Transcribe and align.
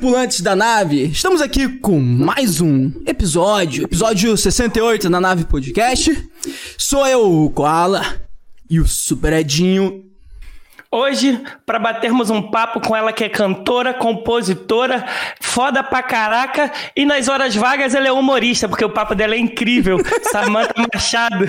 Tripulantes 0.00 0.40
da 0.40 0.56
nave! 0.56 1.08
Estamos 1.08 1.42
aqui 1.42 1.68
com 1.78 2.00
mais 2.00 2.58
um 2.58 2.90
episódio, 3.06 3.84
episódio 3.84 4.34
68 4.34 5.10
na 5.10 5.20
nave 5.20 5.44
podcast. 5.44 6.26
Sou 6.78 7.06
eu, 7.06 7.30
o 7.30 7.50
Koala, 7.50 8.18
e 8.70 8.80
o 8.80 8.88
Super 8.88 9.34
Edinho. 9.34 10.06
Hoje, 10.90 11.38
para 11.66 11.78
batermos 11.78 12.30
um 12.30 12.50
papo 12.50 12.80
com 12.80 12.96
ela 12.96 13.12
que 13.12 13.24
é 13.24 13.28
cantora, 13.28 13.92
compositora, 13.92 15.04
foda 15.38 15.82
pra 15.82 16.02
caraca, 16.02 16.72
e 16.96 17.04
nas 17.04 17.28
horas 17.28 17.54
vagas 17.54 17.94
ela 17.94 18.08
é 18.08 18.12
humorista, 18.12 18.66
porque 18.70 18.84
o 18.84 18.90
papo 18.90 19.14
dela 19.14 19.34
é 19.34 19.38
incrível. 19.38 19.98
Samantha 20.32 20.72
Machado. 20.94 21.44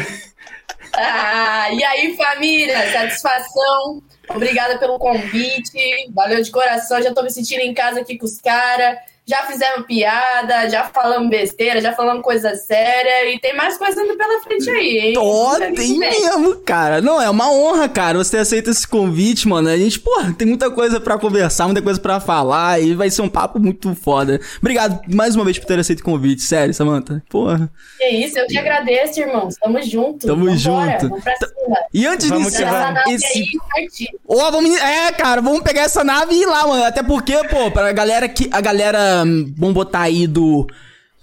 Ah, 0.93 1.71
e 1.71 1.81
aí, 1.81 2.17
família? 2.17 2.91
Satisfação. 2.91 4.03
Obrigada 4.35 4.77
pelo 4.77 4.97
convite. 4.97 6.09
Valeu 6.11 6.41
de 6.41 6.51
coração. 6.51 7.01
Já 7.01 7.13
tô 7.13 7.21
me 7.23 7.29
sentindo 7.29 7.61
em 7.61 7.73
casa 7.73 8.01
aqui 8.01 8.17
com 8.17 8.25
os 8.25 8.39
caras 8.39 8.97
já 9.31 9.45
fizemos 9.45 9.85
piada, 9.87 10.69
já 10.69 10.83
falamos 10.83 11.29
besteira, 11.29 11.79
já 11.79 11.93
falamos 11.93 12.21
coisa 12.21 12.53
séria 12.53 13.33
e 13.33 13.39
tem 13.39 13.55
mais 13.55 13.77
coisa 13.77 14.03
indo 14.03 14.17
pela 14.17 14.41
frente 14.41 14.69
aí, 14.69 14.97
hein? 14.97 15.13
Ó, 15.17 15.55
tem 15.73 15.97
mesmo, 15.97 16.57
cara. 16.57 16.99
Não, 16.99 17.21
é 17.21 17.29
uma 17.29 17.49
honra, 17.49 17.87
cara, 17.87 18.17
você 18.17 18.37
aceita 18.37 18.69
esse 18.69 18.85
convite, 18.85 19.47
mano. 19.47 19.69
A 19.69 19.77
gente, 19.77 19.99
porra, 19.99 20.33
tem 20.37 20.45
muita 20.45 20.69
coisa 20.69 20.99
para 20.99 21.17
conversar, 21.17 21.65
muita 21.65 21.81
coisa 21.81 21.97
para 21.97 22.19
falar 22.19 22.81
e 22.81 22.93
vai 22.93 23.09
ser 23.09 23.21
um 23.21 23.29
papo 23.29 23.57
muito 23.57 23.95
foda. 23.95 24.41
Obrigado 24.59 24.99
mais 25.07 25.33
uma 25.33 25.45
vez 25.45 25.57
por 25.57 25.65
ter 25.65 25.79
aceito 25.79 26.01
o 26.01 26.03
convite, 26.03 26.41
sério, 26.41 26.73
Samantha. 26.73 27.23
Porra. 27.29 27.71
Que 27.97 28.09
isso, 28.09 28.37
eu 28.37 28.47
que 28.47 28.57
agradeço, 28.57 29.21
irmãos. 29.21 29.55
Tamo 29.55 29.81
junto. 29.81 30.27
Tamo 30.27 30.45
Vambora, 30.45 30.57
junto. 30.57 31.09
Vamos 31.09 31.23
pra 31.23 31.35
cima. 31.37 31.77
E 31.93 32.05
antes 32.05 32.29
de 32.29 32.35
iniciar 32.35 32.93
esse... 33.07 33.45
Ó, 34.27 34.47
oh, 34.47 34.51
vamos... 34.51 34.77
É, 34.77 35.11
cara, 35.13 35.39
vamos 35.41 35.61
pegar 35.61 35.83
essa 35.83 36.03
nave 36.03 36.35
e 36.35 36.41
ir 36.41 36.45
lá, 36.45 36.67
mano. 36.67 36.83
Até 36.83 37.01
porque, 37.01 37.37
pô, 37.47 37.71
pra 37.71 37.93
galera 37.93 38.27
que... 38.27 38.49
A 38.51 38.59
galera 38.59 39.20
vamos 39.23 39.73
botar 39.73 40.01
aí 40.01 40.27
do 40.27 40.67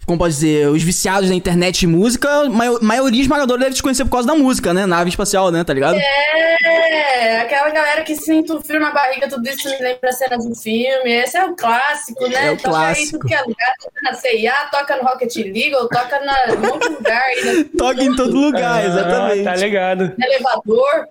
como 0.09 0.19
pode 0.19 0.33
dizer, 0.33 0.69
os 0.69 0.83
viciados 0.83 1.29
na 1.29 1.35
internet 1.35 1.81
de 1.81 1.87
música, 1.87 2.49
maior, 2.49 2.81
maioria 2.81 3.21
esmagadora 3.21 3.61
deve 3.61 3.75
te 3.75 3.83
conhecer 3.83 4.07
por 4.07 4.13
causa 4.13 4.27
da 4.27 4.35
música, 4.35 4.73
né? 4.73 4.87
Nave 4.87 5.11
espacial, 5.11 5.51
né? 5.51 5.63
Tá 5.63 5.75
ligado? 5.75 5.99
É, 5.99 7.43
aquela 7.43 7.69
galera 7.69 8.03
que 8.03 8.17
sinto 8.17 8.57
o 8.57 8.61
frio 8.63 8.81
na 8.81 8.91
barriga, 8.91 9.29
tudo 9.29 9.47
isso 9.47 9.69
me 9.69 9.77
lembra 9.77 10.11
cenas 10.13 10.47
do 10.47 10.55
filme. 10.55 11.13
Esse 11.13 11.37
é 11.37 11.45
o 11.45 11.55
clássico, 11.55 12.27
né? 12.27 12.47
É 12.47 12.53
o 12.53 12.57
toca 12.57 12.71
clássico. 12.71 13.05
Aí, 13.05 13.11
tudo 13.11 13.27
que 13.27 13.35
é 13.35 13.41
lugar, 13.43 13.75
toca 13.83 14.01
na 14.03 14.15
CIA, 14.15 14.55
toca 14.73 14.97
no 14.97 15.03
Rocket 15.03 15.37
League, 15.37 15.73
toca 15.73 16.21
na, 16.21 16.55
em 16.55 16.67
outro 16.67 16.93
lugar. 16.95 17.27
Né? 17.45 17.65
toca 17.77 18.03
em 18.03 18.17
todo 18.17 18.35
lugar, 18.35 18.87
exatamente. 18.87 19.41
Ah, 19.41 19.45
tá 19.45 19.57
ligado. 19.57 20.15
No 20.17 20.25
elevador. 20.25 21.09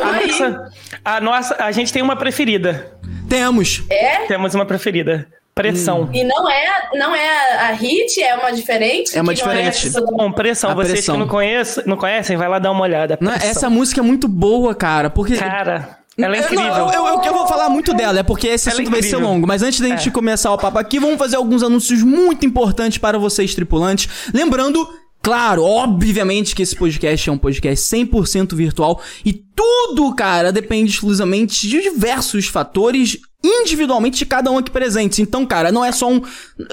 A 0.00 0.20
nossa, 0.22 0.70
a 1.04 1.20
nossa, 1.20 1.56
a 1.58 1.72
gente 1.72 1.92
tem 1.92 2.00
uma 2.00 2.14
preferida. 2.14 2.96
Temos. 3.28 3.82
É? 3.90 4.18
Temos 4.26 4.54
uma 4.54 4.64
preferida. 4.64 5.26
Pressão. 5.56 6.02
Hum. 6.02 6.10
E 6.12 6.22
não 6.22 6.50
é, 6.50 6.88
não 6.96 7.14
é 7.16 7.56
a 7.56 7.72
hit, 7.72 8.22
é 8.22 8.36
uma 8.36 8.52
diferente? 8.52 9.16
É 9.16 9.22
uma 9.22 9.34
diferente. 9.34 9.88
É 9.88 10.00
Bom, 10.02 10.30
pressão. 10.30 10.68
A 10.68 10.74
Vocês 10.74 10.92
pressão. 10.92 11.14
que 11.14 11.20
não, 11.22 11.26
conhecem, 11.26 11.84
não 11.86 11.96
conhecem, 11.96 12.36
vai 12.36 12.46
lá 12.46 12.58
dar 12.58 12.70
uma 12.70 12.82
olhada. 12.82 13.16
Não, 13.22 13.32
essa 13.32 13.70
música 13.70 14.02
é 14.02 14.04
muito 14.04 14.28
boa, 14.28 14.74
cara, 14.74 15.08
porque... 15.08 15.34
Cara... 15.34 15.98
Ela 16.18 16.36
é 16.36 16.40
incrível. 16.40 16.64
Não, 16.64 16.92
eu, 16.92 17.06
eu, 17.06 17.22
eu, 17.24 17.32
vou 17.32 17.46
falar 17.46 17.68
muito 17.68 17.92
dela, 17.92 18.20
é 18.20 18.22
porque 18.22 18.48
esse 18.48 18.68
Ela 18.68 18.78
é 18.78 18.82
assunto 18.82 18.94
é 18.96 19.00
vai 19.00 19.08
ser 19.08 19.16
longo. 19.16 19.46
Mas 19.46 19.62
antes 19.62 19.80
da 19.80 19.88
gente 19.88 20.08
é. 20.08 20.12
começar 20.12 20.50
o 20.50 20.56
papo 20.56 20.78
aqui, 20.78 20.98
vamos 20.98 21.18
fazer 21.18 21.36
alguns 21.36 21.62
anúncios 21.62 22.02
muito 22.02 22.46
importantes 22.46 22.96
para 22.96 23.18
vocês, 23.18 23.54
tripulantes. 23.54 24.30
Lembrando 24.32 24.88
Claro, 25.26 25.64
obviamente 25.64 26.54
que 26.54 26.62
esse 26.62 26.76
podcast 26.76 27.28
é 27.28 27.32
um 27.32 27.36
podcast 27.36 27.84
100% 27.96 28.54
virtual 28.54 29.02
e 29.24 29.32
tudo, 29.32 30.14
cara, 30.14 30.52
depende 30.52 30.92
exclusivamente 30.92 31.66
de 31.66 31.82
diversos 31.82 32.46
fatores 32.46 33.18
individualmente 33.42 34.18
de 34.18 34.24
cada 34.24 34.52
um 34.52 34.58
aqui 34.58 34.70
presentes. 34.70 35.18
Então, 35.18 35.44
cara, 35.44 35.72
não 35.72 35.84
é 35.84 35.90
só 35.90 36.08
um. 36.08 36.22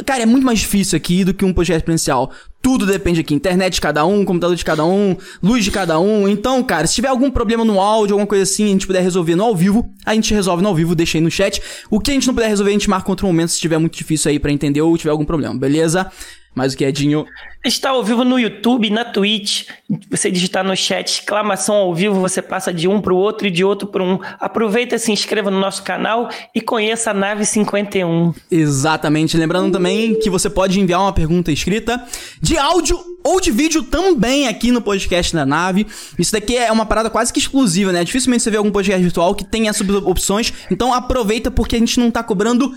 Cara, 0.06 0.22
é 0.22 0.28
muito 0.28 0.46
mais 0.46 0.60
difícil 0.60 0.96
aqui 0.96 1.24
do 1.24 1.34
que 1.34 1.44
um 1.44 1.52
podcast 1.52 1.84
presencial. 1.84 2.32
Tudo 2.62 2.86
depende 2.86 3.22
aqui. 3.22 3.34
Internet 3.34 3.74
de 3.74 3.82
cada 3.82 4.06
um, 4.06 4.24
computador 4.24 4.56
de 4.56 4.64
cada 4.64 4.86
um, 4.86 5.18
luz 5.42 5.66
de 5.66 5.72
cada 5.72 6.00
um. 6.00 6.28
Então, 6.28 6.62
cara, 6.62 6.86
se 6.86 6.94
tiver 6.94 7.08
algum 7.08 7.32
problema 7.32 7.66
no 7.66 7.82
áudio, 7.82 8.14
alguma 8.14 8.28
coisa 8.28 8.44
assim, 8.44 8.66
a 8.66 8.68
gente 8.68 8.86
puder 8.86 9.02
resolver 9.02 9.36
no 9.36 9.46
ao 9.46 9.56
vivo, 9.56 9.92
a 10.06 10.14
gente 10.14 10.32
resolve 10.32 10.62
no 10.62 10.70
ao 10.70 10.76
vivo, 10.76 10.94
deixa 10.94 11.18
aí 11.18 11.24
no 11.24 11.32
chat. 11.32 11.60
O 11.90 12.00
que 12.00 12.12
a 12.12 12.14
gente 12.14 12.28
não 12.28 12.36
puder 12.36 12.50
resolver, 12.50 12.70
a 12.70 12.74
gente 12.74 12.90
marca 12.90 13.10
outro 13.10 13.26
momento 13.26 13.50
se 13.50 13.60
tiver 13.60 13.80
muito 13.80 13.98
difícil 13.98 14.30
aí 14.30 14.38
para 14.38 14.52
entender 14.52 14.82
ou 14.82 14.96
tiver 14.96 15.10
algum 15.10 15.26
problema, 15.26 15.58
beleza? 15.58 16.12
Mas 16.56 16.74
o 16.74 16.78
que 16.78 16.86
é 16.86 16.92
Dinho? 16.92 17.26
Está 17.66 17.92
ao 17.92 18.04
vivo 18.04 18.24
no 18.24 18.38
YouTube, 18.38 18.90
na 18.90 19.06
Twitch. 19.06 19.68
Você 20.10 20.30
digitar 20.30 20.64
no 20.64 20.76
chat 20.76 21.08
exclamação 21.08 21.76
ao 21.76 21.96
vivo, 21.96 22.20
você 22.20 22.42
passa 22.42 22.74
de 22.74 22.88
um 22.88 23.00
para 23.00 23.14
o 23.14 23.18
outro 23.18 23.48
e 23.48 23.52
de 23.52 23.64
outro 23.64 23.88
para 23.88 24.04
um. 24.04 24.20
Aproveita, 24.40 24.98
se 24.98 25.12
inscreva 25.12 25.50
no 25.50 25.60
nosso 25.60 25.82
canal 25.84 26.30
e 26.54 26.60
conheça 26.60 27.12
a 27.12 27.14
Nave 27.14 27.46
51. 27.46 28.34
Exatamente. 28.52 29.38
Lembrando 29.38 29.72
também 29.72 30.20
que 30.20 30.30
você 30.30 30.50
pode 30.50 30.80
enviar 30.80 31.00
uma 31.00 31.14
pergunta 31.14 31.52
escrita 31.52 32.04
de 32.42 32.58
áudio 32.58 33.00
ou 33.24 33.40
de 33.40 33.52
vídeo 33.52 33.84
também 33.84 34.48
aqui 34.48 34.72
no 34.72 34.82
podcast 34.82 35.34
da 35.34 35.46
nave. 35.46 35.88
Isso 36.20 36.34
daqui 36.34 36.58
é 36.58 36.72
uma 36.72 36.86
parada 36.86 37.10
quase 37.10 37.32
que 37.32 37.40
exclusiva, 37.40 37.92
né? 37.92 38.04
Dificilmente 38.04 38.44
você 38.44 38.52
vê 38.52 38.58
algum 38.58 38.72
podcast 38.72 39.02
virtual 39.02 39.34
que 39.34 39.46
tenha 39.46 39.70
essas 39.70 39.88
opções. 39.90 40.54
Então 40.70 40.94
aproveita 40.94 41.50
porque 41.50 41.78
a 41.78 41.80
gente 41.80 42.00
não 42.00 42.10
está 42.10 42.22
cobrando 42.22 42.74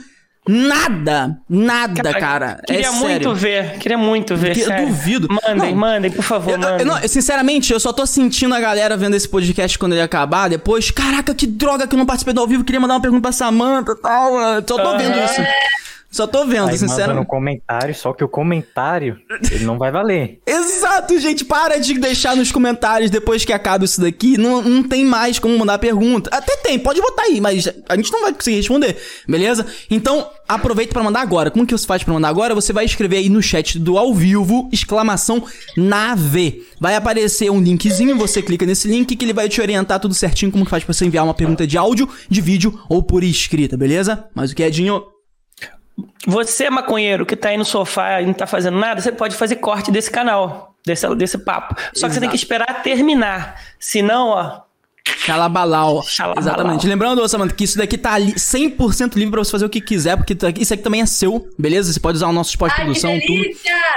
Nada, 0.49 1.39
nada, 1.49 2.03
cara. 2.03 2.21
cara. 2.21 2.62
Queria 2.67 2.87
é 2.87 2.91
muito 2.91 3.09
sério. 3.09 3.34
ver, 3.34 3.79
queria 3.79 3.99
muito 3.99 4.37
ver. 4.37 4.57
Eu 4.57 4.87
duvido. 4.87 5.29
Mandem, 5.29 5.73
não, 5.73 5.77
mandem, 5.77 6.11
por 6.11 6.23
favor, 6.23 6.53
eu, 6.53 6.59
mandem. 6.59 6.87
Eu, 6.87 7.09
sinceramente, 7.09 7.73
eu 7.73 7.81
só 7.81 7.93
tô 7.93 8.07
sentindo 8.07 8.55
a 8.55 8.61
galera 8.61 8.97
vendo 8.97 9.15
esse 9.15 9.29
podcast 9.29 9.77
quando 9.79 9.93
ele 9.93 10.03
acabar. 10.03 10.49
Depois, 10.49 10.91
caraca, 10.91 11.34
que 11.34 11.47
droga 11.47 11.87
que 11.87 11.95
eu 11.95 11.99
não 11.99 12.07
participei 12.07 12.33
do 12.33 12.41
ao 12.41 12.47
vivo. 12.47 12.62
Queria 12.62 12.81
mandar 12.81 12.95
uma 12.95 13.01
pergunta 13.01 13.23
pra 13.23 13.33
Samanta 13.33 13.93
e 13.93 13.97
tal. 13.97 14.33
Só 14.67 14.83
tô 14.83 14.97
vendo 14.99 15.19
isso. 15.19 15.43
Só 16.11 16.27
tô 16.27 16.47
vendo, 16.47 16.69
Aí 16.69 16.78
sinceramente. 16.78 17.19
no 17.21 17.27
comentário, 17.27 17.94
só 17.94 18.12
que 18.12 18.25
o 18.25 18.28
comentário, 18.28 19.19
ele 19.50 19.65
não 19.65 19.77
vai 19.77 19.91
valer. 19.91 20.41
Exato, 20.47 21.19
gente. 21.19 21.44
Para 21.44 21.78
de 21.78 21.99
deixar 21.99 22.34
nos 22.37 22.50
comentários 22.50 23.11
depois 23.11 23.44
que 23.44 23.53
acaba 23.53 23.84
isso 23.84 24.00
daqui. 24.00 24.39
Não, 24.39 24.62
não 24.62 24.83
tem 24.83 25.05
mais 25.05 25.39
como 25.39 25.59
mandar 25.59 25.78
pergunta. 25.78 26.31
Até 26.33 26.56
tem, 26.56 26.78
pode 26.78 27.00
botar 27.00 27.25
aí, 27.25 27.41
mas 27.41 27.69
a 27.89 27.97
gente 27.97 28.11
não 28.12 28.22
vai 28.22 28.33
conseguir 28.33 28.56
responder, 28.56 28.97
beleza? 29.28 29.66
Então, 29.91 30.28
aproveita 30.49 30.93
para 30.93 31.03
mandar 31.03 31.21
agora. 31.21 31.50
Como 31.50 31.66
que 31.66 31.77
você 31.77 31.87
faz 31.87 32.03
para 32.03 32.15
mandar 32.15 32.28
agora? 32.28 32.55
Você 32.55 32.72
vai 32.72 32.84
escrever 32.84 33.19
aí 33.19 33.28
no 33.28 33.43
chat 33.43 33.78
do 33.78 33.99
ao 33.99 34.15
vivo, 34.15 34.69
exclamação 34.72 35.45
nave. 35.77 36.65
Vai 36.81 36.95
aparecer 36.95 37.50
um 37.50 37.61
linkzinho, 37.61 38.16
você 38.16 38.41
clica 38.41 38.65
nesse 38.65 38.89
link 38.89 39.15
que 39.15 39.25
ele 39.25 39.33
vai 39.33 39.49
te 39.49 39.61
orientar 39.61 40.00
tudo 40.00 40.15
certinho 40.15 40.50
como 40.53 40.65
que 40.65 40.71
faz 40.71 40.84
pra 40.84 40.95
você 40.95 41.05
enviar 41.05 41.25
uma 41.25 41.34
pergunta 41.34 41.66
de 41.66 41.77
áudio, 41.77 42.09
de 42.28 42.41
vídeo 42.41 42.78
ou 42.89 43.03
por 43.03 43.22
escrita, 43.22 43.77
beleza? 43.77 44.25
Mas 44.34 44.50
o 44.50 44.55
que 44.55 44.62
é, 44.62 44.71
Dinho? 44.71 45.16
Você, 46.27 46.69
maconheiro, 46.69 47.25
que 47.25 47.37
tá 47.37 47.51
aí 47.51 47.57
no 47.57 47.65
sofá 47.65 48.21
e 48.21 48.27
não 48.27 48.34
tá 48.34 48.47
fazendo 48.47 48.79
nada, 48.79 49.01
você 49.01 49.12
pode 49.12 49.37
fazer 49.37 49.57
corte 49.57 49.91
desse 49.91 50.11
canal, 50.11 50.75
desse, 50.84 51.09
desse 51.15 51.39
papo. 51.39 51.75
Só 51.95 52.07
Exato. 52.07 52.09
que 52.09 52.15
você 52.15 52.21
tem 52.21 52.29
que 52.29 52.37
esperar 52.37 52.83
terminar. 52.83 53.61
Senão, 53.79 54.29
ó, 54.29 54.61
Xalabalau. 55.27 56.05
Exatamente. 56.39 56.87
Lembrando, 56.87 57.27
Samantha, 57.29 57.55
que 57.55 57.65
isso 57.65 57.77
daqui 57.77 57.99
tá 57.99 58.13
ali 58.13 58.35
100% 58.35 59.17
livre 59.17 59.33
pra 59.33 59.43
você 59.43 59.51
fazer 59.51 59.65
o 59.65 59.69
que 59.69 59.81
quiser, 59.81 60.17
porque 60.17 60.35
tá 60.35 60.53
isso 60.57 60.73
aqui 60.73 60.83
também 60.83 61.01
é 61.01 61.07
seu, 61.07 61.49
beleza? 61.59 61.93
Você 61.93 61.99
pode 61.99 62.17
usar 62.17 62.29
o 62.29 62.33
nosso 62.33 62.57
pós-produção, 62.57 63.19
tudo. 63.27 63.43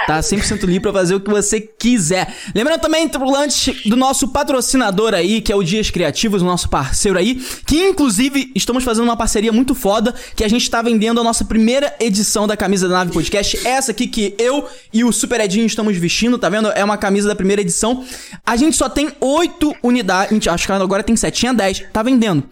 Tá 0.08 0.20
100% 0.20 0.64
livre 0.66 0.80
pra 0.80 0.94
fazer 0.94 1.16
o 1.16 1.20
que 1.20 1.30
você 1.30 1.62
quiser. 1.62 2.34
Lembrando 2.56 2.82
também, 2.82 3.08
tripulante, 3.08 3.88
do 3.88 3.96
nosso 3.96 4.30
patrocinador 4.30 5.14
aí, 5.14 5.40
que 5.40 5.52
é 5.52 5.56
o 5.56 5.62
Dias 5.62 5.92
Criativos, 5.92 6.42
o 6.42 6.46
nosso 6.46 6.68
parceiro 6.68 7.20
aí, 7.20 7.36
que 7.66 7.90
inclusive 7.90 8.52
estamos 8.56 8.84
fazendo 8.84 9.04
uma 9.04 9.18
parceria 9.18 9.52
muito 9.52 9.76
foda, 9.76 10.16
que 10.36 10.44
a 10.44 10.48
gente 10.48 10.70
tá 10.70 10.82
vendendo 10.82 11.22
a 11.22 11.24
nossa 11.24 11.46
primeira 11.46 11.96
edição 12.00 12.48
da 12.48 12.58
camisa 12.58 12.88
da 12.88 12.96
Nave 12.96 13.12
Podcast. 13.12 13.68
Essa 13.68 13.92
aqui 13.92 14.08
que 14.08 14.34
eu 14.40 14.68
e 14.92 15.04
o 15.04 15.12
Super 15.12 15.42
Edinho 15.42 15.68
estamos 15.68 15.96
vestindo, 15.96 16.40
tá 16.40 16.50
vendo? 16.50 16.70
É 16.70 16.84
uma 16.84 16.98
camisa 16.98 17.28
da 17.28 17.36
primeira 17.36 17.62
edição. 17.62 18.04
A 18.44 18.56
gente 18.56 18.76
só 18.76 18.90
tem 18.90 19.12
oito 19.20 19.76
unidades, 19.84 20.48
acho 20.48 20.66
que 20.66 20.72
agora 20.72 21.04
tem 21.04 21.19
7, 21.20 21.40
tinha 21.40 21.54
10, 21.54 21.86
tá 21.92 22.02
vendendo. 22.02 22.44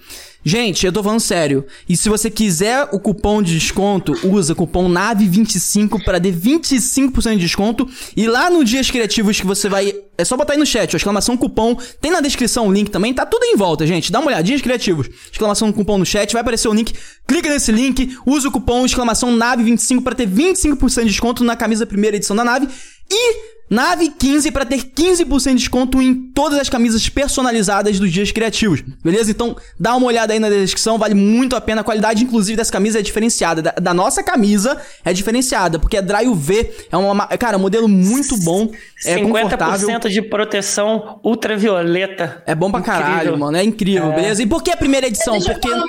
Gente, 0.47 0.85
eu 0.85 0.93
tô 0.93 1.03
falando 1.03 1.19
sério. 1.19 1.65
E 1.89 1.97
se 1.97 2.07
você 2.07 2.29
quiser 2.29 2.87
o 2.93 2.99
cupom 3.01 3.41
de 3.41 3.53
desconto, 3.53 4.13
usa 4.23 4.55
cupom 4.55 4.89
NAVE25 4.89 6.01
para 6.05 6.21
ter 6.21 6.33
25% 6.33 7.31
de 7.31 7.39
desconto. 7.39 7.85
E 8.15 8.27
lá 8.29 8.49
no 8.49 8.63
Dias 8.63 8.89
Criativos 8.89 9.41
que 9.41 9.45
você 9.45 9.67
vai. 9.67 9.93
É 10.17 10.23
só 10.23 10.37
botar 10.37 10.53
aí 10.53 10.59
no 10.59 10.65
chat, 10.65 10.95
exclamação 10.95 11.35
cupom. 11.35 11.75
Tem 11.99 12.11
na 12.11 12.21
descrição 12.21 12.65
o 12.65 12.71
link 12.71 12.89
também, 12.89 13.13
tá 13.13 13.25
tudo 13.25 13.43
em 13.43 13.57
volta, 13.57 13.85
gente. 13.85 14.09
Dá 14.09 14.19
uma 14.19 14.29
olhada, 14.29 14.43
Dias 14.43 14.61
Criativos. 14.61 15.09
Exclamação 15.29 15.69
cupom 15.73 15.97
no 15.97 16.05
chat, 16.05 16.31
vai 16.31 16.41
aparecer 16.41 16.69
o 16.69 16.73
link. 16.73 16.93
Clica 17.27 17.49
nesse 17.49 17.73
link, 17.73 18.17
usa 18.25 18.47
o 18.47 18.51
cupom 18.51 18.85
exclamação 18.85 19.29
NAVE25 19.37 20.01
para 20.01 20.15
ter 20.15 20.29
25% 20.29 21.01
de 21.01 21.09
desconto 21.09 21.43
na 21.43 21.57
camisa 21.57 21.85
primeira 21.85 22.15
edição 22.15 22.37
da 22.37 22.45
nave. 22.45 22.69
E 23.11 23.56
Nave 23.69 24.09
15 24.09 24.51
para 24.51 24.65
ter 24.65 24.77
15% 24.77 25.49
de 25.49 25.55
desconto 25.55 26.01
em 26.01 26.13
todas 26.31 26.59
as 26.59 26.69
camisas 26.69 27.09
personalizadas 27.09 27.99
dos 27.99 28.11
dias 28.11 28.31
criativos. 28.31 28.81
Beleza? 29.03 29.29
Então, 29.29 29.55
dá 29.79 29.95
uma 29.95 30.07
olhada 30.07 30.33
aí 30.33 30.39
na 30.39 30.49
descrição, 30.49 30.97
vale 30.97 31.13
muito 31.13 31.55
a 31.55 31.61
pena. 31.61 31.81
A 31.81 31.83
qualidade, 31.83 32.23
inclusive, 32.23 32.55
dessa 32.55 32.71
camisa 32.71 32.99
é 32.99 33.01
diferenciada. 33.01 33.61
Da, 33.61 33.71
da 33.71 33.93
nossa 33.93 34.23
camisa 34.23 34.77
é 35.03 35.11
diferenciada, 35.11 35.79
porque 35.79 35.97
é 35.97 36.01
Dry 36.01 36.27
UV. 36.27 36.71
É 36.91 36.97
uma. 36.97 37.27
Cara, 37.27 37.57
um 37.57 37.61
modelo 37.61 37.87
muito 37.87 38.37
bom. 38.37 38.69
É 39.05 39.17
50% 39.17 39.31
confortável. 39.31 39.99
de 39.99 40.21
proteção 40.21 41.19
ultravioleta. 41.23 42.41
É 42.45 42.55
bom 42.55 42.71
pra 42.71 42.79
incrível. 42.79 43.01
caralho, 43.01 43.37
mano. 43.37 43.57
É 43.57 43.63
incrível, 43.63 44.11
é. 44.11 44.15
beleza? 44.15 44.41
E 44.41 44.47
por 44.47 44.63
que 44.63 44.71
a 44.71 44.77
primeira 44.77 45.07
edição? 45.07 45.39
Porque. 45.41 45.69
Falar, 45.69 45.85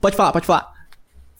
pode 0.00 0.16
falar, 0.16 0.32
pode 0.32 0.46
falar 0.46 0.77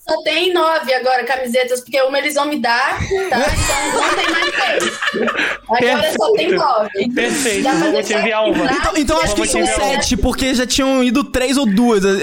só 0.09 0.23
tem 0.23 0.53
nove 0.53 0.95
agora 0.95 1.23
camisetas, 1.25 1.81
porque 1.81 2.01
uma 2.03 2.19
eles 2.19 2.35
vão 2.35 2.47
me 2.47 2.59
dar, 2.59 2.99
tá? 3.29 3.47
Então 3.69 4.01
não 4.01 4.15
tem 4.15 4.31
mais 4.31 4.57
dez. 4.57 4.99
Agora 5.65 5.81
Perfeito. 5.81 6.17
só 6.17 6.33
tem 6.33 6.53
nove. 6.53 7.15
Perfeito. 7.15 7.69
Vou 7.93 8.03
te 8.03 8.15
enviar 8.15 8.45
uma. 8.45 8.73
Então, 8.73 8.93
então 8.97 9.21
acho 9.21 9.35
que 9.35 9.47
são 9.47 9.67
sete, 9.67 10.17
porque 10.17 10.55
já 10.55 10.67
tinham 10.67 11.05
ido 11.05 11.25
três 11.25 11.57
ou 11.57 11.67
duas. 11.67 12.05
A 12.05 12.17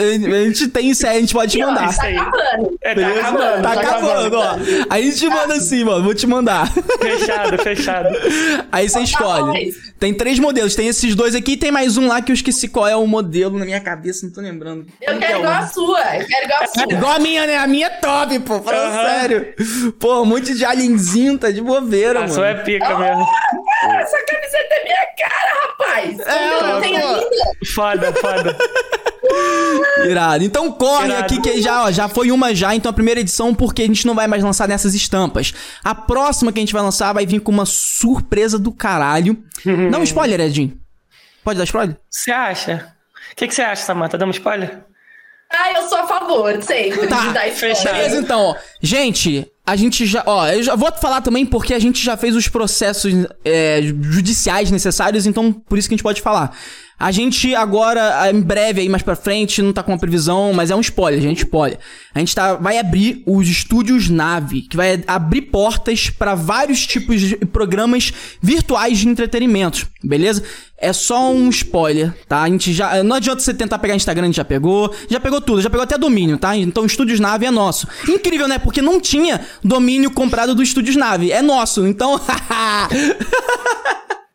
gente 0.46 0.68
tem 0.70 0.94
sete, 0.94 1.18
a 1.18 1.20
gente 1.20 1.34
pode 1.34 1.52
te 1.52 1.60
mandar. 1.60 1.96
Tá 1.96 2.08
acabando. 2.08 2.80
É, 2.82 2.96
tá 2.96 3.08
acabando. 3.08 3.62
Tá, 3.62 3.74
tá 3.74 3.82
acabando, 3.82 4.38
ó. 4.38 4.56
Aí 4.90 5.08
a 5.08 5.12
gente 5.12 5.30
manda 5.30 5.54
assim, 5.56 5.84
mano. 5.84 6.04
Vou 6.04 6.16
te 6.16 6.26
mandar. 6.26 6.72
Fechado, 7.00 7.58
fechado. 7.60 8.10
Aí 8.72 8.90
você 8.90 9.02
escolhe. 9.02 9.74
Tem 10.00 10.14
três 10.14 10.40
modelos. 10.40 10.76
Tem 10.76 10.88
esses 10.88 11.16
dois 11.16 11.36
aqui 11.36 11.54
e 11.54 11.58
tem 11.58 11.72
mais 11.72 11.98
um 11.98 12.08
lá 12.08 12.22
que 12.22 12.32
eu 12.32 12.34
esqueci 12.34 12.68
qual 12.68 12.88
é 12.88 12.96
o 12.96 13.08
modelo 13.08 13.58
na 13.58 13.66
minha 13.66 13.80
cabeça, 13.80 14.26
não 14.26 14.34
tô 14.34 14.42
lembrando. 14.42 14.86
Eu 15.02 15.18
quero 15.18 15.40
igual 15.40 15.54
a 15.54 15.68
sua. 15.68 16.18
Eu 16.18 16.28
quero 16.28 16.46
igual 16.46 16.64
a 16.64 16.68
sua. 16.68 16.84
Igual 16.84 17.12
a 17.14 17.20
minha, 17.20 17.48
né? 17.48 17.58
A 17.58 17.68
minha 17.68 17.88
é 17.88 17.90
top, 17.90 18.40
pô. 18.40 18.62
Falando 18.62 18.94
uhum. 18.94 19.06
sério. 19.06 19.56
Pô, 20.00 20.22
um 20.22 20.26
monte 20.26 20.54
de 20.54 20.66
alienzinho, 20.66 21.38
tá 21.38 21.50
de 21.50 21.62
bobeira, 21.62 22.20
a 22.20 22.22
mano. 22.24 22.34
A 22.34 22.36
sua 22.36 22.48
é 22.48 22.54
pica 22.56 22.94
oh, 22.94 23.00
mesmo. 23.00 23.26
Cara, 23.82 24.02
essa 24.02 24.18
camiseta 24.26 24.76
é 24.76 24.84
minha 24.84 25.08
cara, 25.18 25.68
rapaz. 25.68 26.20
É, 26.20 26.54
eu 26.54 26.68
não 26.68 26.82
tenho 26.82 26.98
ainda. 26.98 27.30
Foda, 27.74 28.14
foda. 28.14 28.58
Irado. 30.06 30.44
Então 30.44 30.72
corre 30.72 31.08
Irado. 31.08 31.24
aqui 31.24 31.42
que 31.42 31.62
já, 31.62 31.84
ó, 31.84 31.92
já 31.92 32.08
foi 32.08 32.32
uma 32.32 32.54
já, 32.54 32.76
então 32.76 32.90
a 32.90 32.94
primeira 32.94 33.20
edição, 33.20 33.54
porque 33.54 33.84
a 33.84 33.88
gente 33.88 34.06
não 34.06 34.16
vai 34.16 34.28
mais 34.28 34.44
lançar 34.44 34.68
nessas 34.68 34.94
estampas. 34.94 35.54
A 35.84 35.96
próxima 35.96 36.52
que 36.52 36.60
a 36.60 36.62
gente 36.62 36.74
vai 36.74 36.82
lançar 36.82 37.14
vai 37.14 37.26
vir 37.26 37.40
com 37.40 37.52
uma 37.52 37.66
surpresa 37.66 38.60
do 38.60 38.72
caralho. 38.72 39.38
Dá 39.92 39.98
um 39.98 40.04
spoiler, 40.04 40.40
Edinho. 40.40 40.78
Pode 41.44 41.60
dar 41.60 41.66
spoiler? 41.66 41.98
Você 42.10 42.32
acha? 42.32 42.92
O 43.32 43.36
que, 43.36 43.50
você 43.52 43.62
acha, 43.62 43.84
Samanta? 43.84 44.18
Damos 44.18 44.38
spoiler? 44.38 44.84
Ah, 45.52 45.74
eu 45.76 45.88
sou 45.88 46.00
a 46.00 46.08
favor, 46.08 46.62
sempre. 46.64 47.08
Tá. 47.08 47.32
Beleza, 47.32 48.18
então, 48.18 48.42
ó. 48.42 48.56
Gente, 48.82 49.48
a 49.66 49.76
gente 49.76 50.06
já. 50.06 50.24
Ó, 50.26 50.48
eu 50.48 50.64
já 50.64 50.76
vou 50.76 50.92
falar 50.94 51.22
também 51.22 51.46
porque 51.46 51.74
a 51.74 51.80
gente 51.80 52.04
já 52.04 52.18
fez 52.18 52.36
os 52.36 52.48
processos 52.48 53.14
é, 53.44 53.82
judiciais 53.82 54.72
necessários, 54.72 55.26
então 55.26 55.52
por 55.52 55.78
isso 55.78 55.88
que 55.88 55.94
a 55.94 55.98
gente 55.98 56.04
pode 56.04 56.22
falar. 56.22 56.56
A 56.98 57.12
gente 57.12 57.54
agora, 57.54 58.32
em 58.32 58.42
breve, 58.42 58.80
aí 58.82 58.88
mais 58.88 59.04
pra 59.04 59.18
frente, 59.18 59.62
não 59.62 59.74
tá 59.74 59.84
com 59.84 59.92
uma 59.92 59.98
previsão, 59.98 60.54
mas 60.54 60.72
é 60.72 60.76
um 60.76 60.80
spoiler, 60.80 61.20
gente, 61.20 61.40
spoiler. 61.40 61.78
A 62.14 62.20
gente 62.20 62.34
tá, 62.34 62.56
vai 62.56 62.78
abrir 62.78 63.22
os 63.26 63.50
estúdios 63.50 64.10
Nave, 64.10 64.62
que 64.62 64.78
vai 64.78 65.04
abrir 65.06 65.42
portas 65.44 66.10
para 66.10 66.36
vários 66.36 66.88
tipos 66.88 67.20
de 67.20 67.36
programas 67.38 68.14
virtuais 68.42 69.00
de 69.00 69.10
entretenimento, 69.10 69.88
beleza? 70.02 70.42
É 70.78 70.94
só 70.94 71.32
um 71.32 71.50
spoiler, 71.50 72.14
tá? 72.28 72.44
A 72.44 72.50
gente 72.50 72.74
já. 72.74 73.02
Não 73.04 73.16
adianta 73.16 73.42
você 73.42 73.54
tentar 73.54 73.80
pegar 73.80 73.96
Instagram, 73.96 74.24
a 74.24 74.28
gente 74.28 74.36
já 74.36 74.46
pegou. 74.46 74.94
Já 75.10 75.20
pegou 75.20 75.40
tudo, 75.40 75.62
já 75.62 75.70
pegou 75.70 75.84
até 75.84 75.98
domínio, 75.98 76.38
tá? 76.38 76.56
Então, 76.56 76.86
Estúdios 76.86 77.20
Nave 77.20 77.46
é 77.46 77.52
nosso. 77.52 77.88
Incrível, 78.10 78.48
né? 78.48 78.60
Porque 78.60 78.82
não 78.82 79.00
tinha 79.00 79.40
domínio 79.64 80.12
comprado 80.12 80.54
do 80.54 80.62
Estúdios 80.62 80.96
Nave. 80.98 81.32
É 81.32 81.42
nosso. 81.42 81.88
Então. 81.88 82.20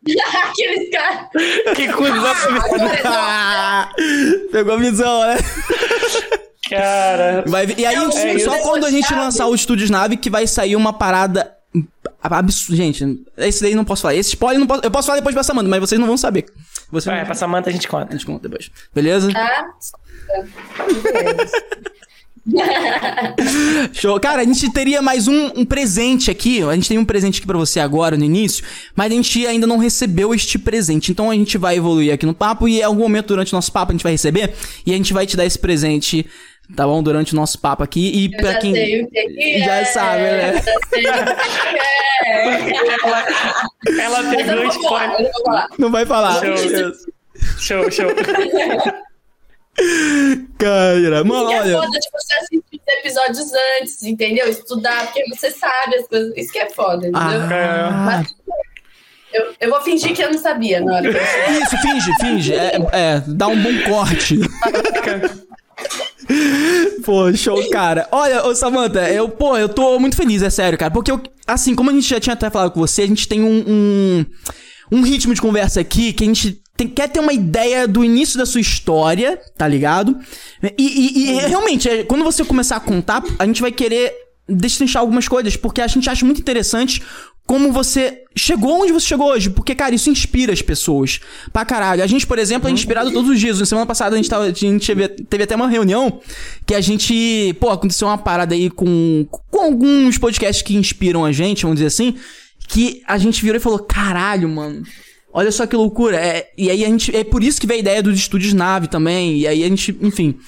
Aqueles 0.48 0.90
caras. 0.90 1.28
Que 1.76 1.92
cuzão. 1.92 2.34
Pegou 4.50 4.74
a 4.74 4.78
visão, 4.78 5.20
né? 5.26 5.36
Cara. 6.68 7.44
Vai, 7.46 7.66
e 7.76 7.84
aí, 7.84 7.96
é 7.96 8.38
só 8.38 8.58
quando 8.58 8.86
a 8.86 8.90
gente 8.90 9.12
lançar 9.12 9.46
o 9.46 9.54
Estúdios 9.54 9.90
Nave 9.90 10.16
que 10.16 10.30
vai 10.30 10.46
sair 10.46 10.76
uma 10.76 10.92
parada 10.92 11.54
absurda. 12.22 12.76
Gente, 12.76 13.24
esse 13.38 13.62
daí 13.62 13.74
não 13.74 13.84
posso 13.84 14.02
falar. 14.02 14.14
Esse 14.14 14.30
spoiler 14.30 14.60
não 14.60 14.66
posso. 14.66 14.82
Eu 14.84 14.90
posso 14.90 15.06
falar 15.06 15.18
depois 15.18 15.34
pra 15.34 15.42
Samanta, 15.42 15.68
mas 15.68 15.80
vocês 15.80 15.98
não 15.98 16.06
vão 16.06 16.16
saber. 16.16 16.46
Você 16.90 17.10
é, 17.10 17.18
não... 17.18 17.24
pra 17.24 17.34
Samanta 17.34 17.68
a 17.70 17.72
gente 17.72 17.88
conta. 17.88 18.08
A 18.08 18.12
gente 18.12 18.24
conta 18.24 18.48
depois. 18.48 18.70
Beleza? 18.94 19.30
Ah, 19.34 19.70
Show. 23.92 24.18
Cara, 24.18 24.42
a 24.42 24.44
gente 24.44 24.70
teria 24.72 25.02
mais 25.02 25.28
um, 25.28 25.46
um, 25.56 25.64
presente 25.64 26.30
aqui. 26.30 26.62
A 26.62 26.74
gente 26.74 26.88
tem 26.88 26.98
um 26.98 27.04
presente 27.04 27.38
aqui 27.38 27.46
para 27.46 27.58
você 27.58 27.80
agora 27.80 28.16
no 28.16 28.24
início, 28.24 28.64
mas 28.94 29.12
a 29.12 29.14
gente 29.14 29.46
ainda 29.46 29.66
não 29.66 29.78
recebeu 29.78 30.34
este 30.34 30.58
presente. 30.58 31.12
Então 31.12 31.30
a 31.30 31.34
gente 31.34 31.58
vai 31.58 31.76
evoluir 31.76 32.12
aqui 32.12 32.26
no 32.26 32.34
papo 32.34 32.68
e 32.68 32.80
em 32.80 32.82
algum 32.82 33.02
momento 33.02 33.28
durante 33.28 33.52
o 33.52 33.56
nosso 33.56 33.72
papo 33.72 33.92
a 33.92 33.94
gente 33.94 34.02
vai 34.02 34.12
receber 34.12 34.54
e 34.86 34.92
a 34.92 34.96
gente 34.96 35.12
vai 35.12 35.26
te 35.26 35.36
dar 35.36 35.44
esse 35.44 35.58
presente 35.58 36.26
tá 36.74 36.86
bom? 36.86 37.02
Durante 37.02 37.32
o 37.32 37.36
nosso 37.36 37.58
papo 37.58 37.82
aqui. 37.82 38.12
E 38.14 38.32
eu 38.32 38.40
pra 38.40 38.54
quem. 38.54 38.72
Sei 38.72 39.02
o 39.02 39.08
que 39.08 39.58
já 39.58 39.74
é, 39.74 39.84
sabe, 39.84 40.22
né? 40.22 40.52
Já 40.54 40.62
sei 40.62 40.74
o 40.74 40.80
que 40.88 41.06
é. 42.26 42.44
ela, 43.04 44.22
ela 44.22 44.30
pegou 44.30 44.64
spoiler. 44.68 45.30
Não 45.78 45.90
vai 45.90 46.06
falar. 46.06 46.40
Show, 46.40 46.94
show. 47.58 47.90
show. 47.90 48.10
Cara, 50.58 51.24
mano, 51.24 51.48
olha. 51.48 51.70
É 51.70 51.72
foda, 51.72 51.98
tipo, 51.98 52.18
você 52.18 52.34
assistir 52.34 52.64
os 52.72 52.98
episódios 52.98 53.50
antes, 53.80 54.02
entendeu? 54.02 54.48
Estudar, 54.48 55.06
porque 55.06 55.24
você 55.28 55.50
sabe 55.50 55.96
as 55.96 56.06
coisas. 56.06 56.36
Isso 56.36 56.52
que 56.52 56.58
é 56.58 56.70
foda, 56.70 57.08
entendeu? 57.08 57.18
Ah. 57.18 57.90
Mas, 58.04 58.34
eu, 59.32 59.54
eu 59.60 59.70
vou 59.70 59.80
fingir 59.82 60.14
que 60.14 60.22
eu 60.22 60.30
não 60.30 60.38
sabia 60.38 60.80
na 60.80 60.96
hora. 60.96 61.08
Isso, 61.62 61.78
finge, 61.78 62.12
finge. 62.20 62.54
É, 62.54 62.76
é, 62.92 63.22
dá 63.26 63.46
um 63.48 63.62
bom 63.62 63.82
corte. 63.88 64.38
Pô, 67.04 67.32
show, 67.34 67.68
cara. 67.70 68.06
Olha, 68.12 68.44
ô 68.46 68.54
Samantha, 68.54 69.08
eu, 69.10 69.28
pô, 69.28 69.56
eu 69.56 69.68
tô 69.68 69.98
muito 69.98 70.16
feliz, 70.16 70.42
é 70.42 70.50
sério, 70.50 70.78
cara. 70.78 70.90
Porque, 70.90 71.10
eu, 71.10 71.20
assim, 71.46 71.74
como 71.74 71.90
a 71.90 71.92
gente 71.92 72.08
já 72.08 72.20
tinha 72.20 72.34
até 72.34 72.50
falado 72.50 72.72
com 72.72 72.80
você, 72.80 73.02
a 73.02 73.06
gente 73.06 73.26
tem 73.26 73.42
um, 73.42 73.64
um, 73.66 74.26
um 74.92 75.02
ritmo 75.02 75.34
de 75.34 75.40
conversa 75.40 75.80
aqui 75.80 76.12
que 76.12 76.22
a 76.24 76.26
gente 76.26 76.62
tem, 76.80 76.88
quer 76.88 77.08
ter 77.08 77.20
uma 77.20 77.32
ideia 77.32 77.86
do 77.86 78.02
início 78.02 78.38
da 78.38 78.46
sua 78.46 78.60
história, 78.60 79.38
tá 79.56 79.68
ligado? 79.68 80.18
E, 80.62 80.72
e, 80.78 81.30
e 81.30 81.32
realmente, 81.40 81.88
é, 81.88 82.04
quando 82.04 82.24
você 82.24 82.42
começar 82.42 82.76
a 82.76 82.80
contar, 82.80 83.22
a 83.38 83.44
gente 83.44 83.60
vai 83.60 83.70
querer 83.70 84.14
destrinchar 84.48 85.00
algumas 85.00 85.28
coisas, 85.28 85.56
porque 85.56 85.82
a 85.82 85.86
gente 85.86 86.08
acha 86.08 86.24
muito 86.24 86.40
interessante 86.40 87.02
como 87.46 87.70
você 87.70 88.22
chegou 88.34 88.80
onde 88.80 88.92
você 88.92 89.08
chegou 89.08 89.28
hoje. 89.28 89.50
Porque, 89.50 89.74
cara, 89.74 89.94
isso 89.94 90.08
inspira 90.08 90.52
as 90.52 90.62
pessoas. 90.62 91.20
Pra 91.52 91.66
caralho. 91.66 92.02
A 92.02 92.06
gente, 92.06 92.26
por 92.26 92.38
exemplo, 92.38 92.68
é 92.68 92.72
inspirado 92.72 93.12
todos 93.12 93.30
os 93.30 93.38
dias. 93.38 93.58
Na 93.58 93.66
semana 93.66 93.86
passada 93.86 94.14
a 94.14 94.16
gente, 94.16 94.30
tava, 94.30 94.44
a 94.44 94.52
gente 94.52 94.86
teve, 94.86 95.08
teve 95.08 95.44
até 95.44 95.54
uma 95.54 95.68
reunião 95.68 96.20
que 96.64 96.74
a 96.74 96.80
gente. 96.80 97.54
Pô, 97.60 97.70
aconteceu 97.70 98.08
uma 98.08 98.16
parada 98.16 98.54
aí 98.54 98.70
com, 98.70 99.26
com 99.50 99.60
alguns 99.60 100.16
podcasts 100.16 100.62
que 100.62 100.76
inspiram 100.76 101.24
a 101.24 101.32
gente, 101.32 101.62
vamos 101.62 101.76
dizer 101.76 101.88
assim. 101.88 102.14
Que 102.68 103.02
a 103.06 103.18
gente 103.18 103.42
virou 103.42 103.56
e 103.56 103.60
falou: 103.60 103.80
caralho, 103.80 104.48
mano 104.48 104.82
Olha 105.32 105.52
só 105.52 105.66
que 105.66 105.76
loucura. 105.76 106.16
É, 106.16 106.50
e 106.56 106.70
aí 106.70 106.84
a 106.84 106.88
gente. 106.88 107.16
É 107.16 107.22
por 107.22 107.42
isso 107.42 107.60
que 107.60 107.66
veio 107.66 107.78
a 107.78 107.82
ideia 107.82 108.02
dos 108.02 108.18
estúdios 108.18 108.52
nave 108.52 108.88
também. 108.88 109.38
E 109.38 109.46
aí 109.46 109.64
a 109.64 109.68
gente. 109.68 109.96
Enfim. 110.00 110.38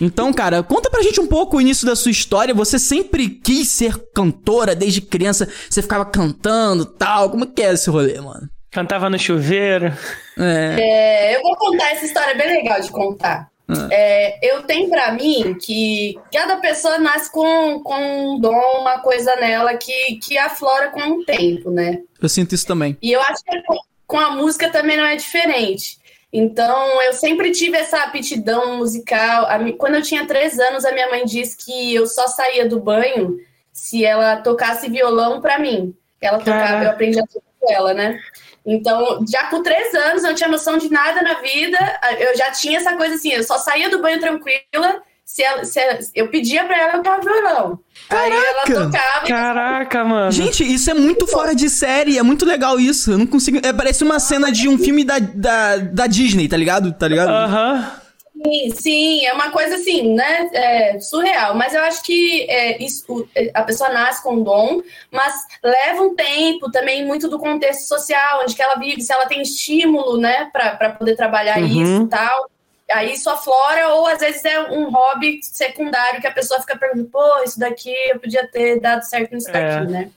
Então, 0.00 0.32
cara, 0.32 0.62
conta 0.62 0.90
pra 0.90 1.02
gente 1.02 1.20
um 1.20 1.26
pouco 1.26 1.56
o 1.56 1.60
início 1.60 1.86
da 1.86 1.94
sua 1.94 2.10
história. 2.10 2.54
Você 2.54 2.78
sempre 2.78 3.28
quis 3.28 3.68
ser 3.68 3.96
cantora 4.12 4.74
desde 4.74 5.00
criança. 5.00 5.48
Você 5.68 5.80
ficava 5.80 6.04
cantando 6.04 6.84
tal. 6.84 7.30
Como 7.30 7.46
que 7.46 7.62
é 7.62 7.72
esse 7.72 7.88
rolê, 7.88 8.20
mano? 8.20 8.48
Cantava 8.70 9.08
no 9.08 9.18
chuveiro. 9.18 9.92
É. 10.38 10.76
é 10.78 11.36
eu 11.36 11.42
vou 11.42 11.56
contar 11.56 11.92
essa 11.92 12.06
história 12.06 12.34
bem 12.34 12.48
legal 12.48 12.80
de 12.80 12.90
contar. 12.90 13.52
Ah. 13.68 13.88
É, 13.90 14.38
eu 14.42 14.62
tenho 14.64 14.88
para 14.88 15.12
mim 15.12 15.56
que 15.60 16.18
cada 16.32 16.56
pessoa 16.56 16.98
nasce 16.98 17.30
com, 17.30 17.80
com 17.82 18.34
um 18.34 18.40
dom, 18.40 18.80
uma 18.80 18.98
coisa 19.00 19.36
nela 19.36 19.74
que, 19.74 20.16
que 20.16 20.36
aflora 20.36 20.90
com 20.90 21.00
o 21.00 21.24
tempo, 21.24 21.70
né? 21.70 22.00
Eu 22.20 22.28
sinto 22.28 22.54
isso 22.54 22.66
também. 22.66 22.96
E 23.00 23.12
eu 23.12 23.20
acho 23.20 23.44
que 23.44 23.56
é 23.56 23.62
com 24.12 24.18
a 24.18 24.28
música 24.28 24.68
também 24.68 24.98
não 24.98 25.06
é 25.06 25.16
diferente. 25.16 25.96
Então, 26.30 27.00
eu 27.00 27.14
sempre 27.14 27.50
tive 27.50 27.78
essa 27.78 28.02
aptidão 28.02 28.76
musical. 28.76 29.48
Quando 29.78 29.94
eu 29.94 30.02
tinha 30.02 30.26
três 30.26 30.58
anos, 30.58 30.84
a 30.84 30.92
minha 30.92 31.08
mãe 31.08 31.24
disse 31.24 31.56
que 31.56 31.94
eu 31.94 32.06
só 32.06 32.28
saía 32.28 32.68
do 32.68 32.78
banho 32.78 33.38
se 33.72 34.04
ela 34.04 34.36
tocasse 34.36 34.90
violão 34.90 35.40
para 35.40 35.58
mim. 35.58 35.96
Ela 36.20 36.38
tocava, 36.40 36.84
eu 36.84 36.90
aprendi 36.90 37.18
a 37.18 37.26
tocar 37.26 37.46
com 37.58 37.72
ela, 37.72 37.94
né? 37.94 38.20
Então, 38.66 39.24
já 39.26 39.46
com 39.46 39.62
três 39.62 39.94
anos, 39.94 40.22
eu 40.22 40.28
não 40.28 40.36
tinha 40.36 40.50
noção 40.50 40.76
de 40.76 40.90
nada 40.90 41.22
na 41.22 41.40
vida. 41.40 41.78
Eu 42.18 42.36
já 42.36 42.50
tinha 42.50 42.76
essa 42.76 42.94
coisa 42.94 43.14
assim, 43.14 43.32
eu 43.32 43.42
só 43.42 43.56
saía 43.56 43.88
do 43.88 44.02
banho 44.02 44.20
tranquila 44.20 45.02
se, 45.24 45.42
ela, 45.42 45.64
se 45.64 45.80
ela, 45.80 45.98
eu 46.14 46.28
pedia 46.28 46.66
pra 46.66 46.78
ela 46.78 46.92
tocar 46.92 47.18
violão. 47.22 47.80
Caraca. 48.12 48.34
Aí 48.34 48.44
ela 48.44 48.84
tocava. 48.84 49.26
Caraca, 49.26 50.04
mano. 50.04 50.32
Gente, 50.32 50.64
isso 50.64 50.90
é 50.90 50.94
muito 50.94 51.26
fora 51.26 51.54
de 51.54 51.68
série, 51.70 52.18
é 52.18 52.22
muito 52.22 52.44
legal 52.44 52.78
isso. 52.78 53.12
Eu 53.12 53.18
não 53.18 53.26
consigo. 53.26 53.58
É, 53.62 53.72
parece 53.72 54.04
uma 54.04 54.20
cena 54.20 54.52
de 54.52 54.68
um 54.68 54.78
filme 54.78 55.04
da, 55.04 55.18
da, 55.18 55.76
da 55.76 56.06
Disney, 56.06 56.48
tá 56.48 56.56
ligado? 56.56 56.92
Tá 56.92 57.08
ligado? 57.08 57.30
Aham. 57.30 58.02
Sim, 58.44 58.70
sim, 58.70 59.24
é 59.24 59.32
uma 59.32 59.50
coisa 59.50 59.76
assim, 59.76 60.14
né? 60.14 60.50
É, 60.52 60.98
surreal. 60.98 61.54
Mas 61.54 61.74
eu 61.74 61.82
acho 61.82 62.02
que 62.02 62.42
é, 62.50 62.82
isso, 62.82 63.28
a 63.54 63.62
pessoa 63.62 63.90
nasce 63.90 64.22
com 64.22 64.34
um 64.34 64.42
dom, 64.42 64.82
mas 65.12 65.32
leva 65.62 66.02
um 66.02 66.14
tempo 66.16 66.70
também 66.70 67.06
muito 67.06 67.28
do 67.28 67.38
contexto 67.38 67.86
social, 67.86 68.40
onde 68.42 68.56
que 68.56 68.62
ela 68.62 68.74
vive, 68.76 69.00
se 69.00 69.12
ela 69.12 69.26
tem 69.26 69.42
estímulo, 69.42 70.16
né, 70.16 70.50
para 70.52 70.90
poder 70.90 71.14
trabalhar 71.14 71.58
uhum. 71.58 71.66
isso 71.66 72.02
e 72.02 72.08
tal 72.08 72.50
aí 72.92 73.12
isso 73.12 73.28
aflora, 73.28 73.88
ou 73.94 74.06
às 74.06 74.20
vezes 74.20 74.44
é 74.44 74.60
um 74.70 74.90
hobby 74.90 75.40
secundário 75.42 76.20
que 76.20 76.26
a 76.26 76.32
pessoa 76.32 76.60
fica 76.60 76.76
perguntando, 76.76 77.08
pô, 77.08 77.42
isso 77.44 77.58
daqui 77.58 77.94
eu 78.08 78.18
podia 78.18 78.46
ter 78.46 78.80
dado 78.80 79.02
certo 79.02 79.34
nisso 79.34 79.50
é. 79.50 79.52
daqui, 79.52 79.92
né? 79.92 80.10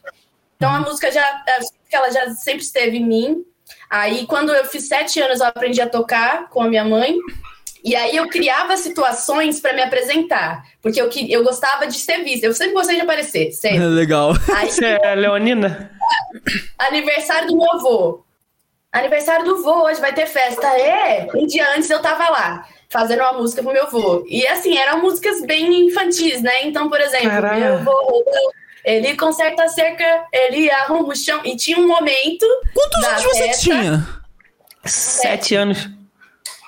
Então 0.55 0.73
a 0.73 0.79
música 0.79 1.11
já, 1.11 1.43
ela 1.91 2.11
já 2.11 2.29
sempre 2.31 2.61
esteve 2.61 2.97
em 2.97 3.05
mim. 3.05 3.45
Aí 3.89 4.25
quando 4.25 4.53
eu 4.53 4.65
fiz 4.65 4.87
sete 4.87 5.19
anos 5.21 5.39
eu 5.39 5.47
aprendi 5.47 5.81
a 5.81 5.89
tocar 5.89 6.49
com 6.49 6.61
a 6.61 6.67
minha 6.67 6.83
mãe. 6.83 7.17
E 7.83 7.95
aí 7.95 8.15
eu 8.15 8.27
criava 8.27 8.75
situações 8.77 9.59
para 9.59 9.73
me 9.73 9.83
apresentar, 9.83 10.63
porque 10.81 10.99
eu, 10.99 11.07
eu 11.29 11.43
gostava 11.43 11.85
de 11.85 11.93
ser 11.93 12.23
vista. 12.23 12.47
Eu 12.47 12.53
sempre 12.53 12.73
gostei 12.73 12.95
de 12.95 13.03
aparecer, 13.03 13.51
sempre. 13.51 13.85
Legal. 13.85 14.31
Aí, 14.55 14.71
Você 14.71 14.97
é 15.03 15.13
Leonina? 15.13 15.91
Aniversário 16.79 17.47
do 17.47 17.57
meu 17.57 17.71
avô. 17.73 18.24
Aniversário 18.99 19.43
do 19.45 19.61
vô, 19.61 19.83
hoje 19.83 19.99
vai 19.99 20.13
ter 20.13 20.25
festa. 20.25 20.67
É, 20.67 21.27
um 21.35 21.45
dia 21.45 21.69
antes 21.75 21.89
eu 21.89 22.01
tava 22.01 22.29
lá, 22.29 22.65
fazendo 22.89 23.19
uma 23.19 23.33
música 23.33 23.61
pro 23.61 23.73
meu 23.73 23.83
avô. 23.83 24.25
E 24.27 24.47
assim, 24.47 24.77
eram 24.77 25.01
músicas 25.01 25.41
bem 25.41 25.87
infantis, 25.87 26.41
né? 26.41 26.63
Então, 26.63 26.89
por 26.89 27.01
exemplo, 27.01 27.29
meu 27.29 27.73
avô 27.75 28.23
ele 28.85 29.17
conserta 29.17 29.63
a 29.63 29.67
cerca, 29.67 30.25
ele 30.31 30.69
arruma 30.69 31.09
o 31.09 31.15
chão. 31.15 31.41
E 31.43 31.57
tinha 31.57 31.77
um 31.77 31.87
momento. 31.87 32.45
Quantos 32.73 33.03
anos 33.03 33.23
você 33.23 33.49
tinha? 33.49 34.07
Sete 34.85 35.55
anos. 35.55 35.89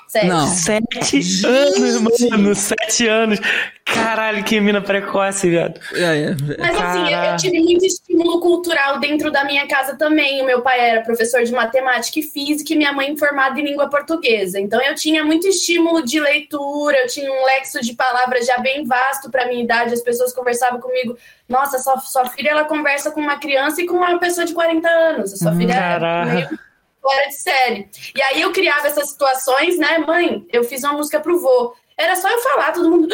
Sete. 0.07 0.25
Não. 0.25 0.47
Sete 0.47 1.45
anos, 1.45 2.01
mano. 2.29 2.55
Sete 2.55 3.07
anos. 3.07 3.39
Caralho, 3.83 4.43
que 4.43 4.59
mina 4.59 4.81
precoce, 4.81 5.49
viado. 5.49 5.79
É, 5.93 6.01
é. 6.01 6.35
Mas 6.59 6.77
assim, 6.77 7.13
eu, 7.13 7.19
eu, 7.19 7.37
tive 7.37 7.59
muito 7.59 7.85
estímulo 7.85 8.39
cultural 8.39 8.99
dentro 8.99 9.31
da 9.31 9.43
minha 9.43 9.67
casa 9.67 9.95
também. 9.95 10.41
O 10.41 10.45
meu 10.45 10.61
pai 10.61 10.79
era 10.79 11.01
professor 11.01 11.43
de 11.43 11.51
matemática 11.51 12.19
e 12.19 12.23
física 12.23 12.73
e 12.73 12.75
minha 12.77 12.91
mãe 12.91 13.15
formada 13.17 13.59
em 13.59 13.63
língua 13.63 13.89
portuguesa. 13.89 14.59
Então 14.59 14.81
eu 14.81 14.95
tinha 14.95 15.23
muito 15.23 15.47
estímulo 15.47 16.03
de 16.03 16.19
leitura, 16.19 16.97
eu 16.97 17.07
tinha 17.07 17.31
um 17.31 17.45
lexo 17.45 17.81
de 17.81 17.93
palavras 17.93 18.45
já 18.45 18.57
bem 18.57 18.85
vasto 18.85 19.29
para 19.29 19.47
minha 19.47 19.63
idade. 19.63 19.93
As 19.93 20.01
pessoas 20.01 20.33
conversavam 20.33 20.79
comigo. 20.79 21.17
Nossa, 21.47 21.79
sua, 21.79 21.97
sua 21.99 22.25
filha 22.27 22.49
ela 22.49 22.65
conversa 22.65 23.11
com 23.11 23.21
uma 23.21 23.37
criança 23.37 23.81
e 23.81 23.85
com 23.85 23.95
uma 23.95 24.19
pessoa 24.19 24.45
de 24.45 24.53
40 24.53 24.87
anos. 24.87 25.33
A 25.33 25.37
sua 25.37 25.55
filha 25.55 25.73
é 25.73 26.25
meio 26.25 26.66
fora 27.01 27.27
de 27.27 27.35
série. 27.35 27.89
E 28.15 28.21
aí 28.21 28.41
eu 28.41 28.51
criava 28.51 28.87
essas 28.87 29.09
situações, 29.09 29.77
né? 29.77 29.97
Mãe, 29.99 30.45
eu 30.51 30.63
fiz 30.63 30.83
uma 30.83 30.93
música 30.93 31.19
pro 31.19 31.39
vô. 31.39 31.73
Era 31.97 32.15
só 32.15 32.29
eu 32.29 32.37
falar, 32.39 32.73
todo 32.73 32.91
mundo. 32.91 33.07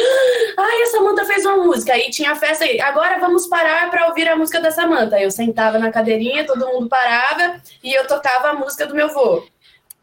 Ai, 0.58 0.82
a 0.82 0.86
Samanta 0.86 1.24
fez 1.24 1.46
uma 1.46 1.56
música. 1.56 1.94
Aí 1.94 2.10
tinha 2.10 2.32
a 2.32 2.36
festa 2.36 2.64
aí. 2.64 2.78
Agora 2.80 3.18
vamos 3.18 3.46
parar 3.46 3.90
para 3.90 4.08
ouvir 4.08 4.28
a 4.28 4.36
música 4.36 4.60
da 4.60 4.70
Samanta. 4.70 5.16
Aí 5.16 5.22
eu 5.22 5.30
sentava 5.30 5.78
na 5.78 5.90
cadeirinha, 5.90 6.46
todo 6.46 6.66
mundo 6.66 6.88
parava 6.88 7.60
e 7.82 7.92
eu 7.94 8.06
tocava 8.06 8.48
a 8.48 8.54
música 8.54 8.86
do 8.86 8.94
meu 8.94 9.08
vô. 9.08 9.42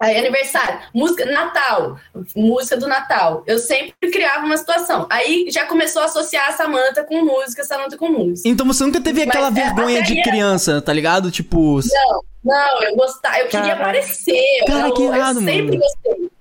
Aí, 0.01 0.17
aniversário, 0.17 0.79
música, 0.95 1.25
Natal, 1.25 1.95
música 2.35 2.75
do 2.75 2.87
Natal. 2.87 3.43
Eu 3.45 3.59
sempre 3.59 3.93
criava 4.11 4.43
uma 4.43 4.57
situação. 4.57 5.05
Aí 5.11 5.45
já 5.51 5.67
começou 5.67 6.01
a 6.01 6.05
associar 6.05 6.49
a 6.49 6.53
Samanta 6.53 7.03
com 7.03 7.23
música, 7.23 7.63
Samanta 7.63 7.95
com 7.95 8.09
música. 8.09 8.49
Então 8.49 8.65
você 8.65 8.83
nunca 8.83 8.99
teve 8.99 9.21
aquela 9.21 9.51
Mas, 9.51 9.59
é, 9.59 9.63
vergonha 9.63 10.01
de 10.01 10.23
criança, 10.23 10.81
tá 10.81 10.91
ligado? 10.91 11.29
Tipo. 11.29 11.81
Não, 11.83 12.23
não, 12.43 12.83
eu 12.83 12.95
gostava, 12.95 13.39
eu 13.39 13.47
queria 13.47 13.73
aparecer. 13.73 14.65
Cara, 14.65 14.87
eu, 14.87 14.93
que 14.93 15.03
errado, 15.03 15.39
eu 15.39 15.45
sempre 15.45 15.77
mano. 15.77 15.79
gostei. 15.79 16.31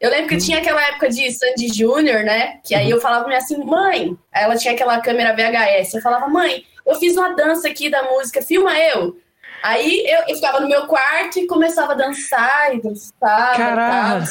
Eu 0.00 0.10
lembro 0.10 0.28
que 0.28 0.38
tinha 0.38 0.58
aquela 0.58 0.82
época 0.88 1.10
de 1.10 1.30
Sandy 1.30 1.68
Júnior, 1.68 2.22
né? 2.22 2.58
Que 2.64 2.74
aí 2.74 2.86
uhum. 2.86 2.92
eu 2.92 3.00
falava 3.00 3.30
assim, 3.34 3.62
mãe. 3.62 4.16
Aí 4.32 4.44
ela 4.44 4.56
tinha 4.56 4.72
aquela 4.72 4.98
câmera 5.00 5.34
VHS. 5.34 5.94
Eu 5.94 6.00
falava, 6.00 6.26
mãe, 6.26 6.64
eu 6.86 6.94
fiz 6.94 7.16
uma 7.16 7.34
dança 7.34 7.68
aqui 7.68 7.90
da 7.90 8.02
música, 8.04 8.40
filma 8.40 8.78
eu. 8.78 9.18
Aí 9.62 10.02
eu, 10.06 10.20
eu 10.28 10.34
ficava 10.34 10.60
no 10.60 10.68
meu 10.68 10.86
quarto 10.86 11.38
e 11.38 11.46
começava 11.46 11.92
a 11.92 11.96
dançar 11.96 12.74
e 12.74 12.80
dançar. 12.80 13.56
Caralho. 13.56 14.24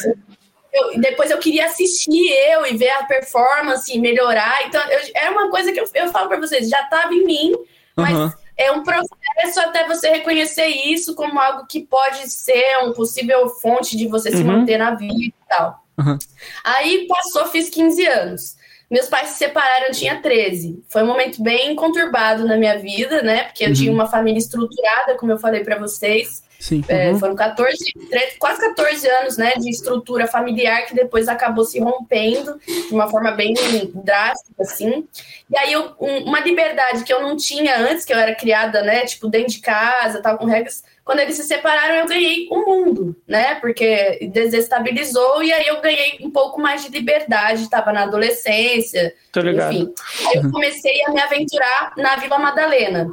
Eu, 0.72 1.00
depois 1.00 1.30
eu 1.30 1.38
queria 1.38 1.66
assistir 1.66 2.30
eu 2.50 2.66
e 2.66 2.76
ver 2.76 2.90
a 2.90 3.04
performance 3.04 3.92
e 3.92 3.98
melhorar. 3.98 4.66
Então, 4.66 4.80
eu, 4.88 5.00
era 5.14 5.30
uma 5.30 5.50
coisa 5.50 5.72
que 5.72 5.80
eu, 5.80 5.88
eu 5.94 6.08
falo 6.08 6.28
para 6.28 6.38
vocês, 6.38 6.68
já 6.68 6.82
estava 6.82 7.12
em 7.12 7.24
mim, 7.24 7.54
mas 7.96 8.16
uhum. 8.16 8.32
É 8.60 8.70
um 8.70 8.82
processo 8.82 9.60
até 9.60 9.86
você 9.86 10.10
reconhecer 10.10 10.66
isso 10.66 11.14
como 11.14 11.40
algo 11.40 11.66
que 11.66 11.80
pode 11.80 12.30
ser 12.30 12.78
um 12.84 12.92
possível 12.92 13.48
fonte 13.48 13.96
de 13.96 14.06
você 14.06 14.28
uhum. 14.30 14.36
se 14.36 14.44
manter 14.44 14.76
na 14.76 14.94
vida 14.94 15.14
e 15.14 15.34
tal. 15.48 15.82
Uhum. 15.98 16.18
Aí 16.62 17.06
passou, 17.08 17.46
fiz 17.46 17.70
15 17.70 18.06
anos. 18.06 18.56
Meus 18.90 19.06
pais 19.08 19.30
se 19.30 19.38
separaram, 19.38 19.86
eu 19.86 19.92
tinha 19.92 20.20
13. 20.20 20.82
Foi 20.88 21.02
um 21.02 21.06
momento 21.06 21.42
bem 21.42 21.74
conturbado 21.74 22.46
na 22.46 22.56
minha 22.56 22.78
vida, 22.78 23.22
né? 23.22 23.44
Porque 23.44 23.64
eu 23.64 23.68
uhum. 23.68 23.74
tinha 23.74 23.92
uma 23.92 24.06
família 24.06 24.38
estruturada, 24.38 25.16
como 25.16 25.32
eu 25.32 25.38
falei 25.38 25.64
para 25.64 25.78
vocês. 25.78 26.42
Sim. 26.60 26.84
É, 26.88 27.10
uhum. 27.10 27.18
Foram 27.18 27.34
14, 27.34 27.76
13, 28.10 28.38
quase 28.38 28.60
14 28.60 29.08
anos, 29.08 29.38
né, 29.38 29.54
de 29.54 29.70
estrutura 29.70 30.26
familiar 30.26 30.84
que 30.84 30.94
depois 30.94 31.26
acabou 31.26 31.64
se 31.64 31.80
rompendo 31.80 32.60
de 32.66 32.92
uma 32.92 33.08
forma 33.08 33.30
bem 33.30 33.54
drástica, 33.94 34.62
assim. 34.62 35.08
E 35.50 35.58
aí, 35.58 35.72
eu, 35.72 35.94
uma 35.98 36.40
liberdade 36.40 37.02
que 37.02 37.12
eu 37.12 37.22
não 37.22 37.34
tinha 37.34 37.78
antes, 37.78 38.04
que 38.04 38.12
eu 38.12 38.18
era 38.18 38.34
criada, 38.34 38.82
né, 38.82 39.06
tipo, 39.06 39.26
dentro 39.26 39.54
de 39.54 39.60
casa, 39.60 40.20
tal, 40.20 40.36
com 40.36 40.44
regras, 40.44 40.84
quando 41.02 41.20
eles 41.20 41.34
se 41.34 41.44
separaram, 41.44 41.94
eu 41.94 42.06
ganhei 42.06 42.46
o 42.50 42.56
um 42.56 42.66
mundo, 42.66 43.16
né? 43.26 43.56
Porque 43.56 44.30
desestabilizou 44.32 45.42
e 45.42 45.52
aí 45.52 45.66
eu 45.66 45.80
ganhei 45.80 46.18
um 46.20 46.30
pouco 46.30 46.60
mais 46.60 46.84
de 46.84 46.88
liberdade, 46.88 47.62
estava 47.62 47.92
na 47.92 48.02
adolescência. 48.02 49.12
Tô 49.32 49.40
ligado. 49.40 49.74
Enfim. 49.74 49.92
Aí 50.28 50.36
eu 50.36 50.50
comecei 50.52 51.02
a 51.04 51.10
me 51.10 51.20
aventurar 51.20 51.94
na 51.96 52.14
Vila 52.14 52.38
Madalena. 52.38 53.10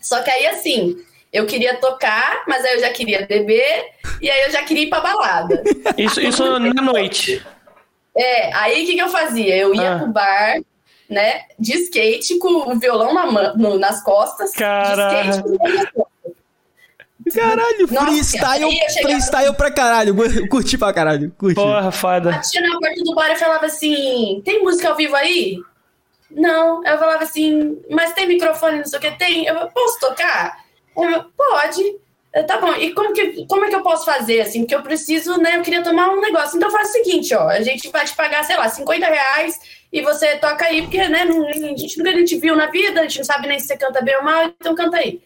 Só 0.00 0.22
que 0.22 0.30
aí, 0.30 0.46
assim, 0.46 0.96
eu 1.34 1.46
queria 1.46 1.74
tocar, 1.78 2.44
mas 2.46 2.64
aí 2.64 2.74
eu 2.74 2.80
já 2.80 2.90
queria 2.90 3.26
beber 3.26 3.86
e 4.22 4.30
aí 4.30 4.44
eu 4.44 4.52
já 4.52 4.62
queria 4.62 4.84
ir 4.84 4.88
pra 4.88 5.00
balada. 5.00 5.64
Isso, 5.98 6.20
isso 6.20 6.58
na 6.60 6.80
noite. 6.80 7.44
É, 8.16 8.54
aí 8.54 8.84
o 8.84 8.86
que, 8.86 8.94
que 8.94 9.02
eu 9.02 9.08
fazia? 9.08 9.56
Eu 9.56 9.74
ia 9.74 9.96
ah. 9.96 9.98
pro 9.98 10.06
bar, 10.06 10.60
né, 11.10 11.42
de 11.58 11.72
skate 11.74 12.38
com 12.38 12.70
o 12.70 12.78
violão 12.78 13.12
na, 13.12 13.54
no, 13.54 13.76
nas 13.76 14.00
costas. 14.04 14.52
Caralho. 14.52 15.42
De 17.18 17.30
skate 17.30 17.40
Caralho, 17.40 17.86
Nossa, 17.90 18.06
freestyle, 18.06 18.70
freestyle 19.02 19.54
pra 19.54 19.70
caralho. 19.70 20.14
Curti 20.48 20.78
pra 20.78 20.92
caralho. 20.92 21.32
Curti. 21.36 21.54
Porra, 21.54 21.90
foda. 21.90 22.30
Batia 22.30 22.60
na 22.60 22.78
porta 22.78 23.02
do 23.02 23.14
bar 23.14 23.32
e 23.32 23.36
falava 23.36 23.66
assim: 23.66 24.40
tem 24.44 24.62
música 24.62 24.90
ao 24.90 24.96
vivo 24.96 25.16
aí? 25.16 25.56
Não. 26.30 26.84
Eu 26.84 26.98
falava 26.98 27.24
assim, 27.24 27.78
mas 27.90 28.12
tem 28.12 28.28
microfone, 28.28 28.78
não 28.78 28.84
sei 28.84 28.98
o 28.98 29.02
que 29.02 29.10
tem? 29.12 29.46
Eu 29.46 29.68
posso 29.68 29.98
tocar? 29.98 30.63
Pode. 30.94 32.04
Eu, 32.34 32.44
tá 32.44 32.58
bom, 32.58 32.74
e 32.74 32.92
como, 32.92 33.12
que, 33.12 33.46
como 33.46 33.64
é 33.64 33.68
que 33.68 33.76
eu 33.76 33.82
posso 33.82 34.04
fazer, 34.04 34.40
assim? 34.40 34.60
Porque 34.60 34.74
eu 34.74 34.82
preciso, 34.82 35.38
né? 35.38 35.56
Eu 35.56 35.62
queria 35.62 35.82
tomar 35.82 36.08
um 36.10 36.20
negócio. 36.20 36.56
Então 36.56 36.70
faz 36.70 36.88
o 36.88 36.92
seguinte, 36.92 37.32
ó. 37.34 37.48
A 37.48 37.60
gente 37.60 37.88
vai 37.90 38.04
te 38.04 38.14
pagar, 38.14 38.42
sei 38.44 38.56
lá, 38.56 38.68
50 38.68 39.06
reais 39.06 39.60
e 39.92 40.02
você 40.02 40.36
toca 40.38 40.64
aí, 40.64 40.82
porque, 40.82 41.06
né? 41.06 41.24
Não, 41.24 41.46
a 41.48 41.52
gente 41.52 41.96
nunca 41.96 42.24
te 42.24 42.36
viu 42.36 42.56
na 42.56 42.66
vida, 42.66 43.00
a 43.00 43.02
gente 43.04 43.18
não 43.18 43.24
sabe 43.24 43.46
nem 43.46 43.60
se 43.60 43.68
você 43.68 43.76
canta 43.76 44.02
bem 44.02 44.16
ou 44.16 44.24
mal, 44.24 44.46
então 44.46 44.74
canta 44.74 44.96
aí. 44.96 45.22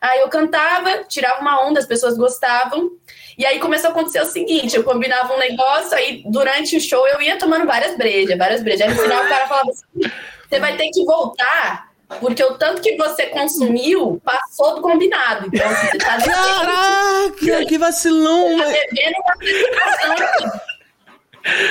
Aí 0.00 0.20
eu 0.20 0.28
cantava, 0.28 1.04
tirava 1.04 1.40
uma 1.40 1.66
onda, 1.66 1.80
as 1.80 1.86
pessoas 1.86 2.16
gostavam. 2.16 2.92
E 3.36 3.44
aí 3.44 3.58
começou 3.58 3.88
a 3.88 3.90
acontecer 3.90 4.20
o 4.20 4.26
seguinte: 4.26 4.76
eu 4.76 4.84
combinava 4.84 5.34
um 5.34 5.38
negócio, 5.38 5.96
aí 5.96 6.22
durante 6.26 6.76
o 6.76 6.80
show 6.80 7.06
eu 7.08 7.20
ia 7.20 7.38
tomando 7.38 7.66
várias 7.66 7.96
brejas, 7.96 8.38
várias 8.38 8.62
brejas. 8.62 8.82
Aí 8.82 8.94
no 8.94 9.02
final 9.02 9.24
o 9.24 9.28
cara 9.28 9.48
falava 9.48 9.70
assim: 9.70 10.10
você 10.48 10.60
vai 10.60 10.76
ter 10.76 10.88
que 10.90 11.04
voltar, 11.04 11.91
porque 12.20 12.42
o 12.42 12.54
tanto 12.54 12.82
que 12.82 12.96
você 12.96 13.26
consumiu 13.26 14.20
passou 14.24 14.76
do 14.76 14.82
combinado. 14.82 15.48
Então, 15.52 15.68
você 15.68 15.98
tá 15.98 16.18
Caraca, 16.22 17.66
que 17.66 17.78
vacilão! 17.78 18.56
Você 18.58 18.72
tá 18.72 18.86
devendo 18.92 19.14
uma 19.20 19.32
apresentação 19.34 20.62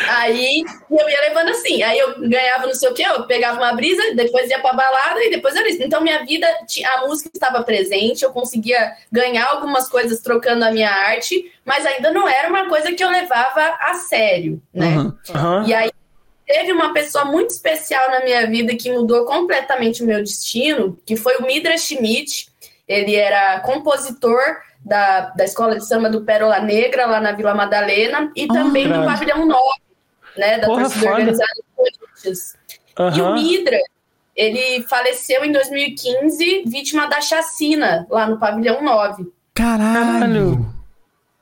Aí 0.10 0.64
eu 0.90 1.10
ia 1.10 1.22
levando 1.22 1.50
assim. 1.50 1.82
Aí 1.82 1.98
eu 1.98 2.20
ganhava 2.28 2.68
não 2.68 2.74
sei 2.74 2.90
o 2.90 2.94
que, 2.94 3.02
eu 3.02 3.26
pegava 3.26 3.58
uma 3.58 3.74
brisa, 3.74 4.14
depois 4.16 4.50
ia 4.50 4.60
pra 4.60 4.74
balada 4.74 5.24
e 5.24 5.30
depois 5.30 5.56
era 5.56 5.70
isso. 5.70 5.82
Então 5.82 6.02
minha 6.02 6.24
vida, 6.26 6.48
a 6.96 7.08
música 7.08 7.30
estava 7.34 7.64
presente, 7.64 8.24
eu 8.24 8.32
conseguia 8.32 8.94
ganhar 9.12 9.48
algumas 9.48 9.90
coisas 9.90 10.20
trocando 10.20 10.66
a 10.66 10.72
minha 10.72 10.92
arte, 10.92 11.52
mas 11.66 11.86
ainda 11.86 12.12
não 12.12 12.28
era 12.28 12.50
uma 12.50 12.68
coisa 12.68 12.92
que 12.92 13.04
eu 13.04 13.10
levava 13.10 13.78
a 13.80 13.94
sério, 13.94 14.62
né? 14.74 14.98
Uhum. 14.98 15.18
Uhum. 15.30 15.68
E 15.68 15.74
aí 15.74 15.92
teve 16.52 16.74
uma 16.74 16.92
pessoa 16.92 17.24
muito 17.24 17.52
especial 17.52 18.12
na 18.12 18.26
minha 18.26 18.46
vida 18.46 18.76
que 18.76 18.92
mudou 18.92 19.24
completamente 19.26 20.04
o 20.04 20.06
meu 20.06 20.20
destino, 20.20 21.00
que 21.06 21.16
foi 21.16 21.38
o 21.38 21.44
Midra 21.44 21.78
Schmidt. 21.78 22.48
Ele 22.86 23.16
era 23.16 23.62
compositor 23.62 24.38
da, 24.84 25.30
da 25.30 25.46
Escola 25.46 25.78
de 25.78 25.88
Samba 25.88 26.10
do 26.10 26.26
Pérola 26.26 26.60
Negra, 26.60 27.06
lá 27.06 27.22
na 27.22 27.32
Vila 27.32 27.56
Madalena, 27.56 28.30
e 28.36 28.48
oh, 28.50 28.54
também 28.54 28.84
grande. 28.84 29.00
do 29.00 29.06
Pavilhão 29.06 29.46
9, 29.46 29.64
né, 30.38 30.58
da 30.58 30.68
Porra, 30.68 30.82
torcida 30.82 31.06
foda. 31.06 31.12
organizada 31.14 31.54
do 31.56 31.76
Corinthians. 31.76 32.56
Uhum. 33.00 33.16
E 33.16 33.22
o 33.22 33.34
Midra, 33.34 33.80
ele 34.36 34.84
faleceu 34.90 35.46
em 35.46 35.54
2015, 35.54 36.64
vítima 36.66 37.08
da 37.08 37.22
chacina, 37.22 38.06
lá 38.10 38.28
no 38.28 38.38
Pavilhão 38.38 38.84
9. 38.84 39.32
Caralho! 39.54 40.81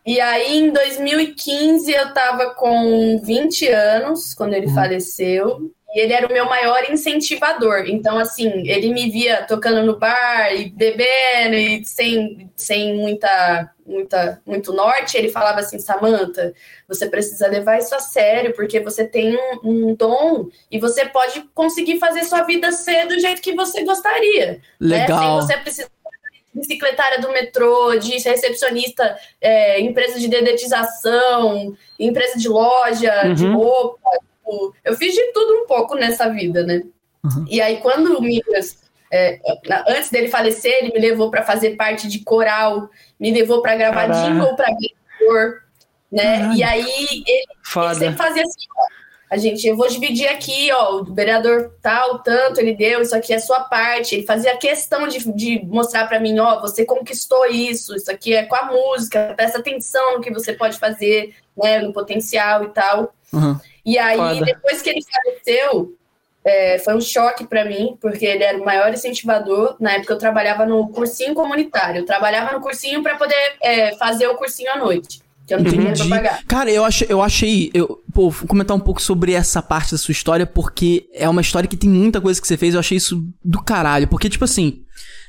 E 0.10 0.20
aí, 0.20 0.58
em 0.58 0.72
2015, 0.72 1.92
eu 1.92 2.12
tava 2.16 2.56
com 2.56 3.22
20 3.24 3.68
anos, 3.68 4.34
quando 4.34 4.56
ele 4.56 4.66
uhum. 4.66 4.74
faleceu. 4.74 5.72
E 5.94 6.00
ele 6.00 6.14
era 6.14 6.26
o 6.26 6.34
meu 6.34 6.46
maior 6.46 6.84
incentivador. 6.90 7.84
Então, 7.86 8.18
assim, 8.18 8.68
ele 8.68 8.92
me 8.92 9.08
via 9.12 9.44
tocando 9.44 9.86
no 9.86 10.00
bar 10.00 10.52
e 10.52 10.72
bebendo 10.72 11.54
e 11.54 11.86
sem, 11.86 12.50
sem 12.56 12.96
muita, 12.96 13.70
muita, 13.86 14.42
muito 14.48 14.74
norte. 14.74 15.16
Ele 15.16 15.30
falava 15.30 15.60
assim: 15.60 15.78
Samantha, 15.78 16.56
você 16.88 17.08
precisa 17.08 17.48
levar 17.48 17.78
isso 17.78 17.94
a 17.94 18.00
sério, 18.00 18.56
porque 18.56 18.80
você 18.80 19.06
tem 19.06 19.38
um, 19.38 19.60
um, 19.64 19.94
dom 19.94 20.48
e 20.72 20.80
você 20.80 21.06
pode 21.06 21.42
conseguir 21.54 22.00
fazer 22.00 22.24
sua 22.24 22.42
vida 22.42 22.72
ser 22.72 23.08
do 23.08 23.20
jeito 23.20 23.44
que 23.44 23.54
você 23.54 23.84
gostaria. 23.84 24.60
Legal. 24.80 25.36
Né? 25.36 25.42
Sem 25.42 25.48
você 25.48 25.58
precisar 25.58 25.99
bicicletária 26.60 27.20
do 27.20 27.32
metrô, 27.32 27.96
de 27.96 28.12
recepcionista, 28.20 29.18
é, 29.42 29.80
empresa 29.82 30.20
de 30.20 30.28
dedetização, 30.28 31.76
empresa 32.00 32.38
de 32.38 32.48
loja, 32.48 33.24
uhum. 33.26 33.34
de 33.34 33.48
roupa. 33.48 34.12
Tipo, 34.12 34.76
eu 34.84 34.96
fiz 34.96 35.14
de 35.14 35.32
tudo 35.34 35.64
um 35.64 35.68
pouco 35.68 35.96
nessa 35.96 36.30
vida, 36.30 36.64
né? 36.64 36.84
Uhum. 37.24 37.46
E 37.48 37.62
aí, 37.62 37.78
quando 37.78 38.18
o 38.18 38.22
Migras, 38.22 38.78
é, 39.12 39.40
antes 39.88 40.10
dele 40.10 40.28
falecer, 40.28 40.74
ele 40.74 40.94
me 40.94 41.00
levou 41.00 41.30
para 41.30 41.44
fazer 41.44 41.76
parte 41.76 42.08
de 42.08 42.20
coral, 42.20 42.90
me 43.20 43.32
levou 43.32 43.62
para 43.62 43.76
gravar 43.76 44.08
Caraca. 44.08 44.28
jingle 44.28 44.56
para 44.56 44.68
né? 46.12 46.54
E 46.56 46.64
aí, 46.64 46.82
ele, 46.82 47.24
ele 47.28 47.96
sempre 47.96 48.18
fazia 48.18 48.42
assim, 48.42 48.66
ó, 48.76 48.99
a 49.30 49.38
gente, 49.38 49.68
eu 49.68 49.78
vou 49.78 49.88
dividir 49.88 50.28
aqui, 50.28 50.72
ó, 50.74 51.02
o 51.02 51.14
vereador 51.14 51.76
tal, 51.84 52.18
tanto, 52.20 52.60
ele 52.60 52.74
deu, 52.74 53.00
isso 53.02 53.16
aqui 53.16 53.32
é 53.32 53.38
sua 53.38 53.60
parte. 53.60 54.16
Ele 54.16 54.26
fazia 54.26 54.58
questão 54.58 55.08
de, 55.08 55.20
de 55.34 55.64
mostrar 55.66 56.08
para 56.08 56.20
mim, 56.20 56.40
ó, 56.40 56.60
você 56.60 56.84
conquistou 56.84 57.46
isso, 57.46 57.96
isso 57.96 58.10
aqui 58.10 58.34
é 58.34 58.44
com 58.44 58.56
a 58.56 58.66
música, 58.66 59.34
presta 59.36 59.60
atenção 59.60 60.16
no 60.16 60.22
que 60.22 60.34
você 60.34 60.54
pode 60.54 60.80
fazer, 60.80 61.36
né, 61.56 61.80
no 61.80 61.94
potencial 61.94 62.64
e 62.64 62.70
tal. 62.70 63.14
Uhum. 63.32 63.56
E 63.86 64.00
aí, 64.00 64.18
Foda. 64.18 64.46
depois 64.46 64.82
que 64.82 64.90
ele 64.90 65.02
faleceu, 65.04 65.96
é, 66.44 66.80
foi 66.80 66.96
um 66.96 67.02
choque 67.02 67.46
para 67.46 67.64
mim, 67.66 67.96
porque 68.02 68.26
ele 68.26 68.44
era 68.44 68.58
o 68.58 68.66
maior 68.66 68.92
incentivador. 68.92 69.76
Na 69.80 69.92
época 69.92 70.14
eu 70.14 70.18
trabalhava 70.18 70.66
no 70.66 70.90
cursinho 70.90 71.36
comunitário, 71.36 72.02
eu 72.02 72.06
trabalhava 72.06 72.54
no 72.54 72.62
cursinho 72.62 73.04
para 73.04 73.16
poder 73.16 73.58
é, 73.62 73.96
fazer 73.96 74.28
o 74.28 74.36
cursinho 74.36 74.72
à 74.72 74.78
noite 74.78 75.22
que 75.50 75.54
eu 75.56 75.64
não 75.64 75.66
tinha 75.66 75.92
dinheiro 75.92 75.98
pra 75.98 76.18
pagar. 76.18 76.44
Cara, 76.48 76.72
eu, 76.72 76.86
achei, 76.86 77.08
eu 77.10 77.22
achei. 77.22 77.72
Eu, 77.74 78.02
pô, 78.14 78.30
vou 78.30 78.48
comentar 78.48 78.78
um 78.78 78.80
pouco 78.80 79.02
sobre 79.02 79.34
essa 79.34 79.62
parte 79.62 79.92
da 79.92 79.98
sua 79.98 80.12
história, 80.12 80.46
porque 80.46 81.10
é 81.14 81.28
uma 81.28 81.42
história 81.42 81.68
que 81.68 81.76
tem 81.76 81.90
muita 81.90 82.22
coisa 82.22 82.40
que 82.40 82.48
você 82.48 82.56
fez. 82.56 82.74
Eu 82.74 82.80
achei 82.80 82.98
isso 82.98 83.28
do 83.44 83.62
caralho. 83.62 84.08
Porque, 84.08 84.30
tipo 84.30 84.46
assim. 84.46 84.84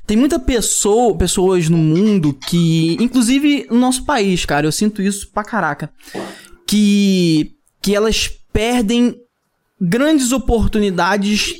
Tem 0.07 0.17
muita 0.17 0.41
pessoa, 0.41 1.17
pessoas 1.17 1.69
no 1.69 1.79
mundo 1.79 2.33
que, 2.33 2.97
inclusive 2.99 3.69
no 3.71 3.79
nosso 3.79 4.05
país, 4.05 4.45
cara, 4.45 4.67
eu 4.67 4.73
sinto 4.73 5.01
isso 5.01 5.31
pra 5.31 5.45
caraca, 5.45 5.93
que 6.67 7.53
que 7.81 7.95
elas 7.95 8.29
perdem 8.53 9.15
grandes 9.81 10.33
oportunidades 10.33 11.55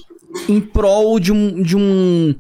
em 0.49 0.61
prol 0.61 1.21
de 1.21 1.31
um 1.31 1.63
de 1.63 1.77
um 1.77 2.35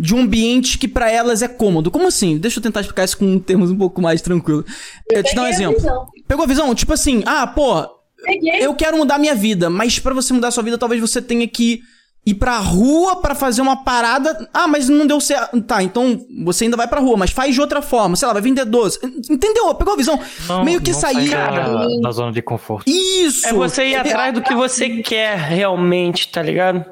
de 0.00 0.14
um 0.14 0.20
ambiente 0.20 0.78
que 0.78 0.88
para 0.88 1.10
elas 1.10 1.42
é 1.42 1.48
cômodo. 1.48 1.90
Como 1.90 2.06
assim? 2.06 2.38
Deixa 2.38 2.58
eu 2.58 2.62
tentar 2.62 2.80
explicar 2.80 3.04
isso 3.04 3.18
com 3.18 3.38
termos 3.38 3.70
um 3.70 3.76
pouco 3.76 4.00
mais 4.00 4.22
tranquilo. 4.22 4.64
Eu 5.10 5.22
te 5.22 5.34
dar 5.34 5.42
um 5.42 5.46
exemplo. 5.46 5.90
A 5.90 6.06
Pegou 6.26 6.44
a 6.44 6.48
visão? 6.48 6.74
Tipo 6.74 6.94
assim, 6.94 7.22
ah, 7.26 7.46
pô, 7.46 7.86
Peguei. 8.24 8.64
eu 8.64 8.74
quero 8.74 8.96
mudar 8.96 9.18
minha 9.18 9.34
vida, 9.34 9.68
mas 9.68 9.98
para 9.98 10.14
você 10.14 10.32
mudar 10.32 10.50
sua 10.52 10.62
vida, 10.62 10.78
talvez 10.78 11.02
você 11.02 11.20
tenha 11.20 11.46
que 11.46 11.82
ir 12.24 12.34
pra 12.34 12.56
rua 12.58 13.16
para 13.20 13.34
fazer 13.34 13.60
uma 13.60 13.84
parada. 13.84 14.48
Ah, 14.54 14.66
mas 14.66 14.88
não 14.88 15.06
deu 15.06 15.20
certo. 15.20 15.60
Tá, 15.60 15.82
então 15.82 16.18
você 16.44 16.64
ainda 16.64 16.78
vai 16.78 16.88
pra 16.88 17.00
rua, 17.00 17.18
mas 17.18 17.30
faz 17.30 17.54
de 17.54 17.60
outra 17.60 17.82
forma. 17.82 18.16
Sei 18.16 18.26
lá, 18.26 18.32
vai 18.32 18.40
vender 18.42 18.64
doce. 18.64 18.98
Entendeu? 19.30 19.74
Pegou 19.74 19.92
a 19.92 19.96
visão? 19.98 20.18
Não, 20.48 20.64
Meio 20.64 20.80
que 20.80 20.94
sair. 20.94 21.28
Da, 21.28 21.86
da 22.00 22.10
zona 22.10 22.32
de 22.32 22.40
conforto. 22.40 22.88
Isso! 22.88 23.46
É 23.46 23.52
você 23.52 23.88
ir 23.88 23.96
atrás 23.96 24.32
do 24.32 24.40
que 24.40 24.54
você 24.54 25.02
quer 25.02 25.36
realmente, 25.36 26.28
tá 26.28 26.40
ligado? 26.40 26.86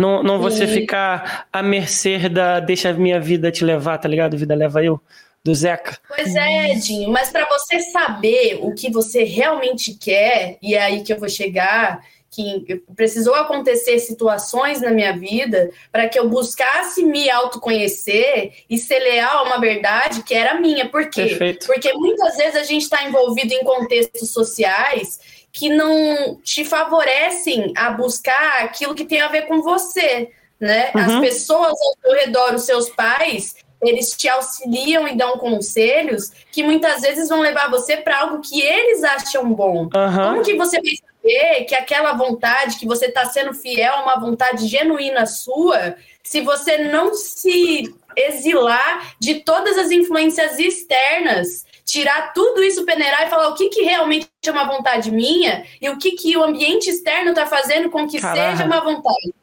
Não, 0.00 0.22
não 0.22 0.38
você 0.38 0.66
ficar 0.66 1.46
à 1.52 1.62
mercê 1.62 2.26
da 2.30 2.58
deixa 2.58 2.88
a 2.88 2.94
minha 2.94 3.20
vida 3.20 3.52
te 3.52 3.62
levar, 3.62 3.98
tá 3.98 4.08
ligado? 4.08 4.34
Vida 4.34 4.54
leva 4.54 4.82
eu. 4.82 4.98
Do 5.44 5.54
Zeca. 5.54 5.98
Pois 6.06 6.34
é, 6.34 6.72
Edinho, 6.72 7.10
mas 7.10 7.30
para 7.30 7.46
você 7.46 7.80
saber 7.80 8.58
o 8.60 8.74
que 8.74 8.90
você 8.90 9.24
realmente 9.24 9.94
quer, 9.94 10.58
e 10.60 10.74
é 10.74 10.82
aí 10.82 11.02
que 11.02 11.12
eu 11.12 11.18
vou 11.18 11.30
chegar, 11.30 12.02
que 12.30 12.82
precisou 12.94 13.34
acontecer 13.34 13.98
situações 13.98 14.80
na 14.80 14.90
minha 14.90 15.16
vida 15.16 15.70
para 15.90 16.08
que 16.08 16.18
eu 16.18 16.28
buscasse 16.28 17.02
me 17.02 17.28
autoconhecer 17.28 18.52
e 18.68 18.78
ser 18.78 19.00
leal 19.00 19.38
a 19.38 19.42
uma 19.44 19.60
verdade 19.60 20.22
que 20.22 20.34
era 20.34 20.60
minha. 20.60 20.88
Por 20.88 21.10
quê? 21.10 21.26
Perfeito. 21.26 21.66
Porque 21.66 21.92
muitas 21.94 22.36
vezes 22.36 22.56
a 22.56 22.62
gente 22.62 22.82
está 22.82 23.02
envolvido 23.04 23.52
em 23.52 23.64
contextos 23.64 24.30
sociais 24.30 25.18
que 25.52 25.68
não 25.68 26.36
te 26.42 26.64
favorecem 26.64 27.72
a 27.76 27.90
buscar 27.90 28.62
aquilo 28.62 28.94
que 28.94 29.04
tem 29.04 29.20
a 29.20 29.28
ver 29.28 29.42
com 29.42 29.62
você, 29.62 30.30
né? 30.58 30.90
Uhum. 30.94 31.00
As 31.00 31.20
pessoas 31.20 31.72
ao 31.72 31.94
seu 32.02 32.12
redor, 32.12 32.54
os 32.54 32.62
seus 32.62 32.90
pais, 32.90 33.56
eles 33.82 34.10
te 34.10 34.28
auxiliam 34.28 35.08
e 35.08 35.16
dão 35.16 35.38
conselhos 35.38 36.30
que 36.52 36.62
muitas 36.62 37.00
vezes 37.00 37.28
vão 37.28 37.40
levar 37.40 37.70
você 37.70 37.96
para 37.96 38.20
algo 38.20 38.40
que 38.40 38.60
eles 38.60 39.02
acham 39.02 39.52
bom. 39.52 39.84
Uhum. 39.84 39.90
Como 39.90 40.42
que 40.42 40.54
você 40.54 40.80
vai 40.80 40.92
saber 40.96 41.64
que 41.64 41.74
aquela 41.74 42.12
vontade, 42.12 42.78
que 42.78 42.86
você 42.86 43.06
está 43.06 43.24
sendo 43.24 43.54
fiel 43.54 43.94
a 43.94 44.02
uma 44.02 44.20
vontade 44.20 44.66
genuína 44.66 45.26
sua, 45.26 45.96
se 46.22 46.42
você 46.42 46.78
não 46.84 47.14
se 47.14 47.94
exilar 48.16 49.14
de 49.18 49.36
todas 49.36 49.78
as 49.78 49.90
influências 49.90 50.58
externas 50.58 51.64
tirar 51.90 52.32
tudo 52.32 52.62
isso, 52.62 52.84
peneirar 52.84 53.26
e 53.26 53.30
falar 53.30 53.48
o 53.48 53.54
que, 53.54 53.68
que 53.68 53.82
realmente 53.82 54.28
é 54.46 54.50
uma 54.50 54.64
vontade 54.64 55.10
minha 55.10 55.64
e 55.80 55.88
o 55.88 55.98
que, 55.98 56.12
que 56.12 56.36
o 56.36 56.44
ambiente 56.44 56.88
externo 56.88 57.30
está 57.30 57.46
fazendo 57.46 57.90
com 57.90 58.06
que 58.06 58.20
Caraca. 58.20 58.52
seja 58.52 58.64
uma 58.64 58.80
vontade. 58.80 59.34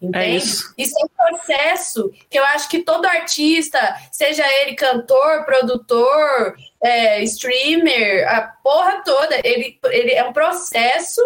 Entende? 0.00 0.18
É 0.18 0.36
isso. 0.36 0.72
isso. 0.76 0.94
é 1.00 1.04
um 1.04 1.08
processo 1.08 2.12
que 2.30 2.38
eu 2.38 2.44
acho 2.44 2.68
que 2.68 2.80
todo 2.82 3.06
artista, 3.06 3.96
seja 4.12 4.44
ele 4.60 4.74
cantor, 4.74 5.44
produtor, 5.44 6.56
é, 6.80 7.22
streamer, 7.24 8.28
a 8.28 8.42
porra 8.62 9.02
toda, 9.02 9.40
ele, 9.42 9.78
ele 9.86 10.12
é 10.12 10.22
um 10.22 10.32
processo 10.32 11.20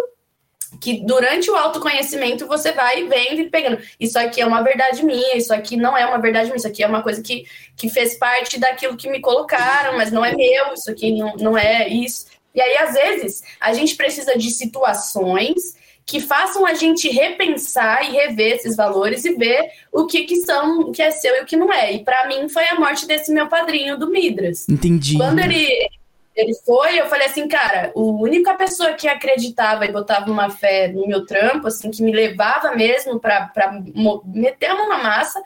que 0.83 1.01
durante 1.05 1.49
o 1.49 1.55
autoconhecimento 1.55 2.45
você 2.49 2.73
vai 2.73 3.05
vendo 3.05 3.41
e 3.41 3.49
pegando. 3.49 3.79
Isso 4.01 4.19
aqui 4.19 4.41
é 4.41 4.47
uma 4.47 4.63
verdade 4.63 5.05
minha, 5.05 5.37
isso 5.37 5.55
aqui 5.55 5.77
não 5.77 5.97
é 5.97 6.05
uma 6.05 6.19
verdade 6.19 6.47
minha, 6.47 6.57
isso 6.57 6.67
aqui 6.67 6.83
é 6.83 6.87
uma 6.89 7.05
coisa 7.05 7.23
que, 7.23 7.45
que 7.77 7.89
fez 7.89 8.17
parte 8.17 8.59
daquilo 8.59 8.97
que 8.97 9.09
me 9.09 9.21
colocaram, 9.21 9.97
mas 9.97 10.11
não 10.11 10.25
é 10.25 10.35
meu, 10.35 10.75
isso 10.75 10.91
aqui 10.91 11.17
não, 11.17 11.37
não 11.37 11.57
é 11.57 11.87
isso. 11.87 12.27
E 12.53 12.61
aí, 12.61 12.79
às 12.79 12.95
vezes, 12.95 13.45
a 13.61 13.73
gente 13.73 13.95
precisa 13.95 14.37
de 14.37 14.51
situações 14.51 15.81
que 16.05 16.19
façam 16.19 16.67
a 16.67 16.75
gente 16.75 17.09
repensar 17.09 18.05
e 18.05 18.11
rever 18.11 18.57
esses 18.57 18.75
valores 18.75 19.25
e 19.25 19.35
ver 19.35 19.71
o 19.93 20.05
que, 20.07 20.25
que 20.25 20.39
são, 20.39 20.81
o 20.81 20.93
que 20.93 21.01
é 21.01 21.13
seu 21.13 21.37
e 21.37 21.43
o 21.43 21.47
que 21.47 21.57
não 21.57 21.73
é. 21.73 21.93
E 21.93 22.05
para 22.05 22.27
mim 22.27 22.49
foi 22.49 22.67
a 22.67 22.75
morte 22.75 23.07
desse 23.07 23.33
meu 23.33 23.47
padrinho 23.47 23.97
do 23.97 24.11
Midras. 24.11 24.69
Entendi. 24.69 25.17
Quando 25.17 25.39
ele 25.39 25.89
ele 26.35 26.55
foi, 26.65 26.99
eu 26.99 27.07
falei 27.07 27.27
assim, 27.27 27.47
cara, 27.47 27.93
a 27.95 27.99
única 28.01 28.55
pessoa 28.55 28.95
que 28.95 29.07
acreditava 29.07 29.85
e 29.85 29.93
botava 29.93 30.31
uma 30.31 30.49
fé 30.49 30.89
no 30.89 31.07
meu 31.07 31.27
trampo, 31.27 31.67
assim, 31.67 31.91
que 31.91 32.03
me 32.03 32.13
levava 32.13 32.75
mesmo 32.75 33.21
para 33.21 33.51
meter 34.25 34.67
a 34.67 34.75
mão 34.75 34.89
na 34.89 34.99
massa, 34.99 35.43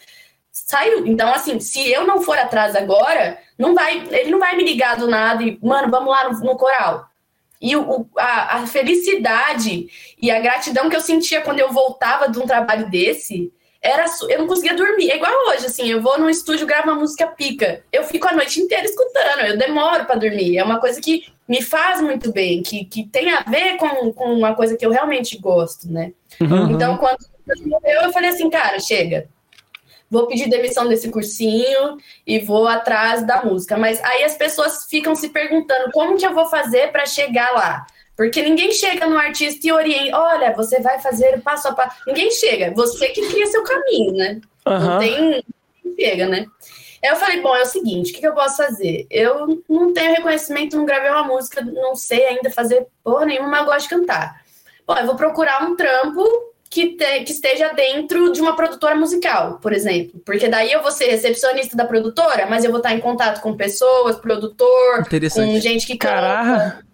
saiu. 0.53 1.07
Então, 1.07 1.33
assim, 1.33 1.59
se 1.59 1.90
eu 1.90 2.07
não 2.07 2.22
for 2.22 2.38
atrás 2.38 2.77
agora, 2.77 3.38
não 3.59 3.75
vai, 3.75 4.07
ele 4.11 4.31
não 4.31 4.38
vai 4.38 4.57
me 4.57 4.64
ligar 4.64 4.96
do 4.96 5.09
nada 5.09 5.42
e, 5.42 5.59
mano, 5.62 5.90
vamos 5.90 6.11
lá 6.11 6.31
no, 6.31 6.38
no 6.40 6.57
coral. 6.57 7.09
E 7.61 7.75
o, 7.75 8.07
a, 8.16 8.59
a 8.59 8.66
felicidade 8.66 9.88
e 10.20 10.31
a 10.31 10.40
gratidão 10.40 10.88
que 10.88 10.96
eu 10.96 11.01
sentia 11.01 11.40
quando 11.40 11.59
eu 11.59 11.72
voltava 11.72 12.29
de 12.29 12.38
um 12.38 12.46
trabalho 12.46 12.88
desse, 12.90 13.53
era 13.87 14.05
eu 14.29 14.40
não 14.40 14.46
conseguia 14.46 14.75
dormir. 14.75 15.11
É 15.11 15.16
igual 15.16 15.33
hoje, 15.49 15.66
assim, 15.66 15.88
eu 15.88 16.03
vou 16.03 16.18
no 16.18 16.29
estúdio 16.29 16.66
gravar 16.66 16.92
uma 16.92 17.01
música 17.01 17.27
pica. 17.27 17.85
Eu 17.92 18.03
fico 18.03 18.27
a 18.27 18.33
noite 18.33 18.61
inteira 18.61 18.85
escutando, 18.85 19.46
eu 19.46 19.57
demoro 19.57 20.05
para 20.05 20.16
dormir. 20.16 20.59
É 20.59 20.64
uma 20.64 20.81
coisa 20.81 21.01
que 21.01 21.25
me 21.49 21.62
faz 21.62 22.01
muito 22.01 22.33
bem, 22.33 22.62
que, 22.62 22.85
que 22.85 23.07
tem 23.07 23.33
a 23.33 23.42
ver 23.42 23.77
com, 23.77 24.12
com 24.12 24.33
uma 24.33 24.55
coisa 24.55 24.77
que 24.77 24.85
eu 24.85 24.90
realmente 24.90 25.38
gosto, 25.38 25.90
né? 25.90 26.12
Uhum. 26.40 26.72
Então, 26.72 26.96
quando 26.96 27.18
eu, 27.85 28.03
eu 28.03 28.12
falei 28.12 28.31
assim, 28.31 28.51
cara, 28.51 28.81
chega. 28.81 29.29
Vou 30.11 30.27
pedir 30.27 30.49
demissão 30.49 30.88
desse 30.88 31.11
cursinho 31.11 31.99
e 32.27 32.38
vou 32.38 32.66
atrás 32.66 33.25
da 33.25 33.44
música. 33.44 33.77
Mas 33.77 34.03
aí 34.03 34.25
as 34.25 34.37
pessoas 34.37 34.87
ficam 34.88 35.14
se 35.14 35.29
perguntando 35.29 35.90
como 35.92 36.16
que 36.16 36.27
eu 36.27 36.35
vou 36.35 36.46
fazer 36.46 36.90
para 36.90 37.07
chegar 37.07 37.53
lá. 37.53 37.87
Porque 38.17 38.43
ninguém 38.43 38.73
chega 38.73 39.07
no 39.07 39.19
artista 39.19 39.67
e 39.67 39.73
orienta, 39.73 40.19
olha, 40.19 40.53
você 40.55 40.81
vai 40.81 40.99
fazer 40.99 41.43
passo 41.43 41.69
a 41.69 41.73
passo. 41.73 41.97
Ninguém 42.07 42.31
chega, 42.31 42.73
você 42.75 43.09
que 43.09 43.29
cria 43.29 43.47
seu 43.47 43.63
caminho, 43.63 44.15
né? 44.15 44.41
Uhum. 44.67 44.79
Não 44.81 44.99
tem 44.99 45.45
chega, 45.99 46.27
né? 46.27 46.47
Aí 47.05 47.11
eu 47.11 47.17
falei, 47.17 47.41
bom, 47.41 47.55
é 47.55 47.63
o 47.63 47.67
seguinte, 47.67 48.11
o 48.11 48.15
que, 48.15 48.21
que, 48.21 48.27
eu 48.27 48.35
posso 48.35 48.57
fazer? 48.57 49.07
Eu 49.11 49.63
não 49.69 49.93
tenho 49.93 50.15
reconhecimento, 50.15 50.77
não 50.77 50.87
gravei 50.87 51.11
uma 51.11 51.25
música, 51.25 51.63
não 51.63 51.95
sei 51.95 52.25
ainda 52.27 52.51
fazer 52.51 52.87
porra 53.05 53.27
nenhuma, 53.27 53.49
mas 53.49 53.61
eu 53.61 53.67
gosto 53.67 53.83
de 53.83 53.89
cantar. 53.89 54.43
Bom, 54.87 54.97
eu 54.97 55.07
vou 55.07 55.15
procurar 55.15 55.63
um 55.63 55.77
trampo 55.77 56.25
que, 56.69 56.97
te, 56.97 57.23
que 57.23 57.33
esteja 57.33 57.73
dentro 57.75 58.33
de 58.33 58.41
uma 58.41 58.57
produtora 58.57 58.97
musical, 58.97 59.59
por 59.61 59.73
exemplo. 59.73 60.21
Porque 60.25 60.49
daí 60.49 60.73
eu 60.73 60.83
vou 60.83 60.91
ser 60.91 61.07
recepcionista 61.07 61.77
da 61.77 61.85
produtora, 61.85 62.47
mas 62.47 62.65
eu 62.65 62.71
vou 62.71 62.79
estar 62.79 62.93
em 62.93 63.01
contato 63.01 63.41
com 63.41 63.57
pessoas, 63.57 64.17
produtor, 64.17 65.07
com 65.09 65.61
gente 65.61 65.87
que 65.87 65.97
canta. 65.97 66.15
Caraca 66.15 66.87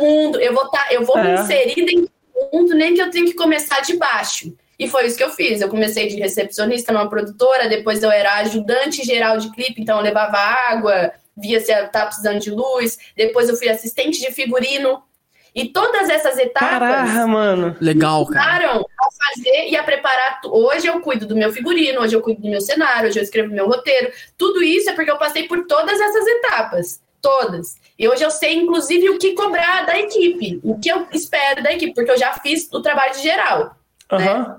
mundo, 0.00 0.40
eu 0.40 0.52
vou, 0.52 0.68
tá, 0.70 0.86
eu 0.90 1.04
vou 1.04 1.18
é. 1.18 1.22
me 1.22 1.40
inserir 1.40 1.74
dentro 1.74 2.10
do 2.34 2.48
mundo, 2.52 2.74
nem 2.74 2.94
que 2.94 3.02
eu 3.02 3.10
tenha 3.10 3.26
que 3.26 3.34
começar 3.34 3.80
de 3.80 3.96
baixo. 3.96 4.52
E 4.78 4.88
foi 4.88 5.06
isso 5.06 5.16
que 5.16 5.24
eu 5.24 5.30
fiz. 5.30 5.60
Eu 5.60 5.68
comecei 5.68 6.08
de 6.08 6.16
recepcionista 6.16 6.92
numa 6.92 7.08
produtora, 7.08 7.68
depois 7.68 8.02
eu 8.02 8.10
era 8.10 8.34
ajudante 8.36 9.04
geral 9.04 9.38
de 9.38 9.50
clipe, 9.52 9.80
então 9.80 9.98
eu 9.98 10.02
levava 10.02 10.36
água, 10.36 11.12
via 11.36 11.60
se 11.60 11.72
estava 11.72 12.06
precisando 12.06 12.40
de 12.40 12.50
luz. 12.50 12.98
Depois 13.16 13.48
eu 13.48 13.56
fui 13.56 13.68
assistente 13.68 14.20
de 14.20 14.30
figurino. 14.32 15.02
E 15.54 15.70
todas 15.70 16.10
essas 16.10 16.36
etapas. 16.36 16.68
Caraca, 16.68 17.26
mano. 17.26 17.74
Legal, 17.80 18.26
cara. 18.26 18.72
a 18.72 18.82
fazer 18.82 19.68
e 19.70 19.74
a 19.74 19.82
preparar. 19.82 20.38
Hoje 20.44 20.86
eu 20.86 21.00
cuido 21.00 21.24
do 21.24 21.34
meu 21.34 21.50
figurino, 21.50 22.02
hoje 22.02 22.14
eu 22.14 22.20
cuido 22.20 22.42
do 22.42 22.50
meu 22.50 22.60
cenário, 22.60 23.08
hoje 23.08 23.18
eu 23.18 23.22
escrevo 23.22 23.54
meu 23.54 23.66
roteiro. 23.66 24.12
Tudo 24.36 24.62
isso 24.62 24.90
é 24.90 24.92
porque 24.92 25.10
eu 25.10 25.16
passei 25.16 25.48
por 25.48 25.66
todas 25.66 25.98
essas 25.98 26.26
etapas. 26.26 27.00
Todas. 27.22 27.76
E 27.98 28.08
hoje 28.08 28.22
eu 28.22 28.30
sei, 28.30 28.56
inclusive, 28.56 29.08
o 29.10 29.18
que 29.18 29.32
cobrar 29.32 29.86
da 29.86 29.98
equipe, 29.98 30.60
o 30.62 30.78
que 30.78 30.88
eu 30.88 31.06
espero 31.12 31.62
da 31.62 31.72
equipe, 31.72 31.94
porque 31.94 32.10
eu 32.10 32.18
já 32.18 32.32
fiz 32.34 32.68
o 32.72 32.82
trabalho 32.82 33.14
geral. 33.14 33.76
Uhum. 34.12 34.18
Né? 34.18 34.56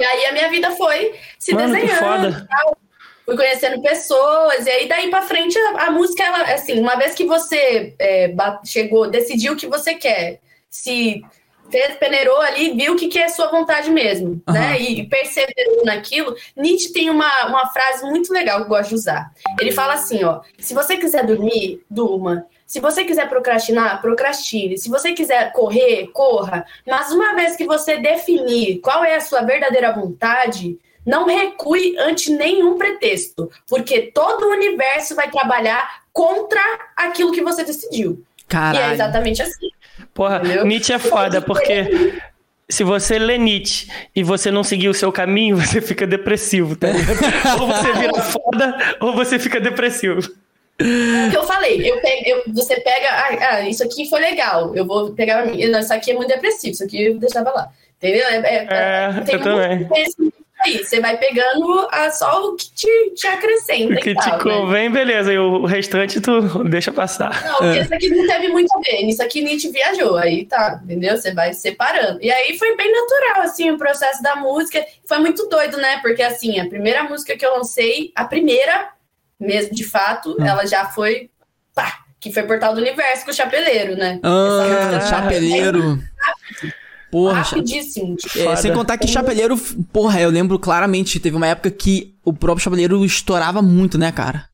E 0.00 0.04
aí 0.04 0.26
a 0.26 0.32
minha 0.32 0.48
vida 0.50 0.70
foi 0.72 1.14
se 1.38 1.54
Mano, 1.54 1.72
desenhando. 1.72 2.48
Fui 3.24 3.36
conhecendo 3.36 3.80
pessoas, 3.80 4.66
e 4.66 4.70
aí 4.70 4.88
daí 4.88 5.08
pra 5.08 5.22
frente 5.22 5.56
a, 5.56 5.86
a 5.86 5.90
música, 5.90 6.22
ela, 6.22 6.42
assim, 6.52 6.78
uma 6.78 6.96
vez 6.96 7.14
que 7.14 7.24
você 7.24 7.94
é, 7.98 8.34
chegou, 8.64 9.08
decidiu 9.08 9.54
o 9.54 9.56
que 9.56 9.66
você 9.66 9.94
quer, 9.94 10.40
se 10.68 11.24
fez, 11.70 11.96
peneirou 11.96 12.38
ali, 12.40 12.74
viu 12.74 12.92
o 12.92 12.96
que, 12.96 13.08
que 13.08 13.18
é 13.18 13.28
sua 13.28 13.50
vontade 13.50 13.90
mesmo, 13.90 14.42
uhum. 14.46 14.54
né? 14.54 14.78
E 14.78 15.06
perseverou 15.06 15.84
naquilo. 15.84 16.36
Nietzsche 16.56 16.92
tem 16.92 17.08
uma, 17.08 17.46
uma 17.46 17.66
frase 17.68 18.04
muito 18.04 18.32
legal 18.32 18.58
que 18.58 18.64
eu 18.64 18.68
gosto 18.68 18.90
de 18.90 18.94
usar. 18.96 19.32
Ele 19.58 19.72
fala 19.72 19.94
assim: 19.94 20.22
ó, 20.24 20.40
se 20.58 20.74
você 20.74 20.96
quiser 20.96 21.24
dormir, 21.24 21.82
durma. 21.88 22.46
Se 22.66 22.80
você 22.80 23.04
quiser 23.04 23.28
procrastinar, 23.28 24.00
procrastine. 24.00 24.78
Se 24.78 24.88
você 24.88 25.12
quiser 25.12 25.52
correr, 25.52 26.08
corra. 26.12 26.64
Mas 26.86 27.12
uma 27.12 27.34
vez 27.34 27.56
que 27.56 27.66
você 27.66 27.98
definir 27.98 28.80
qual 28.80 29.04
é 29.04 29.16
a 29.16 29.20
sua 29.20 29.42
verdadeira 29.42 29.92
vontade, 29.92 30.78
não 31.04 31.26
recue 31.26 31.96
ante 31.98 32.32
nenhum 32.32 32.78
pretexto, 32.78 33.50
porque 33.68 34.10
todo 34.14 34.46
o 34.46 34.52
universo 34.52 35.14
vai 35.14 35.30
trabalhar 35.30 36.02
contra 36.12 36.60
aquilo 36.96 37.32
que 37.32 37.42
você 37.42 37.64
decidiu. 37.64 38.24
Caralho. 38.48 38.78
E 38.78 38.90
é 38.90 38.94
exatamente 38.94 39.42
assim. 39.42 39.68
Porra, 40.12 40.38
entendeu? 40.38 40.64
Nietzsche 40.64 40.92
é 40.92 40.98
foda, 40.98 41.42
porque 41.42 42.20
se 42.68 42.82
você 42.84 43.18
lê 43.18 43.36
Nietzsche 43.36 43.90
e 44.14 44.22
você 44.22 44.50
não 44.50 44.64
seguir 44.64 44.88
o 44.88 44.94
seu 44.94 45.12
caminho, 45.12 45.56
você 45.60 45.80
fica 45.80 46.06
depressivo, 46.06 46.76
tá 46.76 46.88
ou 47.60 47.66
você 47.66 47.92
vira 47.92 48.22
foda, 48.22 48.96
ou 49.00 49.12
você 49.14 49.38
fica 49.38 49.60
depressivo. 49.60 50.20
O 50.80 51.30
que 51.30 51.36
eu 51.36 51.44
falei, 51.44 51.88
eu 51.88 52.00
pego, 52.00 52.22
eu, 52.26 52.42
você 52.52 52.80
pega, 52.80 53.08
ah, 53.08 53.48
ah, 53.50 53.68
isso 53.68 53.84
aqui 53.84 54.08
foi 54.10 54.20
legal, 54.20 54.74
eu 54.74 54.84
vou 54.84 55.12
pegar, 55.12 55.46
não, 55.46 55.80
isso 55.80 55.94
aqui 55.94 56.10
é 56.10 56.14
muito 56.14 56.28
depressivo, 56.28 56.72
isso 56.72 56.82
aqui 56.84 57.04
eu 57.04 57.18
deixava 57.18 57.50
lá, 57.50 57.70
entendeu? 57.96 58.26
É, 58.26 58.36
é, 58.36 58.66
é 58.70 59.34
eu 59.34 59.40
também 59.40 59.88
aí. 60.64 60.84
Você 60.84 61.00
vai 61.00 61.16
pegando 61.16 61.86
a, 61.90 62.10
só 62.10 62.48
o 62.48 62.56
que 62.56 62.72
te, 62.72 63.10
te 63.14 63.26
acrescenta. 63.26 63.94
O 63.94 63.96
que 63.96 64.14
te 64.14 64.30
tal, 64.30 64.38
convém, 64.38 64.88
né? 64.88 64.94
beleza. 64.94 65.32
E 65.32 65.38
o 65.38 65.64
restante 65.64 66.20
tu 66.20 66.64
deixa 66.64 66.90
passar. 66.92 67.44
Não, 67.44 67.56
porque 67.58 67.78
é. 67.78 67.82
isso 67.82 67.94
aqui 67.94 68.08
não 68.10 68.26
teve 68.26 68.48
muito 68.48 68.74
a 68.74 68.80
ver. 68.80 69.02
Isso 69.04 69.22
aqui 69.22 69.42
Nietzsche 69.42 69.70
viajou. 69.70 70.16
Aí 70.16 70.46
tá, 70.46 70.80
entendeu? 70.82 71.16
Você 71.16 71.32
vai 71.32 71.52
separando. 71.52 72.18
E 72.22 72.30
aí 72.30 72.58
foi 72.58 72.76
bem 72.76 72.90
natural, 72.90 73.42
assim, 73.42 73.70
o 73.70 73.78
processo 73.78 74.22
da 74.22 74.36
música. 74.36 74.84
Foi 75.04 75.18
muito 75.18 75.48
doido, 75.48 75.76
né? 75.76 75.98
Porque, 76.00 76.22
assim, 76.22 76.58
a 76.58 76.66
primeira 76.66 77.04
música 77.04 77.36
que 77.36 77.44
eu 77.44 77.56
lancei, 77.56 78.12
a 78.14 78.24
primeira, 78.24 78.88
mesmo 79.44 79.74
de 79.74 79.84
fato, 79.84 80.36
hum. 80.38 80.44
ela 80.44 80.66
já 80.66 80.86
foi. 80.86 81.30
Pá, 81.74 82.04
que 82.20 82.32
foi 82.32 82.42
Portal 82.44 82.74
do 82.74 82.80
Universo 82.80 83.24
com 83.24 83.30
o 83.30 83.34
Chapeleiro, 83.34 83.96
né? 83.96 84.18
Ah, 84.22 85.00
Chapeleiro. 85.08 86.02
Porra, 87.10 87.42
rapidíssimo. 87.42 88.16
É, 88.36 88.56
sem 88.56 88.72
contar 88.72 88.98
que 88.98 89.06
Chapeleiro, 89.06 89.56
porra, 89.92 90.20
eu 90.20 90.30
lembro 90.30 90.58
claramente, 90.58 91.20
teve 91.20 91.36
uma 91.36 91.46
época 91.46 91.70
que 91.70 92.16
o 92.24 92.32
próprio 92.32 92.64
Chapeleiro 92.64 93.04
estourava 93.04 93.62
muito, 93.62 93.96
né, 93.96 94.10
cara? 94.10 94.48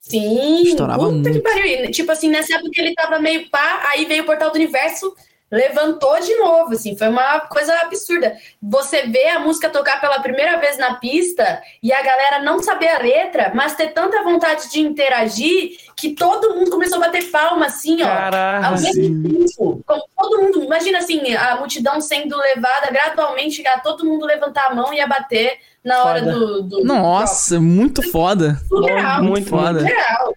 Sim, 0.00 0.62
estourava 0.62 1.04
puta 1.04 1.12
muito. 1.12 1.32
que 1.32 1.40
pariu. 1.40 1.90
Tipo 1.90 2.12
assim, 2.12 2.28
nessa 2.28 2.56
época 2.56 2.70
ele 2.76 2.94
tava 2.94 3.18
meio 3.18 3.48
pá, 3.50 3.82
aí 3.90 4.04
veio 4.04 4.22
o 4.24 4.26
Portal 4.26 4.50
do 4.50 4.56
Universo, 4.56 5.14
levantou 5.50 6.20
de 6.20 6.34
novo, 6.36 6.74
assim, 6.74 6.96
foi 6.96 7.08
uma 7.08 7.40
coisa 7.40 7.74
absurda. 7.80 8.36
Você 8.62 9.06
vê 9.06 9.28
a 9.28 9.40
música 9.40 9.70
tocar 9.70 10.00
pela 10.00 10.20
primeira 10.20 10.58
vez 10.58 10.76
na 10.76 10.94
pista 10.94 11.62
e 11.82 11.92
a 11.92 12.02
galera 12.02 12.42
não 12.42 12.62
saber 12.62 12.88
a 12.88 12.98
letra, 12.98 13.52
mas 13.54 13.74
ter 13.74 13.88
tanta 13.88 14.22
vontade 14.22 14.70
de 14.70 14.80
interagir 14.80 15.78
que 15.96 16.14
todo 16.14 16.54
mundo 16.54 16.70
começou 16.70 16.98
a 16.98 17.06
bater 17.06 17.30
palma, 17.30 17.66
assim, 17.66 18.02
ó. 18.02 18.06
Caraca, 18.06 18.66
ao 18.66 18.72
mesmo 18.72 19.22
tempo. 19.22 19.82
Como 19.86 20.02
todo 20.16 20.42
mundo, 20.42 20.64
imagina 20.64 20.98
assim, 20.98 21.34
a 21.34 21.56
multidão 21.56 22.00
sendo 22.00 22.36
levada 22.36 22.90
gradualmente, 22.90 23.66
a 23.66 23.80
todo 23.80 24.04
mundo 24.04 24.26
levantar 24.26 24.70
a 24.70 24.74
mão 24.74 24.92
e 24.92 25.00
a 25.00 25.06
bater 25.06 25.58
na 25.82 25.96
foda. 25.96 26.08
hora 26.08 26.20
do, 26.22 26.62
do 26.62 26.84
Nossa, 26.84 27.56
do 27.56 27.62
muito 27.62 28.02
foda. 28.10 28.60
Surreal, 28.68 29.22
muito 29.22 29.48
foda. 29.48 29.80
Surreal. 29.80 30.34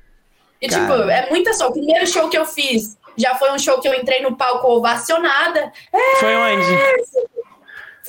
E, 0.62 0.67
Cara. 0.67 0.82
tipo, 0.82 1.10
é 1.10 1.30
muita 1.30 1.54
só. 1.54 1.69
O 1.69 1.74
primeiro 1.74 2.06
show 2.06 2.30
que 2.30 2.38
eu 2.38 2.45
fiz 2.45 2.95
já 3.17 3.36
foi 3.36 3.52
um 3.52 3.60
show 3.60 3.80
que 3.80 3.88
eu 3.88 3.93
entrei 3.93 4.21
no 4.21 4.36
palco 4.36 4.67
ovacionada. 4.67 5.71
É, 5.93 6.15
foi 6.19 6.36
onde? 6.36 6.65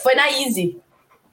Foi 0.02 0.14
na 0.14 0.30
Easy. 0.30 0.80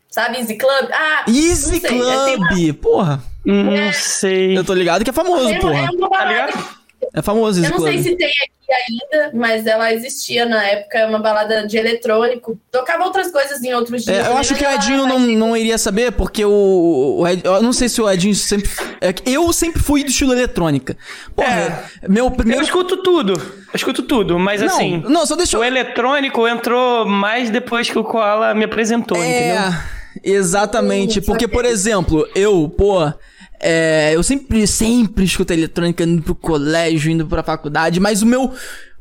Sabe, 0.09 0.39
Easy 0.39 0.57
Club? 0.57 0.89
Ah, 0.91 1.25
Easy 1.27 1.79
sei, 1.79 1.89
Club! 1.89 2.39
Uma... 2.39 2.73
Porra! 2.81 3.23
Não 3.45 3.73
é. 3.73 3.93
sei. 3.93 4.57
Eu 4.57 4.65
tô 4.65 4.73
ligado 4.73 5.03
que 5.03 5.09
é 5.09 5.13
famoso, 5.13 5.49
é, 5.49 5.59
porra. 5.59 5.81
É, 5.81 6.09
tá 6.09 6.25
ligado? 6.25 6.78
É 7.13 7.21
famoso 7.21 7.59
Easy 7.59 7.67
Eu 7.67 7.71
não 7.71 7.77
Club. 7.77 7.91
sei 7.91 8.03
se 8.03 8.15
tem 8.15 8.27
aqui 8.27 9.13
ainda, 9.13 9.31
mas 9.33 9.65
ela 9.65 9.91
existia 9.93 10.45
na 10.45 10.63
época, 10.63 11.07
uma 11.07 11.19
balada 11.19 11.65
de 11.65 11.77
eletrônico. 11.77 12.59
Tocava 12.71 13.03
outras 13.03 13.31
coisas 13.31 13.61
em 13.63 13.73
outros 13.73 14.03
dias. 14.03 14.25
É, 14.25 14.29
eu 14.29 14.37
acho 14.37 14.53
que 14.55 14.63
o 14.63 14.69
Edinho 14.69 15.07
não, 15.07 15.19
não 15.19 15.57
iria 15.57 15.77
saber, 15.77 16.11
porque 16.11 16.45
o, 16.45 17.17
o 17.19 17.27
Ed, 17.27 17.41
Eu 17.43 17.63
não 17.63 17.73
sei 17.73 17.89
se 17.89 18.01
o 18.01 18.09
Edinho 18.09 18.35
sempre. 18.35 18.69
É 19.01 19.13
eu 19.25 19.51
sempre 19.51 19.81
fui 19.81 20.03
do 20.03 20.09
estilo 20.09 20.33
eletrônica. 20.33 20.95
Porra, 21.35 21.89
é, 22.01 22.07
meu 22.07 22.29
primeiro. 22.29 22.61
Eu 22.61 22.63
escuto 22.63 22.97
tudo. 22.97 23.33
Eu 23.33 23.75
escuto 23.75 24.03
tudo, 24.03 24.37
mas 24.37 24.61
não, 24.61 24.67
assim. 24.67 25.03
Não, 25.07 25.25
só 25.25 25.35
deixa 25.35 25.57
O 25.57 25.63
eletrônico 25.63 26.47
entrou 26.47 27.05
mais 27.05 27.49
depois 27.49 27.89
que 27.89 27.97
o 27.97 28.03
Koala 28.03 28.53
me 28.53 28.65
apresentou, 28.65 29.17
é, 29.17 29.27
entendeu? 29.27 29.79
Exatamente. 30.23 31.21
Porque, 31.21 31.47
por 31.47 31.65
exemplo, 31.65 32.27
eu, 32.35 32.69
pô. 32.69 33.11
É, 33.59 34.15
eu 34.15 34.23
sempre, 34.23 34.65
sempre 34.65 35.25
escutei 35.25 35.57
eletrônica 35.57 36.03
indo 36.03 36.21
pro 36.21 36.35
colégio, 36.35 37.11
indo 37.11 37.27
pra 37.27 37.43
faculdade, 37.43 37.99
mas 37.99 38.21
o 38.21 38.25
meu 38.25 38.53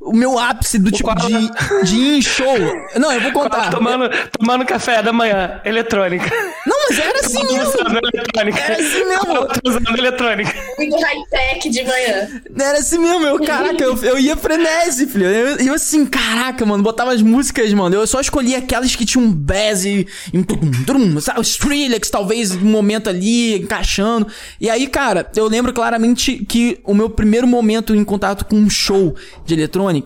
o 0.09 0.17
meu 0.17 0.39
ápice 0.39 0.79
do 0.79 0.89
o 0.89 0.93
tipo 0.93 1.15
de, 1.15 1.51
de 1.85 1.97
ir 1.97 2.19
em 2.19 2.23
show. 2.23 2.57
Não, 2.99 3.13
eu 3.13 3.21
vou 3.21 3.33
contar. 3.33 3.71
Tomando, 3.71 4.09
tomando 4.39 4.65
café 4.65 5.03
da 5.03 5.13
manhã, 5.13 5.61
eletrônica. 5.65 6.31
Não, 6.67 6.77
mas 6.89 6.99
era 6.99 7.21
assim 7.21 7.43
mesmo. 7.43 7.73
Eletrônica. 8.15 8.59
Era 8.59 8.75
assim 8.75 9.05
mesmo. 9.05 9.49
Usando 9.65 9.99
eletrônica. 9.99 10.55
Muito 10.79 10.97
high-tech 10.97 11.69
de 11.69 11.85
manhã. 11.85 12.43
Era 12.59 12.79
assim 12.79 12.99
mesmo, 12.99 13.27
eu, 13.27 13.39
caraca, 13.41 13.83
eu, 13.83 13.97
eu 14.03 14.19
ia 14.19 14.37
frenesi, 14.37 15.07
filho. 15.07 15.27
Eu, 15.27 15.57
eu 15.59 15.75
assim, 15.75 16.07
caraca, 16.07 16.65
mano, 16.65 16.83
botava 16.83 17.13
as 17.13 17.21
músicas, 17.21 17.73
mano. 17.73 17.95
Eu 17.95 18.07
só 18.07 18.21
escolhia 18.21 18.59
aquelas 18.59 18.97
que 18.97 19.05
tinham 19.05 19.27
um 19.27 19.33
bass 19.33 19.85
e, 19.85 20.07
um 20.33 20.43
tum, 20.43 20.59
tum, 20.87 21.21
sabe? 21.21 21.41
O 21.41 21.43
Skrillex, 21.43 22.09
talvez, 22.09 22.55
um 22.55 22.71
momento 22.71 23.11
ali, 23.11 23.57
encaixando. 23.57 24.27
E 24.61 24.71
aí, 24.71 24.87
cara, 24.87 25.31
eu 25.37 25.47
lembro 25.47 25.73
claramente 25.73 26.45
que 26.47 26.81
o 26.85 26.95
meu 26.95 27.11
primeiro 27.11 27.47
momento 27.47 27.95
em 27.95 28.05
contato 28.05 28.45
com 28.45 28.57
um 28.57 28.71
show 28.71 29.15
de 29.45 29.55
eletrônica 29.55 29.98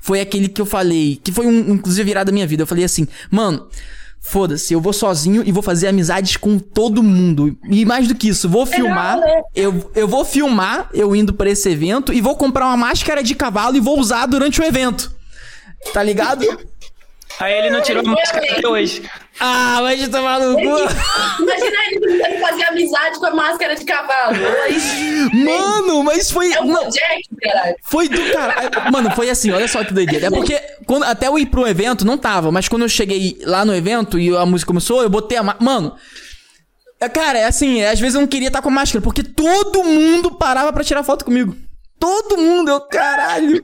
foi 0.00 0.20
aquele 0.20 0.48
que 0.48 0.60
eu 0.60 0.66
falei, 0.66 1.20
que 1.22 1.32
foi 1.32 1.46
um, 1.46 1.74
inclusive 1.74 2.04
virada 2.04 2.30
da 2.30 2.32
minha 2.32 2.46
vida. 2.46 2.62
Eu 2.62 2.66
falei 2.66 2.84
assim, 2.84 3.06
mano, 3.30 3.68
foda-se, 4.20 4.74
eu 4.74 4.80
vou 4.80 4.92
sozinho 4.92 5.42
e 5.44 5.50
vou 5.50 5.62
fazer 5.62 5.88
amizades 5.88 6.36
com 6.36 6.58
todo 6.58 7.02
mundo. 7.02 7.56
E 7.68 7.84
mais 7.84 8.06
do 8.06 8.14
que 8.14 8.28
isso, 8.28 8.48
vou 8.48 8.66
filmar, 8.66 9.18
né? 9.18 9.42
eu, 9.54 9.90
eu 9.94 10.06
vou 10.06 10.24
filmar 10.24 10.88
eu 10.92 11.16
indo 11.16 11.32
para 11.32 11.50
esse 11.50 11.68
evento 11.68 12.12
e 12.12 12.20
vou 12.20 12.36
comprar 12.36 12.66
uma 12.66 12.76
máscara 12.76 13.22
de 13.22 13.34
cavalo 13.34 13.76
e 13.76 13.80
vou 13.80 13.98
usar 13.98 14.26
durante 14.26 14.60
o 14.60 14.64
evento. 14.64 15.12
Tá 15.94 16.02
ligado? 16.02 16.44
Aí 17.38 17.54
ele 17.54 17.70
não 17.70 17.80
tirou 17.80 18.02
a 18.02 18.10
máscara 18.10 18.44
até 18.50 18.68
hoje. 18.68 19.02
Ah, 19.38 19.78
vai 19.80 19.96
te 19.96 20.08
tomar 20.08 20.38
no 20.40 20.54
cu. 20.54 20.62
Imagina 20.62 21.76
ele 21.90 22.00
tentando 22.00 22.40
fazer 22.40 22.64
amizade 22.64 23.18
com 23.18 23.26
a 23.26 23.34
máscara 23.34 23.74
de 23.74 23.84
cavalo. 23.84 24.36
Mano, 25.32 26.04
mas 26.04 26.30
foi. 26.30 26.52
É 26.52 26.60
um 26.60 26.66
não, 26.66 26.88
Jack, 26.90 27.22
caralho. 27.40 27.76
Foi 27.82 28.08
do 28.08 28.32
caralho. 28.32 28.70
Mano, 28.92 29.10
foi 29.12 29.30
assim, 29.30 29.50
olha 29.50 29.66
só 29.68 29.82
que 29.82 29.94
doideira. 29.94 30.26
É 30.26 30.30
porque 30.30 30.60
quando, 30.86 31.04
até 31.04 31.28
eu 31.28 31.38
ir 31.38 31.46
pro 31.46 31.66
evento, 31.66 32.04
não 32.04 32.18
tava, 32.18 32.52
mas 32.52 32.68
quando 32.68 32.82
eu 32.82 32.88
cheguei 32.88 33.38
lá 33.44 33.64
no 33.64 33.74
evento 33.74 34.18
e 34.18 34.36
a 34.36 34.44
música 34.44 34.68
começou, 34.68 35.02
eu 35.02 35.08
botei 35.08 35.38
a. 35.38 35.42
Mano. 35.42 35.94
É, 37.00 37.08
cara, 37.08 37.38
é 37.38 37.46
assim, 37.46 37.82
às 37.82 37.98
vezes 37.98 38.14
eu 38.14 38.20
não 38.20 38.28
queria 38.28 38.48
estar 38.48 38.60
com 38.60 38.68
a 38.68 38.72
máscara, 38.72 39.02
porque 39.02 39.22
todo 39.22 39.82
mundo 39.82 40.32
parava 40.32 40.70
para 40.70 40.84
tirar 40.84 41.02
foto 41.02 41.24
comigo. 41.24 41.56
Todo 42.00 42.38
mundo, 42.38 42.70
eu, 42.70 42.80
caralho. 42.80 43.62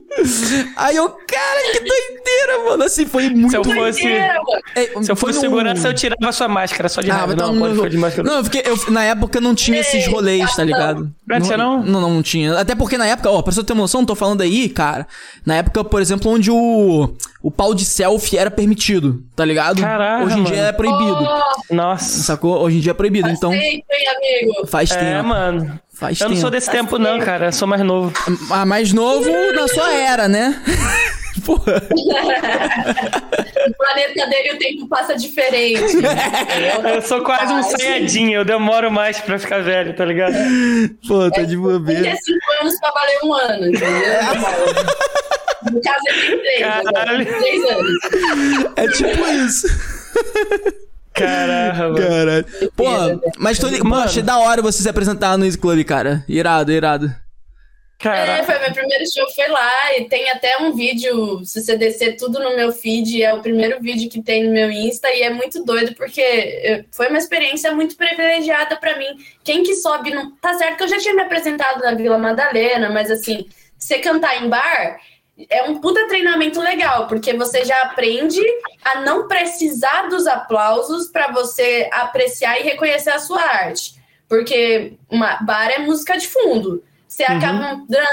Aí 0.77 0.95
eu, 0.95 1.09
cara, 1.09 1.71
que 1.71 1.79
doideira, 1.79 2.69
mano. 2.69 2.83
Assim, 2.83 3.07
foi 3.07 3.31
muito... 3.31 3.49
Se 3.49 3.57
eu 3.57 3.63
fosse, 3.63 4.07
é, 4.07 5.01
se 5.01 5.11
eu 5.11 5.15
fosse 5.15 5.39
segurança, 5.39 5.87
eu 5.87 5.93
tirava 5.95 6.31
sua 6.31 6.47
máscara 6.47 6.87
só 6.87 7.01
de 7.01 7.09
ah, 7.09 7.15
raiva. 7.15 7.35
Não, 7.35 7.51
não, 7.51 7.73
não, 7.73 7.89
de 7.89 7.97
máscara. 7.97 8.29
não, 8.29 8.43
porque 8.43 8.61
eu, 8.63 8.91
na 8.91 9.03
época 9.05 9.41
não 9.41 9.55
tinha 9.55 9.79
esses 9.79 10.05
rolês, 10.05 10.55
tá 10.55 10.63
ligado? 10.63 11.11
Não, 11.27 11.39
não? 11.57 11.83
Não, 11.83 12.01
não, 12.01 12.09
não 12.11 12.21
tinha. 12.21 12.59
Até 12.59 12.75
porque 12.75 12.95
na 12.95 13.07
época, 13.07 13.31
ó, 13.31 13.41
pra 13.41 13.51
você 13.51 13.63
ter 13.63 13.73
uma 13.73 13.81
noção, 13.81 14.05
tô 14.05 14.13
falando 14.13 14.41
aí, 14.41 14.69
cara. 14.69 15.07
Na 15.43 15.55
época, 15.55 15.83
por 15.83 15.99
exemplo, 15.99 16.31
onde 16.31 16.51
o, 16.51 17.09
o 17.41 17.49
pau 17.49 17.73
de 17.73 17.85
selfie 17.85 18.37
era 18.37 18.51
permitido, 18.51 19.23
tá 19.35 19.43
ligado? 19.43 19.81
Caraca, 19.81 20.25
Hoje 20.25 20.35
em 20.35 20.43
mano. 20.43 20.53
dia 20.53 20.63
é 20.63 20.71
proibido. 20.71 21.27
Oh, 21.27 21.73
Nossa. 21.73 22.21
Sacou? 22.21 22.61
Hoje 22.61 22.77
em 22.77 22.81
dia 22.81 22.91
é 22.91 22.93
proibido, 22.93 23.27
faz 23.27 23.37
então... 23.37 23.49
Tempo, 23.49 23.65
hein, 23.65 23.83
amigo? 24.15 24.67
Faz 24.67 24.91
é, 24.91 24.95
tempo. 24.95 25.27
mano. 25.27 25.79
Faz 25.99 26.19
Eu 26.21 26.25
não 26.25 26.35
tempo. 26.35 26.41
sou 26.41 26.49
desse 26.51 26.69
tempo, 26.69 26.97
não, 26.99 27.19
cara. 27.19 27.47
Eu 27.47 27.51
sou 27.51 27.67
mais 27.67 27.81
novo. 27.81 28.13
Ah, 28.51 28.65
mais 28.65 28.93
novo 28.93 29.29
na 29.53 29.67
sua 29.67 29.91
era, 29.93 30.27
né? 30.27 30.61
Porra. 31.45 31.81
O 33.67 33.73
planeta 33.77 34.27
dele 34.27 34.53
o 34.53 34.57
tempo 34.57 34.87
passa 34.87 35.15
diferente. 35.15 35.81
Eu 36.93 37.01
sou 37.03 37.21
quase 37.21 37.53
um 37.53 37.61
sonhadinho. 37.63 38.39
Eu 38.39 38.45
demoro 38.45 38.91
mais 38.91 39.19
pra 39.19 39.37
ficar 39.37 39.61
velho, 39.61 39.95
tá 39.95 40.03
ligado? 40.03 40.35
Pô, 41.07 41.29
tá 41.31 41.43
de 41.43 41.55
bobeira. 41.55 42.01
35 42.01 42.39
anos 42.61 42.79
pra 42.79 42.91
valer 42.91 43.19
um 43.23 43.33
ano, 43.33 43.67
entendeu? 43.67 43.87
No 45.71 45.81
caso, 45.81 45.99
ele 46.07 46.21
tem 46.21 46.39
três. 46.39 46.61
agora, 46.63 46.93
Caralho. 46.93 47.25
tem 47.25 47.39
Três 47.39 47.63
anos. 47.65 47.93
É 48.77 48.87
tipo 48.87 49.27
isso. 49.27 49.67
Caralho, 51.17 51.93
mano. 51.93 52.07
Caralho. 52.07 52.45
Porra, 52.75 53.21
mas 53.37 53.57
tô. 53.57 53.67
Pô, 53.69 53.83
Mano. 53.83 54.03
achei 54.03 54.21
da 54.21 54.37
hora 54.39 54.61
você 54.61 54.81
se 54.81 54.89
apresentar 54.89 55.37
no 55.37 55.45
Easy 55.45 55.57
Club, 55.57 55.83
cara. 55.83 56.23
Irado, 56.27 56.71
irado. 56.71 57.07
É, 57.99 58.03
Caralho. 58.03 58.43
foi 58.45 58.59
meu 58.59 58.71
primeiro 58.73 59.03
show, 59.11 59.27
foi 59.33 59.47
lá. 59.47 59.97
E 59.97 60.05
tem 60.05 60.29
até 60.29 60.57
um 60.59 60.73
vídeo, 60.75 61.43
se 61.43 61.61
você 61.61 61.75
descer 61.75 62.15
tudo 62.15 62.39
no 62.39 62.55
meu 62.55 62.71
feed, 62.71 63.23
é 63.23 63.33
o 63.33 63.41
primeiro 63.41 63.81
vídeo 63.81 64.09
que 64.09 64.21
tem 64.21 64.45
no 64.45 64.53
meu 64.53 64.69
Insta. 64.69 65.09
E 65.09 65.23
é 65.23 65.31
muito 65.31 65.63
doido, 65.63 65.95
porque 65.95 66.21
eh, 66.21 66.85
foi 66.91 67.07
uma 67.09 67.17
experiência 67.17 67.73
muito 67.73 67.97
privilegiada 67.97 68.75
pra 68.75 68.97
mim. 68.97 69.07
Quem 69.43 69.63
que 69.63 69.73
sobe... 69.73 70.11
No... 70.11 70.31
Tá 70.37 70.53
certo 70.53 70.77
que 70.77 70.83
eu 70.83 70.87
já 70.87 70.99
tinha 70.99 71.15
me 71.15 71.23
apresentado 71.23 71.81
na 71.81 71.95
Vila 71.95 72.19
Madalena, 72.19 72.89
mas 72.89 73.09
assim, 73.09 73.47
você 73.77 73.97
cantar 73.97 74.43
em 74.43 74.47
bar... 74.47 74.99
É 75.49 75.63
um 75.63 75.79
puta 75.79 76.07
treinamento 76.07 76.59
legal, 76.59 77.07
porque 77.07 77.33
você 77.33 77.63
já 77.63 77.79
aprende 77.83 78.41
a 78.83 79.01
não 79.01 79.27
precisar 79.27 80.09
dos 80.09 80.25
aplausos 80.25 81.07
pra 81.09 81.31
você 81.31 81.87
apreciar 81.91 82.59
e 82.59 82.63
reconhecer 82.63 83.11
a 83.11 83.19
sua 83.19 83.41
arte. 83.41 83.95
Porque 84.27 84.93
uma 85.09 85.35
bar 85.37 85.69
é 85.69 85.79
música 85.79 86.17
de 86.17 86.27
fundo. 86.27 86.83
Você 87.07 87.23
acaba 87.23 87.73
um 87.75 87.85
dran, 87.87 88.03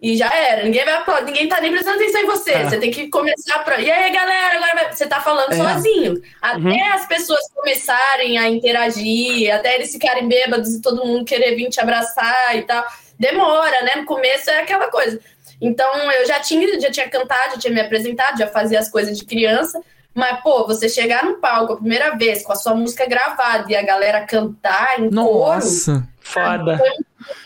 e 0.00 0.16
já 0.16 0.32
era. 0.32 0.62
Ninguém 0.62 0.84
vai 0.84 0.94
aplaudir, 0.94 1.24
ninguém 1.26 1.48
tá 1.48 1.60
nem 1.60 1.72
prestando 1.72 1.96
atenção 1.96 2.20
em 2.20 2.26
você. 2.26 2.52
Ah. 2.52 2.68
Você 2.70 2.78
tem 2.78 2.90
que 2.90 3.08
começar 3.08 3.58
pra. 3.64 3.80
E 3.80 3.90
aí, 3.90 4.12
galera, 4.12 4.56
agora 4.56 4.74
vai... 4.74 4.92
você 4.94 5.06
tá 5.06 5.20
falando 5.20 5.52
É. 5.52 5.56
sozinho. 5.56 6.22
Até 6.40 6.58
Uhum. 6.58 6.92
as 6.92 7.06
pessoas 7.08 7.40
começarem 7.52 8.38
a 8.38 8.48
interagir, 8.48 9.52
até 9.52 9.74
eles 9.74 9.90
ficarem 9.90 10.28
bêbados 10.28 10.72
e 10.74 10.80
todo 10.80 11.04
mundo 11.04 11.24
querer 11.24 11.56
vir 11.56 11.68
te 11.68 11.80
abraçar 11.80 12.56
e 12.56 12.62
tal. 12.62 12.86
Demora, 13.18 13.82
né? 13.82 13.96
No 13.96 14.04
começo 14.04 14.48
é 14.48 14.60
aquela 14.60 14.88
coisa. 14.88 15.18
Então 15.60 15.92
eu 16.12 16.26
já 16.26 16.40
tinha, 16.40 16.80
já 16.80 16.90
tinha 16.90 17.08
cantado, 17.08 17.52
já 17.54 17.58
tinha 17.58 17.72
me 17.74 17.80
apresentado, 17.80 18.38
já 18.38 18.46
fazia 18.46 18.78
as 18.78 18.90
coisas 18.90 19.18
de 19.18 19.24
criança. 19.24 19.80
Mas, 20.14 20.40
pô, 20.42 20.66
você 20.66 20.88
chegar 20.88 21.24
no 21.24 21.34
palco 21.38 21.74
a 21.74 21.76
primeira 21.76 22.16
vez 22.16 22.42
com 22.42 22.52
a 22.52 22.56
sua 22.56 22.74
música 22.74 23.06
gravada 23.06 23.66
e 23.70 23.76
a 23.76 23.82
galera 23.82 24.24
cantar 24.26 24.98
em 24.98 25.10
coro, 25.10 25.14
Nossa. 25.14 26.08
Foda. 26.20 26.80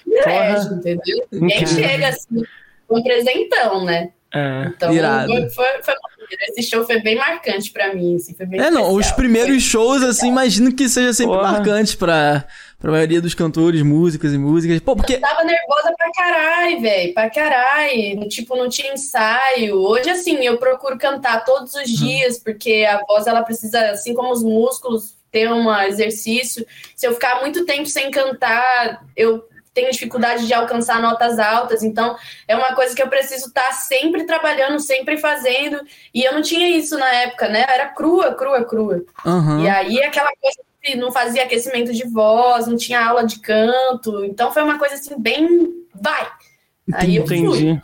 privilégio, 0.05 0.68
Porra. 0.68 0.75
entendeu? 0.79 1.27
Ninguém 1.33 1.66
chega 1.66 2.09
assim, 2.09 2.42
com 2.88 2.98
um 2.98 3.03
presentão, 3.03 3.85
né? 3.85 4.11
É. 4.35 4.64
Então, 4.68 4.92
Irado. 4.92 5.29
foi, 5.31 5.51
foi, 5.51 5.83
foi 5.83 5.94
esse 6.48 6.62
show 6.62 6.87
foi 6.87 6.98
bem 7.03 7.16
marcante 7.16 7.70
pra 7.70 7.92
mim, 7.94 8.16
assim, 8.16 8.33
foi 8.35 8.46
bem 8.46 8.59
É, 8.59 8.70
não, 8.70 8.85
os 8.85 9.01
especial. 9.01 9.16
primeiros 9.16 9.62
shows, 9.62 10.03
assim, 10.03 10.29
imagino 10.29 10.75
que 10.75 10.88
seja 10.88 11.12
sempre 11.12 11.35
Porra. 11.37 11.53
marcante 11.53 11.94
pra, 11.94 12.46
pra 12.83 12.90
maioria 12.90 13.23
dos 13.23 13.33
cantores, 13.33 13.81
músicas 13.83 14.33
e 14.33 14.38
músicas. 14.38 14.81
Pô, 14.81 14.97
porque. 14.97 15.14
Eu 15.14 15.21
tava 15.21 15.45
nervosa 15.45 15.95
pra 15.97 16.11
caralho, 16.12 16.81
velho, 16.81 17.14
pra 17.14 17.31
caralho. 17.31 18.29
Tipo, 18.29 18.57
não 18.57 18.68
tinha 18.68 18.92
ensaio. 18.92 19.77
Hoje, 19.77 20.11
assim, 20.11 20.45
eu 20.45 20.59
procuro 20.59 20.99
cantar 20.99 21.45
todos 21.45 21.75
os 21.75 21.88
dias, 21.88 22.40
porque 22.40 22.85
a 22.85 23.01
voz, 23.07 23.29
ela 23.29 23.42
precisa, 23.42 23.92
assim 23.92 24.12
como 24.12 24.33
os 24.33 24.42
músculos, 24.42 25.14
ter 25.31 25.49
um 25.51 25.73
exercício. 25.83 26.66
Se 26.97 27.07
eu 27.07 27.14
ficar 27.14 27.40
muito 27.40 27.64
tempo 27.64 27.87
sem 27.87 28.11
cantar, 28.11 29.05
eu 29.16 29.49
tenho 29.73 29.90
dificuldade 29.90 30.47
de 30.47 30.53
alcançar 30.53 31.01
notas 31.01 31.38
altas. 31.38 31.85
Então, 31.85 32.16
é 32.49 32.57
uma 32.57 32.75
coisa 32.75 32.97
que 32.97 33.03
eu 33.03 33.09
preciso 33.09 33.47
estar 33.47 33.73
sempre 33.73 34.25
trabalhando, 34.25 34.81
sempre 34.81 35.16
fazendo. 35.16 35.81
E 36.12 36.25
eu 36.25 36.35
não 36.35 36.42
tinha 36.42 36.77
isso 36.77 36.99
na 36.99 37.09
época, 37.14 37.49
né? 37.49 37.64
Era 37.68 37.90
crua, 37.90 38.35
crua, 38.35 38.64
crua. 38.64 39.05
Aham. 39.25 39.62
E 39.62 39.68
aí 39.68 40.03
aquela 40.03 40.31
coisa 40.40 40.72
não 40.97 41.12
fazia 41.12 41.45
aquecimento 41.45 41.92
de 41.92 42.05
voz, 42.09 42.66
não 42.66 42.77
tinha 42.77 43.05
aula 43.05 43.25
de 43.25 43.38
canto. 43.38 44.25
Então 44.25 44.53
foi 44.53 44.62
uma 44.62 44.79
coisa 44.79 44.97
assim, 44.97 45.18
bem. 45.18 45.47
Vai! 45.95 46.29
Aí 46.95 47.16
eu 47.16 47.27
fui. 47.27 47.81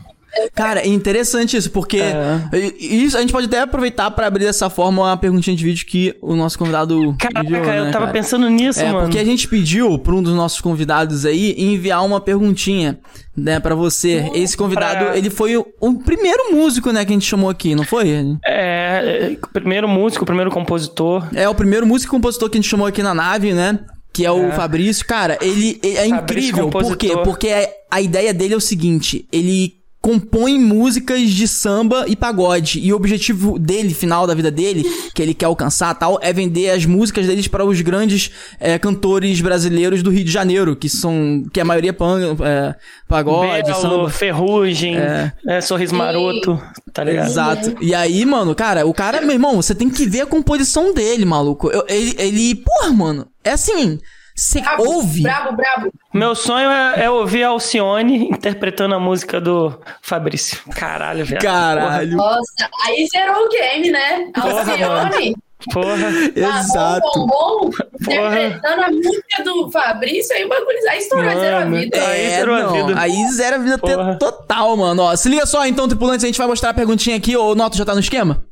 Cara, 0.54 0.80
é 0.80 0.86
interessante 0.88 1.56
isso, 1.56 1.70
porque 1.70 1.98
É. 2.00 2.40
isso 2.80 3.16
a 3.16 3.20
gente 3.20 3.32
pode 3.32 3.46
até 3.46 3.60
aproveitar 3.60 4.10
pra 4.10 4.26
abrir 4.26 4.44
dessa 4.44 4.68
forma 4.70 5.02
uma 5.02 5.16
perguntinha 5.16 5.56
de 5.56 5.64
vídeo 5.64 5.86
que 5.86 6.14
o 6.20 6.34
nosso 6.34 6.58
convidado 6.58 7.14
Caraca, 7.18 7.46
enviou, 7.46 7.62
né, 7.64 7.78
eu 7.80 7.84
tava 7.92 8.06
cara? 8.06 8.12
pensando 8.12 8.48
nisso, 8.48 8.80
É, 8.80 8.86
mano. 8.92 9.00
porque 9.06 9.18
a 9.18 9.24
gente 9.24 9.46
pediu 9.48 9.98
pra 9.98 10.14
um 10.14 10.22
dos 10.22 10.34
nossos 10.34 10.60
convidados 10.60 11.24
aí 11.24 11.54
enviar 11.58 12.04
uma 12.04 12.20
perguntinha, 12.20 12.98
né, 13.36 13.60
pra 13.60 13.74
você. 13.74 14.30
Esse 14.34 14.56
convidado, 14.56 15.06
pra- 15.06 15.16
ele 15.16 15.30
foi 15.30 15.56
o, 15.56 15.66
o 15.80 15.94
primeiro 16.00 16.52
músico, 16.52 16.90
né, 16.92 17.04
que 17.04 17.12
a 17.12 17.14
gente 17.14 17.26
chamou 17.26 17.48
aqui, 17.50 17.74
não 17.74 17.84
foi? 17.84 18.08
É, 18.44 19.32
é, 19.32 19.36
primeiro 19.52 19.88
músico, 19.88 20.24
primeiro 20.26 20.50
compositor. 20.50 21.26
É 21.34 21.48
o 21.48 21.54
primeiro 21.54 21.86
músico 21.86 22.12
e 22.14 22.16
compositor 22.16 22.48
que 22.50 22.58
a 22.58 22.60
gente 22.60 22.70
chamou 22.70 22.86
aqui 22.86 23.02
na 23.02 23.14
nave, 23.14 23.52
né? 23.52 23.78
Que 24.12 24.24
é 24.26 24.32
o 24.32 24.46
É. 24.46 24.52
Fabrício. 24.52 25.06
Cara, 25.06 25.38
ele, 25.40 25.78
ele 25.82 25.96
é 25.96 26.08
Fabrício, 26.08 26.50
incrível. 26.50 26.70
Por 26.70 26.96
quê? 26.96 27.08
compositor. 27.08 27.22
Porque 27.24 27.48
a, 27.48 27.68
a 27.96 28.00
ideia 28.00 28.34
dele 28.34 28.54
é 28.54 28.56
o 28.56 28.60
seguinte: 28.60 29.26
ele 29.30 29.74
compõe 30.00 30.58
músicas 30.58 31.28
de 31.30 31.46
samba 31.48 32.04
e 32.08 32.14
pagode. 32.14 32.78
E 32.80 32.92
o 32.92 32.96
objetivo 32.96 33.58
dele, 33.58 33.92
final 33.92 34.26
da 34.26 34.34
vida 34.34 34.50
dele, 34.50 34.84
que 35.14 35.20
ele 35.20 35.34
quer 35.34 35.46
alcançar 35.46 35.92
tal, 35.94 36.18
é 36.22 36.32
vender 36.32 36.70
as 36.70 36.86
músicas 36.86 37.26
deles 37.26 37.48
para 37.48 37.64
os 37.64 37.80
grandes 37.80 38.30
é, 38.60 38.78
cantores 38.78 39.40
brasileiros 39.40 40.02
do 40.02 40.10
Rio 40.10 40.24
de 40.24 40.30
Janeiro, 40.30 40.76
que 40.76 40.88
são. 40.88 41.44
que 41.52 41.60
a 41.60 41.64
maioria 41.64 41.90
é 41.90 41.92
pan, 41.92 42.36
é, 42.40 42.74
pagode, 43.08 43.64
Belo, 43.64 43.80
samba. 43.80 44.10
Ferrugem, 44.10 44.96
É. 44.96 45.32
é, 45.46 45.60
Sorriso. 45.60 45.94
Maroto, 45.94 46.60
tá 46.92 47.02
ligado? 47.04 47.26
Exato. 47.28 47.76
E 47.80 47.94
aí, 47.94 48.24
mano, 48.24 48.54
cara, 48.54 48.86
o 48.86 48.94
cara, 48.94 49.20
meu 49.20 49.32
irmão, 49.32 49.56
você 49.56 49.74
tem 49.74 49.90
que 49.90 50.06
ver 50.06 50.20
a 50.22 50.26
composição 50.26 50.94
dele, 50.94 51.24
maluco. 51.24 51.70
Eu- 51.70 51.84
ele, 51.88 52.14
ele, 52.18 52.54
porra, 52.54 52.92
mano, 52.92 53.26
é 53.42 53.50
assim, 53.50 53.98
você 54.38 54.60
Brabo, 54.60 54.84
ouve. 54.88 55.22
Brabo, 55.22 55.56
brabo. 55.56 55.92
Meu 56.14 56.34
sonho 56.34 56.70
é, 56.70 57.04
é 57.04 57.10
ouvir 57.10 57.42
a 57.42 57.48
Alcione 57.48 58.28
interpretando 58.30 58.94
a 58.94 59.00
música 59.00 59.40
do 59.40 59.76
Fabrício. 60.00 60.58
Caralho, 60.76 61.24
velho. 61.24 61.40
Caralho. 61.42 62.16
Nossa, 62.16 62.70
aí 62.86 63.06
zerou 63.10 63.46
o 63.46 63.48
game, 63.48 63.90
né? 63.90 64.30
Porra, 64.32 64.60
Alcione, 64.60 65.34
Porra. 65.72 66.08
Exato. 66.36 67.00
bom, 67.00 67.26
bom, 67.26 67.70
bom, 67.70 68.12
interpretando 68.12 68.82
a 68.82 68.90
música 68.92 69.42
do 69.42 69.70
Fabrício, 69.72 70.36
aí 70.36 70.44
o 70.44 70.48
bagulho 70.48 70.78
aí 70.88 70.98
estourou, 70.98 71.30
zerou 71.30 71.58
a 71.58 71.64
Mano, 71.64 71.76
vida. 71.76 71.96
Aí 72.08 72.26
É, 72.26 72.30
zerou 72.38 72.54
a 72.54 72.62
não, 72.62 72.86
vida. 72.86 73.00
aí 73.00 73.26
zero 73.32 73.56
a 73.56 73.58
vida 73.58 73.78
Porra. 73.78 74.16
total, 74.20 74.76
mano. 74.76 75.02
Ó, 75.02 75.16
se 75.16 75.28
liga 75.28 75.44
só, 75.46 75.66
então, 75.66 75.88
tripulantes, 75.88 76.22
a 76.22 76.28
gente 76.28 76.38
vai 76.38 76.46
mostrar 76.46 76.70
a 76.70 76.74
perguntinha 76.74 77.16
aqui. 77.16 77.36
O 77.36 77.56
Noto 77.56 77.76
já 77.76 77.84
tá 77.84 77.92
no 77.92 77.98
esquema? 78.00 78.44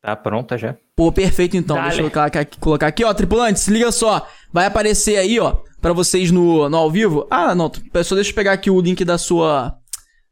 Tá 0.00 0.14
pronta 0.14 0.56
já? 0.56 0.76
Pô, 0.96 1.10
perfeito 1.10 1.56
então. 1.56 1.76
Dale. 1.76 1.88
Deixa 1.88 2.02
eu 2.02 2.10
colocar 2.10 2.40
aqui, 2.40 2.58
colocar 2.58 2.86
aqui, 2.86 3.04
ó. 3.04 3.12
Tripulantes, 3.12 3.62
se 3.62 3.70
liga 3.70 3.90
só. 3.90 4.26
Vai 4.52 4.66
aparecer 4.66 5.16
aí, 5.16 5.40
ó, 5.40 5.56
pra 5.80 5.92
vocês 5.92 6.30
no, 6.30 6.68
no 6.68 6.76
ao 6.76 6.90
vivo. 6.90 7.26
Ah, 7.30 7.54
não, 7.54 7.70
só 8.04 8.14
deixa 8.14 8.30
eu 8.30 8.34
pegar 8.34 8.52
aqui 8.52 8.70
o 8.70 8.80
link 8.80 9.04
da 9.04 9.18
sua. 9.18 9.74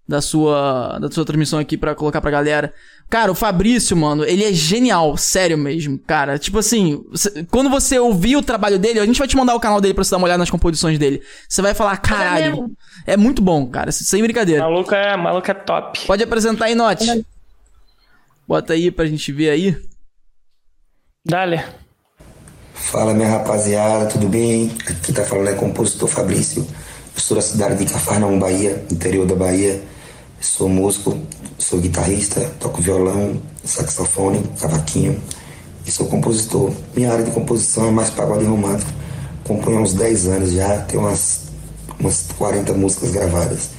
Da 0.07 0.21
sua. 0.21 0.99
Da 1.01 1.11
sua 1.11 1.25
transmissão 1.25 1.59
aqui 1.59 1.77
pra 1.77 1.95
colocar 1.95 2.21
pra 2.21 2.31
galera. 2.31 2.73
Cara, 3.11 3.31
o 3.31 3.35
Fabrício, 3.35 3.95
mano, 3.97 4.25
ele 4.25 4.43
é 4.43 4.53
genial, 4.53 5.17
sério 5.19 5.59
mesmo, 5.59 5.99
cara. 5.99 6.39
Tipo 6.39 6.59
assim, 6.61 7.05
quando 7.51 7.69
você 7.69 7.99
ouvir 7.99 8.37
o 8.37 8.43
trabalho 8.43 8.79
dele, 8.79 9.01
a 9.01 9.05
gente 9.05 9.19
vai 9.19 9.29
te 9.29 9.37
mandar 9.37 9.55
o 9.55 9.61
canal 9.61 9.83
dele 9.83 9.93
pra 9.93 10.03
você 10.03 10.13
dar 10.13 10.17
uma 10.17 10.25
olhada 10.25 10.39
nas 10.39 10.49
composições 10.49 10.99
dele. 10.99 11.21
Você 11.47 11.61
vai 11.61 11.75
falar, 11.75 11.99
caralho, 11.99 12.53
mesmo. 12.53 12.77
é 13.07 13.15
muito 13.17 13.43
bom, 13.43 13.67
cara, 13.67 13.93
sem 13.93 14.23
brincadeira. 14.23 14.63
Maluco 14.63 14.95
é, 14.95 15.15
maluco 15.15 15.51
é 15.51 15.55
top. 15.55 16.07
Pode 16.07 16.23
apresentar 16.23 16.67
aí, 16.67 16.75
Note. 16.75 17.27
Bota 18.49 18.73
aí 18.73 18.91
pra 18.91 19.05
gente 19.05 19.31
ver 19.31 19.51
aí. 19.51 19.77
Dale. 21.25 21.63
Fala 22.75 23.15
minha 23.15 23.29
rapaziada, 23.29 24.07
tudo 24.07 24.29
bem? 24.29 24.73
Aqui 24.89 25.13
tá 25.13 25.23
falando 25.23 25.51
é 25.51 25.55
compositor 25.55 26.09
Fabrício. 26.09 26.67
Eu 27.15 27.21
sou 27.21 27.37
da 27.37 27.43
cidade 27.43 27.77
de 27.77 27.93
Cafarnaum, 27.93 28.41
Bahia, 28.41 28.85
interior 28.91 29.25
da 29.25 29.37
Bahia. 29.37 29.81
Sou 30.41 30.69
músico, 30.69 31.17
sou 31.59 31.79
guitarrista, 31.79 32.41
toco 32.59 32.83
violão, 32.83 33.41
saxofone, 33.63 34.43
cavaquinho 34.61 35.23
e 35.87 35.93
sou 35.93 36.07
compositor. 36.07 36.73
Minha 36.93 37.13
área 37.13 37.25
de 37.25 37.31
composição 37.31 37.87
é 37.87 37.91
mais 37.93 38.11
pagode 38.11 38.45
romântico. 38.45 38.91
Componho 39.45 39.79
há 39.79 39.83
uns 39.83 39.95
10 39.95 40.27
anos 40.27 40.53
já, 40.53 40.79
tenho 40.83 41.05
umas, 41.05 41.43
umas 42.01 42.27
40 42.37 42.73
músicas 42.73 43.13
gravadas. 43.13 43.71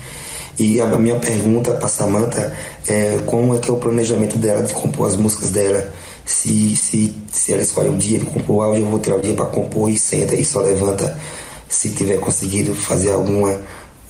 E 0.57 0.79
a 0.79 0.85
minha 0.85 1.19
pergunta 1.19 1.71
para 1.73 1.89
Samantha 1.89 2.55
é 2.87 3.19
como 3.25 3.57
é 3.57 3.59
que 3.59 3.69
é 3.69 3.73
o 3.73 3.77
planejamento 3.77 4.37
dela 4.37 4.63
de 4.63 4.73
compor 4.73 5.07
as 5.07 5.17
músicas 5.17 5.49
dela. 5.49 5.91
Se, 6.25 6.75
se, 6.75 7.13
se 7.31 7.53
ela 7.53 7.61
escolhe 7.61 7.89
um 7.89 7.97
dia 7.97 8.19
de 8.19 8.25
compor 8.25 8.65
áudio, 8.65 8.83
eu 8.83 8.89
vou 8.89 8.99
tirar 8.99 9.17
o 9.17 9.21
dia 9.21 9.33
para 9.33 9.45
compor 9.45 9.89
e 9.89 9.97
senta 9.97 10.35
e 10.35 10.45
só 10.45 10.61
levanta 10.61 11.19
se 11.67 11.89
tiver 11.89 12.17
conseguido 12.19 12.73
fazer 12.73 13.11
alguma 13.11 13.59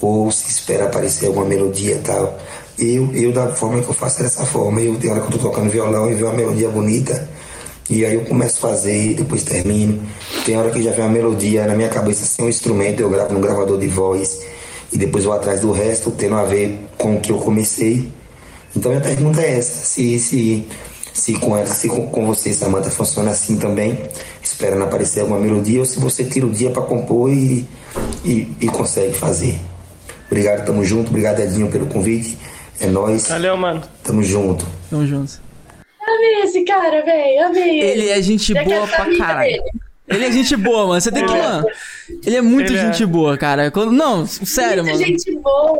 ou 0.01 0.29
se 0.31 0.49
espera 0.49 0.85
aparecer 0.85 1.27
alguma 1.27 1.45
melodia 1.45 1.95
e 1.95 1.99
tal. 1.99 2.37
Eu, 2.77 3.13
eu 3.13 3.31
da 3.31 3.47
forma 3.49 3.81
que 3.81 3.89
eu 3.89 3.93
faço 3.93 4.19
é 4.19 4.23
dessa 4.23 4.45
forma. 4.45 4.81
Eu, 4.81 4.95
tem 4.97 5.09
hora 5.11 5.21
que 5.21 5.27
eu 5.27 5.39
tô 5.39 5.49
tocando 5.49 5.69
violão 5.69 6.09
e 6.09 6.13
vejo 6.13 6.25
uma 6.25 6.33
melodia 6.33 6.69
bonita, 6.69 7.29
E 7.89 8.05
aí 8.05 8.15
eu 8.15 8.25
começo 8.25 8.57
a 8.65 8.69
fazer, 8.69 9.15
depois 9.15 9.43
termino. 9.43 10.01
Tem 10.45 10.57
hora 10.57 10.71
que 10.71 10.81
já 10.81 10.91
vem 10.91 11.05
uma 11.05 11.11
melodia 11.11 11.65
na 11.65 11.75
minha 11.75 11.89
cabeça 11.89 12.25
sem 12.25 12.45
um 12.45 12.49
instrumento, 12.49 13.01
eu 13.01 13.09
gravo 13.09 13.33
no 13.33 13.39
gravador 13.39 13.79
de 13.79 13.87
voz 13.87 14.41
e 14.91 14.97
depois 14.97 15.23
vou 15.23 15.33
atrás 15.33 15.61
do 15.61 15.71
resto, 15.71 16.11
tendo 16.11 16.35
a 16.35 16.43
ver 16.43 16.79
com 16.97 17.15
o 17.15 17.19
que 17.19 17.31
eu 17.31 17.37
comecei. 17.37 18.09
Então 18.75 18.91
minha 18.91 19.03
pergunta 19.03 19.41
é 19.41 19.57
essa, 19.57 19.85
se, 19.85 20.19
se, 20.19 20.67
se 21.13 21.33
com 21.33 21.55
ela, 21.55 21.67
se 21.67 21.87
com, 21.87 22.07
com 22.07 22.25
você, 22.25 22.53
Samanta, 22.53 22.89
funciona 22.89 23.31
assim 23.31 23.57
também, 23.57 23.99
esperando 24.41 24.83
aparecer 24.83 25.21
alguma 25.21 25.39
melodia, 25.39 25.79
ou 25.79 25.85
se 25.85 25.99
você 25.99 26.23
tira 26.23 26.45
o 26.45 26.49
dia 26.49 26.71
para 26.71 26.81
compor 26.81 27.31
e, 27.31 27.67
e, 28.25 28.51
e, 28.59 28.67
consegue 28.67 29.13
fazer. 29.13 29.59
Obrigado, 30.25 30.65
tamo 30.65 30.83
junto, 30.83 31.09
obrigado 31.09 31.39
Edinho 31.39 31.69
pelo 31.69 31.85
convite. 31.85 32.37
É 32.79 32.87
nóis. 32.87 33.29
Valeu, 33.29 33.55
mano. 33.55 33.83
Tamo 34.03 34.23
junto. 34.23 34.65
Tamo 34.89 35.05
junto. 35.05 35.39
Amei 36.01 36.41
esse 36.43 36.63
cara, 36.63 37.03
velho. 37.05 37.45
Amei 37.45 37.79
ele. 37.79 38.09
É 38.09 38.21
gente 38.21 38.53
Já 38.53 38.63
boa 38.63 38.87
pra 38.87 39.17
caralho. 39.17 39.51
Dele. 39.51 39.63
Ele 40.07 40.25
é 40.25 40.31
gente 40.31 40.55
boa, 40.55 40.87
mano. 40.87 41.01
Você 41.01 41.11
tem 41.11 41.25
que, 41.25 41.31
mano. 41.31 41.65
Ele 42.25 42.35
é 42.35 42.41
muito 42.41 42.71
ele 42.71 42.79
é. 42.79 42.81
gente 42.81 43.03
é... 43.03 43.05
boa, 43.05 43.37
cara. 43.37 43.71
Quando... 43.71 43.91
Não, 43.91 44.25
sério, 44.25 44.83
Muita 44.83 44.97
mano. 44.97 45.05
gente 45.05 45.31
boa. 45.39 45.79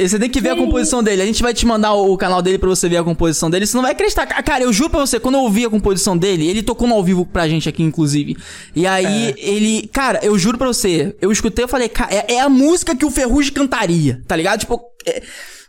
Você 0.00 0.18
tem 0.18 0.28
que 0.28 0.40
ver 0.40 0.50
Sim. 0.50 0.54
a 0.54 0.64
composição 0.64 1.02
dele. 1.02 1.22
A 1.22 1.26
gente 1.26 1.42
vai 1.42 1.54
te 1.54 1.64
mandar 1.66 1.94
o 1.94 2.16
canal 2.16 2.42
dele 2.42 2.58
pra 2.58 2.68
você 2.68 2.88
ver 2.88 2.98
a 2.98 3.04
composição 3.04 3.48
dele. 3.48 3.66
Você 3.66 3.76
não 3.76 3.82
vai 3.82 3.92
acreditar. 3.92 4.26
Cara, 4.26 4.64
eu 4.64 4.72
juro 4.72 4.90
pra 4.90 5.00
você, 5.00 5.20
quando 5.20 5.36
eu 5.36 5.42
ouvi 5.42 5.64
a 5.64 5.70
composição 5.70 6.16
dele, 6.16 6.48
ele 6.48 6.62
tocou 6.62 6.88
no 6.88 6.94
ao 6.94 7.04
vivo 7.04 7.24
pra 7.24 7.48
gente 7.48 7.68
aqui, 7.68 7.82
inclusive. 7.82 8.36
E 8.74 8.86
aí, 8.86 9.30
é. 9.30 9.34
ele. 9.38 9.88
Cara, 9.92 10.20
eu 10.22 10.38
juro 10.38 10.58
pra 10.58 10.66
você, 10.66 11.16
eu 11.20 11.30
escutei 11.30 11.64
e 11.64 11.68
falei, 11.68 11.88
cara, 11.88 12.14
é, 12.14 12.34
é, 12.34 12.40
a 12.40 12.48
música 12.48 12.96
que 12.96 13.04
o 13.04 13.10
Ferrugem 13.10 13.52
cantaria, 13.52 14.22
tá 14.26 14.36
ligado? 14.36 14.60
Tipo, 14.60 14.80
é, 15.06 15.22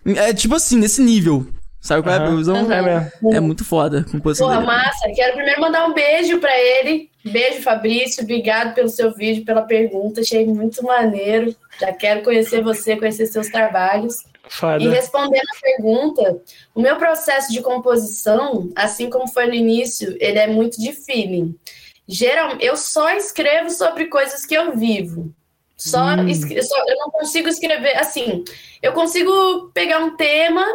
é 0.06 0.34
tipo 0.34 0.56
assim, 0.56 0.78
nesse 0.78 1.02
nível. 1.02 1.48
Sabe 1.82 2.04
qual 2.04 2.14
é 2.14 2.18
a 2.18 2.22
previsão? 2.22 2.56
Uhum. 2.56 2.72
É 2.72 2.82
mesmo. 2.82 3.34
É 3.34 3.40
muito 3.40 3.64
foda 3.64 4.02
a 4.02 4.12
composição 4.12 4.48
Porra, 4.48 4.60
dele. 4.60 4.72
massa. 4.72 5.10
Quero 5.16 5.34
primeiro 5.34 5.62
mandar 5.62 5.88
um 5.88 5.94
beijo 5.94 6.38
pra 6.40 6.52
ele. 6.60 7.09
Beijo, 7.24 7.62
Fabrício. 7.62 8.24
Obrigado 8.24 8.74
pelo 8.74 8.90
seu 8.90 9.14
vídeo, 9.14 9.46
pela 9.46 9.62
pergunta. 9.62 10.22
Achei 10.22 10.46
muito 10.46 10.84
maneiro. 10.84 11.56
Já 11.80 11.92
quero 11.92 12.24
conhecer 12.24 12.64
você, 12.64 12.96
conhecer 12.96 13.26
seus 13.28 13.50
trabalhos. 13.50 14.24
Foda. 14.50 14.84
E 14.84 14.88
respondendo 14.88 15.44
a 15.44 15.62
pergunta, 15.62 16.42
o 16.74 16.82
meu 16.82 16.98
processo 16.98 17.52
de 17.52 17.62
composição, 17.62 18.72
assim 18.76 19.10
como 19.10 19.28
foi 19.28 19.46
no 19.48 19.54
início, 19.54 20.18
ele 20.20 20.40
é 20.40 20.48
muito 20.48 20.82
de 20.82 20.92
feeling. 20.92 21.56
Geralmente, 22.08 22.66
eu 22.66 22.76
só 22.76 23.12
escrevo 23.12 23.70
sobre 23.70 24.06
coisas 24.06 24.46
que 24.46 24.56
eu 24.56 24.76
vivo. 24.76 25.32
Só, 25.78 26.16
hum. 26.16 26.34
só 26.34 26.84
eu 26.88 26.98
não 26.98 27.12
consigo 27.12 27.48
escrever 27.48 27.96
assim. 27.98 28.44
Eu 28.82 28.92
consigo 28.92 29.70
pegar 29.74 30.00
um 30.00 30.18
tema 30.18 30.66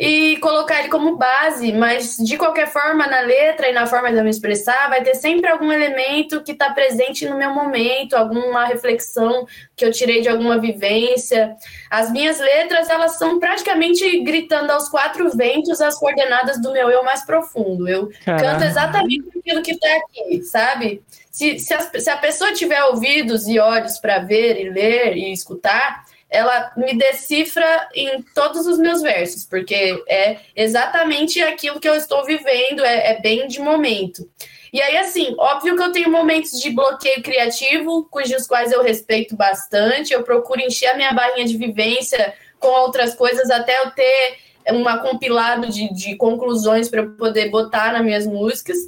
e 0.00 0.38
colocar 0.38 0.80
ele 0.80 0.88
como 0.88 1.18
base, 1.18 1.74
mas 1.74 2.16
de 2.16 2.38
qualquer 2.38 2.66
forma, 2.68 3.06
na 3.06 3.20
letra 3.20 3.68
e 3.68 3.72
na 3.74 3.86
forma 3.86 4.10
de 4.10 4.16
eu 4.16 4.24
me 4.24 4.30
expressar, 4.30 4.88
vai 4.88 5.02
ter 5.02 5.14
sempre 5.14 5.50
algum 5.50 5.70
elemento 5.70 6.42
que 6.42 6.52
está 6.52 6.72
presente 6.72 7.28
no 7.28 7.36
meu 7.36 7.52
momento, 7.52 8.14
alguma 8.14 8.64
reflexão 8.64 9.46
que 9.76 9.84
eu 9.84 9.92
tirei 9.92 10.22
de 10.22 10.28
alguma 10.30 10.58
vivência. 10.58 11.54
As 11.90 12.10
minhas 12.10 12.40
letras, 12.40 12.88
elas 12.88 13.18
são 13.18 13.38
praticamente 13.38 14.20
gritando 14.20 14.70
aos 14.70 14.88
quatro 14.88 15.36
ventos 15.36 15.82
as 15.82 15.98
coordenadas 15.98 16.58
do 16.62 16.72
meu 16.72 16.88
eu 16.88 17.04
mais 17.04 17.22
profundo. 17.26 17.86
Eu 17.86 18.10
Caramba. 18.24 18.52
canto 18.52 18.64
exatamente 18.64 19.28
aquilo 19.38 19.62
que 19.62 19.72
está 19.72 19.96
aqui, 19.96 20.42
sabe? 20.44 21.02
Se, 21.30 21.58
se, 21.58 21.74
a, 21.74 21.80
se 22.00 22.08
a 22.08 22.16
pessoa 22.16 22.54
tiver 22.54 22.82
ouvidos 22.84 23.46
e 23.46 23.58
olhos 23.58 23.98
para 23.98 24.20
ver 24.20 24.58
e 24.58 24.70
ler 24.70 25.14
e 25.14 25.30
escutar, 25.30 26.04
ela 26.30 26.72
me 26.76 26.96
decifra 26.96 27.88
em 27.94 28.22
todos 28.34 28.66
os 28.66 28.78
meus 28.78 29.02
versos, 29.02 29.44
porque 29.44 30.02
é 30.08 30.38
exatamente 30.54 31.42
aquilo 31.42 31.80
que 31.80 31.88
eu 31.88 31.94
estou 31.94 32.24
vivendo, 32.24 32.84
é, 32.84 33.12
é, 33.12 33.20
bem 33.20 33.48
de 33.48 33.60
momento. 33.60 34.28
E 34.72 34.80
aí, 34.80 34.96
assim, 34.98 35.34
óbvio 35.36 35.76
que 35.76 35.82
eu 35.82 35.90
tenho 35.90 36.10
momentos 36.10 36.60
de 36.60 36.70
bloqueio 36.70 37.20
criativo, 37.22 38.06
cujos 38.08 38.46
quais 38.46 38.70
eu 38.70 38.82
respeito 38.82 39.34
bastante, 39.34 40.12
eu 40.12 40.22
procuro 40.22 40.60
encher 40.60 40.90
a 40.90 40.96
minha 40.96 41.12
barrinha 41.12 41.44
de 41.44 41.56
vivência 41.56 42.32
com 42.60 42.68
outras 42.68 43.14
coisas 43.14 43.50
até 43.50 43.80
eu 43.80 43.90
ter 43.90 44.36
uma 44.68 44.98
compilado 44.98 45.68
de, 45.68 45.92
de 45.92 46.14
conclusões 46.14 46.88
para 46.88 47.00
eu 47.00 47.10
poder 47.16 47.50
botar 47.50 47.92
nas 47.92 48.04
minhas 48.04 48.26
músicas. 48.26 48.78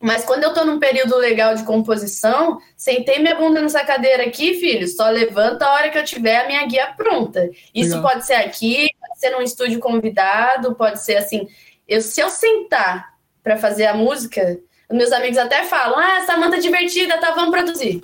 Mas 0.00 0.24
quando 0.24 0.44
eu 0.44 0.54
tô 0.54 0.64
num 0.64 0.78
período 0.78 1.16
legal 1.16 1.54
de 1.54 1.64
composição, 1.64 2.60
sentei 2.76 3.18
minha 3.18 3.34
bunda 3.34 3.60
nessa 3.60 3.84
cadeira 3.84 4.24
aqui, 4.24 4.54
filho, 4.54 4.86
só 4.86 5.08
levanta 5.10 5.66
a 5.66 5.72
hora 5.72 5.90
que 5.90 5.98
eu 5.98 6.04
tiver 6.04 6.38
a 6.38 6.46
minha 6.46 6.64
guia 6.66 6.94
pronta. 6.96 7.50
Isso 7.74 7.96
legal. 7.96 8.12
pode 8.12 8.26
ser 8.26 8.34
aqui, 8.34 8.88
pode 9.00 9.18
ser 9.18 9.30
num 9.30 9.42
estúdio 9.42 9.80
convidado, 9.80 10.74
pode 10.76 11.02
ser 11.02 11.16
assim. 11.16 11.48
Eu, 11.86 12.00
se 12.00 12.20
eu 12.20 12.30
sentar 12.30 13.14
para 13.42 13.56
fazer 13.56 13.86
a 13.86 13.94
música, 13.94 14.60
meus 14.90 15.10
amigos 15.10 15.38
até 15.38 15.64
falam: 15.64 15.98
ah, 15.98 16.18
essa 16.18 16.36
manta 16.36 16.60
divertida, 16.60 17.18
tá, 17.18 17.32
vamos 17.32 17.50
produzir. 17.50 18.00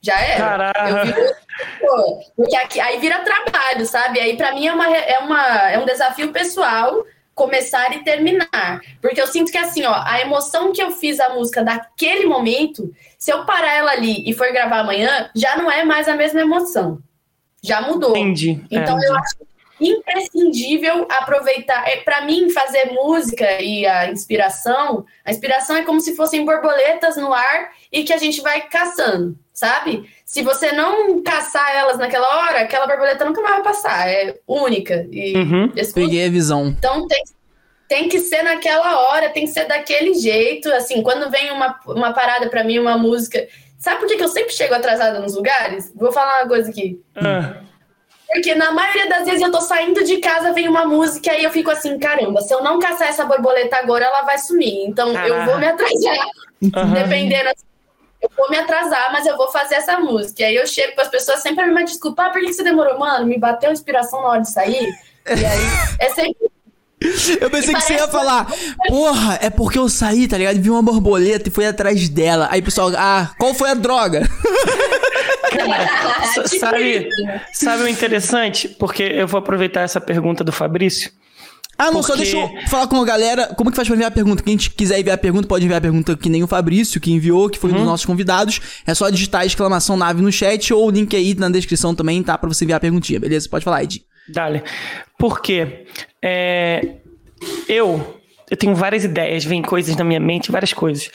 Já 0.00 0.18
é. 0.20 0.36
Caraca. 0.36 1.36
porque 2.36 2.56
aqui, 2.56 2.80
aí 2.80 2.98
vira 2.98 3.18
trabalho, 3.20 3.84
sabe? 3.84 4.20
Aí 4.20 4.36
para 4.36 4.54
mim 4.54 4.66
é, 4.66 4.72
uma, 4.72 4.96
é, 4.96 5.18
uma, 5.18 5.70
é 5.70 5.78
um 5.78 5.84
desafio 5.84 6.32
pessoal 6.32 7.04
começar 7.38 7.96
e 7.96 8.02
terminar. 8.02 8.82
Porque 9.00 9.20
eu 9.20 9.28
sinto 9.28 9.52
que 9.52 9.56
assim, 9.56 9.84
ó, 9.86 10.02
a 10.04 10.20
emoção 10.20 10.72
que 10.72 10.82
eu 10.82 10.90
fiz 10.90 11.20
a 11.20 11.30
música 11.30 11.62
daquele 11.62 12.26
momento, 12.26 12.92
se 13.16 13.30
eu 13.30 13.46
parar 13.46 13.74
ela 13.74 13.92
ali 13.92 14.28
e 14.28 14.34
for 14.34 14.52
gravar 14.52 14.80
amanhã, 14.80 15.30
já 15.34 15.56
não 15.56 15.70
é 15.70 15.84
mais 15.84 16.08
a 16.08 16.16
mesma 16.16 16.40
emoção. 16.40 16.98
Já 17.62 17.80
mudou. 17.80 18.10
Entendi. 18.10 18.60
Então 18.70 19.00
é. 19.00 19.06
eu 19.06 19.16
acho 19.16 19.36
imprescindível 19.80 21.06
aproveitar. 21.08 21.88
É, 21.88 21.98
para 21.98 22.22
mim, 22.22 22.50
fazer 22.50 22.92
música 22.92 23.62
e 23.62 23.86
a 23.86 24.10
inspiração, 24.10 25.06
a 25.24 25.30
inspiração 25.30 25.76
é 25.76 25.84
como 25.84 26.00
se 26.00 26.16
fossem 26.16 26.44
borboletas 26.44 27.16
no 27.16 27.32
ar 27.32 27.70
e 27.92 28.02
que 28.02 28.12
a 28.12 28.16
gente 28.16 28.40
vai 28.40 28.62
caçando, 28.62 29.38
sabe? 29.58 30.08
Se 30.24 30.40
você 30.42 30.70
não 30.70 31.20
caçar 31.20 31.74
elas 31.74 31.98
naquela 31.98 32.28
hora, 32.36 32.60
aquela 32.60 32.86
borboleta 32.86 33.24
nunca 33.24 33.42
mais 33.42 33.56
vai 33.56 33.64
passar. 33.64 34.08
É 34.08 34.38
única. 34.46 35.06
E 35.10 35.36
uhum. 35.36 35.72
Peguei 35.94 36.26
a 36.26 36.30
visão. 36.30 36.68
Então 36.68 37.08
tem, 37.08 37.24
tem 37.88 38.08
que 38.08 38.20
ser 38.20 38.42
naquela 38.42 39.00
hora, 39.00 39.30
tem 39.30 39.46
que 39.46 39.50
ser 39.50 39.66
daquele 39.66 40.14
jeito. 40.14 40.72
Assim, 40.72 41.02
quando 41.02 41.28
vem 41.28 41.50
uma, 41.50 41.78
uma 41.86 42.12
parada 42.12 42.48
para 42.48 42.62
mim, 42.62 42.78
uma 42.78 42.96
música. 42.96 43.48
Sabe 43.78 43.98
por 43.98 44.08
que, 44.08 44.16
que 44.16 44.22
eu 44.22 44.28
sempre 44.28 44.52
chego 44.52 44.74
atrasada 44.74 45.18
nos 45.18 45.34
lugares? 45.34 45.92
Vou 45.94 46.12
falar 46.12 46.42
uma 46.42 46.48
coisa 46.48 46.70
aqui. 46.70 47.02
Ah. 47.16 47.56
Porque 48.32 48.54
na 48.54 48.70
maioria 48.70 49.08
das 49.08 49.24
vezes 49.24 49.40
eu 49.40 49.50
tô 49.50 49.60
saindo 49.60 50.04
de 50.04 50.18
casa, 50.18 50.52
vem 50.52 50.68
uma 50.68 50.84
música 50.84 51.34
e 51.34 51.42
eu 51.42 51.50
fico 51.50 51.70
assim, 51.70 51.98
caramba, 51.98 52.42
se 52.42 52.52
eu 52.52 52.62
não 52.62 52.78
caçar 52.78 53.08
essa 53.08 53.24
borboleta 53.24 53.76
agora, 53.76 54.04
ela 54.04 54.22
vai 54.22 54.38
sumir. 54.38 54.84
Então 54.86 55.12
eu 55.12 55.44
vou 55.46 55.58
me 55.58 55.66
atrasar. 55.66 56.26
Uhum. 56.60 56.92
Dependendo, 56.92 57.50
eu 58.30 58.36
vou 58.36 58.50
me 58.50 58.58
atrasar, 58.58 59.12
mas 59.12 59.26
eu 59.26 59.36
vou 59.36 59.50
fazer 59.50 59.76
essa 59.76 59.98
música. 59.98 60.42
E 60.42 60.44
aí 60.44 60.56
eu 60.56 60.66
chego 60.66 60.94
para 60.94 61.04
as 61.04 61.10
pessoas 61.10 61.40
sempre 61.40 61.66
me 61.66 61.84
desculpar, 61.84 62.26
ah, 62.26 62.30
por 62.30 62.40
que 62.40 62.52
você 62.52 62.62
demorou? 62.62 62.98
Mano, 62.98 63.26
me 63.26 63.38
bateu 63.38 63.72
inspiração 63.72 64.20
na 64.22 64.28
hora 64.28 64.40
de 64.42 64.50
sair. 64.50 64.88
E 65.26 65.44
aí 65.44 65.96
é 65.98 66.10
sempre 66.10 66.48
eu 67.40 67.48
pensei 67.48 67.74
que 67.74 67.80
você 67.80 67.94
ia 67.94 68.08
falar, 68.08 68.46
porra, 68.88 69.38
é 69.40 69.48
porque 69.48 69.78
eu 69.78 69.88
saí, 69.88 70.26
tá 70.26 70.36
ligado? 70.36 70.60
Vi 70.60 70.68
uma 70.68 70.82
borboleta 70.82 71.48
e 71.48 71.52
fui 71.52 71.64
atrás 71.64 72.08
dela. 72.08 72.48
Aí 72.50 72.60
o 72.60 72.64
pessoal, 72.64 72.90
ah, 72.96 73.30
qual 73.38 73.54
foi 73.54 73.70
a 73.70 73.74
droga? 73.74 74.28
Cara, 75.50 76.46
sabe, 76.46 77.08
sabe 77.52 77.82
o 77.84 77.88
interessante? 77.88 78.68
Porque 78.68 79.02
eu 79.02 79.26
vou 79.26 79.38
aproveitar 79.38 79.82
essa 79.82 80.00
pergunta 80.00 80.42
do 80.42 80.52
Fabrício. 80.52 81.10
Ah, 81.78 81.92
não, 81.92 82.00
porque... 82.00 82.06
só 82.08 82.16
deixa 82.16 82.36
eu 82.36 82.68
falar 82.68 82.88
com 82.88 83.00
a 83.00 83.04
galera. 83.04 83.54
Como 83.54 83.70
que 83.70 83.76
faz 83.76 83.86
pra 83.86 83.94
enviar 83.94 84.10
a 84.10 84.14
pergunta? 84.14 84.42
Quem 84.42 84.56
quiser 84.56 84.98
enviar 84.98 85.14
a 85.14 85.18
pergunta, 85.18 85.46
pode 85.46 85.64
enviar 85.64 85.78
a 85.78 85.80
pergunta 85.80 86.16
que 86.16 86.28
nem 86.28 86.42
o 86.42 86.48
Fabrício, 86.48 87.00
que 87.00 87.12
enviou, 87.12 87.48
que 87.48 87.56
foi 87.56 87.70
uhum. 87.70 87.76
um 87.76 87.78
dos 87.78 87.84
uhum. 87.84 87.90
nossos 87.92 88.06
convidados. 88.06 88.60
É 88.84 88.92
só 88.94 89.08
digitar 89.08 89.46
exclamação 89.46 89.96
nave 89.96 90.20
no 90.20 90.32
chat 90.32 90.74
ou 90.74 90.88
o 90.88 90.90
link 90.90 91.14
aí 91.14 91.34
na 91.36 91.48
descrição 91.48 91.94
também, 91.94 92.20
tá? 92.20 92.36
Pra 92.36 92.48
você 92.48 92.64
enviar 92.64 92.78
a 92.78 92.80
perguntinha, 92.80 93.20
beleza? 93.20 93.48
Pode 93.48 93.64
falar, 93.64 93.84
Ed. 93.84 94.04
Dale. 94.28 94.62
Porque 95.16 95.86
é, 96.20 96.96
eu, 97.68 98.20
eu 98.50 98.56
tenho 98.56 98.74
várias 98.74 99.04
ideias, 99.04 99.44
vem 99.44 99.62
coisas 99.62 99.94
na 99.94 100.02
minha 100.02 100.20
mente, 100.20 100.50
várias 100.50 100.72
coisas. 100.72 101.10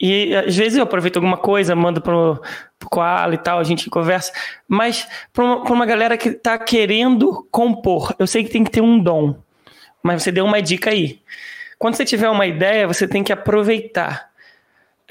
E 0.00 0.34
às 0.34 0.56
vezes 0.56 0.76
eu 0.76 0.84
aproveito 0.84 1.16
alguma 1.16 1.36
coisa, 1.36 1.74
mando 1.74 2.00
pro, 2.00 2.40
pro 2.78 2.88
Koala 2.88 3.34
e 3.34 3.38
tal, 3.38 3.58
a 3.58 3.64
gente 3.64 3.88
conversa. 3.88 4.32
Mas 4.66 5.06
para 5.32 5.44
uma, 5.44 5.62
pra 5.62 5.72
uma 5.72 5.86
galera 5.86 6.16
que 6.16 6.32
tá 6.32 6.58
querendo 6.58 7.46
compor, 7.50 8.14
eu 8.18 8.26
sei 8.26 8.44
que 8.44 8.50
tem 8.50 8.64
que 8.64 8.70
ter 8.70 8.82
um 8.82 8.98
dom. 8.98 9.34
Mas 10.06 10.22
você 10.22 10.30
deu 10.30 10.44
uma 10.44 10.62
dica 10.62 10.90
aí. 10.90 11.18
Quando 11.78 11.96
você 11.96 12.04
tiver 12.04 12.30
uma 12.30 12.46
ideia, 12.46 12.86
você 12.86 13.08
tem 13.08 13.24
que 13.24 13.32
aproveitar. 13.32 14.30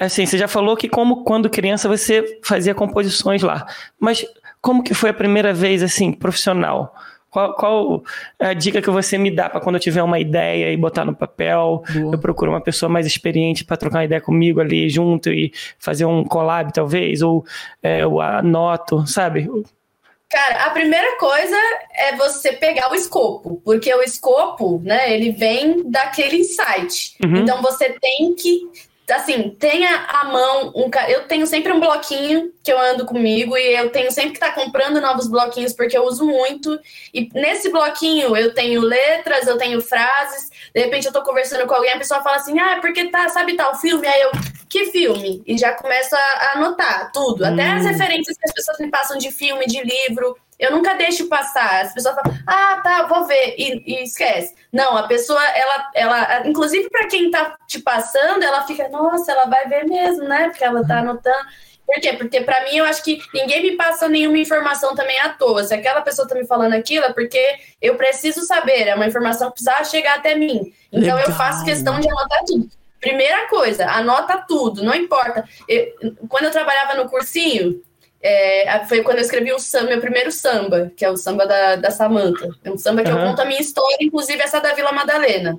Assim, 0.00 0.24
você 0.24 0.38
já 0.38 0.48
falou 0.48 0.76
que 0.76 0.88
como 0.88 1.22
quando 1.22 1.50
criança 1.50 1.88
você 1.88 2.40
fazia 2.42 2.74
composições 2.74 3.42
lá. 3.42 3.66
Mas 4.00 4.26
como 4.60 4.82
que 4.82 4.94
foi 4.94 5.10
a 5.10 5.14
primeira 5.14 5.52
vez, 5.52 5.82
assim, 5.82 6.12
profissional? 6.12 6.94
Qual, 7.30 7.54
qual 7.54 8.04
a 8.40 8.54
dica 8.54 8.80
que 8.80 8.88
você 8.88 9.18
me 9.18 9.30
dá 9.30 9.50
para 9.50 9.60
quando 9.60 9.76
eu 9.76 9.80
tiver 9.80 10.02
uma 10.02 10.18
ideia 10.18 10.72
e 10.72 10.76
botar 10.76 11.04
no 11.04 11.14
papel? 11.14 11.84
Boa. 11.92 12.14
Eu 12.14 12.18
procuro 12.18 12.50
uma 12.50 12.60
pessoa 12.62 12.88
mais 12.88 13.06
experiente 13.06 13.64
para 13.64 13.76
trocar 13.76 13.98
uma 13.98 14.04
ideia 14.06 14.20
comigo 14.22 14.60
ali 14.60 14.88
junto 14.88 15.30
e 15.30 15.52
fazer 15.78 16.06
um 16.06 16.24
collab, 16.24 16.72
talvez, 16.72 17.20
ou 17.20 17.44
é, 17.82 18.02
eu 18.02 18.20
anoto, 18.22 19.06
sabe? 19.06 19.50
Cara, 20.28 20.64
a 20.64 20.70
primeira 20.70 21.16
coisa 21.18 21.56
é 21.94 22.16
você 22.16 22.52
pegar 22.52 22.90
o 22.90 22.94
escopo, 22.96 23.62
porque 23.64 23.94
o 23.94 24.02
escopo, 24.02 24.80
né, 24.84 25.12
ele 25.12 25.30
vem 25.30 25.88
daquele 25.88 26.38
insight. 26.38 27.14
Uhum. 27.24 27.36
Então 27.36 27.62
você 27.62 27.90
tem 27.90 28.34
que 28.34 28.68
assim, 29.14 29.50
tenha 29.50 30.04
à 30.08 30.24
mão 30.24 30.72
um. 30.74 30.90
Eu 31.08 31.28
tenho 31.28 31.46
sempre 31.46 31.72
um 31.72 31.78
bloquinho 31.78 32.52
que 32.62 32.72
eu 32.72 32.78
ando 32.78 33.06
comigo 33.06 33.56
e 33.56 33.74
eu 33.76 33.90
tenho 33.90 34.10
sempre 34.10 34.30
que 34.30 34.38
estar 34.38 34.52
tá 34.52 34.60
comprando 34.60 35.00
novos 35.00 35.28
bloquinhos 35.28 35.72
porque 35.72 35.96
eu 35.96 36.04
uso 36.04 36.24
muito. 36.24 36.78
E 37.14 37.28
nesse 37.32 37.70
bloquinho 37.70 38.36
eu 38.36 38.52
tenho 38.52 38.80
letras, 38.80 39.46
eu 39.46 39.56
tenho 39.56 39.80
frases. 39.80 40.50
De 40.76 40.82
repente 40.82 41.06
eu 41.06 41.12
tô 41.12 41.22
conversando 41.22 41.66
com 41.66 41.72
alguém, 41.72 41.94
a 41.94 41.96
pessoa 41.96 42.22
fala 42.22 42.36
assim: 42.36 42.58
ah, 42.58 42.76
porque 42.82 43.08
tá, 43.08 43.30
sabe 43.30 43.56
tal 43.56 43.74
filme? 43.76 44.06
Aí 44.06 44.20
eu, 44.20 44.30
que 44.68 44.90
filme? 44.90 45.42
E 45.46 45.56
já 45.56 45.72
começo 45.72 46.14
a 46.14 46.52
anotar 46.56 47.10
tudo. 47.12 47.46
Até 47.46 47.66
as 47.66 47.82
hum. 47.82 47.88
referências 47.88 48.36
que 48.36 48.46
as 48.46 48.52
pessoas 48.52 48.78
me 48.78 48.90
passam 48.90 49.16
de 49.16 49.30
filme, 49.30 49.64
de 49.64 49.82
livro. 49.82 50.36
Eu 50.58 50.72
nunca 50.72 50.92
deixo 50.92 51.28
passar. 51.28 51.80
As 51.80 51.94
pessoas 51.94 52.14
falam, 52.16 52.38
ah, 52.46 52.80
tá, 52.84 53.06
vou 53.06 53.24
ver, 53.24 53.54
e, 53.56 53.84
e 53.86 54.04
esquece. 54.04 54.54
Não, 54.70 54.98
a 54.98 55.04
pessoa, 55.04 55.42
ela, 55.42 55.90
ela 55.94 56.46
inclusive 56.46 56.90
para 56.90 57.08
quem 57.08 57.30
tá 57.30 57.56
te 57.66 57.80
passando, 57.80 58.42
ela 58.42 58.66
fica, 58.66 58.86
nossa, 58.90 59.32
ela 59.32 59.46
vai 59.46 59.66
ver 59.68 59.86
mesmo, 59.86 60.24
né? 60.24 60.50
Porque 60.50 60.62
ela 60.62 60.86
tá 60.86 60.98
anotando. 60.98 61.48
Por 61.86 62.00
quê? 62.00 62.12
Porque 62.14 62.40
para 62.40 62.64
mim 62.64 62.78
eu 62.78 62.84
acho 62.84 63.02
que 63.04 63.20
ninguém 63.32 63.62
me 63.62 63.76
passa 63.76 64.08
nenhuma 64.08 64.38
informação 64.38 64.94
também 64.94 65.18
à 65.20 65.28
toa. 65.28 65.62
Se 65.62 65.72
aquela 65.72 66.00
pessoa 66.00 66.26
tá 66.26 66.34
me 66.34 66.46
falando 66.46 66.72
aquilo, 66.72 67.04
é 67.04 67.12
porque 67.12 67.40
eu 67.80 67.94
preciso 67.94 68.40
saber, 68.44 68.88
é 68.88 68.94
uma 68.94 69.06
informação 69.06 69.48
que 69.48 69.62
precisa 69.62 69.84
chegar 69.84 70.16
até 70.16 70.34
mim. 70.34 70.72
Então 70.92 71.16
Legal. 71.16 71.30
eu 71.30 71.32
faço 71.32 71.64
questão 71.64 72.00
de 72.00 72.10
anotar 72.10 72.44
tudo. 72.44 72.68
Primeira 73.00 73.46
coisa, 73.48 73.86
anota 73.86 74.44
tudo, 74.48 74.82
não 74.82 74.94
importa. 74.94 75.44
Eu, 75.68 76.16
quando 76.28 76.44
eu 76.44 76.50
trabalhava 76.50 76.94
no 76.94 77.08
cursinho, 77.08 77.80
é, 78.20 78.84
foi 78.86 79.02
quando 79.04 79.18
eu 79.18 79.22
escrevi 79.22 79.52
o 79.52 79.58
samba, 79.58 79.90
meu 79.90 80.00
primeiro 80.00 80.32
samba, 80.32 80.90
que 80.96 81.04
é 81.04 81.10
o 81.10 81.16
samba 81.16 81.46
da, 81.46 81.76
da 81.76 81.90
Samanta. 81.92 82.48
É 82.64 82.70
um 82.70 82.76
samba 82.76 83.04
que 83.04 83.10
uhum. 83.10 83.20
eu 83.20 83.26
conto 83.28 83.42
a 83.42 83.44
minha 83.44 83.60
história, 83.60 83.98
inclusive 84.00 84.42
essa 84.42 84.58
da 84.60 84.74
Vila 84.74 84.90
Madalena. 84.90 85.56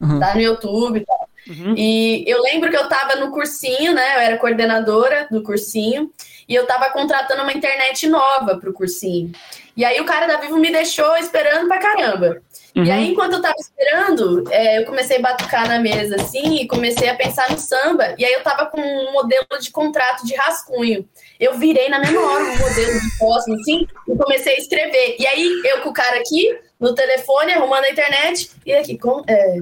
Uhum. 0.00 0.18
Tá 0.18 0.34
no 0.34 0.40
YouTube 0.40 1.00
e 1.00 1.04
tal. 1.04 1.25
Uhum. 1.48 1.74
E 1.76 2.24
eu 2.26 2.42
lembro 2.42 2.70
que 2.70 2.76
eu 2.76 2.88
tava 2.88 3.16
no 3.16 3.30
cursinho, 3.30 3.94
né? 3.94 4.16
Eu 4.16 4.20
era 4.20 4.36
coordenadora 4.38 5.28
do 5.30 5.42
cursinho, 5.42 6.10
e 6.48 6.54
eu 6.54 6.66
tava 6.66 6.90
contratando 6.90 7.42
uma 7.42 7.52
internet 7.52 8.06
nova 8.08 8.56
pro 8.58 8.72
cursinho. 8.72 9.32
E 9.76 9.84
aí 9.84 10.00
o 10.00 10.04
cara 10.04 10.26
da 10.26 10.38
Vivo 10.38 10.58
me 10.58 10.70
deixou 10.70 11.16
esperando 11.16 11.68
pra 11.68 11.78
caramba. 11.78 12.40
Uhum. 12.74 12.84
E 12.84 12.90
aí, 12.90 13.10
enquanto 13.10 13.34
eu 13.34 13.42
tava 13.42 13.54
esperando, 13.58 14.44
é, 14.50 14.78
eu 14.78 14.84
comecei 14.84 15.16
a 15.16 15.22
batucar 15.22 15.66
na 15.66 15.78
mesa, 15.78 16.16
assim, 16.16 16.56
e 16.56 16.68
comecei 16.68 17.08
a 17.08 17.14
pensar 17.14 17.50
no 17.50 17.58
samba. 17.58 18.14
E 18.18 18.24
aí 18.24 18.32
eu 18.34 18.42
tava 18.42 18.66
com 18.66 18.80
um 18.80 19.12
modelo 19.12 19.46
de 19.58 19.70
contrato 19.70 20.26
de 20.26 20.34
rascunho. 20.34 21.08
Eu 21.40 21.54
virei 21.54 21.88
na 21.88 21.98
mesma 21.98 22.20
hora 22.20 22.44
um 22.44 22.58
modelo 22.58 23.00
de 23.00 23.18
posse, 23.18 23.52
assim, 23.52 23.86
e 24.06 24.16
comecei 24.16 24.54
a 24.54 24.58
escrever. 24.58 25.16
E 25.18 25.26
aí, 25.26 25.62
eu 25.64 25.80
com 25.80 25.88
o 25.88 25.94
cara 25.94 26.18
aqui, 26.18 26.58
no 26.78 26.94
telefone, 26.94 27.52
arrumando 27.52 27.84
a 27.84 27.90
internet, 27.90 28.50
e 28.64 28.74
aqui, 28.74 28.98
com, 28.98 29.24
é, 29.26 29.60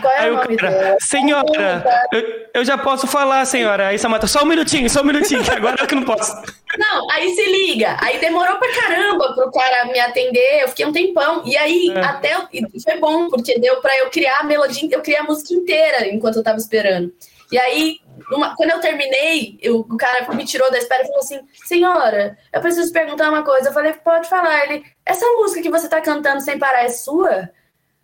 qual 0.00 0.12
é 0.12 0.18
aí 0.20 0.30
o 0.30 0.36
nome 0.36 0.56
cara, 0.56 0.72
dela? 0.72 0.96
Senhora, 1.00 2.08
eu, 2.12 2.46
eu, 2.54 2.64
já 2.64 2.76
posso 2.76 3.06
falar, 3.06 3.44
senhora. 3.44 3.88
Aí 3.88 3.98
Samanta, 3.98 4.26
só 4.26 4.42
um 4.42 4.46
minutinho, 4.46 4.90
só 4.90 5.02
um 5.02 5.04
minutinho, 5.04 5.42
que 5.42 5.50
agora 5.50 5.76
é 5.80 5.86
que 5.86 5.94
não 5.94 6.04
posso. 6.04 6.32
Não, 6.78 7.10
aí 7.10 7.34
se 7.34 7.44
liga. 7.44 7.96
Aí 8.00 8.18
demorou 8.18 8.56
pra 8.56 8.72
caramba 8.72 9.32
pro 9.34 9.50
cara 9.50 9.86
me 9.86 9.98
atender. 9.98 10.62
Eu 10.62 10.68
fiquei 10.68 10.86
um 10.86 10.92
tempão. 10.92 11.42
E 11.44 11.56
aí, 11.56 11.90
é. 11.90 12.00
até. 12.00 12.36
Foi 12.84 12.98
bom, 13.00 13.28
porque 13.28 13.58
deu 13.58 13.80
pra 13.80 13.96
eu 13.98 14.10
criar 14.10 14.40
a 14.40 14.44
melodia. 14.44 14.88
Eu 14.92 15.00
criei 15.00 15.18
a 15.18 15.24
música 15.24 15.54
inteira 15.54 16.06
enquanto 16.06 16.36
eu 16.36 16.42
tava 16.42 16.58
esperando. 16.58 17.12
E 17.50 17.58
aí, 17.58 17.96
uma, 18.30 18.54
quando 18.54 18.70
eu 18.70 18.80
terminei, 18.80 19.58
eu, 19.62 19.78
o 19.78 19.96
cara 19.96 20.30
me 20.34 20.44
tirou 20.44 20.70
da 20.70 20.78
espera 20.78 21.02
e 21.02 21.06
falou 21.06 21.20
assim: 21.20 21.40
Senhora, 21.64 22.38
eu 22.52 22.60
preciso 22.60 22.92
perguntar 22.92 23.30
uma 23.30 23.42
coisa. 23.42 23.70
Eu 23.70 23.72
falei: 23.72 23.94
Pode 23.94 24.28
falar. 24.28 24.64
Ele, 24.64 24.84
essa 25.04 25.26
música 25.32 25.62
que 25.62 25.70
você 25.70 25.88
tá 25.88 26.00
cantando 26.00 26.42
sem 26.42 26.58
parar 26.58 26.84
é 26.84 26.90
sua? 26.90 27.50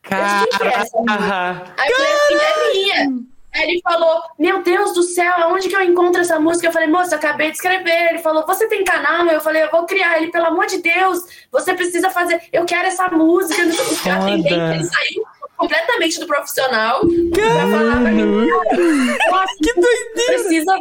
Cara... 0.05 0.43
Aí 1.79 1.91
eu 1.91 1.97
falei 1.97 2.13
assim, 2.13 2.35
é 2.37 2.73
minha. 2.73 3.25
Aí 3.55 3.71
ele 3.71 3.81
falou, 3.83 4.21
meu 4.37 4.63
Deus 4.63 4.95
do 4.95 5.03
céu, 5.03 5.33
onde 5.47 5.69
que 5.69 5.77
eu 5.77 5.83
encontro 5.83 6.21
essa 6.21 6.41
música? 6.41 6.67
Eu 6.67 6.73
falei, 6.73 6.89
moça, 6.89 7.15
acabei 7.15 7.51
de 7.51 7.57
escrever. 7.57 8.11
Ele 8.11 8.19
falou, 8.19 8.45
você 8.45 8.67
tem 8.67 8.83
canal? 8.83 9.27
Eu 9.27 9.41
falei, 9.41 9.63
eu 9.63 9.71
vou 9.71 9.87
criar. 9.87 10.19
Ele, 10.19 10.33
pelo 10.33 10.47
amor 10.47 10.67
de 10.67 10.79
Deus, 10.79 11.23
você 11.53 11.73
precisa 11.73 12.11
fazer. 12.11 12.43
Eu 12.53 12.65
quero 12.65 12.89
essa 12.89 13.09
música. 13.09 13.63
Atendente, 13.63 14.53
ele 14.53 14.85
saiu 14.85 15.25
completamente 15.57 16.19
do 16.19 16.27
profissional 16.27 17.01
Caramba. 17.33 17.55
pra 17.55 17.79
falar 17.79 18.01
pra 18.01 18.11
mim, 18.11 18.47
nossa, 19.31 19.55
que 19.63 19.73
doideira! 19.73 20.43
Precisa 20.43 20.77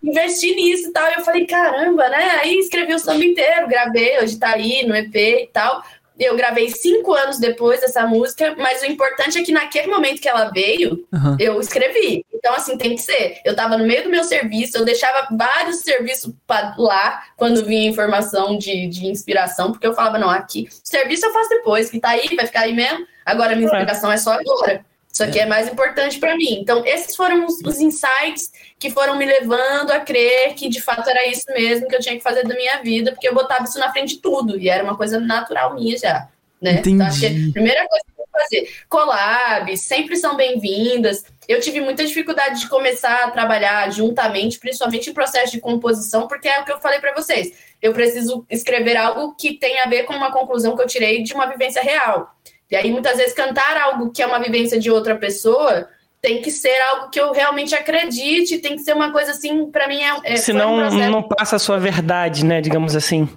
investir 0.00 0.54
nisso 0.54 0.88
e 0.88 0.92
tal. 0.92 1.10
E 1.10 1.14
eu 1.14 1.24
falei, 1.24 1.44
caramba, 1.44 2.08
né? 2.08 2.38
Aí 2.40 2.56
escrevi 2.56 2.94
o 2.94 3.00
samba 3.00 3.24
inteiro, 3.24 3.66
gravei, 3.66 4.22
hoje 4.22 4.38
tá 4.38 4.50
aí 4.50 4.86
no 4.86 4.94
EP 4.94 5.14
e 5.14 5.50
tal 5.52 5.82
eu 6.18 6.36
gravei 6.36 6.70
cinco 6.70 7.12
anos 7.12 7.38
depois 7.38 7.80
dessa 7.80 8.06
música, 8.06 8.54
mas 8.56 8.82
o 8.82 8.86
importante 8.86 9.38
é 9.38 9.42
que 9.42 9.52
naquele 9.52 9.88
momento 9.88 10.20
que 10.20 10.28
ela 10.28 10.50
veio, 10.50 11.06
uhum. 11.12 11.36
eu 11.38 11.60
escrevi. 11.60 12.24
Então, 12.32 12.54
assim, 12.54 12.78
tem 12.78 12.94
que 12.94 13.02
ser. 13.02 13.40
Eu 13.44 13.54
tava 13.54 13.76
no 13.76 13.86
meio 13.86 14.04
do 14.04 14.10
meu 14.10 14.24
serviço, 14.24 14.78
eu 14.78 14.84
deixava 14.84 15.28
vários 15.36 15.80
serviços 15.80 16.32
lá 16.78 17.24
quando 17.36 17.64
vinha 17.64 17.88
informação 17.88 18.56
de, 18.56 18.86
de 18.86 19.06
inspiração, 19.06 19.72
porque 19.72 19.86
eu 19.86 19.94
falava, 19.94 20.18
não, 20.18 20.30
aqui, 20.30 20.68
serviço 20.82 21.26
eu 21.26 21.32
faço 21.32 21.48
depois, 21.50 21.90
que 21.90 22.00
tá 22.00 22.10
aí, 22.10 22.34
vai 22.34 22.46
ficar 22.46 22.60
aí 22.60 22.72
mesmo. 22.72 23.06
Agora 23.24 23.56
minha 23.56 23.66
inspiração 23.66 24.10
é 24.10 24.16
só 24.16 24.32
agora. 24.32 24.84
Isso 25.16 25.24
aqui 25.24 25.38
é, 25.38 25.44
é 25.44 25.46
mais 25.46 25.66
importante 25.66 26.18
para 26.18 26.36
mim. 26.36 26.58
Então, 26.60 26.84
esses 26.84 27.16
foram 27.16 27.46
os, 27.46 27.58
os, 27.64 27.80
insights 27.80 28.52
que 28.78 28.90
foram 28.90 29.16
me 29.16 29.24
levando 29.24 29.90
a 29.90 29.98
crer 29.98 30.52
que 30.52 30.68
de 30.68 30.78
fato 30.78 31.08
era 31.08 31.26
isso 31.26 31.46
mesmo 31.54 31.88
que 31.88 31.96
eu 31.96 32.00
tinha 32.00 32.16
que 32.16 32.22
fazer 32.22 32.46
da 32.46 32.54
minha 32.54 32.82
vida, 32.82 33.12
porque 33.12 33.26
eu 33.26 33.32
botava 33.32 33.64
isso 33.64 33.78
na 33.78 33.90
frente 33.90 34.16
de 34.16 34.20
tudo 34.20 34.60
e 34.60 34.68
era 34.68 34.84
uma 34.84 34.94
coisa 34.94 35.18
natural 35.18 35.74
minha 35.74 35.96
já. 35.96 36.28
Né? 36.60 36.72
Entendi. 36.72 36.96
Então, 36.96 37.06
acho 37.06 37.20
que 37.20 37.26
a 37.26 37.52
primeira 37.54 37.88
coisa 37.88 38.04
que 38.04 38.20
eu 38.20 38.26
fazer, 38.30 38.70
collabs, 38.90 39.80
sempre 39.80 40.16
são 40.18 40.36
bem-vindas. 40.36 41.24
Eu 41.48 41.62
tive 41.62 41.80
muita 41.80 42.04
dificuldade 42.04 42.60
de 42.60 42.68
começar 42.68 43.24
a 43.24 43.30
trabalhar 43.30 43.90
juntamente, 43.90 44.58
principalmente 44.58 45.08
em 45.08 45.14
processo 45.14 45.50
de 45.50 45.60
composição, 45.60 46.28
porque 46.28 46.46
é 46.46 46.60
o 46.60 46.64
que 46.66 46.72
eu 46.72 46.78
falei 46.78 47.00
para 47.00 47.14
vocês. 47.14 47.54
Eu 47.80 47.94
preciso 47.94 48.44
escrever 48.50 48.98
algo 48.98 49.34
que 49.34 49.54
tenha 49.54 49.84
a 49.84 49.88
ver 49.88 50.02
com 50.02 50.12
uma 50.12 50.30
conclusão 50.30 50.76
que 50.76 50.82
eu 50.82 50.86
tirei 50.86 51.22
de 51.22 51.32
uma 51.32 51.46
vivência 51.46 51.80
real. 51.80 52.36
E 52.70 52.76
aí, 52.76 52.90
muitas 52.90 53.16
vezes, 53.16 53.32
cantar 53.32 53.76
algo 53.76 54.10
que 54.10 54.22
é 54.22 54.26
uma 54.26 54.40
vivência 54.40 54.78
de 54.78 54.90
outra 54.90 55.16
pessoa 55.16 55.88
tem 56.20 56.42
que 56.42 56.50
ser 56.50 56.76
algo 56.90 57.10
que 57.10 57.20
eu 57.20 57.32
realmente 57.32 57.74
acredite, 57.74 58.58
tem 58.58 58.74
que 58.74 58.82
ser 58.82 58.94
uma 58.94 59.12
coisa 59.12 59.30
assim, 59.30 59.70
para 59.70 59.86
mim 59.86 60.00
é. 60.02 60.32
é 60.32 60.36
Senão 60.36 60.74
um 60.74 61.10
não 61.10 61.22
passa 61.22 61.54
a 61.54 61.58
sua 61.58 61.78
verdade, 61.78 62.44
né? 62.44 62.60
Digamos 62.60 62.96
assim. 62.96 63.28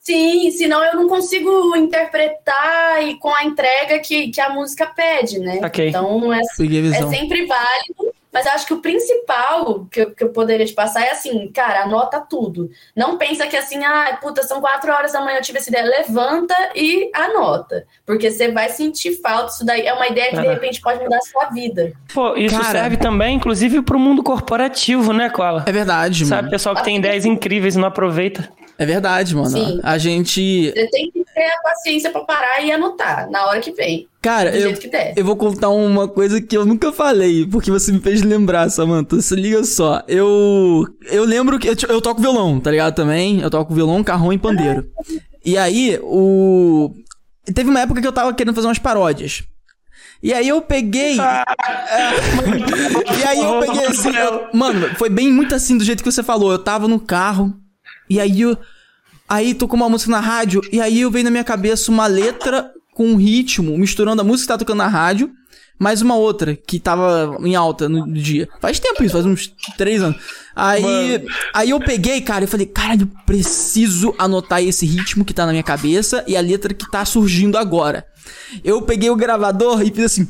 Sim, 0.00 0.50
senão 0.50 0.84
eu 0.84 0.96
não 0.96 1.08
consigo 1.08 1.74
interpretar 1.74 3.02
e 3.02 3.18
com 3.18 3.34
a 3.34 3.42
entrega 3.42 3.98
que, 4.00 4.28
que 4.28 4.38
a 4.38 4.50
música 4.50 4.84
pede, 4.84 5.38
né? 5.38 5.60
Okay. 5.64 5.88
Então 5.88 6.30
é, 6.34 6.40
é 6.40 7.06
sempre 7.08 7.46
válido 7.46 8.03
mas 8.34 8.46
eu 8.46 8.52
acho 8.52 8.66
que 8.66 8.74
o 8.74 8.80
principal 8.80 9.86
que 9.88 10.00
eu, 10.00 10.10
que 10.10 10.24
eu 10.24 10.30
poderia 10.30 10.66
te 10.66 10.72
passar 10.72 11.02
é 11.02 11.12
assim, 11.12 11.46
cara, 11.52 11.84
anota 11.84 12.20
tudo. 12.20 12.68
Não 12.96 13.16
pensa 13.16 13.46
que 13.46 13.56
assim, 13.56 13.84
ah, 13.84 14.18
puta, 14.20 14.42
são 14.42 14.60
quatro 14.60 14.92
horas 14.92 15.12
da 15.12 15.20
manhã, 15.20 15.38
eu 15.38 15.42
tive 15.42 15.58
essa 15.58 15.70
ideia. 15.70 15.84
Levanta 15.84 16.54
e 16.74 17.10
anota. 17.14 17.86
Porque 18.04 18.28
você 18.32 18.50
vai 18.50 18.70
sentir 18.70 19.20
falta. 19.22 19.52
Isso 19.52 19.64
daí 19.64 19.86
é 19.86 19.94
uma 19.94 20.08
ideia 20.08 20.30
que, 20.30 20.40
de 20.40 20.48
repente, 20.48 20.80
pode 20.80 21.00
mudar 21.04 21.18
a 21.18 21.20
sua 21.20 21.44
vida. 21.50 21.92
Pô, 22.12 22.34
isso 22.34 22.58
cara, 22.58 22.72
serve 22.72 22.96
também, 22.96 23.36
inclusive, 23.36 23.80
pro 23.82 24.00
mundo 24.00 24.20
corporativo, 24.20 25.12
né, 25.12 25.30
Cola? 25.30 25.62
É 25.66 25.70
verdade, 25.72 26.26
Sabe, 26.26 26.42
mano. 26.42 26.50
pessoal 26.50 26.74
que 26.74 26.82
tem 26.82 26.96
ideias 26.96 27.24
incríveis 27.24 27.76
e 27.76 27.78
não 27.78 27.86
aproveita. 27.86 28.52
É 28.76 28.84
verdade, 28.84 29.34
mano. 29.36 29.50
Sim. 29.50 29.80
A 29.82 29.96
gente. 29.98 30.72
Você 30.72 30.90
tem 30.90 31.10
que 31.10 31.24
ter 31.32 31.44
a 31.44 31.62
paciência 31.62 32.10
para 32.10 32.22
parar 32.22 32.60
e 32.64 32.72
anotar 32.72 33.30
na 33.30 33.46
hora 33.46 33.60
que 33.60 33.70
vem. 33.70 34.08
Cara, 34.24 34.56
eu, 34.56 34.72
eu 35.16 35.22
vou 35.22 35.36
contar 35.36 35.68
uma 35.68 36.08
coisa 36.08 36.40
que 36.40 36.56
eu 36.56 36.64
nunca 36.64 36.90
falei, 36.90 37.46
porque 37.46 37.70
você 37.70 37.92
me 37.92 38.00
fez 38.00 38.22
lembrar, 38.22 38.70
Samantha. 38.70 39.20
Se 39.20 39.36
liga 39.36 39.62
só. 39.64 40.02
Eu. 40.08 40.86
Eu 41.10 41.26
lembro 41.26 41.58
que. 41.58 41.68
Eu, 41.68 41.76
eu 41.90 42.00
toco 42.00 42.22
violão, 42.22 42.58
tá 42.58 42.70
ligado? 42.70 42.94
Também. 42.94 43.42
Eu 43.42 43.50
toco 43.50 43.74
violão, 43.74 44.02
carrão 44.02 44.32
e 44.32 44.38
pandeiro. 44.38 44.88
E 45.44 45.58
aí, 45.58 45.98
o. 46.02 46.90
Teve 47.54 47.68
uma 47.68 47.80
época 47.80 48.00
que 48.00 48.06
eu 48.06 48.12
tava 48.12 48.32
querendo 48.32 48.54
fazer 48.54 48.66
umas 48.66 48.78
paródias. 48.78 49.44
E 50.22 50.32
aí 50.32 50.48
eu 50.48 50.62
peguei. 50.62 51.20
Ah, 51.20 51.44
e 53.20 53.24
aí 53.24 53.42
eu 53.42 53.60
peguei 53.60 53.84
assim. 53.84 54.08
Eu, 54.08 54.48
mano, 54.54 54.88
foi 54.96 55.10
bem 55.10 55.30
muito 55.30 55.54
assim 55.54 55.76
do 55.76 55.84
jeito 55.84 56.02
que 56.02 56.10
você 56.10 56.22
falou. 56.22 56.50
Eu 56.50 56.58
tava 56.58 56.88
no 56.88 56.98
carro. 56.98 57.54
E 58.08 58.18
aí 58.18 58.40
eu. 58.40 58.56
Aí 59.28 59.52
tocou 59.52 59.76
uma 59.76 59.90
música 59.90 60.10
na 60.10 60.20
rádio. 60.20 60.62
E 60.72 60.80
aí 60.80 61.02
eu 61.02 61.10
veio 61.10 61.26
na 61.26 61.30
minha 61.30 61.44
cabeça 61.44 61.90
uma 61.90 62.06
letra 62.06 62.72
com 62.94 63.06
um 63.06 63.16
ritmo, 63.16 63.76
misturando 63.76 64.22
a 64.22 64.24
música 64.24 64.44
que 64.44 64.52
tá 64.54 64.58
tocando 64.58 64.78
na 64.78 64.88
rádio, 64.88 65.30
mais 65.78 66.00
uma 66.00 66.14
outra 66.14 66.56
que 66.56 66.78
tava 66.78 67.36
em 67.40 67.56
alta 67.56 67.88
no 67.88 68.10
dia. 68.12 68.48
Faz 68.60 68.78
tempo 68.78 69.02
isso, 69.02 69.12
faz 69.12 69.26
uns 69.26 69.52
três 69.76 70.02
anos. 70.02 70.20
Aí, 70.54 71.26
aí 71.52 71.70
eu 71.70 71.80
peguei, 71.80 72.20
cara, 72.20 72.44
e 72.44 72.46
falei, 72.46 72.66
caralho, 72.66 73.10
preciso 73.26 74.14
anotar 74.16 74.62
esse 74.62 74.86
ritmo 74.86 75.24
que 75.24 75.34
tá 75.34 75.44
na 75.44 75.52
minha 75.52 75.64
cabeça 75.64 76.24
e 76.28 76.36
a 76.36 76.40
letra 76.40 76.72
que 76.72 76.88
tá 76.88 77.04
surgindo 77.04 77.58
agora. 77.58 78.06
Eu 78.62 78.82
peguei 78.82 79.10
o 79.10 79.16
gravador 79.16 79.82
e 79.82 79.90
fiz 79.90 80.04
assim. 80.04 80.28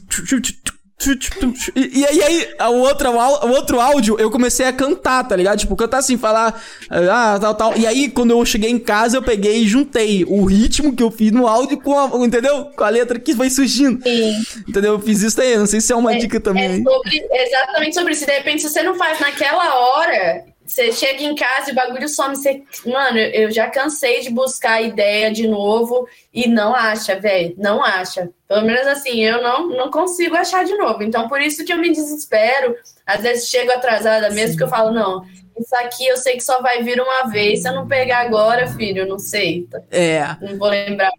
E, 1.74 2.00
e 2.00 2.06
aí, 2.06 2.22
aí 2.22 2.68
o, 2.68 2.80
outro, 2.80 3.10
o 3.10 3.50
outro 3.50 3.80
áudio, 3.80 4.16
eu 4.18 4.30
comecei 4.30 4.64
a 4.64 4.72
cantar, 4.72 5.24
tá 5.24 5.36
ligado? 5.36 5.58
Tipo, 5.58 5.76
cantar 5.76 5.98
assim, 5.98 6.16
falar, 6.16 6.62
ah, 6.88 7.38
tal, 7.40 7.54
tal. 7.54 7.76
E 7.76 7.86
aí, 7.86 8.08
quando 8.08 8.30
eu 8.30 8.44
cheguei 8.46 8.70
em 8.70 8.78
casa, 8.78 9.16
eu 9.16 9.22
peguei 9.22 9.62
e 9.62 9.68
juntei 9.68 10.24
o 10.24 10.44
ritmo 10.44 10.94
que 10.94 11.02
eu 11.02 11.10
fiz 11.10 11.30
no 11.32 11.46
áudio 11.46 11.78
com 11.80 11.98
a, 11.98 12.24
entendeu? 12.24 12.66
Com 12.76 12.84
a 12.84 12.88
letra 12.88 13.18
que 13.18 13.34
foi 13.34 13.50
surgindo. 13.50 14.02
Sim. 14.02 14.42
Entendeu? 14.68 14.94
Eu 14.94 15.00
fiz 15.00 15.20
isso 15.20 15.40
aí, 15.40 15.56
não 15.56 15.66
sei 15.66 15.80
se 15.80 15.92
é 15.92 15.96
uma 15.96 16.14
é, 16.14 16.18
dica 16.18 16.40
também. 16.40 16.80
É 16.80 16.82
sobre, 16.82 17.26
exatamente 17.32 17.94
sobre 17.94 18.12
isso. 18.12 18.26
De 18.26 18.32
repente, 18.32 18.62
se 18.62 18.70
você 18.70 18.82
não 18.82 18.94
faz 18.94 19.20
naquela 19.20 19.74
hora, 19.74 20.44
você 20.64 20.90
chega 20.92 21.22
em 21.22 21.34
casa 21.34 21.68
e 21.68 21.72
o 21.72 21.74
bagulho 21.74 22.08
some. 22.08 22.34
Você... 22.34 22.62
Mano, 22.86 23.18
eu 23.18 23.50
já 23.50 23.68
cansei 23.68 24.20
de 24.20 24.30
buscar 24.30 24.80
ideia 24.80 25.30
de 25.30 25.46
novo 25.46 26.08
e 26.32 26.48
não 26.48 26.74
acha, 26.74 27.20
velho. 27.20 27.54
Não 27.58 27.84
acha. 27.84 28.30
Pelo 28.48 28.62
menos 28.62 28.86
assim, 28.86 29.22
eu 29.22 29.42
não, 29.42 29.68
não 29.68 29.90
consigo 29.90 30.34
achar 30.34 30.64
de 30.64 30.74
novo. 30.76 31.02
Então, 31.02 31.28
por 31.28 31.40
isso 31.40 31.64
que 31.64 31.72
eu 31.72 31.78
me 31.78 31.92
desespero. 31.92 32.74
Às 33.06 33.22
vezes 33.22 33.48
chego 33.48 33.72
atrasada 33.72 34.30
mesmo, 34.30 34.52
Sim. 34.52 34.56
que 34.56 34.62
eu 34.62 34.68
falo, 34.68 34.90
não, 34.90 35.22
isso 35.58 35.76
aqui 35.76 36.06
eu 36.06 36.16
sei 36.16 36.34
que 36.34 36.42
só 36.42 36.62
vai 36.62 36.82
vir 36.82 37.00
uma 37.00 37.28
vez. 37.28 37.60
Se 37.60 37.68
eu 37.68 37.74
não 37.74 37.86
pegar 37.86 38.20
agora, 38.20 38.66
filho, 38.68 39.00
eu 39.00 39.06
não 39.06 39.18
sei. 39.18 39.68
É. 39.90 40.24
Não 40.40 40.56
vou 40.56 40.68
lembrar. 40.68 41.12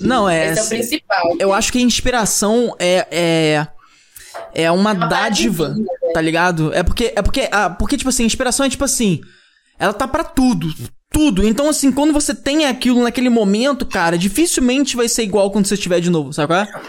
Não, 0.00 0.28
é. 0.28 0.46
Esse 0.46 0.60
é 0.60 0.62
o 0.62 0.68
principal. 0.68 1.36
Eu 1.40 1.52
acho 1.52 1.72
que 1.72 1.78
a 1.78 1.82
inspiração 1.82 2.74
é... 2.78 3.06
é 3.10 3.66
é 4.54 4.70
uma, 4.70 4.90
é 4.90 4.94
uma 4.94 5.06
dádiva, 5.06 5.74
tá 6.12 6.20
ligado? 6.20 6.72
É 6.72 6.82
porque, 6.82 7.12
é 7.14 7.22
porque, 7.22 7.48
ah, 7.50 7.70
porque, 7.70 7.96
tipo 7.96 8.08
assim, 8.08 8.24
inspiração 8.24 8.66
é 8.66 8.70
tipo 8.70 8.84
assim, 8.84 9.20
ela 9.78 9.92
tá 9.92 10.06
para 10.06 10.24
tudo, 10.24 10.72
tudo. 11.10 11.46
Então, 11.46 11.68
assim, 11.68 11.92
quando 11.92 12.12
você 12.12 12.34
tem 12.34 12.66
aquilo 12.66 13.02
naquele 13.02 13.28
momento, 13.28 13.84
cara, 13.86 14.16
dificilmente 14.16 14.96
vai 14.96 15.08
ser 15.08 15.22
igual 15.22 15.50
quando 15.50 15.66
você 15.66 15.74
estiver 15.74 16.00
de 16.00 16.10
novo, 16.10 16.32
sabe 16.32 16.48
qual 16.48 16.60
é? 16.60 16.82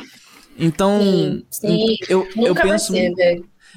Então, 0.57 0.99
sim, 1.01 1.45
sim. 1.49 1.97
eu, 2.07 2.27
Nunca 2.35 2.49
eu 2.49 2.55
penso. 2.55 2.93
Ser, 2.93 3.11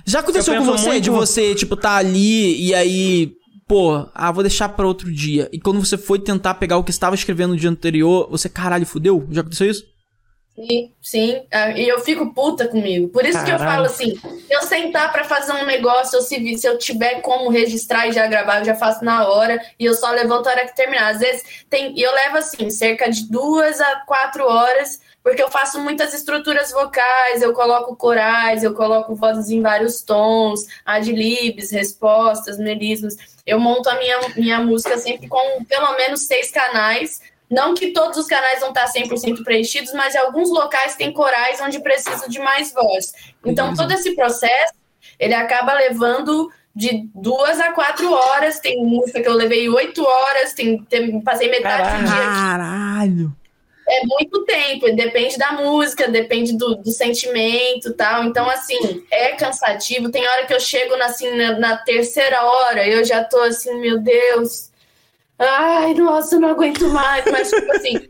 Já 0.05 0.21
aconteceu 0.21 0.57
com 0.57 0.65
você 0.65 0.89
muito... 0.89 1.05
de 1.05 1.11
você, 1.11 1.55
tipo, 1.55 1.77
tá 1.77 1.97
ali 1.97 2.63
e 2.63 2.75
aí, 2.75 3.33
pô, 3.67 4.07
ah, 4.15 4.31
vou 4.31 4.43
deixar 4.43 4.69
para 4.69 4.87
outro 4.87 5.11
dia. 5.13 5.49
E 5.53 5.59
quando 5.59 5.85
você 5.85 5.97
foi 5.97 6.19
tentar 6.19 6.55
pegar 6.55 6.77
o 6.77 6.85
que 6.85 6.91
estava 6.91 7.15
escrevendo 7.15 7.53
no 7.53 7.57
dia 7.57 7.71
anterior, 7.71 8.29
você, 8.31 8.49
caralho, 8.49 8.87
fudeu? 8.87 9.27
Já 9.31 9.41
aconteceu 9.41 9.71
isso? 9.71 9.96
Sim, 10.57 10.93
sim. 11.03 11.47
Ah, 11.53 11.71
e 11.73 11.87
eu 11.87 12.01
fico 12.01 12.33
puta 12.33 12.67
comigo. 12.67 13.09
Por 13.09 13.27
isso 13.27 13.35
Caralho. 13.35 13.57
que 13.57 13.63
eu 13.63 13.67
falo 13.69 13.85
assim: 13.85 14.17
se 14.47 14.55
eu 14.55 14.63
sentar 14.63 15.13
para 15.13 15.23
fazer 15.23 15.53
um 15.53 15.67
negócio, 15.67 16.17
ou 16.17 16.25
se, 16.25 16.57
se 16.57 16.67
eu 16.67 16.79
tiver 16.79 17.21
como 17.21 17.51
registrar 17.51 18.09
e 18.09 18.13
já 18.13 18.27
gravar, 18.27 18.61
eu 18.61 18.65
já 18.65 18.75
faço 18.75 19.05
na 19.05 19.29
hora 19.29 19.61
e 19.79 19.85
eu 19.85 19.95
só 19.95 20.11
levanto 20.11 20.47
a 20.47 20.53
hora 20.53 20.67
que 20.67 20.75
terminar. 20.75 21.13
Às 21.13 21.19
vezes 21.19 21.65
tem. 21.69 21.93
E 21.95 22.03
eu 22.03 22.11
levo 22.11 22.39
assim, 22.39 22.71
cerca 22.71 23.11
de 23.11 23.31
duas 23.31 23.79
a 23.83 23.97
quatro 24.07 24.47
horas, 24.47 24.99
porque 25.23 25.43
eu 25.43 25.51
faço 25.51 25.79
muitas 25.79 26.15
estruturas 26.15 26.73
vocais, 26.73 27.43
eu 27.43 27.53
coloco 27.53 27.95
corais, 27.95 28.65
eu 28.65 28.73
coloco 28.73 29.15
vozes 29.15 29.51
em 29.51 29.61
vários 29.61 30.01
tons, 30.01 30.61
adlibs, 30.87 31.71
respostas, 31.71 32.57
melismos. 32.57 33.15
Eu 33.45 33.61
monto 33.61 33.91
a 33.91 33.99
minha, 33.99 34.21
minha 34.35 34.61
música 34.61 34.97
sempre 34.97 35.29
com 35.29 35.63
pelo 35.67 35.95
menos 35.99 36.27
seis 36.27 36.51
canais 36.51 37.21
não 37.51 37.75
que 37.75 37.93
todos 37.93 38.19
os 38.19 38.27
canais 38.27 38.61
vão 38.61 38.71
estar 38.71 38.87
100% 38.87 39.45
preenchidos, 39.45 39.93
mas 39.93 40.15
em 40.15 40.19
alguns 40.19 40.51
locais 40.51 40.97
tem 40.97 41.13
corais 41.13 41.61
onde 41.61 41.81
precisa 41.81 42.29
de 42.29 42.39
mais 42.41 42.73
voz. 42.73 43.13
Então, 43.45 43.75
todo 43.75 43.93
esse 43.93 44.15
processo, 44.17 44.75
ele 45.19 45.35
acaba 45.35 45.73
levando 45.75 46.51
de 46.75 47.09
duas 47.15 47.61
a 47.61 47.73
quatro 47.73 48.13
horas. 48.13 48.59
Tem 48.59 48.85
música 48.85 49.23
que 49.23 49.29
eu 49.29 49.35
levei 49.35 49.69
oito 49.69 50.05
horas, 50.05 50.53
tem, 50.55 50.83
tem, 50.85 51.21
passei 51.21 51.49
metade 51.49 51.83
Caralho. 51.83 52.03
do 52.03 52.11
dia. 52.11 52.17
Caralho! 52.17 53.37
É 53.89 54.05
muito 54.05 54.45
tempo, 54.45 54.93
depende 54.97 55.39
da 55.39 55.53
música, 55.53 56.09
depende 56.09 56.59
do, 56.59 56.75
do 56.75 56.91
sentimento 56.91 57.95
tal. 57.95 58.25
Então, 58.25 58.51
assim, 58.51 59.05
é 59.13 59.29
cansativo. 59.33 60.11
Tem 60.11 60.27
hora 60.27 60.45
que 60.45 60.53
eu 60.53 60.59
chego 60.59 60.95
assim, 60.95 61.31
na, 61.37 61.57
na 61.57 61.77
terceira 61.77 62.45
hora, 62.45 62.85
eu 62.85 63.05
já 63.05 63.23
tô 63.23 63.39
assim, 63.39 63.81
meu 63.81 64.01
Deus 64.01 64.75
Ai, 65.39 65.95
nossa, 65.95 66.37
eu 66.37 66.41
não 66.41 66.51
aguento 66.51 66.89
mais. 66.89 67.25
Mas, 67.31 67.51
tipo 67.51 67.73
assim, 67.73 68.09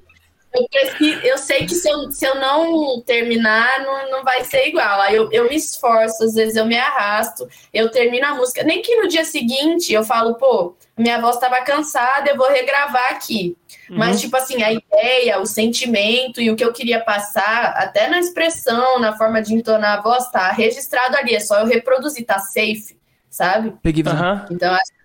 eu, 0.54 0.66
preciso, 0.68 1.20
eu 1.20 1.38
sei 1.38 1.66
que 1.66 1.74
se 1.74 1.88
eu, 1.88 2.10
se 2.10 2.24
eu 2.24 2.34
não 2.36 3.00
terminar, 3.02 3.80
não, 3.80 4.10
não 4.10 4.24
vai 4.24 4.44
ser 4.44 4.68
igual. 4.68 5.00
Aí 5.02 5.14
eu, 5.14 5.30
eu 5.30 5.48
me 5.48 5.56
esforço, 5.56 6.24
às 6.24 6.34
vezes 6.34 6.56
eu 6.56 6.64
me 6.64 6.78
arrasto, 6.78 7.46
eu 7.72 7.90
termino 7.90 8.26
a 8.26 8.34
música. 8.34 8.62
Nem 8.62 8.80
que 8.80 8.96
no 8.96 9.08
dia 9.08 9.24
seguinte 9.24 9.92
eu 9.92 10.02
falo, 10.02 10.34
pô, 10.36 10.74
minha 10.96 11.20
voz 11.20 11.34
estava 11.34 11.62
cansada, 11.62 12.30
eu 12.30 12.36
vou 12.36 12.48
regravar 12.48 13.12
aqui. 13.12 13.56
Uhum. 13.90 13.98
Mas, 13.98 14.20
tipo 14.20 14.36
assim, 14.36 14.62
a 14.62 14.72
ideia, 14.72 15.40
o 15.40 15.46
sentimento 15.46 16.40
e 16.40 16.50
o 16.50 16.56
que 16.56 16.64
eu 16.64 16.72
queria 16.72 17.00
passar, 17.00 17.74
até 17.76 18.08
na 18.08 18.18
expressão, 18.18 18.98
na 18.98 19.16
forma 19.16 19.42
de 19.42 19.54
entonar 19.54 19.98
a 19.98 20.02
voz, 20.02 20.30
tá 20.30 20.50
registrado 20.52 21.16
ali. 21.16 21.34
É 21.34 21.40
só 21.40 21.60
eu 21.60 21.66
reproduzir, 21.66 22.24
tá 22.24 22.38
safe, 22.38 22.96
sabe? 23.28 23.74
Peguei 23.82 24.02
uhum. 24.02 24.46
Então, 24.50 24.72
acho 24.72 24.95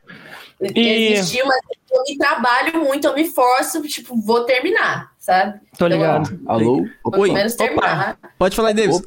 e... 0.62 1.14
Existiu, 1.14 1.46
mas 1.46 1.60
eu 1.92 2.04
me 2.04 2.18
trabalho 2.18 2.80
muito, 2.84 3.08
eu 3.08 3.16
me 3.16 3.28
forço, 3.28 3.82
tipo, 3.84 4.16
vou 4.16 4.44
terminar, 4.46 5.12
sabe? 5.18 5.60
Tô 5.78 5.88
então, 5.88 5.88
ligado. 5.88 6.34
Então, 6.34 6.54
Alô? 6.54 6.88
Pelo 7.10 7.24
Oi. 7.24 7.32
menos 7.32 7.56
terminar. 7.56 8.18
Opa. 8.20 8.30
Pode 8.38 8.56
falar 8.56 8.74
Davis. 8.74 9.02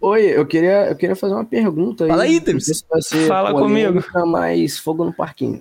Oi, 0.00 0.24
eu 0.26 0.46
queria, 0.46 0.88
eu 0.88 0.96
queria 0.96 1.16
fazer 1.16 1.34
uma 1.34 1.44
pergunta 1.44 2.04
aí. 2.04 2.10
Fala 2.10 2.22
aí, 2.24 2.40
Davis. 2.40 2.84
Se 3.00 3.26
Fala 3.26 3.52
comigo. 3.52 4.04
mais 4.26 4.78
fogo 4.78 5.04
no 5.04 5.12
parquinho. 5.12 5.60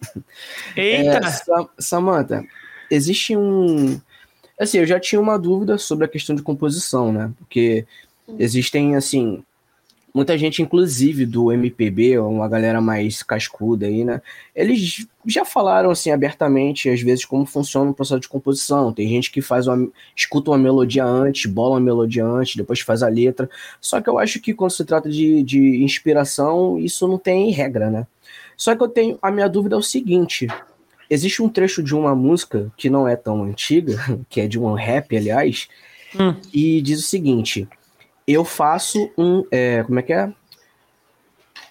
Eita! 0.76 1.20
É, 1.20 1.66
Samantha, 1.80 2.44
existe 2.90 3.36
um... 3.36 4.00
Assim, 4.60 4.80
eu 4.80 4.86
já 4.86 5.00
tinha 5.00 5.20
uma 5.20 5.40
dúvida 5.40 5.78
sobre 5.78 6.06
a 6.06 6.10
questão 6.10 6.36
de 6.36 6.44
composição, 6.44 7.12
né? 7.12 7.32
Porque 7.40 7.86
existem, 8.38 8.96
assim, 8.96 9.44
muita 10.14 10.38
gente, 10.38 10.62
inclusive 10.62 11.26
do 11.26 11.52
MPB, 11.52 12.20
uma 12.20 12.48
galera 12.48 12.82
mais 12.82 13.24
cascuda 13.24 13.86
aí, 13.86 14.04
né? 14.04 14.22
Eles 14.56 15.08
já 15.26 15.46
falaram 15.46 15.90
assim 15.90 16.12
abertamente, 16.12 16.90
às 16.90 17.02
vezes, 17.02 17.26
como 17.26 17.46
funciona 17.46 17.92
o 17.92 17.94
processo 17.94 18.20
de 18.20 18.28
composição. 18.28 18.92
Tem 18.92 19.08
gente 19.08 19.32
que 19.32 19.42
faz 19.42 19.68
uma, 19.68 19.90
escuta 20.16 20.52
uma 20.52 20.58
melodia 20.58 21.06
antes, 21.06 21.50
bola 21.50 21.76
uma 21.76 21.80
melodia 21.80 22.26
antes, 22.26 22.56
depois 22.56 22.82
faz 22.82 23.02
a 23.04 23.08
letra. 23.08 23.50
Só 23.80 24.02
que 24.02 24.10
eu 24.10 24.20
acho 24.20 24.40
que 24.40 24.54
quando 24.54 24.72
se 24.72 24.84
trata 24.84 25.10
de, 25.10 25.42
de 25.44 25.84
inspiração, 25.84 26.78
isso 26.78 27.08
não 27.08 27.18
tem 27.18 27.52
regra, 27.52 27.90
né? 27.90 28.06
Só 28.58 28.76
que 28.76 28.84
eu 28.84 28.90
tenho. 28.90 29.18
A 29.22 29.32
minha 29.32 29.48
dúvida 29.48 29.76
é 29.76 29.80
o 29.80 29.84
seguinte: 29.84 30.48
existe 31.10 31.42
um 31.42 31.50
trecho 31.50 31.82
de 31.82 31.96
uma 31.96 32.14
música 32.16 32.72
que 32.76 32.90
não 32.90 33.08
é 33.08 33.16
tão 33.16 33.44
antiga, 33.44 33.98
que 34.30 34.42
é 34.42 34.48
de 34.48 34.60
um 34.60 34.74
rap, 34.74 35.16
aliás, 35.16 35.70
hum. 36.20 36.36
e 36.54 36.82
diz 36.82 37.00
o 37.00 37.08
seguinte 37.08 37.68
eu 38.34 38.46
faço 38.46 39.12
um. 39.18 39.46
É, 39.52 39.84
como 39.84 40.00
é 40.00 40.04
que 40.04 40.14
é? 40.14 40.32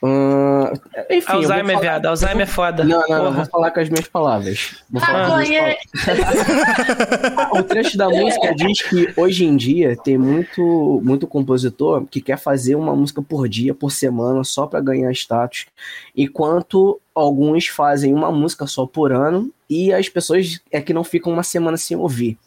Uh, 0.03 0.73
enfim, 1.11 1.31
Alzheimer, 1.31 1.67
falar... 1.67 1.81
viado. 1.81 2.07
Alzheimer 2.07 2.43
é 2.43 2.47
foda. 2.47 2.85
Não, 2.85 3.01
não, 3.07 3.25
não, 3.25 3.33
vou 3.35 3.45
falar 3.45 3.71
com 3.71 3.81
as 3.81 3.89
minhas 3.91 4.09
palavras. 4.09 4.83
Vou 4.89 5.01
falar 5.01 5.27
com 5.27 5.35
as 5.35 5.49
minhas 5.49 5.77
palavras. 6.07 7.53
o 7.53 7.63
trecho 7.65 7.99
da 7.99 8.09
música 8.09 8.55
diz 8.55 8.81
que 8.81 9.13
hoje 9.15 9.45
em 9.45 9.55
dia 9.57 9.95
tem 10.03 10.17
muito, 10.17 11.03
muito 11.05 11.27
compositor 11.27 12.07
que 12.07 12.23
quer 12.23 12.39
fazer 12.39 12.77
uma 12.77 12.97
música 12.97 13.21
por 13.21 13.47
dia, 13.47 13.75
por 13.75 13.93
semana, 13.93 14.43
só 14.43 14.67
para 14.67 14.81
ganhar 14.81 15.13
status, 15.13 15.67
enquanto 16.17 16.99
alguns 17.15 17.67
fazem 17.67 18.15
uma 18.15 18.33
música 18.33 18.67
só 18.67 18.87
por 18.87 19.13
ano 19.13 19.53
e 19.69 19.93
as 19.93 20.09
pessoas 20.09 20.61
é 20.73 20.81
que 20.81 20.95
não 20.95 21.05
ficam 21.05 21.31
uma 21.31 21.43
semana 21.43 21.77
sem 21.77 21.95
ouvir. 21.95 22.39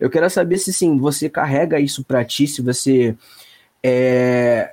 Eu 0.00 0.10
quero 0.10 0.28
saber 0.28 0.58
se 0.58 0.72
sim, 0.72 0.98
você 0.98 1.28
carrega 1.28 1.78
isso 1.78 2.02
para 2.02 2.24
ti, 2.24 2.48
se 2.48 2.60
você 2.60 3.16
é, 3.82 4.72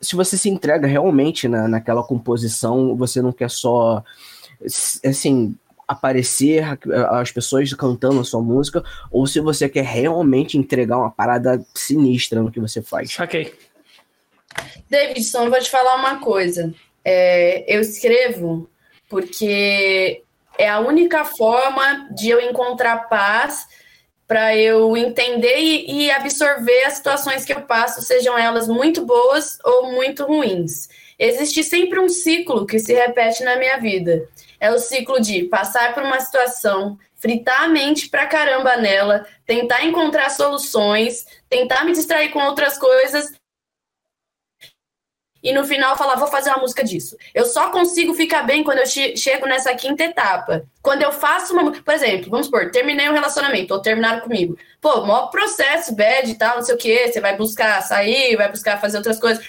se 0.00 0.16
você 0.16 0.36
se 0.36 0.48
entrega 0.48 0.86
realmente 0.86 1.46
na, 1.48 1.68
naquela 1.68 2.02
composição, 2.02 2.96
você 2.96 3.20
não 3.20 3.32
quer 3.32 3.50
só, 3.50 4.02
assim, 5.04 5.54
aparecer 5.86 6.78
as 7.10 7.32
pessoas 7.32 7.72
cantando 7.74 8.20
a 8.20 8.24
sua 8.24 8.40
música, 8.40 8.82
ou 9.10 9.26
se 9.26 9.40
você 9.40 9.68
quer 9.68 9.84
realmente 9.84 10.56
entregar 10.56 10.98
uma 10.98 11.10
parada 11.10 11.64
sinistra 11.74 12.40
no 12.42 12.50
que 12.50 12.60
você 12.60 12.80
faz. 12.80 13.18
Ok. 13.18 13.52
Davidson, 14.88 15.44
eu 15.44 15.50
vou 15.50 15.60
te 15.60 15.70
falar 15.70 15.96
uma 15.96 16.20
coisa. 16.20 16.72
É, 17.04 17.64
eu 17.74 17.80
escrevo 17.80 18.68
porque 19.08 20.22
é 20.56 20.68
a 20.68 20.78
única 20.78 21.24
forma 21.24 22.08
de 22.14 22.30
eu 22.30 22.40
encontrar 22.40 23.08
paz 23.08 23.66
para 24.30 24.56
eu 24.56 24.96
entender 24.96 25.58
e, 25.58 26.04
e, 26.04 26.10
absorver 26.12 26.84
as 26.84 26.92
situações 26.92 27.44
que 27.44 27.52
eu 27.52 27.62
passo, 27.62 28.00
sejam 28.00 28.38
elas 28.38 28.68
muito 28.68 29.04
boas 29.04 29.58
ou 29.64 29.90
muito 29.90 30.24
ruins. 30.24 30.88
Existe 31.18 31.64
sempre 31.64 31.98
um 31.98 32.08
ciclo 32.08 32.64
que 32.64 32.78
se 32.78 32.94
repete 32.94 33.42
na 33.42 33.56
minha 33.56 33.78
vida. 33.78 34.28
É 34.60 34.70
o 34.70 34.78
ciclo 34.78 35.20
de 35.20 35.42
passar 35.46 35.92
por 35.94 36.04
uma 36.04 36.20
situação, 36.20 36.96
fritar 37.16 37.64
a 37.64 37.68
mente 37.68 38.08
pra 38.08 38.28
caramba 38.28 38.76
nela, 38.76 39.26
tentar 39.44 39.84
encontrar 39.84 40.30
soluções, 40.30 41.26
tentar 41.48 41.84
me 41.84 41.90
distrair 41.90 42.28
com 42.28 42.38
outras 42.38 42.78
coisas 42.78 43.32
e 45.42 45.52
no 45.52 45.64
final 45.64 45.96
falar, 45.96 46.16
vou 46.16 46.28
fazer 46.28 46.50
uma 46.50 46.60
música 46.60 46.84
disso. 46.84 47.16
Eu 47.34 47.46
só 47.46 47.70
consigo 47.70 48.14
ficar 48.14 48.42
bem 48.42 48.62
quando 48.62 48.78
eu 48.78 48.86
che 48.86 49.16
chego 49.16 49.46
nessa 49.46 49.74
quinta 49.74 50.04
etapa. 50.04 50.64
Quando 50.82 51.02
eu 51.02 51.12
faço 51.12 51.52
uma. 51.52 51.72
Por 51.72 51.94
exemplo, 51.94 52.30
vamos 52.30 52.46
supor, 52.46 52.70
terminei 52.70 53.08
um 53.08 53.14
relacionamento, 53.14 53.72
ou 53.72 53.80
terminaram 53.80 54.20
comigo. 54.20 54.56
Pô, 54.80 55.02
maior 55.02 55.28
processo, 55.28 55.94
bad 55.94 56.30
e 56.30 56.34
tal, 56.34 56.56
não 56.56 56.62
sei 56.62 56.74
o 56.74 56.78
quê. 56.78 57.10
Você 57.10 57.20
vai 57.20 57.36
buscar 57.36 57.80
sair, 57.82 58.36
vai 58.36 58.50
buscar 58.50 58.80
fazer 58.80 58.98
outras 58.98 59.18
coisas. 59.18 59.44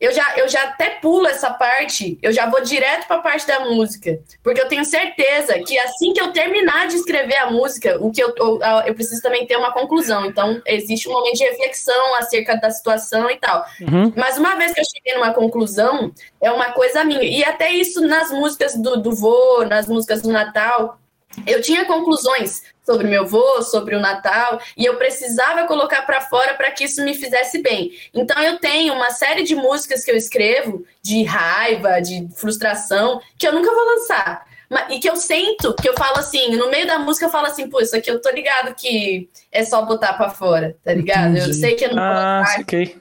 Eu 0.00 0.12
já, 0.12 0.34
eu 0.36 0.48
já 0.48 0.62
até 0.62 0.90
pulo 0.90 1.26
essa 1.26 1.50
parte, 1.50 2.18
eu 2.22 2.32
já 2.32 2.48
vou 2.48 2.60
direto 2.60 3.06
para 3.06 3.16
a 3.16 3.22
parte 3.22 3.46
da 3.46 3.60
música, 3.60 4.18
porque 4.42 4.60
eu 4.60 4.68
tenho 4.68 4.84
certeza 4.84 5.58
que 5.60 5.78
assim 5.78 6.12
que 6.12 6.20
eu 6.20 6.32
terminar 6.32 6.86
de 6.86 6.96
escrever 6.96 7.36
a 7.36 7.50
música, 7.50 7.98
o 8.00 8.10
que 8.12 8.22
eu, 8.22 8.32
eu, 8.36 8.60
eu 8.86 8.94
preciso 8.94 9.20
também 9.20 9.46
ter 9.46 9.56
uma 9.56 9.72
conclusão. 9.72 10.24
Então, 10.26 10.62
existe 10.66 11.08
um 11.08 11.12
momento 11.12 11.36
de 11.36 11.44
reflexão 11.44 12.14
acerca 12.14 12.56
da 12.56 12.70
situação 12.70 13.28
e 13.30 13.36
tal. 13.36 13.64
Uhum. 13.80 14.12
Mas 14.16 14.38
uma 14.38 14.54
vez 14.54 14.72
que 14.72 14.80
eu 14.80 14.84
cheguei 14.84 15.14
numa 15.14 15.34
conclusão, 15.34 16.12
é 16.40 16.50
uma 16.50 16.72
coisa 16.72 17.04
minha. 17.04 17.24
E 17.24 17.42
até 17.44 17.72
isso 17.72 18.00
nas 18.00 18.30
músicas 18.30 18.76
do, 18.76 18.96
do 18.98 19.12
vô, 19.12 19.64
nas 19.64 19.88
músicas 19.88 20.22
do 20.22 20.30
Natal, 20.30 20.98
eu 21.46 21.60
tinha 21.60 21.84
conclusões 21.84 22.62
sobre 22.84 23.06
meu 23.06 23.22
avô, 23.22 23.62
sobre 23.62 23.94
o 23.94 24.00
Natal, 24.00 24.60
e 24.76 24.84
eu 24.84 24.96
precisava 24.96 25.66
colocar 25.66 26.02
para 26.02 26.22
fora 26.22 26.54
para 26.54 26.70
que 26.70 26.84
isso 26.84 27.04
me 27.04 27.14
fizesse 27.14 27.62
bem. 27.62 27.92
Então 28.14 28.42
eu 28.42 28.58
tenho 28.58 28.94
uma 28.94 29.10
série 29.10 29.42
de 29.42 29.54
músicas 29.54 30.04
que 30.04 30.10
eu 30.10 30.16
escrevo 30.16 30.84
de 31.02 31.22
raiva, 31.22 32.00
de 32.00 32.26
frustração, 32.34 33.20
que 33.36 33.46
eu 33.46 33.52
nunca 33.52 33.74
vou 33.74 33.84
lançar. 33.84 34.46
E 34.90 34.98
que 34.98 35.08
eu 35.08 35.16
sinto, 35.16 35.74
que 35.74 35.88
eu 35.88 35.94
falo 35.94 36.18
assim, 36.18 36.56
no 36.56 36.70
meio 36.70 36.86
da 36.86 36.98
música 36.98 37.26
eu 37.26 37.30
falo 37.30 37.46
assim, 37.46 37.68
pô, 37.68 37.80
isso 37.80 37.96
aqui 37.96 38.10
eu 38.10 38.20
tô 38.20 38.30
ligado 38.30 38.74
que 38.74 39.28
é 39.50 39.64
só 39.64 39.82
botar 39.82 40.14
para 40.14 40.30
fora, 40.30 40.76
tá 40.84 40.92
ligado? 40.92 41.30
Entendi. 41.36 41.48
Eu 41.48 41.54
sei 41.54 41.74
que 41.74 41.84
eu 41.86 41.94
não 41.94 42.02
ah, 42.02 42.42
vou 42.44 42.62
okay. 42.62 42.96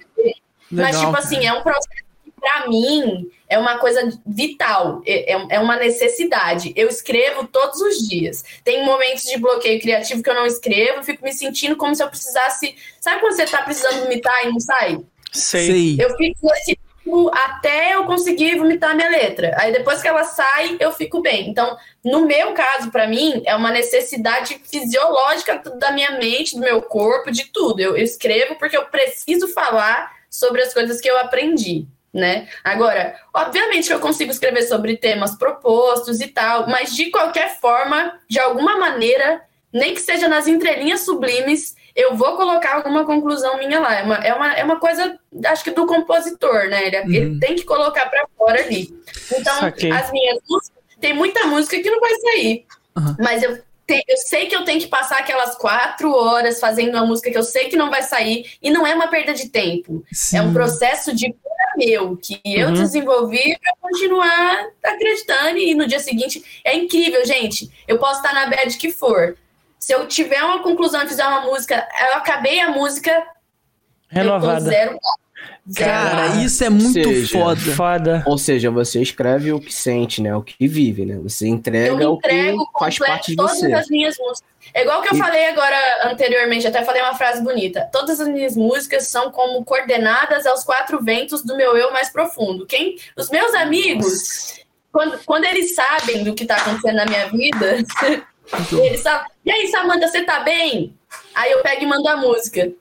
Mas, 0.70 0.96
Legal. 0.96 1.06
tipo 1.06 1.18
assim, 1.18 1.46
é 1.46 1.54
um 1.54 1.62
processo 1.62 2.07
para 2.48 2.70
mim, 2.70 3.30
é 3.50 3.60
uma 3.60 3.78
coisa 3.78 4.10
vital, 4.26 5.02
é, 5.06 5.34
é, 5.34 5.48
é, 5.50 5.60
uma 5.60 5.76
necessidade. 5.76 6.72
Eu 6.78 6.88
escrevo 6.88 7.46
todos 7.46 7.82
os 7.82 8.08
dias. 8.08 8.44
Tem 8.64 8.86
momentos 8.86 9.24
de 9.24 9.38
bloqueio 9.38 9.82
criativo 9.82 10.24
que 10.24 10.30
eu 10.30 10.36
não 10.36 10.46
escrevo, 10.46 11.04
fico 11.04 11.24
me 11.24 11.34
sentindo 11.34 11.76
como 11.76 11.94
se 11.94 12.02
eu 12.02 12.08
precisasse. 12.08 12.76
Sabe 13.02 13.20
quando 13.20 13.36
você 13.36 13.46
tá 13.46 13.62
precisando 13.64 14.04
vomitar 14.04 14.46
e 14.46 14.50
não 14.50 14.60
sai? 14.62 15.00
Sei. 15.34 15.98
Eu 16.00 16.16
fico 16.16 16.50
assim 16.52 16.76
até 17.32 17.96
eu 17.96 18.04
conseguir 18.04 18.58
vomitar 18.58 18.92
a 18.92 18.94
minha 18.94 19.10
letra. 19.10 19.56
Aí 19.58 19.72
depois 19.72 20.02
que 20.02 20.08
ela 20.10 20.26
sai, 20.26 20.76
eu 20.78 20.92
fico 20.92 21.22
bem. 21.22 21.50
Então, 21.50 21.78
no 22.04 22.26
meu 22.26 22.54
caso, 22.54 22.92
para 22.92 23.08
mim, 23.08 23.42
é 23.46 23.56
uma 23.56 23.72
necessidade 23.72 24.60
fisiológica 24.70 25.62
da 25.78 25.92
minha 25.94 26.12
mente, 26.20 26.56
do 26.56 26.60
meu 26.60 26.82
corpo, 26.82 27.32
de 27.32 27.46
tudo. 27.46 27.80
Eu, 27.80 27.96
eu 27.96 28.04
escrevo 28.04 28.56
porque 28.56 28.76
eu 28.76 28.86
preciso 28.86 29.48
falar 29.50 30.12
sobre 30.30 30.62
as 30.62 30.74
coisas 30.74 31.00
que 31.00 31.10
eu 31.10 31.18
aprendi 31.18 31.88
né? 32.18 32.48
Agora, 32.64 33.16
obviamente 33.34 33.88
que 33.88 33.94
eu 33.94 34.00
consigo 34.00 34.32
escrever 34.32 34.64
sobre 34.64 34.98
temas 34.98 35.38
propostos 35.38 36.20
e 36.20 36.28
tal, 36.28 36.68
mas 36.68 36.96
de 36.96 37.12
qualquer 37.12 37.60
forma, 37.60 38.20
de 38.28 38.40
alguma 38.40 38.78
maneira, 38.78 39.42
nem 39.72 39.94
que 39.94 40.02
seja 40.02 40.28
nas 40.28 40.48
entrelinhas 40.48 41.02
sublimes, 41.02 41.76
eu 41.96 42.16
vou 42.16 42.36
colocar 42.36 42.76
alguma 42.76 43.06
conclusão 43.06 43.58
minha 43.60 43.80
lá. 43.80 43.94
É 43.94 44.04
uma, 44.04 44.16
é 44.16 44.34
uma, 44.34 44.54
é 44.54 44.64
uma 44.64 44.80
coisa, 44.80 45.20
acho 45.46 45.64
que 45.64 45.72
do 45.72 45.86
compositor, 45.86 46.68
né? 46.70 46.88
Ele, 46.88 46.98
uhum. 46.98 47.14
ele 47.14 47.40
tem 47.40 47.56
que 47.56 47.64
colocar 47.64 48.08
para 48.08 48.28
fora 48.36 48.60
ali. 48.62 48.90
Então, 49.32 49.60
Saquei. 49.60 49.92
as 49.92 50.12
minhas 50.12 50.40
músicas, 50.50 50.78
tem 51.00 51.14
muita 51.14 51.46
música 51.46 51.80
que 51.80 51.90
não 51.90 52.00
vai 52.00 52.16
sair. 52.16 52.66
Uhum. 52.98 53.16
Mas 53.20 53.44
eu 53.44 53.60
eu 53.90 54.18
sei 54.18 54.48
que 54.48 54.56
eu 54.56 54.66
tenho 54.66 54.82
que 54.82 54.88
passar 54.88 55.20
aquelas 55.20 55.56
quatro 55.56 56.14
horas 56.14 56.60
fazendo 56.60 56.90
uma 56.90 57.06
música 57.06 57.32
que 57.32 57.38
eu 57.38 57.44
sei 57.44 57.70
que 57.70 57.78
não 57.78 57.90
vai 57.90 58.04
sair, 58.04 58.58
e 58.62 58.70
não 58.70 58.86
é 58.86 58.94
uma 58.94 59.08
perda 59.08 59.34
de 59.34 59.50
tempo. 59.50 60.04
Sim. 60.12 60.38
É 60.38 60.42
um 60.42 60.52
processo 60.52 61.16
de 61.16 61.34
meu, 61.78 62.18
que 62.18 62.42
eu 62.44 62.68
uhum. 62.68 62.74
desenvolvi 62.74 63.58
para 63.60 63.76
continuar 63.80 64.66
acreditando, 64.84 65.58
e 65.58 65.76
no 65.76 65.88
dia 65.88 66.00
seguinte 66.00 66.62
é 66.66 66.76
incrível, 66.76 67.26
gente. 67.26 67.72
Eu 67.88 67.98
posso 67.98 68.16
estar 68.16 68.34
na 68.34 68.48
bad 68.48 68.76
que 68.78 68.92
for. 68.92 69.38
Se 69.80 69.94
eu 69.94 70.08
tiver 70.08 70.44
uma 70.44 70.62
conclusão 70.64 71.04
e 71.04 71.08
fizer 71.08 71.26
uma 71.26 71.42
música, 71.42 71.88
eu 72.10 72.18
acabei 72.18 72.60
a 72.60 72.72
música. 72.72 73.26
Renovada. 74.10 74.62
zero 74.62 74.98
Cara, 75.76 76.42
isso 76.42 76.64
é 76.64 76.70
muito 76.70 76.94
seja, 76.94 77.38
foda. 77.38 77.76
foda. 77.76 78.24
Ou 78.26 78.38
seja, 78.38 78.72
você 78.72 79.02
escreve 79.02 79.52
o 79.52 79.60
que 79.60 79.74
sente, 79.74 80.22
né? 80.22 80.34
O 80.34 80.42
que 80.42 80.68
vive, 80.68 81.06
né? 81.06 81.18
Você 81.22 81.48
entrega 81.48 82.10
o 82.10 82.18
que 82.18 82.80
faz 82.80 82.98
parte 82.98 83.32
de 83.32 83.36
você. 83.36 83.68
Todas 83.68 83.80
as 83.82 83.90
minhas 83.90 84.18
músicas. 84.18 84.58
É 84.74 84.84
igual 84.84 85.02
que 85.02 85.10
eu 85.10 85.18
e... 85.18 85.20
falei 85.20 85.46
agora 85.48 85.78
anteriormente, 86.06 86.66
até 86.68 86.84
falei 86.84 87.02
uma 87.02 87.16
frase 87.16 87.44
bonita. 87.44 87.90
Todas 87.92 88.20
as 88.22 88.28
minhas 88.28 88.56
músicas 88.56 89.08
são 89.08 89.30
como 89.32 89.64
coordenadas 89.66 90.46
aos 90.46 90.64
quatro 90.64 91.04
ventos 91.04 91.44
do 91.44 91.58
meu 91.58 91.76
eu 91.76 91.92
mais 91.92 92.10
profundo. 92.10 92.66
Quem, 92.66 92.98
os 93.18 93.30
meus 93.30 93.54
amigos, 93.54 94.62
quando, 94.92 95.20
quando 95.26 95.46
eles 95.46 95.76
sabem 95.76 96.24
do 96.24 96.34
que 96.34 96.46
tá 96.46 96.56
acontecendo 96.56 96.96
na 96.96 97.06
minha 97.06 97.28
vida, 97.28 97.86
eles 98.72 99.02
sabem. 99.02 99.28
E 99.46 99.52
aí, 99.52 99.68
Samanta, 99.68 100.08
você 100.08 100.24
tá 100.24 100.40
bem? 100.40 100.94
Aí 101.36 101.52
eu 101.52 101.62
pego 101.62 101.84
e 101.84 101.86
mando 101.86 102.08
a 102.08 102.16
música. 102.16 102.72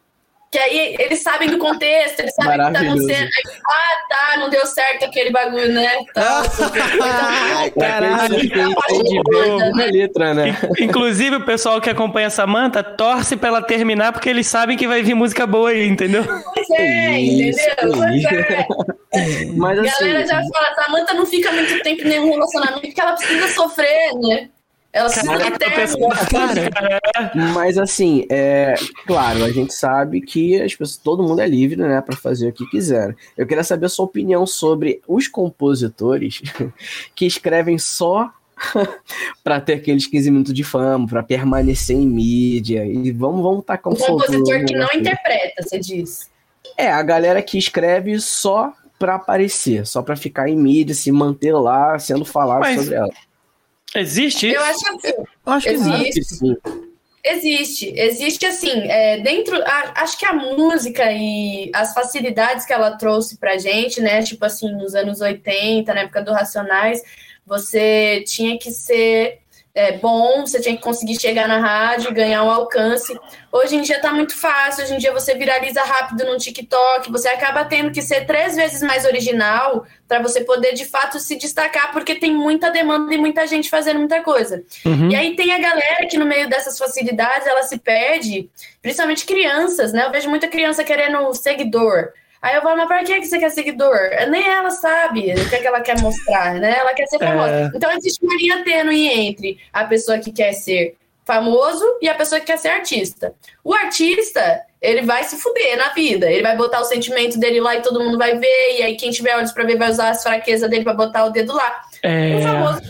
Que 0.50 0.58
aí 0.58 0.96
eles 1.00 1.22
sabem 1.22 1.50
do 1.50 1.58
contexto, 1.58 2.20
eles 2.20 2.34
sabem 2.34 2.66
que 2.66 2.72
tá 2.72 2.80
acontecendo. 2.80 3.28
ah, 3.66 3.96
tá, 4.08 4.36
não 4.38 4.48
deu 4.48 4.64
certo 4.64 5.04
aquele 5.04 5.30
bagulho, 5.30 5.72
né? 5.72 5.98
Tá, 6.14 6.42
Caralho, 7.78 8.38
de 8.38 8.48
né? 9.74 9.86
letra, 9.90 10.34
né? 10.34 10.56
Inclusive, 10.78 11.36
o 11.36 11.44
pessoal 11.44 11.80
que 11.80 11.90
acompanha 11.90 12.28
a 12.28 12.30
Samanta 12.30 12.82
torce 12.82 13.36
pra 13.36 13.48
ela 13.48 13.62
terminar 13.62 14.12
porque 14.12 14.30
eles 14.30 14.46
sabem 14.46 14.76
que 14.76 14.86
vai 14.86 15.02
vir 15.02 15.14
música 15.14 15.46
boa 15.46 15.70
aí, 15.70 15.86
entendeu? 15.86 16.24
Pois 16.24 16.70
é, 16.70 17.18
entendeu? 17.20 17.64
Pois 17.92 18.24
é. 18.24 18.66
Mas, 19.56 19.78
assim, 19.80 20.04
Galera 20.04 20.26
já 20.26 20.42
fala, 20.52 20.74
Samanta 20.74 21.14
não 21.14 21.26
fica 21.26 21.50
muito 21.52 21.82
tempo 21.82 22.02
em 22.02 22.08
nenhum 22.08 22.30
relacionamento 22.30 22.82
porque 22.82 23.00
ela 23.00 23.12
precisa 23.12 23.48
sofrer, 23.48 24.14
né? 24.14 24.48
Ela 24.96 25.10
Caraca, 26.30 26.70
cara. 26.70 27.32
Mas 27.52 27.76
assim, 27.76 28.26
é 28.30 28.74
claro, 29.06 29.44
a 29.44 29.52
gente 29.52 29.74
sabe 29.74 30.22
que 30.22 30.58
as 30.58 30.74
pessoas, 30.74 30.96
todo 30.96 31.22
mundo 31.22 31.38
é 31.42 31.46
livre, 31.46 31.76
né, 31.76 32.00
para 32.00 32.16
fazer 32.16 32.48
o 32.48 32.52
que 32.52 32.64
quiser. 32.70 33.14
Eu 33.36 33.46
queria 33.46 33.62
saber 33.62 33.86
a 33.86 33.88
sua 33.90 34.06
opinião 34.06 34.46
sobre 34.46 35.02
os 35.06 35.28
compositores 35.28 36.40
que 37.14 37.26
escrevem 37.26 37.76
só 37.78 38.32
para 39.44 39.60
ter 39.60 39.74
aqueles 39.74 40.06
15 40.06 40.30
minutos 40.30 40.54
de 40.54 40.64
fama, 40.64 41.06
para 41.06 41.22
permanecer 41.22 41.94
em 41.94 42.06
mídia. 42.06 42.86
E 42.86 43.12
vamos 43.12 43.42
vamos 43.42 43.66
com 43.66 43.90
o 43.90 43.96
compositor 43.96 44.64
que 44.64 44.74
não 44.74 44.88
interpreta, 44.94 45.62
você 45.62 45.78
diz. 45.78 46.30
É, 46.74 46.90
a 46.90 47.02
galera 47.02 47.42
que 47.42 47.58
escreve 47.58 48.18
só 48.18 48.72
para 48.98 49.16
aparecer, 49.16 49.86
só 49.86 50.00
para 50.00 50.16
ficar 50.16 50.48
em 50.48 50.56
mídia, 50.56 50.94
se 50.94 51.12
manter 51.12 51.52
lá 51.52 51.98
sendo 51.98 52.24
falado 52.24 52.60
Mas... 52.60 52.80
sobre 52.80 52.94
ela. 52.94 53.10
Existe 54.00 54.48
isso? 54.48 54.56
Eu 54.56 54.62
acho 54.62 54.88
assim. 54.88 55.12
Eu 55.16 55.52
acho 55.52 55.66
que 55.66 55.72
existe. 55.72 56.18
existe. 56.20 56.86
Existe, 57.28 57.92
existe 57.96 58.46
assim, 58.46 58.88
é, 58.88 59.18
dentro, 59.18 59.60
a, 59.60 60.02
acho 60.02 60.16
que 60.16 60.24
a 60.24 60.32
música 60.32 61.10
e 61.10 61.72
as 61.74 61.92
facilidades 61.92 62.64
que 62.64 62.72
ela 62.72 62.92
trouxe 62.92 63.36
pra 63.36 63.58
gente, 63.58 64.00
né, 64.00 64.22
tipo 64.22 64.44
assim, 64.44 64.70
nos 64.70 64.94
anos 64.94 65.20
80, 65.20 65.92
na 65.92 66.02
época 66.02 66.22
do 66.22 66.32
Racionais, 66.32 67.02
você 67.44 68.22
tinha 68.24 68.56
que 68.56 68.70
ser 68.70 69.40
é, 69.76 69.92
bom, 69.98 70.46
você 70.46 70.58
tinha 70.58 70.74
que 70.74 70.80
conseguir 70.80 71.20
chegar 71.20 71.46
na 71.46 71.58
rádio, 71.58 72.10
ganhar 72.14 72.42
um 72.42 72.50
alcance. 72.50 73.14
Hoje 73.52 73.76
em 73.76 73.82
dia 73.82 74.00
tá 74.00 74.10
muito 74.10 74.34
fácil, 74.34 74.82
hoje 74.82 74.94
em 74.94 74.96
dia 74.96 75.12
você 75.12 75.34
viraliza 75.34 75.82
rápido 75.82 76.24
no 76.24 76.38
TikTok, 76.38 77.12
você 77.12 77.28
acaba 77.28 77.62
tendo 77.62 77.90
que 77.90 78.00
ser 78.00 78.24
três 78.24 78.56
vezes 78.56 78.80
mais 78.80 79.04
original 79.04 79.84
para 80.08 80.22
você 80.22 80.42
poder 80.42 80.72
de 80.72 80.86
fato 80.86 81.20
se 81.20 81.36
destacar, 81.36 81.92
porque 81.92 82.14
tem 82.14 82.32
muita 82.32 82.70
demanda 82.70 83.14
e 83.14 83.18
muita 83.18 83.46
gente 83.46 83.68
fazendo 83.68 83.98
muita 83.98 84.22
coisa. 84.22 84.64
Uhum. 84.82 85.10
E 85.10 85.14
aí 85.14 85.36
tem 85.36 85.52
a 85.52 85.58
galera 85.58 86.06
que 86.08 86.16
no 86.16 86.24
meio 86.24 86.48
dessas 86.48 86.78
facilidades 86.78 87.46
ela 87.46 87.62
se 87.62 87.78
perde, 87.78 88.48
principalmente 88.80 89.26
crianças, 89.26 89.92
né? 89.92 90.06
Eu 90.06 90.10
vejo 90.10 90.30
muita 90.30 90.48
criança 90.48 90.82
querendo 90.82 91.34
seguidor. 91.34 92.12
Aí 92.46 92.54
eu 92.54 92.62
falo, 92.62 92.76
mas 92.76 92.86
pra 92.86 93.02
que 93.02 93.24
você 93.24 93.40
quer 93.40 93.50
seguidor? 93.50 93.98
Nem 94.30 94.48
ela 94.48 94.70
sabe 94.70 95.32
o 95.32 95.48
que, 95.48 95.56
é 95.56 95.58
que 95.58 95.66
ela 95.66 95.80
quer 95.80 96.00
mostrar, 96.00 96.54
né? 96.54 96.76
Ela 96.78 96.94
quer 96.94 97.08
ser 97.08 97.18
famosa. 97.18 97.52
É... 97.52 97.70
Então 97.74 97.90
existe 97.90 98.24
uma 98.24 98.36
linha 98.36 98.62
tênue 98.62 99.08
entre 99.08 99.58
a 99.72 99.84
pessoa 99.84 100.20
que 100.20 100.30
quer 100.30 100.52
ser 100.52 100.96
famoso 101.24 101.84
e 102.00 102.08
a 102.08 102.14
pessoa 102.14 102.38
que 102.38 102.46
quer 102.46 102.56
ser 102.56 102.68
artista. 102.68 103.34
O 103.64 103.74
artista, 103.74 104.60
ele 104.80 105.02
vai 105.02 105.24
se 105.24 105.36
fuder 105.38 105.76
na 105.76 105.88
vida. 105.88 106.30
Ele 106.30 106.44
vai 106.44 106.56
botar 106.56 106.80
o 106.80 106.84
sentimento 106.84 107.36
dele 107.36 107.60
lá 107.60 107.74
e 107.74 107.82
todo 107.82 107.98
mundo 107.98 108.16
vai 108.16 108.38
ver. 108.38 108.78
E 108.78 108.82
aí 108.84 108.94
quem 108.94 109.10
tiver 109.10 109.36
olhos 109.36 109.50
para 109.50 109.64
ver 109.64 109.76
vai 109.76 109.90
usar 109.90 110.10
as 110.10 110.22
fraquezas 110.22 110.70
dele 110.70 110.84
para 110.84 110.94
botar 110.94 111.24
o 111.24 111.30
dedo 111.30 111.52
lá. 111.52 111.82
É... 112.00 112.36
O 112.36 112.42
famoso 112.42 112.80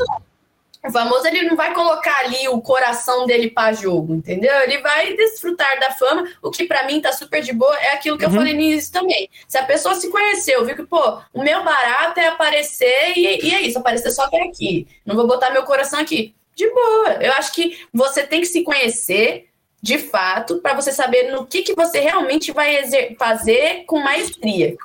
o 0.86 0.92
famoso 0.92 1.26
ele 1.26 1.42
não 1.42 1.56
vai 1.56 1.74
colocar 1.74 2.18
ali 2.20 2.48
o 2.48 2.60
coração 2.60 3.26
dele 3.26 3.50
para 3.50 3.72
jogo, 3.72 4.14
entendeu? 4.14 4.54
Ele 4.62 4.78
vai 4.78 5.14
desfrutar 5.14 5.78
da 5.80 5.90
fama. 5.92 6.24
O 6.42 6.50
que 6.50 6.64
para 6.64 6.86
mim 6.86 7.00
tá 7.00 7.12
super 7.12 7.42
de 7.42 7.52
boa 7.52 7.76
é 7.78 7.92
aquilo 7.92 8.16
que 8.16 8.24
uhum. 8.24 8.30
eu 8.30 8.36
falei 8.36 8.54
nisso 8.54 8.92
também. 8.92 9.28
Se 9.48 9.58
a 9.58 9.64
pessoa 9.64 9.94
se 9.94 10.10
conheceu, 10.10 10.64
viu 10.64 10.76
que, 10.76 10.84
pô, 10.84 11.20
o 11.32 11.42
meu 11.42 11.64
barato 11.64 12.20
é 12.20 12.28
aparecer 12.28 13.12
e, 13.16 13.46
e 13.46 13.54
é 13.54 13.62
isso, 13.62 13.78
aparecer 13.78 14.10
só 14.10 14.24
até 14.24 14.42
aqui. 14.42 14.86
Não 15.04 15.16
vou 15.16 15.26
botar 15.26 15.50
meu 15.50 15.64
coração 15.64 16.00
aqui. 16.00 16.34
De 16.54 16.70
boa. 16.70 17.18
Eu 17.20 17.32
acho 17.34 17.52
que 17.52 17.78
você 17.92 18.22
tem 18.22 18.40
que 18.40 18.46
se 18.46 18.62
conhecer, 18.62 19.46
de 19.82 19.98
fato, 19.98 20.56
para 20.56 20.74
você 20.74 20.90
saber 20.90 21.30
no 21.30 21.46
que, 21.46 21.62
que 21.62 21.74
você 21.74 22.00
realmente 22.00 22.50
vai 22.50 22.84
fazer 23.16 23.84
com 23.86 24.00
maestria. 24.00 24.76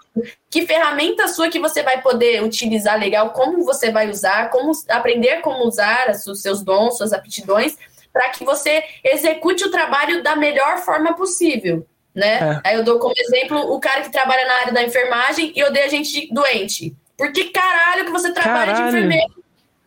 Que 0.50 0.66
ferramenta 0.68 1.28
sua 1.28 1.50
que 1.50 1.60
você 1.60 1.82
vai 1.82 2.02
poder 2.02 2.44
utilizar 2.44 3.00
legal, 3.00 3.32
como 3.32 3.64
você 3.64 3.89
vai 3.89 4.10
usar, 4.10 4.50
como 4.50 4.72
aprender 4.89 5.42
como 5.42 5.66
usar 5.66 6.12
os 6.12 6.42
seus 6.42 6.62
dons, 6.62 6.98
suas 6.98 7.14
aptidões, 7.14 7.78
para 8.12 8.30
que 8.30 8.44
você 8.44 8.84
execute 9.04 9.64
o 9.64 9.72
trabalho 9.72 10.22
da 10.22 10.36
melhor 10.36 10.80
forma 10.80 11.14
possível. 11.14 11.86
né? 12.14 12.62
É. 12.64 12.70
Aí 12.70 12.76
eu 12.76 12.84
dou 12.84 13.00
como 13.00 13.14
exemplo 13.18 13.58
o 13.74 13.80
cara 13.80 14.02
que 14.02 14.12
trabalha 14.12 14.46
na 14.46 14.54
área 14.56 14.74
da 14.74 14.84
enfermagem 14.84 15.54
e 15.56 15.64
odeia 15.64 15.89
gente 15.89 16.32
doente. 16.34 16.94
Por 17.18 17.32
que 17.32 17.46
caralho 17.46 18.06
que 18.06 18.12
você 18.12 18.32
trabalha 18.32 18.74
caralho. 18.74 18.92
de 18.92 18.98
enfermeiro? 18.98 19.34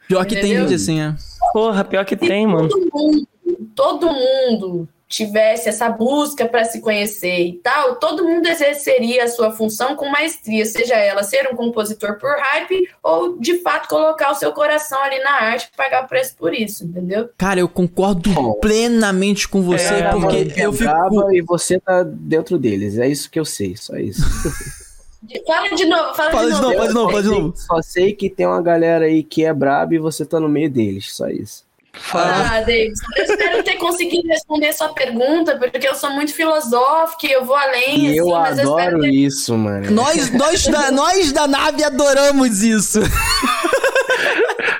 Pior 0.08 0.24
que 0.26 0.34
Entendeu? 0.34 0.58
tem 0.60 0.68
gente 0.68 0.74
assim, 0.74 1.00
é. 1.00 1.14
Porra, 1.52 1.84
pior 1.84 2.04
que 2.04 2.16
tem, 2.16 2.46
mano. 2.46 2.68
Todo 2.68 2.88
mundo, 2.92 3.28
todo 3.74 4.12
mundo 4.12 4.88
tivesse 5.14 5.68
essa 5.68 5.88
busca 5.88 6.46
para 6.46 6.64
se 6.64 6.80
conhecer 6.80 7.46
e 7.46 7.52
tal, 7.62 7.96
todo 7.96 8.24
mundo 8.24 8.48
exerceria 8.48 9.24
a 9.24 9.28
sua 9.28 9.52
função 9.52 9.94
com 9.94 10.08
maestria, 10.08 10.64
seja 10.64 10.94
ela 10.94 11.22
ser 11.22 11.48
um 11.52 11.56
compositor 11.56 12.18
por 12.18 12.30
hype 12.36 12.88
ou 13.02 13.38
de 13.38 13.58
fato 13.58 13.88
colocar 13.88 14.32
o 14.32 14.34
seu 14.34 14.50
coração 14.52 15.00
ali 15.00 15.20
na 15.20 15.30
arte 15.30 15.70
e 15.72 15.76
pagar 15.76 16.04
o 16.04 16.08
preço 16.08 16.34
por 16.36 16.52
isso, 16.52 16.84
entendeu? 16.84 17.28
Cara, 17.38 17.60
eu 17.60 17.68
concordo 17.68 18.30
Bom, 18.30 18.54
plenamente 18.54 19.48
com 19.48 19.62
você, 19.62 19.94
é, 19.94 20.10
porque 20.10 20.52
eu 20.56 20.72
fico. 20.72 21.32
E 21.32 21.40
você 21.42 21.78
tá 21.78 22.02
dentro 22.02 22.58
deles, 22.58 22.98
é 22.98 23.06
isso 23.06 23.30
que 23.30 23.38
eu 23.38 23.44
sei, 23.44 23.76
só 23.76 23.96
isso. 23.96 24.22
Fala 25.46 25.68
de 25.74 25.84
novo, 25.84 26.14
fala, 26.14 26.30
fala 26.32 26.50
de, 26.50 26.60
novo. 26.60 26.74
Fala 26.74 26.88
de 26.88 26.94
novo, 26.94 27.10
fala 27.10 27.22
de 27.22 27.28
novo. 27.28 27.54
Só 27.56 27.82
sei 27.82 28.14
que 28.14 28.28
tem 28.28 28.46
uma 28.46 28.60
galera 28.60 29.04
aí 29.04 29.22
que 29.22 29.44
é 29.44 29.52
braba 29.52 29.94
e 29.94 29.98
você 29.98 30.24
tá 30.24 30.40
no 30.40 30.48
meio 30.48 30.70
deles, 30.70 31.14
só 31.14 31.28
isso. 31.28 31.63
Fala. 31.94 32.56
Ah, 32.56 32.60
David, 32.60 32.94
eu 33.16 33.24
espero 33.24 33.62
ter 33.62 33.76
conseguido 33.76 34.28
responder 34.28 34.72
sua 34.72 34.88
pergunta, 34.90 35.56
porque 35.56 35.88
eu 35.88 35.94
sou 35.94 36.10
muito 36.10 36.34
filosófica 36.34 37.26
e 37.26 37.32
eu 37.32 37.44
vou 37.44 37.56
além. 37.56 38.08
Assim, 38.10 38.18
eu 38.18 38.34
adoro 38.34 39.04
eu 39.04 39.10
isso, 39.10 39.56
mano. 39.56 39.90
Nós, 39.90 40.30
nós, 40.32 40.66
da, 40.66 40.90
nós 40.90 41.32
da 41.32 41.46
nave 41.46 41.84
adoramos 41.84 42.62
isso. 42.62 43.00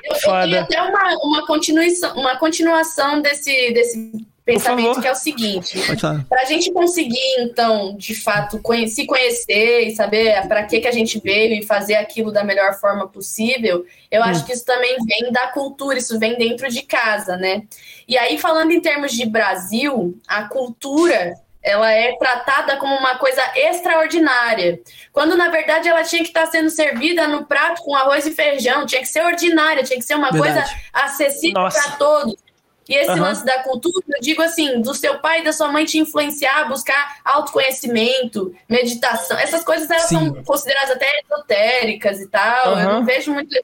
Eu, 0.03 0.39
queria 0.41 0.61
até 0.61 0.81
uma, 0.81 1.17
uma, 1.23 1.45
continuação, 1.45 2.15
uma 2.15 2.35
continuação 2.37 3.21
desse, 3.21 3.71
desse 3.73 4.11
pensamento 4.45 5.01
que 5.01 5.07
é 5.07 5.11
o 5.11 5.15
seguinte: 5.15 5.79
para 6.29 6.41
a 6.41 6.45
gente 6.45 6.71
conseguir, 6.71 7.39
então, 7.39 7.97
de 7.97 8.13
fato, 8.13 8.59
conhe 8.59 8.87
se 8.87 9.05
conhecer 9.05 9.87
e 9.87 9.95
saber 9.95 10.47
para 10.47 10.63
que, 10.63 10.79
que 10.79 10.87
a 10.87 10.91
gente 10.91 11.19
veio 11.19 11.55
e 11.55 11.65
fazer 11.65 11.95
aquilo 11.95 12.31
da 12.31 12.43
melhor 12.43 12.79
forma 12.79 13.07
possível, 13.07 13.85
eu 14.11 14.21
hum. 14.21 14.25
acho 14.25 14.45
que 14.45 14.53
isso 14.53 14.63
também 14.63 14.95
vem 15.05 15.31
da 15.31 15.47
cultura, 15.47 15.97
isso 15.97 16.19
vem 16.19 16.37
dentro 16.37 16.69
de 16.69 16.83
casa, 16.83 17.35
né? 17.35 17.63
E 18.07 18.17
aí, 18.17 18.37
falando 18.37 18.71
em 18.71 18.79
termos 18.79 19.11
de 19.11 19.25
Brasil, 19.25 20.17
a 20.27 20.43
cultura 20.43 21.33
ela 21.63 21.91
é 21.91 22.15
tratada 22.15 22.77
como 22.77 22.95
uma 22.95 23.17
coisa 23.17 23.41
extraordinária, 23.55 24.79
quando 25.11 25.35
na 25.35 25.49
verdade 25.49 25.89
ela 25.89 26.03
tinha 26.03 26.21
que 26.21 26.27
estar 26.27 26.45
sendo 26.45 26.69
servida 26.69 27.27
no 27.27 27.43
prato 27.43 27.81
com 27.81 27.95
arroz 27.95 28.27
e 28.27 28.31
feijão, 28.31 28.85
tinha 28.85 29.01
que 29.01 29.07
ser 29.07 29.25
ordinária, 29.25 29.83
tinha 29.83 29.97
que 29.97 30.05
ser 30.05 30.13
uma 30.13 30.29
verdade. 30.29 30.53
coisa 30.53 30.75
acessível 30.93 31.67
para 31.67 31.91
todos. 31.97 32.44
E 32.87 32.95
esse 32.95 33.11
uhum. 33.11 33.21
lance 33.21 33.43
da 33.43 33.63
cultura, 33.63 34.05
eu 34.15 34.21
digo 34.21 34.41
assim, 34.41 34.81
do 34.81 34.93
seu 34.93 35.17
pai 35.19 35.41
e 35.41 35.43
da 35.43 35.51
sua 35.51 35.71
mãe 35.71 35.85
te 35.85 35.97
influenciar, 35.97 36.65
buscar 36.65 37.17
autoconhecimento, 37.25 38.55
meditação, 38.69 39.37
essas 39.37 39.63
coisas 39.63 39.89
elas 39.89 40.03
Sim. 40.03 40.15
são 40.17 40.43
consideradas 40.43 40.91
até 40.91 41.07
esotéricas 41.21 42.19
e 42.21 42.27
tal. 42.27 42.73
Uhum. 42.73 42.79
Eu 42.79 42.89
não 42.89 43.05
vejo 43.05 43.33
muito. 43.33 43.55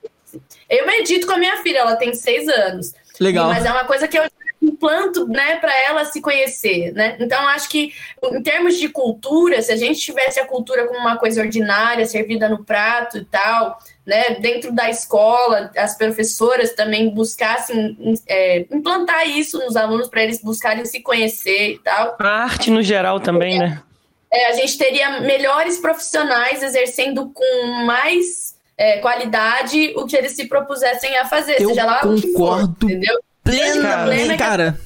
Eu 0.69 0.87
medito 0.87 1.27
com 1.27 1.33
a 1.33 1.37
minha 1.37 1.57
filha, 1.57 1.79
ela 1.79 1.95
tem 1.95 2.13
seis 2.13 2.47
anos. 2.47 2.93
Legal. 3.19 3.47
Mas 3.49 3.63
é 3.65 3.71
uma 3.71 3.83
coisa 3.83 4.07
que 4.07 4.17
eu 4.17 4.23
implanto, 4.61 5.27
né, 5.27 5.55
para 5.55 5.73
ela 5.87 6.05
se 6.05 6.21
conhecer, 6.21 6.93
né? 6.93 7.17
Então 7.19 7.39
acho 7.49 7.67
que 7.67 7.93
em 8.23 8.43
termos 8.43 8.77
de 8.77 8.89
cultura, 8.89 9.61
se 9.61 9.71
a 9.71 9.75
gente 9.75 9.99
tivesse 9.99 10.39
a 10.39 10.45
cultura 10.45 10.85
como 10.87 10.99
uma 10.99 11.17
coisa 11.17 11.41
ordinária, 11.41 12.05
servida 12.05 12.47
no 12.47 12.63
prato 12.63 13.17
e 13.17 13.25
tal, 13.25 13.79
né, 14.05 14.35
dentro 14.39 14.71
da 14.71 14.89
escola, 14.89 15.71
as 15.75 15.97
professoras 15.97 16.73
também 16.73 17.09
buscassem 17.09 17.97
é, 18.27 18.65
implantar 18.71 19.27
isso 19.27 19.57
nos 19.57 19.75
alunos 19.75 20.07
para 20.07 20.23
eles 20.23 20.41
buscarem 20.41 20.85
se 20.85 21.01
conhecer 21.01 21.73
e 21.73 21.79
tal. 21.79 22.15
A 22.19 22.43
arte 22.43 22.69
no 22.69 22.83
geral 22.83 23.19
também, 23.19 23.55
é, 23.55 23.59
né? 23.59 23.83
É, 24.31 24.47
a 24.47 24.53
gente 24.53 24.77
teria 24.77 25.21
melhores 25.21 25.79
profissionais 25.79 26.61
exercendo 26.61 27.31
com 27.33 27.65
mais 27.85 28.55
é, 28.77 28.99
qualidade 28.99 29.93
o 29.95 30.05
que 30.05 30.15
eles 30.15 30.33
se 30.33 30.47
propusessem 30.47 31.17
a 31.17 31.25
fazer, 31.25 31.59
Eu 31.59 31.69
seja 31.69 31.83
lá 31.83 31.99
concordo 31.99 32.15
o 32.15 32.21
que 32.21 32.33
for, 32.33 32.61
entendeu? 32.61 33.19
Plenamente, 33.43 34.37
cara. 34.37 34.79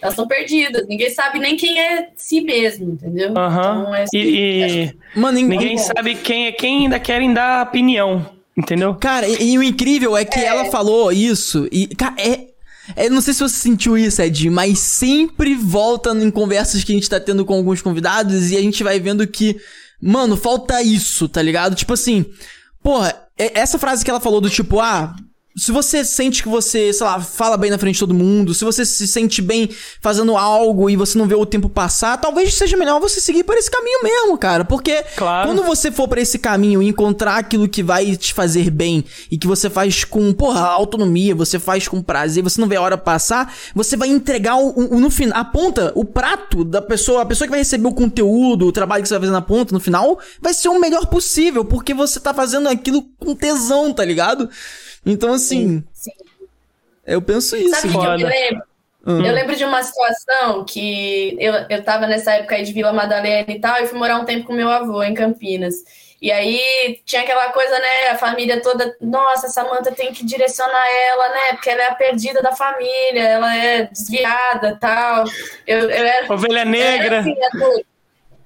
Elas 0.00 0.12
estão 0.12 0.26
perdidas. 0.26 0.86
Ninguém 0.86 1.10
sabe 1.10 1.38
nem 1.38 1.56
quem 1.56 1.80
é 1.80 2.10
si 2.16 2.40
mesmo, 2.40 2.92
entendeu? 2.92 3.28
Uhum. 3.28 3.34
Então, 3.34 3.94
é 3.94 4.02
assim, 4.02 4.18
e, 4.18 4.84
e... 4.84 4.96
Mano, 5.18 5.38
ninguém 5.38 5.78
sabe 5.78 6.14
quem 6.16 6.46
é 6.46 6.52
quem 6.52 6.82
ainda 6.82 7.00
querem 7.00 7.32
dar 7.32 7.66
opinião, 7.66 8.30
entendeu? 8.56 8.94
Cara, 8.94 9.26
e, 9.26 9.52
e 9.52 9.58
o 9.58 9.62
incrível 9.62 10.16
é 10.16 10.24
que 10.24 10.38
é. 10.38 10.44
ela 10.44 10.66
falou 10.66 11.10
isso 11.12 11.68
e, 11.72 11.88
cara, 11.88 12.14
é. 12.18 12.56
É, 12.94 13.10
não 13.10 13.20
sei 13.20 13.34
se 13.34 13.40
você 13.40 13.56
sentiu 13.56 13.98
isso, 13.98 14.22
Ed, 14.22 14.48
mas 14.48 14.78
sempre 14.78 15.56
volta 15.56 16.10
em 16.10 16.30
conversas 16.30 16.84
que 16.84 16.92
a 16.92 16.94
gente 16.94 17.10
tá 17.10 17.18
tendo 17.18 17.44
com 17.44 17.54
alguns 17.54 17.82
convidados 17.82 18.52
e 18.52 18.56
a 18.56 18.60
gente 18.60 18.84
vai 18.84 19.00
vendo 19.00 19.26
que, 19.26 19.56
mano, 20.00 20.36
falta 20.36 20.80
isso, 20.80 21.28
tá 21.28 21.42
ligado? 21.42 21.74
Tipo 21.74 21.94
assim, 21.94 22.24
porra, 22.84 23.12
é, 23.36 23.58
essa 23.58 23.76
frase 23.76 24.04
que 24.04 24.10
ela 24.10 24.20
falou 24.20 24.40
do 24.40 24.48
tipo, 24.48 24.78
ah, 24.78 25.16
se 25.56 25.72
você 25.72 26.04
sente 26.04 26.42
que 26.42 26.48
você, 26.50 26.92
sei 26.92 27.06
lá, 27.06 27.18
fala 27.18 27.56
bem 27.56 27.70
na 27.70 27.78
frente 27.78 27.94
de 27.94 28.00
todo 28.00 28.12
mundo, 28.12 28.52
se 28.52 28.62
você 28.62 28.84
se 28.84 29.08
sente 29.08 29.40
bem 29.40 29.70
fazendo 30.02 30.36
algo 30.36 30.90
e 30.90 30.96
você 30.96 31.16
não 31.16 31.26
vê 31.26 31.34
o 31.34 31.46
tempo 31.46 31.66
passar, 31.66 32.20
talvez 32.20 32.52
seja 32.52 32.76
melhor 32.76 33.00
você 33.00 33.22
seguir 33.22 33.42
por 33.42 33.56
esse 33.56 33.70
caminho 33.70 34.02
mesmo, 34.02 34.36
cara. 34.36 34.66
Porque 34.66 35.02
claro. 35.16 35.48
quando 35.48 35.62
você 35.62 35.90
for 35.90 36.08
para 36.08 36.20
esse 36.20 36.38
caminho 36.38 36.82
e 36.82 36.88
encontrar 36.88 37.36
aquilo 37.36 37.66
que 37.66 37.82
vai 37.82 38.14
te 38.16 38.34
fazer 38.34 38.68
bem 38.68 39.02
e 39.30 39.38
que 39.38 39.46
você 39.46 39.70
faz 39.70 40.04
com, 40.04 40.30
porra, 40.34 40.60
autonomia, 40.60 41.34
você 41.34 41.58
faz 41.58 41.88
com 41.88 42.02
prazer, 42.02 42.42
você 42.42 42.60
não 42.60 42.68
vê 42.68 42.76
a 42.76 42.82
hora 42.82 42.98
passar, 42.98 43.54
você 43.74 43.96
vai 43.96 44.08
entregar 44.08 44.56
o, 44.56 44.94
o 44.94 45.00
no 45.00 45.10
final, 45.10 45.40
a 45.40 45.44
ponta, 45.44 45.90
o 45.94 46.04
prato 46.04 46.64
da 46.64 46.82
pessoa, 46.82 47.22
a 47.22 47.26
pessoa 47.26 47.46
que 47.46 47.52
vai 47.52 47.60
receber 47.60 47.88
o 47.88 47.94
conteúdo, 47.94 48.66
o 48.66 48.72
trabalho 48.72 49.02
que 49.02 49.08
você 49.08 49.14
vai 49.14 49.22
fazer 49.22 49.32
na 49.32 49.42
ponta, 49.42 49.72
no 49.72 49.80
final, 49.80 50.18
vai 50.38 50.52
ser 50.52 50.68
o 50.68 50.78
melhor 50.78 51.06
possível, 51.06 51.64
porque 51.64 51.94
você 51.94 52.20
tá 52.20 52.34
fazendo 52.34 52.68
aquilo 52.68 53.02
com 53.18 53.34
tesão, 53.34 53.90
tá 53.94 54.04
ligado? 54.04 54.50
Então, 55.06 55.32
assim. 55.32 55.84
Sim, 55.92 56.12
sim. 56.12 56.26
Eu 57.06 57.22
penso 57.22 57.56
isso. 57.56 57.80
Sabe 57.80 57.96
o 57.96 58.00
que 58.00 58.06
eu 58.06 58.16
me 58.16 58.24
lembro? 58.24 58.62
Uhum. 59.06 59.24
Eu 59.24 59.32
lembro 59.32 59.54
de 59.54 59.64
uma 59.64 59.80
situação 59.84 60.64
que 60.64 61.36
eu, 61.38 61.54
eu 61.70 61.84
tava 61.84 62.08
nessa 62.08 62.32
época 62.32 62.56
aí 62.56 62.64
de 62.64 62.72
Vila 62.72 62.92
Madalena 62.92 63.52
e 63.52 63.60
tal, 63.60 63.80
e 63.80 63.86
fui 63.86 63.96
morar 63.96 64.18
um 64.18 64.24
tempo 64.24 64.48
com 64.48 64.52
meu 64.52 64.68
avô 64.68 65.00
em 65.04 65.14
Campinas. 65.14 65.76
E 66.20 66.32
aí 66.32 67.00
tinha 67.04 67.22
aquela 67.22 67.52
coisa, 67.52 67.78
né? 67.78 68.08
A 68.10 68.18
família 68.18 68.60
toda, 68.60 68.96
nossa, 69.00 69.48
Samanta 69.48 69.92
tem 69.92 70.12
que 70.12 70.26
direcionar 70.26 70.86
ela, 71.08 71.28
né? 71.28 71.52
Porque 71.52 71.70
ela 71.70 71.82
é 71.82 71.86
a 71.86 71.94
perdida 71.94 72.42
da 72.42 72.56
família, 72.56 73.22
ela 73.22 73.56
é 73.56 73.84
desviada 73.84 74.76
tal. 74.80 75.24
Eu, 75.64 75.82
eu 75.82 75.90
era, 75.90 76.26
Ovelha 76.32 76.64
negra. 76.64 77.16
Era 77.16 77.20
assim, 77.20 77.84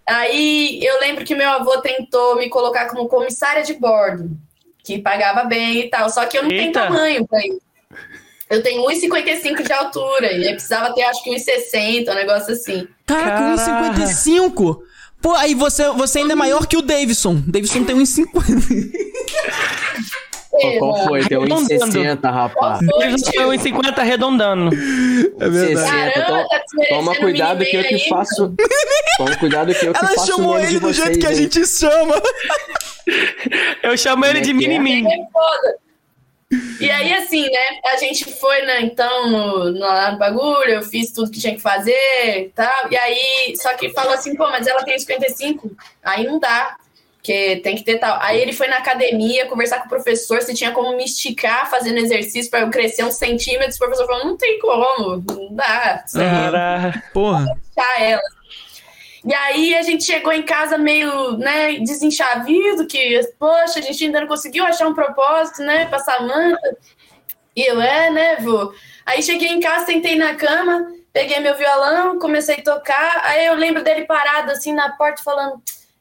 aí 0.06 0.84
eu 0.84 1.00
lembro 1.00 1.24
que 1.24 1.34
meu 1.34 1.48
avô 1.48 1.80
tentou 1.80 2.36
me 2.36 2.50
colocar 2.50 2.86
como 2.88 3.08
comissária 3.08 3.62
de 3.62 3.72
bordo 3.72 4.30
que 4.96 5.02
pagava 5.02 5.44
bem 5.44 5.80
e 5.80 5.88
tal. 5.88 6.10
Só 6.10 6.26
que 6.26 6.36
eu 6.36 6.42
não 6.42 6.50
Eita. 6.50 6.62
tenho 6.62 6.72
tamanho 6.72 7.26
pra 7.26 7.38
isso. 7.40 7.60
Eu 8.48 8.62
tenho 8.62 8.84
1,55 8.88 9.62
de 9.62 9.72
altura 9.72 10.32
e 10.32 10.52
precisava 10.52 10.92
ter 10.92 11.02
acho 11.02 11.22
que 11.22 11.30
1,60, 11.30 12.10
um 12.10 12.14
negócio 12.14 12.52
assim. 12.52 12.88
Caraca, 13.06 13.62
1,55? 13.62 14.80
Pô, 15.22 15.34
aí 15.34 15.54
você, 15.54 15.88
você 15.90 16.18
ainda 16.18 16.32
é 16.32 16.36
maior 16.36 16.66
que 16.66 16.76
o 16.76 16.82
Davidson. 16.82 17.40
Davidson 17.46 17.84
tem 17.84 17.96
1,50. 17.96 18.30
Pô, 20.50 20.78
qual 20.78 21.04
foi? 21.06 21.24
Tem 21.24 21.38
1,60, 21.38 22.20
rapaz. 22.22 22.80
Davidson 22.98 23.30
tem 23.30 23.40
1,50 23.42 23.98
arredondando. 23.98 24.74
É 25.38 25.48
verdade. 25.48 26.12
Caramba, 26.14 26.48
tá 26.48 26.60
toma 26.88 27.14
cuidado 27.14 27.64
que 27.64 27.76
eu 27.76 27.84
que 27.84 28.08
faço. 28.08 28.54
Toma 29.16 29.36
cuidado 29.36 29.72
que 29.72 29.86
eu 29.86 29.92
que 29.92 29.98
Ela 29.98 30.08
faço 30.08 30.26
chamou 30.26 30.58
ele 30.58 30.80
do 30.80 30.92
jeito 30.92 31.20
que 31.20 31.26
a 31.26 31.34
gente 31.34 31.64
chama. 31.66 32.20
Eu 33.82 33.96
chamo 33.96 34.24
ele 34.24 34.40
de 34.40 34.52
mini-mim. 34.52 35.04
É 35.06 35.74
e 36.80 36.90
aí, 36.90 37.12
assim, 37.14 37.48
né? 37.48 37.80
A 37.92 37.96
gente 37.96 38.24
foi, 38.32 38.62
né, 38.62 38.80
então, 38.82 39.30
no, 39.30 39.64
no, 39.70 40.10
no 40.10 40.18
bagulho, 40.18 40.70
eu 40.70 40.82
fiz 40.82 41.12
tudo 41.12 41.30
que 41.30 41.40
tinha 41.40 41.54
que 41.54 41.60
fazer 41.60 41.92
e 42.38 42.48
tal. 42.54 42.90
E 42.90 42.96
aí, 42.96 43.54
só 43.56 43.74
que 43.74 43.90
falou 43.90 44.12
assim, 44.12 44.34
pô, 44.34 44.48
mas 44.50 44.66
ela 44.66 44.84
tem 44.84 44.98
55, 44.98 45.70
aí 46.02 46.24
não 46.24 46.38
dá. 46.38 46.76
Porque 47.20 47.60
tem 47.62 47.76
que 47.76 47.84
ter 47.84 47.98
tal. 47.98 48.18
Aí 48.22 48.40
ele 48.40 48.52
foi 48.52 48.66
na 48.66 48.78
academia 48.78 49.46
conversar 49.46 49.80
com 49.80 49.86
o 49.86 49.90
professor 49.90 50.40
se 50.40 50.54
tinha 50.54 50.72
como 50.72 50.96
me 50.96 51.04
esticar 51.04 51.68
fazendo 51.68 51.98
exercício 51.98 52.50
para 52.50 52.60
eu 52.60 52.70
crescer 52.70 53.04
uns 53.04 53.16
centímetros. 53.16 53.76
O 53.76 53.78
professor 53.78 54.06
falou: 54.06 54.24
não 54.24 54.36
tem 54.38 54.58
como, 54.58 55.22
não 55.28 55.54
dá. 55.54 56.02
Cara, 56.12 57.02
porra. 57.12 57.46
ela. 57.98 58.22
E 59.22 59.34
aí 59.34 59.74
a 59.74 59.82
gente 59.82 60.02
chegou 60.02 60.32
em 60.32 60.42
casa 60.42 60.78
meio, 60.78 61.36
né, 61.36 61.74
desenchavido, 61.74 62.86
que, 62.86 63.20
poxa, 63.38 63.78
a 63.78 63.82
gente 63.82 64.02
ainda 64.02 64.22
não 64.22 64.26
conseguiu 64.26 64.64
achar 64.64 64.88
um 64.88 64.94
propósito, 64.94 65.62
né, 65.62 65.84
pra 65.84 65.98
Samanta. 65.98 66.78
E 67.54 67.60
eu, 67.60 67.82
é, 67.82 68.08
né, 68.10 68.36
vô? 68.36 68.72
Aí 69.04 69.22
cheguei 69.22 69.48
em 69.48 69.60
casa, 69.60 69.84
sentei 69.84 70.16
na 70.16 70.36
cama, 70.36 70.90
peguei 71.12 71.38
meu 71.40 71.54
violão, 71.54 72.18
comecei 72.18 72.56
a 72.56 72.62
tocar. 72.62 73.20
Aí 73.24 73.44
eu 73.44 73.54
lembro 73.56 73.84
dele 73.84 74.06
parado 74.06 74.52
assim 74.52 74.72
na 74.72 74.92
porta 74.92 75.22
falando: 75.22 75.60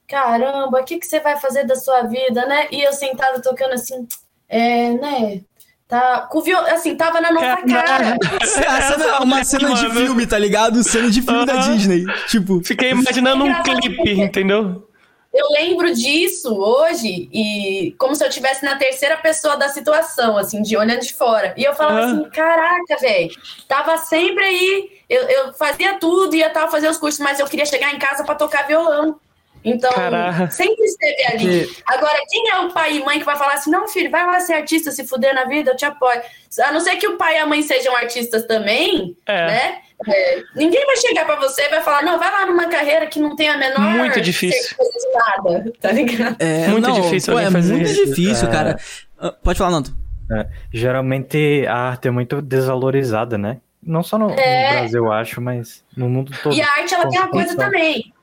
Caramba, 0.09 0.81
o 0.81 0.83
que, 0.83 0.97
que 0.97 1.05
você 1.05 1.19
vai 1.19 1.37
fazer 1.37 1.65
da 1.65 1.75
sua 1.75 2.01
vida, 2.01 2.45
né? 2.47 2.67
E 2.71 2.81
eu 2.81 2.91
sentada 2.91 3.41
tocando 3.41 3.73
assim, 3.73 4.07
é, 4.47 4.89
né? 4.93 5.41
Tá, 5.87 6.27
com 6.29 6.41
viol... 6.41 6.61
assim, 6.65 6.95
tava 6.95 7.19
na 7.21 7.31
nossa 7.31 7.57
cara. 7.63 8.17
A 8.41 8.81
cena- 8.81 9.19
uma 9.21 9.43
cena 9.43 9.73
de 9.73 9.89
filme, 9.91 10.27
tá 10.27 10.37
ligado? 10.37 10.83
Cena 10.83 11.09
de 11.09 11.21
filme 11.21 11.45
da. 11.45 11.57
Disney. 11.57 12.05
Tipo, 12.27 12.61
Fiquei 12.63 12.91
imaginando 12.91 13.43
um 13.43 13.63
clipe, 13.63 14.11
entendeu? 14.11 14.87
Eu 15.31 15.47
lembro 15.51 15.93
disso 15.93 16.55
hoje 16.55 17.29
e 17.31 17.93
como 17.99 18.15
se 18.15 18.23
eu 18.23 18.29
estivesse 18.29 18.65
na 18.65 18.77
terceira 18.77 19.15
pessoa 19.17 19.55
da 19.57 19.69
situação, 19.69 20.37
assim, 20.37 20.61
de 20.63 20.75
olhando 20.75 21.01
de 21.01 21.13
fora. 21.13 21.53
E 21.55 21.63
eu 21.63 21.75
falava 21.75 21.99
assim, 22.05 22.23
caraca, 22.31 22.97
velho, 22.99 23.29
tava 23.67 23.95
sempre 23.97 24.43
aí, 24.43 24.89
eu, 25.07 25.21
eu 25.23 25.53
fazia 25.53 25.99
tudo, 25.99 26.35
ia 26.35 26.49
tal 26.49 26.69
fazer 26.71 26.89
os 26.89 26.97
cursos, 26.97 27.19
mas 27.19 27.39
eu 27.39 27.45
queria 27.45 27.65
chegar 27.65 27.93
em 27.93 27.99
casa 27.99 28.23
pra 28.23 28.33
tocar 28.33 28.65
violão. 28.65 29.19
Então, 29.63 29.91
Caraca. 29.91 30.49
sempre 30.51 30.83
esteve 30.85 31.25
ali. 31.25 31.69
Agora, 31.85 32.17
quem 32.29 32.49
é 32.49 32.59
o 32.59 32.71
pai 32.71 32.97
e 32.97 33.03
mãe 33.03 33.19
que 33.19 33.25
vai 33.25 33.35
falar 33.35 33.53
assim, 33.55 33.69
não, 33.69 33.87
filho, 33.87 34.09
vai 34.09 34.25
lá 34.25 34.39
ser 34.39 34.53
artista, 34.53 34.91
se 34.91 35.05
fuder 35.05 35.33
na 35.35 35.45
vida, 35.45 35.71
eu 35.71 35.75
te 35.75 35.85
apoio. 35.85 36.21
A 36.63 36.71
não 36.71 36.79
ser 36.79 36.95
que 36.95 37.07
o 37.07 37.17
pai 37.17 37.35
e 37.35 37.37
a 37.39 37.45
mãe 37.45 37.61
sejam 37.61 37.95
artistas 37.95 38.45
também, 38.45 39.15
É. 39.25 39.47
né? 39.47 39.77
É, 40.07 40.43
ninguém 40.55 40.85
vai 40.85 40.95
chegar 40.95 41.25
pra 41.25 41.35
você 41.35 41.63
e 41.63 41.69
vai 41.69 41.81
falar, 41.81 42.03
não, 42.03 42.17
vai 42.17 42.31
lá 42.31 42.45
numa 42.45 42.67
carreira 42.69 43.05
que 43.07 43.19
não 43.19 43.35
tem 43.35 43.49
a 43.49 43.57
menor 43.57 43.81
Muito 43.81 44.21
difícil. 44.21 44.77
de 44.77 45.11
nada, 45.13 45.73
tá 45.81 45.91
ligado? 45.91 46.37
é, 46.39 46.67
Muito 46.69 46.87
não, 46.87 47.01
difícil 47.01 47.33
pô, 47.33 47.39
é 47.39 47.51
fazer 47.51 47.73
muito 47.73 47.89
isso. 47.89 48.05
difícil, 48.05 48.47
É. 48.47 48.51
cara. 48.51 48.79
Ah, 49.19 49.33
Pode 49.43 49.57
falar, 49.59 49.71
Nanto. 49.71 49.93
É, 50.31 50.45
geralmente 50.71 51.65
a 51.67 51.75
arte 51.75 52.07
é 52.07 52.11
muito 52.11 52.41
desvalorizada, 52.41 53.37
né? 53.37 53.57
Não 53.83 54.01
só 54.03 54.17
no, 54.17 54.27
no 54.29 54.39
É. 54.39 54.71
Brasil, 54.79 55.03
eu 55.05 55.11
acho, 55.11 55.41
mas 55.41 55.83
no 55.97 56.07
mundo 56.09 56.31
todo. 56.43 56.55
E 56.55 56.61
a 56.61 56.67
arte, 56.77 56.93
ela 56.93 57.09
tem 57.09 57.19
uma 57.19 57.27
coisa 57.29 57.47
Construção. 57.55 57.71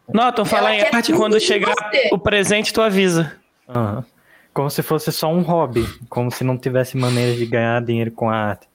Também. 0.07 0.25
Norton, 0.25 0.45
fala 0.45 0.75
em 0.75 0.81
arte, 0.83 1.13
quando 1.13 1.39
de 1.39 1.45
chegar 1.45 1.75
o 2.11 2.19
presente, 2.19 2.73
tu 2.73 2.81
avisa. 2.81 3.33
Aham. 3.69 4.05
Como 4.53 4.71
se 4.71 4.83
fosse 4.83 5.13
só 5.13 5.31
um 5.31 5.43
hobby, 5.43 5.87
como 6.09 6.31
se 6.31 6.43
não 6.43 6.57
tivesse 6.57 6.97
maneiras 6.97 7.37
de 7.37 7.45
ganhar 7.45 7.83
dinheiro 7.83 8.11
com 8.11 8.31
a 8.31 8.37
arte. 8.37 8.67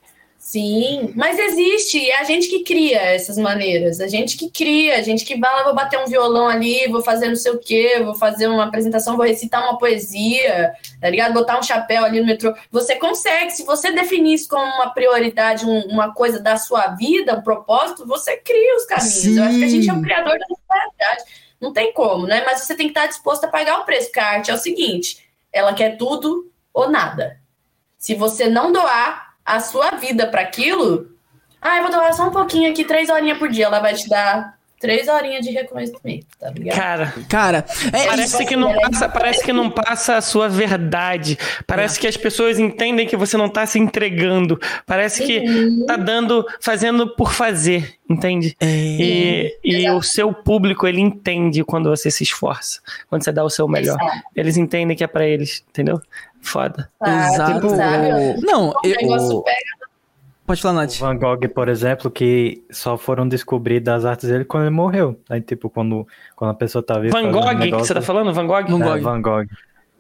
Sim, 0.44 1.14
mas 1.16 1.38
existe, 1.38 2.10
é 2.10 2.20
a 2.20 2.24
gente 2.24 2.48
que 2.50 2.64
cria 2.64 3.00
essas 3.00 3.38
maneiras, 3.38 4.02
a 4.02 4.08
gente 4.08 4.36
que 4.36 4.50
cria, 4.50 4.98
a 4.98 5.02
gente 5.04 5.24
que 5.24 5.40
vai 5.40 5.54
lá, 5.54 5.64
vou 5.66 5.76
bater 5.76 6.00
um 6.00 6.08
violão 6.08 6.48
ali, 6.48 6.88
vou 6.88 7.00
fazer 7.04 7.28
não 7.28 7.36
sei 7.36 7.52
o 7.52 7.60
quê, 7.60 8.02
vou 8.04 8.16
fazer 8.16 8.48
uma 8.48 8.66
apresentação, 8.66 9.16
vou 9.16 9.26
recitar 9.28 9.64
uma 9.64 9.78
poesia, 9.78 10.74
tá 11.00 11.12
ligado? 11.12 11.36
Botar 11.36 11.60
um 11.60 11.64
chapéu 11.64 12.04
ali 12.04 12.20
no 12.20 12.26
metrô. 12.26 12.56
Você 12.72 12.96
consegue, 12.96 13.52
se 13.52 13.64
você 13.64 13.92
definir 13.92 14.34
isso 14.34 14.50
como 14.50 14.64
uma 14.64 14.90
prioridade, 14.90 15.64
um- 15.64 15.86
uma 15.86 16.12
coisa 16.12 16.40
da 16.40 16.58
sua 16.58 16.88
vida, 16.88 17.36
um 17.36 17.44
propósito, 17.44 18.08
você 18.08 18.36
cria 18.36 18.78
os 18.78 18.86
caminhos. 18.86 19.38
Eu 19.38 19.44
acho 19.44 19.60
que 19.60 19.64
a 19.64 19.70
gente 19.70 19.90
é 19.90 19.94
um 19.94 19.98
Sim. 19.98 20.02
criador 20.02 20.40
da 20.40 20.46
realidade. 20.76 21.24
Não 21.62 21.72
tem 21.72 21.94
como, 21.94 22.26
né? 22.26 22.42
Mas 22.44 22.62
você 22.62 22.74
tem 22.76 22.88
que 22.88 22.98
estar 22.98 23.06
disposto 23.06 23.44
a 23.44 23.48
pagar 23.48 23.80
o 23.80 23.86
preço, 23.86 24.08
porque 24.08 24.20
a 24.20 24.26
arte 24.28 24.50
é 24.50 24.56
o 24.56 24.58
seguinte, 24.58 25.24
ela 25.54 25.72
quer 25.76 25.98
tudo 25.98 26.52
ou 26.74 26.90
nada. 26.90 27.38
Se 28.00 28.16
você 28.16 28.50
não 28.50 28.72
doar 28.72 29.31
a 29.56 29.60
sua 29.60 29.92
vida 29.92 30.26
para 30.28 30.42
aquilo, 30.42 31.12
ah, 31.62 31.78
eu 31.78 31.84
vou 31.84 31.92
doar 31.92 32.14
só 32.14 32.28
um 32.28 32.32
pouquinho 32.32 32.72
aqui, 32.72 32.86
três 32.86 33.10
horinhas 33.10 33.38
por 33.38 33.50
dia, 33.50 33.66
ela 33.66 33.80
vai 33.80 33.94
te 33.94 34.08
dar 34.08 34.58
três 34.82 35.08
horinhas 35.08 35.46
de 35.46 35.52
reconhecimento, 35.52 36.26
tá 36.40 36.50
ligado? 36.50 36.76
Cara, 36.76 37.14
Cara, 37.30 37.66
é 37.94 38.08
parece 38.08 38.46
que 38.46 38.56
não 38.56 38.74
passa, 38.74 39.08
parece 39.08 39.44
que 39.46 39.54
não 39.54 39.70
passa 39.70 40.16
a 40.18 40.22
sua 40.22 40.50
verdade. 40.50 41.38
Parece 41.68 42.00
que 42.00 42.08
as 42.08 42.18
pessoas 42.18 42.58
entendem 42.60 43.08
que 43.08 43.16
você 43.16 43.38
não 43.38 43.48
tá 43.48 43.66
se 43.66 43.78
entregando. 43.80 44.60
Parece 44.86 45.24
que 45.26 45.40
Uhum. 45.40 45.86
tá 45.86 45.96
dando, 45.96 46.46
fazendo 46.60 47.16
por 47.16 47.32
fazer, 47.32 47.94
entende? 48.10 48.56
É, 48.60 48.66
E, 48.66 49.58
e 49.64 49.90
o 49.92 50.02
seu 50.02 50.34
público, 50.34 50.88
ele 50.88 51.00
entende 51.00 51.64
quando 51.64 51.90
você 51.90 52.10
se 52.10 52.24
esforça, 52.24 52.80
quando 53.10 53.24
você 53.24 53.32
dá 53.32 53.44
o 53.44 53.50
seu 53.50 53.68
melhor. 53.68 53.98
Exato. 54.02 54.22
Eeles 54.36 54.58
entendem 54.58 54.98
que 54.98 55.04
é 55.04 55.08
pra 55.08 55.26
eles, 55.26 55.64
entendeu? 55.70 56.02
Foda. 56.42 56.90
Sabe, 56.98 57.34
Exato. 57.36 57.70
sabe? 57.76 58.42
Não, 58.42 58.70
O 58.70 58.74
eu, 58.84 58.96
negócio 59.00 59.44
pega 59.44 59.58
pode 60.52 60.62
falar, 60.62 60.74
O 60.74 60.82
Nath. 60.82 60.98
Van 60.98 61.18
Gogh, 61.18 61.50
por 61.54 61.68
exemplo, 61.70 62.12
que 62.12 62.64
só 62.72 62.98
foram 62.98 63.28
descobrir 63.28 63.80
das 63.80 64.06
artes 64.06 64.30
dele 64.30 64.46
quando 64.46 64.64
ele 64.64 64.76
morreu. 64.76 65.20
Aí, 65.30 65.42
tipo, 65.42 65.70
quando, 65.70 66.08
quando 66.36 66.52
a 66.52 66.54
pessoa 66.54 66.84
tá 66.84 67.00
viva. 67.00 67.20
Van 67.20 67.32
Gogh, 67.32 67.50
que 67.50 67.56
negócio- 67.56 67.86
você 67.86 67.94
tá 67.94 68.02
falando? 68.02 68.34
Van 68.34 68.46
Gogh? 68.48 68.66
Van 68.68 68.80
É, 68.86 68.88
Gogh. 69.00 69.02
Van 69.02 69.22
Gogh. 69.22 69.46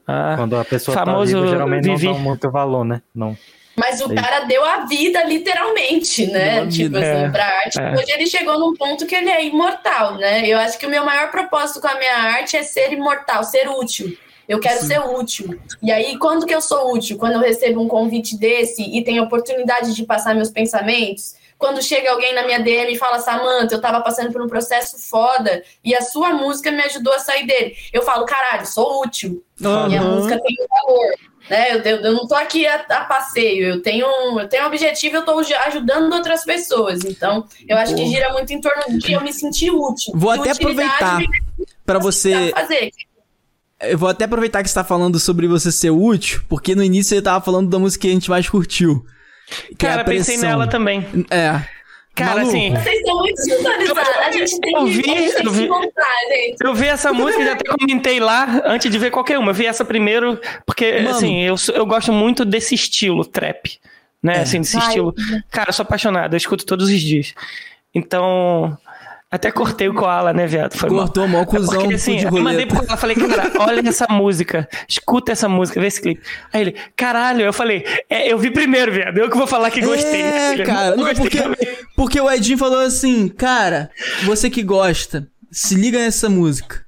Ah, 0.07 0.33
Quando 0.35 0.57
a 0.57 0.65
pessoa 0.65 0.97
Famoso 0.97 1.31
tá 1.33 1.37
viva, 1.39 1.51
geralmente 1.51 1.83
Vivi. 1.87 2.05
não 2.07 2.13
dá 2.13 2.19
muito 2.19 2.51
valor, 2.51 2.83
né? 2.83 3.01
Não. 3.15 3.37
Mas 3.77 4.01
o 4.01 4.13
cara 4.13 4.41
deu 4.41 4.65
a 4.65 4.85
vida, 4.85 5.23
literalmente, 5.23 6.27
né? 6.27 6.67
Tipo 6.67 6.95
vida. 6.95 6.99
assim, 6.99 7.25
É, 7.25 7.29
pra 7.29 7.45
arte. 7.45 7.79
é. 7.79 7.93
Hoje 7.93 8.11
ele 8.11 8.25
chegou 8.27 8.59
num 8.59 8.73
ponto 8.75 9.05
que 9.05 9.15
ele 9.15 9.29
é 9.29 9.45
imortal, 9.45 10.15
né? 10.17 10.45
Eu 10.45 10.57
acho 10.57 10.77
que 10.77 10.85
o 10.85 10.89
meu 10.89 11.05
maior 11.05 11.31
propósito 11.31 11.79
com 11.79 11.87
a 11.87 11.95
minha 11.97 12.15
arte 12.15 12.57
é 12.57 12.63
ser 12.63 12.91
imortal, 12.91 13.43
ser 13.43 13.69
útil. 13.69 14.17
Eu 14.51 14.59
quero 14.59 14.85
ser 14.85 14.99
útil. 14.99 15.57
E 15.81 15.89
aí, 15.91 16.17
quando 16.17 16.45
que 16.45 16.53
eu 16.53 16.59
sou 16.61 16.93
útil? 16.93 17.17
Quando 17.17 17.33
eu 17.33 17.39
recebo 17.39 17.79
um 17.81 17.87
convite 17.87 18.37
desse 18.37 18.81
e 18.83 19.01
tenho 19.01 19.23
a 19.23 19.25
oportunidade 19.25 19.95
de 19.95 20.03
passar 20.05 20.35
meus 20.35 20.49
pensamentos? 20.49 21.35
Quando 21.57 21.81
chega 21.81 22.11
alguém 22.11 22.33
na 22.35 22.43
minha 22.43 22.59
DM 22.59 22.91
e 22.91 22.97
fala, 22.97 23.19
Samantha, 23.19 23.75
eu 23.75 23.79
tava 23.79 24.01
passando 24.01 24.29
por 24.33 24.41
um 24.41 24.47
processo 24.49 24.97
foda 25.09 25.63
e 25.85 25.95
a 25.95 26.01
sua 26.01 26.33
música 26.33 26.69
me 26.69 26.81
ajudou 26.81 27.13
a 27.13 27.19
sair 27.19 27.47
dele. 27.47 27.77
Eu 27.93 28.01
falo, 28.01 28.25
caralho, 28.25 28.65
sou 28.65 29.03
útil. 29.03 29.41
Minha 29.57 30.01
Aham. 30.01 30.15
música 30.15 30.37
tem 30.41 30.55
um 30.59 30.67
valor. 30.67 31.11
Né? 31.49 31.71
Eu, 31.71 31.81
eu, 31.81 31.97
eu 32.01 32.13
não 32.13 32.27
tô 32.27 32.35
aqui 32.35 32.67
a, 32.67 32.75
a 32.89 33.05
passeio, 33.05 33.65
eu 33.65 33.81
tenho, 33.81 34.05
um- 34.05 34.39
eu 34.41 34.49
tenho 34.49 34.63
um 34.63 34.67
objetivo, 34.67 35.15
eu 35.17 35.25
tô 35.25 35.37
ajudando 35.39 36.11
outras 36.13 36.43
pessoas. 36.43 37.05
Então, 37.05 37.45
eu 37.69 37.77
acho 37.77 37.95
que 37.95 38.05
gira 38.07 38.33
muito 38.33 38.51
em 38.51 38.59
torno 38.59 38.97
de 38.99 39.13
eu 39.13 39.21
me 39.21 39.31
sentir 39.31 39.71
útil. 39.71 40.11
Vou 40.15 40.31
até 40.31 40.49
aproveitar 40.51 41.21
dá 41.85 41.99
você. 41.99 42.51
fazer. 42.51 42.91
Eu 43.83 43.97
vou 43.97 44.09
até 44.09 44.25
aproveitar 44.25 44.61
que 44.63 44.69
você 44.69 44.75
tá 44.75 44.83
falando 44.83 45.19
sobre 45.19 45.47
você 45.47 45.71
ser 45.71 45.89
útil, 45.89 46.41
porque 46.47 46.75
no 46.75 46.83
início 46.83 47.15
você 47.15 47.21
tava 47.21 47.43
falando 47.43 47.69
da 47.69 47.79
música 47.79 48.03
que 48.03 48.07
a 48.09 48.13
gente 48.13 48.29
mais 48.29 48.47
curtiu. 48.47 49.05
Que 49.77 49.85
é 49.85 49.89
cara, 49.89 50.01
a 50.01 50.05
pensei 50.05 50.37
nela 50.37 50.67
também. 50.67 51.05
É. 51.29 51.61
Cara, 52.13 52.41
Maluco. 52.41 52.49
assim, 52.49 52.73
Vocês 52.73 52.97
estão 52.97 53.17
muito 53.19 53.41
sintonizados. 53.41 54.17
A 54.17 54.31
gente 54.31 54.59
tem 54.59 54.73
Eu 54.73 54.85
que, 54.85 54.91
vi, 54.91 55.09
eu 55.09 55.15
que 55.15 55.31
se 55.31 55.49
vi. 55.49 55.69
gente. 55.69 56.57
Eu 56.61 56.75
vi 56.75 56.87
essa 56.87 57.13
música 57.13 57.41
e 57.41 57.45
já 57.45 57.53
até 57.53 57.63
comentei 57.71 58.19
lá 58.19 58.61
antes 58.65 58.91
de 58.91 58.97
ver 58.99 59.11
qualquer 59.11 59.39
uma. 59.39 59.51
Eu 59.51 59.55
vi 59.55 59.65
essa 59.65 59.85
primeiro, 59.85 60.39
porque, 60.65 60.99
Mano. 60.99 61.09
assim, 61.09 61.41
eu, 61.41 61.55
eu 61.73 61.85
gosto 61.85 62.11
muito 62.11 62.43
desse 62.43 62.75
estilo 62.75 63.23
trap. 63.23 63.79
Né? 64.21 64.37
É. 64.37 64.41
Assim, 64.41 64.59
desse 64.59 64.77
Ai. 64.77 64.87
estilo. 64.87 65.15
Cara, 65.49 65.69
eu 65.69 65.73
sou 65.73 65.83
apaixonado, 65.83 66.33
eu 66.33 66.37
escuto 66.37 66.65
todos 66.65 66.89
os 66.89 66.99
dias. 67.01 67.33
Então. 67.95 68.77
Até 69.31 69.49
cortei 69.49 69.87
o 69.87 69.93
Koala, 69.93 70.33
né, 70.33 70.45
viado? 70.45 70.77
Foi 70.77 70.89
mal. 70.89 71.05
Cortou 71.05 71.25
mó 71.25 71.45
cuzão 71.45 71.79
Porque 71.79 71.93
assim, 71.93 72.17
de 72.17 72.25
eu 72.25 72.31
mandei 72.33 72.65
pro 72.65 72.79
Koala, 72.79 72.97
falei, 72.97 73.15
cara, 73.15 73.49
olha 73.59 73.87
essa 73.87 74.05
música, 74.09 74.67
escuta 74.89 75.31
essa 75.31 75.47
música, 75.47 75.79
vê 75.79 75.87
esse 75.87 76.01
clipe. 76.01 76.21
Aí 76.51 76.61
ele, 76.61 76.75
caralho, 76.97 77.41
eu 77.41 77.53
falei, 77.53 77.85
é, 78.09 78.29
eu 78.31 78.37
vi 78.37 78.51
primeiro, 78.51 78.91
viado, 78.91 79.17
eu 79.17 79.29
que 79.29 79.37
vou 79.37 79.47
falar 79.47 79.71
que 79.71 79.79
gostei. 79.79 80.21
É, 80.21 80.57
cara. 80.67 80.97
"Não, 80.97 81.05
gostei 81.05 81.15
porque, 81.15 81.37
também." 81.41 81.57
porque 81.95 82.19
o 82.19 82.29
Edinho 82.29 82.57
falou 82.57 82.79
assim, 82.79 83.29
cara, 83.29 83.89
você 84.25 84.49
que 84.49 84.61
gosta, 84.61 85.25
se 85.49 85.75
liga 85.75 85.97
nessa 85.97 86.29
música. 86.29 86.81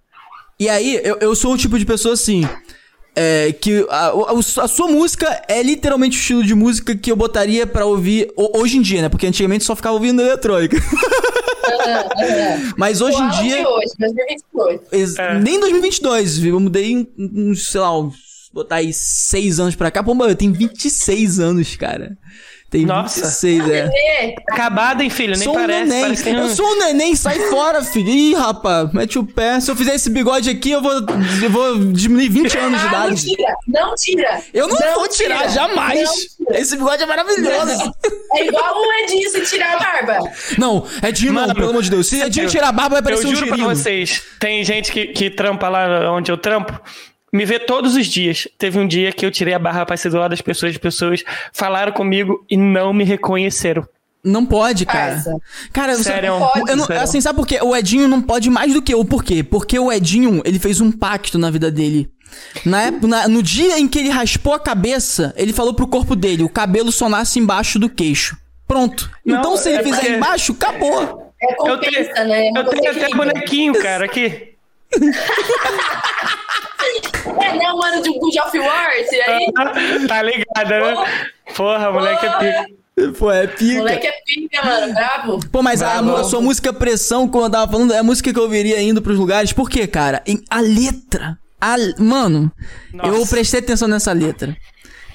E 0.59 0.67
aí, 0.67 0.99
eu, 1.01 1.17
eu 1.21 1.35
sou 1.35 1.53
o 1.53 1.57
tipo 1.57 1.79
de 1.79 1.85
pessoa 1.85 2.13
assim. 2.13 2.45
É, 3.15 3.53
que 3.53 3.85
a, 3.89 4.07
a- 4.07 4.63
a 4.63 4.67
sua 4.67 4.87
música 4.87 5.41
é 5.47 5.61
literalmente 5.63 6.17
o 6.17 6.19
estilo 6.19 6.43
de 6.43 6.55
música 6.55 6.95
que 6.95 7.11
eu 7.11 7.15
botaria 7.15 7.65
pra 7.67 7.85
ouvir 7.85 8.27
ho- 8.35 8.59
hoje 8.59 8.77
em 8.77 8.81
dia, 8.81 9.03
né? 9.03 9.07
Porque 9.09 9.27
antigamente 9.27 9.63
só 9.63 9.75
ficava 9.75 9.93
ouvindo 9.95 10.21
eletrônica. 10.21 10.75
Mas 12.77 13.01
hoje 13.01 13.17
em 13.17 13.29
dia. 13.29 13.57
de 13.57 13.65
hoje, 13.65 13.91
2022. 13.99 15.17
É. 15.17 15.39
Nem 15.39 15.55
em 15.55 15.59
2022, 15.59 16.43
eu 16.45 16.59
mudei 16.59 17.07
sei 17.55 17.81
lá, 17.81 17.97
uns, 17.99 18.49
botar 18.53 18.75
aí 18.75 18.93
6 18.93 19.59
anos 19.59 19.75
pra 19.75 19.91
cá. 19.91 20.03
Pô, 20.03 20.13
mano, 20.13 20.31
eu 20.31 20.35
tenho 20.35 20.53
26 20.53 21.39
anos, 21.39 21.75
cara. 21.75 22.17
Tem 22.73 22.87
Nossa. 22.87 23.21
26, 23.27 23.69
é. 23.69 23.83
Bebê, 23.83 24.35
Acabado, 24.49 25.01
hein, 25.03 25.09
filho, 25.11 25.35
nem 25.35 25.43
sou 25.43 25.53
um 25.53 25.59
parece. 25.59 25.89
neném. 25.89 26.01
parece 26.01 26.29
um- 26.29 26.37
Eu 26.39 26.49
sou 26.49 26.65
um 26.65 26.79
neném, 26.79 27.15
sai 27.15 27.37
fora, 27.51 27.83
filho. 27.83 28.09
Ih, 28.09 28.33
rapaz, 28.33 28.91
mete 28.91 29.19
o 29.19 29.23
pé. 29.23 29.59
Se 29.59 29.69
eu 29.69 29.75
fizer 29.75 29.93
esse 29.93 30.09
bigode 30.09 30.49
aqui, 30.49 30.71
eu 30.71 30.81
vou, 30.81 30.91
eu 30.91 31.49
vou 31.51 31.77
diminuir 31.93 32.29
20 32.29 32.57
anos 32.57 32.81
de 32.81 32.87
Ah, 32.87 32.89
não 32.89 33.05
idade. 33.05 33.21
tira, 33.29 33.55
não 33.67 33.93
tira. 33.95 34.41
Eu 34.51 34.67
não, 34.67 34.75
vou 34.95 35.07
tirar, 35.07 35.37
tira, 35.41 35.49
jamais. 35.49 36.03
não 36.03 36.13
tira. 36.47 36.59
Esse 36.59 36.75
bigode 36.75 37.03
é 37.03 37.05
maravilhoso. 37.05 37.93
É 38.33 38.45
igual 38.47 38.75
o 38.75 38.93
Edinho 39.03 39.29
se 39.29 39.41
tirar 39.41 39.75
a 39.75 39.77
barba. 39.79 40.31
Não, 40.57 40.83
Edinho 41.07 41.31
não, 41.31 41.41
Mano, 41.41 41.53
pelo 41.53 41.69
amor 41.69 41.83
de 41.83 41.91
Deus. 41.91 42.07
Se 42.07 42.19
Edinho 42.21 42.45
eu- 42.47 42.49
tirar 42.49 42.69
a 42.69 42.71
barba, 42.71 42.89
vai 42.95 42.99
Eu 43.01 43.03
parecer 43.03 43.27
um 43.27 43.35
juro 43.35 43.47
pra 43.49 43.55
girino. 43.57 43.75
vocês, 43.75 44.19
tem 44.39 44.63
gente 44.63 44.91
que, 44.91 45.07
que 45.07 45.29
trampa 45.29 45.69
lá 45.69 46.11
onde 46.11 46.31
eu 46.31 46.37
trampo, 46.37 46.73
me 47.33 47.43
vê 47.45 47.59
todos 47.59 47.95
os 47.95 48.05
dias. 48.05 48.47
Teve 48.57 48.79
um 48.79 48.87
dia 48.87 49.11
que 49.11 49.25
eu 49.25 49.31
tirei 49.31 49.53
a 49.53 49.59
barra 49.59 49.85
pra 49.85 49.97
ser 49.97 50.09
do 50.11 50.17
lado 50.17 50.31
das 50.31 50.41
pessoas, 50.41 50.71
as 50.73 50.77
pessoas 50.77 51.23
falaram 51.51 51.91
comigo 51.91 52.45
e 52.49 52.55
não 52.55 52.93
me 52.93 53.03
reconheceram. 53.03 53.85
Não 54.23 54.45
pode, 54.45 54.85
cara. 54.85 55.15
Parça. 55.15 55.35
Cara, 55.73 55.95
você- 55.97 56.03
Sério? 56.03 56.37
pode, 56.39 56.69
eu 56.71 56.77
não- 56.77 56.85
sério. 56.85 57.01
assim, 57.03 57.19
sabe 57.19 57.35
por 57.37 57.45
quê? 57.45 57.59
O 57.61 57.75
Edinho 57.75 58.07
não 58.07 58.21
pode 58.21 58.49
mais 58.49 58.71
do 58.73 58.81
que 58.81 58.93
eu. 58.93 59.03
Por 59.03 59.21
quê? 59.21 59.43
Porque 59.43 59.77
o 59.77 59.91
Edinho, 59.91 60.41
ele 60.45 60.59
fez 60.59 60.79
um 60.79 60.89
pacto 60.93 61.37
na 61.37 61.51
vida 61.51 61.69
dele. 61.69 62.09
Na 62.65 62.83
época, 62.83 63.05
na- 63.07 63.27
no 63.27 63.43
dia 63.43 63.77
em 63.77 63.85
que 63.87 63.99
ele 63.99 64.07
raspou 64.09 64.53
a 64.53 64.59
cabeça, 64.59 65.33
ele 65.35 65.51
falou 65.51 65.73
pro 65.73 65.85
corpo 65.87 66.15
dele: 66.15 66.41
o 66.43 66.47
cabelo 66.49 66.89
só 66.91 67.09
nasce 67.09 67.37
embaixo 67.37 67.77
do 67.77 67.89
queixo. 67.89 68.37
Pronto. 68.65 69.11
Não, 69.25 69.39
então, 69.39 69.57
se 69.57 69.67
ele 69.69 69.79
é 69.79 69.83
fizer 69.83 69.97
porque- 69.99 70.13
embaixo, 70.13 70.51
acabou. 70.53 71.33
É 71.41 71.51
Eu 71.51 71.57
compensa, 71.57 72.13
tenho, 72.13 72.27
né? 72.29 72.49
Uma 72.51 72.59
eu 72.61 72.65
tenho 72.69 72.91
até 72.91 73.09
bonequinho, 73.09 73.73
cara, 73.81 74.05
aqui. 74.05 74.53
É, 77.41 77.55
né, 77.57 77.73
mano 77.73 78.01
de 78.01 78.09
Good 78.19 78.39
of 78.39 78.59
Wars, 78.59 79.11
e 79.11 79.21
aí... 79.21 79.53
tá 80.07 80.21
ligada, 80.21 80.79
né? 80.79 81.05
Porra, 81.55 81.91
moleque 81.91 82.25
é 82.25 82.29
pica. 82.29 82.65
Pô, 83.17 83.31
é 83.31 83.47
pica. 83.47 83.77
Moleque 83.79 84.07
é 84.07 84.13
pica, 84.25 84.65
mano, 84.65 84.93
brabo. 84.93 85.39
Pô, 85.51 85.61
mas 85.63 85.81
a, 85.81 85.99
a 85.99 86.23
sua 86.23 86.41
música 86.41 86.71
Pressão, 86.71 87.27
como 87.27 87.45
eu 87.45 87.49
tava 87.49 87.71
falando, 87.71 87.93
é 87.93 87.97
a 87.97 88.03
música 88.03 88.31
que 88.31 88.37
eu 88.37 88.43
ouviria 88.43 88.81
indo 88.81 89.01
pros 89.01 89.17
lugares. 89.17 89.51
Por 89.51 89.69
quê, 89.69 89.87
cara? 89.87 90.21
Em- 90.27 90.43
a 90.49 90.61
letra. 90.61 91.37
A, 91.59 91.75
mano, 91.97 92.51
eu 93.03 93.11
Nossa. 93.19 93.35
prestei 93.35 93.61
atenção 93.61 93.87
nessa 93.87 94.11
letra. 94.11 94.55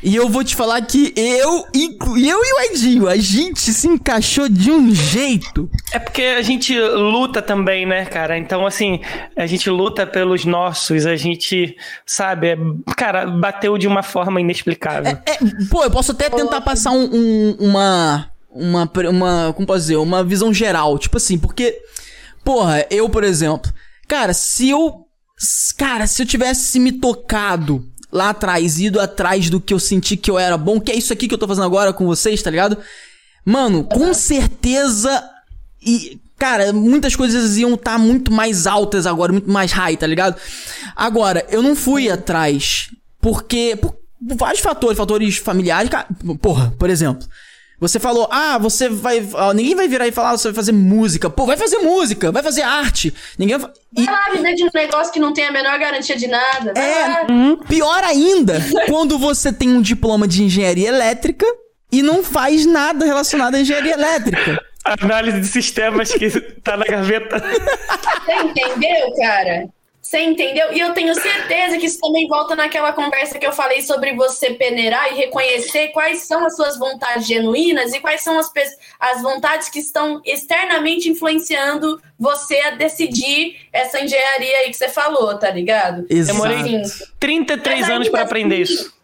E 0.02 0.14
eu 0.14 0.28
vou 0.28 0.44
te 0.44 0.54
falar 0.54 0.80
que 0.82 1.12
eu, 1.16 1.66
eu 1.74 2.44
e 2.44 2.52
o 2.54 2.60
Edinho, 2.72 3.08
a 3.08 3.16
gente 3.16 3.58
se 3.72 3.88
encaixou 3.88 4.48
de 4.48 4.70
um 4.70 4.94
jeito. 4.94 5.68
É 5.92 5.98
porque 5.98 6.22
a 6.22 6.42
gente 6.42 6.78
luta 6.78 7.42
também, 7.42 7.84
né, 7.84 8.04
cara? 8.04 8.38
Então, 8.38 8.64
assim, 8.64 9.00
a 9.36 9.44
gente 9.46 9.68
luta 9.68 10.06
pelos 10.06 10.44
nossos, 10.44 11.04
a 11.04 11.16
gente, 11.16 11.76
sabe, 12.06 12.48
é- 12.50 12.56
cara, 12.96 13.26
bateu 13.26 13.76
de 13.76 13.88
uma 13.88 14.02
forma 14.04 14.40
inexplicável. 14.40 15.18
É, 15.26 15.38
pô, 15.68 15.82
eu 15.82 15.90
posso 15.90 16.12
até 16.12 16.30
tentar 16.30 16.60
passar 16.60 16.92
um- 16.92 17.10
um- 17.12 17.56
uma, 17.58 18.30
uma, 18.50 18.90
uma, 19.10 19.52
como 19.52 19.66
posso 19.66 19.80
dizer, 19.80 19.96
uma 19.96 20.22
visão 20.22 20.54
geral, 20.54 20.96
tipo 20.96 21.16
assim, 21.16 21.36
porque, 21.38 21.76
porra, 22.44 22.86
eu, 22.88 23.08
por 23.08 23.24
exemplo, 23.24 23.72
cara, 24.06 24.32
se 24.32 24.70
eu, 24.70 25.06
cara, 25.76 26.06
se 26.06 26.22
eu 26.22 26.26
tivesse 26.26 26.78
me 26.78 26.92
tocado 26.92 27.84
lá 28.10 28.30
atrás, 28.30 28.78
ido 28.78 29.00
atrás 29.00 29.50
do 29.50 29.60
que 29.60 29.72
eu 29.72 29.78
senti 29.78 30.16
que 30.16 30.30
eu 30.30 30.38
era 30.38 30.56
bom, 30.56 30.80
que 30.80 30.90
é 30.90 30.96
isso 30.96 31.12
aqui 31.12 31.28
que 31.28 31.34
eu 31.34 31.38
tô 31.38 31.46
fazendo 31.46 31.64
agora 31.64 31.92
com 31.92 32.06
vocês, 32.06 32.42
tá 32.42 32.50
ligado? 32.50 32.78
Mano, 33.44 33.84
com 33.84 34.12
certeza, 34.12 35.22
e, 35.82 36.20
cara, 36.36 36.72
muitas 36.72 37.14
coisas 37.14 37.56
iam 37.56 37.74
estar 37.74 37.98
muito 37.98 38.32
mais 38.32 38.66
altas 38.66 39.06
agora, 39.06 39.32
muito 39.32 39.50
mais 39.50 39.72
high, 39.72 39.96
tá 39.96 40.06
ligado? 40.06 40.36
Agora, 40.96 41.46
eu 41.50 41.62
não 41.62 41.76
fui 41.76 42.10
atrás, 42.10 42.90
porque, 43.20 43.76
por, 43.80 43.94
por 44.26 44.36
vários 44.36 44.60
fatores, 44.60 44.98
fatores 44.98 45.36
familiares, 45.36 45.90
cara, 45.90 46.06
porra, 46.40 46.74
por 46.78 46.90
exemplo, 46.90 47.26
você 47.80 48.00
falou, 48.00 48.28
ah, 48.30 48.58
você 48.58 48.88
vai, 48.88 49.20
ninguém 49.54 49.74
vai 49.74 49.86
virar 49.86 50.08
e 50.08 50.12
falar, 50.12 50.30
ah, 50.30 50.36
você 50.36 50.48
vai 50.48 50.54
fazer 50.54 50.72
música, 50.72 51.30
pô, 51.30 51.46
vai 51.46 51.56
fazer 51.56 51.78
música, 51.78 52.32
vai 52.32 52.42
fazer 52.42 52.62
arte, 52.62 53.14
ninguém 53.38 53.56
vai, 53.56 53.70
e, 53.96 54.04
Vai 54.04 54.14
lá 54.14 54.32
viver 54.32 54.54
de 54.54 54.64
um 54.64 54.70
negócio 54.74 55.12
que 55.12 55.20
não 55.20 55.32
tem 55.32 55.44
a 55.44 55.52
menor 55.52 55.78
garantia 55.78 56.16
de 56.16 56.26
nada. 56.26 56.72
Vai 56.74 57.02
é, 57.02 57.06
lá. 57.06 57.26
pior 57.68 58.04
ainda, 58.04 58.60
quando 58.88 59.18
você 59.18 59.52
tem 59.52 59.70
um 59.70 59.80
diploma 59.80 60.26
de 60.26 60.42
engenharia 60.42 60.88
elétrica 60.88 61.46
e 61.90 62.02
não 62.02 62.22
faz 62.22 62.66
nada 62.66 63.06
relacionado 63.06 63.54
à 63.54 63.60
engenharia 63.60 63.94
elétrica. 63.94 64.62
Análise 64.84 65.40
de 65.40 65.46
sistemas 65.46 66.10
que 66.12 66.30
tá 66.62 66.76
na 66.76 66.84
gaveta. 66.84 67.38
Você 67.38 68.34
entendeu, 68.34 69.14
cara? 69.16 69.68
Você 70.08 70.22
entendeu? 70.22 70.72
E 70.72 70.80
eu 70.80 70.94
tenho 70.94 71.14
certeza 71.14 71.76
que 71.76 71.84
isso 71.84 72.00
também 72.00 72.26
volta 72.26 72.56
naquela 72.56 72.94
conversa 72.94 73.38
que 73.38 73.46
eu 73.46 73.52
falei 73.52 73.82
sobre 73.82 74.14
você 74.14 74.54
peneirar 74.54 75.12
e 75.12 75.16
reconhecer 75.16 75.88
quais 75.88 76.20
são 76.20 76.46
as 76.46 76.56
suas 76.56 76.78
vontades 76.78 77.26
genuínas 77.26 77.92
e 77.92 78.00
quais 78.00 78.22
são 78.22 78.38
as, 78.38 78.50
as 78.98 79.20
vontades 79.20 79.68
que 79.68 79.78
estão 79.78 80.22
externamente 80.24 81.10
influenciando 81.10 82.00
você 82.18 82.56
a 82.60 82.70
decidir 82.70 83.56
essa 83.70 84.00
engenharia 84.00 84.56
aí 84.60 84.70
que 84.70 84.78
você 84.78 84.88
falou, 84.88 85.36
tá 85.36 85.50
ligado? 85.50 86.06
Exato. 86.08 86.38
Demorei 86.38 86.82
33 87.20 87.80
Mas 87.80 87.90
anos 87.90 88.08
pra 88.08 88.22
aprender 88.22 88.62
assim, 88.62 88.72
isso. 88.72 88.97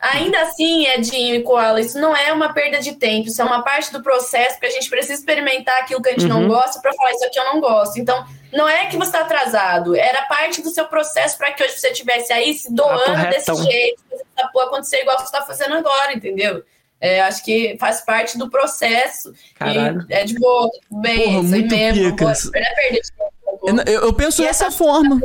Ainda 0.00 0.40
assim, 0.42 0.86
Edinho 0.86 1.34
e 1.34 1.42
Koala, 1.42 1.80
isso 1.80 1.98
não 2.00 2.16
é 2.16 2.32
uma 2.32 2.54
perda 2.54 2.78
de 2.80 2.92
tempo, 2.96 3.28
isso 3.28 3.40
é 3.42 3.44
uma 3.44 3.62
parte 3.62 3.92
do 3.92 4.02
processo, 4.02 4.54
porque 4.54 4.66
a 4.66 4.70
gente 4.70 4.88
precisa 4.88 5.12
experimentar 5.14 5.78
aquilo 5.82 6.00
que 6.00 6.08
a 6.08 6.12
gente 6.12 6.26
não 6.26 6.42
Uhum. 6.42 6.48
gosta 6.48 6.80
para 6.80 6.92
falar 6.94 7.10
isso 7.12 7.24
aqui 7.26 7.38
eu 7.38 7.44
não 7.44 7.60
gosto. 7.60 7.98
Então, 8.00 8.24
não 8.50 8.66
é 8.66 8.86
que 8.86 8.96
você 8.96 9.08
está 9.10 9.20
atrasado, 9.20 9.94
era 9.94 10.22
parte 10.22 10.62
do 10.62 10.70
seu 10.70 10.86
processo 10.86 11.36
para 11.36 11.52
que 11.52 11.62
hoje 11.62 11.78
você 11.78 11.88
estivesse 11.90 12.32
aí 12.32 12.54
se 12.54 12.72
doando 12.74 13.28
desse 13.28 13.54
jeito, 13.62 14.02
essa 14.38 14.48
porra 14.48 14.66
acontecer 14.66 15.02
igual 15.02 15.18
você 15.18 15.24
está 15.24 15.42
fazendo 15.42 15.74
agora, 15.74 16.14
entendeu? 16.14 16.64
É, 16.98 17.20
acho 17.22 17.44
que 17.44 17.76
faz 17.78 18.00
parte 18.02 18.36
do 18.38 18.50
processo. 18.50 19.32
Caralho. 19.54 20.04
E 20.08 20.14
é 20.14 20.24
de 20.24 20.34
boa, 20.38 20.68
tudo 20.88 21.00
bem, 21.00 21.24
Porra, 21.24 21.40
isso 21.44 21.54
aí 21.54 21.68
mesmo. 21.68 22.10
pica. 22.16 22.24
Não 22.24 22.32
pode 22.32 22.50
perder 22.50 22.74
perder 22.74 23.00
de 23.02 23.12
tempo? 23.12 23.90
Eu, 23.90 24.00
eu 24.06 24.12
penso 24.14 24.42
E 24.42 24.46
dessa 24.46 24.66
essa- 24.66 24.76
forma. 24.78 25.20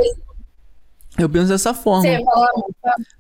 Eu 1.18 1.30
penso 1.30 1.48
dessa 1.48 1.74
forma. 1.74 2.02
Você 2.04 2.10
ia 2.18 2.24
falar? 2.26 2.48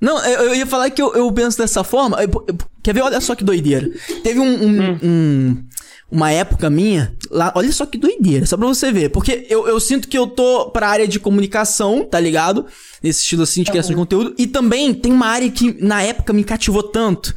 Não, 0.01 0.25
eu, 0.25 0.43
eu 0.49 0.55
ia 0.55 0.65
falar 0.65 0.89
que 0.89 1.01
eu, 1.01 1.13
eu 1.15 1.31
penso 1.31 1.57
dessa 1.57 1.83
forma. 1.83 2.21
Eu- 2.21 2.45
eu- 2.47 2.57
quer 2.83 2.93
ver? 2.93 3.01
Olha 3.01 3.21
só 3.21 3.35
que 3.35 3.43
doideira. 3.43 3.89
Teve 4.23 4.39
um, 4.39 4.45
um- 4.65 4.99
um- 5.03 5.63
uma 6.11 6.31
época 6.31 6.69
minha. 6.69 7.15
Lá, 7.31 7.51
olha 7.55 7.71
só 7.71 7.85
que 7.85 7.97
doideira, 7.97 8.45
só 8.45 8.57
pra 8.57 8.67
você 8.67 8.91
ver. 8.91 9.09
Porque 9.09 9.47
eu, 9.49 9.67
eu 9.67 9.79
sinto 9.79 10.07
que 10.07 10.17
eu 10.17 10.27
tô 10.27 10.69
pra 10.71 10.89
área 10.89 11.07
de 11.07 11.19
comunicação, 11.19 12.03
tá 12.05 12.19
ligado? 12.19 12.65
Nesse 13.01 13.21
estilo 13.21 13.43
assim 13.43 13.63
de 13.63 13.71
criação 13.71 13.91
de 13.91 13.97
conteúdo. 13.97 14.35
E 14.37 14.45
também 14.45 14.93
tem 14.93 15.11
uma 15.11 15.27
área 15.27 15.49
que 15.49 15.75
na 15.83 16.01
época 16.03 16.33
me 16.33 16.43
cativou 16.43 16.83
tanto. 16.83 17.33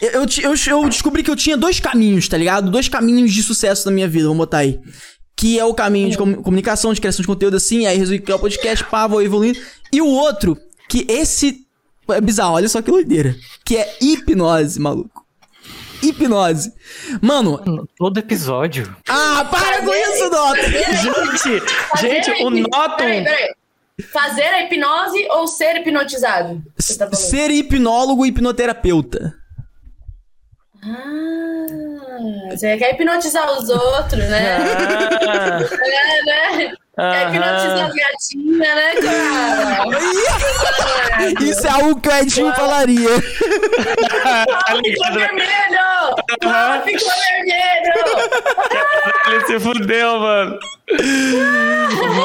Eu, 0.00 0.22
eu, 0.42 0.54
eu 0.66 0.88
descobri 0.88 1.22
que 1.22 1.30
eu 1.30 1.36
tinha 1.36 1.56
dois 1.56 1.78
caminhos, 1.78 2.26
tá 2.28 2.36
ligado? 2.36 2.70
Dois 2.70 2.88
caminhos 2.88 3.32
de 3.32 3.42
sucesso 3.42 3.86
na 3.86 3.92
minha 3.92 4.08
vida, 4.08 4.24
vamos 4.24 4.38
botar 4.38 4.58
aí. 4.58 4.80
Que 5.40 5.56
é 5.56 5.64
o 5.64 5.72
caminho 5.72 6.10
de 6.10 6.18
comu- 6.18 6.42
comunicação, 6.42 6.92
de 6.92 7.00
criação 7.00 7.22
de 7.22 7.28
conteúdo 7.28 7.56
assim, 7.56 7.86
aí 7.86 7.96
resolvi 7.96 8.18
criar 8.18 8.36
o 8.36 8.40
podcast, 8.40 8.84
pá, 8.86 9.06
vou 9.06 9.22
evoluindo. 9.22 9.60
E 9.92 10.02
o 10.02 10.06
outro, 10.08 10.58
que 10.88 11.06
esse 11.08 11.64
é 12.10 12.20
bizarro, 12.20 12.54
olha 12.54 12.68
só 12.68 12.82
que 12.82 12.90
doideira. 12.90 13.36
Que 13.64 13.76
é 13.76 13.96
hipnose, 14.02 14.80
maluco. 14.80 15.24
Hipnose. 16.02 16.72
Mano, 17.22 17.86
Todo 17.96 18.18
episódio. 18.18 18.92
ah, 19.08 19.46
para 19.48 19.82
com 19.82 19.94
isso, 19.94 20.28
Dota! 20.28 20.62
Gente, 21.40 22.30
gente, 22.30 22.42
o 22.42 22.50
Noton. 22.50 22.96
Peraí, 22.96 23.22
peraí. 23.24 23.54
Fazer 24.12 24.42
a 24.42 24.64
hipnose 24.64 25.26
ou 25.30 25.46
ser 25.46 25.76
hipnotizado? 25.76 26.60
Tá? 26.98 27.12
Ser 27.14 27.50
hipnólogo 27.52 28.24
e 28.26 28.28
hipnoterapeuta. 28.30 29.34
Ah, 30.82 31.97
você 32.50 32.76
quer 32.76 32.94
hipnotizar 32.94 33.50
os 33.58 33.68
outros, 33.68 34.28
né? 34.28 34.56
Ah, 35.28 35.60
É, 35.84 36.22
né? 36.66 36.72
Quer 36.98 37.26
aham. 37.26 37.34
hipnotizar 37.36 37.86
as 37.86 37.94
gatinhas, 37.94 38.58
né, 38.58 38.94
cara? 39.00 39.86
Isso 41.40 41.64
é 41.64 41.70
algo 41.70 42.00
que 42.00 42.08
o 42.08 42.12
Edinho 42.12 42.52
falaria. 42.54 43.10
Ah, 44.24 44.44
ficou 44.84 45.12
vermelho! 45.12 45.78
Ah, 46.44 46.82
ficou 46.84 47.08
vermelho! 47.08 47.92
Ele 49.28 49.46
se 49.46 49.60
fudeu, 49.60 50.18
mano. 50.18 50.58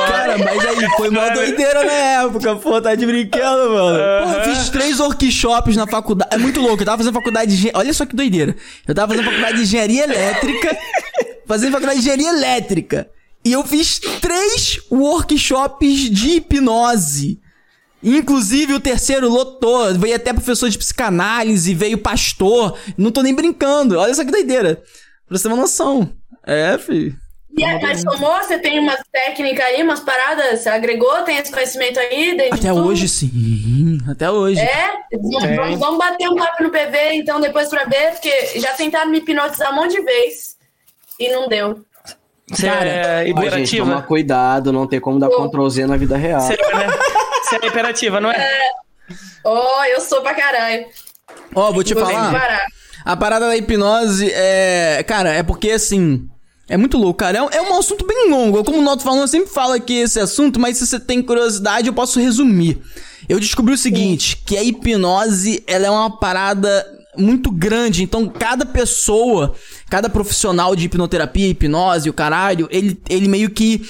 Cara, 0.07 0.37
mas 0.39 0.65
aí, 0.65 0.89
foi 0.97 1.09
uma 1.09 1.29
doideira 1.29 1.83
na 1.83 1.93
época, 1.93 2.55
pô, 2.55 2.81
tá 2.81 2.95
de 2.95 3.05
brincando, 3.05 3.69
mano. 3.75 3.99
Pô, 4.25 4.33
eu 4.33 4.43
fiz 4.55 4.69
três 4.69 4.99
workshops 4.99 5.75
na 5.75 5.85
faculdade. 5.85 6.33
É 6.33 6.37
muito 6.39 6.59
louco, 6.59 6.81
eu 6.81 6.85
tava 6.85 6.97
fazendo 6.97 7.13
faculdade 7.13 7.55
de. 7.61 7.69
Olha 7.75 7.93
só 7.93 8.07
que 8.07 8.15
doideira. 8.15 8.55
Eu 8.87 8.95
tava 8.95 9.09
fazendo 9.13 9.25
faculdade 9.25 9.57
de 9.57 9.63
engenharia 9.63 10.03
elétrica. 10.05 10.75
Fazendo 11.45 11.73
faculdade 11.73 11.99
de 11.99 12.05
engenharia 12.09 12.29
elétrica. 12.29 13.09
E 13.45 13.51
eu 13.51 13.63
fiz 13.63 13.99
três 14.21 14.79
workshops 14.91 16.09
de 16.09 16.37
hipnose. 16.37 17.39
Inclusive, 18.01 18.73
o 18.73 18.79
terceiro 18.79 19.29
lotou. 19.29 19.93
Veio 19.95 20.15
até 20.15 20.33
professor 20.33 20.69
de 20.69 20.77
psicanálise, 20.77 21.73
veio 21.73 21.97
pastor. 21.97 22.77
Não 22.97 23.11
tô 23.11 23.21
nem 23.21 23.33
brincando. 23.33 23.97
Olha 23.99 24.13
só 24.13 24.23
que 24.25 24.31
doideira. 24.31 24.81
Pra 25.27 25.37
você 25.37 25.43
ter 25.43 25.53
uma 25.53 25.61
noção. 25.61 26.11
É, 26.45 26.77
filho. 26.77 27.15
E 27.55 27.63
aí, 27.63 27.79
mas 27.81 28.01
somou? 28.01 28.35
Você 28.41 28.57
tem 28.57 28.79
umas 28.79 28.99
técnicas 29.11 29.63
aí, 29.65 29.83
umas 29.83 29.99
paradas? 29.99 30.59
Você 30.61 30.69
agregou? 30.69 31.21
Tem 31.21 31.37
esse 31.37 31.51
conhecimento 31.51 31.99
aí? 31.99 32.31
Até 32.51 32.69
tudo? 32.69 32.87
hoje, 32.87 33.07
sim. 33.07 33.99
Até 34.09 34.29
hoje. 34.31 34.59
É? 34.59 34.91
Vamos, 35.13 35.55
vamos- 35.55 35.79
vamos 35.79 35.97
bater 35.99 36.27
um 36.29 36.35
papo 36.35 36.63
no 36.63 36.71
PV, 36.71 37.13
então, 37.13 37.39
depois 37.39 37.69
pra 37.69 37.85
ver, 37.85 38.11
porque 38.13 38.59
já 38.59 38.73
tentaram 38.73 39.11
me 39.11 39.19
hipnotizar 39.19 39.71
um 39.71 39.75
monte 39.75 39.91
de 39.91 40.01
vezes 40.01 40.55
e 41.19 41.31
não 41.31 41.47
deu. 41.47 41.85
Você 42.49 42.67
Cara, 42.67 42.85
é 42.85 43.33
Ó, 43.33 43.41
gente, 43.49 43.77
tomar 43.77 43.87
imperativa? 43.87 44.01
cuidado, 44.01 44.73
não 44.73 44.85
tem 44.85 44.99
como 44.99 45.19
dar 45.19 45.29
Pô. 45.29 45.49
Ctrl 45.49 45.69
Z 45.69 45.87
na 45.87 45.97
vida 45.97 46.17
real. 46.17 46.41
Você 46.41 46.53
é, 46.53 46.75
né? 46.75 46.87
Você 47.43 47.55
é 47.61 47.67
imperativa, 47.67 48.19
não 48.19 48.29
é? 48.31 48.69
Oh, 49.43 49.83
eu 49.85 50.01
sou 50.01 50.21
pra 50.21 50.33
caralho. 50.33 50.85
Ó, 51.55 51.71
vou 51.71 51.83
te 51.83 51.93
Vou 51.93 52.05
falar. 52.05 52.65
A 53.05 53.17
parada 53.17 53.47
da 53.47 53.57
hipnose 53.57 54.29
é. 54.33 55.03
Cara, 55.07 55.29
é 55.33 55.43
porque 55.43 55.71
assim. 55.71 56.27
É 56.69 56.77
muito 56.77 56.97
louco, 56.97 57.19
cara. 57.19 57.37
É 57.37 57.41
um, 57.41 57.49
é 57.49 57.61
um 57.61 57.77
assunto 57.77 58.05
bem 58.07 58.29
longo. 58.29 58.63
Como 58.63 58.79
o 58.79 58.81
Noto 58.81 59.03
falando, 59.03 59.21
eu 59.21 59.27
sempre 59.27 59.49
falo 59.49 59.73
aqui 59.73 59.95
esse 59.99 60.19
assunto, 60.19 60.59
mas 60.59 60.77
se 60.77 60.87
você 60.87 60.97
tem 60.97 61.21
curiosidade, 61.21 61.87
eu 61.87 61.93
posso 61.93 62.19
resumir. 62.19 62.81
Eu 63.27 63.39
descobri 63.39 63.73
o 63.73 63.77
seguinte: 63.77 64.37
que 64.45 64.57
a 64.57 64.63
hipnose 64.63 65.63
ela 65.67 65.87
é 65.87 65.89
uma 65.89 66.17
parada 66.17 66.85
muito 67.17 67.51
grande. 67.51 68.01
Então, 68.03 68.27
cada 68.27 68.65
pessoa, 68.65 69.53
cada 69.93 70.09
profissional 70.09 70.75
de 70.75 70.85
hipnoterapia, 70.85 71.49
hipnose, 71.49 72.09
o 72.09 72.13
caralho, 72.13 72.67
ele, 72.71 72.99
ele 73.07 73.27
meio 73.27 73.51
que 73.51 73.87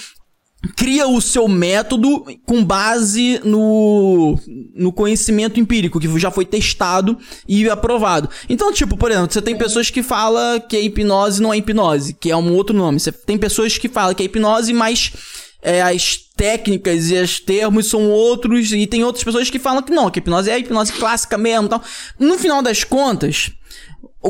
cria 0.76 1.08
o 1.08 1.22
seu 1.22 1.48
método 1.48 2.26
com 2.46 2.62
base 2.62 3.40
no, 3.46 4.38
no 4.76 4.92
conhecimento 4.92 5.62
empírico, 5.62 6.02
que 6.02 6.20
já 6.20 6.30
foi 6.30 6.44
testado 6.44 7.18
e 7.48 7.70
aprovado. 7.70 8.30
Então, 8.50 8.70
tipo, 8.74 8.98
por 8.98 9.12
exemplo, 9.12 9.32
você 9.32 9.42
tem 9.42 9.58
pessoas 9.58 9.90
que 9.90 10.04
falam 10.04 10.60
que 10.60 10.76
a 10.76 10.82
hipnose 10.82 11.42
não 11.42 11.54
é 11.54 11.58
hipnose, 11.58 12.14
que 12.16 12.30
é 12.30 12.36
um 12.36 12.54
outro 12.54 12.76
nome. 12.76 13.00
Você 13.00 13.14
tem 13.14 13.38
pessoas 13.38 13.78
que 13.78 13.88
falam 13.88 14.14
que 14.14 14.24
é 14.24 14.26
hipnose, 14.26 14.74
mas 14.74 15.14
é, 15.62 15.82
as 15.82 16.18
técnicas 16.36 17.12
e 17.12 17.16
os 17.16 17.40
termos 17.40 17.90
são 17.90 18.10
outros, 18.10 18.74
e 18.74 18.86
tem 18.88 19.06
outras 19.06 19.24
pessoas 19.24 19.50
que 19.50 19.58
falam 19.58 19.82
que 19.82 19.94
não, 19.94 20.12
que 20.12 20.20
a 20.20 20.22
hipnose 20.22 20.50
é 20.50 20.56
a 20.56 20.60
hipnose 20.60 20.92
clássica 20.92 21.38
mesmo. 21.38 21.68
Então, 21.68 21.82
no 22.20 22.38
final 22.38 22.62
das 22.62 22.84
contas, 22.84 23.54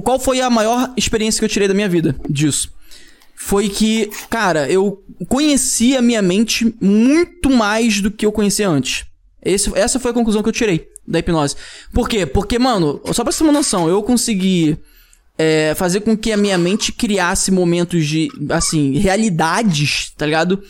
qual 0.02 0.20
foi 0.20 0.42
a 0.42 0.50
maior 0.50 0.92
experiência 0.98 1.40
que 1.40 1.46
eu 1.46 1.50
tirei 1.50 1.68
da 1.68 1.74
minha 1.74 1.90
vida 1.90 2.16
disso? 2.30 2.72
Foi 3.36 3.68
que, 3.70 4.10
cara, 4.30 4.70
eu 4.70 5.04
conheci 5.28 5.98
a 5.98 6.02
minha 6.02 6.22
mente 6.22 6.74
muito 6.80 7.50
mais 7.50 8.00
do 8.00 8.10
que 8.10 8.26
eu 8.26 8.32
conhecia 8.32 8.70
antes. 8.70 9.06
Esse, 9.44 9.72
essa 9.78 10.00
foi 10.00 10.12
a 10.12 10.14
conclusão 10.14 10.42
que 10.42 10.50
eu 10.50 10.54
tirei 10.54 10.88
da 11.06 11.20
hipnose. 11.20 11.56
Por 11.94 12.08
quê? 12.08 12.26
Porque, 12.26 12.58
mano, 12.58 13.02
só 13.12 13.24
pra 13.24 13.32
você 13.32 13.40
ter 13.40 13.44
uma 13.44 13.54
noção, 13.54 13.90
eu 13.90 14.02
consegui 14.02 14.78
é, 15.38 15.74
fazer 15.76 16.02
com 16.02 16.16
que 16.16 16.32
a 16.32 16.38
minha 16.38 16.58
mente 16.58 16.92
criasse 16.92 17.52
momentos 17.52 18.06
de, 18.06 18.30
assim, 18.50 18.98
realidades, 18.98 20.12
tá 20.18 20.26
ligado? 20.26 20.64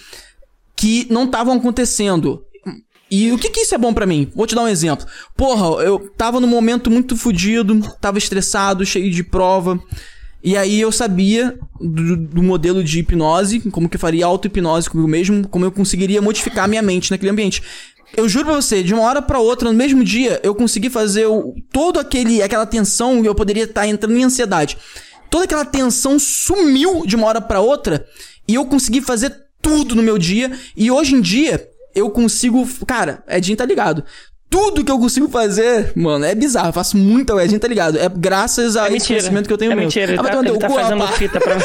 Que 0.75 1.05
não 1.09 1.25
estavam 1.25 1.55
acontecendo. 1.55 2.43
E 3.15 3.31
o 3.31 3.37
que 3.37 3.51
que 3.51 3.59
isso 3.59 3.75
é 3.75 3.77
bom 3.77 3.93
para 3.93 4.07
mim? 4.07 4.27
Vou 4.35 4.47
te 4.47 4.55
dar 4.55 4.63
um 4.63 4.67
exemplo. 4.67 5.05
Porra, 5.37 5.83
eu 5.83 5.99
tava 6.17 6.39
num 6.39 6.47
momento 6.47 6.89
muito 6.89 7.15
fodido, 7.15 7.79
tava 8.01 8.17
estressado, 8.17 8.83
cheio 8.87 9.11
de 9.11 9.23
prova. 9.23 9.79
E 10.43 10.57
aí 10.57 10.81
eu 10.81 10.91
sabia 10.91 11.55
do, 11.79 12.17
do 12.17 12.41
modelo 12.41 12.83
de 12.83 12.97
hipnose, 12.97 13.59
como 13.69 13.87
que 13.87 13.97
eu 13.97 13.99
faria 13.99 14.25
auto-hipnose 14.25 14.89
comigo 14.89 15.07
mesmo, 15.07 15.47
como 15.47 15.63
eu 15.63 15.71
conseguiria 15.71 16.23
modificar 16.23 16.67
minha 16.67 16.81
mente 16.81 17.11
naquele 17.11 17.29
ambiente. 17.29 17.61
Eu 18.17 18.27
juro 18.27 18.45
pra 18.45 18.55
você, 18.55 18.81
de 18.81 18.95
uma 18.95 19.03
hora 19.03 19.21
para 19.21 19.37
outra, 19.37 19.71
no 19.71 19.77
mesmo 19.77 20.03
dia, 20.03 20.39
eu 20.41 20.55
consegui 20.55 20.89
fazer 20.89 21.27
o, 21.27 21.53
todo 21.71 21.99
aquele 21.99 22.41
aquela 22.41 22.65
tensão, 22.65 23.23
eu 23.23 23.35
poderia 23.35 23.65
estar 23.65 23.81
tá 23.81 23.87
entrando 23.87 24.17
em 24.17 24.23
ansiedade. 24.23 24.75
Toda 25.29 25.43
aquela 25.43 25.65
tensão 25.65 26.17
sumiu 26.17 27.05
de 27.05 27.15
uma 27.15 27.27
hora 27.27 27.41
para 27.41 27.61
outra 27.61 28.07
e 28.47 28.55
eu 28.55 28.65
consegui 28.65 29.01
fazer 29.01 29.35
tudo 29.61 29.93
no 29.93 30.01
meu 30.01 30.17
dia 30.17 30.51
e 30.75 30.89
hoje 30.89 31.13
em 31.13 31.21
dia 31.21 31.69
eu 31.95 32.09
consigo, 32.09 32.67
cara, 32.85 33.23
Edinho 33.27 33.57
tá 33.57 33.65
ligado. 33.65 34.03
Tudo 34.49 34.83
que 34.85 34.91
eu 34.91 34.99
consigo 34.99 35.27
fazer, 35.29 35.93
mano, 35.95 36.25
é 36.25 36.35
bizarro. 36.35 36.69
Eu 36.69 36.73
faço 36.73 36.95
muita 36.95 37.33
Edinho 37.43 37.59
tá 37.59 37.67
ligado. 37.67 37.97
É 37.97 38.07
graças 38.07 38.77
a 38.77 38.89
é 38.89 38.95
esse 38.95 39.07
conhecimento 39.07 39.47
que 39.47 39.53
eu 39.53 39.57
tenho 39.57 39.71
é 39.71 39.75
Mentira, 39.75 40.11
ele 40.13 40.19
ah, 40.19 40.23
tá, 40.23 40.39
ele 40.39 40.57
tá 40.59 40.69
fazendo 40.69 41.07
fita 41.09 41.39
pra 41.39 41.55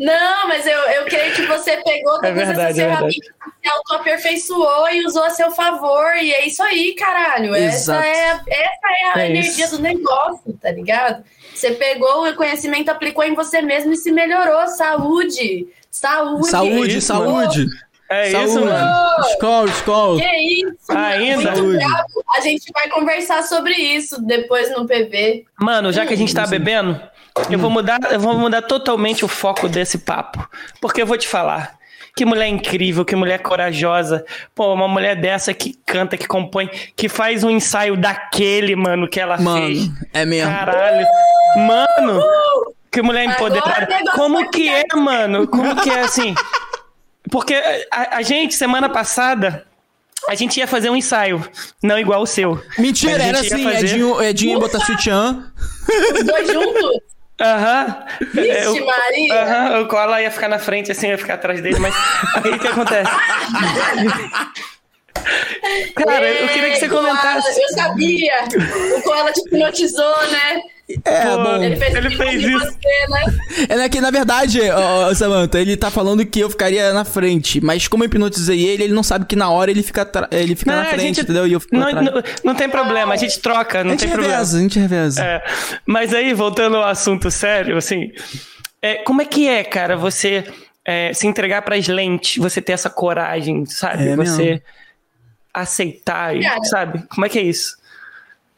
Não, 0.00 0.48
mas 0.48 0.66
eu, 0.66 0.78
eu 0.78 1.04
creio 1.04 1.34
que 1.34 1.44
você 1.46 1.76
pegou 1.76 2.14
todas 2.14 2.30
é 2.30 2.32
verdade, 2.32 2.60
essas 2.60 2.78
é 2.78 2.88
ferramentas, 2.88 3.16
é 3.16 3.68
se 3.68 3.68
auto-aperfeiçoou 3.68 4.88
e 4.90 5.04
usou 5.04 5.24
a 5.24 5.30
seu 5.30 5.50
favor. 5.50 6.16
E 6.16 6.32
é 6.32 6.46
isso 6.46 6.62
aí, 6.62 6.94
caralho. 6.94 7.54
Essa 7.54 8.04
é, 8.04 8.30
essa 8.30 8.48
é 8.48 9.12
a 9.14 9.22
é 9.22 9.30
energia 9.30 9.66
isso. 9.66 9.76
do 9.76 9.82
negócio, 9.82 10.58
tá 10.60 10.70
ligado? 10.70 11.22
Você 11.54 11.72
pegou 11.72 12.26
o 12.28 12.34
conhecimento, 12.34 12.88
aplicou 12.90 13.24
em 13.24 13.34
você 13.34 13.60
mesmo 13.60 13.92
e 13.92 13.96
se 13.96 14.10
melhorou. 14.10 14.66
Saúde! 14.68 15.68
Saúde! 15.90 16.48
Saúde, 16.48 16.96
é 16.96 17.00
saúde! 17.00 17.66
É 18.10 18.30
saúde. 18.32 18.50
isso, 18.50 18.64
mano. 18.64 18.90
Skol, 19.30 19.64
skol. 19.66 20.16
Que 20.16 20.64
isso, 20.64 20.90
Ainda? 20.90 21.52
A 22.36 22.40
gente 22.40 22.72
vai 22.74 22.88
conversar 22.88 23.44
sobre 23.44 23.72
isso 23.72 24.20
depois 24.20 24.68
no 24.76 24.84
PV. 24.84 25.44
Mano, 25.60 25.92
já 25.92 26.04
que 26.04 26.12
a 26.12 26.16
gente 26.16 26.34
tá 26.34 26.44
bebendo, 26.44 27.00
eu 27.48 27.58
vou 27.58 27.70
mudar, 27.70 28.00
eu 28.10 28.18
vou 28.18 28.36
mudar 28.36 28.62
totalmente 28.62 29.24
o 29.24 29.28
foco 29.28 29.68
desse 29.68 29.98
papo. 29.98 30.44
Porque 30.80 31.00
eu 31.00 31.06
vou 31.06 31.16
te 31.16 31.28
falar. 31.28 31.78
Que 32.16 32.24
mulher 32.24 32.48
incrível, 32.48 33.04
que 33.04 33.14
mulher 33.14 33.38
corajosa. 33.38 34.24
Pô, 34.56 34.74
uma 34.74 34.88
mulher 34.88 35.14
dessa 35.14 35.54
que 35.54 35.78
canta, 35.86 36.16
que 36.16 36.26
compõe, 36.26 36.68
que 36.96 37.08
faz 37.08 37.44
um 37.44 37.50
ensaio 37.50 37.96
daquele, 37.96 38.74
mano, 38.74 39.08
que 39.08 39.20
ela 39.20 39.38
mano, 39.38 39.66
fez. 39.66 39.88
É 40.12 40.24
mesmo. 40.24 40.50
Caralho. 40.50 41.06
Mano, 41.58 42.22
que 42.90 43.00
mulher 43.02 43.24
empoderada. 43.26 43.86
Como 44.16 44.50
que 44.50 44.68
é, 44.68 44.82
mano? 44.96 45.46
Como 45.46 45.76
que 45.76 45.90
é 45.90 46.00
assim? 46.00 46.34
Porque 47.30 47.54
a, 47.90 48.16
a 48.16 48.22
gente, 48.22 48.54
semana 48.54 48.88
passada, 48.88 49.66
a 50.28 50.34
gente 50.34 50.58
ia 50.58 50.66
fazer 50.66 50.90
um 50.90 50.96
ensaio, 50.96 51.46
não 51.82 51.98
igual 51.98 52.22
o 52.22 52.26
seu. 52.26 52.62
Mentira, 52.78 53.22
era 53.22 53.40
assim, 53.40 53.62
fazer... 53.62 53.86
Edinho, 53.86 54.22
Edinho 54.22 54.60
botar 54.60 54.80
sutiã. 54.80 55.52
Os 56.14 56.24
dois 56.24 56.48
juntos? 56.48 57.00
Aham. 57.40 58.04
Vixe, 58.34 58.64
eu, 58.64 58.86
Maria! 58.86 59.42
Aham, 59.42 59.80
o 59.80 59.88
Koala 59.88 60.20
ia 60.20 60.30
ficar 60.30 60.48
na 60.48 60.58
frente, 60.58 60.92
assim, 60.92 61.08
ia 61.08 61.16
ficar 61.16 61.34
atrás 61.34 61.60
dele, 61.62 61.78
mas 61.78 61.94
aí 62.44 62.50
o 62.50 62.58
que 62.58 62.68
acontece? 62.68 63.10
Cara, 65.94 66.28
eu 66.28 66.48
queria 66.48 66.70
que 66.70 66.76
você 66.78 66.88
comentasse. 66.88 67.60
Eu 67.60 67.68
sabia! 67.70 68.44
O 68.96 69.02
Koala 69.02 69.32
te 69.32 69.40
hipnotizou, 69.40 70.16
né? 70.30 70.62
É, 71.04 71.24
Pô, 71.24 71.36
bom. 71.36 71.62
Ele 71.62 71.76
fez, 71.76 71.94
ele 71.94 72.10
fez 72.10 72.42
isso. 72.42 72.58
Você, 72.58 73.68
né? 73.68 73.84
É 73.84 73.88
que, 73.88 74.00
na 74.00 74.10
verdade, 74.10 74.60
ó, 74.70 75.14
Samantha, 75.14 75.58
ele 75.58 75.76
tá 75.76 75.90
falando 75.90 76.24
que 76.26 76.40
eu 76.40 76.50
ficaria 76.50 76.92
na 76.92 77.04
frente. 77.04 77.60
Mas 77.60 77.86
como 77.86 78.02
eu 78.02 78.06
hipnotizei 78.06 78.60
ele, 78.66 78.84
ele 78.84 78.92
não 78.92 79.02
sabe 79.02 79.24
que 79.26 79.36
na 79.36 79.50
hora 79.50 79.70
ele 79.70 79.82
fica, 79.82 80.08
ele 80.30 80.56
fica 80.56 80.72
não, 80.72 80.82
na 80.82 80.88
frente, 80.88 81.02
gente, 81.02 81.20
entendeu? 81.20 81.46
E 81.46 81.52
eu 81.52 81.60
fico 81.60 81.76
não, 81.76 81.92
não, 81.92 82.22
não, 82.42 82.54
tem 82.54 82.68
problema, 82.68 83.14
a 83.14 83.16
gente 83.16 83.38
troca, 83.38 83.84
não 83.84 83.90
a 83.90 83.92
gente 83.92 84.00
tem 84.00 84.08
reveza, 84.08 84.28
problema. 84.28 84.42
A 84.42 84.62
gente 84.62 84.78
reveza. 84.78 85.24
É, 85.24 85.42
mas 85.86 86.12
aí, 86.12 86.34
voltando 86.34 86.76
ao 86.76 86.84
assunto 86.84 87.30
sério, 87.30 87.76
assim, 87.76 88.10
é, 88.82 88.96
como 88.96 89.22
é 89.22 89.24
que 89.24 89.48
é, 89.48 89.62
cara, 89.62 89.96
você 89.96 90.44
é, 90.84 91.12
se 91.12 91.26
entregar 91.26 91.62
para 91.62 91.76
as 91.76 91.86
lentes, 91.86 92.36
você 92.36 92.60
ter 92.60 92.72
essa 92.72 92.90
coragem, 92.90 93.64
sabe? 93.66 94.08
É 94.08 94.16
você 94.16 94.42
mesmo. 94.42 94.62
Aceitar, 95.52 96.34
sabe? 96.64 97.06
Como 97.08 97.26
é 97.26 97.28
que 97.28 97.38
é 97.38 97.42
isso? 97.42 97.80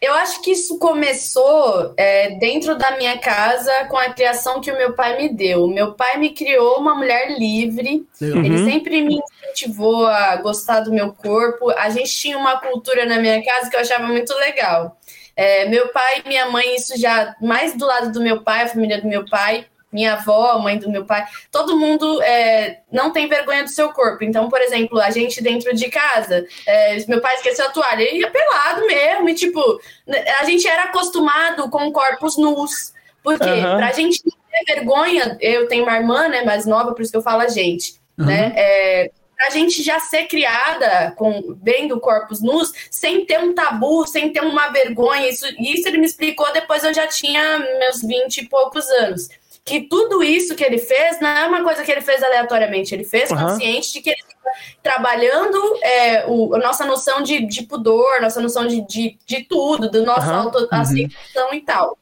Eu 0.02 0.14
acho 0.14 0.42
que 0.42 0.50
isso 0.50 0.80
começou 0.80 1.94
é, 1.96 2.30
dentro 2.30 2.76
da 2.76 2.96
minha 2.96 3.18
casa 3.18 3.84
com 3.84 3.96
a 3.96 4.12
criação 4.12 4.60
que 4.60 4.68
o 4.68 4.76
meu 4.76 4.94
pai 4.94 5.16
me 5.16 5.28
deu. 5.28 5.68
Meu 5.68 5.94
pai 5.94 6.18
me 6.18 6.30
criou 6.30 6.80
uma 6.80 6.92
mulher 6.96 7.38
livre. 7.38 8.04
Uhum. 8.20 8.44
Ele 8.44 8.64
sempre 8.68 9.00
me 9.00 9.20
incentivou 9.20 10.08
a 10.08 10.34
gostar 10.36 10.80
do 10.80 10.92
meu 10.92 11.12
corpo. 11.12 11.70
A 11.70 11.88
gente 11.88 12.10
tinha 12.10 12.36
uma 12.36 12.58
cultura 12.58 13.06
na 13.06 13.20
minha 13.20 13.44
casa 13.44 13.70
que 13.70 13.76
eu 13.76 13.80
achava 13.80 14.08
muito 14.08 14.34
legal. 14.34 14.98
É, 15.36 15.68
meu 15.68 15.88
pai 15.92 16.22
e 16.24 16.28
minha 16.28 16.50
mãe, 16.50 16.74
isso 16.74 16.98
já 16.98 17.36
mais 17.40 17.76
do 17.76 17.86
lado 17.86 18.10
do 18.10 18.20
meu 18.20 18.42
pai, 18.42 18.64
a 18.64 18.68
família 18.68 19.00
do 19.00 19.06
meu 19.06 19.24
pai, 19.24 19.66
minha 19.92 20.14
avó, 20.14 20.58
mãe 20.58 20.78
do 20.78 20.90
meu 20.90 21.04
pai, 21.04 21.24
todo 21.50 21.78
mundo 21.78 22.22
é, 22.22 22.80
não 22.90 23.12
tem 23.12 23.28
vergonha 23.28 23.62
do 23.62 23.70
seu 23.70 23.90
corpo. 23.90 24.24
Então, 24.24 24.48
por 24.48 24.60
exemplo, 24.60 24.98
a 24.98 25.10
gente 25.10 25.42
dentro 25.42 25.74
de 25.74 25.88
casa, 25.90 26.46
é, 26.66 27.04
meu 27.06 27.20
pai 27.20 27.34
esqueceu 27.36 27.66
a 27.66 27.70
toalha, 27.70 28.02
ele 28.02 28.20
ia 28.20 28.30
pelado 28.30 28.86
mesmo, 28.86 29.28
e 29.28 29.34
tipo, 29.34 29.60
né, 30.06 30.24
a 30.40 30.44
gente 30.44 30.66
era 30.66 30.84
acostumado 30.84 31.68
com 31.68 31.92
corpos 31.92 32.36
nus. 32.36 32.92
Porque 33.22 33.48
uhum. 33.48 33.76
pra 33.76 33.92
gente 33.92 34.20
não 34.24 34.32
ter 34.50 34.74
vergonha, 34.74 35.36
eu 35.40 35.68
tenho 35.68 35.84
uma 35.84 35.96
irmã, 35.96 36.26
né, 36.28 36.42
mais 36.42 36.66
nova, 36.66 36.92
por 36.92 37.02
isso 37.02 37.12
que 37.12 37.16
eu 37.16 37.22
falo 37.22 37.42
a 37.42 37.48
gente, 37.48 37.94
uhum. 38.18 38.26
né? 38.26 38.52
É, 38.56 39.10
a 39.46 39.50
gente 39.50 39.82
já 39.82 39.98
ser 39.98 40.24
criada 40.24 41.12
com 41.16 41.56
vendo 41.60 41.98
corpos 41.98 42.40
nus 42.40 42.72
sem 42.90 43.24
ter 43.24 43.40
um 43.40 43.52
tabu, 43.52 44.06
sem 44.06 44.32
ter 44.32 44.40
uma 44.40 44.68
vergonha. 44.68 45.28
Isso, 45.28 45.44
isso 45.58 45.88
ele 45.88 45.98
me 45.98 46.06
explicou 46.06 46.52
depois 46.52 46.84
eu 46.84 46.94
já 46.94 47.06
tinha 47.08 47.58
meus 47.58 48.02
vinte 48.02 48.38
e 48.38 48.48
poucos 48.48 48.88
anos 48.90 49.28
que 49.64 49.82
tudo 49.88 50.22
isso 50.22 50.56
que 50.56 50.64
ele 50.64 50.78
fez 50.78 51.20
não 51.20 51.28
é 51.28 51.46
uma 51.46 51.62
coisa 51.62 51.82
que 51.82 51.92
ele 51.92 52.00
fez 52.00 52.22
aleatoriamente, 52.22 52.94
ele 52.94 53.04
fez 53.04 53.30
uhum. 53.30 53.38
consciente 53.38 53.92
de 53.92 54.00
que 54.00 54.10
ele 54.10 54.18
estava 54.18 54.56
trabalhando 54.82 55.78
é, 55.82 56.26
o, 56.26 56.54
a 56.54 56.58
nossa 56.58 56.84
noção 56.84 57.22
de, 57.22 57.46
de 57.46 57.62
pudor, 57.62 58.20
nossa 58.20 58.40
noção 58.40 58.66
de, 58.66 58.80
de, 58.86 59.18
de 59.24 59.44
tudo, 59.44 59.90
do 59.90 60.04
nosso 60.04 60.28
uhum. 60.28 60.36
autoaceitação 60.36 61.48
uhum. 61.48 61.54
e 61.54 61.60
tal. 61.60 61.98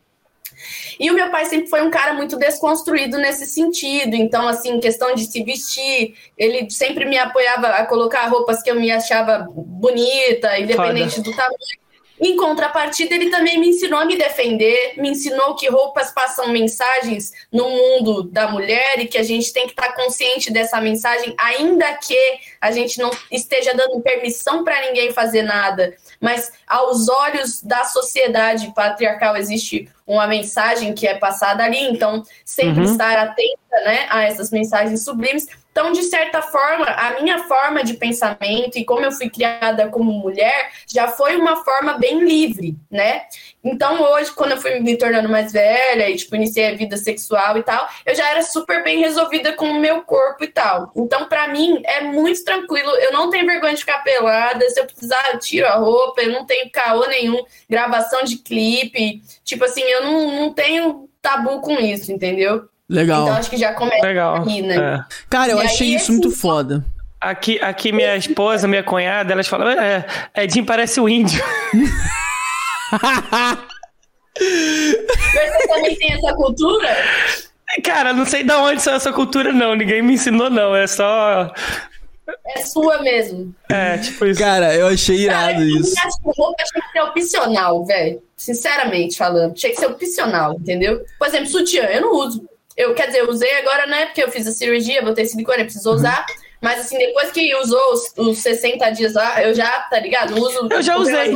E 0.99 1.11
o 1.11 1.15
meu 1.15 1.31
pai 1.31 1.47
sempre 1.47 1.69
foi 1.69 1.83
um 1.83 1.91
cara 1.91 2.13
muito 2.13 2.37
desconstruído 2.37 3.17
nesse 3.17 3.47
sentido. 3.47 4.15
Então, 4.15 4.47
assim, 4.47 4.79
questão 4.79 5.15
de 5.15 5.25
se 5.25 5.43
vestir, 5.43 6.15
ele 6.37 6.69
sempre 6.71 7.07
me 7.07 7.17
apoiava 7.17 7.69
a 7.69 7.87
colocar 7.87 8.27
roupas 8.29 8.63
que 8.63 8.71
eu 8.71 8.75
me 8.75 8.91
achava 8.91 9.47
bonita, 9.51 10.59
independente 10.59 11.17
Foda. 11.17 11.31
do 11.31 11.37
tamanho. 11.37 11.80
Em 12.21 12.37
contrapartida, 12.37 13.15
ele 13.15 13.31
também 13.31 13.59
me 13.59 13.71
ensinou 13.71 13.99
a 13.99 14.05
me 14.05 14.15
defender, 14.15 14.95
me 14.99 15.09
ensinou 15.09 15.55
que 15.55 15.71
roupas 15.71 16.13
passam 16.13 16.49
mensagens 16.49 17.33
no 17.51 17.69
mundo 17.71 18.25
da 18.25 18.47
mulher 18.47 18.99
e 18.99 19.07
que 19.07 19.17
a 19.17 19.23
gente 19.23 19.51
tem 19.53 19.65
que 19.65 19.73
estar 19.73 19.95
consciente 19.95 20.53
dessa 20.53 20.79
mensagem, 20.83 21.35
ainda 21.39 21.95
que 21.95 22.39
a 22.61 22.71
gente 22.73 22.99
não 22.99 23.11
esteja 23.31 23.73
dando 23.75 24.03
permissão 24.03 24.63
para 24.63 24.83
ninguém 24.83 25.13
fazer 25.13 25.43
nada. 25.43 25.97
Mas 26.21 26.53
aos 26.67 27.09
olhos 27.09 27.63
da 27.63 27.85
sociedade 27.85 28.71
patriarcal 28.75 29.35
existe 29.37 29.89
uma 30.07 30.27
mensagem 30.27 30.93
que 30.93 31.07
é 31.07 31.15
passada 31.15 31.65
ali, 31.65 31.81
então 31.85 32.23
sempre 32.45 32.85
uhum. 32.85 32.93
estar 32.93 33.17
atenta 33.17 33.81
né, 33.85 34.07
a 34.11 34.25
essas 34.25 34.51
mensagens 34.51 35.03
sublimes. 35.03 35.47
Então, 35.81 35.93
de 35.93 36.03
certa 36.03 36.43
forma, 36.43 36.85
a 36.85 37.23
minha 37.23 37.39
forma 37.45 37.83
de 37.83 37.95
pensamento 37.95 38.77
e 38.77 38.85
como 38.85 39.01
eu 39.01 39.11
fui 39.11 39.31
criada 39.31 39.89
como 39.89 40.13
mulher 40.13 40.71
já 40.87 41.09
foi 41.09 41.37
uma 41.37 41.65
forma 41.65 41.95
bem 41.95 42.23
livre, 42.23 42.77
né? 42.91 43.23
Então, 43.65 44.03
hoje, 44.03 44.31
quando 44.33 44.51
eu 44.51 44.61
fui 44.61 44.79
me 44.81 44.99
tornando 44.99 45.31
mais 45.31 45.53
velha 45.53 46.11
e, 46.11 46.17
tipo, 46.17 46.37
iniciei 46.37 46.67
a 46.67 46.75
vida 46.75 46.99
sexual 46.99 47.57
e 47.57 47.63
tal, 47.63 47.89
eu 48.05 48.15
já 48.15 48.29
era 48.29 48.43
super 48.43 48.85
bem 48.85 48.99
resolvida 48.99 49.55
com 49.55 49.71
o 49.71 49.81
meu 49.81 50.03
corpo 50.03 50.45
e 50.45 50.49
tal. 50.49 50.93
Então, 50.95 51.27
para 51.27 51.49
mim, 51.49 51.81
é 51.87 52.03
muito 52.03 52.45
tranquilo. 52.45 52.91
Eu 52.97 53.13
não 53.13 53.31
tenho 53.31 53.47
vergonha 53.47 53.73
de 53.73 53.81
ficar 53.81 54.05
pelada. 54.05 54.69
Se 54.69 54.79
eu 54.79 54.85
precisar, 54.85 55.31
eu 55.33 55.39
tiro 55.39 55.67
a 55.67 55.77
roupa. 55.77 56.21
Eu 56.21 56.31
não 56.31 56.45
tenho 56.45 56.71
caô 56.71 57.07
nenhum. 57.07 57.43
Gravação 57.71 58.23
de 58.23 58.37
clipe. 58.37 59.23
Tipo 59.43 59.65
assim, 59.65 59.81
eu 59.81 60.05
não, 60.05 60.31
não 60.31 60.53
tenho 60.53 61.09
tabu 61.23 61.63
com 61.63 61.79
isso, 61.79 62.13
entendeu? 62.13 62.69
Legal. 62.91 63.23
Então 63.23 63.37
acho 63.37 63.49
que 63.51 63.57
já 63.57 63.73
começa 63.73 64.05
Legal. 64.05 64.37
aqui, 64.37 64.63
né? 64.63 64.77
É. 64.77 65.05
Cara, 65.31 65.53
eu 65.53 65.59
E 65.59 65.65
achei 65.65 65.87
aí, 65.89 65.95
isso 65.95 66.11
assim, 66.11 66.13
muito 66.21 66.31
foda. 66.33 66.85
Aqui, 67.21 67.61
aqui 67.61 67.93
minha 67.93 68.17
esposa, 68.17 68.67
minha 68.67 68.83
cunhada, 68.83 69.33
elas 69.33 69.47
falam, 69.47 69.69
é, 69.69 70.05
Edinho 70.37 70.67
parece 70.67 71.01
o 71.01 71.09
índio. 71.09 71.41
Mas 74.41 75.53
você 75.53 75.69
também 75.69 75.97
tem 75.97 76.13
essa 76.15 76.35
cultura? 76.35 76.89
Cara, 77.85 78.13
não 78.13 78.25
sei 78.25 78.43
de 78.43 78.53
onde 78.53 78.83
saiu 78.83 78.97
essa 78.97 79.13
cultura, 79.13 79.53
não. 79.53 79.77
Ninguém 79.77 80.03
me 80.03 80.15
ensinou, 80.15 80.51
não. 80.51 80.75
É 80.75 80.87
só. 80.89 81.53
É 82.47 82.61
sua 82.63 83.01
mesmo. 83.03 83.55
É, 83.69 83.99
tipo 83.99 84.27
isso. 84.27 84.41
Cara, 84.41 84.75
eu 84.75 84.89
achei 84.89 85.19
irado 85.19 85.53
Cara, 85.53 85.61
eu 85.61 85.77
isso. 85.79 85.95
acho 86.05 86.17
que 86.19 86.41
roupa 86.41 86.63
tinha 86.65 86.83
que 86.83 86.93
ser 86.93 87.01
opcional, 87.03 87.85
velho. 87.85 88.23
Sinceramente 88.37 89.17
falando. 89.17 89.55
Tinha 89.55 89.73
que 89.73 89.79
ser 89.79 89.87
opcional, 89.87 90.55
entendeu? 90.55 91.05
Por 91.19 91.29
exemplo, 91.29 91.47
sutiã, 91.49 91.85
eu 91.85 92.01
não 92.01 92.15
uso. 92.15 92.50
Eu, 92.77 92.95
quer 92.95 93.07
dizer, 93.07 93.21
eu 93.21 93.29
usei 93.29 93.53
agora, 93.59 93.87
né? 93.87 94.07
Porque 94.07 94.23
eu 94.23 94.31
fiz 94.31 94.47
a 94.47 94.53
cirurgia, 94.53 95.03
botei 95.03 95.27
silicone, 95.27 95.65
precisou 95.65 95.95
usar. 95.95 96.25
Mas 96.61 96.81
assim, 96.81 96.99
depois 96.99 97.31
que 97.31 97.55
usou 97.57 97.93
os, 97.93 98.13
os 98.17 98.39
60 98.39 98.91
dias 98.91 99.15
lá, 99.15 99.43
eu 99.43 99.55
já, 99.55 99.81
tá 99.83 99.99
ligado? 99.99 100.39
Uso. 100.39 100.69
Eu 100.71 100.83
já 100.83 100.97
usei. 100.97 101.33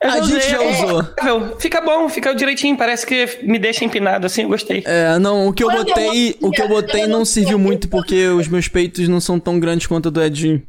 Eu 0.00 0.10
A 0.10 0.20
gente 0.20 0.48
já 0.48 0.62
é 0.62 0.70
usou. 0.70 0.98
confortável. 0.98 1.56
Fica 1.58 1.80
bom, 1.80 2.08
fica 2.08 2.34
direitinho. 2.34 2.76
Parece 2.76 3.04
que 3.04 3.40
me 3.42 3.58
deixa 3.58 3.84
empinado 3.84 4.26
assim, 4.26 4.42
eu 4.42 4.48
gostei. 4.48 4.82
É, 4.86 5.18
não, 5.18 5.48
o 5.48 5.52
que 5.52 5.62
eu 5.62 5.70
botei, 5.70 6.36
não 6.40 6.48
o 6.48 6.52
que 6.52 6.62
eu 6.62 6.68
botei 6.68 7.02
eu 7.02 7.08
não 7.08 7.18
não 7.18 7.24
serviu 7.24 7.58
muito 7.58 7.88
porque 7.88 8.28
os 8.28 8.46
meus 8.46 8.68
peitos 8.68 9.08
não 9.08 9.20
são 9.20 9.40
tão 9.40 9.58
grandes 9.58 9.88
quanto 9.88 10.06
o 10.06 10.10
do 10.10 10.22
Edinho. 10.22 10.62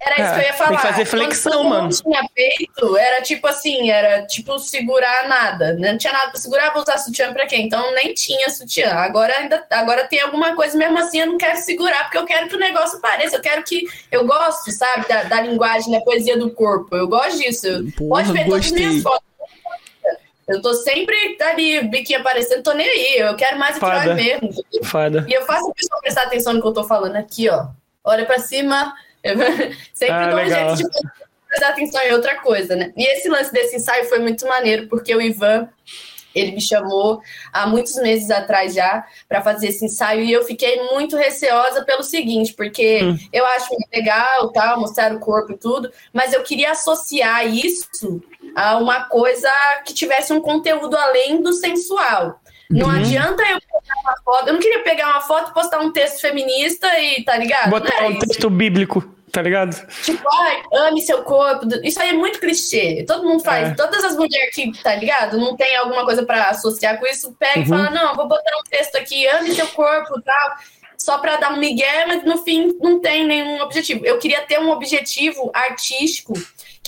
Era 0.00 0.14
isso 0.14 0.30
É, 0.30 0.34
que 0.34 0.40
eu 0.40 0.44
ia 0.46 0.52
falar. 0.54 0.68
tem 0.68 0.76
que 0.78 0.86
fazer 0.86 1.04
flexão, 1.06 1.52
quando 1.52 1.68
mano. 1.68 1.88
tinha 1.88 2.28
peito, 2.34 2.96
era 2.96 3.20
tipo 3.20 3.46
assim, 3.48 3.90
era 3.90 4.24
tipo 4.26 4.56
segurar 4.60 5.28
nada? 5.28 5.74
Não 5.74 5.98
tinha 5.98 6.12
nada 6.12 6.30
pra 6.30 6.40
segurar, 6.40 6.72
vou 6.72 6.82
usar 6.82 6.98
sutiã 6.98 7.32
pra 7.32 7.46
quê? 7.46 7.56
Então 7.56 7.92
nem 7.94 8.14
tinha 8.14 8.48
sutiã. 8.48 8.92
Agora 8.92 9.34
ainda 9.36 9.66
agora 9.70 10.06
tem 10.06 10.20
alguma 10.20 10.54
coisa, 10.54 10.78
mesmo 10.78 10.96
assim 10.98 11.20
eu 11.20 11.26
não 11.26 11.36
quero 11.36 11.58
segurar, 11.58 12.04
porque 12.04 12.18
eu 12.18 12.24
quero 12.26 12.48
que 12.48 12.54
o 12.54 12.60
negócio 12.60 13.00
pareça, 13.00 13.36
eu 13.36 13.42
quero 13.42 13.62
que. 13.64 13.86
Eu 14.12 14.24
gosto, 14.24 14.70
sabe, 14.70 15.08
da, 15.08 15.24
da 15.24 15.40
linguagem, 15.40 15.90
da 15.92 16.00
poesia 16.00 16.38
do 16.38 16.50
corpo. 16.52 16.94
Eu 16.96 17.08
gosto 17.08 17.36
disso. 17.38 17.66
Eu- 17.66 17.84
Porra, 17.96 18.22
Pode 18.22 18.32
ver 18.32 18.44
todas 18.46 18.66
as 18.66 18.70
minhas 18.72 19.02
fotos. 19.02 19.28
Eu 20.48 20.62
tô 20.62 20.72
sempre 20.74 21.36
ali, 21.42 21.82
biquinho 21.88 22.20
aparecendo, 22.20 22.62
tô 22.62 22.72
nem 22.72 22.88
aí. 22.88 23.18
Eu 23.18 23.36
quero 23.36 23.58
mais 23.58 23.76
atrás 23.76 24.14
mesmo. 24.14 24.48
Foda. 24.84 25.26
E 25.28 25.32
eu 25.34 25.42
faço 25.44 25.68
a 25.70 25.74
pessoa 25.74 26.00
prestar 26.00 26.22
atenção 26.22 26.54
no 26.54 26.62
que 26.62 26.66
eu 26.68 26.72
tô 26.72 26.84
falando 26.84 27.16
aqui, 27.16 27.50
ó. 27.50 27.66
Olha 28.04 28.24
pra 28.24 28.38
cima. 28.38 28.94
Sempre 29.94 30.14
Ah, 30.14 30.26
dou 30.30 30.38
um 30.38 30.42
legal. 30.42 30.76
jeito 30.76 30.90
de 30.90 31.08
prestar 31.48 31.68
atenção 31.70 32.02
em 32.02 32.12
outra 32.12 32.36
coisa, 32.36 32.76
né? 32.76 32.92
E 32.96 33.04
esse 33.14 33.28
lance 33.28 33.52
desse 33.52 33.76
ensaio 33.76 34.04
foi 34.08 34.18
muito 34.18 34.46
maneiro, 34.46 34.86
porque 34.88 35.14
o 35.14 35.20
Ivan, 35.20 35.68
ele 36.34 36.52
me 36.52 36.60
chamou 36.60 37.20
há 37.52 37.66
muitos 37.66 37.94
meses 37.96 38.30
atrás 38.30 38.74
já 38.74 39.04
para 39.28 39.40
fazer 39.42 39.68
esse 39.68 39.84
ensaio 39.86 40.22
e 40.22 40.32
eu 40.32 40.44
fiquei 40.44 40.80
muito 40.92 41.16
receosa 41.16 41.84
pelo 41.84 42.02
seguinte, 42.02 42.52
porque 42.54 43.00
Hum. 43.02 43.18
eu 43.32 43.44
acho 43.46 43.68
legal, 43.92 44.52
tal, 44.52 44.78
mostrar 44.78 45.12
o 45.12 45.18
corpo 45.20 45.52
e 45.52 45.58
tudo, 45.58 45.90
mas 46.12 46.32
eu 46.32 46.42
queria 46.42 46.72
associar 46.72 47.46
isso 47.46 48.22
a 48.54 48.76
uma 48.76 49.04
coisa 49.04 49.50
que 49.84 49.94
tivesse 49.94 50.32
um 50.32 50.40
conteúdo 50.40 50.96
além 50.96 51.40
do 51.42 51.52
sensual. 51.52 52.40
Não 52.70 52.86
Uhum. 52.88 52.96
adianta 52.96 53.42
eu 53.42 53.58
pegar 53.60 54.00
uma 54.02 54.14
foto, 54.24 54.48
eu 54.48 54.52
não 54.52 54.60
queria 54.60 54.82
pegar 54.82 55.06
uma 55.10 55.20
foto, 55.22 55.52
postar 55.54 55.80
um 55.80 55.90
texto 55.90 56.20
feminista 56.20 56.86
e 57.00 57.24
tá 57.24 57.36
ligado? 57.36 57.70
Botar 57.70 57.94
era 57.96 58.08
um 58.08 58.10
isso. 58.10 58.20
texto 58.26 58.50
bíblico, 58.50 59.00
tá 59.32 59.40
ligado? 59.40 59.74
Tipo, 60.02 60.22
ai, 60.34 60.62
ame 60.74 61.00
seu 61.00 61.22
corpo. 61.22 61.66
Isso 61.82 61.98
aí 62.00 62.10
é 62.10 62.12
muito 62.12 62.38
clichê. 62.38 63.04
Todo 63.08 63.24
mundo 63.26 63.42
faz. 63.42 63.70
É. 63.70 63.74
Todas 63.74 64.04
as 64.04 64.16
mulheres 64.16 64.54
que, 64.54 64.70
tá 64.82 64.94
ligado? 64.94 65.38
Não 65.38 65.56
tem 65.56 65.76
alguma 65.76 66.04
coisa 66.04 66.24
pra 66.26 66.50
associar 66.50 66.98
com 66.98 67.06
isso, 67.06 67.34
pega 67.38 67.60
e 67.60 67.62
Uhum. 67.62 67.68
fala: 67.68 67.90
não, 67.90 68.14
vou 68.14 68.28
botar 68.28 68.56
um 68.58 68.62
texto 68.68 68.96
aqui, 68.96 69.26
ame 69.28 69.54
seu 69.54 69.66
corpo 69.68 70.18
e 70.18 70.22
tal. 70.22 70.56
Só 70.98 71.16
pra 71.18 71.36
dar 71.36 71.52
um 71.52 71.58
migué, 71.58 72.04
mas 72.06 72.24
no 72.24 72.42
fim 72.44 72.76
não 72.80 73.00
tem 73.00 73.24
nenhum 73.26 73.60
objetivo. 73.62 74.04
Eu 74.04 74.18
queria 74.18 74.42
ter 74.42 74.58
um 74.60 74.68
objetivo 74.70 75.48
artístico 75.54 76.34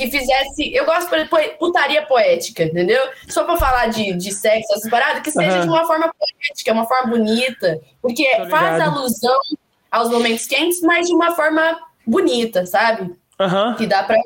que 0.01 0.11
fizesse. 0.11 0.75
Eu 0.75 0.87
gosto 0.87 1.11
de 1.15 1.29
putaria 1.59 2.03
poética, 2.07 2.65
entendeu? 2.65 3.03
Só 3.29 3.45
pra 3.45 3.57
falar 3.57 3.89
de, 3.89 4.15
de 4.15 4.33
sexo, 4.33 4.73
essas 4.73 4.91
paradas, 4.91 5.23
que 5.23 5.31
seja 5.31 5.59
Aham. 5.59 5.61
de 5.61 5.69
uma 5.69 5.87
forma 5.87 6.13
poética, 6.19 6.73
uma 6.73 6.87
forma 6.87 7.11
bonita. 7.11 7.79
Porque 8.01 8.27
faz 8.49 8.81
alusão 8.81 9.39
aos 9.91 10.11
momentos 10.11 10.47
quentes, 10.47 10.81
mas 10.81 11.07
de 11.07 11.15
uma 11.15 11.35
forma 11.37 11.79
bonita, 12.07 12.65
sabe? 12.65 13.15
Aham. 13.39 13.75
que 13.77 13.87
dá 13.87 14.03
pra. 14.03 14.17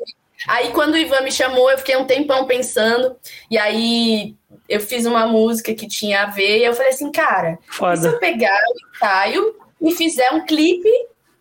Aí 0.47 0.71
quando 0.71 0.93
o 0.93 0.97
Ivan 0.97 1.21
me 1.21 1.31
chamou, 1.31 1.71
eu 1.71 1.77
fiquei 1.77 1.95
um 1.95 2.05
tempão 2.05 2.45
pensando, 2.45 3.15
e 3.49 3.57
aí 3.57 4.35
eu 4.67 4.79
fiz 4.79 5.05
uma 5.05 5.25
música 5.25 5.73
que 5.73 5.87
tinha 5.87 6.23
a 6.23 6.25
ver, 6.27 6.59
e 6.59 6.65
eu 6.65 6.73
falei 6.73 6.91
assim, 6.91 7.11
cara, 7.11 7.57
e 7.61 7.71
se 7.71 7.77
Foda. 7.77 8.07
eu 8.07 8.19
pegar 8.19 8.57
o 8.57 8.95
ensaio 8.95 9.55
e 9.81 9.91
fizer 9.95 10.31
um 10.31 10.45
clipe, 10.45 10.89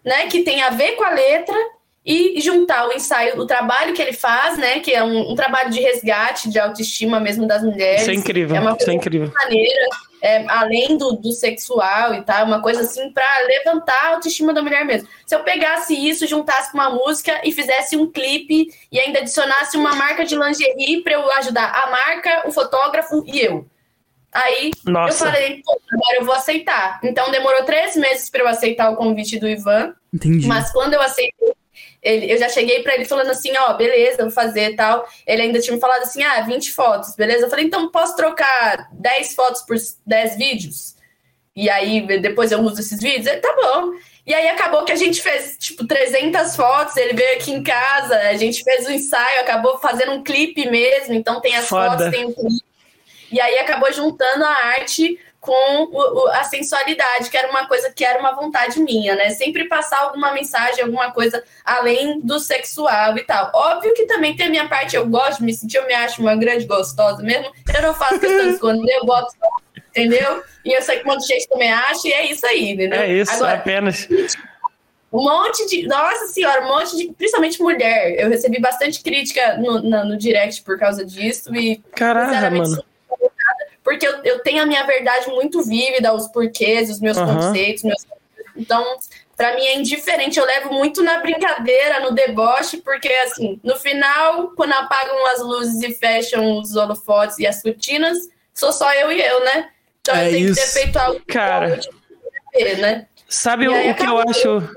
né, 0.04 0.26
que 0.28 0.42
tem 0.42 0.62
a 0.62 0.70
ver 0.70 0.92
com 0.92 1.04
a 1.04 1.10
letra, 1.10 1.56
e 2.04 2.38
juntar 2.42 2.86
o 2.86 2.92
ensaio, 2.92 3.40
o 3.40 3.46
trabalho 3.46 3.94
que 3.94 4.02
ele 4.02 4.12
faz, 4.12 4.58
né, 4.58 4.80
que 4.80 4.92
é 4.92 5.02
um, 5.02 5.32
um 5.32 5.34
trabalho 5.34 5.70
de 5.70 5.80
resgate, 5.80 6.50
de 6.50 6.58
autoestima 6.58 7.18
mesmo 7.18 7.46
das 7.46 7.62
mulheres. 7.62 8.02
Isso 8.02 8.10
é 8.10 8.14
incrível. 8.14 8.56
É 8.56 8.60
uma 8.60 8.72
Isso 8.72 8.82
é 8.82 8.84
coisa 8.84 8.92
incrível. 8.92 9.32
maneira, 9.34 9.86
é, 10.20 10.44
além 10.48 10.98
do, 10.98 11.12
do 11.12 11.32
sexual 11.32 12.14
e 12.14 12.20
tal, 12.20 12.44
uma 12.44 12.60
coisa 12.60 12.82
assim 12.82 13.10
pra 13.10 13.24
levantar 13.46 13.98
a 14.04 14.08
autoestima 14.08 14.52
da 14.52 14.62
mulher 14.62 14.84
mesmo. 14.84 15.08
Se 15.24 15.34
eu 15.34 15.40
pegasse 15.40 15.94
isso, 15.94 16.26
juntasse 16.26 16.72
com 16.72 16.78
uma 16.78 16.90
música 16.90 17.40
e 17.42 17.50
fizesse 17.52 17.96
um 17.96 18.10
clipe 18.10 18.68
e 18.92 19.00
ainda 19.00 19.20
adicionasse 19.20 19.76
uma 19.78 19.94
marca 19.94 20.26
de 20.26 20.36
lingerie 20.36 21.02
pra 21.02 21.14
eu 21.14 21.32
ajudar 21.32 21.70
a 21.70 21.90
marca, 21.90 22.46
o 22.46 22.52
fotógrafo 22.52 23.24
e 23.26 23.40
eu. 23.40 23.66
Aí 24.30 24.72
Nossa. 24.84 25.24
eu 25.24 25.30
falei, 25.30 25.62
pô, 25.64 25.80
agora 25.90 26.16
eu 26.18 26.24
vou 26.24 26.34
aceitar. 26.34 27.00
Então 27.02 27.30
demorou 27.30 27.62
três 27.62 27.96
meses 27.96 28.28
pra 28.28 28.42
eu 28.42 28.48
aceitar 28.48 28.90
o 28.90 28.96
convite 28.96 29.38
do 29.38 29.48
Ivan. 29.48 29.94
Entendi. 30.12 30.46
Mas 30.46 30.72
quando 30.72 30.92
eu 30.92 31.00
aceitei, 31.00 31.54
ele, 32.04 32.30
eu 32.30 32.38
já 32.38 32.50
cheguei 32.50 32.82
pra 32.82 32.94
ele 32.94 33.06
falando 33.06 33.30
assim, 33.30 33.50
ó, 33.56 33.72
beleza, 33.72 34.22
vou 34.22 34.30
fazer 34.30 34.72
e 34.72 34.76
tal. 34.76 35.08
Ele 35.26 35.42
ainda 35.42 35.58
tinha 35.58 35.74
me 35.74 35.80
falado 35.80 36.02
assim, 36.02 36.22
ah, 36.22 36.42
20 36.42 36.70
fotos, 36.70 37.16
beleza? 37.16 37.46
Eu 37.46 37.50
falei, 37.50 37.64
então 37.64 37.90
posso 37.90 38.14
trocar 38.14 38.90
10 38.92 39.34
fotos 39.34 39.62
por 39.62 39.76
10 40.06 40.36
vídeos? 40.36 40.94
E 41.56 41.70
aí 41.70 42.06
depois 42.20 42.52
eu 42.52 42.60
uso 42.60 42.80
esses 42.80 43.00
vídeos? 43.00 43.26
Ele, 43.26 43.40
tá 43.40 43.56
bom. 43.56 43.92
E 44.26 44.34
aí 44.34 44.48
acabou 44.48 44.84
que 44.84 44.92
a 44.92 44.96
gente 44.96 45.22
fez, 45.22 45.56
tipo, 45.58 45.86
300 45.86 46.54
fotos, 46.54 46.96
ele 46.96 47.14
veio 47.14 47.36
aqui 47.36 47.52
em 47.52 47.62
casa, 47.62 48.16
a 48.16 48.36
gente 48.36 48.62
fez 48.62 48.86
o 48.86 48.92
ensaio, 48.92 49.40
acabou 49.40 49.78
fazendo 49.78 50.12
um 50.12 50.22
clipe 50.22 50.68
mesmo, 50.68 51.14
então 51.14 51.40
tem 51.40 51.56
as 51.56 51.66
Foda. 51.66 51.90
fotos, 51.90 52.10
tem 52.10 52.26
o 52.26 52.34
clipe. 52.34 52.64
E 53.32 53.40
aí 53.40 53.58
acabou 53.58 53.90
juntando 53.92 54.44
a 54.44 54.50
arte 54.78 55.18
com 55.44 55.84
o- 55.92 56.24
o- 56.24 56.28
a 56.28 56.42
sensualidade, 56.44 57.28
que 57.30 57.36
era 57.36 57.48
uma 57.50 57.66
coisa 57.68 57.92
que 57.94 58.04
era 58.04 58.18
uma 58.18 58.32
vontade 58.34 58.80
minha, 58.80 59.14
né? 59.14 59.30
Sempre 59.30 59.68
passar 59.68 59.98
alguma 60.00 60.32
mensagem, 60.32 60.82
alguma 60.82 61.12
coisa 61.12 61.42
além 61.64 62.20
do 62.20 62.38
sexual 62.40 63.16
e 63.18 63.22
tal. 63.24 63.50
Óbvio 63.54 63.92
que 63.94 64.06
também 64.06 64.34
tem 64.34 64.46
a 64.46 64.50
minha 64.50 64.68
parte, 64.68 64.96
eu 64.96 65.06
gosto 65.06 65.38
de 65.38 65.44
me 65.44 65.52
sentir, 65.54 65.76
eu 65.76 65.86
me 65.86 65.92
acho 65.94 66.22
uma 66.22 66.34
grande 66.34 66.64
gostosa 66.66 67.22
mesmo. 67.22 67.52
Eu 67.74 67.82
não 67.82 67.94
faço 67.94 68.18
questão 68.18 68.46
de 68.46 68.54
esconder, 68.54 68.94
eu 68.96 69.04
boto, 69.04 69.32
entendeu? 69.90 70.42
E 70.64 70.72
eu 70.72 70.80
sei 70.82 70.98
que 71.00 71.04
um 71.08 71.12
monte 71.12 71.20
de 71.22 71.26
gente 71.34 71.48
também 71.48 71.70
acha, 71.72 72.08
e 72.08 72.12
é 72.12 72.30
isso 72.30 72.46
aí, 72.46 72.70
entendeu? 72.70 73.00
É 73.00 73.12
isso, 73.12 73.32
Agora, 73.34 73.54
apenas. 73.54 74.08
um 75.12 75.22
monte 75.22 75.66
de. 75.68 75.86
Nossa 75.86 76.26
senhora, 76.28 76.64
um 76.64 76.68
monte 76.68 76.96
de. 76.96 77.12
Principalmente 77.12 77.60
mulher. 77.62 78.18
Eu 78.18 78.28
recebi 78.30 78.58
bastante 78.60 79.02
crítica 79.02 79.56
no, 79.58 79.82
na- 79.82 80.04
no 80.04 80.16
direct 80.16 80.62
por 80.62 80.78
causa 80.78 81.04
disso. 81.04 81.54
E 81.54 81.76
Caraca, 81.94 82.28
Sinceramente, 82.32 82.70
mano. 82.70 82.84
Porque 83.84 84.06
eu, 84.06 84.24
eu 84.24 84.38
tenho 84.40 84.62
a 84.62 84.66
minha 84.66 84.84
verdade 84.84 85.28
muito 85.28 85.62
vívida, 85.62 86.12
os 86.14 86.26
porquês, 86.28 86.90
os 86.90 87.00
meus 87.00 87.18
Aham. 87.18 87.36
conceitos, 87.36 87.84
meus... 87.84 88.04
então 88.56 88.82
pra 89.36 89.54
mim 89.54 89.62
é 89.62 89.76
indiferente, 89.76 90.38
eu 90.38 90.46
levo 90.46 90.72
muito 90.72 91.02
na 91.02 91.18
brincadeira, 91.18 92.00
no 92.00 92.12
deboche, 92.12 92.78
porque 92.78 93.08
assim, 93.08 93.60
no 93.62 93.76
final, 93.76 94.52
quando 94.56 94.72
apagam 94.72 95.26
as 95.26 95.40
luzes 95.40 95.82
e 95.82 95.94
fecham 95.94 96.58
os 96.58 96.74
holofotes 96.74 97.38
e 97.38 97.46
as 97.46 97.60
cortinas, 97.60 98.16
sou 98.54 98.72
só 98.72 98.92
eu 98.94 99.12
e 99.12 99.20
eu, 99.20 99.44
né? 99.44 99.68
Então 100.00 100.14
É 100.14 100.26
eu 100.26 100.30
tenho 100.30 100.48
isso. 100.50 100.54
que 100.54 100.66
ter 100.66 100.80
feito 100.80 100.96
algo 100.96 101.20
Cara. 101.26 101.80
ver, 102.54 102.78
né? 102.78 103.06
Sabe 103.28 103.64
E 103.64 103.68
o, 103.68 103.90
o 103.90 103.94
que 103.94 104.06
eu 104.06 104.18
acho? 104.18 104.68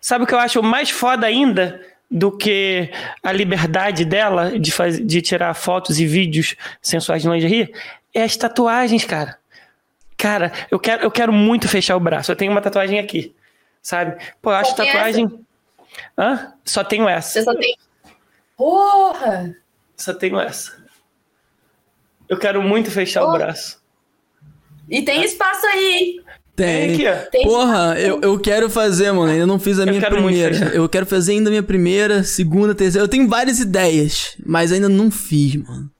Sabe 0.00 0.24
o 0.24 0.26
que 0.26 0.34
eu 0.34 0.38
acho 0.38 0.62
mais 0.62 0.90
foda 0.90 1.26
ainda 1.26 1.80
do 2.10 2.30
que 2.30 2.90
a 3.22 3.32
liberdade 3.32 4.04
dela 4.04 4.58
de, 4.58 4.70
faz, 4.70 5.04
de 5.04 5.22
tirar 5.22 5.54
fotos 5.54 5.98
e 5.98 6.06
vídeos 6.06 6.54
sensuais 6.82 7.22
de 7.22 7.28
lingerie? 7.28 7.72
É 8.14 8.22
as 8.22 8.36
tatuagens, 8.36 9.04
cara. 9.04 9.36
Cara, 10.16 10.52
eu 10.70 10.78
quero, 10.78 11.02
eu 11.02 11.10
quero 11.10 11.32
muito 11.32 11.68
fechar 11.68 11.96
o 11.96 12.00
braço. 12.00 12.30
Eu 12.30 12.36
tenho 12.36 12.52
uma 12.52 12.60
tatuagem 12.62 12.98
aqui, 12.98 13.34
sabe? 13.82 14.16
Pô, 14.40 14.50
eu 14.52 14.56
acho 14.56 14.74
tatuagem. 14.76 15.28
Hã? 16.16 16.52
Só 16.64 16.84
tenho 16.84 17.08
essa. 17.08 17.30
Você 17.32 17.42
só 17.42 17.54
tem. 17.54 17.76
Porra! 18.56 19.54
Só 19.96 20.14
tenho 20.14 20.38
essa. 20.40 20.72
Eu 22.28 22.38
quero 22.38 22.62
muito 22.62 22.90
fechar 22.90 23.24
o 23.24 23.30
Oh. 23.30 23.32
braço. 23.32 23.82
E 24.88 25.02
tem 25.02 25.22
espaço 25.24 25.66
aí. 25.66 26.20
Tem. 26.56 26.94
Aqui, 26.94 27.08
ó. 27.08 27.30
Tem 27.30 27.42
Porra, 27.42 27.94
eu, 27.98 28.20
eu 28.20 28.38
quero 28.38 28.70
fazer, 28.70 29.10
mano. 29.12 29.32
Ainda 29.32 29.46
não 29.46 29.58
fiz 29.58 29.78
a 29.78 29.82
Eu 29.82 29.88
minha 29.88 30.08
primeira. 30.08 30.56
Eu 30.74 30.88
quero 30.88 31.04
fazer 31.04 31.32
ainda 31.32 31.48
a 31.48 31.52
minha 31.52 31.62
primeira, 31.62 32.22
segunda, 32.22 32.74
terceira. 32.74 33.04
Eu 33.04 33.08
tenho 33.08 33.28
várias 33.28 33.58
ideias, 33.58 34.36
mas 34.46 34.70
ainda 34.72 34.88
não 34.88 35.10
fiz, 35.10 35.56
mano. 35.56 35.90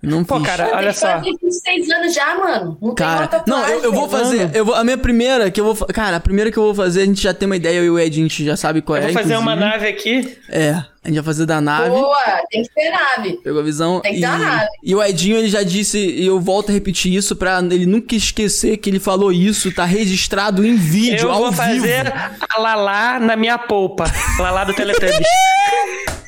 Não 0.00 0.22
Pô, 0.22 0.36
fiz. 0.36 0.46
cara, 0.46 0.70
olha 0.76 0.92
só. 0.92 1.18
Tem 1.20 1.36
26 1.42 1.90
anos 1.90 2.14
já, 2.14 2.36
mano. 2.38 2.78
Não 2.80 2.94
tem 2.94 3.04
uma 3.06 3.14
Cara, 3.16 3.26
tatuagem. 3.26 3.64
não, 3.64 3.68
eu, 3.68 3.82
eu 3.82 3.92
vou 3.92 4.08
fazer. 4.08 4.48
Eu 4.54 4.64
vou, 4.64 4.74
a 4.76 4.84
minha 4.84 4.96
primeira 4.96 5.50
que 5.50 5.60
eu 5.60 5.74
vou. 5.74 5.86
Cara, 5.88 6.18
a 6.18 6.20
primeira 6.20 6.52
que 6.52 6.56
eu 6.56 6.62
vou 6.62 6.74
fazer, 6.74 7.02
a 7.02 7.04
gente 7.04 7.20
já 7.20 7.34
tem 7.34 7.46
uma 7.46 7.56
ideia, 7.56 7.78
eu 7.78 7.84
e 7.84 7.90
o 7.90 7.98
Ed, 7.98 8.16
a 8.16 8.22
gente 8.22 8.44
já 8.44 8.56
sabe 8.56 8.80
qual 8.80 8.96
Eu 8.96 9.02
é. 9.02 9.06
vou 9.06 9.14
fazer 9.22 9.36
uma 9.36 9.54
inclusive. 9.54 9.70
nave 9.72 9.88
aqui. 9.88 10.38
É, 10.48 10.70
a 10.70 11.08
gente 11.08 11.16
vai 11.16 11.24
fazer 11.24 11.46
da 11.46 11.60
nave. 11.60 11.90
Boa, 11.90 12.16
tem 12.48 12.62
que 12.62 12.70
ter 12.72 12.90
nave. 12.90 13.40
Pegou 13.42 13.60
a 13.60 13.64
visão. 13.64 14.00
Tem 14.00 14.12
que 14.12 14.18
e, 14.18 14.20
dar 14.20 14.38
nave. 14.38 14.68
e 14.84 14.94
o 14.94 15.02
Edinho, 15.02 15.36
ele 15.36 15.48
já 15.48 15.64
disse, 15.64 15.98
e 15.98 16.24
eu 16.26 16.38
volto 16.38 16.70
a 16.70 16.72
repetir 16.72 17.12
isso 17.12 17.34
pra 17.34 17.58
ele 17.60 17.84
nunca 17.84 18.14
esquecer 18.14 18.76
que 18.76 18.88
ele 18.88 19.00
falou 19.00 19.32
isso, 19.32 19.74
tá 19.74 19.84
registrado 19.84 20.64
em 20.64 20.76
vídeo, 20.76 21.26
Eu 21.26 21.32
ao 21.32 21.38
vou 21.40 21.52
fazer 21.52 22.04
vivo. 22.04 22.16
a 22.50 22.60
Lalá 22.60 23.18
na 23.18 23.34
minha 23.34 23.58
polpa. 23.58 24.04
Lalá 24.38 24.62
do 24.62 24.72
Teletubbies. 24.74 25.26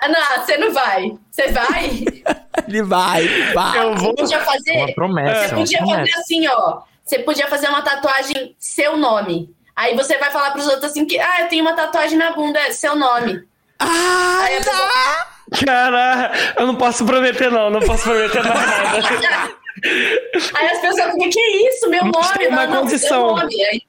Ah, 0.00 0.08
não, 0.08 0.44
você 0.46 0.56
não 0.56 0.72
vai. 0.72 1.10
Você 1.28 1.48
vai? 1.48 2.04
Ele 2.66 2.82
vai, 2.82 3.26
vai. 3.52 3.78
Eu 3.78 3.94
vou. 3.96 4.12
Você 4.16 4.22
podia 4.22 4.40
fazer. 4.40 4.72
Uma 4.72 4.94
promessa, 4.94 5.34
Você 5.48 5.54
uma 5.54 5.56
podia 5.60 5.78
fazer 5.78 5.92
promessa. 5.92 6.18
assim, 6.20 6.48
ó. 6.48 6.80
Você 7.04 7.18
podia 7.20 7.46
fazer 7.48 7.68
uma 7.68 7.82
tatuagem 7.82 8.54
seu 8.58 8.96
nome. 8.96 9.50
Aí 9.76 9.94
você 9.96 10.18
vai 10.18 10.30
falar 10.30 10.50
pros 10.50 10.66
outros 10.66 10.84
assim 10.90 11.04
que, 11.06 11.18
ah, 11.18 11.42
eu 11.42 11.48
tenho 11.48 11.62
uma 11.64 11.74
tatuagem 11.74 12.18
na 12.18 12.32
bunda, 12.32 12.58
é 12.58 12.70
seu 12.72 12.96
nome. 12.96 13.42
Ah, 13.78 14.40
Aí 14.42 14.56
pessoa- 14.58 15.26
Cara, 15.64 16.32
eu 16.58 16.66
não 16.66 16.74
posso 16.74 17.06
prometer, 17.06 17.50
não. 17.50 17.70
Não 17.70 17.80
posso 17.80 18.02
prometer 18.02 18.42
mais 18.42 18.54
nada. 18.66 19.54
Aí 20.54 20.66
as 20.66 20.78
pessoas 20.80 21.12
ficam, 21.12 21.30
que 21.30 21.40
isso, 21.68 21.88
meu 21.88 22.04
nome? 22.04 22.28
tem 22.36 22.48
uma 22.48 22.66
não, 22.66 22.80
condição. 22.82 23.08
seu 23.08 23.36
nome. 23.36 23.64
Aí 23.64 23.82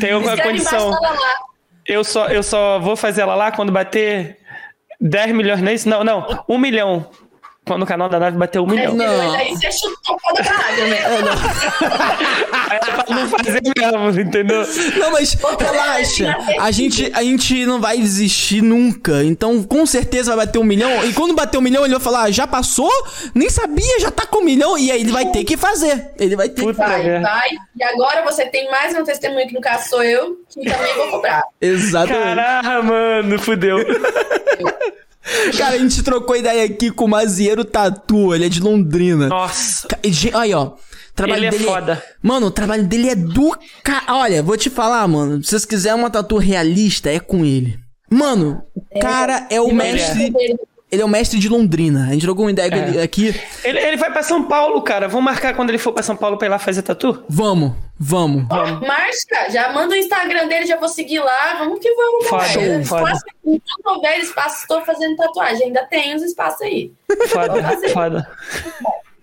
Tem 0.00 0.14
uma 0.14 0.36
condição. 0.36 0.90
Eu 1.86 2.02
só, 2.02 2.26
eu 2.28 2.42
só 2.42 2.78
vou 2.78 2.96
fazer 2.96 3.20
ela 3.22 3.34
lá 3.34 3.52
quando 3.52 3.70
bater 3.70 4.38
10 5.00 5.32
milhões, 5.32 5.60
não 5.60 5.70
é 5.70 5.74
isso? 5.74 5.88
Não, 5.88 6.02
não. 6.02 6.44
1 6.48 6.58
milhão. 6.58 7.08
Quando 7.68 7.82
o 7.82 7.86
canal 7.86 8.08
da 8.08 8.18
nave 8.18 8.36
bater 8.36 8.60
1 8.60 8.66
milhão. 8.66 8.94
Não. 8.94 9.32
Aí 9.32 9.50
você 9.54 9.70
chutou 9.70 10.18
foda 10.18 10.42
pra 10.42 10.52
rádio, 10.52 10.88
né? 10.88 10.98
Aí 12.70 12.76
é 12.76 12.80
pra 12.80 13.04
não 13.14 13.28
fazer 13.28 13.60
mesmo, 13.76 14.20
entendeu? 14.20 14.66
Não, 14.98 15.12
mas 15.12 15.36
relaxa. 15.58 16.36
A 16.58 16.70
gente, 16.70 17.12
a 17.14 17.22
gente 17.22 17.66
não 17.66 17.80
vai 17.80 17.98
desistir 17.98 18.62
nunca. 18.62 19.22
Então, 19.22 19.62
com 19.62 19.84
certeza 19.86 20.34
vai 20.34 20.46
bater 20.46 20.58
um 20.58 20.64
milhão. 20.64 21.04
E 21.04 21.12
quando 21.12 21.34
bater 21.34 21.58
um 21.58 21.60
milhão, 21.62 21.84
ele 21.84 21.94
vai 21.94 22.02
falar: 22.02 22.22
"Ah, 22.24 22.30
já 22.30 22.46
passou? 22.46 22.90
Nem 23.34 23.50
sabia, 23.50 24.00
já 24.00 24.10
tá 24.10 24.26
com 24.26 24.38
um 24.38 24.44
milhão. 24.44 24.76
E 24.78 24.90
aí 24.90 25.00
ele 25.00 25.12
vai 25.12 25.26
ter 25.26 25.44
que 25.44 25.56
fazer. 25.56 26.10
Ele 26.18 26.34
vai 26.34 26.48
ter 26.48 26.62
que 26.62 26.66
Puta 26.66 26.86
Vai, 26.86 27.20
vai. 27.20 27.50
E 27.76 27.84
agora 27.84 28.24
você 28.24 28.46
tem 28.46 28.70
mais 28.70 28.96
um 28.96 29.04
testemunho 29.04 29.46
que 29.46 29.54
no 29.54 29.60
caso 29.60 29.88
sou 29.88 30.02
eu, 30.02 30.38
que 30.48 30.64
também 30.64 30.94
vou 30.94 31.08
cobrar. 31.08 31.42
Exatamente. 31.60 32.36
Caraca, 32.36 32.82
mano, 32.82 33.38
fudeu. 33.38 33.78
Cara, 35.56 35.74
a 35.76 35.78
gente 35.78 36.02
trocou 36.02 36.36
ideia 36.36 36.64
aqui 36.64 36.90
com 36.90 37.04
o 37.04 37.08
Mazieiro 37.08 37.64
Tatu. 37.64 38.34
Ele 38.34 38.46
é 38.46 38.48
de 38.48 38.60
Londrina. 38.60 39.28
Nossa. 39.28 39.86
Aí, 40.34 40.54
ó. 40.54 40.72
Trabalho 41.14 41.38
Ele 41.40 41.46
é 41.46 41.50
dele 41.50 41.64
foda. 41.64 42.04
Mano, 42.22 42.46
o 42.46 42.50
trabalho 42.50 42.86
dele 42.86 43.08
é 43.10 43.14
do 43.16 43.56
ca... 43.82 44.04
Olha, 44.08 44.42
vou 44.42 44.56
te 44.56 44.70
falar, 44.70 45.06
mano. 45.08 45.42
Se 45.42 45.50
vocês 45.50 45.64
quiserem 45.64 45.98
uma 45.98 46.10
tatu 46.10 46.36
realista, 46.38 47.10
é 47.10 47.18
com 47.18 47.44
ele. 47.44 47.76
Mano, 48.10 48.62
o 48.74 49.00
cara 49.00 49.46
é 49.50 49.60
o 49.60 49.68
E 49.70 49.74
mestre. 49.74 50.32
ele- 50.38 50.56
Ele 50.90 51.02
é 51.02 51.04
o 51.04 51.08
mestre 51.08 51.38
de 51.38 51.48
Londrina. 51.50 52.06
A 52.08 52.12
gente 52.12 52.22
trocou 52.22 52.46
uma 52.46 52.50
ideia 52.50 52.70
com 52.70 52.98
É. 52.98 53.02
aqui. 53.02 53.34
Ele, 53.62 53.78
ele 53.78 53.96
vai 53.98 54.10
pra 54.10 54.22
São 54.22 54.44
Paulo, 54.44 54.80
cara. 54.80 55.06
Vamos 55.08 55.24
marcar 55.24 55.54
quando 55.54 55.68
ele 55.68 55.76
for 55.76 55.92
pra 55.92 56.02
São 56.02 56.16
Paulo 56.16 56.38
pra 56.38 56.46
ir 56.46 56.50
lá 56.50 56.58
fazer 56.58 56.80
tatu? 56.80 57.22
Vamos, 57.28 57.72
vamos. 57.98 58.46
Ó, 58.50 58.64
Marca, 58.86 59.50
já 59.50 59.72
manda 59.72 59.94
o 59.94 59.98
Instagram 59.98 60.46
dele, 60.48 60.66
já 60.66 60.76
vou 60.76 60.88
seguir 60.88 61.20
lá. 61.20 61.54
Vamos 61.58 61.78
que 61.80 61.92
vamos. 61.94 62.26
Foda, 62.28 62.46
galera. 62.54 62.84
foda. 62.84 63.02
Espaço- 63.04 63.24
Enquanto 63.44 63.86
houver 63.96 64.18
espaço, 64.20 64.60
estou 64.62 64.82
fazendo 64.84 65.16
tatuagem. 65.16 65.66
Ainda 65.68 65.86
tem 65.86 66.14
uns 66.14 66.22
espaços 66.22 66.60
aí. 66.62 66.92
Foda, 67.28 67.62
foda. 67.92 68.30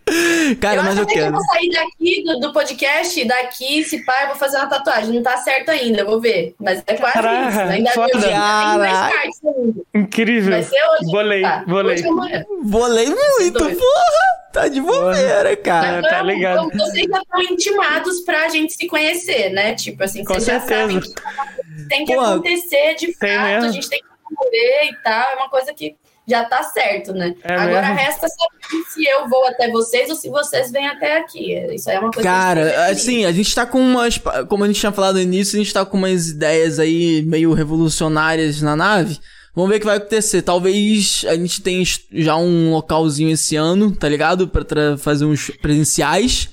Cara, 0.62 0.78
eu 0.78 0.84
mas 0.84 0.92
acho 0.94 1.00
eu 1.00 1.04
até 1.04 1.14
que 1.14 1.20
eu 1.20 1.24
quero. 1.24 1.36
vou 1.36 1.44
sair 1.46 1.70
daqui 1.72 2.24
do, 2.24 2.40
do 2.40 2.54
podcast, 2.54 3.26
daqui, 3.26 3.84
se 3.84 4.06
pá, 4.06 4.22
eu 4.22 4.28
vou 4.28 4.36
fazer 4.36 4.58
uma 4.58 4.68
tatuagem. 4.68 5.14
Não 5.16 5.24
tá 5.24 5.38
certo 5.38 5.70
ainda, 5.70 6.06
vou 6.06 6.22
ver. 6.22 6.54
Mas 6.60 6.84
é 6.86 6.94
quase 6.96 7.14
Caraca, 7.14 7.50
isso. 7.50 7.60
Ainda 7.62 7.92
foda. 7.92 8.10
tem 8.12 8.20
mais 8.22 8.92
Caraca. 8.94 9.16
partes 9.16 9.40
ainda. 9.46 9.82
Incrível. 9.96 10.52
Vai 10.52 10.64
ser 10.64 10.76
hoje. 10.92 11.12
Bolei, 11.12 11.42
tá? 11.42 11.64
bolei. 11.68 11.96
Hoje. 11.96 12.46
Volei 12.64 13.08
muito, 13.08 13.60
porra! 13.60 14.46
Tá 14.54 14.68
de 14.70 14.80
bobeira, 14.80 15.58
cara. 15.58 16.02
tá 16.02 16.18
Vamos, 16.20 16.34
ligado. 16.34 16.56
vamos, 16.56 16.74
Vocês 16.78 17.06
já 17.10 17.18
estão 17.22 17.42
intimados 17.42 18.22
pra 18.22 18.48
gente 18.48 18.74
se 18.74 18.88
conhecer, 18.88 19.50
né? 19.50 19.74
Tipo 19.76 20.04
assim, 20.04 20.24
Com 20.24 20.34
vocês 20.36 20.46
já 20.46 20.60
certeza. 20.62 20.82
sabem 20.82 21.00
que 21.02 21.88
tem 21.90 22.06
que 22.06 22.16
Pô, 22.16 22.22
acontecer 22.22 22.96
de 22.96 23.08
tem 23.18 23.36
fato, 23.38 23.44
mesmo. 23.48 23.66
a 23.70 23.72
gente 23.74 23.90
tem 23.90 24.00
que 24.00 24.86
e 24.86 24.96
tal, 25.04 25.32
é 25.32 25.36
uma 25.36 25.50
coisa 25.50 25.74
que 25.74 25.96
já 26.28 26.44
tá 26.46 26.64
certo, 26.64 27.14
né? 27.14 27.34
É 27.44 27.54
Agora 27.54 27.82
mesmo. 27.82 27.96
resta 27.96 28.28
saber 28.28 28.84
se 28.90 29.06
eu 29.06 29.30
vou 29.30 29.46
até 29.48 29.70
vocês 29.70 30.10
ou 30.10 30.16
se 30.16 30.30
vocês 30.30 30.72
vêm 30.72 30.88
até 30.88 31.18
aqui. 31.20 31.54
Isso 31.74 31.90
aí 31.90 31.98
é 31.98 32.00
uma 32.00 32.12
coisa 32.12 32.28
Cara, 32.28 32.90
assim, 32.90 33.26
a 33.26 33.32
gente 33.32 33.54
tá 33.54 33.66
com 33.66 33.80
umas. 33.80 34.20
Como 34.50 34.64
a 34.64 34.68
gente 34.68 34.80
tinha 34.80 34.92
falado 34.92 35.16
no 35.16 35.22
início, 35.22 35.56
a 35.60 35.64
gente 35.64 35.74
tá 35.74 35.86
com 35.86 35.98
umas 35.98 36.28
ideias 36.30 36.80
aí 36.80 37.22
meio 37.24 37.54
revolucionárias 37.54 38.62
na 38.62 38.76
nave. 38.76 39.20
Vamos 39.56 39.70
ver 39.70 39.78
o 39.78 39.80
que 39.80 39.86
vai 39.86 39.98
acontecer. 39.98 40.42
Talvez 40.42 41.24
a 41.30 41.36
gente 41.36 41.62
tenha 41.62 41.84
já 42.12 42.36
um 42.36 42.72
localzinho 42.72 43.32
esse 43.32 43.56
ano, 43.56 43.96
tá 43.96 44.10
ligado? 44.10 44.48
Pra 44.48 44.98
fazer 44.98 45.24
uns 45.26 45.50
presenciais. 45.62 46.50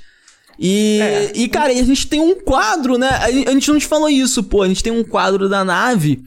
E, 0.59 1.01
É. 1.01 1.33
e, 1.35 1.49
cara, 1.49 1.73
e 1.73 1.81
a 1.81 1.83
gente 1.83 2.07
tem 2.07 2.21
um 2.21 2.35
quadro, 2.37 2.97
né? 2.99 3.09
A, 3.09 3.25
a 3.25 3.53
gente 3.53 3.69
não 3.71 3.79
te 3.79 3.87
falou 3.87 4.09
isso, 4.09 4.45
pô. 4.45 4.63
A 4.63 4.69
gente 4.69 4.83
tem 4.83 4.93
um 4.93 5.03
quadro 5.03 5.49
da 5.49 5.65
nave 5.65 6.23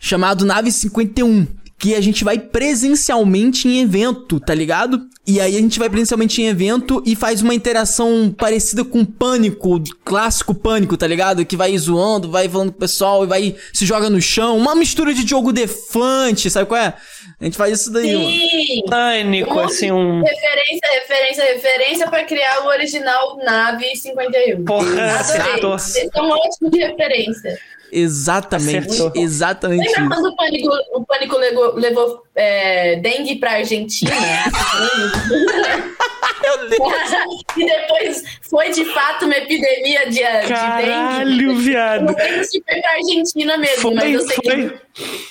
chamado 0.00 0.46
Nave 0.46 0.70
51. 0.72 1.46
Que 1.78 1.94
a 1.94 2.00
gente 2.00 2.24
vai 2.24 2.38
presencialmente 2.38 3.68
em 3.68 3.80
evento, 3.80 4.40
tá 4.40 4.52
ligado? 4.52 5.06
E 5.24 5.40
aí 5.40 5.56
a 5.56 5.60
gente 5.60 5.78
vai 5.78 5.88
presencialmente 5.88 6.42
em 6.42 6.46
evento 6.46 7.02
e 7.06 7.14
faz 7.14 7.40
uma 7.40 7.54
interação 7.54 8.34
parecida 8.36 8.84
com 8.84 9.04
pânico, 9.04 9.80
clássico 10.04 10.54
pânico, 10.54 10.96
tá 10.96 11.06
ligado? 11.06 11.44
Que 11.44 11.56
vai 11.56 11.76
zoando, 11.78 12.30
vai 12.30 12.48
falando 12.48 12.72
com 12.72 12.78
o 12.78 12.80
pessoal 12.80 13.22
e 13.22 13.26
vai 13.28 13.54
se 13.72 13.86
joga 13.86 14.10
no 14.10 14.20
chão. 14.20 14.56
Uma 14.56 14.74
mistura 14.74 15.14
de 15.14 15.28
jogo 15.28 15.52
defante, 15.52 16.50
sabe 16.50 16.66
qual 16.66 16.80
é? 16.80 16.94
A 17.40 17.44
gente 17.44 17.56
faz 17.56 17.80
isso 17.80 17.92
daí, 17.92 18.16
mano. 18.16 18.30
Sim! 18.30 18.82
Pânico, 18.88 19.60
assim, 19.60 19.92
um. 19.92 20.22
Referência, 20.22 20.88
referência, 20.92 21.44
referência 21.44 22.08
pra 22.08 22.24
criar 22.24 22.64
o 22.64 22.66
original 22.66 23.36
Nave 23.44 23.94
51. 23.94 24.64
Porra, 24.64 25.20
Adorei. 25.20 25.60
Vocês 25.60 26.10
são 26.12 26.28
ótimos 26.28 26.72
de 26.72 26.78
referência. 26.80 27.58
Exatamente, 27.90 28.88
Acertou. 28.88 29.12
exatamente 29.22 29.86
Lembra 29.86 30.02
isso. 30.02 30.08
quando 30.22 30.26
o 30.32 30.36
Pânico, 30.36 30.68
o 30.94 31.04
pânico 31.06 31.36
levou, 31.36 31.74
levou 31.74 32.22
é, 32.34 32.96
dengue 32.96 33.36
pra 33.36 33.52
Argentina? 33.52 34.10
Meu 36.40 36.68
Deus. 36.68 37.12
e 37.56 37.66
depois 37.66 38.22
foi 38.48 38.70
de 38.70 38.84
fato 38.86 39.24
uma 39.26 39.36
epidemia 39.36 40.06
de, 40.06 40.14
de 40.16 40.22
dengue. 40.22 40.48
Caralho, 40.48 41.56
viado. 41.56 42.04
Não 42.06 42.14
lembro 42.14 42.44
se 42.44 42.62
foi 42.66 42.80
pra 42.80 42.92
Argentina 42.92 43.58
mesmo, 43.58 43.94
mas 43.94 44.04
Foi, 44.04 44.14
eu 44.16 44.20
sei 44.20 44.36
que. 44.36 44.50
foi. 44.50 44.70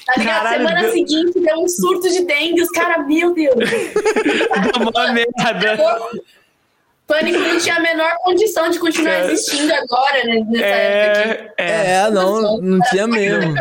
Tá 0.05 0.13
ligado? 0.17 0.43
Caralho, 0.43 0.57
Semana 0.67 0.81
deu- 0.81 0.91
seguinte 0.91 1.39
deu 1.39 1.57
um 1.59 1.67
surto 1.67 2.09
de 2.09 2.23
dengue, 2.25 2.61
os 2.61 2.69
caras, 2.69 3.07
meu 3.07 3.33
Deus. 3.33 3.55
Deu 3.57 4.89
uma 4.89 5.11
merda. 5.13 5.77
Pânico 7.07 7.39
não 7.39 7.57
tinha 7.57 7.75
a 7.75 7.79
menor 7.79 8.11
condição 8.23 8.69
de 8.69 8.77
continuar 8.79 9.21
Cara. 9.21 9.31
existindo 9.31 9.73
agora, 9.73 10.23
né, 10.25 10.41
nessa 10.49 10.65
época 10.65 11.21
aqui. 11.21 11.31
É, 11.57 11.65
é. 11.65 11.91
É, 12.05 12.11
não, 12.11 12.59
não 12.61 12.79
tinha 12.89 13.07
mesmo. 13.07 13.53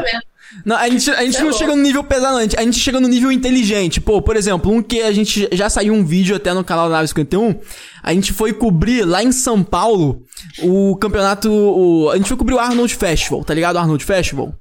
Não, 0.65 0.77
a 0.77 0.89
gente, 0.89 1.11
a 1.11 1.23
gente 1.25 1.39
não 1.39 1.47
Tá 1.47 1.53
bom. 1.53 1.59
chega 1.59 1.77
no 1.77 1.83
nível 1.83 2.03
pesado, 2.03 2.39
a 2.39 2.43
gente 2.63 2.79
chega 2.79 2.99
no 2.99 3.07
nível 3.09 3.31
inteligente. 3.31 4.01
Pô, 4.01 4.21
por 4.23 4.37
exemplo, 4.37 4.73
um 4.73 4.83
que 4.83 5.01
a 5.03 5.13
gente 5.13 5.49
já 5.53 5.69
saiu 5.71 5.93
um 5.95 6.05
vídeo 6.05 6.35
até 6.35 6.53
no 6.55 6.65
canal 6.65 6.89
da 6.89 6.97
Nave 6.97 7.09
51. 7.09 7.61
A 8.03 8.13
gente 8.13 8.33
foi 8.33 8.53
cobrir 8.53 9.05
lá 9.05 9.23
em 9.23 9.31
São 9.33 9.63
Paulo 9.63 10.23
o 10.63 10.97
campeonato. 10.97 11.51
O, 11.53 12.11
a 12.11 12.17
gente 12.17 12.27
foi 12.29 12.37
cobrir 12.37 12.55
o 12.55 12.59
Arnold 12.59 12.95
Festival, 12.97 13.45
tá 13.45 13.55
ligado? 13.55 13.77
O 13.77 13.79
Arnold 13.79 14.05
Festival? 14.05 14.53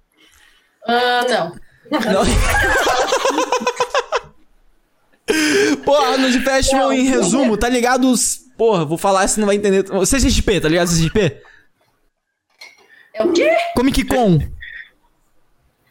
Ah, 0.87 1.25
não. 1.27 1.55
Não. 1.91 2.25
Pô, 5.83 5.95
Arnold 5.95 6.39
Festival 6.41 6.87
Não, 6.89 6.93
em 6.93 7.09
não 7.09 7.17
resumo, 7.21 7.57
tá 7.57 7.67
ligado? 7.69 8.09
os- 8.09 8.39
Porra, 8.57 8.85
vou 8.85 8.97
falar, 8.97 9.27
você 9.27 9.39
não 9.39 9.47
vai 9.47 9.55
entender. 9.57 9.85
CCXP, 10.05 10.61
tá 10.61 10.69
ligado? 10.69 10.87
CCXP? 10.87 11.41
É 13.13 13.23
o 13.23 13.31
quê? 13.33 13.49
Comic 13.75 14.03
Con. 14.05 14.39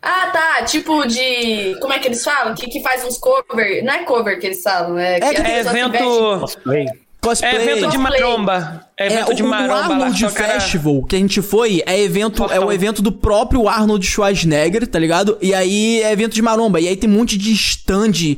Ah, 0.02 0.26
tá. 0.30 0.64
Tipo 0.64 1.06
de. 1.06 1.78
Como 1.80 1.92
é 1.92 1.98
que 1.98 2.08
eles 2.08 2.22
falam? 2.22 2.54
Que, 2.54 2.66
que 2.68 2.82
faz 2.82 3.04
uns 3.04 3.16
cover. 3.18 3.82
Não 3.84 3.92
é 3.94 4.04
cover 4.04 4.38
que 4.38 4.46
eles 4.46 4.62
falam, 4.62 4.98
é. 4.98 5.16
É 5.16 5.20
vestem- 5.32 5.58
evento. 5.58 6.40
Cosplay. 6.40 6.86
Cosplay. 7.24 7.52
É 7.52 7.62
evento 7.72 7.90
de 7.90 7.98
maromba. 7.98 8.86
É 8.96 9.04
É, 9.04 9.12
evento 9.12 9.32
o, 9.32 9.34
de 9.34 9.42
o 9.42 9.46
maromba 9.48 9.72
lá. 9.74 10.06
Arnold 10.06 10.28
Festival 10.30 11.02
que 11.04 11.16
a 11.16 11.18
gente 11.18 11.42
foi 11.42 11.82
é 11.86 12.00
evento 12.00 12.42
é 12.42 12.46
o 12.46 12.48
Fortão. 12.48 12.72
evento 12.72 13.02
do 13.02 13.10
próprio 13.10 13.68
Arnold 13.68 14.06
Schwarzenegger, 14.06 14.86
tá 14.86 14.98
ligado? 14.98 15.36
E 15.42 15.52
aí 15.54 16.00
é 16.02 16.12
evento 16.12 16.34
de 16.34 16.42
maromba. 16.42 16.80
E 16.80 16.86
aí 16.88 16.96
tem 16.96 17.08
um 17.10 17.14
monte 17.14 17.36
de 17.36 17.52
stand. 17.52 18.36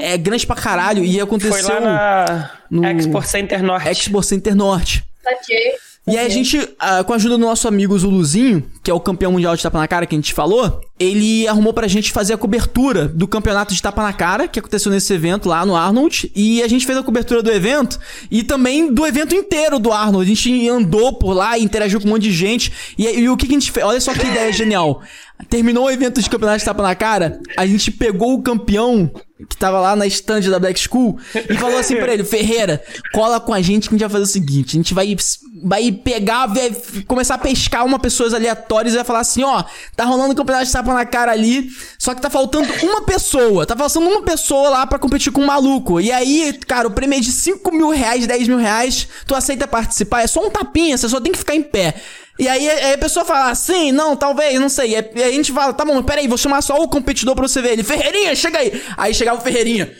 É 0.00 0.16
grande 0.16 0.46
pra 0.46 0.54
caralho. 0.56 1.04
E 1.04 1.12
Foi 1.14 1.22
aconteceu 1.22 1.74
lá 1.74 1.80
na 1.80 2.50
no- 2.70 2.84
Expo 2.86 3.22
Center 3.22 3.62
Norte. 3.62 3.88
Expo 3.88 4.22
Center 4.22 4.54
Norte. 4.54 5.04
Saquei. 5.22 5.72
E 6.08 6.16
aí 6.16 6.24
a 6.24 6.28
gente, 6.28 6.56
ah, 6.78 7.02
com 7.02 7.12
a 7.12 7.16
ajuda 7.16 7.36
do 7.36 7.44
nosso 7.44 7.66
amigo 7.66 7.98
Zuluzinho, 7.98 8.62
que 8.80 8.88
é 8.88 8.94
o 8.94 9.00
campeão 9.00 9.32
mundial 9.32 9.56
de 9.56 9.62
tapa 9.62 9.76
na 9.78 9.88
cara 9.88 10.06
que 10.06 10.14
a 10.14 10.18
gente 10.18 10.32
falou, 10.32 10.80
ele 11.00 11.48
arrumou 11.48 11.72
pra 11.72 11.88
gente 11.88 12.12
fazer 12.12 12.32
a 12.32 12.38
cobertura 12.38 13.08
do 13.08 13.26
campeonato 13.26 13.74
de 13.74 13.82
tapa 13.82 14.04
na 14.04 14.12
cara, 14.12 14.46
que 14.46 14.60
aconteceu 14.60 14.92
nesse 14.92 15.12
evento 15.12 15.48
lá 15.48 15.66
no 15.66 15.74
Arnold. 15.74 16.30
E 16.32 16.62
a 16.62 16.68
gente 16.68 16.86
fez 16.86 16.96
a 16.96 17.02
cobertura 17.02 17.42
do 17.42 17.50
evento 17.50 17.98
e 18.30 18.44
também 18.44 18.92
do 18.92 19.04
evento 19.04 19.34
inteiro 19.34 19.80
do 19.80 19.92
Arnold. 19.92 20.24
A 20.24 20.34
gente 20.34 20.68
andou 20.68 21.12
por 21.12 21.32
lá 21.32 21.58
interagiu 21.58 22.00
com 22.00 22.06
um 22.06 22.12
monte 22.12 22.22
de 22.22 22.32
gente. 22.32 22.72
E, 22.96 23.04
e 23.04 23.28
o 23.28 23.36
que, 23.36 23.46
que 23.46 23.56
a 23.56 23.58
gente 23.58 23.72
fez? 23.72 23.84
Olha 23.84 24.00
só 24.00 24.14
que 24.14 24.24
ideia 24.24 24.52
genial. 24.52 25.02
Terminou 25.50 25.84
o 25.84 25.90
evento 25.90 26.20
de 26.20 26.30
campeonato 26.30 26.58
de 26.58 26.64
tapa 26.64 26.82
na 26.82 26.94
cara, 26.94 27.40
a 27.56 27.66
gente 27.66 27.90
pegou 27.90 28.34
o 28.34 28.42
campeão 28.42 29.10
que 29.48 29.56
tava 29.56 29.78
lá 29.78 29.94
na 29.94 30.06
stand 30.06 30.40
da 30.50 30.58
Black 30.58 30.80
School 30.80 31.18
e 31.34 31.54
falou 31.58 31.78
assim 31.78 31.96
pra 31.96 32.12
ele: 32.12 32.24
Ferreira, 32.24 32.82
cola 33.12 33.38
com 33.38 33.52
a 33.52 33.60
gente 33.60 33.88
que 33.88 33.94
a 33.94 33.98
gente 33.98 34.00
vai 34.00 34.10
fazer 34.10 34.24
o 34.24 34.26
seguinte: 34.26 34.76
a 34.76 34.78
gente 34.78 34.94
vai, 34.94 35.14
vai 35.62 35.92
pegar, 35.92 36.46
vai 36.46 36.74
começar 37.06 37.34
a 37.34 37.38
pescar 37.38 37.84
uma 37.84 37.98
pessoas 37.98 38.32
aleatórias 38.32 38.94
e 38.94 38.96
vai 38.96 39.04
falar 39.04 39.20
assim: 39.20 39.42
ó, 39.44 39.62
tá 39.94 40.04
rolando 40.04 40.32
um 40.32 40.34
campeonato 40.34 40.66
de 40.66 40.72
tapa 40.72 40.94
na 40.94 41.04
cara 41.04 41.32
ali, 41.32 41.68
só 41.98 42.14
que 42.14 42.22
tá 42.22 42.30
faltando 42.30 42.66
uma 42.82 43.02
pessoa, 43.02 43.66
tá 43.66 43.76
faltando 43.76 44.08
uma 44.08 44.22
pessoa 44.22 44.70
lá 44.70 44.86
para 44.86 44.98
competir 44.98 45.30
com 45.30 45.42
um 45.42 45.46
maluco. 45.46 46.00
E 46.00 46.10
aí, 46.10 46.58
cara, 46.66 46.88
o 46.88 46.90
prêmio 46.90 47.18
é 47.18 47.20
de 47.20 47.30
5 47.30 47.70
mil 47.72 47.90
reais, 47.90 48.26
10 48.26 48.48
mil 48.48 48.58
reais, 48.58 49.06
tu 49.26 49.34
aceita 49.34 49.68
participar, 49.68 50.22
é 50.22 50.26
só 50.26 50.46
um 50.46 50.50
tapinha, 50.50 50.96
você 50.96 51.08
só 51.10 51.20
tem 51.20 51.32
que 51.32 51.38
ficar 51.38 51.54
em 51.54 51.62
pé. 51.62 51.94
E 52.38 52.48
aí, 52.48 52.68
aí 52.68 52.94
a 52.94 52.98
pessoa 52.98 53.24
fala, 53.24 53.54
sim, 53.54 53.92
não, 53.92 54.14
talvez, 54.14 54.60
não 54.60 54.68
sei. 54.68 54.92
E 54.92 54.96
aí 54.96 55.30
a 55.30 55.32
gente 55.32 55.52
fala, 55.52 55.72
tá 55.72 55.84
bom, 55.84 56.02
peraí, 56.02 56.28
vou 56.28 56.36
chamar 56.36 56.62
só 56.62 56.76
o 56.76 56.88
competidor 56.88 57.34
pra 57.34 57.48
você 57.48 57.62
ver 57.62 57.72
ele. 57.72 57.82
Ferreirinha, 57.82 58.34
chega 58.34 58.58
aí. 58.58 58.82
Aí 58.96 59.14
chegava 59.14 59.38
o 59.38 59.42
Ferreirinha. 59.42 59.92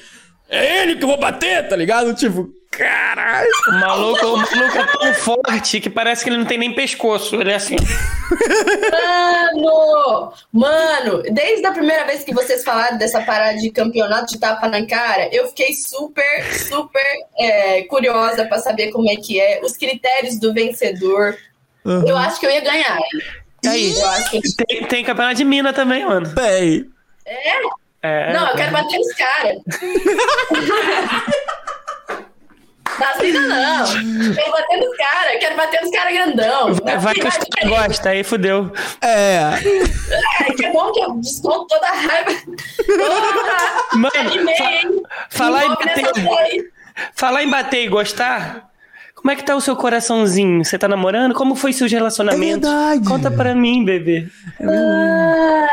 É 0.49 0.83
ele 0.83 0.97
que 0.97 1.05
eu 1.05 1.09
vou 1.09 1.19
bater, 1.19 1.67
tá 1.69 1.75
ligado? 1.75 2.15
Tipo, 2.15 2.49
caralho. 2.71 3.49
O 3.69 3.73
maluco, 3.73 4.27
o 4.27 4.37
maluco 4.37 4.79
é 4.79 4.87
tão 4.87 5.15
forte 5.15 5.81
que 5.81 5.91
parece 5.91 6.23
que 6.23 6.31
ele 6.31 6.37
não 6.37 6.45
tem 6.45 6.59
nem 6.59 6.75
pescoço. 6.75 7.41
Ele 7.41 7.51
é 7.51 7.57
assim. 7.57 7.77
Mano! 8.93 10.33
Mano, 10.53 11.23
desde 11.33 11.67
a 11.67 11.73
primeira 11.73 12.05
vez 12.05 12.23
que 12.23 12.35
vocês 12.35 12.63
falaram 12.63 12.97
dessa 12.99 13.21
parada 13.23 13.59
de 13.59 13.71
campeonato 13.71 14.35
de 14.35 14.39
tapa 14.39 14.69
na 14.69 14.87
cara, 14.87 15.29
eu 15.33 15.49
fiquei 15.49 15.73
super, 15.73 16.45
super 16.53 17.17
é, 17.39 17.83
curiosa 17.85 18.45
pra 18.45 18.59
saber 18.59 18.93
como 18.93 19.11
é 19.11 19.17
que 19.17 19.41
é, 19.41 19.61
os 19.65 19.77
critérios 19.77 20.39
do 20.39 20.53
vencedor. 20.53 21.37
Uhum. 21.87 22.05
Eu 22.05 22.17
acho 22.17 22.41
que 22.41 22.47
eu 22.47 22.51
ia 22.51 22.61
ganhar. 22.61 22.99
E 23.63 23.69
aí? 23.69 23.95
Que... 24.31 24.57
Tem, 24.57 24.85
tem 24.87 25.05
campeonato 25.05 25.37
de 25.37 25.45
mina 25.45 25.73
também, 25.73 26.05
mano. 26.05 26.29
Bem. 26.31 26.91
É? 27.25 27.53
é? 28.03 28.33
Não, 28.35 28.49
eu 28.49 28.57
quero 28.57 28.73
bater 28.73 28.99
nos 28.99 29.13
caras. 29.15 29.59
Das 32.99 33.19
minas 33.19 33.47
não. 33.47 34.35
Quero 34.35 34.53
bater 34.53 34.77
nos 34.79 34.97
caras, 34.97 35.39
quero 35.41 35.57
bater 35.57 35.83
nos 35.83 35.91
caras 35.91 36.15
grandão. 36.15 36.75
Vai, 36.75 36.99
vai 36.99 37.15
que 37.15 37.27
os 37.27 37.37
caras 37.37 37.69
gostam, 37.69 38.13
aí 38.13 38.25
fudeu. 38.25 38.73
É. 39.03 39.41
É, 40.41 40.55
que 40.55 40.65
é 40.65 40.73
bom 40.73 40.93
que 40.93 41.01
eu 41.01 41.17
desconto 41.17 41.67
toda 41.67 41.87
a 41.89 41.93
raiva. 41.93 42.31
Toda 42.87 43.97
Mano, 43.97 44.13
fa 44.57 44.71
falar 45.29 45.67
em 45.67 45.69
bater. 45.69 46.73
Falar 47.15 47.43
em 47.43 47.51
bater 47.51 47.85
e 47.85 47.89
gostar. 47.89 48.71
Como 49.17 49.33
é 49.33 49.35
que 49.35 49.43
tá 49.43 49.57
o 49.57 49.61
seu 49.61 49.75
coraçãozinho? 49.75 50.63
Você 50.63 50.79
tá 50.79 50.87
namorando? 50.87 51.35
Como 51.35 51.57
foi 51.57 51.73
seus 51.73 51.91
relacionamentos? 51.91 52.69
É 52.69 52.77
verdade. 52.77 53.09
Conta 53.09 53.31
pra 53.31 53.55
mim, 53.55 53.85
bebê. 53.85 54.29
Ah, 54.61 55.67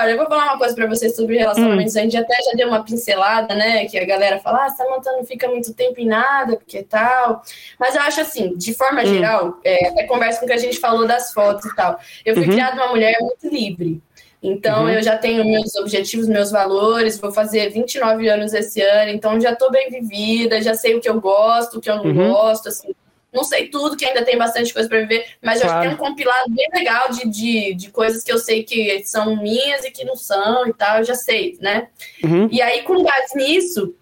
olha, 0.00 0.10
eu 0.10 0.16
vou 0.16 0.26
falar 0.26 0.46
uma 0.46 0.58
coisa 0.58 0.74
pra 0.74 0.86
vocês 0.86 1.14
sobre 1.14 1.36
relacionamentos. 1.36 1.94
Hum. 1.94 1.98
A 1.98 2.02
gente 2.02 2.16
até 2.16 2.34
já 2.42 2.52
deu 2.56 2.68
uma 2.68 2.82
pincelada, 2.82 3.54
né? 3.54 3.84
Que 3.84 3.98
a 3.98 4.06
galera 4.06 4.40
fala, 4.40 4.64
ah, 4.64 4.70
Samantha 4.70 5.12
não 5.12 5.24
fica 5.24 5.46
muito 5.48 5.72
tempo 5.74 6.00
em 6.00 6.06
nada, 6.06 6.56
porque 6.56 6.82
tal. 6.82 7.42
Mas 7.78 7.94
eu 7.94 8.00
acho 8.00 8.22
assim, 8.22 8.56
de 8.56 8.74
forma 8.74 9.02
hum. 9.02 9.06
geral, 9.06 9.58
é, 9.62 9.88
até 9.88 10.04
conversa 10.04 10.40
com 10.40 10.46
o 10.46 10.48
que 10.48 10.54
a 10.54 10.58
gente 10.58 10.80
falou 10.80 11.06
das 11.06 11.32
fotos 11.32 11.66
e 11.66 11.76
tal. 11.76 12.00
Eu 12.24 12.34
fui 12.34 12.46
uhum. 12.46 12.52
criada 12.52 12.74
uma 12.74 12.88
mulher 12.88 13.16
muito 13.20 13.48
livre. 13.48 14.02
Então, 14.42 14.84
uhum. 14.84 14.90
eu 14.90 15.02
já 15.02 15.18
tenho 15.18 15.44
meus 15.44 15.74
objetivos, 15.74 16.26
meus 16.26 16.50
valores, 16.50 17.18
vou 17.18 17.30
fazer 17.30 17.68
29 17.70 18.26
anos 18.28 18.54
esse 18.54 18.80
ano, 18.80 19.10
então 19.10 19.38
já 19.38 19.52
estou 19.52 19.70
bem 19.70 19.90
vivida, 19.90 20.62
já 20.62 20.74
sei 20.74 20.94
o 20.94 21.00
que 21.00 21.08
eu 21.08 21.20
gosto, 21.20 21.76
o 21.76 21.80
que 21.80 21.90
eu 21.90 21.96
não 21.96 22.04
uhum. 22.04 22.32
gosto, 22.32 22.68
assim. 22.68 22.94
Não 23.32 23.44
sei 23.44 23.68
tudo, 23.68 23.96
que 23.96 24.04
ainda 24.04 24.24
tem 24.24 24.36
bastante 24.36 24.72
coisa 24.72 24.88
para 24.88 25.00
viver, 25.02 25.24
mas 25.40 25.60
claro. 25.60 25.74
já 25.74 25.80
tenho 25.82 25.92
um 25.92 25.96
compilado 25.96 26.50
bem 26.50 26.68
legal 26.74 27.10
de, 27.10 27.28
de, 27.28 27.74
de 27.74 27.90
coisas 27.90 28.24
que 28.24 28.32
eu 28.32 28.38
sei 28.38 28.64
que 28.64 29.02
são 29.04 29.36
minhas 29.36 29.84
e 29.84 29.90
que 29.90 30.04
não 30.04 30.16
são 30.16 30.66
e 30.66 30.72
tal, 30.72 30.98
eu 30.98 31.04
já 31.04 31.14
sei, 31.14 31.56
né? 31.60 31.88
Uhum. 32.24 32.48
E 32.50 32.60
aí, 32.60 32.82
com 32.82 33.02
base 33.04 33.36
nisso, 33.36 33.94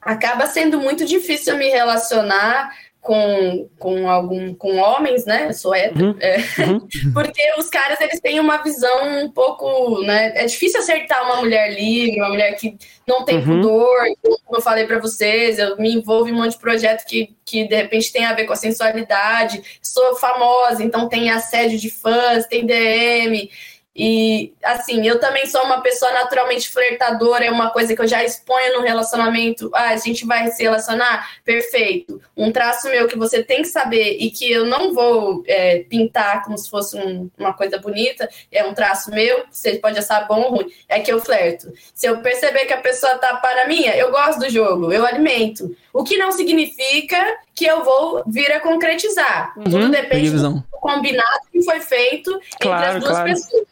acaba 0.00 0.46
sendo 0.46 0.80
muito 0.80 1.04
difícil 1.04 1.52
eu 1.52 1.58
me 1.58 1.68
relacionar 1.68 2.74
com, 3.02 3.68
com 3.80 4.08
algum 4.08 4.54
com 4.54 4.76
homens, 4.76 5.26
né? 5.26 5.52
Sou 5.52 5.74
hétero. 5.74 6.06
Uhum. 6.06 6.16
É. 6.20 6.36
Uhum. 6.62 6.86
Porque 7.12 7.42
os 7.58 7.68
caras 7.68 8.00
eles 8.00 8.20
têm 8.20 8.38
uma 8.38 8.62
visão 8.62 9.24
um 9.24 9.28
pouco, 9.28 10.00
né? 10.02 10.32
É 10.36 10.46
difícil 10.46 10.78
acertar 10.80 11.24
uma 11.24 11.40
mulher 11.40 11.74
livre, 11.74 12.20
uma 12.20 12.28
mulher 12.28 12.52
que 12.54 12.78
não 13.06 13.24
tem 13.24 13.38
uhum. 13.38 13.60
pudor. 13.60 13.98
Como 14.22 14.56
eu 14.56 14.62
falei 14.62 14.86
para 14.86 15.00
vocês, 15.00 15.58
eu 15.58 15.76
me 15.78 15.92
envolvo 15.92 16.28
em 16.28 16.32
um 16.32 16.36
monte 16.36 16.52
de 16.52 16.60
projeto 16.60 17.04
que, 17.04 17.34
que 17.44 17.66
de 17.66 17.74
repente 17.74 18.12
tem 18.12 18.24
a 18.24 18.34
ver 18.34 18.44
com 18.44 18.52
a 18.52 18.56
sensualidade. 18.56 19.60
Sou 19.82 20.14
famosa, 20.14 20.84
então 20.84 21.08
tem 21.08 21.28
assédio 21.28 21.80
de 21.80 21.90
fãs, 21.90 22.46
tem 22.46 22.64
DM. 22.64 23.50
E, 23.94 24.54
assim, 24.62 25.06
eu 25.06 25.20
também 25.20 25.46
sou 25.46 25.62
uma 25.64 25.82
pessoa 25.82 26.10
naturalmente 26.12 26.68
flertadora, 26.70 27.44
é 27.44 27.50
uma 27.50 27.70
coisa 27.70 27.94
que 27.94 28.00
eu 28.00 28.06
já 28.06 28.24
exponho 28.24 28.78
no 28.78 28.80
relacionamento. 28.80 29.70
Ah, 29.74 29.90
a 29.90 29.96
gente 29.96 30.24
vai 30.24 30.50
se 30.50 30.62
relacionar? 30.62 31.30
Perfeito. 31.44 32.20
Um 32.34 32.50
traço 32.50 32.88
meu 32.88 33.06
que 33.06 33.18
você 33.18 33.42
tem 33.42 33.58
que 33.58 33.68
saber 33.68 34.16
e 34.18 34.30
que 34.30 34.50
eu 34.50 34.64
não 34.64 34.94
vou 34.94 35.42
é, 35.46 35.80
pintar 35.80 36.42
como 36.42 36.56
se 36.56 36.70
fosse 36.70 36.96
um, 36.96 37.30
uma 37.38 37.52
coisa 37.52 37.78
bonita, 37.78 38.28
é 38.50 38.64
um 38.64 38.72
traço 38.72 39.10
meu, 39.10 39.44
você 39.50 39.74
pode 39.74 39.98
achar 39.98 40.26
bom 40.26 40.40
ou 40.40 40.56
ruim, 40.56 40.72
é 40.88 40.98
que 41.00 41.12
eu 41.12 41.20
flerto. 41.20 41.70
Se 41.94 42.06
eu 42.06 42.18
perceber 42.18 42.64
que 42.64 42.72
a 42.72 42.80
pessoa 42.80 43.18
tá 43.18 43.36
para 43.36 43.68
mim, 43.68 43.84
eu 43.84 44.10
gosto 44.10 44.38
do 44.38 44.48
jogo, 44.48 44.90
eu 44.90 45.04
alimento. 45.04 45.76
O 45.92 46.04
que 46.04 46.16
não 46.16 46.32
significa 46.32 47.36
que 47.54 47.66
eu 47.66 47.84
vou 47.84 48.22
vir 48.26 48.50
a 48.52 48.60
concretizar. 48.60 49.52
Uhum, 49.56 49.64
Tudo 49.64 49.88
depende 49.90 50.30
do 50.30 50.64
combinado 50.70 51.40
que 51.52 51.62
foi 51.62 51.80
feito 51.80 52.40
claro, 52.60 52.82
entre 52.82 52.96
as 52.96 53.02
duas 53.02 53.12
claro. 53.12 53.30
pessoas. 53.30 53.66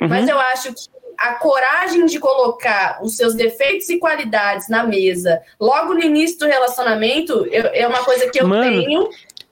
Uhum. 0.00 0.08
Mas 0.08 0.28
eu 0.28 0.38
acho 0.38 0.72
que 0.72 0.96
a 1.18 1.34
coragem 1.34 2.04
de 2.06 2.18
colocar 2.18 2.98
os 3.02 3.16
seus 3.16 3.34
defeitos 3.34 3.88
e 3.88 3.98
qualidades 3.98 4.68
na 4.68 4.82
mesa 4.82 5.40
logo 5.58 5.94
no 5.94 6.02
início 6.02 6.38
do 6.40 6.46
relacionamento 6.46 7.46
eu, 7.50 7.66
é 7.72 7.86
uma 7.86 8.04
coisa 8.04 8.28
que 8.30 8.38
eu 8.38 8.46
Mano. 8.46 8.70
tenho 8.70 9.08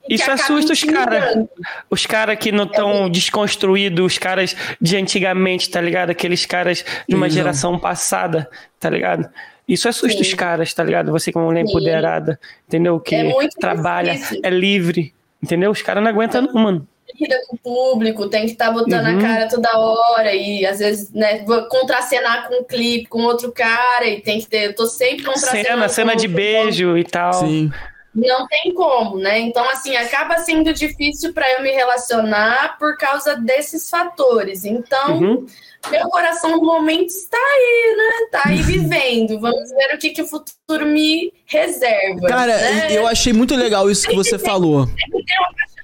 isso 0.08 0.30
assusta 0.30 0.72
os 0.72 0.84
caras. 0.84 1.46
Os 1.88 2.06
caras 2.06 2.38
que 2.38 2.52
não 2.52 2.64
estão 2.64 3.06
é 3.06 3.08
desconstruídos, 3.08 4.04
os 4.04 4.18
caras 4.18 4.54
de 4.80 4.96
antigamente, 4.96 5.70
tá 5.70 5.80
ligado? 5.80 6.10
Aqueles 6.10 6.44
caras 6.44 6.84
de 7.08 7.14
uma 7.14 7.30
geração 7.30 7.78
passada, 7.78 8.48
tá 8.78 8.90
ligado? 8.90 9.28
Isso 9.66 9.88
assusta 9.88 10.22
Sim. 10.22 10.28
os 10.28 10.34
caras, 10.34 10.72
tá 10.74 10.84
ligado? 10.84 11.10
Você 11.12 11.32
como 11.32 11.46
mulher 11.46 11.62
empoderada, 11.62 12.38
entendeu? 12.68 13.00
Que 13.00 13.14
é 13.14 13.48
trabalha, 13.58 14.12
difícil. 14.12 14.40
é 14.42 14.50
livre, 14.50 15.14
entendeu? 15.42 15.70
Os 15.70 15.82
caras 15.82 16.02
não 16.02 16.10
aguentam, 16.10 16.42
não, 16.42 16.54
mano 16.54 16.88
lida 17.18 17.40
com 17.46 17.56
o 17.56 17.58
público, 17.58 18.28
tem 18.28 18.46
que 18.46 18.52
estar 18.52 18.66
tá 18.66 18.72
botando 18.72 19.06
uhum. 19.06 19.18
a 19.18 19.22
cara 19.22 19.48
toda 19.48 19.78
hora 19.78 20.34
e 20.34 20.66
às 20.66 20.78
vezes, 20.78 21.12
né, 21.12 21.44
contracenar 21.68 22.48
com 22.48 22.60
um 22.60 22.64
clipe 22.64 23.06
com 23.06 23.22
outro 23.22 23.52
cara 23.52 24.06
e 24.06 24.20
tem 24.20 24.40
que 24.40 24.48
ter, 24.48 24.66
eu 24.66 24.74
tô 24.74 24.86
sempre 24.86 25.24
contracenando. 25.24 25.68
Cena, 25.68 25.88
cena 25.88 26.16
de 26.16 26.28
beijo 26.28 26.96
e 26.96 27.04
tal. 27.04 27.32
Sim. 27.34 27.70
Não 28.14 28.46
tem 28.46 28.72
como, 28.72 29.18
né? 29.18 29.40
Então, 29.40 29.68
assim, 29.70 29.96
acaba 29.96 30.38
sendo 30.38 30.72
difícil 30.72 31.32
para 31.32 31.50
eu 31.54 31.62
me 31.62 31.72
relacionar 31.72 32.78
por 32.78 32.96
causa 32.96 33.34
desses 33.34 33.90
fatores. 33.90 34.64
Então, 34.64 35.18
uhum. 35.18 35.46
Meu 35.90 36.08
coração 36.08 36.50
no 36.52 36.62
momento 36.62 37.08
está 37.08 37.36
aí, 37.36 37.96
né? 37.96 38.26
Tá 38.30 38.42
aí 38.46 38.62
vivendo. 38.62 39.40
Vamos 39.40 39.70
ver 39.70 39.94
o 39.94 39.98
que, 39.98 40.10
que 40.10 40.22
o 40.22 40.26
futuro 40.26 40.86
me 40.86 41.32
reserva. 41.46 42.26
Cara, 42.28 42.56
né? 42.56 42.88
eu 42.90 43.06
achei 43.06 43.32
muito 43.32 43.54
legal 43.54 43.90
isso 43.90 44.08
que 44.08 44.14
você 44.14 44.38
falou. 44.38 44.86
Tem 44.86 45.36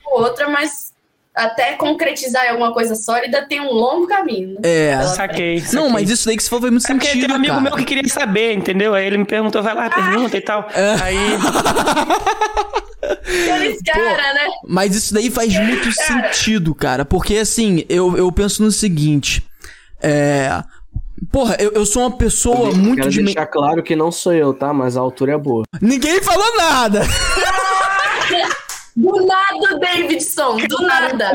uma 0.07 0.23
outra, 0.23 0.49
mas 0.49 0.91
até 1.35 1.75
concretizar 1.75 2.47
em 2.47 2.51
alguma 2.51 2.73
coisa 2.73 2.95
sólida 2.95 3.47
tem 3.47 3.61
um 3.61 3.73
longo 3.73 4.07
caminho. 4.07 4.59
É, 4.63 5.01
saquei, 5.03 5.61
saquei, 5.61 5.81
Não, 5.81 5.89
mas 5.89 6.11
isso 6.11 6.27
daí 6.27 6.37
que 6.37 6.43
você 6.43 6.49
falou 6.49 6.63
foi 6.63 6.71
muito 6.71 6.85
é 6.85 6.89
sentido, 6.89 7.27
tem 7.27 7.31
um 7.31 7.37
amigo 7.37 7.55
cara. 7.55 7.63
meu 7.63 7.77
que 7.77 7.85
queria 7.85 8.09
saber, 8.09 8.55
entendeu? 8.55 8.95
Aí 8.95 9.07
ele 9.07 9.19
me 9.19 9.25
perguntou, 9.25 9.63
vai 9.63 9.75
lá, 9.75 9.89
pergunta 9.89 10.37
e 10.37 10.41
tal. 10.41 10.69
É. 10.75 10.97
Aí... 11.03 11.17
Aqueles 13.01 13.81
cara, 13.83 14.35
né? 14.35 14.49
Mas 14.67 14.95
isso 14.95 15.15
daí 15.15 15.31
faz 15.31 15.57
muito 15.59 15.95
cara. 15.95 16.33
sentido, 16.33 16.75
cara. 16.75 17.05
Porque, 17.05 17.37
assim, 17.37 17.85
eu, 17.89 18.17
eu 18.17 18.31
penso 18.31 18.63
no 18.63 18.71
seguinte... 18.71 19.43
É... 20.03 20.63
Porra, 21.31 21.57
eu, 21.61 21.73
eu 21.73 21.85
sou 21.85 22.03
uma 22.03 22.17
pessoa 22.17 22.71
eu 22.71 22.77
muito 22.77 23.01
quero 23.01 23.11
de... 23.11 23.23
deixar 23.23 23.47
claro 23.47 23.83
que 23.83 23.95
não 23.95 24.11
sou 24.11 24.33
eu, 24.33 24.55
tá? 24.55 24.73
Mas 24.73 24.97
a 24.97 25.01
altura 25.01 25.35
é 25.35 25.39
boa. 25.39 25.65
Ninguém 25.81 26.23
falou 26.23 26.57
nada! 26.57 27.03
Do 28.97 29.25
nada, 29.25 29.79
Davidson, 29.79 30.57
do 30.57 30.83
nada, 30.83 31.13
do 31.13 31.19
nada. 31.19 31.33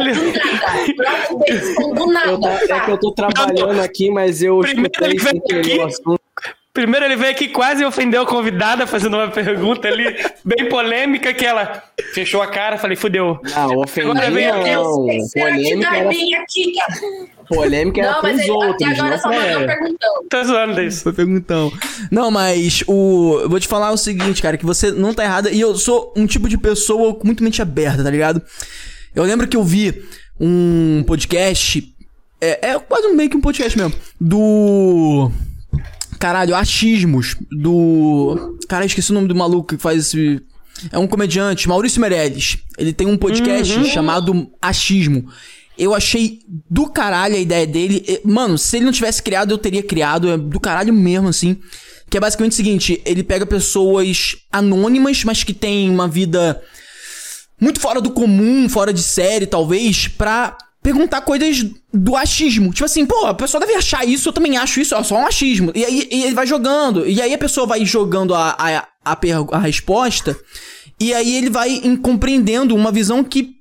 Davidson, 1.39 1.93
do 1.93 2.07
nada. 2.07 2.59
Eu, 2.67 2.75
é 2.75 2.79
que 2.81 2.91
eu 2.91 2.97
tô 2.99 3.11
trabalhando 3.11 3.79
aqui, 3.79 4.11
mas 4.11 4.41
eu 4.41 4.61
escutei 4.61 5.17
sem 5.17 5.39
querer 5.39 5.79
o 5.79 5.85
assunto. 5.85 6.21
Primeiro 6.73 7.05
ele 7.05 7.15
veio 7.15 7.31
aqui 7.31 7.47
quase 7.47 7.85
ofendeu 7.85 8.23
a 8.23 8.25
convidada 8.25 8.85
fazendo 8.85 9.15
uma 9.15 9.29
pergunta 9.29 9.87
ali 9.87 10.13
bem 10.43 10.67
polêmica 10.67 11.33
que 11.33 11.45
ela 11.45 11.81
fechou 12.13 12.41
a 12.41 12.47
cara, 12.47 12.77
falei, 12.77 12.97
fudeu. 12.97 13.39
Não, 13.55 13.77
ofendeu 13.77 14.13
não. 14.13 14.21
Polêmica 15.33 15.95
era... 15.95 16.41
aqui, 16.41 16.73
polêmica 17.47 18.01
era 18.01 18.11
Não, 18.13 18.21
com 18.21 18.27
mas 18.27 18.35
os 18.37 18.41
ele 18.43 18.51
outros, 18.51 18.73
até 18.73 18.85
agora 18.85 19.09
não 19.09 19.17
só 19.17 19.27
foi 19.29 19.37
mandou 19.37 19.51
ela. 19.51 19.67
perguntando. 19.67 20.27
Tô 20.29 20.43
zoando 20.43 20.75
disso. 20.75 21.03
Foi 21.03 21.13
perguntão. 21.13 21.71
Não, 22.11 22.31
mas 22.31 22.83
o. 22.87 23.39
Eu 23.41 23.49
vou 23.49 23.59
te 23.59 23.67
falar 23.67 23.91
o 23.91 23.97
seguinte, 23.97 24.41
cara, 24.41 24.57
que 24.57 24.65
você 24.65 24.91
não 24.91 25.13
tá 25.13 25.23
errada. 25.23 25.49
E 25.51 25.59
eu 25.59 25.75
sou 25.75 26.13
um 26.15 26.25
tipo 26.25 26.47
de 26.49 26.57
pessoa 26.57 27.13
com 27.15 27.25
muito 27.25 27.43
mente 27.43 27.61
aberta, 27.61 28.03
tá 28.03 28.09
ligado? 28.09 28.41
Eu 29.13 29.23
lembro 29.23 29.47
que 29.47 29.55
eu 29.57 29.63
vi 29.63 30.03
um 30.39 31.03
podcast. 31.07 31.91
É, 32.41 32.71
é 32.71 32.79
quase 32.79 33.07
meio 33.13 33.29
que 33.29 33.37
um 33.37 33.41
podcast 33.41 33.77
mesmo. 33.77 33.93
Do. 34.19 35.31
Caralho, 36.19 36.55
Achismos. 36.55 37.35
Do. 37.51 38.57
Cara, 38.67 38.85
esqueci 38.85 39.11
o 39.11 39.13
nome 39.13 39.27
do 39.27 39.35
maluco 39.35 39.75
que 39.75 39.81
faz 39.81 39.99
esse. 40.07 40.41
É 40.91 40.99
um 40.99 41.07
comediante, 41.07 41.69
Maurício 41.69 42.01
Meirelles. 42.01 42.57
Ele 42.77 42.91
tem 42.91 43.07
um 43.07 43.17
podcast 43.17 43.85
chamado 43.85 44.49
Achismo. 44.61 45.25
Eu 45.77 45.93
achei 45.93 46.39
do 46.69 46.87
caralho 46.87 47.35
a 47.35 47.39
ideia 47.39 47.67
dele. 47.67 48.21
Mano, 48.23 48.57
se 48.57 48.77
ele 48.77 48.85
não 48.85 48.91
tivesse 48.91 49.21
criado, 49.21 49.51
eu 49.51 49.57
teria 49.57 49.83
criado. 49.83 50.29
É 50.29 50.37
do 50.37 50.59
caralho 50.59 50.93
mesmo, 50.93 51.29
assim. 51.29 51.57
Que 52.09 52.17
é 52.17 52.19
basicamente 52.19 52.53
o 52.53 52.55
seguinte: 52.55 53.01
ele 53.05 53.23
pega 53.23 53.45
pessoas 53.45 54.37
anônimas, 54.51 55.23
mas 55.23 55.43
que 55.43 55.53
têm 55.53 55.89
uma 55.89 56.07
vida 56.07 56.61
muito 57.59 57.79
fora 57.79 58.01
do 58.01 58.11
comum, 58.11 58.67
fora 58.69 58.93
de 58.93 59.01
série, 59.01 59.45
talvez, 59.45 60.07
pra 60.07 60.57
perguntar 60.85 61.21
coisas 61.21 61.65
do 61.91 62.15
achismo. 62.15 62.71
Tipo 62.71 62.85
assim, 62.85 63.05
pô, 63.07 63.25
a 63.25 63.33
pessoa 63.33 63.59
deve 63.59 63.73
achar 63.73 64.07
isso, 64.07 64.29
eu 64.29 64.33
também 64.33 64.55
acho 64.55 64.79
isso, 64.79 64.93
é 64.93 65.03
só 65.03 65.17
um 65.17 65.25
achismo. 65.25 65.71
E 65.73 65.83
aí 65.83 66.07
e 66.11 66.23
ele 66.23 66.35
vai 66.35 66.45
jogando, 66.45 67.07
e 67.07 67.19
aí 67.19 67.33
a 67.33 67.37
pessoa 67.39 67.65
vai 67.65 67.83
jogando 67.83 68.35
a, 68.35 68.55
a, 68.57 68.87
a, 69.03 69.17
a 69.53 69.57
resposta, 69.57 70.37
e 70.99 71.11
aí 71.11 71.35
ele 71.35 71.49
vai 71.49 71.81
compreendendo 72.01 72.75
uma 72.75 72.91
visão 72.91 73.23
que. 73.23 73.55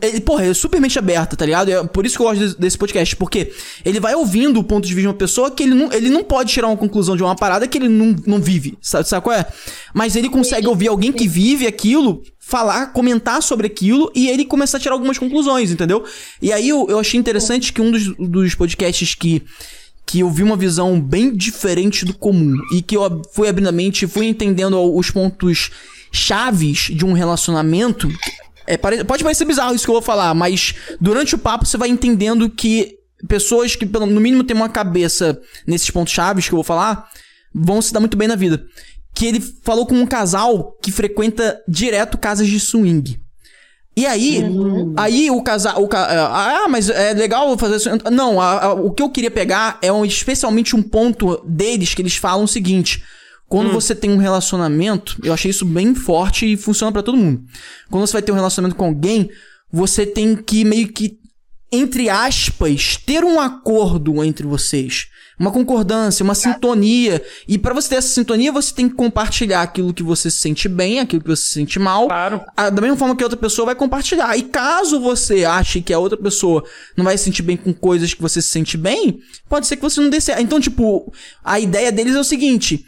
Ele, 0.00 0.20
porra, 0.20 0.46
é 0.46 0.54
super 0.54 0.80
mente 0.80 0.98
aberta, 0.98 1.36
tá 1.36 1.44
ligado? 1.44 1.70
É 1.70 1.84
por 1.84 2.06
isso 2.06 2.16
que 2.16 2.22
eu 2.22 2.26
gosto 2.26 2.40
desse, 2.40 2.58
desse 2.58 2.78
podcast, 2.78 3.14
porque 3.16 3.52
ele 3.84 4.00
vai 4.00 4.14
ouvindo 4.14 4.58
o 4.58 4.64
ponto 4.64 4.86
de 4.86 4.94
vista 4.94 5.02
de 5.02 5.08
uma 5.08 5.14
pessoa 5.14 5.50
que 5.50 5.62
ele 5.62 5.74
não, 5.74 5.92
ele 5.92 6.08
não 6.08 6.24
pode 6.24 6.52
tirar 6.52 6.68
uma 6.68 6.76
conclusão 6.76 7.14
de 7.14 7.22
uma 7.22 7.36
parada 7.36 7.68
que 7.68 7.76
ele 7.76 7.88
não, 7.88 8.16
não 8.26 8.40
vive, 8.40 8.78
sabe, 8.80 9.06
sabe 9.06 9.22
qual 9.22 9.36
é? 9.36 9.46
Mas 9.92 10.16
ele 10.16 10.30
consegue 10.30 10.66
ouvir 10.66 10.88
alguém 10.88 11.12
que 11.12 11.28
vive 11.28 11.66
aquilo, 11.66 12.22
falar, 12.40 12.92
comentar 12.94 13.42
sobre 13.42 13.66
aquilo 13.66 14.10
e 14.14 14.28
ele 14.28 14.46
começar 14.46 14.78
a 14.78 14.80
tirar 14.80 14.94
algumas 14.94 15.18
conclusões, 15.18 15.70
entendeu? 15.70 16.02
E 16.40 16.50
aí 16.50 16.68
eu, 16.68 16.86
eu 16.88 16.98
achei 16.98 17.20
interessante 17.20 17.70
que 17.70 17.82
um 17.82 17.90
dos, 17.90 18.16
dos 18.16 18.54
podcasts 18.54 19.14
que 19.14 19.42
que 20.06 20.20
eu 20.20 20.30
vi 20.30 20.42
uma 20.42 20.56
visão 20.56 21.00
bem 21.00 21.34
diferente 21.34 22.04
do 22.04 22.12
comum 22.12 22.54
e 22.72 22.82
que 22.82 22.96
eu 22.96 23.22
fui 23.32 23.48
abrindo 23.48 23.68
a 23.68 23.72
mente, 23.72 24.06
fui 24.06 24.26
entendendo 24.26 24.78
os 24.94 25.10
pontos 25.10 25.70
chaves 26.12 26.90
de 26.94 27.04
um 27.04 27.12
relacionamento. 27.12 28.08
É, 28.66 28.76
pode 28.76 29.22
parecer 29.22 29.44
bizarro 29.44 29.74
isso 29.74 29.84
que 29.84 29.90
eu 29.90 29.94
vou 29.94 30.02
falar, 30.02 30.32
mas 30.34 30.74
durante 31.00 31.34
o 31.34 31.38
papo 31.38 31.66
você 31.66 31.76
vai 31.76 31.88
entendendo 31.88 32.48
que 32.48 32.96
pessoas 33.28 33.76
que, 33.76 33.84
pelo, 33.86 34.06
no 34.06 34.20
mínimo, 34.20 34.44
têm 34.44 34.56
uma 34.56 34.68
cabeça 34.68 35.38
nesses 35.66 35.90
pontos 35.90 36.12
chaves 36.12 36.46
que 36.48 36.54
eu 36.54 36.58
vou 36.58 36.64
falar, 36.64 37.08
vão 37.54 37.80
se 37.82 37.92
dar 37.92 38.00
muito 38.00 38.16
bem 38.16 38.28
na 38.28 38.36
vida. 38.36 38.64
Que 39.14 39.26
ele 39.26 39.40
falou 39.62 39.86
com 39.86 39.94
um 39.94 40.06
casal 40.06 40.76
que 40.82 40.90
frequenta 40.90 41.60
direto 41.68 42.18
casas 42.18 42.48
de 42.48 42.58
swing. 42.58 43.18
E 43.96 44.06
aí, 44.06 44.42
aí 44.96 45.30
o 45.30 45.40
casal. 45.40 45.80
O, 45.80 45.86
ca- 45.86 46.28
ah, 46.64 46.68
mas 46.68 46.90
é 46.90 47.12
legal 47.12 47.56
fazer 47.56 47.76
isso. 47.76 47.88
Não, 48.10 48.40
a- 48.40 48.64
a- 48.64 48.72
o 48.74 48.90
que 48.90 49.00
eu 49.00 49.08
queria 49.08 49.30
pegar 49.30 49.78
é 49.80 49.92
um, 49.92 50.04
especialmente 50.04 50.74
um 50.74 50.82
ponto 50.82 51.40
deles 51.46 51.94
que 51.94 52.02
eles 52.02 52.16
falam 52.16 52.44
o 52.44 52.48
seguinte. 52.48 53.04
Quando 53.48 53.72
você 53.72 53.94
tem 53.94 54.10
um 54.10 54.16
relacionamento, 54.16 55.16
eu 55.22 55.32
achei 55.32 55.50
isso 55.50 55.64
bem 55.64 55.94
forte 55.94 56.52
e 56.52 56.56
funciona 56.56 56.90
pra 56.90 57.02
todo 57.02 57.16
mundo. 57.16 57.44
Quando 57.90 58.06
você 58.06 58.14
vai 58.14 58.22
ter 58.22 58.32
um 58.32 58.36
relacionamento 58.36 58.76
com 58.76 58.86
alguém, 58.86 59.30
você 59.70 60.06
tem 60.06 60.34
que 60.34 60.64
meio 60.64 60.88
que, 60.88 61.18
entre 61.70 62.08
aspas, 62.08 62.96
ter 62.96 63.24
um 63.24 63.40
acordo 63.40 64.24
entre 64.24 64.46
vocês. 64.46 65.08
Uma 65.38 65.50
concordância, 65.50 66.22
uma 66.22 66.34
sintonia. 66.34 67.20
E 67.48 67.58
pra 67.58 67.74
você 67.74 67.88
ter 67.88 67.96
essa 67.96 68.08
sintonia, 68.08 68.52
você 68.52 68.72
tem 68.72 68.88
que 68.88 68.94
compartilhar 68.94 69.62
aquilo 69.62 69.92
que 69.92 70.02
você 70.02 70.30
se 70.30 70.38
sente 70.38 70.68
bem, 70.68 71.00
aquilo 71.00 71.22
que 71.22 71.28
você 71.28 71.42
se 71.42 71.50
sente 71.50 71.78
mal. 71.78 72.06
Claro. 72.06 72.40
Ah, 72.56 72.70
da 72.70 72.80
mesma 72.80 72.96
forma 72.96 73.16
que 73.16 73.22
a 73.22 73.26
outra 73.26 73.38
pessoa 73.38 73.66
vai 73.66 73.74
compartilhar. 73.74 74.36
E 74.36 74.42
caso 74.42 75.00
você 75.00 75.44
ache 75.44 75.80
que 75.80 75.92
a 75.92 75.98
outra 75.98 76.16
pessoa 76.16 76.64
não 76.96 77.04
vai 77.04 77.18
se 77.18 77.24
sentir 77.24 77.42
bem 77.42 77.56
com 77.56 77.72
coisas 77.72 78.14
que 78.14 78.22
você 78.22 78.40
se 78.40 78.48
sente 78.48 78.76
bem, 78.76 79.18
pode 79.48 79.66
ser 79.66 79.74
que 79.74 79.82
você 79.82 80.00
não 80.00 80.08
dê 80.08 80.20
certo. 80.20 80.40
Então, 80.40 80.60
tipo, 80.60 81.12
a 81.42 81.58
ideia 81.58 81.90
deles 81.90 82.14
é 82.14 82.20
o 82.20 82.24
seguinte: 82.24 82.84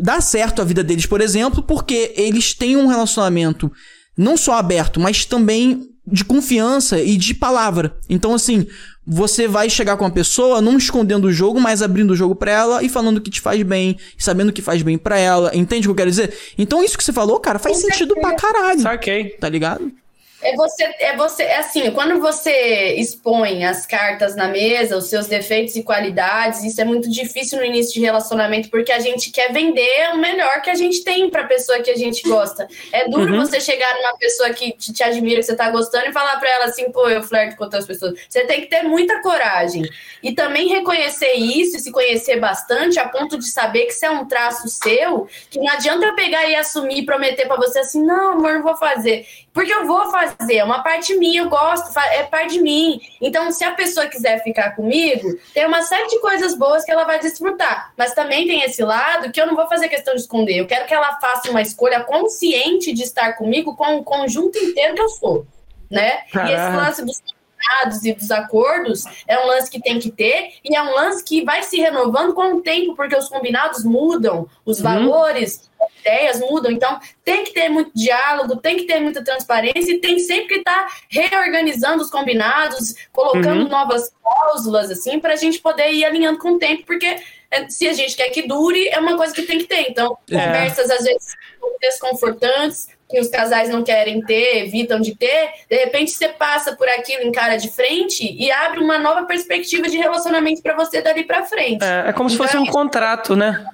dá 0.00 0.20
certo 0.20 0.62
a 0.62 0.64
vida 0.64 0.82
deles, 0.84 1.06
por 1.06 1.20
exemplo, 1.20 1.62
porque 1.62 2.12
eles 2.16 2.54
têm 2.54 2.76
um 2.76 2.86
relacionamento 2.86 3.70
não 4.16 4.36
só 4.36 4.54
aberto, 4.54 4.98
mas 4.98 5.24
também 5.24 5.88
de 6.06 6.24
confiança 6.24 7.00
e 7.00 7.16
de 7.16 7.34
palavra. 7.34 7.96
Então, 8.08 8.34
assim, 8.34 8.66
você 9.06 9.46
vai 9.46 9.70
chegar 9.70 9.96
com 9.96 10.04
a 10.04 10.10
pessoa 10.10 10.60
não 10.60 10.76
escondendo 10.76 11.26
o 11.26 11.32
jogo, 11.32 11.60
mas 11.60 11.82
abrindo 11.82 12.10
o 12.10 12.16
jogo 12.16 12.34
pra 12.34 12.50
ela 12.50 12.82
e 12.82 12.88
falando 12.88 13.18
o 13.18 13.20
que 13.20 13.30
te 13.30 13.40
faz 13.40 13.62
bem, 13.62 13.96
e 14.18 14.22
sabendo 14.22 14.48
o 14.48 14.52
que 14.52 14.62
faz 14.62 14.82
bem 14.82 14.98
pra 14.98 15.18
ela. 15.18 15.54
Entende 15.54 15.86
o 15.86 15.90
que 15.90 15.92
eu 15.92 15.96
quero 15.96 16.10
dizer? 16.10 16.36
Então, 16.56 16.82
isso 16.82 16.96
que 16.96 17.04
você 17.04 17.12
falou, 17.12 17.38
cara, 17.40 17.58
faz 17.58 17.76
Com 17.76 17.88
sentido 17.88 18.14
pra 18.16 18.34
caralho. 18.34 18.80
Saquei. 18.80 19.30
Tá 19.30 19.48
ligado? 19.48 19.92
É 20.40 20.54
você, 20.54 20.84
é 21.00 21.16
você, 21.16 21.42
é 21.42 21.58
assim, 21.58 21.90
quando 21.90 22.20
você 22.20 22.94
expõe 22.94 23.64
as 23.64 23.84
cartas 23.84 24.36
na 24.36 24.46
mesa, 24.46 24.96
os 24.96 25.06
seus 25.08 25.26
defeitos 25.26 25.74
e 25.74 25.82
qualidades, 25.82 26.62
isso 26.62 26.80
é 26.80 26.84
muito 26.84 27.10
difícil 27.10 27.58
no 27.58 27.64
início 27.64 27.94
de 27.94 28.00
relacionamento, 28.00 28.70
porque 28.70 28.92
a 28.92 29.00
gente 29.00 29.32
quer 29.32 29.52
vender 29.52 30.10
o 30.12 30.18
melhor 30.18 30.62
que 30.62 30.70
a 30.70 30.74
gente 30.76 31.02
tem 31.02 31.28
pra 31.28 31.44
pessoa 31.44 31.80
que 31.80 31.90
a 31.90 31.96
gente 31.96 32.22
gosta. 32.28 32.68
É 32.92 33.08
duro 33.08 33.32
Uhum. 33.32 33.40
você 33.44 33.60
chegar 33.60 33.92
numa 33.96 34.16
pessoa 34.16 34.50
que 34.50 34.72
te, 34.72 34.92
te 34.92 35.02
admira, 35.02 35.40
que 35.40 35.42
você 35.42 35.56
tá 35.56 35.70
gostando, 35.70 36.06
e 36.06 36.12
falar 36.12 36.36
pra 36.38 36.48
ela 36.48 36.64
assim, 36.66 36.90
pô, 36.92 37.08
eu 37.08 37.22
flerto 37.22 37.56
com 37.56 37.64
outras 37.64 37.84
pessoas. 37.84 38.14
Você 38.28 38.44
tem 38.46 38.60
que 38.60 38.68
ter 38.68 38.82
muita 38.84 39.20
coragem. 39.22 39.82
E 40.22 40.32
também 40.32 40.68
reconhecer 40.68 41.32
isso 41.32 41.76
e 41.76 41.80
se 41.80 41.90
conhecer 41.90 42.38
bastante, 42.38 42.98
a 43.00 43.08
ponto 43.08 43.38
de 43.38 43.46
saber 43.46 43.86
que 43.86 43.92
isso 43.92 44.06
é 44.06 44.10
um 44.10 44.24
traço 44.24 44.68
seu, 44.68 45.28
que 45.50 45.58
não 45.58 45.68
adianta 45.72 46.06
eu 46.06 46.14
pegar 46.14 46.48
e 46.48 46.54
assumir 46.54 46.98
e 46.98 47.06
prometer 47.06 47.46
pra 47.46 47.56
você 47.56 47.80
assim, 47.80 48.04
não, 48.04 48.32
amor, 48.32 48.54
não 48.54 48.62
vou 48.62 48.76
fazer. 48.76 49.26
Porque 49.58 49.74
eu 49.74 49.88
vou 49.88 50.08
fazer, 50.08 50.58
é 50.58 50.62
uma 50.62 50.84
parte 50.84 51.16
minha, 51.16 51.42
eu 51.42 51.48
gosto, 51.48 51.90
é 51.98 52.22
parte 52.22 52.52
de 52.52 52.62
mim. 52.62 53.00
Então, 53.20 53.50
se 53.50 53.64
a 53.64 53.72
pessoa 53.72 54.06
quiser 54.06 54.40
ficar 54.44 54.76
comigo, 54.76 55.36
tem 55.52 55.66
uma 55.66 55.82
série 55.82 56.06
de 56.06 56.20
coisas 56.20 56.56
boas 56.56 56.84
que 56.84 56.92
ela 56.92 57.02
vai 57.02 57.18
desfrutar. 57.18 57.92
Mas 57.96 58.14
também 58.14 58.46
tem 58.46 58.62
esse 58.62 58.84
lado 58.84 59.32
que 59.32 59.40
eu 59.40 59.48
não 59.48 59.56
vou 59.56 59.66
fazer 59.66 59.88
questão 59.88 60.14
de 60.14 60.20
esconder. 60.20 60.58
Eu 60.58 60.66
quero 60.68 60.86
que 60.86 60.94
ela 60.94 61.18
faça 61.18 61.50
uma 61.50 61.60
escolha 61.60 62.04
consciente 62.04 62.92
de 62.92 63.02
estar 63.02 63.32
comigo 63.32 63.74
com 63.74 63.96
o 63.96 64.04
conjunto 64.04 64.56
inteiro 64.56 64.94
que 64.94 65.02
eu 65.02 65.08
sou. 65.08 65.44
Né? 65.90 66.20
E 66.32 66.52
esse 66.52 66.76
lance 66.76 67.04
dos 67.04 67.20
combinados 67.58 68.04
e 68.04 68.12
dos 68.14 68.30
acordos 68.30 69.02
é 69.26 69.38
um 69.38 69.46
lance 69.46 69.70
que 69.70 69.80
tem 69.80 69.98
que 69.98 70.10
ter 70.10 70.54
e 70.64 70.74
é 70.76 70.82
um 70.82 70.94
lance 70.94 71.24
que 71.24 71.44
vai 71.44 71.62
se 71.62 71.76
renovando 71.78 72.32
com 72.34 72.54
o 72.54 72.60
tempo, 72.62 72.94
porque 72.94 73.16
os 73.16 73.28
combinados 73.28 73.84
mudam, 73.84 74.48
os 74.64 74.80
valores, 74.80 75.68
as 75.80 76.00
ideias 76.00 76.40
mudam. 76.40 76.70
Então, 76.70 76.98
tem 77.24 77.44
que 77.44 77.52
ter 77.52 77.68
muito 77.68 77.90
diálogo, 77.94 78.56
tem 78.56 78.76
que 78.76 78.84
ter 78.84 79.00
muita 79.00 79.22
transparência 79.22 79.92
e 79.92 80.00
tem 80.00 80.18
sempre 80.18 80.48
que 80.48 80.54
estar 80.60 80.86
reorganizando 81.08 82.02
os 82.02 82.10
combinados, 82.10 82.94
colocando 83.12 83.62
Uhum. 83.62 83.68
novas 83.68 84.12
cláusulas, 84.22 84.90
assim, 84.90 85.18
para 85.18 85.32
a 85.34 85.36
gente 85.36 85.60
poder 85.60 85.90
ir 85.92 86.04
alinhando 86.04 86.38
com 86.38 86.52
o 86.52 86.58
tempo, 86.58 86.84
porque 86.86 87.18
é, 87.50 87.68
se 87.68 87.88
a 87.88 87.92
gente 87.94 88.14
quer 88.14 88.28
que 88.30 88.46
dure, 88.46 88.88
é 88.88 88.98
uma 88.98 89.16
coisa 89.16 89.32
que 89.34 89.42
tem 89.42 89.58
que 89.58 89.64
ter. 89.64 89.90
Então, 89.90 90.18
É. 90.30 90.34
conversas 90.34 90.90
às 90.90 91.02
vezes 91.04 91.34
desconfortantes, 91.80 92.88
que 93.08 93.18
os 93.20 93.28
casais 93.28 93.68
não 93.70 93.82
querem 93.82 94.20
ter, 94.22 94.64
evitam 94.66 95.00
de 95.00 95.14
ter, 95.16 95.50
de 95.68 95.76
repente 95.76 96.10
você 96.10 96.28
passa 96.28 96.76
por 96.76 96.88
aquilo 96.88 97.22
em 97.22 97.32
cara 97.32 97.56
de 97.56 97.70
frente 97.70 98.30
e 98.38 98.50
abre 98.50 98.80
uma 98.80 98.98
nova 98.98 99.24
perspectiva 99.24 99.88
de 99.88 99.96
relacionamento 99.96 100.62
para 100.62 100.74
você 100.76 101.00
dali 101.00 101.24
para 101.24 101.44
frente. 101.46 101.82
É, 101.84 102.10
é 102.10 102.12
como 102.12 102.28
se 102.28 102.36
Então, 102.36 102.46
fosse 102.46 102.58
um 102.58 102.66
contrato, 102.66 103.34
né? 103.34 103.64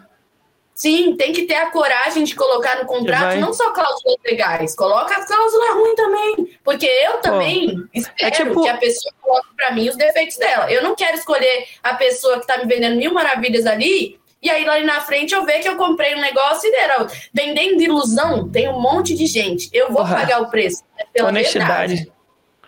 Sim, 0.75 1.15
tem 1.17 1.33
que 1.33 1.43
ter 1.43 1.55
a 1.55 1.71
coragem 1.71 2.25
de 2.25 2.35
colocar 2.35 2.79
no 2.81 2.87
contrato 2.87 3.37
não 3.39 3.53
só 3.55 3.71
cláusulas 3.73 4.17
legais, 4.25 4.75
coloca 4.75 5.15
a 5.15 5.25
cláusula 5.25 5.73
ruim 5.75 5.95
também. 5.95 6.59
Porque 6.65 6.87
eu 6.87 7.19
também 7.19 7.85
espero 7.95 8.35
tipo- 8.35 8.63
que 8.63 8.69
a 8.69 8.77
pessoa 8.77 9.15
coloque 9.21 9.49
pra 9.57 9.71
mim 9.71 9.89
os 9.89 9.97
defeitos 9.97 10.37
dela. 10.37 10.71
Eu 10.73 10.83
não 10.83 10.97
quero 10.97 11.17
escolher 11.17 11.69
a 11.81 11.95
pessoa 11.95 12.41
que 12.41 12.47
tá 12.47 12.59
me 12.59 12.67
vendendo 12.67 12.97
mil 12.97 13.13
maravilhas 13.15 13.67
ali. 13.67 14.19
E 14.45 14.51
aí, 14.51 14.63
lá 14.67 14.79
na 14.81 15.01
frente, 15.01 15.35
eu 15.35 15.45
ver 15.47 15.61
que 15.61 15.69
eu 15.69 15.77
comprei 15.77 16.15
um 16.15 16.21
negócio 16.21 16.69
e 16.71 16.77
era 16.77 17.07
vendendo 17.33 17.81
ilusão. 17.81 18.47
Tem 18.51 18.69
um 18.69 18.79
monte 18.79 19.15
de 19.15 19.25
gente. 19.27 19.71
Eu 19.73 19.87
vou 19.89 19.97
Porra. 20.03 20.17
pagar 20.17 20.43
o 20.43 20.51
preço 20.51 20.83
né, 20.99 21.05
pela 21.15 21.29
Honestidade. 21.31 21.95
verdade. 21.95 22.13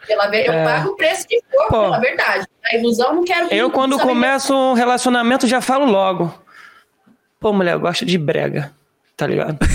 Pela. 0.07 0.35
Eu 0.35 0.53
É. 0.55 0.65
pago 0.65 0.89
o 0.90 0.97
preço 0.97 1.28
que 1.28 1.39
for 1.51 1.69
Pô. 1.69 1.81
pela 1.82 1.98
verdade. 2.01 2.47
A 2.65 2.77
ilusão 2.77 3.15
não 3.16 3.24
quero. 3.24 3.53
Eu, 3.53 3.70
quando 3.70 3.98
começo 3.98 4.55
um 4.55 4.73
relacionamento, 4.73 5.47
já 5.47 5.61
falo 5.61 5.85
logo. 5.85 6.32
Pô, 7.39 7.53
mulher, 7.53 7.74
eu 7.74 7.81
gosto 7.81 8.07
de 8.07 8.16
brega. 8.16 8.73
Tá 9.15 9.27
ligado? 9.27 9.59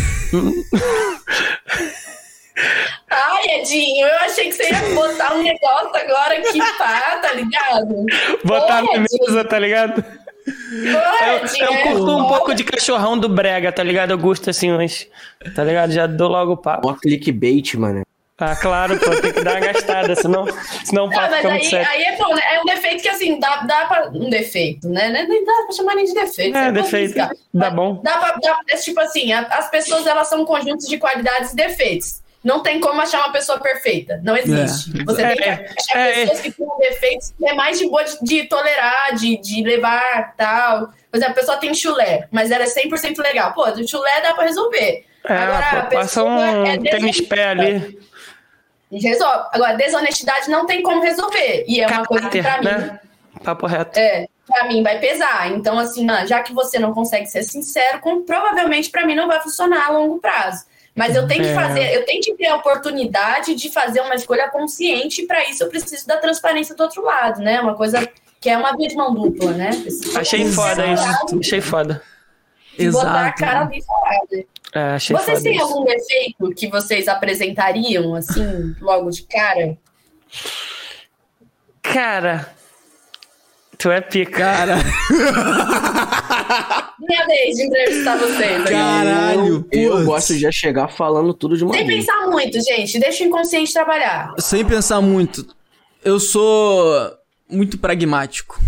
Ai, 3.09 3.59
Edinho, 3.59 4.07
eu 4.07 4.17
achei 4.19 4.45
que 4.45 4.53
você 4.53 4.69
ia 4.69 4.95
botar 4.95 5.33
um 5.33 5.43
negócio 5.43 5.89
agora 5.95 6.39
que 6.41 6.59
pá, 6.77 7.17
tá 7.21 7.33
ligado? 7.33 8.05
Botar 8.43 8.81
Porra, 8.81 8.93
na 8.99 9.05
mesa, 9.27 9.43
tá 9.45 9.59
ligado? 9.59 10.03
Eu, 10.47 11.45
Edinho, 11.45 11.65
eu 11.65 11.73
é 11.73 11.83
curto 11.83 12.17
um 12.17 12.27
pouco 12.27 12.53
de 12.55 12.63
cachorrão 12.63 13.17
do 13.17 13.29
brega, 13.29 13.71
tá 13.71 13.83
ligado? 13.83 14.11
Eu 14.11 14.17
gosto 14.17 14.49
assim, 14.49 14.71
mas. 14.71 15.07
Tá 15.55 15.63
ligado? 15.63 15.91
Já 15.91 16.07
dou 16.07 16.29
logo 16.29 16.53
o 16.53 16.57
papo. 16.57 16.87
Mó 16.87 16.95
clickbait, 16.95 17.75
mano. 17.75 18.03
Ah, 18.43 18.55
claro, 18.55 18.97
pô, 18.99 19.11
tem 19.21 19.31
que 19.33 19.43
dar 19.43 19.51
uma 19.57 19.59
gastada, 19.59 20.15
senão, 20.15 20.47
senão 20.83 21.05
o 21.05 21.09
Ah, 21.09 21.11
papo 21.13 21.27
mas 21.29 21.35
fica 21.37 21.49
muito 21.51 21.63
aí, 21.63 21.69
sério. 21.69 21.87
aí 21.91 22.01
é 22.05 22.17
bom, 22.17 22.33
né? 22.33 22.41
É 22.55 22.59
um 22.59 22.65
defeito 22.65 23.03
que, 23.03 23.07
assim, 23.07 23.39
dá, 23.39 23.57
dá 23.57 23.85
pra... 23.85 24.09
Um 24.11 24.31
defeito, 24.31 24.89
né? 24.89 25.09
Nem 25.29 25.45
dá 25.45 25.53
pra 25.67 25.75
chamar 25.75 25.93
nem 25.93 26.05
de 26.05 26.13
defeito. 26.15 26.57
É, 26.57 26.71
né? 26.71 26.71
defeito. 26.71 27.15
Mas 27.19 27.37
Dá 27.53 27.69
bom. 27.69 28.01
Dá 28.03 28.17
pra, 28.17 28.37
dá, 28.41 28.57
é 28.71 28.77
tipo 28.77 28.99
assim, 28.99 29.31
a- 29.31 29.41
as 29.41 29.69
pessoas, 29.69 30.07
elas 30.07 30.27
são 30.27 30.43
conjuntos 30.43 30.87
de 30.87 30.97
qualidades 30.97 31.51
e 31.51 31.55
defeitos. 31.55 32.20
Não 32.43 32.61
tem 32.63 32.79
como 32.79 32.99
achar 32.99 33.19
uma 33.19 33.31
pessoa 33.31 33.59
perfeita. 33.59 34.19
Não 34.23 34.35
existe. 34.35 35.03
Você 35.05 35.21
tem 35.27 35.35
que 35.35 35.43
É, 35.43 35.73
achar 35.77 35.99
é, 35.99 36.13
pessoas 36.13 36.39
que 36.41 36.51
têm 36.51 36.67
defeitos 36.79 37.33
que 37.37 37.47
é 37.47 37.53
mais 37.53 37.77
de 37.77 37.87
boa 37.87 38.03
de, 38.03 38.17
de 38.23 38.43
tolerar, 38.45 39.13
de, 39.15 39.37
de 39.37 39.63
levar 39.63 40.33
tal. 40.35 40.87
Por 41.11 41.17
exemplo, 41.17 41.33
a 41.33 41.35
pessoa 41.35 41.57
tem 41.57 41.73
chulé, 41.73 42.27
mas 42.31 42.49
ela 42.49 42.63
é 42.63 42.67
100% 42.67 43.17
legal. 43.19 43.53
Pô, 43.53 43.69
do 43.71 43.87
chulé 43.87 44.21
dá 44.21 44.33
pra 44.33 44.45
resolver. 44.45 45.05
É, 45.23 45.33
Agora, 45.33 45.59
a 45.59 45.81
pô, 45.85 45.95
passa 45.97 46.23
pessoa 46.23 46.29
um 46.31 46.65
é 46.65 46.77
tênis 46.79 47.21
pé 47.21 47.49
ali. 47.49 47.99
E 48.91 48.99
resolve. 48.99 49.49
Agora, 49.53 49.73
desonestidade 49.75 50.49
não 50.49 50.65
tem 50.65 50.81
como 50.81 51.01
resolver. 51.01 51.63
E 51.67 51.79
é 51.79 51.87
uma 51.87 52.05
coisa 52.05 52.27
que 52.29 52.41
Caráter, 52.41 52.63
pra 52.63 52.77
mim 52.77 52.85
né? 52.87 52.99
Papo 53.43 53.65
reto. 53.67 53.97
é, 53.99 54.27
pra 54.47 54.65
mim 54.67 54.81
vai 54.83 54.99
pesar. 54.99 55.49
Então, 55.51 55.77
assim, 55.77 56.07
já 56.27 56.41
que 56.41 56.53
você 56.53 56.79
não 56.79 56.93
consegue 56.93 57.27
ser 57.27 57.43
sincero, 57.43 57.99
com, 57.99 58.23
provavelmente 58.23 58.89
pra 58.89 59.05
mim 59.05 59.15
não 59.15 59.27
vai 59.27 59.39
funcionar 59.41 59.87
a 59.87 59.91
longo 59.91 60.19
prazo. 60.19 60.65
Mas 60.95 61.15
eu 61.15 61.25
tenho 61.27 61.41
que 61.43 61.49
É. 61.49 61.55
fazer, 61.55 61.93
eu 61.95 62.05
tenho 62.05 62.21
que 62.21 62.33
ter 62.35 62.47
a 62.47 62.55
oportunidade 62.57 63.55
de 63.55 63.71
fazer 63.71 64.01
uma 64.01 64.13
escolha 64.15 64.49
consciente, 64.49 65.21
e 65.21 65.27
pra 65.27 65.47
isso 65.49 65.63
eu 65.63 65.69
preciso 65.69 66.05
da 66.05 66.17
transparência 66.17 66.75
do 66.75 66.83
outro 66.83 67.01
lado, 67.03 67.41
né? 67.41 67.61
Uma 67.61 67.75
coisa 67.75 68.07
que 68.41 68.49
é 68.49 68.57
uma 68.57 68.75
via 68.75 68.87
de 68.89 68.95
mão 68.95 69.13
dupla, 69.13 69.51
né? 69.53 69.69
Achei 70.15 70.45
foda 70.51 70.85
isso. 70.87 71.39
Achei 71.39 71.61
foda. 71.61 72.01
E 72.77 72.89
botar 72.89 73.11
a 73.13 73.21
Exato. 73.27 73.39
cara 73.39 73.61
ali 73.61 73.81
falada. 73.83 74.45
É, 74.73 74.79
achei 74.95 75.15
Vocês 75.15 75.37
foda 75.39 75.43
têm 75.43 75.55
isso. 75.55 75.63
algum 75.65 75.83
defeito 75.85 76.49
que 76.55 76.67
vocês 76.69 77.07
apresentariam, 77.07 78.15
assim, 78.15 78.75
logo 78.81 79.09
de 79.11 79.23
cara? 79.23 79.77
Cara, 81.81 82.49
tu 83.81 83.91
é 83.91 84.01
pica. 84.01 84.37
Cara, 84.39 84.77
Minha 86.99 87.25
vez 87.25 87.55
de 87.57 87.63
entrevistar 87.63 88.17
vocês. 88.17 88.61
aqui. 88.61 88.71
caralho. 88.71 89.65
Eu, 89.71 89.99
eu 89.99 90.05
gosto 90.05 90.33
de 90.33 90.39
já 90.39 90.51
chegar 90.51 90.87
falando 90.89 91.33
tudo 91.33 91.57
de 91.57 91.63
uma 91.63 91.73
Sem 91.73 91.85
vez. 91.85 92.05
pensar 92.05 92.27
muito, 92.27 92.59
gente. 92.61 92.99
Deixa 92.99 93.23
o 93.23 93.27
inconsciente 93.27 93.73
trabalhar. 93.73 94.33
Sem 94.39 94.63
pensar 94.65 95.01
muito. 95.01 95.45
Eu 96.03 96.19
sou 96.19 97.11
muito 97.49 97.77
pragmático. 97.77 98.59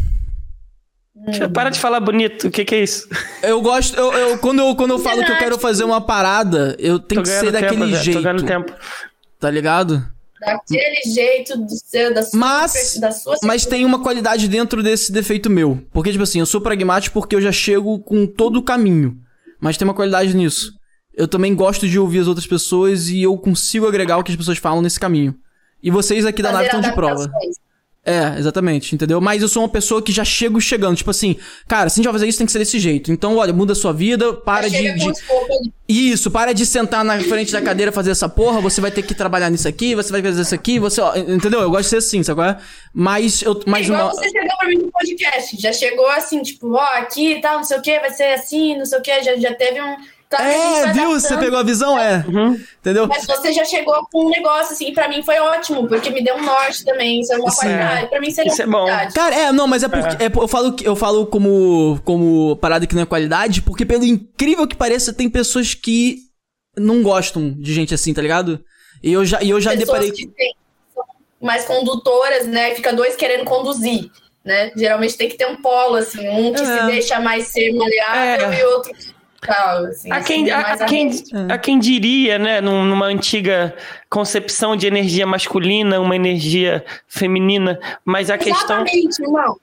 Para 1.53 1.69
de 1.69 1.79
falar 1.79 1.99
bonito. 2.01 2.47
O 2.47 2.51
que, 2.51 2.65
que 2.65 2.75
é 2.75 2.83
isso? 2.83 3.07
Eu 3.41 3.61
gosto. 3.61 3.97
Eu, 3.97 4.11
eu- 4.11 4.37
quando, 4.39 4.59
eu, 4.59 4.75
quando 4.75 4.91
eu 4.91 4.99
falo 4.99 5.23
que 5.23 5.31
eu 5.31 5.37
quero 5.37 5.57
fazer 5.57 5.83
uma 5.85 6.01
parada, 6.01 6.75
eu 6.79 6.99
tenho 6.99 7.21
que 7.23 7.29
ser 7.29 7.51
daquele 7.51 7.85
tempo, 7.91 8.03
jeito. 8.03 8.17
Tô 8.17 8.23
ganhando 8.23 8.43
tempo. 8.45 8.73
Tá 9.39 9.49
ligado? 9.49 10.05
Daquele 10.45 11.13
jeito 11.13 11.57
do 11.57 11.69
seu, 11.75 12.13
da 12.13 12.23
sua, 12.23 12.39
Mas- 12.39 12.97
da 12.99 13.11
sua 13.11 13.37
Mas 13.43 13.65
tem 13.65 13.85
uma 13.85 14.01
qualidade 14.01 14.47
dentro 14.47 14.81
desse 14.83 15.11
defeito 15.11 15.49
meu. 15.49 15.81
Porque, 15.91 16.11
tipo 16.11 16.23
assim, 16.23 16.39
eu 16.39 16.45
sou 16.45 16.61
pragmático 16.61 17.19
porque 17.19 17.35
eu 17.35 17.41
já 17.41 17.51
chego 17.51 17.99
com 17.99 18.25
todo 18.25 18.57
o 18.57 18.63
caminho. 18.63 19.17
Mas 19.59 19.77
tem 19.77 19.87
uma 19.87 19.93
qualidade 19.93 20.35
nisso. 20.35 20.73
Eu 21.15 21.27
também 21.27 21.53
gosto 21.55 21.87
de 21.87 21.99
ouvir 21.99 22.19
as 22.19 22.27
outras 22.27 22.47
pessoas 22.47 23.09
e 23.09 23.21
eu 23.21 23.37
consigo 23.37 23.87
agregar 23.87 24.17
o 24.17 24.23
que 24.23 24.31
as 24.31 24.37
pessoas 24.37 24.57
falam 24.57 24.81
nesse 24.81 24.99
caminho. 24.99 25.35
E 25.81 25.91
vocês 25.91 26.25
aqui 26.25 26.41
da 26.41 26.51
nave 26.51 26.65
fazer 26.69 26.77
estão 26.77 26.89
de 26.89 26.95
prova. 26.95 27.31
É, 28.05 28.37
exatamente, 28.37 28.93
entendeu? 28.93 29.21
Mas 29.21 29.41
eu 29.41 29.47
sou 29.47 29.63
uma 29.63 29.69
pessoa 29.69 30.01
que 30.01 30.11
já 30.11 30.25
chego 30.25 30.59
chegando. 30.59 30.97
Tipo 30.97 31.11
assim, 31.11 31.37
cara, 31.65 31.89
se 31.89 31.95
a 31.95 31.97
gente 31.97 32.05
vai 32.05 32.13
fazer 32.13 32.27
isso, 32.27 32.37
tem 32.37 32.45
que 32.45 32.51
ser 32.51 32.59
desse 32.59 32.77
jeito. 32.77 33.13
Então, 33.13 33.37
olha, 33.37 33.53
muda 33.53 33.71
a 33.71 33.75
sua 33.75 33.93
vida, 33.93 34.33
para 34.33 34.69
de. 34.69 34.91
De-. 34.91 35.13
Isso, 35.87 36.29
para 36.29 36.53
de 36.53 36.65
sentar 36.65 37.05
na 37.05 37.17
frente 37.21 37.53
da 37.53 37.61
cadeira 37.61 37.93
fazer 37.93 38.11
essa 38.11 38.27
porra. 38.27 38.59
Você 38.59 38.81
vai 38.81 38.91
ter 38.91 39.03
que 39.03 39.15
trabalhar 39.15 39.49
nisso 39.49 39.69
aqui, 39.69 39.95
você 39.95 40.11
vai 40.11 40.21
fazer 40.21 40.41
isso 40.41 40.53
aqui, 40.53 40.79
você. 40.79 40.99
Ó, 40.99 41.15
entendeu? 41.15 41.61
Eu 41.61 41.69
gosto 41.69 41.83
de 41.83 41.89
ser 41.91 41.97
assim, 41.97 42.21
sabe 42.23 42.41
qual 42.41 42.49
é? 42.49 42.57
Mas 42.93 43.41
eu. 43.41 43.57
Mas 43.65 43.87
Igual 43.87 44.07
uma. 44.07 44.13
você 44.13 44.29
chegou 44.29 44.57
pra 44.57 44.67
mim 44.67 44.77
no 44.79 44.91
podcast. 44.91 45.61
Já 45.61 45.71
chegou 45.71 46.07
assim, 46.09 46.41
tipo, 46.41 46.73
ó, 46.73 46.97
aqui 46.97 47.35
e 47.35 47.41
tal, 47.41 47.57
não 47.57 47.63
sei 47.63 47.77
o 47.77 47.81
que, 47.81 47.99
vai 48.01 48.11
ser 48.11 48.33
assim, 48.33 48.77
não 48.77 48.85
sei 48.85 48.99
o 48.99 49.01
que. 49.01 49.23
Já, 49.23 49.37
já 49.37 49.55
teve 49.55 49.81
um. 49.81 49.95
É, 50.41 50.93
viu? 50.93 51.09
Você 51.11 51.27
adaptando, 51.27 51.39
pegou 51.39 51.59
a 51.59 51.63
visão? 51.63 51.97
É. 51.99 52.25
Entendeu? 52.79 53.07
Mas 53.07 53.25
você 53.25 53.51
já 53.53 53.63
chegou 53.65 54.07
com 54.11 54.25
um 54.25 54.29
negócio, 54.29 54.73
assim, 54.73 54.93
pra 54.93 55.07
mim 55.07 55.21
foi 55.23 55.39
ótimo, 55.39 55.87
porque 55.87 56.09
me 56.09 56.23
deu 56.23 56.35
um 56.35 56.41
norte 56.43 56.83
também. 56.85 57.19
Isso 57.21 57.33
é 57.33 57.37
uma 57.37 57.49
Sim. 57.51 57.61
qualidade. 57.61 58.07
Pra 58.09 58.19
mim 58.19 58.31
seria 58.31 58.51
Isso 58.51 58.61
é 58.61 58.65
uma 58.65 58.79
bom. 58.79 58.85
qualidade. 58.85 59.13
Cara, 59.13 59.35
é, 59.35 59.51
não, 59.51 59.67
mas 59.67 59.83
é 59.83 59.87
porque. 59.87 60.23
é, 60.23 60.27
eu 60.33 60.47
falo, 60.47 60.75
eu 60.83 60.95
falo 60.95 61.25
como, 61.27 61.99
como 62.03 62.55
parada 62.57 62.85
que 62.87 62.95
não 62.95 63.01
é 63.03 63.05
qualidade, 63.05 63.61
porque 63.61 63.85
pelo 63.85 64.03
incrível 64.05 64.67
que 64.67 64.75
pareça, 64.75 65.13
tem 65.13 65.29
pessoas 65.29 65.73
que 65.73 66.17
não 66.77 67.03
gostam 67.03 67.51
de 67.51 67.73
gente 67.73 67.93
assim, 67.93 68.13
tá 68.13 68.21
ligado? 68.21 68.59
E 69.03 69.11
eu 69.13 69.25
já, 69.25 69.41
e 69.43 69.49
eu 69.49 69.59
já 69.61 69.71
pessoas 69.71 69.87
deparei. 69.87 70.11
que 70.11 70.27
têm- 70.27 70.55
são 70.93 71.03
mais 71.41 71.65
condutoras, 71.65 72.47
né? 72.47 72.73
Fica 72.73 72.91
dois 72.93 73.15
querendo 73.15 73.43
conduzir, 73.45 74.09
né? 74.43 74.71
Geralmente 74.75 75.15
tem 75.17 75.29
que 75.29 75.37
ter 75.37 75.45
um 75.45 75.57
polo, 75.61 75.95
assim, 75.97 76.27
um 76.27 76.53
que 76.53 76.61
É. 76.61 76.65
se 76.79 76.85
deixa 76.87 77.19
mais 77.19 77.47
ser 77.47 77.73
maleável 77.73 78.51
É. 78.51 78.59
e 78.59 78.63
outro 78.63 78.91
que 78.93 79.12
tal, 79.45 79.85
assim. 79.85 80.11
A 80.11 80.21
quem, 80.21 80.49
assim, 80.51 80.51
a, 80.51 80.73
a 80.73 80.85
quem, 80.85 81.07
aberto. 81.07 81.51
a 81.51 81.57
quem 81.57 81.79
diria, 81.79 82.37
né, 82.39 82.61
num- 82.61 82.85
numa 82.85 83.05
antiga 83.05 83.75
concepção 84.09 84.75
de 84.75 84.87
energia 84.87 85.25
masculina, 85.25 85.99
uma 85.99 86.15
energia 86.15 86.83
feminina, 87.07 87.79
mas 88.05 88.29
a 88.29 88.37
questão, 88.37 88.83
Exatamente, 88.85 89.21
irmão. 89.21 89.57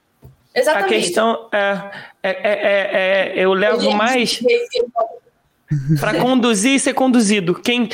a 0.55 0.59
Exatamente. 0.59 0.89
questão 0.93 1.49
é, 1.51 1.81
é, 2.23 2.29
é, 2.29 2.31
é- 2.43 2.89
é- 2.93 3.33
eu 3.45 3.53
levo 3.53 3.81
Gente, 3.81 3.95
mais 3.95 4.39
para 5.99 6.19
conduzir 6.19 6.73
e 6.75 6.79
ser 6.79 6.93
conduzido. 6.93 7.55
Quem, 7.55 7.87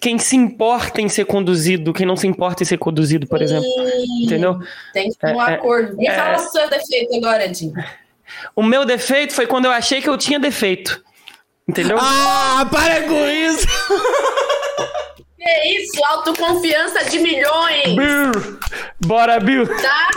quem 0.00 0.18
se 0.18 0.36
importa 0.36 1.00
em 1.00 1.08
ser 1.08 1.24
conduzido, 1.24 1.92
quem 1.92 2.04
não 2.04 2.16
se 2.16 2.26
importa 2.26 2.62
em 2.62 2.66
ser 2.66 2.76
conduzido, 2.78 3.26
por 3.26 3.40
exemplo. 3.40 3.64
Sim, 3.64 4.24
Entendeu? 4.24 4.58
Tem 4.92 5.10
que 5.10 5.18
ter 5.18 5.34
um 5.34 5.42
É, 5.42 5.52
é, 5.52 5.54
acordo. 5.54 5.96
Me 5.96 6.06
é. 6.06 6.14
fala 6.14 6.36
o 6.36 6.40
seu 6.40 6.68
defeito 6.68 7.14
agora, 7.16 7.48
Dinho. 7.48 7.72
O 8.56 8.62
meu 8.62 8.84
defeito 8.84 9.32
foi 9.34 9.46
quando 9.46 9.66
eu 9.66 9.70
achei 9.70 10.00
que 10.00 10.08
eu 10.08 10.16
tinha 10.18 10.38
defeito. 10.40 11.02
Entendeu? 11.68 11.96
Ah, 12.00 12.66
para 12.70 13.02
com 13.02 13.26
isso! 13.28 13.66
Que 15.38 15.78
isso? 15.78 16.04
Autoconfiança 16.04 17.04
de 17.10 17.18
milhões, 17.18 17.96
Bill! 17.96 18.58
Bora, 19.04 19.40
Bill! 19.40 19.66
tá? 19.66 20.10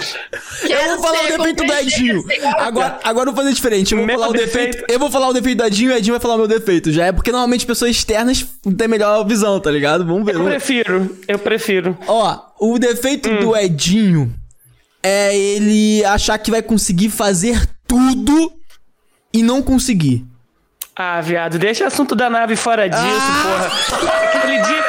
Eu 0.69 0.89
vou 0.89 0.99
falar 0.99 1.23
o 1.23 1.27
defeito 1.37 1.63
do 1.65 1.73
Edinho. 1.73 2.23
Agora, 2.59 2.99
agora 3.03 3.29
eu 3.29 3.33
vou 3.33 3.43
fazer 3.43 3.55
diferente. 3.55 3.91
Eu 3.93 3.97
vou 3.99 4.07
Meu 4.07 4.15
falar 4.19 4.29
o 4.29 4.33
defeito. 4.33 4.71
defeito- 4.73 4.91
Eu 4.93 4.99
vou 4.99 5.09
falar 5.09 5.29
o 5.29 5.33
defeito 5.33 5.57
do 5.57 5.65
Edinho 5.65 5.91
e 5.91 5.93
o 5.93 5.97
Edinho 5.97 6.13
vai 6.13 6.19
falar 6.21 6.35
o 6.35 6.37
meu 6.37 6.47
defeito. 6.47 6.91
Já 6.91 7.07
é 7.07 7.11
porque 7.11 7.31
normalmente 7.31 7.65
pessoas 7.65 7.91
externas 7.91 8.45
têm 8.77 8.87
melhor 8.87 9.23
visão, 9.25 9.59
tá 9.59 9.71
ligado? 9.71 10.05
Vamos 10.05 10.25
ver. 10.25 10.35
Eu 10.35 10.43
prefiro, 10.45 11.17
eu 11.27 11.39
prefiro. 11.39 11.97
Ó, 12.07 12.39
o 12.59 12.77
defeito 12.77 13.27
Hum. 13.29 13.39
do 13.39 13.57
Edinho 13.57 14.31
é 15.01 15.35
ele 15.35 16.05
achar 16.05 16.37
que 16.37 16.51
vai 16.51 16.61
conseguir 16.61 17.09
fazer 17.09 17.67
tudo 17.87 18.51
e 19.33 19.41
não 19.41 19.61
conseguir. 19.63 20.23
Ah, 20.95 21.19
viado, 21.21 21.59
deixa 21.59 21.83
o 21.83 21.87
assunto 21.87 22.15
da 22.15 22.29
nave 22.29 22.55
fora 22.55 22.87
disso, 22.87 23.01
Ah! 23.03 23.43
porra. 23.43 24.07
Aquele 24.39 24.61
dia, 24.61 24.85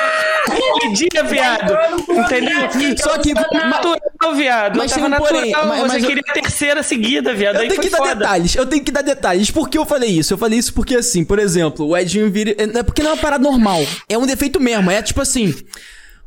aquele 0.76 0.92
dia, 0.94 1.24
viado. 1.24 1.78
Entendeu? 2.08 2.96
Só 2.98 3.18
que. 3.18 3.34
Natural, 3.34 4.34
viado. 4.36 4.76
Mas 4.76 4.92
tem 4.92 5.02
tava 5.02 5.14
um 5.16 5.18
porém, 5.18 5.50
natural. 5.50 5.66
mas- 5.66 5.80
Você 5.80 5.86
mas 5.88 6.02
eu- 6.04 6.08
queria 6.08 6.22
a 6.28 6.32
terceira 6.32 6.82
seguida, 6.84 7.34
viado. 7.34 7.56
Eu 7.56 7.62
Aí 7.62 7.68
tenho 7.68 7.80
que 7.80 7.90
dar 7.90 7.98
foda. 7.98 8.14
detalhes, 8.14 8.54
eu 8.54 8.66
tenho 8.66 8.84
que 8.84 8.92
dar 8.92 9.02
detalhes. 9.02 9.50
Por 9.50 9.68
que 9.68 9.76
eu 9.78 9.84
falei 9.84 10.10
isso? 10.10 10.32
Eu 10.34 10.38
falei 10.38 10.58
isso 10.58 10.72
porque, 10.72 10.94
assim, 10.94 11.24
por 11.24 11.40
exemplo, 11.40 11.86
o 11.88 11.96
Edinho 11.96 12.30
vira. 12.30 12.54
É 12.56 12.82
porque 12.84 13.02
não 13.02 13.10
é 13.10 13.14
uma 13.14 13.20
parada 13.20 13.42
normal. 13.42 13.84
É 14.08 14.16
um 14.16 14.26
defeito 14.26 14.60
mesmo. 14.60 14.90
É 14.90 15.02
tipo 15.02 15.20
assim. 15.20 15.54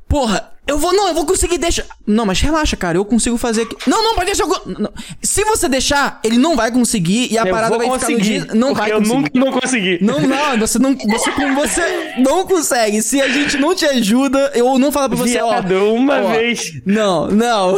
Porra, 0.09 0.51
eu 0.69 0.77
vou. 0.77 0.93
Não, 0.93 1.07
eu 1.07 1.13
vou 1.13 1.25
conseguir 1.25 1.57
deixar. 1.57 1.85
Não, 2.05 2.25
mas 2.25 2.39
relaxa, 2.39 2.75
cara. 2.77 2.97
Eu 2.97 3.05
consigo 3.05 3.37
fazer 3.37 3.63
aqui. 3.63 3.75
Não, 3.87 4.01
não, 4.03 4.13
pode 4.15 4.27
deixar. 4.27 4.43
eu 4.45 4.61
não. 4.79 4.91
Se 5.21 5.43
você 5.43 5.67
deixar, 5.67 6.19
ele 6.23 6.37
não 6.37 6.55
vai 6.55 6.71
conseguir 6.71 7.31
e 7.31 7.37
a 7.37 7.43
Eu 7.43 7.51
parada 7.53 7.69
vou 7.77 7.77
vai 7.89 7.99
ficar 7.99 8.11
no 8.11 8.17
conseguir. 8.17 8.39
dia. 8.45 8.53
Não 8.55 8.73
vai 8.73 8.91
eu 8.91 8.97
conseguir. 8.99 9.15
nunca 9.15 9.31
não 9.39 9.51
consegui. 9.51 9.97
Não, 10.01 10.19
não, 10.21 10.57
você 10.59 10.79
não, 10.79 10.95
você, 10.95 11.31
você 11.55 12.13
não 12.19 12.45
consegue. 12.45 13.01
Se 13.01 13.21
a 13.21 13.27
gente 13.27 13.57
não 13.57 13.73
te 13.75 13.85
ajuda, 13.85 14.51
eu 14.55 14.77
não 14.79 14.91
falo 14.91 15.09
pra 15.09 15.17
você, 15.17 15.39
ó. 15.41 15.49
Viado, 15.61 15.93
uma 15.93 16.21
ó, 16.21 16.27
vez. 16.31 16.71
Não, 16.85 17.27
não. 17.27 17.75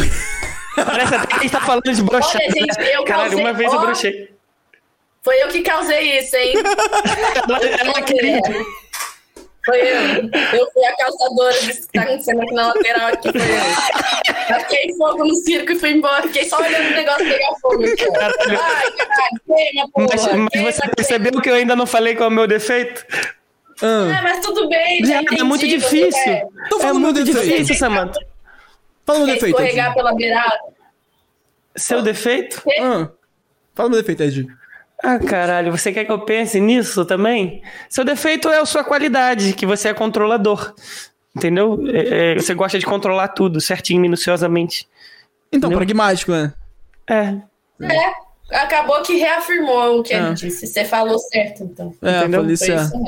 Parece 0.75 1.15
até 1.15 1.27
que 1.27 1.33
a 1.35 1.39
gente 1.39 1.51
tá 1.51 1.59
falando 1.61 1.83
de 1.93 2.01
brochar. 2.01 2.41
Olha, 2.41 2.51
gente, 2.51 2.79
eu 2.93 3.03
Caralho, 3.03 3.29
causei- 3.29 3.39
uma 3.45 3.53
vez 3.53 3.71
eu 3.73 3.79
ó. 3.79 3.81
brochei. 3.81 4.31
Foi 5.23 5.35
eu 5.43 5.49
que 5.49 5.61
causei 5.61 6.19
isso, 6.19 6.35
hein? 6.35 6.53
Ela, 7.47 7.59
ela 7.65 8.01
queria. 8.01 8.39
Foi 9.65 9.79
eu. 9.79 10.59
Eu 10.59 10.71
fui 10.71 10.83
a 10.85 10.95
causadora 10.97 11.53
disso 11.59 11.81
que 11.87 11.93
tá 11.93 12.01
acontecendo 12.01 12.41
aqui 12.41 12.53
na 12.53 12.67
lateral. 12.67 13.07
Aqui, 13.09 13.31
foi 13.31 13.41
eu. 13.41 14.47
Taquei 14.47 14.95
fogo 14.97 15.23
no 15.25 15.35
circo 15.35 15.71
e 15.71 15.79
fui 15.79 15.91
embora. 15.91 16.23
Fiquei 16.23 16.45
só 16.49 16.57
olhando 16.59 16.87
o 16.87 16.91
negócio 16.95 17.25
pegar 17.27 17.49
fogo. 17.61 17.83
Ó. 17.83 18.19
Ai, 18.21 18.91
caralho, 18.91 19.41
queima, 19.47 19.89
porra. 19.91 20.07
Mas, 20.09 20.21
mas 20.25 20.31
queima, 20.51 20.71
você 20.71 20.81
queima. 20.81 20.95
percebeu 20.95 21.41
que 21.41 21.49
eu 21.49 21.53
ainda 21.55 21.75
não 21.75 21.85
falei 21.85 22.15
qual 22.15 22.29
é 22.29 22.31
o 22.31 22.35
meu 22.35 22.47
defeito? 22.47 23.05
Ah, 23.83 24.17
Ah, 24.17 24.21
mas 24.23 24.39
tudo 24.39 24.67
bem, 24.69 24.99
já 24.99 25.05
Viado, 25.05 25.23
entendi. 25.23 25.41
é 25.41 25.43
muito 25.43 25.67
difícil. 25.67 26.33
Então 26.65 26.77
É 26.79 26.81
fala 26.81 26.93
o 26.93 26.99
meu 26.99 27.11
muito 27.13 27.23
defeito. 27.23 27.47
difícil, 27.47 27.75
Samantha. 27.75 28.19
Fala 29.05 29.19
o 29.19 29.25
defeito. 29.25 29.45
escorregar 29.47 29.93
pela 29.93 30.13
beirada. 30.15 30.59
Seu 31.75 32.01
defeito? 32.01 32.61
Ah, 32.79 33.09
fala 33.73 33.87
o 33.87 33.91
meu 33.91 33.99
defeito, 34.01 34.23
Edinho. 34.23 34.60
Ah, 35.03 35.17
caralho, 35.17 35.71
você 35.71 35.91
quer 35.91 36.05
que 36.05 36.11
eu 36.11 36.19
pense 36.19 36.59
nisso 36.59 37.03
também? 37.05 37.61
Seu 37.89 38.03
defeito 38.03 38.49
é 38.49 38.59
a 38.59 38.65
sua 38.65 38.83
qualidade, 38.83 39.53
que 39.53 39.65
você 39.65 39.89
é 39.89 39.93
controlador. 39.93 40.73
Entendeu? 41.35 41.79
É, 41.91 42.33
é, 42.33 42.35
você 42.35 42.53
gosta 42.53 42.77
de 42.77 42.85
controlar 42.85 43.29
tudo 43.29 43.59
certinho, 43.61 44.01
minuciosamente. 44.01 44.87
Então, 45.51 45.69
Entendeu? 45.69 45.77
pragmático, 45.77 46.31
né? 46.31 46.53
É. 47.09 47.35
É, 47.81 48.57
acabou 48.57 49.01
que 49.01 49.15
reafirmou 49.15 49.99
o 49.99 50.03
que 50.03 50.13
Ah. 50.13 50.27
ele 50.27 50.33
disse. 50.35 50.67
Você 50.67 50.85
falou 50.85 51.17
certo, 51.17 51.63
então. 51.63 51.95
É, 52.01 52.19
Entendeu? 52.19 52.41
falei 52.41 52.57
Foi 52.57 52.67
isso 52.67 52.75
mesmo. 52.75 53.05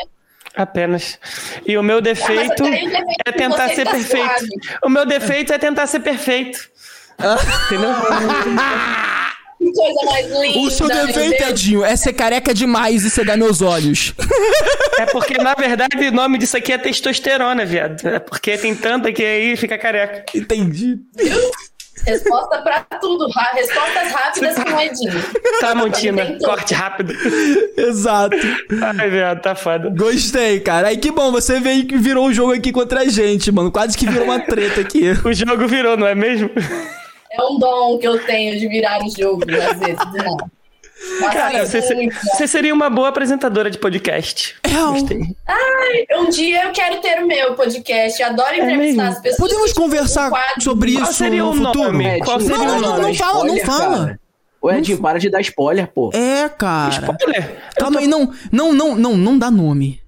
Apenas. 0.56 1.20
E 1.66 1.78
o 1.78 1.84
meu 1.84 1.98
Ah, 1.98 2.02
defeito 2.02 2.64
defeito 2.64 2.98
é 3.26 3.32
tentar 3.32 3.70
ser 3.70 3.86
tá 3.86 3.92
perfeito. 3.92 4.26
suave. 4.26 4.50
O 4.84 4.90
meu 4.90 5.06
defeito 5.06 5.54
é 5.54 5.58
tentar 5.58 5.88
ser 5.88 6.00
perfeito. 6.00 6.70
Entendeu? 7.68 7.90
Que 9.64 9.72
coisa 9.72 10.06
mais 10.06 10.28
linda. 10.32 10.60
O 10.60 10.70
seu 10.72 10.88
defeito, 10.88 11.38
Deus. 11.38 11.50
Edinho, 11.50 11.84
é 11.86 11.96
ser 11.96 12.14
careca 12.14 12.54
demais 12.54 13.04
e 13.04 13.10
cegar 13.10 13.38
meus 13.38 13.62
olhos. 13.62 14.14
É 15.00 15.08
porque, 15.08 15.34
na 15.42 15.56
verdade, 15.56 15.98
o 16.08 16.12
nome 16.12 16.38
disso 16.38 16.56
aqui 16.56 16.72
é 16.72 16.78
testosterona, 16.78 17.66
viado. 17.66 18.08
É 18.08 18.20
porque 18.20 18.56
tem 18.58 18.76
tanta 18.76 19.12
que 19.12 19.24
aí 19.26 19.58
fica 19.58 19.76
careca. 19.78 20.24
Entendi. 20.38 21.00
Resposta 22.06 22.62
pra 22.62 22.82
tudo. 23.02 23.28
Ra- 23.30 23.52
Respostas 23.54 24.12
rápidas 24.12 24.56
com 24.56 24.72
o 24.74 24.80
Edinho. 24.80 25.24
Tá, 25.60 25.74
Montina, 25.74 26.38
corte 26.44 26.74
rápido. 26.76 27.14
Exato. 27.76 28.38
Ai, 29.00 29.10
viado, 29.10 29.42
tá 29.42 29.56
foda. 29.56 29.90
Gostei, 29.90 30.60
cara. 30.60 30.90
Aí 30.90 30.98
que 30.98 31.12
bom, 31.12 31.32
você 31.32 31.60
veio 31.60 31.88
virou 32.00 32.28
um 32.28 32.34
jogo 32.34 32.54
aqui 32.54 32.72
contra 32.72 33.02
a 33.02 33.06
gente, 33.10 33.52
mano. 33.52 33.72
Quase 33.72 33.98
que 33.98 34.06
virou 34.08 34.26
uma 34.26 34.40
treta 34.40 34.82
aqui. 34.82 35.12
O 35.26 35.34
jogo 35.34 35.68
virou, 35.68 35.98
não 35.98 36.06
é 36.08 36.14
mesmo? 36.16 36.50
É 37.34 37.42
um 37.44 37.58
dom 37.58 37.98
que 37.98 38.08
eu 38.08 38.24
tenho 38.26 38.60
de 38.60 38.68
virar 38.68 39.04
o 39.04 39.10
jogo, 39.10 39.44
às 39.44 39.80
vezes, 39.80 39.98
do 40.12 40.18
nada. 40.18 40.52
Mas 41.20 41.34
Cara, 41.34 41.58
é 41.58 41.66
você, 41.66 42.48
seria 42.48 42.74
uma 42.74 42.90
boa 42.90 43.10
apresentadora 43.10 43.70
de 43.70 43.78
podcast. 43.78 44.56
É, 44.64 44.70
Gostei. 44.70 45.36
Um 46.18 46.30
dia 46.30 46.64
eu 46.66 46.72
quero 46.72 47.02
ter 47.02 47.22
o 47.22 47.28
meu 47.28 47.56
podcast. 47.56 48.22
Eu 48.22 48.30
adoro 48.30 48.56
entrevistar 48.56 48.78
mesmo? 48.78 49.02
as 49.02 49.20
pessoas. 49.20 49.50
Podemos 49.50 49.74
conversar 49.74 50.32
um 50.32 50.62
sobre 50.62 50.94
Qual 50.94 51.04
isso 51.04 51.14
seria 51.14 51.44
no 51.44 51.50
o 51.50 51.56
futuro? 51.56 51.92
nome? 51.92 52.06
É, 52.06 52.20
Qual 52.20 52.40
seria 52.40 52.58
Não, 52.58 52.78
o 52.78 52.82
não, 52.82 52.90
nome? 52.92 53.02
não 53.02 53.14
fala, 53.16 53.44
não 53.46 53.58
fala. 53.58 53.98
cara. 54.06 54.20
Ô, 54.62 54.72
Edinho, 54.72 54.98
para 55.02 55.20
de 55.20 55.30
dar 55.30 55.42
spoiler, 55.42 55.88
pô. 55.88 56.10
É, 56.14 56.48
cara. 56.48 56.92
Spoiler. 56.92 57.58
Calma 57.76 58.00
aí, 58.00 58.08
não, 58.08 58.32
não, 58.50 58.72
não, 58.72 58.96
não, 58.96 59.18
não 59.18 59.38
dá 59.38 59.52
nome. 59.52 60.00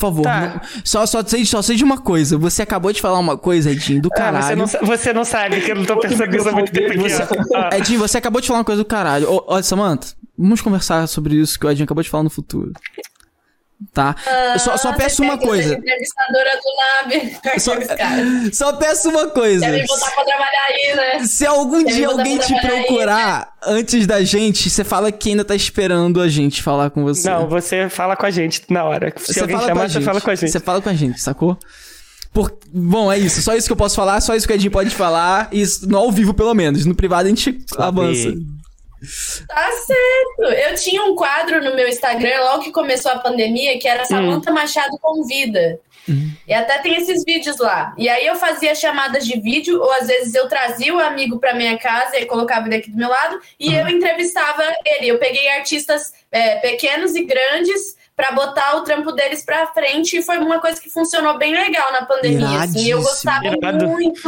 Por 0.00 0.06
favor. 0.06 0.22
Tá. 0.22 0.40
não- 0.40 0.82
só, 0.84 1.04
só, 1.06 1.22
sei, 1.24 1.44
só 1.44 1.60
sei 1.62 1.76
de 1.76 1.84
uma 1.84 1.98
coisa. 1.98 2.38
Você 2.38 2.62
acabou 2.62 2.92
de 2.92 3.00
falar 3.00 3.18
uma 3.18 3.36
coisa, 3.36 3.70
Edinho, 3.70 4.00
do 4.02 4.08
Ah, 4.12 4.16
caralho. 4.16 4.66
você, 4.66 4.78
não, 4.80 4.86
você 4.86 5.12
não 5.12 5.24
sabe 5.24 5.60
que 5.60 5.70
eu 5.70 5.76
não 5.76 5.84
tô 5.84 5.98
pensando 5.98 6.26
nisso 6.30 6.48
há 6.48 6.52
muito 6.52 6.72
tempo 6.72 6.90
aqui. 6.92 7.54
ó. 7.54 7.58
Ah, 7.70 7.76
Edinho, 7.78 7.98
você 8.00 8.18
acabou 8.18 8.40
de 8.40 8.46
falar 8.48 8.60
uma 8.60 8.64
coisa 8.64 8.82
do 8.82 8.86
caralho. 8.86 9.30
Ô, 9.30 9.44
Olha, 9.46 9.62
Samantha, 9.62 10.08
vamos 10.38 10.60
conversar 10.60 11.06
sobre 11.06 11.36
isso 11.36 11.58
que 11.60 11.66
o 11.66 11.70
Edinho 11.70 11.84
acabou 11.84 12.02
de 12.02 12.08
falar 12.10 12.24
no 12.24 12.30
futuro. 12.30 12.72
Tá? 13.94 14.14
Eu 14.52 14.58
só, 14.58 14.76
só 14.76 14.90
Ah, 14.90 14.92
peço 14.92 15.16
você 15.16 15.22
uma 15.22 15.38
coisa. 15.38 15.74
entrevistadora 15.74 16.50
do 16.52 17.12
NAB. 17.16 17.40
Só, 17.58 17.72
só 18.52 18.72
peço 18.76 19.08
uma 19.08 19.28
coisa. 19.30 19.68
Me 19.68 19.86
botar 19.86 20.10
pra 20.10 20.24
trabalhar 20.24 20.66
aí, 20.68 20.94
né? 20.96 21.24
Se 21.26 21.46
algum 21.46 21.82
Quer 21.84 21.92
dia 21.94 22.08
alguém 22.08 22.38
te 22.38 22.48
trabalhar 22.48 22.72
aí, 22.74 22.84
procurar 22.86 23.52
antes 23.66 24.06
da 24.06 24.22
gente, 24.22 24.68
você 24.68 24.84
fala 24.84 25.10
que 25.10 25.30
ainda 25.30 25.44
tá 25.44 25.54
esperando 25.54 26.20
a 26.20 26.28
gente 26.28 26.62
falar 26.62 26.90
com 26.90 27.02
você. 27.04 27.28
Não, 27.30 27.48
você 27.48 27.88
fala 27.88 28.14
com 28.16 28.26
a 28.26 28.30
gente 28.30 28.62
na 28.68 28.84
hora. 28.84 29.12
Se 29.16 29.32
Você 29.32 29.40
alguém 29.40 29.56
fala 29.56 29.68
com 29.68 29.74
chamar, 29.74 29.84
a 29.84 29.88
você 29.88 29.94
gente. 29.94 30.04
fala 30.04 30.20
com 30.20 30.30
a 30.30 30.34
gente. 30.34 30.50
Você 30.52 30.60
fala 30.60 30.82
com 30.82 30.88
a 30.88 30.94
gente, 30.94 31.20
sacou? 31.20 31.58
Por... 32.32 32.56
Bom, 32.72 33.10
é 33.10 33.18
isso. 33.18 33.40
Só 33.42 33.54
isso 33.56 33.66
que 33.66 33.72
eu 33.72 33.76
posso 33.76 33.96
falar, 33.96 34.20
só 34.20 34.36
isso 34.36 34.46
que 34.46 34.52
a 34.52 34.56
gente 34.56 34.70
pode 34.70 34.90
falar. 34.90 35.48
Isso 35.50 35.88
no 35.88 35.96
ao 35.98 36.12
vivo, 36.12 36.32
pelo 36.34 36.54
menos. 36.54 36.84
No 36.84 36.94
privado 36.94 37.26
a 37.26 37.28
gente 37.28 37.58
avança. 37.78 38.32
Tá 39.48 39.70
certo. 39.72 40.52
Eu 40.52 40.74
tinha 40.74 41.02
um 41.04 41.14
quadro 41.14 41.62
no 41.62 41.74
meu 41.74 41.88
Instagram, 41.88 42.40
logo 42.42 42.64
que 42.64 42.72
começou 42.72 43.10
a 43.12 43.18
pandemia, 43.18 43.78
que 43.78 43.88
era 43.88 44.04
Samanta 44.04 44.52
Machado 44.52 44.98
Convida. 45.00 45.80
E 46.46 46.52
até 46.52 46.78
tem 46.78 46.96
esses 46.96 47.22
vídeos 47.24 47.58
lá. 47.58 47.94
E 47.96 48.08
aí 48.08 48.26
eu 48.26 48.34
fazia 48.34 48.74
chamadas 48.74 49.24
de 49.24 49.38
vídeo, 49.40 49.80
ou 49.80 49.92
às 49.92 50.06
vezes 50.08 50.34
eu 50.34 50.48
trazia 50.48 50.94
o 50.94 50.98
amigo 50.98 51.38
pra 51.38 51.54
minha 51.54 51.78
casa 51.78 52.18
e 52.18 52.26
colocava 52.26 52.66
ele 52.66 52.76
aqui 52.76 52.90
do 52.90 52.96
meu 52.96 53.08
lado, 53.08 53.40
e 53.58 53.74
eu 53.74 53.88
entrevistava 53.88 54.62
ele. 54.84 55.08
Eu 55.08 55.18
peguei 55.18 55.48
artistas 55.50 56.12
é, 56.32 56.56
pequenos 56.56 57.14
e 57.14 57.24
grandes 57.24 57.96
pra 58.16 58.32
botar 58.32 58.76
o 58.76 58.82
trampo 58.82 59.12
deles 59.12 59.44
pra 59.44 59.68
frente, 59.68 60.18
e 60.18 60.22
foi 60.22 60.38
uma 60.38 60.60
coisa 60.60 60.80
que 60.80 60.90
funcionou 60.90 61.38
bem 61.38 61.54
legal 61.54 61.92
na 61.92 62.04
pandemia. 62.04 62.60
Assim, 62.60 62.90
eu 62.90 63.00
gostava 63.00 63.46
Irado. 63.46 63.86
muito. 63.86 64.20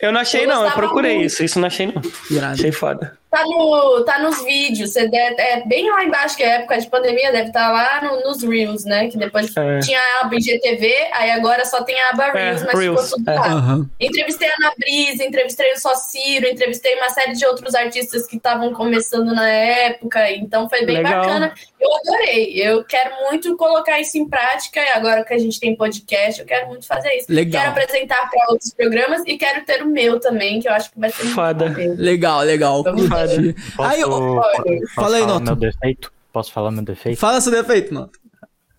Eu 0.00 0.12
não 0.12 0.20
achei, 0.20 0.44
Eu 0.44 0.48
não. 0.48 0.64
Eu 0.64 0.72
procurei 0.72 1.16
muito. 1.16 1.26
isso. 1.26 1.44
Isso 1.44 1.58
não 1.58 1.66
achei, 1.66 1.86
não. 1.86 2.00
Irado. 2.30 2.54
Achei 2.54 2.72
foda. 2.72 3.18
Tá, 3.34 3.42
no, 3.46 4.04
tá 4.04 4.18
nos 4.20 4.44
vídeos, 4.44 4.92
você 4.92 5.08
deve- 5.08 5.40
é 5.42 5.66
bem 5.66 5.90
lá 5.90 6.04
embaixo, 6.04 6.36
que 6.36 6.42
é 6.44 6.50
época 6.56 6.78
de 6.78 6.86
pandemia, 6.86 7.32
deve 7.32 7.48
estar 7.48 7.72
lá 7.72 8.00
no- 8.00 8.20
nos 8.20 8.44
Reels, 8.44 8.84
né? 8.84 9.08
Que 9.08 9.18
depois 9.18 9.54
É. 9.56 9.80
tinha 9.80 9.98
a 9.98 10.26
aba 10.26 10.36
IGTV, 10.36 11.08
aí 11.12 11.32
agora 11.32 11.64
só 11.64 11.82
tem 11.82 12.00
a 12.00 12.10
aba 12.10 12.26
É, 12.28 12.30
Reels, 12.32 12.62
mas 12.62 12.78
Reels, 12.78 13.02
ficou 13.04 13.18
tudo 13.18 13.30
é. 13.30 13.34
lá. 13.34 13.46
Aham. 13.48 13.90
Entrevistei 13.98 14.48
a 14.48 14.52
Ana 14.60 14.72
Brisa, 14.78 15.24
entrevistei 15.24 15.72
o 15.72 15.78
Sociro, 15.80 16.46
entrevistei 16.46 16.94
uma 16.94 17.08
série 17.10 17.32
de 17.32 17.44
outros 17.44 17.74
artistas 17.74 18.24
que 18.28 18.36
estavam 18.36 18.72
começando 18.72 19.34
na 19.34 19.48
época, 19.48 20.30
então 20.30 20.68
foi 20.68 20.84
bem 20.86 20.98
Legal. 20.98 21.24
bacana. 21.24 21.52
Eu 21.84 21.96
adorei, 21.96 22.52
eu 22.54 22.82
quero 22.84 23.10
muito 23.30 23.54
colocar 23.58 24.00
isso 24.00 24.16
em 24.16 24.26
prática, 24.26 24.80
e 24.80 24.88
agora 24.92 25.22
que 25.22 25.34
a 25.34 25.38
gente 25.38 25.60
tem 25.60 25.76
podcast, 25.76 26.40
eu 26.40 26.46
quero 26.46 26.68
muito 26.68 26.86
fazer 26.86 27.10
isso. 27.16 27.26
Legal. 27.30 27.62
Quero 27.62 27.72
apresentar 27.82 28.30
para 28.30 28.52
outros 28.52 28.72
programas 28.72 29.22
e 29.26 29.36
quero 29.36 29.64
ter 29.66 29.82
o 29.82 29.86
meu 29.86 30.18
também, 30.18 30.60
que 30.60 30.68
eu 30.68 30.72
acho 30.72 30.90
que 30.90 30.98
vai 30.98 31.10
ser 31.10 31.24
Foda. 31.26 31.68
muito 31.68 31.96
bom. 31.96 32.02
Legal, 32.02 32.40
legal. 32.40 32.82
Vamos. 32.82 33.06
Posso, 33.08 33.90
Aí, 33.90 34.02
ô, 34.02 34.08
posso 34.40 34.94
fala 34.94 35.16
aí, 35.18 35.26
Noto. 35.26 35.44
meu 35.44 35.56
defeito? 35.56 36.12
Posso 36.32 36.52
falar 36.52 36.70
meu 36.70 36.82
defeito? 36.82 37.18
Fala 37.18 37.40
seu 37.40 37.52
defeito, 37.52 37.92
mano. 37.92 38.10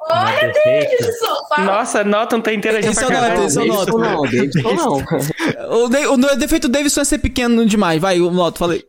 Olha. 0.07 0.51
Davidson, 0.53 1.35
fala. 1.49 1.65
Nossa, 1.65 2.03
Norton 2.03 2.41
tá 2.41 2.53
interagindo 2.53 2.91
Esse 2.91 3.05
pra 3.05 3.15
é 3.15 3.17
o 3.17 3.21
Norton, 3.21 3.27
caralho. 3.27 3.47
esse 3.47 3.57
é 3.57 3.61
o 3.61 3.65
Noto. 3.65 3.97
não, 3.97 4.21
Davidson 4.21 4.73
não. 4.73 4.97
O, 5.85 5.89
de- 5.89 6.07
o 6.07 6.35
defeito 6.37 6.67
do 6.67 6.71
Davidson 6.71 7.01
é 7.01 7.05
ser 7.05 7.17
pequeno 7.19 7.65
demais. 7.65 7.99
Vai, 8.01 8.19
o 8.19 8.29
Noto, 8.31 8.59
falei. 8.59 8.83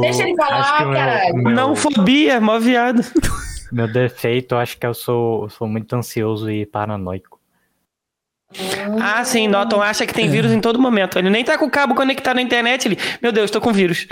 Deixa 0.00 0.22
ele 0.22 0.36
falar, 0.36 0.60
Acho 0.60 0.76
que 0.76 0.82
o 0.82 0.86
meu- 0.88 0.96
caralho. 0.98 1.34
meu- 1.36 1.52
Não 1.52 1.76
fobia, 1.76 2.40
mó 2.40 2.58
viado. 2.58 3.02
Meu 3.72 3.86
defeito, 3.86 4.54
eu 4.54 4.58
acho 4.58 4.78
que 4.78 4.86
eu 4.86 4.94
sou, 4.94 5.44
eu 5.44 5.50
sou 5.50 5.68
muito 5.68 5.94
ansioso 5.94 6.50
e 6.50 6.64
paranoico. 6.66 7.38
Ah, 8.98 9.22
sim, 9.24 9.46
Norton 9.46 9.82
acha 9.82 10.06
que 10.06 10.14
tem 10.14 10.28
vírus 10.30 10.50
em 10.52 10.60
todo 10.60 10.78
momento. 10.80 11.18
Ele 11.18 11.28
nem 11.28 11.44
tá 11.44 11.58
com 11.58 11.66
o 11.66 11.70
cabo 11.70 11.94
conectado 11.94 12.36
na 12.36 12.42
internet. 12.42 12.88
Ele, 12.88 12.98
meu 13.20 13.30
Deus, 13.30 13.50
tô 13.50 13.60
com 13.60 13.72
vírus. 13.74 14.06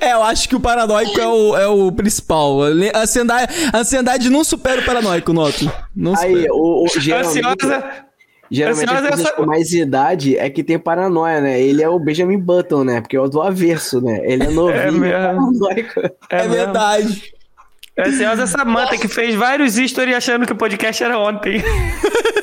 É, 0.00 0.14
eu 0.14 0.22
acho 0.22 0.48
que 0.48 0.56
o 0.56 0.60
paranoico 0.60 1.20
é 1.20 1.26
o, 1.28 1.56
é 1.56 1.66
o 1.66 1.92
principal. 1.92 2.62
A 2.94 2.98
ansiedade, 3.02 3.52
a 3.72 3.78
ansiedade 3.78 4.30
não 4.30 4.42
supera 4.42 4.80
o 4.80 4.84
paranoico, 4.84 5.32
Noto. 5.32 5.70
Não 5.94 6.16
Aí, 6.18 6.34
supera. 6.34 6.54
o, 6.54 6.84
o, 6.84 6.88
geralmente, 7.00 7.44
Ansiosa. 7.46 8.06
Geralmente 8.52 8.84
ansiosa 8.90 9.04
as 9.04 9.10
pessoas 9.10 9.26
essa- 9.28 9.36
com 9.36 9.46
mais 9.46 9.72
idade 9.72 10.36
é 10.36 10.48
que 10.50 10.62
tem 10.62 10.78
paranoia, 10.78 11.40
né? 11.40 11.60
Ele 11.60 11.82
é 11.82 11.88
o 11.88 11.98
Benjamin 11.98 12.38
Button, 12.38 12.84
né? 12.84 13.00
Porque 13.00 13.16
é 13.16 13.20
o 13.20 13.28
do 13.28 13.40
avesso, 13.42 14.00
né? 14.00 14.20
Ele 14.24 14.44
é 14.44 14.50
novinho, 14.52 15.04
É 15.04 15.10
paranoico. 15.26 16.00
É, 16.00 16.12
É 16.30 16.36
mesmo. 16.42 16.54
verdade. 16.54 17.32
Ansiosa 17.98 18.46
Samanta, 18.46 18.96
que 18.96 19.06
fez 19.08 19.34
vários 19.34 19.74
stories 19.74 20.16
achando 20.16 20.46
que 20.46 20.52
o 20.52 20.56
podcast 20.56 21.02
era 21.04 21.18
ontem. 21.18 21.62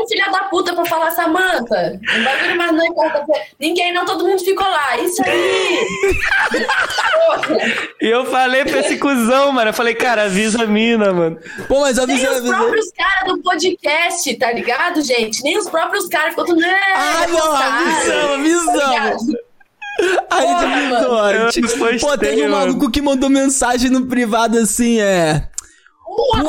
Não 0.00 0.04
um 0.04 0.08
filho 0.08 0.30
da 0.32 0.38
puta 0.44 0.74
pra 0.74 0.84
falar, 0.86 1.10
Samanta. 1.10 2.00
Um 2.16 2.24
bagulho 2.24 2.56
mais 2.56 2.72
não 2.72 2.94
quarta-feira. 2.94 3.42
Ninguém, 3.58 3.92
não, 3.92 4.04
todo 4.06 4.26
mundo 4.26 4.42
ficou 4.42 4.66
lá. 4.66 4.96
Isso 4.98 5.22
aí. 5.24 5.86
E 8.00 8.06
eu 8.08 8.24
falei 8.26 8.64
pra 8.64 8.80
esse 8.80 8.96
cuzão, 8.98 9.52
mano. 9.52 9.70
Eu 9.70 9.74
falei, 9.74 9.94
cara, 9.94 10.24
avisa 10.24 10.62
a 10.62 10.66
mina, 10.66 11.12
mano. 11.12 11.38
Pô, 11.68 11.80
mas 11.80 11.96
Nem 11.96 12.04
avisei, 12.04 12.28
os 12.28 12.36
avisei. 12.38 12.56
próprios 12.56 12.90
caras 12.92 13.28
do 13.34 13.42
podcast, 13.42 14.36
tá 14.36 14.52
ligado, 14.52 15.02
gente? 15.02 15.42
Nem 15.42 15.58
os 15.58 15.68
próprios 15.68 16.06
caras 16.08 16.30
ficou 16.30 16.44
tudo. 16.46 16.62
"É, 16.64 16.92
Ah, 16.94 17.26
não, 17.28 17.36
otário", 17.36 17.86
avisamos, 17.86 18.82
avisamos. 18.82 19.32
tá? 19.32 19.38
Aí 20.30 20.46
mano. 20.46 21.36
Eu 21.38 21.44
postei, 21.46 21.98
Pô, 21.98 22.16
teve 22.16 22.46
um 22.46 22.50
mano. 22.50 22.56
maluco 22.72 22.90
que 22.90 23.02
mandou 23.02 23.28
mensagem 23.28 23.90
no 23.90 24.06
privado 24.06 24.56
assim, 24.58 24.98
é. 25.00 25.46
Um 26.08 26.38
Oi. 26.38 26.42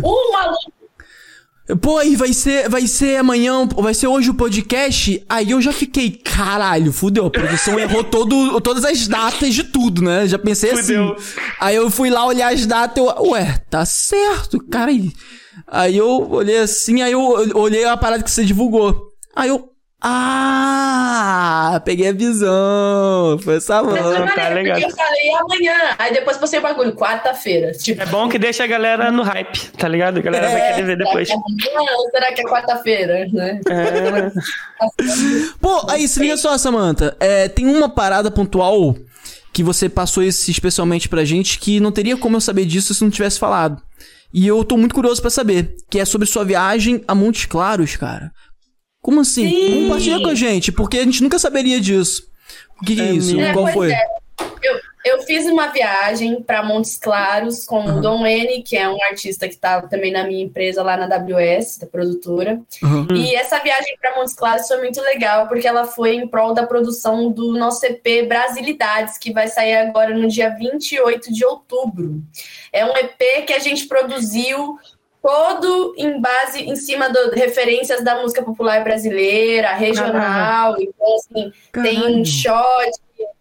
maluco, 0.00 0.08
um 0.08 0.32
maluco. 0.32 0.72
Pô, 1.80 1.96
aí 1.96 2.14
vai 2.14 2.34
ser, 2.34 2.68
vai 2.68 2.86
ser 2.86 3.16
amanhã, 3.16 3.66
vai 3.66 3.94
ser 3.94 4.06
hoje 4.06 4.28
o 4.28 4.34
podcast. 4.34 5.24
Aí 5.28 5.50
eu 5.50 5.62
já 5.62 5.72
fiquei, 5.72 6.10
caralho, 6.10 6.92
fudeu. 6.92 7.26
A 7.26 7.30
produção 7.30 7.78
errou 7.78 8.04
todo, 8.04 8.60
todas 8.60 8.84
as 8.84 9.08
datas 9.08 9.54
de 9.54 9.64
tudo, 9.64 10.02
né? 10.02 10.26
Já 10.28 10.38
pensei 10.38 10.76
Fudeu. 10.76 11.14
assim. 11.14 11.24
Aí 11.58 11.76
eu 11.76 11.90
fui 11.90 12.10
lá 12.10 12.26
olhar 12.26 12.52
as 12.52 12.66
datas, 12.66 13.02
eu, 13.02 13.30
ué, 13.30 13.58
tá 13.70 13.84
certo, 13.86 14.58
cara. 14.68 14.92
Aí 15.66 15.96
eu 15.96 16.30
olhei 16.30 16.58
assim, 16.58 17.00
aí 17.00 17.12
eu 17.12 17.20
olhei 17.54 17.84
a 17.86 17.96
parada 17.96 18.22
que 18.22 18.30
você 18.30 18.44
divulgou. 18.44 19.08
Aí 19.34 19.48
eu, 19.48 19.70
ah, 20.06 21.80
peguei 21.82 22.08
a 22.08 22.12
visão. 22.12 23.38
Foi 23.42 23.56
essa 23.56 23.82
mão. 23.82 23.94
tá 23.94 24.00
eu 24.00 24.90
falei 24.90 25.30
amanhã. 25.30 25.94
Aí 25.98 26.12
depois 26.12 26.36
postei 26.36 26.58
o 26.58 26.62
bagulho, 26.62 26.92
quarta-feira. 26.92 27.72
Tipo, 27.72 28.02
É 28.02 28.06
bom 28.06 28.28
que 28.28 28.38
deixa 28.38 28.64
a 28.64 28.66
galera 28.66 29.10
no 29.10 29.22
hype, 29.22 29.70
tá 29.78 29.88
ligado? 29.88 30.18
A 30.18 30.20
galera 30.20 30.50
vai 30.50 30.74
querer 30.74 30.84
ver 30.84 30.98
depois. 30.98 31.26
será 31.26 31.40
que 31.40 31.68
é 31.68 31.72
amanhã 31.72 31.90
ou 31.96 32.10
será 32.10 32.32
que 32.34 32.40
é 32.42 32.44
quarta-feira, 32.44 33.26
né? 33.32 33.60
É, 33.66 34.30
Pô, 35.58 35.86
aí, 35.88 36.06
se 36.06 36.20
liga 36.20 36.36
só, 36.36 36.58
Samantha. 36.58 37.16
É, 37.18 37.48
tem 37.48 37.66
uma 37.66 37.88
parada 37.88 38.30
pontual 38.30 38.94
que 39.54 39.62
você 39.62 39.88
passou 39.88 40.22
esse 40.22 40.50
especialmente 40.50 41.08
pra 41.08 41.24
gente 41.24 41.58
que 41.58 41.80
não 41.80 41.90
teria 41.90 42.18
como 42.18 42.36
eu 42.36 42.42
saber 42.42 42.66
disso 42.66 42.92
se 42.92 43.02
não 43.02 43.10
tivesse 43.10 43.38
falado. 43.38 43.80
E 44.34 44.46
eu 44.46 44.62
tô 44.64 44.76
muito 44.76 44.94
curioso 44.94 45.22
para 45.22 45.30
saber, 45.30 45.76
que 45.88 45.98
é 45.98 46.04
sobre 46.04 46.26
sua 46.26 46.44
viagem 46.44 47.02
a 47.08 47.14
Montes 47.14 47.46
Claros, 47.46 47.96
cara. 47.96 48.30
Como 49.04 49.20
assim? 49.20 49.46
Sim. 49.46 49.82
Compartilha 49.82 50.18
com 50.18 50.30
a 50.30 50.34
gente, 50.34 50.72
porque 50.72 50.96
a 50.96 51.02
gente 51.02 51.22
nunca 51.22 51.38
saberia 51.38 51.78
disso. 51.78 52.26
O 52.80 52.86
que, 52.86 52.96
que 52.96 53.02
é, 53.02 53.08
é 53.08 53.12
isso? 53.12 53.38
É, 53.38 53.52
Qual 53.52 53.66
foi? 53.66 53.92
É. 53.92 54.00
Eu, 54.62 54.80
eu 55.04 55.22
fiz 55.24 55.44
uma 55.44 55.66
viagem 55.66 56.40
para 56.40 56.62
Montes 56.62 56.96
Claros 56.96 57.66
com 57.66 57.80
uhum. 57.80 57.98
o 57.98 58.00
Dom 58.00 58.26
N, 58.26 58.62
que 58.62 58.78
é 58.78 58.88
um 58.88 58.96
artista 59.04 59.46
que 59.46 59.56
está 59.56 59.82
também 59.82 60.10
na 60.10 60.24
minha 60.26 60.42
empresa 60.42 60.82
lá 60.82 60.96
na 60.96 61.04
WS, 61.04 61.80
da 61.80 61.86
produtora. 61.86 62.58
Uhum. 62.82 63.06
E 63.14 63.34
essa 63.34 63.58
viagem 63.58 63.94
para 64.00 64.16
Montes 64.16 64.32
Claros 64.32 64.66
foi 64.66 64.78
muito 64.78 65.02
legal, 65.02 65.48
porque 65.48 65.68
ela 65.68 65.84
foi 65.84 66.14
em 66.14 66.26
prol 66.26 66.54
da 66.54 66.66
produção 66.66 67.30
do 67.30 67.52
nosso 67.52 67.84
EP 67.84 68.26
Brasilidades, 68.26 69.18
que 69.18 69.34
vai 69.34 69.48
sair 69.48 69.76
agora 69.76 70.16
no 70.16 70.26
dia 70.28 70.48
28 70.48 71.30
de 71.30 71.44
outubro. 71.44 72.22
É 72.72 72.86
um 72.86 72.96
EP 72.96 73.44
que 73.46 73.52
a 73.52 73.58
gente 73.58 73.86
produziu 73.86 74.78
todo 75.24 75.94
em 75.96 76.20
base 76.20 76.60
em 76.60 76.76
cima 76.76 77.08
de 77.08 77.30
referências 77.30 78.04
da 78.04 78.20
música 78.20 78.42
popular 78.42 78.84
brasileira, 78.84 79.72
regional. 79.72 80.76
Então, 80.78 81.14
assim, 81.14 81.50
Caralho. 81.72 81.96
tem 81.96 82.24
shot, 82.26 82.90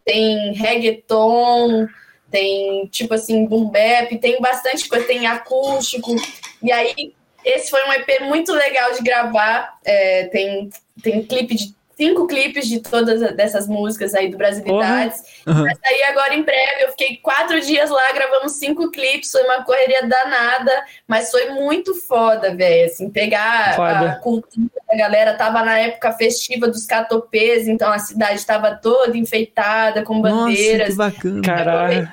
tem 0.06 0.54
reggaeton, 0.54 1.86
tem 2.32 2.88
tipo 2.88 3.14
assim, 3.14 3.46
boom 3.46 3.66
bap, 3.66 4.18
tem 4.18 4.40
bastante 4.40 4.88
coisa, 4.88 5.06
tem 5.06 5.28
acústico. 5.28 6.16
E 6.62 6.72
aí, 6.72 7.14
esse 7.44 7.70
foi 7.70 7.84
um 7.84 7.92
EP 7.92 8.22
muito 8.22 8.54
legal 8.54 8.94
de 8.94 9.02
gravar. 9.02 9.78
É, 9.84 10.28
tem, 10.28 10.70
tem 11.04 11.22
clipe 11.22 11.54
de 11.54 11.76
cinco 11.96 12.28
clipes 12.28 12.68
de 12.68 12.80
todas 12.80 13.20
dessas 13.36 13.68
músicas 13.68 14.14
aí 14.14 14.30
do 14.30 14.38
Brasilidades. 14.38 15.24
Uhum. 15.46 15.64
Vai 15.64 15.76
sair 15.76 16.04
agora 16.04 16.36
em 16.36 16.44
breve. 16.44 16.84
Eu 16.84 16.90
fiquei 16.90 17.18
quatro 17.18 17.60
dias 17.62 17.90
lá 17.90 18.12
gravando 18.12 18.50
cinco 18.50 18.92
clipes. 18.92 19.32
Foi 19.32 19.44
uma 19.44 19.64
correria 19.64 20.08
danada, 20.08 20.72
mas 21.08 21.32
foi 21.32 21.50
muito 21.52 21.94
foda, 21.96 22.56
velho. 22.56 22.86
Assim, 22.86 23.10
pegar 23.10 23.76
foda. 23.76 24.12
a 24.12 24.16
cultura 24.16 24.70
da 24.90 24.98
galera. 24.98 25.34
Tava 25.36 25.64
na 25.64 25.80
época 25.80 26.12
festiva 26.14 26.68
dos 26.68 26.86
catopês, 26.86 27.68
então 27.68 27.92
a 27.92 28.00
cidade 28.00 28.36
estava 28.36 28.76
toda 28.76 29.18
enfeitada 29.18 30.04
com 30.04 30.22
bandeiras. 30.22 30.96
Nossa, 30.96 31.12
que 31.12 31.30
bacana. 31.30 31.42
Caralho. 31.42 32.10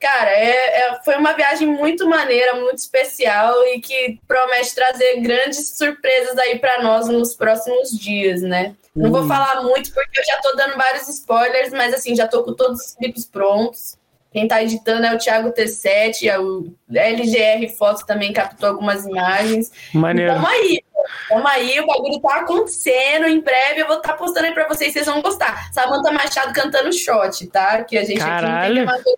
Cara, 0.00 0.30
é, 0.30 0.80
é, 0.80 1.00
foi 1.04 1.16
uma 1.16 1.34
viagem 1.34 1.68
muito 1.68 2.08
maneira, 2.08 2.54
muito 2.54 2.78
especial 2.78 3.54
e 3.66 3.80
que 3.80 4.18
promete 4.26 4.74
trazer 4.74 5.20
grandes 5.20 5.76
surpresas 5.76 6.38
aí 6.38 6.58
para 6.58 6.82
nós 6.82 7.06
nos 7.06 7.36
próximos 7.36 7.90
dias, 7.90 8.40
né? 8.40 8.74
Não 8.94 9.10
vou 9.10 9.26
falar 9.26 9.62
muito 9.62 9.92
porque 9.92 10.20
eu 10.20 10.24
já 10.24 10.36
tô 10.38 10.56
dando 10.56 10.76
vários 10.76 11.08
spoilers, 11.08 11.72
mas 11.72 11.94
assim, 11.94 12.14
já 12.14 12.26
tô 12.26 12.42
com 12.42 12.54
todos 12.54 12.80
os 12.80 12.94
clipes 12.94 13.24
prontos. 13.24 13.96
Quem 14.32 14.46
tá 14.46 14.62
editando 14.62 15.06
é 15.06 15.14
o 15.14 15.18
Thiago 15.18 15.52
T7, 15.52 16.28
é 16.28 16.38
o 16.38 16.72
LGR 16.92 17.68
Fotos 17.76 18.04
também 18.04 18.32
captou 18.32 18.68
algumas 18.68 19.04
imagens. 19.04 19.72
Maneiro. 19.92 20.34
Tamo 20.34 20.46
aí, 20.46 20.80
tamo 21.28 21.48
aí, 21.48 21.80
o 21.80 21.86
bagulho 21.86 22.20
tá 22.20 22.36
acontecendo. 22.36 23.26
Em 23.26 23.40
breve 23.40 23.80
eu 23.80 23.88
vou 23.88 23.96
estar 23.96 24.12
tá 24.12 24.14
postando 24.14 24.46
aí 24.46 24.54
pra 24.54 24.68
vocês, 24.68 24.92
vocês 24.92 25.06
vão 25.06 25.20
gostar. 25.20 25.72
Samanta 25.72 26.12
Machado 26.12 26.52
cantando 26.52 26.92
shot, 26.92 27.44
tá? 27.48 27.82
Que 27.82 27.98
a 27.98 28.04
gente 28.04 28.20
Caralho. 28.20 28.88
aqui 28.88 28.94
não 28.94 29.02
tem 29.02 29.16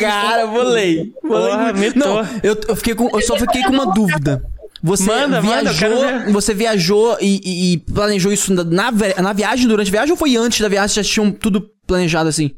Cara, 0.00 0.46
vou 0.46 0.62
ler. 0.62 1.12
Não, 1.94 2.18
eu, 2.42 2.60
eu, 2.68 2.76
fiquei 2.76 2.96
com, 2.96 3.08
eu 3.08 3.20
só 3.20 3.36
fiquei 3.36 3.62
com 3.62 3.70
uma 3.70 3.92
dúvida. 3.92 4.42
Você 4.86 5.04
manda, 5.04 5.40
viajou, 5.40 5.90
manda, 5.90 6.32
você 6.32 6.54
viajou 6.54 7.18
e, 7.20 7.72
e, 7.72 7.78
planejou 7.78 8.32
isso 8.32 8.54
na, 8.54 8.90
na 9.20 9.32
viagem, 9.32 9.66
durante 9.66 9.88
a 9.88 9.90
viagem, 9.90 10.12
ou 10.12 10.16
foi 10.16 10.36
antes 10.36 10.60
da 10.60 10.68
viagem? 10.68 10.94
Já 10.94 11.02
tinham 11.02 11.32
tudo 11.32 11.68
planejado 11.84 12.28
assim? 12.28 12.52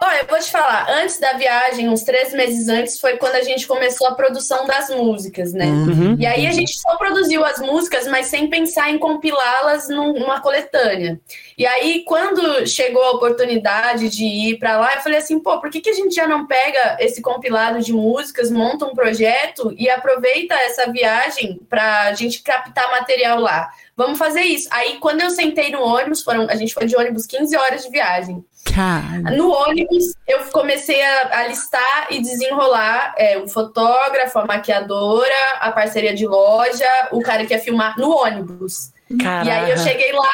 Olha, 0.00 0.20
eu 0.20 0.26
vou 0.28 0.38
te 0.38 0.48
falar, 0.48 0.86
antes 0.88 1.18
da 1.18 1.32
viagem, 1.32 1.88
uns 1.88 2.04
três 2.04 2.32
meses 2.32 2.68
antes, 2.68 3.00
foi 3.00 3.16
quando 3.16 3.34
a 3.34 3.42
gente 3.42 3.66
começou 3.66 4.06
a 4.06 4.14
produção 4.14 4.64
das 4.64 4.90
músicas, 4.90 5.52
né? 5.52 5.66
Uhum. 5.66 6.16
E 6.16 6.24
aí 6.24 6.46
a 6.46 6.52
gente 6.52 6.78
só 6.78 6.96
produziu 6.96 7.44
as 7.44 7.58
músicas, 7.58 8.06
mas 8.06 8.26
sem 8.26 8.48
pensar 8.48 8.90
em 8.90 8.98
compilá-las 8.98 9.88
numa 9.88 10.40
coletânea. 10.40 11.20
E 11.58 11.66
aí, 11.66 12.04
quando 12.06 12.64
chegou 12.64 13.02
a 13.02 13.10
oportunidade 13.10 14.08
de 14.08 14.24
ir 14.24 14.58
para 14.60 14.78
lá, 14.78 14.94
eu 14.94 15.00
falei 15.00 15.18
assim, 15.18 15.40
pô, 15.40 15.60
por 15.60 15.68
que, 15.68 15.80
que 15.80 15.90
a 15.90 15.94
gente 15.94 16.14
já 16.14 16.28
não 16.28 16.46
pega 16.46 16.96
esse 17.00 17.20
compilado 17.20 17.80
de 17.82 17.92
músicas, 17.92 18.52
monta 18.52 18.86
um 18.86 18.94
projeto 18.94 19.74
e 19.76 19.90
aproveita 19.90 20.54
essa 20.54 20.92
viagem 20.92 21.58
para 21.68 22.02
a 22.02 22.14
gente 22.14 22.40
captar 22.42 22.88
material 22.92 23.40
lá? 23.40 23.68
Vamos 23.96 24.16
fazer 24.16 24.42
isso. 24.42 24.68
Aí, 24.70 24.98
quando 25.00 25.22
eu 25.22 25.30
sentei 25.30 25.72
no 25.72 25.82
ônibus, 25.82 26.22
foram, 26.22 26.48
a 26.48 26.54
gente 26.54 26.72
foi 26.72 26.86
de 26.86 26.96
ônibus 26.96 27.26
15 27.26 27.56
horas 27.56 27.82
de 27.82 27.90
viagem. 27.90 28.44
Cara. 28.74 29.36
No 29.36 29.50
ônibus, 29.50 30.14
eu 30.26 30.40
comecei 30.52 31.00
a, 31.02 31.40
a 31.40 31.46
listar 31.48 32.06
e 32.10 32.20
desenrolar 32.20 33.14
é, 33.16 33.38
o 33.38 33.48
fotógrafo, 33.48 34.38
a 34.38 34.46
maquiadora, 34.46 35.34
a 35.60 35.72
parceria 35.72 36.14
de 36.14 36.26
loja, 36.26 37.08
o 37.12 37.20
cara 37.20 37.44
que 37.44 37.52
ia 37.52 37.60
filmar 37.60 37.98
no 37.98 38.10
ônibus. 38.10 38.92
Caraca. 39.20 39.48
E 39.48 39.50
aí 39.50 39.70
eu 39.70 39.78
cheguei 39.78 40.12
lá 40.12 40.30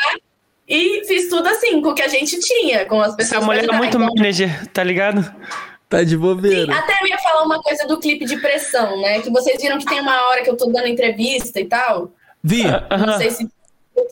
e 0.68 1.04
fiz 1.06 1.28
tudo 1.28 1.46
assim, 1.48 1.80
com 1.80 1.90
o 1.90 1.94
que 1.94 2.02
a 2.02 2.08
gente 2.08 2.38
tinha, 2.40 2.86
com 2.86 3.00
as 3.00 3.14
pessoas. 3.14 3.38
Essa 3.38 3.46
mulher 3.46 3.64
é 3.64 3.72
muito 3.72 3.96
então, 3.96 4.00
manager, 4.00 4.66
tá 4.68 4.82
ligado? 4.82 5.34
Tá 5.88 6.02
de 6.02 6.16
bobeira. 6.16 6.72
Sim, 6.72 6.78
até 6.78 6.94
eu 7.02 7.06
ia 7.06 7.18
falar 7.18 7.44
uma 7.44 7.62
coisa 7.62 7.86
do 7.86 8.00
clipe 8.00 8.24
de 8.24 8.36
pressão, 8.38 9.00
né? 9.00 9.20
Que 9.20 9.30
vocês 9.30 9.60
viram 9.60 9.78
que 9.78 9.84
tem 9.84 10.00
uma 10.00 10.28
hora 10.28 10.42
que 10.42 10.50
eu 10.50 10.56
tô 10.56 10.66
dando 10.66 10.88
entrevista 10.88 11.60
e 11.60 11.66
tal. 11.66 12.10
Vi. 12.42 12.64
Não 12.64 13.18
sei 13.18 13.30
se. 13.30 13.48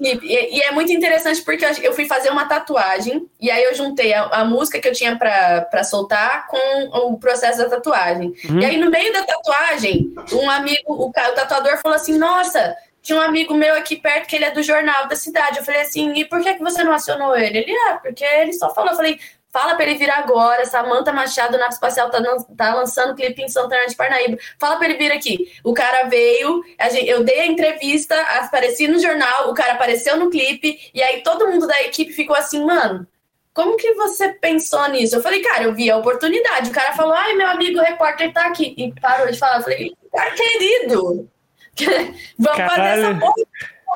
E, 0.01 0.59
e, 0.59 0.63
é 0.63 0.71
muito 0.71 0.93
interessante 0.93 1.43
porque 1.43 1.65
eu 1.83 1.93
fui 1.93 2.07
fazer 2.07 2.31
uma 2.31 2.47
tatuagem 2.47 3.29
e 3.41 3.51
aí 3.51 3.65
eu 3.65 3.75
juntei 3.75 4.15
a, 4.15 4.23
a 4.27 4.45
música 4.45 4.81
que 4.81 4.87
eu 4.87 4.93
tinha 4.93 5.17
para 5.17 5.83
soltar 5.83 6.47
com 6.47 7.09
o 7.11 7.19
processo 7.19 7.59
da 7.59 7.69
tatuagem. 7.69 8.33
Uhum. 8.49 8.61
E 8.61 8.65
aí, 8.65 8.77
no 8.77 8.91
meio 8.91 9.13
da 9.13 9.25
tatuagem, 9.25 10.15
um 10.33 10.49
amigo, 10.49 10.93
o, 10.93 11.09
o 11.09 11.13
tatuador 11.13 11.79
falou 11.79 11.97
assim: 11.97 12.17
Nossa, 12.17 12.77
tinha 13.03 13.19
um 13.19 13.23
amigo 13.23 13.55
meu 13.55 13.75
aqui 13.75 13.97
perto 13.97 14.29
que 14.29 14.37
ele 14.37 14.45
é 14.45 14.53
do 14.53 14.63
jornal 14.63 15.09
da 15.09 15.17
cidade. 15.17 15.59
Eu 15.59 15.65
falei 15.65 15.81
assim: 15.81 16.13
E 16.15 16.25
por 16.25 16.41
que, 16.41 16.55
que 16.55 16.63
você 16.63 16.85
não 16.85 16.93
acionou 16.93 17.37
ele? 17.37 17.59
Ele, 17.59 17.73
ah, 17.89 17.99
porque 18.01 18.25
ele 18.25 18.53
só 18.53 18.73
falou. 18.73 18.91
Eu 18.91 18.97
falei: 18.97 19.19
Fala 19.53 19.74
pra 19.74 19.85
ele 19.85 19.99
vir 19.99 20.11
agora. 20.11 20.65
Samanta 20.65 21.12
Machado, 21.12 21.59
Nave 21.59 21.74
Espacial, 21.74 22.11
tá, 22.11 22.20
tá 22.57 22.74
lançando 22.74 23.15
clipe 23.15 23.43
em 23.43 23.49
Santana 23.49 23.87
de 23.87 23.95
Parnaíba. 23.95 24.39
Fala 24.59 24.77
pra 24.77 24.89
ele 24.89 24.97
vir 24.97 25.12
aqui. 25.12 25.53
O 25.62 25.74
cara 25.74 26.05
veio, 26.05 26.65
gente, 26.91 27.07
eu 27.07 27.23
dei 27.23 27.41
a 27.41 27.47
entrevista, 27.47 28.19
apareci 28.39 28.89
no 28.89 28.99
jornal, 28.99 29.51
o 29.51 29.55
cara 29.55 29.74
apareceu 29.74 30.16
no 30.16 30.31
clipe, 30.31 30.91
e 30.95 31.03
aí 31.03 31.23
todo 31.23 31.49
mundo 31.49 31.66
da 31.66 31.83
equipe 31.83 32.12
ficou 32.12 32.35
assim, 32.35 32.65
mano. 32.65 33.07
Como 33.53 33.77
que 33.77 33.93
você 33.93 34.31
pensou 34.31 34.89
nisso? 34.89 35.16
Eu 35.16 35.23
falei, 35.23 35.43
cara, 35.43 35.65
eu 35.65 35.74
vi 35.74 35.91
a 35.91 35.99
oportunidade. 35.99 36.70
O 36.70 36.73
cara 36.73 36.95
falou, 36.95 37.12
ai, 37.12 37.35
meu 37.35 37.47
amigo 37.49 37.79
repórter 37.79 38.33
tá 38.33 38.47
aqui. 38.47 38.74
E 38.79 38.99
parou 38.99 39.31
de 39.31 39.39
falar. 39.39 39.59
Eu 39.59 39.62
falei, 39.62 39.93
cara, 40.11 40.31
querido, 40.31 41.29
vamos 42.39 42.57
Caralho. 42.57 42.69
fazer 42.69 43.01
essa 43.01 43.20
porra. 43.20 43.35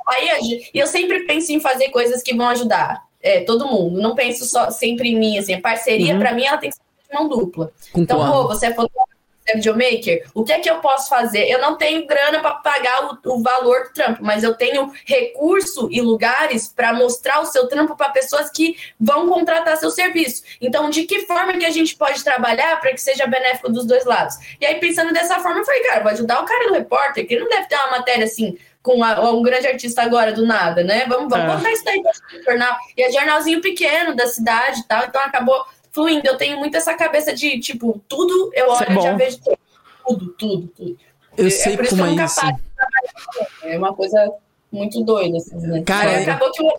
Aí 0.08 0.68
eu 0.74 0.86
sempre 0.86 1.20
penso 1.20 1.50
em 1.50 1.60
fazer 1.60 1.88
coisas 1.88 2.22
que 2.22 2.36
vão 2.36 2.50
ajudar 2.50 3.06
é, 3.26 3.40
todo 3.40 3.66
mundo. 3.66 4.00
Não 4.00 4.14
penso 4.14 4.44
só 4.46 4.70
sempre 4.70 5.08
em 5.08 5.18
mim, 5.18 5.38
assim, 5.38 5.54
a 5.54 5.60
parceria, 5.60 6.14
uhum. 6.14 6.20
para 6.20 6.32
mim, 6.32 6.44
ela 6.44 6.58
tem 6.58 6.70
que 6.70 6.76
ser 6.76 6.82
de 7.08 7.14
mão 7.18 7.28
dupla. 7.28 7.72
Então, 7.94 8.18
pô, 8.18 8.48
você 8.48 8.66
é 8.66 8.70
fotógrafo, 8.70 9.16
você 9.44 9.52
é 9.52 9.56
videomaker, 9.56 10.30
o 10.32 10.44
que 10.44 10.52
é 10.52 10.60
que 10.60 10.70
eu 10.70 10.80
posso 10.80 11.08
fazer? 11.08 11.48
Eu 11.48 11.60
não 11.60 11.76
tenho 11.76 12.06
grana 12.06 12.40
para 12.40 12.54
pagar 12.54 13.04
o, 13.04 13.32
o, 13.32 13.42
valor 13.42 13.84
do 13.84 13.92
trampo, 13.92 14.24
mas 14.24 14.44
eu 14.44 14.54
tenho 14.54 14.92
recurso 15.04 15.88
e 15.90 16.00
lugares 16.00 16.68
para 16.68 16.92
mostrar 16.92 17.40
o 17.40 17.46
seu 17.46 17.68
trampo 17.68 17.96
para 17.96 18.10
pessoas 18.10 18.50
que 18.50 18.76
vão 18.98 19.28
contratar 19.28 19.76
seu 19.76 19.90
serviço. 19.90 20.42
Então, 20.60 20.88
de 20.88 21.04
que 21.04 21.26
forma 21.26 21.52
que 21.54 21.64
a 21.64 21.70
gente 21.70 21.96
pode 21.96 22.22
trabalhar 22.22 22.80
para 22.80 22.92
que 22.92 23.00
seja 23.00 23.26
benéfico 23.26 23.70
dos 23.70 23.86
dois 23.86 24.04
lados? 24.04 24.36
E 24.60 24.66
aí, 24.66 24.76
pensando 24.76 25.12
dessa 25.12 25.40
forma, 25.40 25.60
eu 25.60 25.64
falei, 25.64 25.82
cara, 25.82 26.00
vou 26.00 26.12
ajudar 26.12 26.40
o 26.40 26.44
cara 26.44 26.68
do 26.68 26.74
repórter, 26.74 27.26
que 27.26 27.38
não 27.38 27.48
deve 27.48 27.66
ter 27.66 27.76
uma 27.76 27.98
matéria 27.98 28.24
assim 28.24 28.56
com 28.86 29.02
a, 29.02 29.32
um 29.32 29.42
grande 29.42 29.66
artista 29.66 30.00
agora, 30.02 30.32
do 30.32 30.46
nada, 30.46 30.84
né? 30.84 31.06
Vamos, 31.08 31.28
vamos 31.28 31.44
é. 31.44 31.56
botar 31.56 31.72
isso 31.72 31.84
daí 31.84 32.00
no 32.00 32.44
jornal. 32.44 32.76
E 32.96 33.02
é 33.02 33.10
jornalzinho 33.10 33.60
pequeno 33.60 34.14
da 34.14 34.28
cidade 34.28 34.78
e 34.78 34.84
tal, 34.84 35.04
então 35.06 35.20
acabou 35.20 35.66
fluindo. 35.90 36.24
Eu 36.24 36.36
tenho 36.36 36.56
muito 36.56 36.76
essa 36.76 36.94
cabeça 36.94 37.34
de, 37.34 37.58
tipo, 37.58 38.00
tudo 38.06 38.52
eu 38.54 38.70
olho 38.70 38.86
e 38.88 38.98
é 38.98 39.02
já 39.02 39.12
vejo 39.14 39.38
tudo, 40.06 40.28
tudo, 40.38 40.68
tudo. 40.68 40.98
Eu 41.36 41.48
é, 41.48 41.50
sei 41.50 41.74
é 41.74 41.76
como 41.84 42.06
é 42.06 42.24
isso. 42.24 42.40
É 43.64 43.76
uma 43.76 43.92
coisa 43.92 44.32
muito 44.70 45.02
doida, 45.02 45.36
assim, 45.36 45.56
né? 45.56 45.82
Cara, 45.84 46.20
então, 46.20 46.34
acabou 46.34 46.52
que 46.52 46.62
eu 46.62 46.72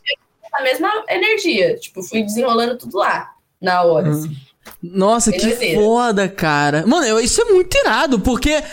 a 0.53 0.63
mesma 0.63 1.03
energia, 1.09 1.75
tipo, 1.75 2.01
fui 2.01 2.23
desenrolando 2.23 2.77
tudo 2.77 2.97
lá, 2.97 3.33
na 3.61 3.83
hora, 3.83 4.07
uhum. 4.07 4.13
assim. 4.13 4.37
Nossa, 4.81 5.31
que 5.31 5.75
foda, 5.75 6.29
cara. 6.29 6.87
Mano, 6.87 7.19
isso 7.19 7.41
é 7.41 7.45
muito 7.45 7.77
irado, 7.77 8.19
porque 8.21 8.63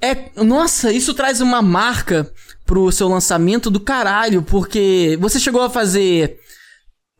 é, 0.00 0.42
nossa, 0.42 0.90
isso 0.90 1.12
traz 1.12 1.40
uma 1.42 1.60
marca 1.60 2.32
pro 2.68 2.92
seu 2.92 3.08
lançamento 3.08 3.70
do 3.70 3.80
caralho, 3.80 4.42
porque 4.42 5.16
você 5.18 5.40
chegou 5.40 5.62
a 5.62 5.70
fazer. 5.70 6.38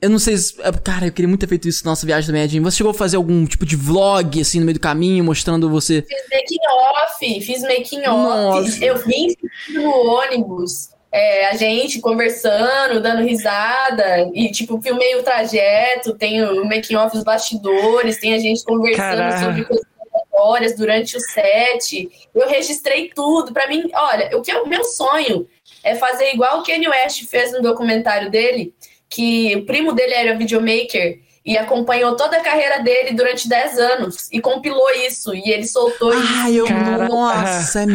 Eu 0.00 0.10
não 0.10 0.18
sei 0.18 0.36
se. 0.36 0.60
É, 0.60 0.70
cara, 0.70 1.06
eu 1.06 1.12
queria 1.12 1.26
muito 1.26 1.40
ter 1.40 1.48
feito 1.48 1.66
isso 1.66 1.82
na 1.86 1.92
nossa 1.92 2.04
viagem 2.04 2.26
também, 2.26 2.42
Edinho. 2.42 2.62
Você 2.62 2.76
chegou 2.76 2.90
a 2.90 2.94
fazer 2.94 3.16
algum 3.16 3.46
tipo 3.46 3.64
de 3.64 3.74
vlog, 3.74 4.38
assim, 4.38 4.60
no 4.60 4.66
meio 4.66 4.74
do 4.74 4.80
caminho, 4.80 5.24
mostrando 5.24 5.70
você. 5.70 6.02
Fiz 6.02 6.22
making 6.30 6.58
off, 6.70 7.40
fiz 7.40 7.62
making 7.62 8.06
off. 8.06 8.84
Eu 8.84 8.98
vim 8.98 9.28
no 9.70 9.90
ônibus. 9.90 10.90
É, 11.10 11.48
a 11.48 11.56
gente 11.56 12.02
conversando, 12.02 13.00
dando 13.00 13.22
risada, 13.22 14.30
e 14.34 14.50
tipo, 14.50 14.78
filmei 14.82 15.16
o 15.16 15.22
trajeto, 15.22 16.12
tem 16.12 16.44
o 16.44 16.66
making 16.66 16.96
off 16.96 17.16
os 17.16 17.24
bastidores, 17.24 18.18
tem 18.18 18.34
a 18.34 18.38
gente 18.38 18.62
conversando 18.62 19.16
Caraca. 19.16 19.38
sobre 19.46 19.64
coisas 19.64 19.86
histórias 20.24 20.76
durante 20.76 21.16
o 21.16 21.20
set. 21.20 22.08
Eu 22.34 22.48
registrei 22.48 23.10
tudo. 23.14 23.52
Para 23.52 23.68
mim, 23.68 23.88
olha, 23.94 24.36
o 24.36 24.42
que 24.42 24.50
é 24.50 24.60
o 24.60 24.68
meu 24.68 24.84
sonho 24.84 25.46
é 25.82 25.94
fazer 25.94 26.32
igual 26.32 26.60
o 26.60 26.62
Kanye 26.62 26.88
West 26.88 27.24
fez 27.26 27.52
no 27.52 27.62
documentário 27.62 28.30
dele, 28.30 28.74
que 29.08 29.54
o 29.56 29.66
primo 29.66 29.92
dele 29.92 30.14
era 30.14 30.36
videomaker 30.36 31.20
e 31.44 31.56
acompanhou 31.56 32.14
toda 32.14 32.36
a 32.36 32.42
carreira 32.42 32.82
dele 32.82 33.14
durante 33.14 33.48
10 33.48 33.78
anos 33.78 34.28
e 34.30 34.40
compilou 34.40 34.90
isso 35.06 35.34
e 35.34 35.50
ele 35.50 35.66
soltou 35.66 36.12
Ai, 36.12 36.56
eu, 36.56 36.66
nossa, 37.08 37.84
é, 37.84 37.86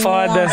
foda. 0.00 0.46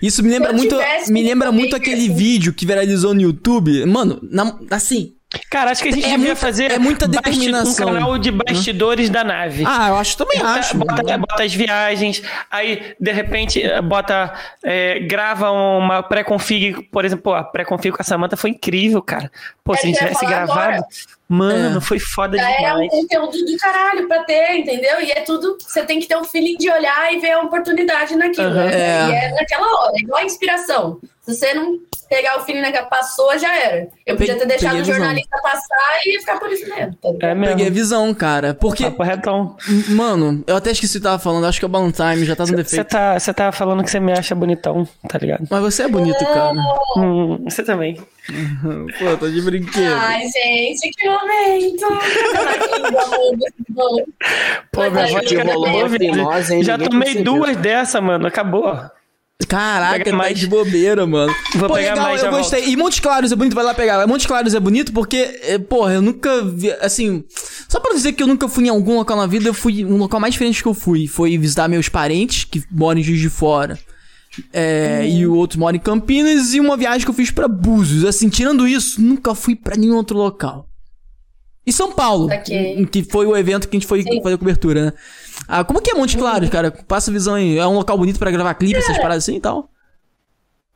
Isso 0.00 0.22
me 0.22 0.30
lembra 0.30 0.52
muito, 0.52 0.76
me 1.08 1.22
lembra 1.22 1.50
muito 1.50 1.74
aquele 1.74 2.08
vídeo 2.08 2.52
que 2.52 2.64
viralizou 2.64 3.14
no 3.14 3.20
YouTube. 3.20 3.84
Mano, 3.84 4.20
na, 4.22 4.58
assim, 4.70 5.14
Cara, 5.52 5.70
acho 5.70 5.82
que 5.82 5.90
a 5.90 5.92
gente 5.92 6.06
é 6.06 6.08
devia 6.08 6.28
muita, 6.28 6.36
fazer 6.36 6.72
é 6.72 6.78
muita 6.78 7.06
determinação. 7.06 7.90
um 7.90 7.92
canal 7.92 8.16
de 8.16 8.30
bastidores 8.30 9.10
hum? 9.10 9.12
da 9.12 9.22
nave. 9.22 9.64
Ah, 9.66 9.90
eu 9.90 9.96
acho 9.96 10.16
também 10.16 10.38
bota, 10.38 10.58
acho. 10.58 10.78
Bota, 10.78 11.18
bota, 11.18 11.42
as 11.42 11.52
viagens, 11.52 12.22
aí 12.50 12.94
de 12.98 13.12
repente 13.12 13.62
bota 13.82 14.32
é, 14.64 15.00
grava 15.00 15.50
uma 15.50 16.02
pré-config, 16.02 16.84
por 16.84 17.04
exemplo, 17.04 17.34
a 17.34 17.44
pré-config 17.44 17.94
com 17.94 18.00
a 18.00 18.04
Samantha 18.04 18.34
foi 18.34 18.48
incrível, 18.48 19.02
cara. 19.02 19.30
Pô, 19.62 19.74
é 19.74 19.76
se 19.76 19.82
a 19.82 19.86
gente 19.88 19.98
tivesse 19.98 20.24
gravado, 20.24 20.58
agora. 20.58 20.86
Mano, 21.28 21.78
é. 21.78 21.80
foi 21.82 21.98
foda 21.98 22.38
Já 22.38 22.50
demais. 22.50 22.80
É 22.80 22.84
um 22.84 22.88
conteúdo 22.88 23.44
do 23.44 23.56
caralho 23.58 24.08
pra 24.08 24.24
ter, 24.24 24.56
entendeu? 24.56 25.02
E 25.02 25.10
é 25.10 25.20
tudo. 25.20 25.58
Você 25.60 25.84
tem 25.84 26.00
que 26.00 26.06
ter 26.06 26.16
um 26.16 26.24
feeling 26.24 26.56
de 26.56 26.70
olhar 26.70 27.12
e 27.12 27.20
ver 27.20 27.32
a 27.32 27.42
oportunidade 27.42 28.16
naquilo. 28.16 28.48
Uhum, 28.48 28.54
né? 28.54 28.74
é. 28.74 29.08
E 29.08 29.12
é 29.12 29.30
naquela 29.32 29.66
hora, 29.66 29.92
igual 29.98 30.20
a 30.20 30.24
inspiração. 30.24 30.98
Se 31.22 31.34
você 31.34 31.54
não 31.54 31.78
pegar 32.12 32.36
o 32.36 32.44
feeling 32.44 32.60
naquela 32.60 32.86
passou, 32.86 33.38
já 33.38 33.56
era. 33.56 33.88
Eu 34.04 34.16
podia 34.16 34.38
ter 34.38 34.46
deixado 34.46 34.76
o 34.76 34.84
jornalista 34.84 35.40
passar 35.42 36.00
e 36.06 36.18
ficar 36.18 36.38
por 36.38 36.50
isso 36.50 36.68
mesmo. 36.68 36.94
Tá 36.94 37.28
é 37.28 37.34
mesmo. 37.34 37.56
Peguei 37.56 37.68
a 37.68 37.70
visão, 37.70 38.14
cara. 38.14 38.54
Porque. 38.54 38.90
Corretão. 38.90 39.56
Mano, 39.88 40.42
eu 40.46 40.56
até 40.56 40.70
esqueci 40.70 40.96
o 40.96 41.00
que 41.00 41.04
tava 41.04 41.18
falando. 41.18 41.46
Acho 41.46 41.58
que 41.58 41.64
é 41.64 41.68
o 41.68 41.70
Balance 41.70 41.96
Time, 41.96 42.24
já 42.24 42.36
tá 42.36 42.44
no 42.44 42.56
defeito. 42.56 42.90
Você 43.18 43.32
tá, 43.32 43.34
tá 43.34 43.52
falando 43.52 43.82
que 43.82 43.90
você 43.90 44.00
me 44.00 44.12
acha 44.12 44.34
bonitão, 44.34 44.86
tá 45.08 45.18
ligado? 45.18 45.46
Mas 45.50 45.60
você 45.60 45.82
é 45.82 45.88
bonito, 45.88 46.18
cara. 46.24 46.54
Hum, 46.96 47.44
você 47.44 47.62
também. 47.62 48.00
Pô, 48.98 49.16
tô 49.18 49.28
de 49.28 49.42
brinquedo. 49.42 49.94
Ai, 49.94 50.22
gente, 50.28 50.90
que 50.90 51.08
momento. 51.08 51.86
Pô, 54.70 54.90
minha 54.90 55.06
voz 56.24 56.48
Já 56.64 56.78
tomei 56.78 57.22
duas 57.22 57.56
dessa, 57.56 58.00
mano. 58.00 58.26
Acabou. 58.26 58.78
Caraca, 59.46 60.04
tá 60.04 60.16
mais 60.16 60.38
de 60.38 60.46
bobeira, 60.46 61.06
mano. 61.06 61.34
Vou 61.54 61.68
Pô, 61.68 61.74
pegar 61.74 61.94
legal, 61.94 62.04
mais, 62.04 62.22
eu 62.22 62.30
gostei. 62.30 62.60
Volto. 62.60 62.72
E 62.72 62.76
Montes 62.76 63.00
Claros 63.00 63.32
é 63.32 63.36
bonito, 63.36 63.54
vai 63.54 63.64
lá 63.64 63.74
pegar. 63.74 64.06
Montes 64.06 64.26
Claros 64.26 64.54
é 64.54 64.60
bonito 64.60 64.92
porque, 64.92 65.40
é, 65.42 65.58
porra, 65.58 65.94
eu 65.94 66.02
nunca 66.02 66.42
vi, 66.44 66.70
assim, 66.80 67.24
só 67.68 67.80
pra 67.80 67.94
dizer 67.94 68.12
que 68.12 68.22
eu 68.22 68.26
nunca 68.26 68.48
fui 68.48 68.66
em 68.66 68.68
algum 68.68 68.96
local 68.96 69.16
na 69.16 69.26
vida, 69.26 69.48
eu 69.48 69.54
fui, 69.54 69.84
um 69.84 69.96
local 69.96 70.20
mais 70.20 70.34
diferente 70.34 70.62
que 70.62 70.68
eu 70.68 70.74
fui, 70.74 71.06
foi 71.06 71.36
visitar 71.38 71.68
meus 71.68 71.88
parentes, 71.88 72.44
que 72.44 72.62
moram 72.70 73.00
em 73.00 73.02
Juiz 73.02 73.20
de 73.20 73.28
Fora. 73.30 73.78
É, 74.52 75.00
hum. 75.02 75.06
E 75.06 75.26
o 75.26 75.34
outro 75.34 75.60
mora 75.60 75.76
em 75.76 75.80
Campinas 75.80 76.54
e 76.54 76.60
uma 76.60 76.76
viagem 76.76 77.04
que 77.04 77.10
eu 77.10 77.14
fiz 77.14 77.30
para 77.30 77.46
Búzios. 77.48 78.04
Assim, 78.04 78.28
tirando 78.28 78.66
isso, 78.66 79.00
nunca 79.00 79.34
fui 79.34 79.54
para 79.54 79.76
nenhum 79.76 79.96
outro 79.96 80.16
local. 80.16 80.71
E 81.64 81.72
São 81.72 81.92
Paulo, 81.92 82.26
okay. 82.26 82.84
que 82.86 83.04
foi 83.04 83.24
o 83.26 83.36
evento 83.36 83.68
que 83.68 83.76
a 83.76 83.78
gente 83.78 83.88
foi 83.88 84.02
Sim. 84.02 84.20
fazer 84.22 84.36
cobertura, 84.36 84.86
né? 84.86 84.92
Ah, 85.46 85.62
como 85.62 85.80
que 85.80 85.90
é 85.90 85.94
Monte 85.94 86.16
Claros, 86.16 86.48
cara? 86.50 86.70
Passa 86.70 87.10
a 87.10 87.14
visão 87.14 87.34
aí. 87.34 87.56
É 87.56 87.66
um 87.66 87.74
local 87.74 87.96
bonito 87.96 88.18
para 88.18 88.30
gravar 88.30 88.54
clipe, 88.54 88.76
é. 88.76 88.78
essas 88.78 88.96
paradas 88.98 89.24
assim 89.24 89.36
e 89.36 89.40
tal? 89.40 89.68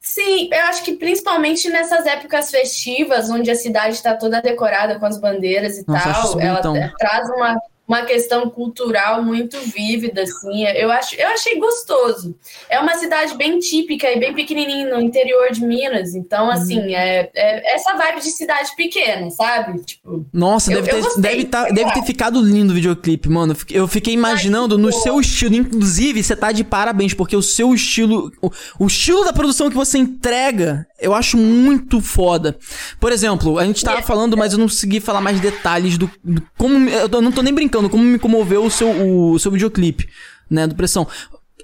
Sim, 0.01 0.49
eu 0.53 0.65
acho 0.67 0.85
que 0.85 0.93
principalmente 0.93 1.69
nessas 1.69 2.07
épocas 2.07 2.49
festivas, 2.51 3.29
onde 3.29 3.51
a 3.51 3.57
cidade 3.57 3.95
está 3.95 4.15
toda 4.15 4.41
decorada 4.41 5.01
com 5.01 5.07
as 5.07 5.19
bandeiras 5.19 5.79
e 5.79 5.85
Nossa, 5.87 6.13
tal, 6.13 6.41
ela 6.41 6.61
traz 6.97 7.29
uma 7.31 7.57
uma 7.87 8.03
questão 8.03 8.51
cultural 8.51 9.23
muito 9.23 9.57
vívida, 9.61 10.23
assim. 10.23 10.67
Eu, 10.67 10.91
acho, 10.91 11.15
eu 11.15 11.29
achei 11.29 11.59
gostoso. 11.59 12.35
É 12.69 12.81
uma 12.81 12.97
cidade 12.97 13.37
bem 13.37 13.61
típica 13.61 14.11
e 14.11 14.19
bem 14.19 14.35
pequenininha 14.35 14.93
no 14.93 15.01
interior 15.01 15.53
de 15.53 15.65
Minas. 15.65 16.15
Então, 16.15 16.51
assim, 16.51 16.81
uhum. 16.81 16.91
é, 16.91 17.31
é, 17.33 17.75
essa 17.75 17.97
vibe 17.97 18.21
de 18.21 18.31
cidade 18.31 18.75
pequena, 18.77 19.31
sabe? 19.31 19.85
Tipo, 19.85 20.27
Nossa, 20.33 20.73
eu, 20.73 20.83
deve, 20.83 21.01
ter, 21.01 21.21
deve, 21.21 21.45
tá, 21.45 21.65
deve 21.69 21.93
ter 21.93 22.03
ficado 22.03 22.41
lindo 22.41 22.73
o 22.73 22.75
videoclipe, 22.75 23.29
mano. 23.29 23.57
Eu 23.71 23.87
fiquei 23.87 24.13
imaginando 24.13 24.77
no 24.77 24.93
seu 24.93 25.21
estilo. 25.21 25.55
Inclusive, 25.55 26.25
você 26.25 26.35
tá 26.35 26.51
de 26.51 26.65
parabéns, 26.65 27.15
porque 27.15 27.37
o 27.37 27.43
seu 27.43 27.73
estilo. 27.73 28.33
O, 28.43 28.51
o 28.81 28.87
estilo 28.89 29.25
da 29.25 29.33
produção 29.33 29.71
que 29.71 29.77
você 29.77 29.99
entrega, 29.99 30.87
eu 31.01 31.15
acho 31.15 31.37
muito 31.37 32.01
foda. 32.01 32.59
Por 32.99 33.13
exemplo, 33.13 33.61
a 33.61 33.65
gente 33.65 33.85
tava 33.85 34.03
falando, 34.03 34.37
mas 34.37 34.53
eu 34.53 34.59
não 34.59 34.67
consegui 34.67 34.99
falar 34.99 35.21
mais 35.21 35.39
detalhes 35.41 35.97
do, 35.97 36.11
do 36.25 36.43
como. 36.59 36.89
Eu 36.89 37.23
não 37.23 37.31
tô 37.31 37.43
nem 37.43 37.55
brincando 37.55 37.76
como 37.89 38.03
me 38.03 38.19
comoveu 38.19 38.65
o 38.65 38.71
seu, 38.71 38.89
o, 38.89 39.33
o 39.33 39.39
seu 39.39 39.51
videoclipe, 39.51 40.09
né, 40.51 40.67
do 40.67 40.75
Pressão. 40.75 41.07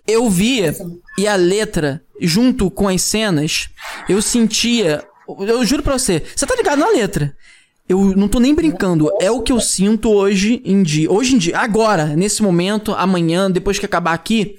Eu 0.07 0.29
via 0.29 0.75
e 1.17 1.27
a 1.27 1.37
letra, 1.37 2.03
junto 2.21 2.71
com 2.71 2.89
as 2.89 3.03
cenas, 3.03 3.69
eu 4.09 4.21
sentia. 4.21 5.05
Eu 5.39 5.65
juro 5.65 5.83
pra 5.83 5.99
você, 5.99 6.23
você 6.35 6.47
tá 6.47 6.55
ligado 6.57 6.79
na 6.79 6.89
letra. 6.89 7.37
Eu 7.89 8.17
não 8.17 8.29
tô 8.29 8.39
nem 8.39 8.55
brincando, 8.55 9.11
é 9.21 9.31
o 9.31 9.43
que 9.43 9.53
eu 9.53 9.61
sinto 9.61 10.11
hoje 10.11 10.63
em 10.65 10.83
dia. 10.83 11.11
Hoje 11.11 11.35
em 11.35 11.39
dia, 11.39 11.59
agora, 11.59 12.17
nesse 12.17 12.43
momento, 12.43 12.95
amanhã, 12.95 13.51
depois 13.51 13.79
que 13.79 13.87
acabar 13.87 14.13
aqui. 14.13 14.57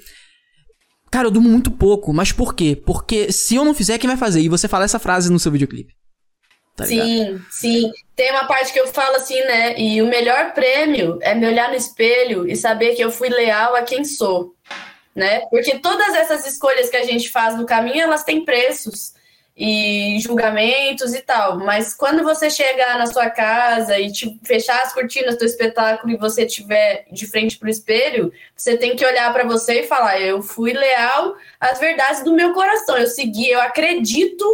Cara, 1.10 1.28
eu 1.28 1.32
durmo 1.32 1.50
muito 1.50 1.72
pouco, 1.72 2.14
mas 2.14 2.32
por 2.32 2.56
quê? 2.56 2.76
Porque 2.76 3.32
se 3.32 3.56
eu 3.56 3.64
não 3.64 3.74
fizer, 3.74 3.98
quem 3.98 4.08
vai 4.08 4.18
fazer? 4.18 4.42
E 4.42 4.50
você 4.50 4.68
fala 4.68 4.86
essa 4.86 5.00
frase 5.00 5.32
no 5.32 5.40
seu 5.40 5.52
videoclipe. 5.52 5.94
Tá 6.76 6.86
sim, 6.86 7.40
sim. 7.52 7.92
Tem 8.16 8.30
uma 8.32 8.46
parte 8.46 8.72
que 8.72 8.80
eu 8.80 8.88
falo 8.88 9.16
assim, 9.16 9.40
né? 9.42 9.78
E 9.78 10.02
o 10.02 10.08
melhor 10.08 10.54
prêmio 10.54 11.18
é 11.22 11.34
me 11.34 11.48
olhar 11.48 11.70
no 11.70 11.76
espelho 11.76 12.48
e 12.48 12.56
saber 12.56 12.96
que 12.96 13.04
eu 13.04 13.12
fui 13.12 13.30
leal 13.30 13.76
a 13.76 13.82
quem 13.82 14.06
sou, 14.06 14.56
né? 15.16 15.42
Porque 15.50 15.80
todas 15.80 16.14
essas 16.14 16.46
escolhas 16.46 16.90
que 16.90 16.98
a 16.98 17.04
gente 17.04 17.30
faz 17.32 17.58
no 17.58 17.66
caminho, 17.66 18.02
elas 18.02 18.24
têm 18.24 18.46
preços 18.46 19.14
e 19.58 20.18
julgamentos 20.20 21.14
e 21.14 21.22
tal. 21.22 21.58
Mas 21.60 21.96
quando 21.96 22.24
você 22.24 22.50
chegar 22.50 22.98
na 23.00 23.08
sua 23.08 23.30
casa 23.32 24.00
e 24.00 24.12
te, 24.12 24.40
fechar 24.44 24.82
as 24.84 24.94
cortinas 24.94 25.38
do 25.38 25.46
espetáculo 25.46 26.14
e 26.14 26.18
você 26.18 26.46
estiver 26.46 27.06
de 27.12 27.26
frente 27.28 27.58
para 27.58 27.68
o 27.68 27.72
espelho, 27.72 28.32
você 28.56 28.78
tem 28.78 28.96
que 28.96 29.06
olhar 29.06 29.32
para 29.34 29.44
você 29.44 29.82
e 29.82 29.88
falar: 29.88 30.20
eu 30.20 30.42
fui 30.42 30.74
leal 30.74 31.36
às 31.60 31.80
verdades 31.80 32.24
do 32.24 32.34
meu 32.34 32.54
coração, 32.54 32.98
eu 32.98 33.08
segui, 33.08 33.50
eu 33.50 33.62
acredito 33.62 34.46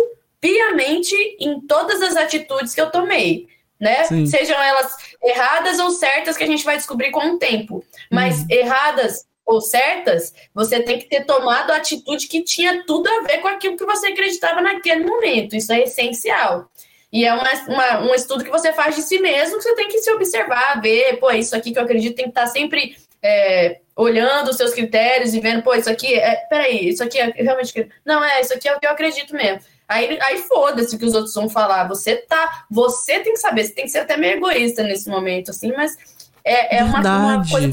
piamente 0.41 1.15
em 1.39 1.59
todas 1.61 2.01
as 2.01 2.15
atitudes 2.15 2.73
que 2.73 2.81
eu 2.81 2.91
tomei, 2.91 3.47
né? 3.79 4.03
Sim. 4.05 4.25
Sejam 4.25 4.61
elas 4.61 4.95
erradas 5.23 5.79
ou 5.79 5.91
certas, 5.91 6.37
que 6.37 6.43
a 6.43 6.47
gente 6.47 6.63
vai 6.63 6.77
descobrir 6.77 7.11
com 7.11 7.33
o 7.33 7.37
tempo. 7.37 7.83
Mas 8.11 8.41
uhum. 8.41 8.47
erradas 8.49 9.27
ou 9.45 9.61
certas, 9.61 10.33
você 10.53 10.81
tem 10.81 10.99
que 10.99 11.09
ter 11.09 11.25
tomado 11.25 11.71
a 11.71 11.77
atitude 11.77 12.27
que 12.27 12.43
tinha 12.43 12.83
tudo 12.85 13.09
a 13.09 13.21
ver 13.21 13.39
com 13.39 13.47
aquilo 13.47 13.75
que 13.75 13.85
você 13.85 14.07
acreditava 14.07 14.61
naquele 14.61 15.05
momento. 15.05 15.55
Isso 15.55 15.73
é 15.73 15.81
essencial. 15.81 16.69
E 17.11 17.25
é 17.25 17.33
uma, 17.33 17.51
uma, 17.67 18.01
um 18.01 18.13
estudo 18.13 18.43
que 18.43 18.51
você 18.51 18.71
faz 18.71 18.95
de 18.95 19.01
si 19.01 19.19
mesmo, 19.19 19.57
que 19.57 19.63
você 19.63 19.75
tem 19.75 19.87
que 19.87 19.97
se 19.99 20.11
observar, 20.11 20.79
ver, 20.79 21.17
pô, 21.17 21.31
isso 21.31 21.55
aqui 21.55 21.71
que 21.71 21.79
eu 21.79 21.83
acredito 21.83 22.15
tem 22.15 22.25
que 22.25 22.31
estar 22.31 22.45
sempre 22.45 22.95
é, 23.23 23.79
olhando 23.95 24.49
os 24.49 24.57
seus 24.57 24.73
critérios 24.73 25.33
e 25.33 25.39
vendo, 25.39 25.63
pô, 25.63 25.73
isso 25.73 25.89
aqui 25.89 26.13
é. 26.13 26.35
Peraí, 26.47 26.89
isso 26.89 27.03
aqui 27.03 27.19
é 27.19 27.31
realmente. 27.35 27.89
Não, 28.05 28.23
é, 28.23 28.41
isso 28.41 28.53
aqui 28.53 28.67
é 28.67 28.75
o 28.75 28.79
que 28.79 28.85
eu 28.85 28.91
acredito 28.91 29.33
mesmo. 29.33 29.61
Aí, 29.89 30.19
aí 30.21 30.37
foda-se 30.43 30.95
o 30.95 30.99
que 30.99 31.05
os 31.05 31.15
outros 31.15 31.33
vão 31.33 31.49
falar. 31.49 31.87
Você 31.87 32.15
tá. 32.15 32.65
Você 32.69 33.19
tem 33.21 33.33
que 33.33 33.39
saber, 33.39 33.63
você 33.63 33.73
tem 33.73 33.85
que 33.85 33.91
ser 33.91 33.99
até 33.99 34.15
meio 34.15 34.37
egoísta 34.37 34.83
nesse 34.83 35.09
momento, 35.09 35.49
assim, 35.49 35.73
mas 35.75 35.97
é, 36.45 36.77
é 36.77 36.83
uma, 36.83 36.99
uma, 36.99 37.49
coisa 37.49 37.69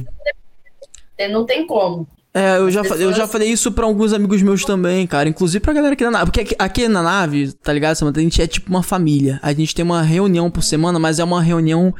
que 1.16 1.28
não 1.28 1.44
tem 1.44 1.66
como. 1.66 2.08
É, 2.32 2.56
eu 2.56 2.70
já, 2.70 2.82
pessoas... 2.82 3.00
eu 3.00 3.12
já 3.12 3.26
falei 3.26 3.48
isso 3.48 3.70
pra 3.72 3.84
alguns 3.84 4.14
amigos 4.14 4.42
meus 4.42 4.64
também, 4.64 5.06
cara. 5.06 5.28
Inclusive 5.28 5.60
pra 5.60 5.74
galera 5.74 5.92
aqui 5.92 6.04
na 6.04 6.10
nave. 6.10 6.24
Porque 6.26 6.40
aqui, 6.40 6.56
aqui 6.58 6.88
na 6.88 7.02
nave, 7.02 7.52
tá 7.52 7.72
ligado, 7.72 7.96
Samanta? 7.96 8.18
A 8.18 8.22
gente 8.22 8.40
é 8.40 8.46
tipo 8.46 8.70
uma 8.70 8.82
família. 8.82 9.38
A 9.42 9.52
gente 9.52 9.74
tem 9.74 9.84
uma 9.84 10.02
reunião 10.02 10.50
por 10.50 10.62
semana, 10.62 10.98
mas 10.98 11.18
é 11.18 11.24
uma 11.24 11.42
reunião 11.42 11.94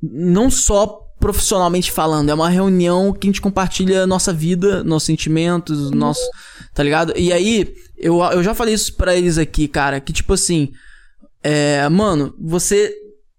não 0.00 0.48
só 0.48 1.02
profissionalmente 1.18 1.90
falando, 1.90 2.28
é 2.30 2.34
uma 2.34 2.50
reunião 2.50 3.12
que 3.12 3.26
a 3.26 3.30
gente 3.30 3.40
compartilha 3.40 4.06
nossa 4.06 4.32
vida, 4.32 4.84
nossos 4.84 5.06
sentimentos, 5.06 5.90
nosso. 5.90 6.20
Tá 6.74 6.82
ligado? 6.82 7.12
E 7.16 7.32
aí, 7.32 7.74
eu, 7.96 8.20
eu 8.22 8.42
já 8.42 8.54
falei 8.54 8.74
isso 8.74 8.94
pra 8.94 9.16
eles 9.16 9.38
aqui, 9.38 9.66
cara, 9.68 10.00
que 10.00 10.12
tipo 10.12 10.32
assim. 10.32 10.72
É, 11.42 11.88
mano, 11.88 12.34
você. 12.38 12.94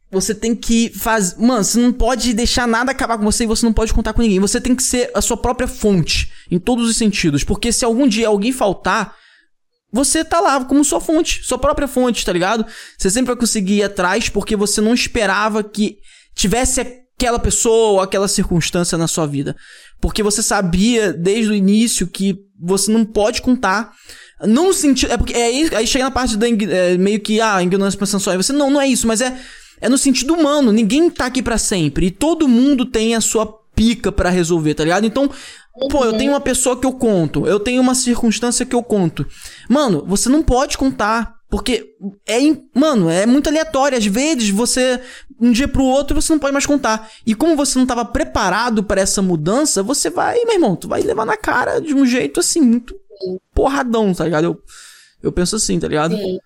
Você 0.10 0.34
tem 0.34 0.56
que 0.56 0.90
fazer. 0.90 1.38
Mano, 1.38 1.64
você 1.64 1.80
não 1.80 1.92
pode 1.92 2.34
deixar 2.34 2.66
nada 2.66 2.92
acabar 2.92 3.18
com 3.18 3.26
você 3.26 3.44
e 3.44 3.48
você 3.48 3.66
não 3.66 3.74
pode 3.74 3.94
contar 3.94 4.14
com 4.14 4.22
ninguém. 4.22 4.40
Você 4.40 4.62
tem 4.62 4.74
que 4.74 4.84
ser 4.84 5.12
a 5.14 5.22
sua 5.22 5.36
própria 5.36 5.68
fonte, 5.68 6.32
em 6.50 6.58
todos 6.58 6.90
os 6.90 6.96
sentidos. 6.96 7.44
Porque 7.44 7.74
se 7.74 7.84
algum 7.84 8.08
dia 8.08 8.30
alguém 8.30 8.54
faltar, 8.54 9.14
você 9.92 10.24
tá 10.24 10.40
lá 10.40 10.64
como 10.64 10.84
sua 10.84 11.02
fonte, 11.02 11.44
sua 11.44 11.58
própria 11.58 11.88
fonte, 11.88 12.26
tá 12.26 12.32
ligado? 12.32 12.66
Você 12.98 13.10
sempre 13.10 13.34
vai 13.34 13.36
conseguir 13.36 13.76
ir 13.76 13.84
atrás 13.84 14.30
porque 14.30 14.56
você 14.56 14.80
não 14.80 14.94
esperava 14.94 15.62
que 15.62 15.98
tivesse 16.34 16.80
aquela 17.18 17.40
pessoa 17.40 17.92
ou 17.92 18.02
aquela 18.02 18.28
circunstância 18.28 18.98
na 18.98 19.08
sua 19.08 19.26
vida. 19.26 19.56
Porque 20.00 20.22
você 20.22 20.44
sabia 20.44 21.12
desde 21.12 21.52
o 21.52 21.56
início 21.56 22.08
que 22.08 22.38
você 22.60 22.92
não 22.92 23.04
pode 23.04 23.42
contar. 23.42 23.92
No 24.42 24.72
sentido. 24.74 25.12
É 25.12 25.18
porque 25.18 25.34
é 25.34 25.46
aí, 25.46 25.70
aí 25.76 25.88
chega 25.88 26.06
na 26.06 26.12
parte 26.12 26.38
da 26.38 26.48
é, 26.48 26.98
meio 26.98 27.20
que, 27.20 27.42
ah, 27.42 27.62
ignorância 27.62 28.00
pensando 28.00 28.24
você. 28.24 28.54
Não, 28.54 28.70
não 28.70 28.82
é 28.82 28.88
isso, 28.88 29.08
mas 29.08 29.22
é, 29.22 29.36
é 29.82 29.90
no 29.90 29.98
sentido 29.98 30.34
humano. 30.34 30.72
Ninguém 30.72 31.10
tá 31.10 31.26
aqui 31.26 31.42
para 31.42 31.58
sempre. 31.58 32.08
E 32.08 32.12
todo 32.12 32.48
mundo 32.48 32.86
tem 32.86 33.16
a 33.16 33.22
sua 33.22 33.48
pica 33.76 34.12
para 34.12 34.30
resolver, 34.30 34.74
tá 34.74 34.84
ligado? 34.84 35.06
Então, 35.06 35.30
pô, 35.90 36.06
eu 36.06 36.18
tenho 36.18 36.32
uma 36.32 36.42
pessoa 36.42 36.80
que 36.80 36.86
eu 36.86 36.94
conto, 36.94 37.46
eu 37.46 37.60
tenho 37.60 37.80
uma 37.82 37.94
circunstância 37.94 38.66
que 38.66 38.76
eu 38.76 38.82
conto. 38.82 39.26
Mano, 39.70 40.04
você 40.06 40.30
não 40.30 40.44
pode 40.44 40.78
contar. 40.78 41.38
Porque 41.50 41.96
é, 42.28 42.40
mano, 42.74 43.10
é 43.10 43.26
muito 43.26 43.48
aleatório. 43.48 43.98
Às 43.98 44.06
vezes 44.06 44.50
você, 44.50 45.00
um 45.40 45.50
dia 45.50 45.68
pro 45.68 45.82
outro, 45.82 46.22
você 46.22 46.34
não 46.34 46.40
pode 46.40 46.52
mais 46.52 46.66
contar. 46.66 47.10
E 47.26 47.34
como 47.34 47.56
você 47.56 47.80
não 47.80 47.86
tava 47.86 48.04
preparado 48.04 48.84
para 48.84 49.00
essa 49.00 49.22
mudança, 49.22 49.82
você 49.82 50.10
vai, 50.10 50.44
meu 50.44 50.56
irmão, 50.56 50.76
tu 50.76 50.90
vai 50.90 51.02
levar 51.02 51.26
na 51.26 51.38
cara 51.38 51.80
de 51.80 51.94
um 51.94 52.06
jeito 52.06 52.42
assim, 52.42 52.60
muito 52.60 52.94
porradão, 53.54 54.14
tá 54.14 54.24
ligado? 54.24 54.46
Eu, 54.46 54.64
eu 55.24 55.32
penso 55.32 55.56
assim, 55.56 55.80
tá 55.80 55.88
ligado? 55.88 56.16
Sim. 56.16 56.40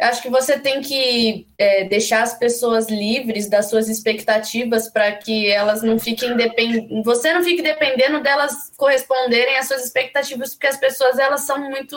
Eu 0.00 0.08
acho 0.08 0.22
que 0.22 0.30
você 0.30 0.58
tem 0.58 0.80
que 0.80 1.46
é, 1.56 1.84
deixar 1.84 2.22
as 2.22 2.36
pessoas 2.36 2.88
livres 2.88 3.48
das 3.48 3.70
suas 3.70 3.88
expectativas 3.88 4.88
para 4.88 5.12
que 5.12 5.48
elas 5.50 5.82
não 5.82 5.98
fiquem 5.98 6.36
dependendo. 6.36 7.02
Você 7.04 7.32
não 7.32 7.42
fique 7.42 7.62
dependendo 7.62 8.20
delas 8.20 8.72
corresponderem 8.76 9.56
às 9.58 9.68
suas 9.68 9.84
expectativas, 9.84 10.54
porque 10.54 10.66
as 10.66 10.76
pessoas 10.76 11.18
elas 11.18 11.42
são 11.42 11.58
muito 11.58 11.96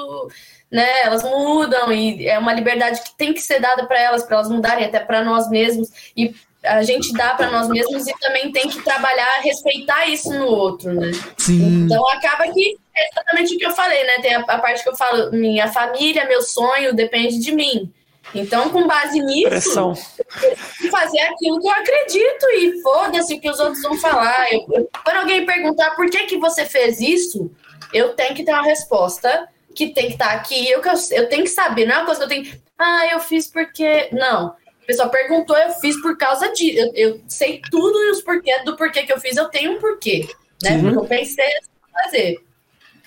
né? 0.71 1.03
Elas 1.03 1.23
mudam 1.23 1.91
e 1.93 2.27
é 2.27 2.37
uma 2.37 2.53
liberdade 2.53 3.01
que 3.01 3.15
tem 3.15 3.33
que 3.33 3.41
ser 3.41 3.59
dada 3.59 3.85
para 3.85 3.99
elas, 3.99 4.23
para 4.23 4.37
elas 4.37 4.49
mudarem 4.49 4.85
até 4.85 4.99
para 4.99 5.23
nós 5.23 5.49
mesmos 5.49 5.89
e 6.17 6.35
a 6.65 6.83
gente 6.83 7.13
dá 7.13 7.33
para 7.33 7.49
nós 7.49 7.67
mesmos 7.67 8.07
e 8.07 8.13
também 8.19 8.51
tem 8.51 8.67
que 8.67 8.81
trabalhar, 8.81 9.41
respeitar 9.41 10.07
isso 10.07 10.31
no 10.33 10.45
outro, 10.47 10.93
né? 10.93 11.11
Sim. 11.37 11.85
Então 11.85 12.07
acaba 12.09 12.51
que 12.51 12.77
é 12.95 13.09
exatamente 13.11 13.55
o 13.55 13.57
que 13.57 13.65
eu 13.65 13.71
falei, 13.71 14.03
né? 14.03 14.13
Tem 14.21 14.35
a, 14.35 14.39
a, 14.39 14.59
parte 14.59 14.83
que 14.83 14.89
eu 14.89 14.95
falo, 14.95 15.31
minha 15.31 15.67
família, 15.67 16.27
meu 16.27 16.41
sonho 16.41 16.93
depende 16.93 17.39
de 17.39 17.51
mim. 17.51 17.91
Então, 18.33 18.69
com 18.69 18.87
base 18.87 19.19
nisso, 19.19 19.49
Pressão. 19.49 19.93
eu 20.41 20.91
fazer 20.91 21.19
aquilo 21.21 21.59
que 21.59 21.67
eu 21.67 21.71
acredito 21.71 22.45
e 22.57 22.81
foda-se 22.81 23.35
o 23.35 23.39
que 23.39 23.49
os 23.49 23.59
outros 23.59 23.81
vão 23.81 23.97
falar. 23.97 24.51
Eu, 24.51 24.65
eu, 24.71 24.89
quando 25.03 25.17
alguém 25.17 25.45
perguntar 25.45 25.91
por 25.91 26.09
que, 26.09 26.25
que 26.25 26.37
você 26.37 26.65
fez 26.65 26.99
isso, 26.99 27.51
eu 27.93 28.13
tenho 28.13 28.35
que 28.35 28.43
ter 28.43 28.51
uma 28.51 28.63
resposta 28.63 29.47
que 29.73 29.89
tem 29.89 30.07
que 30.07 30.13
estar 30.13 30.29
tá 30.29 30.33
aqui. 30.33 30.69
Eu, 30.69 30.81
eu 31.11 31.29
tenho 31.29 31.43
que 31.43 31.49
saber, 31.49 31.85
não 31.85 31.95
é 31.95 31.97
uma 31.99 32.05
coisa 32.05 32.19
que 32.19 32.25
eu 32.25 32.43
tenho. 32.43 32.61
Ah, 32.77 33.07
eu 33.11 33.19
fiz 33.19 33.47
porque. 33.47 34.09
Não. 34.11 34.55
A 34.85 34.87
pessoa 34.87 35.09
perguntou, 35.09 35.57
eu 35.57 35.71
fiz 35.73 35.99
por 35.99 36.15
causa 36.15 36.53
de. 36.53 36.77
Eu, 36.77 36.91
eu 36.93 37.21
sei 37.27 37.59
tudo 37.71 37.97
e 38.03 38.11
os 38.11 38.21
porquês 38.21 38.63
do 38.63 38.77
porquê 38.77 39.01
que 39.01 39.11
eu 39.11 39.19
fiz, 39.19 39.35
eu 39.35 39.49
tenho 39.49 39.73
um 39.73 39.79
porquê. 39.79 40.29
Né? 40.61 40.75
Uhum. 40.75 40.81
Porque 40.83 40.97
eu 40.97 41.05
pensei 41.05 41.43
em 41.43 42.03
fazer. 42.03 42.45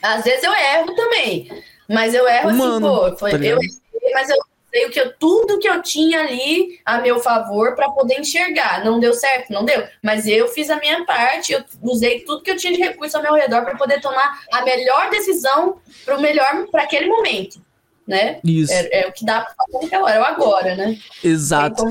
Às 0.02 0.24
vezes 0.24 0.42
eu 0.42 0.52
erro 0.52 0.92
também. 0.96 1.62
Mas 1.88 2.14
eu 2.14 2.26
erro 2.28 2.48
assim, 2.48 2.80
pô. 2.80 3.16
Foi, 3.16 3.30
tá 3.30 3.36
eu 3.36 3.58
errei, 3.58 4.12
mas 4.12 4.28
eu 4.28 4.36
sei 4.72 4.88
que 4.90 5.00
eu, 5.00 5.12
tudo 5.18 5.60
que 5.60 5.68
eu 5.68 5.80
tinha 5.80 6.18
ali 6.18 6.80
a 6.84 7.00
meu 7.00 7.20
favor 7.20 7.76
para 7.76 7.90
poder 7.90 8.18
enxergar. 8.18 8.84
Não 8.84 8.98
deu 8.98 9.14
certo? 9.14 9.52
Não 9.52 9.64
deu. 9.64 9.86
Mas 10.02 10.26
eu 10.26 10.48
fiz 10.48 10.68
a 10.70 10.80
minha 10.80 11.04
parte, 11.04 11.52
eu 11.52 11.62
usei 11.80 12.24
tudo 12.24 12.42
que 12.42 12.50
eu 12.50 12.56
tinha 12.56 12.72
de 12.72 12.80
recurso 12.80 13.16
ao 13.16 13.22
meu 13.22 13.34
redor 13.34 13.62
para 13.62 13.76
poder 13.76 14.00
tomar 14.00 14.40
a 14.52 14.62
melhor 14.62 15.10
decisão 15.10 15.80
para 16.04 16.16
o 16.18 16.20
melhor 16.20 16.66
para 16.72 16.82
aquele 16.82 17.06
momento. 17.06 17.67
Né? 18.08 18.40
Isso. 18.42 18.72
É, 18.72 19.02
é 19.02 19.06
o 19.06 19.12
que 19.12 19.24
dá 19.24 19.42
para 19.42 19.54
fazer 19.54 19.84
naquela 19.84 20.04
hora, 20.04 20.14
é 20.14 20.20
o 20.20 20.24
agora, 20.24 20.74
né? 20.74 20.98
Exato. 21.22 21.84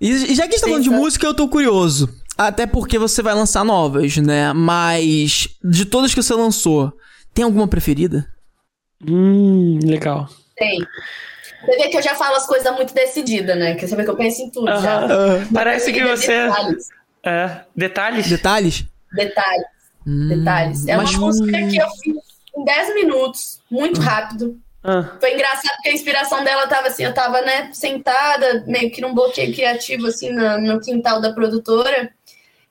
E 0.00 0.34
já 0.34 0.48
que 0.48 0.54
a 0.54 0.56
gente 0.56 0.60
tá 0.60 0.66
falando 0.68 0.82
de 0.82 0.90
música, 0.90 1.26
eu 1.26 1.34
tô 1.34 1.46
curioso. 1.48 2.08
Até 2.36 2.66
porque 2.66 2.98
você 2.98 3.20
vai 3.20 3.34
lançar 3.34 3.64
novas, 3.64 4.16
né? 4.16 4.52
Mas 4.54 5.48
de 5.62 5.84
todas 5.84 6.14
que 6.14 6.22
você 6.22 6.32
lançou, 6.32 6.92
tem 7.34 7.44
alguma 7.44 7.68
preferida? 7.68 8.26
Hum, 9.06 9.78
legal. 9.84 10.28
Tem. 10.56 10.78
Você 11.66 11.76
vê 11.76 11.88
que 11.88 11.96
eu 11.96 12.02
já 12.02 12.14
falo 12.14 12.36
as 12.36 12.46
coisas 12.46 12.72
muito 12.74 12.94
decididas, 12.94 13.58
né? 13.58 13.74
Quer 13.74 13.88
saber 13.88 14.04
que 14.04 14.10
eu 14.10 14.16
penso 14.16 14.40
em 14.40 14.50
tudo 14.50 14.70
uh 14.70 14.74
-huh. 14.74 14.82
já. 14.82 15.04
Uh 15.04 15.08
-huh. 15.08 15.52
Parece 15.52 15.92
que 15.92 16.02
você. 16.04 16.46
Detalhes. 16.46 16.88
É. 17.24 17.60
Detalhes? 17.76 18.28
Detalhes? 18.28 18.84
Detalhes. 19.12 19.66
Hum, 20.06 20.28
detalhes. 20.28 20.86
É 20.86 20.96
uma 20.96 21.10
música 21.10 21.52
que 21.68 21.76
eu 21.76 21.88
fiz 22.02 22.16
em 22.56 22.64
10 22.64 22.94
minutos, 22.94 23.60
muito 23.70 24.00
rápido. 24.00 24.58
Ah. 24.82 25.16
Foi 25.18 25.34
engraçado 25.34 25.74
porque 25.74 25.88
a 25.88 25.92
inspiração 25.92 26.44
dela 26.44 26.66
tava 26.66 26.88
assim, 26.88 27.04
eu 27.04 27.12
tava, 27.12 27.40
né, 27.42 27.70
sentada, 27.72 28.64
meio 28.66 28.90
que 28.90 29.00
num 29.00 29.14
bloqueio 29.14 29.52
criativo, 29.54 30.06
assim, 30.06 30.30
no, 30.30 30.58
no 30.60 30.80
quintal 30.80 31.20
da 31.20 31.32
produtora. 31.32 32.12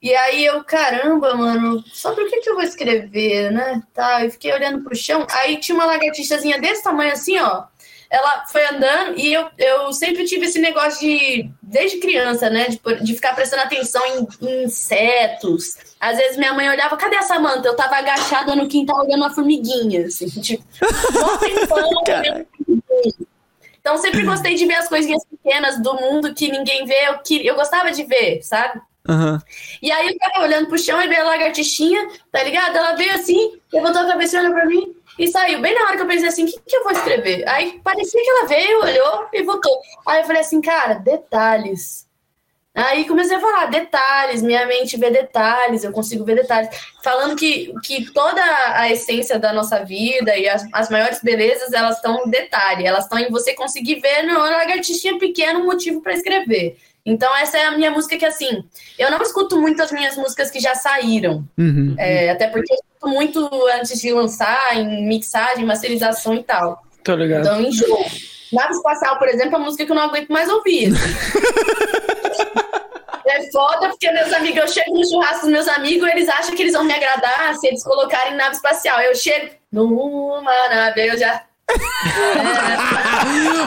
E 0.01 0.15
aí 0.15 0.45
eu, 0.45 0.63
caramba, 0.63 1.35
mano, 1.35 1.83
sobre 1.87 2.23
o 2.23 2.29
que, 2.29 2.39
que 2.39 2.49
eu 2.49 2.55
vou 2.55 2.63
escrever, 2.63 3.51
né? 3.51 3.81
Tá, 3.93 4.23
eu 4.23 4.31
fiquei 4.31 4.53
olhando 4.53 4.83
pro 4.83 4.95
chão. 4.95 5.25
Aí 5.31 5.59
tinha 5.59 5.75
uma 5.75 5.85
lagartixazinha 5.85 6.61
desse 6.61 6.83
tamanho 6.83 7.11
assim, 7.13 7.39
ó 7.39 7.65
ela 8.09 8.45
foi 8.47 8.65
andando 8.65 9.19
e 9.19 9.33
eu, 9.33 9.49
eu 9.57 9.91
sempre 9.91 10.25
tive 10.25 10.45
esse 10.45 10.59
negócio 10.59 10.99
de, 10.99 11.49
desde 11.61 11.99
criança, 11.99 12.49
né, 12.49 12.67
de, 12.69 12.79
de 13.03 13.13
ficar 13.13 13.35
prestando 13.35 13.63
atenção 13.63 14.01
em, 14.05 14.47
em 14.47 14.63
insetos. 14.63 15.75
Às 15.99 16.17
vezes 16.17 16.37
minha 16.37 16.53
mãe 16.53 16.69
olhava, 16.69 16.95
cadê 16.95 17.17
a 17.17 17.23
Samanta? 17.23 17.67
Eu 17.67 17.75
tava 17.75 17.97
agachada 17.97 18.55
no 18.55 18.67
quintal 18.67 18.99
olhando 18.99 19.23
uma 19.23 19.33
formiguinha, 19.33 20.05
assim, 20.05 20.27
tipo, 20.41 20.63
Então 23.79 23.97
sempre 23.97 24.23
gostei 24.23 24.55
de 24.55 24.65
ver 24.65 24.75
as 24.75 24.89
coisinhas 24.89 25.23
pequenas 25.25 25.81
do 25.81 25.93
mundo 25.93 26.33
que 26.33 26.51
ninguém 26.51 26.85
vê, 26.85 27.07
eu, 27.07 27.19
que, 27.19 27.45
eu 27.45 27.55
gostava 27.55 27.89
de 27.89 28.03
ver, 28.03 28.41
sabe? 28.41 28.81
Uhum. 29.07 29.39
E 29.81 29.89
aí 29.89 30.09
eu 30.09 30.17
tava 30.17 30.45
olhando 30.45 30.67
pro 30.67 30.77
chão 30.77 31.01
e 31.01 31.07
veio 31.07 31.21
a 31.21 31.25
lagartixinha, 31.25 32.09
tá 32.29 32.43
ligado? 32.43 32.75
Ela 32.75 32.95
veio 32.95 33.13
assim, 33.13 33.57
levantou 33.71 34.01
a 34.01 34.07
cabeça 34.07 34.35
e 34.35 34.39
olhou 34.41 34.53
pra 34.53 34.65
mim. 34.65 34.93
E 35.17 35.27
saiu 35.27 35.59
bem 35.61 35.73
na 35.73 35.85
hora 35.85 35.95
que 35.95 36.03
eu 36.03 36.07
pensei 36.07 36.27
assim, 36.27 36.43
o 36.43 36.47
que, 36.47 36.59
que 36.65 36.75
eu 36.75 36.83
vou 36.83 36.91
escrever? 36.91 37.47
Aí 37.47 37.79
parecia 37.83 38.21
que 38.21 38.29
ela 38.29 38.47
veio, 38.47 38.81
olhou 38.81 39.27
e 39.33 39.43
voltou. 39.43 39.81
Aí 40.05 40.21
eu 40.21 40.25
falei 40.25 40.41
assim, 40.41 40.61
cara, 40.61 40.95
detalhes. 40.95 42.07
Aí 42.77 43.05
comecei 43.05 43.35
a 43.35 43.39
falar 43.39 43.65
detalhes, 43.71 44.43
minha 44.43 44.63
mente 44.67 44.97
vê 44.97 45.09
detalhes, 45.09 45.83
eu 45.83 45.91
consigo 45.91 46.23
ver 46.23 46.35
detalhes. 46.35 46.69
Falando 47.03 47.35
que, 47.35 47.73
que 47.83 48.13
toda 48.13 48.39
a 48.75 48.87
essência 48.91 49.39
da 49.39 49.51
nossa 49.51 49.83
vida 49.83 50.37
e 50.37 50.47
as, 50.47 50.63
as 50.71 50.87
maiores 50.87 51.19
belezas, 51.23 51.73
elas 51.73 51.95
estão 51.95 52.23
em 52.23 52.29
detalhe, 52.29 52.85
elas 52.85 53.05
estão 53.05 53.17
em 53.17 53.31
você 53.31 53.55
conseguir 53.55 53.99
ver 53.99 54.21
no 54.27 54.37
lagartixinha 54.37 55.17
pequeno 55.17 55.61
um 55.61 55.65
motivo 55.65 56.01
para 56.03 56.13
escrever. 56.13 56.77
Então, 57.07 57.33
essa 57.37 57.57
é 57.57 57.63
a 57.63 57.71
minha 57.71 57.89
música 57.89 58.17
que, 58.17 58.25
assim, 58.25 58.65
eu 58.99 59.09
não 59.09 59.21
escuto 59.21 59.61
muito 59.61 59.81
as 59.81 59.93
minhas 59.93 60.17
músicas 60.17 60.51
que 60.51 60.59
já 60.59 60.75
saíram. 60.75 61.47
Uhum. 61.57 61.95
É, 61.97 62.31
até 62.31 62.47
porque 62.47 62.73
eu 62.73 62.75
escuto 62.75 63.07
muito 63.07 63.49
antes 63.75 64.01
de 64.01 64.11
lançar, 64.11 64.75
em 64.75 65.07
mixagem, 65.07 65.65
masterização 65.65 66.35
e 66.35 66.43
tal. 66.43 66.83
Tô 67.05 67.15
ligado. 67.15 67.45
Então, 67.45 67.61
enjoo. 67.61 68.05
Nave 68.51 68.73
Espacial, 68.73 69.17
por 69.17 69.29
exemplo, 69.29 69.55
é 69.55 69.57
uma 69.57 69.65
música 69.65 69.85
que 69.85 69.91
eu 69.91 69.95
não 69.95 70.03
aguento 70.03 70.27
mais 70.27 70.49
ouvir. 70.49 70.91
é 73.25 73.51
foda, 73.51 73.87
porque 73.87 74.11
meus 74.11 74.33
amigos, 74.33 74.59
eu 74.59 74.67
chego 74.67 74.97
no 74.97 75.07
churrasco 75.07 75.45
dos 75.45 75.51
meus 75.51 75.67
amigos, 75.69 76.09
eles 76.09 76.27
acham 76.27 76.55
que 76.55 76.61
eles 76.61 76.73
vão 76.73 76.83
me 76.83 76.93
agradar 76.93 77.55
se 77.55 77.67
eles 77.67 77.85
colocarem 77.85 78.35
nave 78.35 78.55
espacial. 78.55 78.99
Eu 78.99 79.15
chego 79.15 79.55
numa 79.71 80.69
nave, 80.69 81.07
eu 81.07 81.17
já 81.17 81.41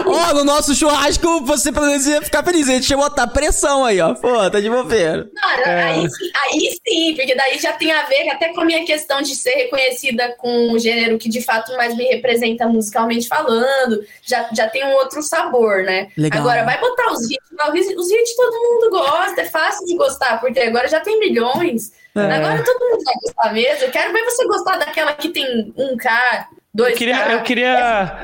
ó, 0.06 0.34
no 0.34 0.44
nosso 0.44 0.74
churrasco 0.74 1.44
você 1.44 1.70
poderia 1.70 2.22
ficar 2.22 2.42
feliz. 2.42 2.68
A 2.68 2.72
gente 2.72 2.90
ia 2.90 2.96
botar 2.96 3.26
pressão 3.26 3.84
aí, 3.84 4.00
ó. 4.00 4.14
Pô, 4.14 4.50
tá 4.50 4.58
de 4.60 4.70
bobeira. 4.70 5.28
Não, 5.34 5.50
é. 5.50 5.82
aí, 5.82 6.06
aí 6.44 6.78
sim, 6.86 7.14
porque 7.14 7.34
daí 7.34 7.58
já 7.58 7.72
tem 7.74 7.92
a 7.92 8.04
ver 8.04 8.28
até 8.30 8.52
com 8.52 8.62
a 8.62 8.64
minha 8.64 8.84
questão 8.84 9.20
de 9.20 9.36
ser 9.36 9.54
reconhecida 9.54 10.34
com 10.38 10.72
o 10.72 10.78
gênero 10.78 11.18
que 11.18 11.28
de 11.28 11.42
fato 11.42 11.76
mais 11.76 11.94
me 11.96 12.04
representa 12.04 12.66
musicalmente 12.66 13.28
falando. 13.28 14.02
Já, 14.22 14.48
já 14.52 14.68
tem 14.68 14.84
um 14.84 14.92
outro 14.92 15.22
sabor, 15.22 15.82
né? 15.82 16.08
Legal. 16.16 16.40
Agora, 16.40 16.64
vai 16.64 16.80
botar 16.80 17.12
os 17.12 17.30
hits. 17.30 17.50
Os 17.96 18.10
hits 18.10 18.36
todo 18.36 18.52
mundo 18.52 18.90
gosta, 18.90 19.42
é 19.42 19.44
fácil 19.44 19.86
de 19.86 19.94
gostar, 19.96 20.40
porque 20.40 20.60
agora 20.60 20.88
já 20.88 21.00
tem 21.00 21.18
milhões. 21.18 21.92
É. 22.14 22.20
Agora 22.20 22.62
todo 22.64 22.80
mundo 22.80 23.04
vai 23.04 23.14
gostar 23.22 23.52
mesmo. 23.52 23.84
Eu 23.84 23.90
quero 23.90 24.12
ver 24.12 24.24
você 24.24 24.46
gostar 24.46 24.78
daquela 24.78 25.12
que 25.12 25.28
tem 25.28 25.72
um 25.76 25.96
K, 25.96 26.48
Dois 26.80 26.92
eu 26.92 26.98
queria, 26.98 27.32
eu 27.32 27.42
queria 27.42 28.18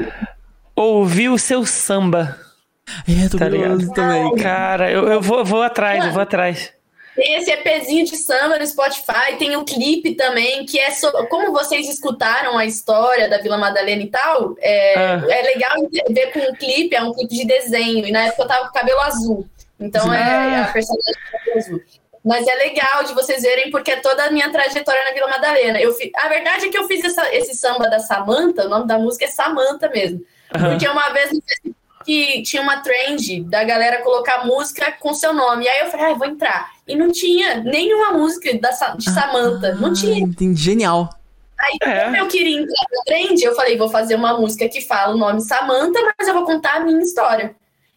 ouvir 0.74 1.28
o 1.28 1.38
seu 1.38 1.66
samba. 1.66 2.38
É, 3.06 3.28
tô 3.28 3.36
tá 3.36 3.48
ligado 3.48 3.92
também. 3.92 4.34
Cara, 4.36 4.90
eu, 4.90 5.06
eu 5.08 5.20
vou, 5.20 5.44
vou 5.44 5.62
atrás, 5.62 6.06
eu 6.06 6.12
vou 6.12 6.22
atrás. 6.22 6.72
Tem 7.14 7.34
esse 7.34 7.50
EPzinho 7.50 8.06
de 8.06 8.16
samba 8.16 8.58
no 8.58 8.66
Spotify, 8.66 9.36
tem 9.38 9.56
um 9.56 9.64
clipe 9.64 10.14
também, 10.14 10.64
que 10.64 10.78
é 10.78 10.90
sobre, 10.90 11.26
como 11.26 11.52
vocês 11.52 11.88
escutaram 11.88 12.56
a 12.56 12.64
história 12.64 13.28
da 13.28 13.38
Vila 13.38 13.58
Madalena 13.58 14.02
e 14.02 14.08
tal, 14.08 14.54
é, 14.58 14.94
ah. 14.94 15.22
é 15.28 15.42
legal 15.42 15.76
ver 16.10 16.32
com 16.32 16.40
um 16.40 16.54
clipe, 16.54 16.94
é 16.94 17.02
um 17.02 17.12
clipe 17.12 17.34
de 17.34 17.46
desenho, 17.46 18.06
e 18.06 18.12
na 18.12 18.26
época 18.26 18.42
eu 18.42 18.48
tava 18.48 18.66
com 18.68 18.72
cabelo 18.72 19.00
azul. 19.00 19.46
Então 19.80 20.12
é, 20.12 20.22
ah. 20.22 20.56
é 20.56 20.62
a 20.62 20.72
personagem 20.72 21.14
cabelo 21.32 21.58
azul. 21.58 21.80
Mas 22.26 22.44
é 22.44 22.54
legal 22.56 23.04
de 23.04 23.14
vocês 23.14 23.40
verem, 23.40 23.70
porque 23.70 23.92
é 23.92 23.96
toda 24.00 24.24
a 24.24 24.30
minha 24.32 24.50
trajetória 24.50 25.04
na 25.04 25.12
Vila 25.12 25.28
Madalena. 25.28 25.80
Eu 25.80 25.94
fi... 25.94 26.10
A 26.16 26.28
verdade 26.28 26.66
é 26.66 26.68
que 26.68 26.76
eu 26.76 26.84
fiz 26.88 27.04
essa, 27.04 27.32
esse 27.32 27.54
samba 27.54 27.88
da 27.88 28.00
Samanta, 28.00 28.66
o 28.66 28.68
nome 28.68 28.84
da 28.84 28.98
música 28.98 29.26
é 29.26 29.28
Samanta 29.28 29.88
mesmo. 29.88 30.18
Uhum. 30.52 30.70
Porque 30.70 30.88
uma 30.88 31.08
vez 31.10 31.30
que 32.04 32.42
tinha 32.42 32.62
uma 32.62 32.78
trend 32.78 33.44
da 33.44 33.62
galera 33.62 34.02
colocar 34.02 34.44
música 34.44 34.90
com 34.98 35.14
seu 35.14 35.32
nome. 35.32 35.66
E 35.66 35.68
aí 35.68 35.80
eu 35.80 35.90
falei, 35.90 36.06
ah, 36.06 36.14
vou 36.14 36.26
entrar. 36.26 36.72
E 36.84 36.96
não 36.96 37.12
tinha 37.12 37.62
nenhuma 37.62 38.12
música 38.12 38.58
da, 38.58 38.70
de 38.70 39.08
Samanta. 39.08 39.68
Ah, 39.68 39.74
não 39.76 39.92
tinha. 39.92 40.18
Entendi. 40.18 40.60
Genial. 40.60 41.08
Aí, 41.56 41.78
é. 41.80 42.04
como 42.06 42.16
eu 42.16 42.26
queria 42.26 42.60
entrar 42.60 42.86
na 42.92 43.02
trend, 43.04 43.40
eu 43.40 43.54
falei, 43.54 43.78
vou 43.78 43.88
fazer 43.88 44.16
uma 44.16 44.36
música 44.36 44.68
que 44.68 44.80
fala 44.80 45.14
o 45.14 45.18
nome 45.18 45.40
Samanta, 45.40 45.98
mas 46.18 46.26
eu 46.26 46.34
vou 46.34 46.44
contar 46.44 46.74
a 46.74 46.80
minha 46.80 47.00
história. 47.00 47.54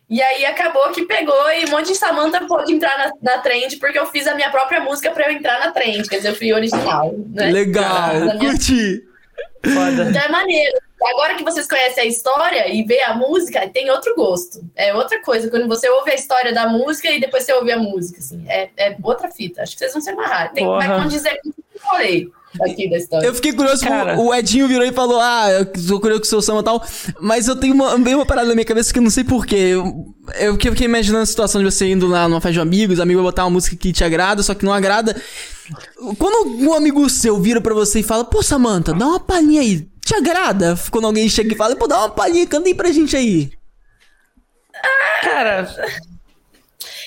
E 0.10 0.22
aí 0.22 0.46
acabou 0.46 0.90
que 0.92 1.06
pegou 1.06 1.52
e 1.52 1.66
um 1.66 1.70
monte 1.70 1.88
de 1.90 1.96
Samantha 1.96 2.46
pôde 2.48 2.74
entrar 2.74 2.98
na, 2.98 3.12
na 3.36 3.42
trend, 3.42 3.78
porque 3.78 4.00
eu 4.00 4.08
fiz 4.08 4.26
a 4.28 4.34
minha 4.34 4.50
própria 4.50 4.80
música 4.82 5.12
pra 5.12 5.28
eu 5.30 5.36
entrar 5.38 5.60
na 5.60 5.72
trend. 5.72 6.08
Quer 6.10 6.18
dizer, 6.18 6.30
eu 6.30 6.36
fui 6.36 6.52
original. 6.52 7.14
Né? 7.34 7.52
Legal, 7.52 8.16
minha- 8.16 8.38
curti. 8.40 9.04
Foda. 9.64 10.10
Então 10.10 10.22
é 10.22 10.30
maneiro. 10.30 10.78
Agora 11.02 11.36
que 11.36 11.44
vocês 11.44 11.68
conhecem 11.68 12.04
a 12.04 12.06
história 12.06 12.68
e 12.74 12.84
vê 12.84 13.02
a 13.02 13.14
música, 13.16 13.68
tem 13.70 13.90
outro 13.90 14.14
gosto. 14.16 14.60
É 14.76 14.94
outra 14.94 15.22
coisa. 15.22 15.50
Quando 15.50 15.68
você 15.68 15.90
ouve 15.90 16.12
a 16.12 16.16
história 16.16 16.54
da 16.54 16.68
música 16.68 17.10
e 17.10 17.20
depois 17.20 17.44
você 17.46 17.54
ouve 17.54 17.72
a 17.72 17.78
música, 17.80 18.20
assim, 18.20 18.44
é, 18.48 18.70
é 18.78 18.96
outra 19.02 19.30
fita. 19.32 19.62
Acho 19.62 19.74
que 19.74 19.80
vocês 19.80 19.94
vão 19.94 20.02
se 20.02 20.10
amarrar. 20.10 20.52
Tem, 20.54 20.66
vai 20.66 20.88
Porra. 20.88 21.02
condizer 21.04 21.40
com 21.42 21.50
o 21.50 21.54
que 21.54 21.60
eu 21.76 21.82
falei 21.82 22.28
aqui 22.62 22.90
da 22.90 22.98
história. 22.98 23.26
Eu 23.28 23.34
fiquei 23.34 23.54
curioso, 23.54 23.86
Cara. 23.86 24.20
o 24.20 24.34
Edinho 24.34 24.68
virou 24.68 24.86
e 24.86 24.92
falou: 24.92 25.20
Ah, 25.22 25.50
eu 25.52 25.66
tô 25.66 26.00
curioso 26.00 26.22
com 26.22 26.26
o 26.28 26.30
seu 26.30 26.42
samba 26.42 26.62
e 26.62 26.64
tal. 26.64 26.84
Mas 27.20 27.48
eu 27.48 27.56
tenho 27.56 27.74
uma, 27.74 27.98
veio 27.98 28.18
uma 28.18 28.26
parada 28.26 28.48
na 28.50 28.56
minha 28.56 28.66
cabeça 28.66 28.92
que 28.92 29.00
eu 29.00 29.04
não 29.04 29.10
sei 29.10 29.24
porquê. 29.24 29.56
Eu, 29.56 30.14
eu 30.38 30.54
fiquei- 30.56 30.86
imaginando 30.86 31.24
a 31.24 31.28
situação 31.28 31.62
de 31.64 31.72
você 31.72 31.90
indo 31.90 32.08
lá 32.08 32.28
numa 32.28 32.42
festa 32.42 32.54
de 32.54 32.60
amigos, 32.60 33.00
o 33.00 33.02
amigo 33.04 33.22
vai 33.22 33.32
botar 33.32 33.46
uma 33.46 33.52
música 33.52 33.76
que 33.76 33.94
te 33.94 34.04
agrada, 34.04 34.44
só 34.44 34.54
que 34.54 34.66
não 34.66 34.74
agrada. 34.74 35.16
Quando 36.18 36.50
um 36.50 36.74
amigo 36.74 37.08
seu 37.10 37.40
vira 37.40 37.62
pra 37.62 37.74
você 37.74 38.00
e 38.00 38.04
fala, 38.04 38.26
pô, 38.26 38.42
Samantha, 38.42 38.94
dá 38.94 39.06
uma 39.06 39.20
palhinha 39.20 39.62
aí. 39.62 39.88
Te 40.10 40.16
agrada? 40.16 40.76
Quando 40.90 41.06
alguém 41.06 41.30
chega 41.30 41.54
e 41.54 41.56
fala, 41.56 41.76
pô, 41.76 41.86
dá 41.86 42.00
uma 42.00 42.10
palhinha, 42.10 42.48
canta 42.48 42.68
aí 42.68 42.74
pra 42.74 42.92
gente 42.92 43.16
aí. 43.16 43.52
Cara, 45.22 45.68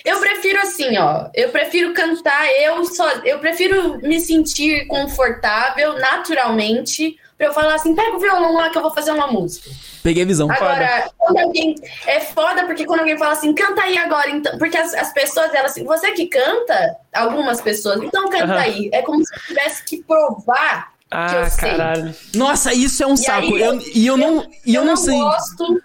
Eu 0.04 0.20
prefiro 0.20 0.60
assim, 0.60 0.96
ó. 0.98 1.28
Eu 1.34 1.48
prefiro 1.48 1.92
cantar, 1.94 2.48
eu 2.60 2.84
só. 2.84 3.08
Eu 3.24 3.40
prefiro 3.40 3.98
me 3.98 4.20
sentir 4.20 4.86
confortável, 4.86 5.98
naturalmente, 5.98 7.18
pra 7.36 7.48
eu 7.48 7.52
falar 7.52 7.74
assim, 7.74 7.92
pega 7.92 8.14
o 8.14 8.20
violão 8.20 8.54
lá 8.54 8.70
que 8.70 8.78
eu 8.78 8.82
vou 8.82 8.94
fazer 8.94 9.10
uma 9.10 9.26
música. 9.26 9.68
Peguei 10.04 10.22
a 10.22 10.26
visão. 10.26 10.48
Agora, 10.48 11.10
quando 11.18 11.38
alguém. 11.38 11.74
É 12.06 12.20
foda 12.20 12.66
porque 12.66 12.84
quando 12.84 13.00
alguém 13.00 13.18
fala 13.18 13.32
assim, 13.32 13.52
canta 13.52 13.82
aí 13.82 13.98
agora, 13.98 14.30
então. 14.30 14.56
Porque 14.58 14.76
as, 14.76 14.94
as 14.94 15.12
pessoas, 15.12 15.52
elas 15.52 15.72
assim, 15.72 15.82
você 15.82 16.12
que 16.12 16.26
canta, 16.26 16.96
algumas 17.12 17.60
pessoas, 17.60 18.00
então 18.00 18.28
canta 18.28 18.44
Aham. 18.44 18.60
aí. 18.60 18.90
É 18.92 19.02
como 19.02 19.26
se 19.26 19.34
eu 19.34 19.40
tivesse 19.40 19.82
que 19.82 20.04
provar 20.04 20.92
ah, 21.12 21.42
eu 21.44 21.50
sei. 21.50 21.70
caralho. 21.70 22.14
Nossa, 22.34 22.72
isso 22.72 23.02
é 23.02 23.06
um 23.06 23.14
E 23.14 23.18
saco. 23.18 23.54
aí, 23.54 23.60
Eu- 23.62 23.80
e 23.94 24.06
eu, 24.06 24.16
não, 24.16 24.48
e 24.66 24.74
eu, 24.74 24.84
não, 24.84 24.96
sei. 24.96 25.18
gosto 25.18 25.82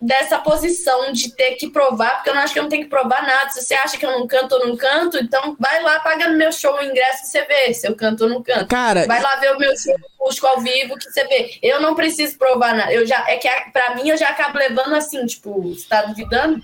dessa 0.00 0.36
posição 0.38 1.12
de 1.12 1.30
ter 1.32 1.52
que 1.52 1.70
provar, 1.70 2.16
porque 2.16 2.30
eu 2.30 2.34
não 2.34 2.42
acho 2.42 2.52
que 2.52 2.58
eu 2.58 2.64
não 2.64 2.70
tenho 2.70 2.82
que 2.82 2.88
provar 2.90 3.22
nada. 3.24 3.50
Se 3.50 3.62
você 3.62 3.74
acha 3.74 3.96
que 3.96 4.04
eu 4.04 4.10
não 4.10 4.26
canto 4.26 4.52
ou 4.56 4.66
não 4.66 4.76
canto, 4.76 5.16
então 5.16 5.56
vai 5.60 5.80
lá, 5.80 6.00
paga 6.00 6.28
no 6.28 6.36
meu 6.36 6.50
show 6.52 6.74
o 6.74 6.82
ingresso 6.82 7.24
e 7.24 7.26
você 7.28 7.44
vê 7.44 7.72
se 7.72 7.86
eu 7.86 7.94
canto 7.94 8.24
ou 8.24 8.30
não 8.30 8.42
canto. 8.42 8.66
Cara, 8.66 9.06
Vai 9.06 9.22
lá 9.22 9.36
ver 9.36 9.54
o 9.54 9.58
meu 9.58 9.70
show 9.78 9.94
acústico 10.18 10.46
ao 10.48 10.60
vivo 10.60 10.96
que 10.96 11.04
você 11.04 11.24
vê. 11.28 11.56
Eu 11.62 11.80
não 11.80 11.94
preciso 11.94 12.36
provar 12.36 12.74
nada. 12.74 12.92
Eu 12.92 13.06
já, 13.06 13.24
é 13.28 13.36
que 13.36 13.48
pra 13.72 13.94
mim 13.94 14.08
eu 14.08 14.16
já 14.16 14.30
acabo 14.30 14.58
levando 14.58 14.94
assim, 14.96 15.24
tipo, 15.24 15.72
você 15.72 15.86
tá 15.88 16.02
duvidando? 16.02 16.60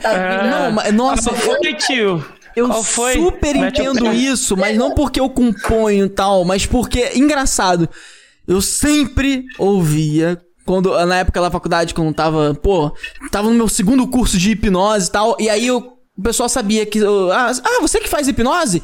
tá 0.00 0.12
duvidando? 0.14 0.48
não, 0.48 0.72
mas, 0.72 0.92
nossa, 0.94 1.34
foi, 1.34 1.74
tio? 1.74 2.24
Eu 2.56 2.72
super 2.82 3.54
Mete 3.54 3.82
entendo 3.82 4.12
isso, 4.14 4.56
mas 4.56 4.76
não 4.78 4.92
porque 4.94 5.20
eu 5.20 5.28
componho 5.28 6.06
e 6.06 6.08
tal, 6.08 6.42
mas 6.42 6.64
porque, 6.64 7.12
engraçado, 7.14 7.86
eu 8.48 8.62
sempre 8.62 9.44
ouvia, 9.58 10.40
quando, 10.64 10.90
na 11.04 11.18
época 11.18 11.40
da 11.40 11.50
faculdade, 11.50 11.92
quando 11.92 12.14
tava, 12.14 12.54
pô, 12.54 12.90
tava 13.30 13.48
no 13.50 13.54
meu 13.54 13.68
segundo 13.68 14.08
curso 14.08 14.38
de 14.38 14.52
hipnose 14.52 15.08
e 15.08 15.12
tal, 15.12 15.36
e 15.38 15.50
aí 15.50 15.66
eu- 15.66 15.98
o 16.16 16.22
pessoal 16.22 16.48
sabia 16.48 16.86
que, 16.86 16.98
eu, 16.98 17.30
ah, 17.30 17.52
ah, 17.62 17.80
você 17.82 18.00
que 18.00 18.08
faz 18.08 18.26
hipnose? 18.26 18.82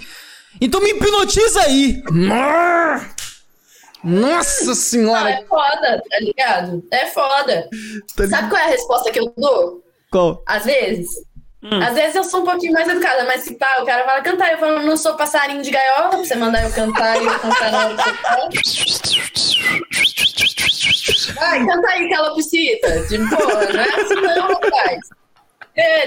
Então 0.61 0.81
me 0.83 0.91
hipnotiza 0.91 1.63
aí! 1.63 2.03
Nossa 4.05 4.75
senhora! 4.75 5.31
é 5.31 5.45
foda, 5.45 6.03
tá 6.11 6.19
ligado? 6.21 6.85
É 6.91 7.07
foda. 7.07 7.69
Tá 8.17 8.29
Sabe 8.29 8.51
qual 8.51 8.61
é 8.61 8.65
a 8.65 8.69
resposta 8.69 9.11
que 9.11 9.19
eu 9.21 9.33
dou? 9.37 9.83
Qual? 10.11 10.43
Às 10.47 10.65
vezes. 10.65 11.09
Às 11.63 11.95
vezes 11.95 12.17
eu 12.17 12.25
sou 12.25 12.41
um 12.41 12.45
pouquinho 12.45 12.73
mais 12.73 12.89
educada, 12.89 13.25
mas 13.25 13.43
se 13.43 13.55
pá, 13.55 13.79
o 13.81 13.87
cara 13.87 14.05
fala 14.05 14.21
cantar, 14.21 14.51
eu 14.53 14.59
falo, 14.59 14.81
não 14.81 14.97
sou 14.97 15.15
passarinho 15.15 15.63
de 15.63 15.71
gaiola, 15.71 16.09
pra 16.09 16.19
você 16.19 16.35
mandar 16.35 16.65
eu 16.65 16.73
cantar 16.73 17.23
e 17.23 17.25
eu 17.25 17.39
cantar 17.39 17.71
na 17.71 17.87
hora 17.87 17.97
que 18.51 18.59
você 18.59 19.03
quer. 19.03 19.23
Vai, 21.35 21.65
canta 21.65 21.89
aí, 21.89 22.11
calopsita. 22.11 23.01
De 23.07 23.19
boa, 23.19 23.65
não 23.73 23.81
é 23.81 23.89
assim 23.89 24.15
não, 24.15 24.49
rapaz. 24.49 24.99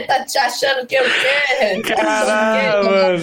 Tá 0.07 0.23
te 0.25 0.37
achando 0.37 0.85
que 0.85 0.95
eu 0.95 1.03
quero? 1.03 1.81
Caralho, 1.83 2.85
mano. 2.85 3.19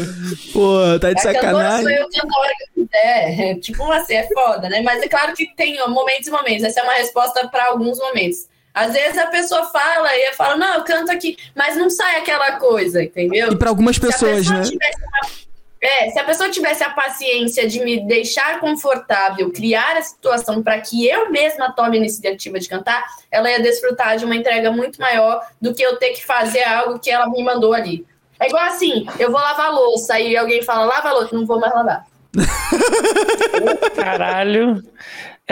Pô, 0.52 0.98
tá 1.00 1.12
de 1.12 1.22
sou 1.22 1.32
sacanagem. 1.32 1.94
eu 1.94 2.09
canto 2.09 2.34
a 2.34 2.40
hora 2.40 2.52
que 2.56 2.80
eu 2.80 2.86
quiser. 2.86 3.54
Tipo 3.60 3.92
assim, 3.92 4.14
é 4.14 4.28
foda, 4.32 4.68
né? 4.68 4.80
Mas 4.80 5.02
é 5.02 5.09
claro 5.09 5.34
que 5.34 5.54
tem 5.54 5.80
ó, 5.80 5.88
momentos 5.88 6.26
e 6.26 6.30
momentos. 6.30 6.64
Essa 6.64 6.80
é 6.80 6.82
uma 6.82 6.94
resposta 6.94 7.46
para 7.48 7.66
alguns 7.66 7.98
momentos. 7.98 8.48
Às 8.74 8.94
vezes 8.94 9.19
a 9.19 9.27
pessoa 9.27 9.65
fala 9.65 10.09
e 10.16 10.28
eu 10.28 10.35
falo, 10.35 10.59
não, 10.59 10.74
eu 10.74 10.82
canto 10.82 11.12
aqui, 11.12 11.36
mas 11.55 11.77
não 11.77 11.90
sai 11.90 12.16
aquela 12.16 12.53
coisa, 12.53 13.03
entendeu? 13.03 13.53
E 13.53 13.57
pra 13.57 13.69
algumas 13.69 13.99
pessoas, 13.99 14.49
pessoa 14.49 14.61
né? 14.61 14.65
tivesse 14.65 15.47
É, 15.81 16.11
se 16.11 16.19
a 16.19 16.24
pessoa 16.24 16.49
tivesse 16.49 16.82
a 16.82 16.90
paciência 16.90 17.69
de 17.69 17.81
me 17.81 18.07
deixar 18.07 18.61
confortável, 18.61 19.51
criar 19.51 19.97
a 19.97 20.03
situação 20.03 20.62
para 20.62 20.81
que 20.81 21.07
eu 21.07 21.31
mesma 21.31 21.73
tome 21.73 21.97
a 21.97 22.01
iniciativa 22.01 22.59
de 22.59 22.69
cantar, 22.69 23.05
ela 23.31 23.51
ia 23.51 23.61
desfrutar 23.61 24.16
de 24.16 24.24
uma 24.24 24.36
entrega 24.36 24.70
muito 24.70 25.01
maior 25.01 25.44
do 25.61 25.74
que 25.74 25.82
eu 25.82 25.97
ter 25.97 26.11
que 26.11 26.24
fazer 26.24 26.62
algo 26.62 26.99
que 26.99 27.11
ela 27.11 27.28
me 27.28 27.43
mandou 27.43 27.74
ali. 27.74 28.07
É 28.40 28.49
igual 28.49 28.65
assim, 28.65 29.07
eu 29.19 29.31
vou 29.31 29.40
lavar 29.40 29.66
a 29.66 29.70
louça 29.70 30.19
e 30.19 30.36
alguém 30.36 30.62
fala, 30.62 30.85
lava 30.85 31.11
a 31.11 31.12
louça, 31.12 31.36
não 31.36 31.44
vou 31.44 31.61
mais 31.61 31.74
lavar. 31.74 32.07
Caralho. 33.94 34.82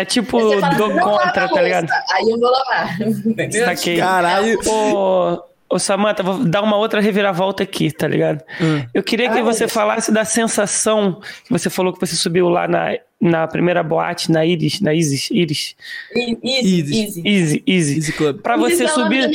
É 0.00 0.04
tipo, 0.04 0.38
fala, 0.60 0.74
dou 0.76 0.88
"Não 0.88 0.96
lava 1.06 1.24
contra, 1.24 1.48
tá 1.48 1.62
ligado? 1.62 1.88
louça", 1.88 2.04
Aí 2.14 2.30
eu 2.30 2.38
vou 2.38 2.50
lavar. 2.50 2.96
Saquei. 3.64 3.96
Caralho. 3.98 4.58
Ô, 4.66 5.42
ô 5.68 5.78
Samantha, 5.78 6.22
vou 6.22 6.44
dar 6.44 6.62
uma 6.62 6.76
outra 6.76 7.00
reviravolta 7.00 7.62
aqui, 7.62 7.90
tá 7.90 8.08
ligado? 8.08 8.42
Hum. 8.60 8.82
Eu 8.94 9.02
queria 9.02 9.28
que 9.30 9.36
Ai, 9.38 9.42
você 9.42 9.60
Deus. 9.60 9.72
falasse 9.72 10.10
da 10.12 10.24
sensação 10.24 11.20
que 11.44 11.50
você 11.50 11.68
falou 11.70 11.92
que 11.92 12.00
você 12.00 12.16
subiu 12.16 12.48
lá 12.48 12.66
na, 12.66 12.96
na 13.20 13.46
primeira 13.46 13.82
boate, 13.82 14.32
na 14.32 14.44
Iris, 14.44 14.80
na 14.80 14.92
Isis, 14.94 15.30
Iris, 15.30 15.76
Easy, 16.16 16.80
Easy. 16.80 17.22
easy. 17.24 17.62
Easy, 17.66 18.12
Club. 18.12 18.40
Pra 18.40 18.56
você 18.56 18.84
é 18.84 18.88
subir... 18.88 19.30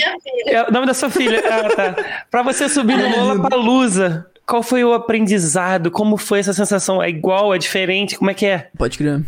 É 0.47 0.63
o 0.63 0.71
nome 0.71 0.85
da 0.87 0.93
sua 0.93 1.09
filha. 1.09 1.41
Ah, 1.47 1.75
tá. 1.75 2.23
Pra 2.29 2.41
você 2.43 2.67
subir 2.67 2.97
no 2.97 3.09
Lollapalooza, 3.25 4.25
qual 4.45 4.61
foi 4.61 4.83
o 4.83 4.93
aprendizado? 4.93 5.89
Como 5.89 6.17
foi 6.17 6.39
essa 6.39 6.53
sensação? 6.53 7.01
É 7.01 7.09
igual? 7.09 7.53
É 7.53 7.57
diferente? 7.57 8.17
Como 8.17 8.29
é 8.29 8.33
que 8.33 8.45
é? 8.45 8.67
Pode 8.77 8.97
crer. 8.97 9.21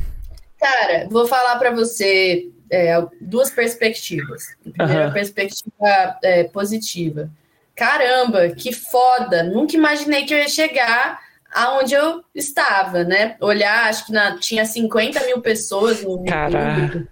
Cara, 0.59 1.07
vou 1.09 1.27
falar 1.27 1.57
pra 1.57 1.71
você 1.71 2.49
é, 2.69 2.95
duas 3.21 3.49
perspectivas. 3.51 4.55
Primeira 4.61 5.05
Aham. 5.05 5.13
perspectiva 5.13 6.17
é, 6.23 6.43
positiva. 6.45 7.29
Caramba, 7.75 8.49
que 8.49 8.73
foda! 8.73 9.43
Nunca 9.43 9.75
imaginei 9.75 10.25
que 10.25 10.33
eu 10.33 10.37
ia 10.39 10.49
chegar 10.49 11.19
aonde 11.53 11.93
eu 11.93 12.23
estava, 12.33 13.03
né? 13.03 13.35
Olhar, 13.39 13.87
acho 13.87 14.07
que 14.07 14.11
na- 14.11 14.37
tinha 14.39 14.65
50 14.65 15.23
mil 15.25 15.41
pessoas 15.41 16.03
no, 16.03 16.23
Caraca. 16.25 17.07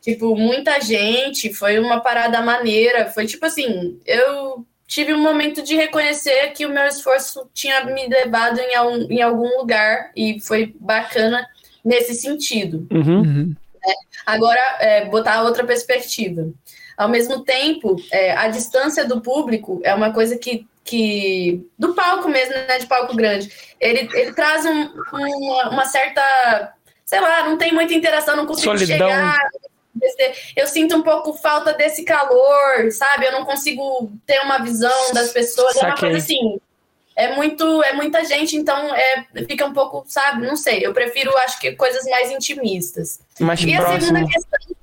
Tipo, 0.00 0.34
muita 0.34 0.80
gente, 0.80 1.52
foi 1.52 1.78
uma 1.78 2.00
parada 2.00 2.40
maneira. 2.40 3.10
Foi 3.10 3.26
tipo 3.26 3.44
assim, 3.44 4.00
eu 4.06 4.64
tive 4.86 5.12
um 5.12 5.20
momento 5.20 5.62
de 5.62 5.76
reconhecer 5.76 6.52
que 6.52 6.64
o 6.64 6.70
meu 6.70 6.84
esforço 6.86 7.48
tinha 7.52 7.84
me 7.84 8.08
levado 8.08 8.58
em, 8.58 8.72
em 9.16 9.20
algum 9.22 9.58
lugar 9.58 10.10
e 10.16 10.40
foi 10.40 10.74
bacana 10.80 11.46
nesse 11.84 12.14
sentido. 12.14 12.86
Uhum. 12.90 13.20
Uhum. 13.20 13.56
Agora, 14.26 14.60
é, 14.80 15.04
botar 15.06 15.42
outra 15.42 15.64
perspectiva. 15.64 16.48
Ao 16.96 17.08
mesmo 17.08 17.44
tempo, 17.44 17.96
é, 18.10 18.32
a 18.32 18.48
distância 18.48 19.04
do 19.04 19.20
público 19.20 19.80
é 19.84 19.94
uma 19.94 20.12
coisa 20.12 20.36
que, 20.36 20.66
que 20.84 21.64
do 21.78 21.94
palco 21.94 22.28
mesmo, 22.28 22.52
né, 22.54 22.78
de 22.78 22.86
palco 22.86 23.14
grande, 23.16 23.50
ele, 23.80 24.08
ele 24.12 24.32
traz 24.34 24.66
um- 24.66 24.90
uma, 25.12 25.68
uma 25.70 25.84
certa, 25.84 26.74
sei 27.04 27.20
lá, 27.20 27.44
não 27.48 27.56
tem 27.56 27.72
muita 27.72 27.94
interação, 27.94 28.36
não 28.36 28.46
consigo 28.46 28.76
Solidão. 28.76 29.08
chegar. 29.08 29.48
Eu 30.56 30.66
sinto 30.66 30.96
um 30.96 31.02
pouco 31.02 31.32
falta 31.34 31.72
desse 31.72 32.04
calor, 32.04 32.90
sabe? 32.92 33.26
Eu 33.26 33.32
não 33.32 33.44
consigo 33.44 34.12
ter 34.26 34.40
uma 34.40 34.58
visão 34.58 35.12
das 35.12 35.32
pessoas. 35.32 35.76
É 35.76 35.80
uma 35.80 35.90
Saquei. 35.90 36.10
coisa 36.10 36.24
assim. 36.24 36.58
É 37.20 37.34
muito, 37.34 37.82
é 37.82 37.92
muita 37.94 38.24
gente, 38.24 38.54
então 38.56 38.94
é, 38.94 39.24
fica 39.48 39.66
um 39.66 39.72
pouco, 39.72 40.04
sabe? 40.06 40.46
Não 40.46 40.54
sei. 40.56 40.86
Eu 40.86 40.94
prefiro, 40.94 41.36
acho 41.38 41.58
que 41.58 41.72
coisas 41.72 42.04
mais 42.04 42.30
intimistas. 42.30 43.18
Mais 43.40 43.60
E 43.60 43.74
a 43.74 43.78
próximo. 43.82 44.00
segunda 44.16 44.26
questão, 44.30 44.76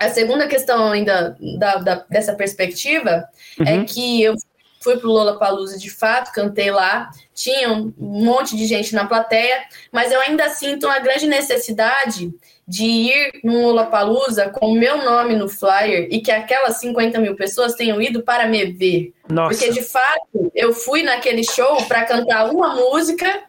a 0.00 0.08
segunda 0.08 0.48
questão 0.48 0.90
ainda 0.90 1.36
da, 1.58 1.76
da- 1.76 2.04
dessa 2.10 2.34
perspectiva 2.34 3.28
Uhum. 3.58 3.66
é 3.66 3.84
que 3.84 4.20
eu 4.22 4.34
fui 4.82 4.96
pro 4.96 5.10
Lollapalooza 5.10 5.78
de 5.78 5.90
fato, 5.90 6.32
cantei 6.32 6.70
lá, 6.72 7.10
tinha 7.34 7.70
um 7.70 7.92
monte 7.98 8.56
de 8.56 8.66
gente 8.66 8.94
na 8.94 9.06
plateia, 9.06 9.62
mas 9.92 10.10
eu 10.10 10.20
ainda 10.22 10.48
sinto 10.48 10.86
uma 10.86 10.98
grande 10.98 11.26
necessidade 11.28 12.32
de 12.70 12.84
ir 12.84 13.40
no 13.42 13.62
Lollapalooza 13.62 14.48
com 14.48 14.68
o 14.68 14.74
meu 14.78 14.98
nome 14.98 15.34
no 15.34 15.48
flyer 15.48 16.06
e 16.08 16.20
que 16.20 16.30
aquelas 16.30 16.76
50 16.76 17.18
mil 17.18 17.34
pessoas 17.34 17.74
tenham 17.74 18.00
ido 18.00 18.22
para 18.22 18.46
me 18.46 18.64
ver. 18.66 19.12
Nossa. 19.28 19.58
Porque 19.58 19.72
de 19.72 19.82
fato 19.82 20.52
eu 20.54 20.72
fui 20.72 21.02
naquele 21.02 21.42
show 21.42 21.84
para 21.88 22.04
cantar 22.04 22.48
uma 22.48 22.76
música 22.76 23.42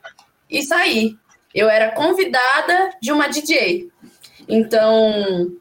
e 0.49 0.63
sair. 0.63 1.15
Eu 1.53 1.69
era 1.69 1.91
convidada 1.91 2.89
de 2.99 3.11
uma 3.11 3.27
DJ. 3.27 3.91
Então 4.49 5.51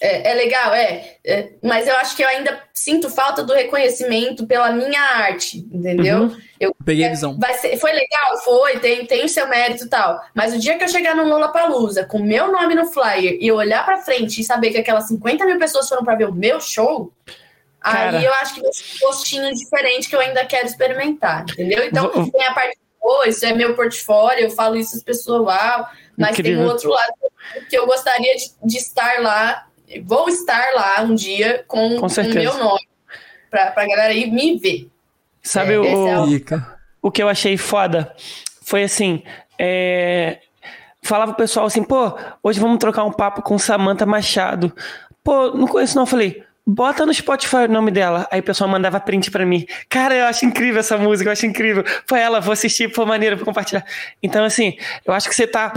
É, 0.00 0.30
é 0.30 0.34
legal, 0.34 0.72
é, 0.74 1.16
é, 1.24 1.50
Mas 1.62 1.88
eu 1.88 1.96
acho 1.96 2.16
que 2.16 2.22
eu 2.22 2.28
ainda 2.28 2.62
sinto 2.72 3.10
falta 3.10 3.42
do 3.42 3.52
reconhecimento 3.52 4.46
pela 4.46 4.70
minha 4.70 5.00
arte, 5.00 5.58
entendeu? 5.72 6.22
Uhum. 6.22 6.40
Eu, 6.60 6.76
Peguei 6.84 7.06
a 7.06 7.10
visão. 7.10 7.36
Ser, 7.60 7.76
foi 7.78 7.92
legal? 7.92 8.38
Foi, 8.44 8.78
tem, 8.78 9.06
tem 9.06 9.24
o 9.24 9.28
seu 9.28 9.48
mérito 9.48 9.84
e 9.84 9.88
tal. 9.88 10.20
Mas 10.34 10.54
o 10.54 10.58
dia 10.58 10.78
que 10.78 10.84
eu 10.84 10.88
chegar 10.88 11.16
no 11.16 11.24
Lollapalooza 11.24 12.04
com 12.04 12.20
meu 12.20 12.50
nome 12.50 12.74
no 12.74 12.86
flyer 12.86 13.38
e 13.40 13.48
eu 13.48 13.56
olhar 13.56 13.84
pra 13.84 13.98
frente 13.98 14.40
e 14.40 14.44
saber 14.44 14.70
que 14.70 14.78
aquelas 14.78 15.08
50 15.08 15.44
mil 15.44 15.58
pessoas 15.58 15.88
foram 15.88 16.04
pra 16.04 16.14
ver 16.14 16.28
o 16.28 16.34
meu 16.34 16.60
show, 16.60 17.12
Cara. 17.80 18.18
aí 18.18 18.24
eu 18.24 18.32
acho 18.34 18.54
que 18.54 18.60
vai 18.60 18.72
ser 18.72 18.84
um 18.84 19.08
gostinho 19.08 19.54
diferente 19.54 20.08
que 20.08 20.14
eu 20.14 20.20
ainda 20.20 20.44
quero 20.44 20.66
experimentar, 20.66 21.42
entendeu? 21.42 21.84
Então, 21.84 22.10
Vou... 22.10 22.30
tem 22.30 22.44
a 22.44 22.54
parte 22.54 22.76
oh, 23.00 23.24
isso 23.24 23.44
é 23.46 23.54
meu 23.54 23.74
portfólio, 23.74 24.44
eu 24.44 24.50
falo 24.50 24.76
isso 24.76 24.96
as 24.96 25.02
pessoas, 25.02 25.40
uau, 25.42 25.88
mas 26.16 26.32
Incrível. 26.32 26.58
tem 26.58 26.66
um 26.66 26.70
outro 26.70 26.90
lado 26.90 27.14
que 27.70 27.78
eu 27.78 27.86
gostaria 27.86 28.36
de, 28.36 28.50
de 28.62 28.76
estar 28.76 29.22
lá 29.22 29.67
vou 30.04 30.28
estar 30.28 30.72
lá 30.74 31.02
um 31.02 31.14
dia 31.14 31.64
com, 31.66 31.96
com 31.96 32.06
o 32.06 32.34
meu 32.34 32.58
nome, 32.58 32.88
pra, 33.50 33.70
pra 33.70 33.86
galera 33.86 34.12
ir 34.12 34.30
me 34.30 34.58
ver. 34.58 34.88
Sabe 35.42 35.74
é, 35.74 35.78
o, 35.78 35.84
é 35.84 36.20
o... 36.20 36.26
o 37.02 37.10
que 37.10 37.22
eu 37.22 37.28
achei 37.28 37.56
foda? 37.56 38.14
Foi 38.62 38.82
assim, 38.82 39.22
é... 39.58 40.38
falava 41.02 41.32
pro 41.32 41.44
pessoal 41.44 41.66
assim, 41.66 41.82
pô, 41.82 42.12
hoje 42.42 42.60
vamos 42.60 42.78
trocar 42.78 43.04
um 43.04 43.12
papo 43.12 43.42
com 43.42 43.58
Samantha 43.58 44.04
Machado. 44.04 44.74
Pô, 45.24 45.50
não 45.52 45.66
conheço 45.66 45.94
não, 45.94 46.02
eu 46.02 46.06
falei, 46.06 46.44
Bota 46.70 47.06
no 47.06 47.14
Spotify 47.14 47.64
o 47.66 47.72
nome 47.72 47.90
dela. 47.90 48.28
Aí 48.30 48.40
o 48.40 48.42
pessoal 48.42 48.68
mandava 48.68 49.00
print 49.00 49.30
para 49.30 49.46
mim. 49.46 49.66
Cara, 49.88 50.14
eu 50.14 50.26
acho 50.26 50.44
incrível 50.44 50.78
essa 50.78 50.98
música, 50.98 51.30
eu 51.30 51.32
acho 51.32 51.46
incrível. 51.46 51.82
Foi 52.06 52.20
ela, 52.20 52.42
vou 52.42 52.52
assistir, 52.52 52.92
foi 52.94 53.06
maneiro, 53.06 53.38
vou 53.38 53.46
compartilhar. 53.46 53.82
Então, 54.22 54.44
assim, 54.44 54.76
eu 55.06 55.14
acho 55.14 55.30
que 55.30 55.34
você 55.34 55.46
tá 55.46 55.72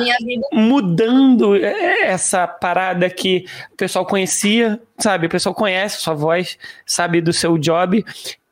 mudando 0.52 1.56
essa 1.56 2.46
parada 2.46 3.10
que 3.10 3.46
o 3.72 3.78
pessoal 3.78 4.06
conhecia, 4.06 4.82
sabe? 5.00 5.28
O 5.28 5.30
pessoal 5.30 5.56
conhece 5.56 5.96
a 5.96 6.00
sua 6.02 6.14
voz, 6.14 6.58
sabe 6.86 7.22
do 7.22 7.32
seu 7.32 7.58
job 7.58 8.04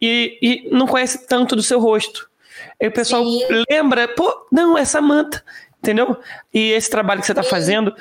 e, 0.01 0.39
e 0.41 0.69
não 0.71 0.87
conhece 0.87 1.27
tanto 1.27 1.57
do 1.57 1.61
seu 1.61 1.81
rosto. 1.81 2.29
Aí 2.81 2.87
o 2.87 2.93
pessoal 2.93 3.21
Sim. 3.21 3.41
lembra, 3.69 4.07
pô, 4.07 4.47
não, 4.49 4.77
é 4.77 4.85
Samantha, 4.85 5.43
entendeu? 5.77 6.15
E 6.53 6.71
esse 6.71 6.89
trabalho 6.89 7.19
que 7.19 7.27
você 7.27 7.33
tá 7.33 7.43
Sim. 7.43 7.49
fazendo 7.49 7.93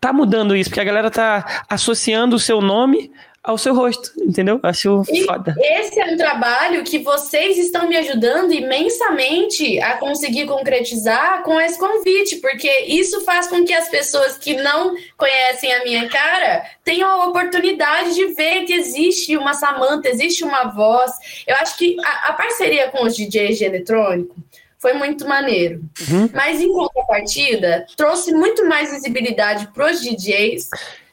tá 0.00 0.12
mudando 0.12 0.54
isso, 0.54 0.70
porque 0.70 0.80
a 0.80 0.84
galera 0.84 1.10
tá 1.10 1.64
associando 1.68 2.36
o 2.36 2.38
seu 2.38 2.60
nome 2.60 3.10
ao 3.48 3.56
seu 3.56 3.74
rosto, 3.74 4.12
entendeu? 4.20 4.60
Acho 4.62 5.02
e 5.10 5.24
foda. 5.24 5.54
Esse 5.58 5.98
é 5.98 6.04
um 6.12 6.18
trabalho 6.18 6.84
que 6.84 6.98
vocês 6.98 7.56
estão 7.56 7.88
me 7.88 7.96
ajudando 7.96 8.52
imensamente 8.52 9.80
a 9.80 9.96
conseguir 9.96 10.44
concretizar 10.44 11.42
com 11.42 11.58
esse 11.58 11.78
convite, 11.78 12.36
porque 12.36 12.70
isso 12.86 13.22
faz 13.22 13.46
com 13.46 13.64
que 13.64 13.72
as 13.72 13.88
pessoas 13.88 14.36
que 14.36 14.52
não 14.52 14.94
conhecem 15.16 15.72
a 15.72 15.82
minha 15.82 16.06
cara 16.10 16.62
tenham 16.84 17.08
a 17.08 17.26
oportunidade 17.28 18.14
de 18.14 18.26
ver 18.34 18.66
que 18.66 18.74
existe 18.74 19.34
uma 19.34 19.54
Samanta, 19.54 20.10
existe 20.10 20.44
uma 20.44 20.64
voz. 20.64 21.10
Eu 21.46 21.56
acho 21.56 21.78
que 21.78 21.96
a, 22.04 22.28
a 22.28 22.32
parceria 22.34 22.90
com 22.90 23.06
os 23.06 23.16
DJs 23.16 23.56
de 23.56 23.64
eletrônico 23.64 24.36
foi 24.78 24.92
muito 24.92 25.26
maneiro. 25.26 25.80
Uhum. 26.06 26.28
Mas 26.34 26.60
em 26.60 26.70
contrapartida, 26.70 27.86
trouxe 27.96 28.30
muito 28.30 28.68
mais 28.68 28.90
visibilidade 28.90 29.68
para 29.72 29.90
os 29.90 30.02
DJs. 30.02 30.68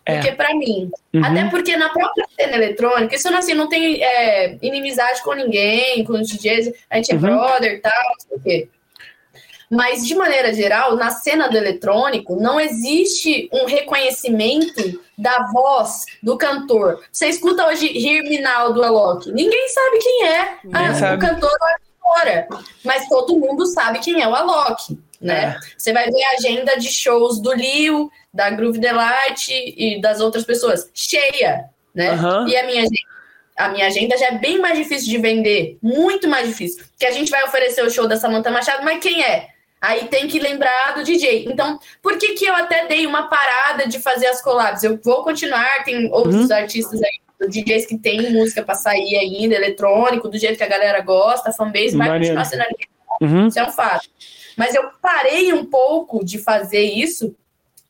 Do 0.06 0.22
que 0.22 0.32
para 0.34 0.53
mim. 0.56 0.91
Uhum. 1.14 1.26
Até 1.26 1.49
porque 1.49 1.76
na 1.76 1.90
própria 1.90 2.27
cena 2.40 2.56
eletrônica, 2.56 3.15
isso 3.15 3.30
não, 3.32 3.40
assim, 3.40 3.53
não 3.53 3.68
tem 3.68 4.03
é, 4.03 4.57
inimizade 4.61 5.23
com 5.23 5.34
ninguém, 5.34 6.03
com 6.03 6.14
os 6.14 6.27
DJs, 6.27 6.72
a 6.90 6.98
gente 6.98 7.11
é 7.11 7.15
uhum. 7.15 7.22
brother 7.22 7.73
e 7.73 7.80
tal, 7.80 7.91
não 7.94 8.19
sei 8.19 8.38
o 8.38 8.41
quê. 8.41 8.69
Mas, 9.69 10.06
de 10.06 10.14
maneira 10.15 10.53
geral, 10.53 10.95
na 10.95 11.10
cena 11.10 11.48
do 11.49 11.57
eletrônico, 11.57 12.36
não 12.36 12.60
existe 12.60 13.49
um 13.52 13.65
reconhecimento 13.65 15.02
da 15.18 15.48
voz 15.52 16.06
do 16.22 16.38
cantor. 16.38 17.03
Você 17.11 17.27
escuta 17.27 17.65
hoje 17.68 17.91
Now 18.41 18.73
do 18.73 18.84
Alok. 18.84 19.32
Ninguém 19.32 19.68
sabe 19.69 19.98
quem 19.98 20.27
é 20.27 20.57
ah, 20.72 20.94
sabe. 20.94 21.15
o 21.15 21.30
cantor 21.30 21.49
ou 21.49 21.68
a 21.68 22.19
cantora. 22.19 22.48
Mas 22.84 23.07
todo 23.07 23.38
mundo 23.38 23.65
sabe 23.65 23.99
quem 23.99 24.22
é 24.22 24.27
o 24.27 24.36
Alok. 24.36 24.98
Né? 25.22 25.58
É. 25.58 25.60
Você 25.78 25.94
vai 25.94 26.10
ver 26.10 26.24
a 26.24 26.32
agenda 26.38 26.76
de 26.78 26.92
shows 26.92 27.40
do 27.40 27.54
Lio, 27.54 28.12
da 28.34 28.50
Groove 28.50 28.80
Delight 28.80 29.52
e 29.52 30.02
das 30.02 30.20
outras 30.20 30.44
pessoas, 30.44 30.90
cheia, 30.94 31.66
né? 31.94 32.12
Uhum. 32.12 32.48
E 32.48 32.58
a 32.58 32.66
minha 32.66 32.86
a 33.58 33.70
minha 33.70 33.88
agenda 33.88 34.18
já 34.18 34.28
é 34.28 34.38
bem 34.38 34.60
mais 34.60 34.78
difícil 34.78 35.10
de 35.10 35.18
vender, 35.18 35.78
muito 35.82 36.28
mais 36.28 36.48
difícil. 36.48 36.84
Que 37.00 37.06
a 37.06 37.12
gente 37.12 37.32
vai 37.32 37.42
oferecer 37.46 37.84
o 37.86 37.90
show 37.90 38.06
da 38.06 38.18
Samantha 38.18 38.52
Machado, 38.52 38.84
mas 38.84 39.00
quem 39.00 39.24
é? 39.24 39.48
Aí 39.80 40.08
tem 40.08 40.28
que 40.28 40.40
lembrar 40.40 40.94
do 40.96 41.04
DJ. 41.04 41.46
Então, 41.48 41.80
por 42.02 42.18
que, 42.18 42.34
que 42.34 42.46
eu 42.46 42.54
até 42.54 42.86
dei 42.88 43.06
uma 43.06 43.30
parada 43.30 43.88
de 43.88 44.00
fazer 44.00 44.28
as 44.28 44.42
collabs? 44.42 44.84
Eu 44.84 45.00
vou 45.02 45.24
continuar, 45.24 45.84
tem 45.84 46.12
outros 46.12 46.50
uhum. 46.50 46.56
artistas 46.56 47.02
aí, 47.02 47.48
DJs 47.48 47.86
que 47.86 47.98
tem 47.98 48.32
música 48.32 48.64
para 48.64 48.76
sair 48.76 49.16
ainda, 49.18 49.56
eletrônico, 49.56 50.28
do 50.28 50.38
jeito 50.38 50.58
que 50.58 50.64
a 50.64 50.68
galera 50.68 51.02
gosta, 51.02 51.50
a 51.50 51.54
fanbase 51.54 51.96
vai 51.96 52.20
continuar 52.20 52.46
sendo 52.46 52.62
ali. 52.62 52.76
Uhum. 53.22 53.48
Isso 53.48 53.60
é 53.60 53.64
um 53.64 53.72
fato. 53.72 54.10
Mas 54.57 54.73
eu 54.73 54.90
parei 55.02 55.53
um 55.53 55.65
pouco 55.65 56.23
de 56.23 56.38
fazer 56.38 56.82
isso 56.82 57.36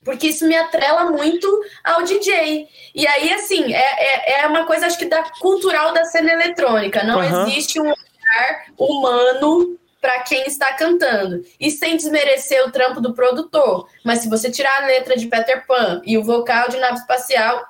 porque 0.06 0.28
isso 0.28 0.48
me 0.48 0.56
atrela 0.56 1.10
muito 1.12 1.48
ao 1.84 2.04
DJ. 2.04 2.70
E 2.94 3.08
aí, 3.08 3.34
assim, 3.34 3.74
é, 3.74 3.80
é, 3.80 4.42
é 4.42 4.48
uma 4.48 4.66
coisa, 4.66 4.86
acho 4.86 5.00
que, 5.00 5.06
da 5.06 5.24
cultural 5.42 5.94
da 5.94 6.06
cena 6.06 6.32
eletrônica. 6.32 7.04
Não 7.04 7.18
uhum. 7.18 7.48
existe 7.48 7.82
um 7.82 7.86
olhar 7.86 8.66
humano 8.78 9.80
para 10.00 10.20
quem 10.20 10.46
está 10.46 10.74
cantando. 10.74 11.44
E 11.60 11.72
sem 11.72 11.98
desmerecer 11.98 12.64
o 12.68 12.72
trampo 12.72 13.02
do 13.02 13.16
produtor. 13.16 13.90
Mas 14.04 14.20
se 14.20 14.30
você 14.30 14.52
tirar 14.52 14.84
a 14.84 14.86
letra 14.86 15.18
de 15.18 15.26
Peter 15.26 15.66
Pan 15.66 16.00
e 16.06 16.20
o 16.20 16.24
vocal 16.24 16.70
de 16.70 16.78
nave 16.78 17.00
espacial, 17.00 17.66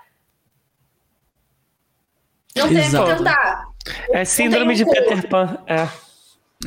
não 2.54 2.68
tem 2.68 2.84
que 2.84 2.92
cantar. 2.92 3.66
É 4.10 4.26
síndrome 4.26 4.76
de 4.76 4.84
Peter 4.84 5.26
Pan, 5.30 5.58
é. 5.68 6.05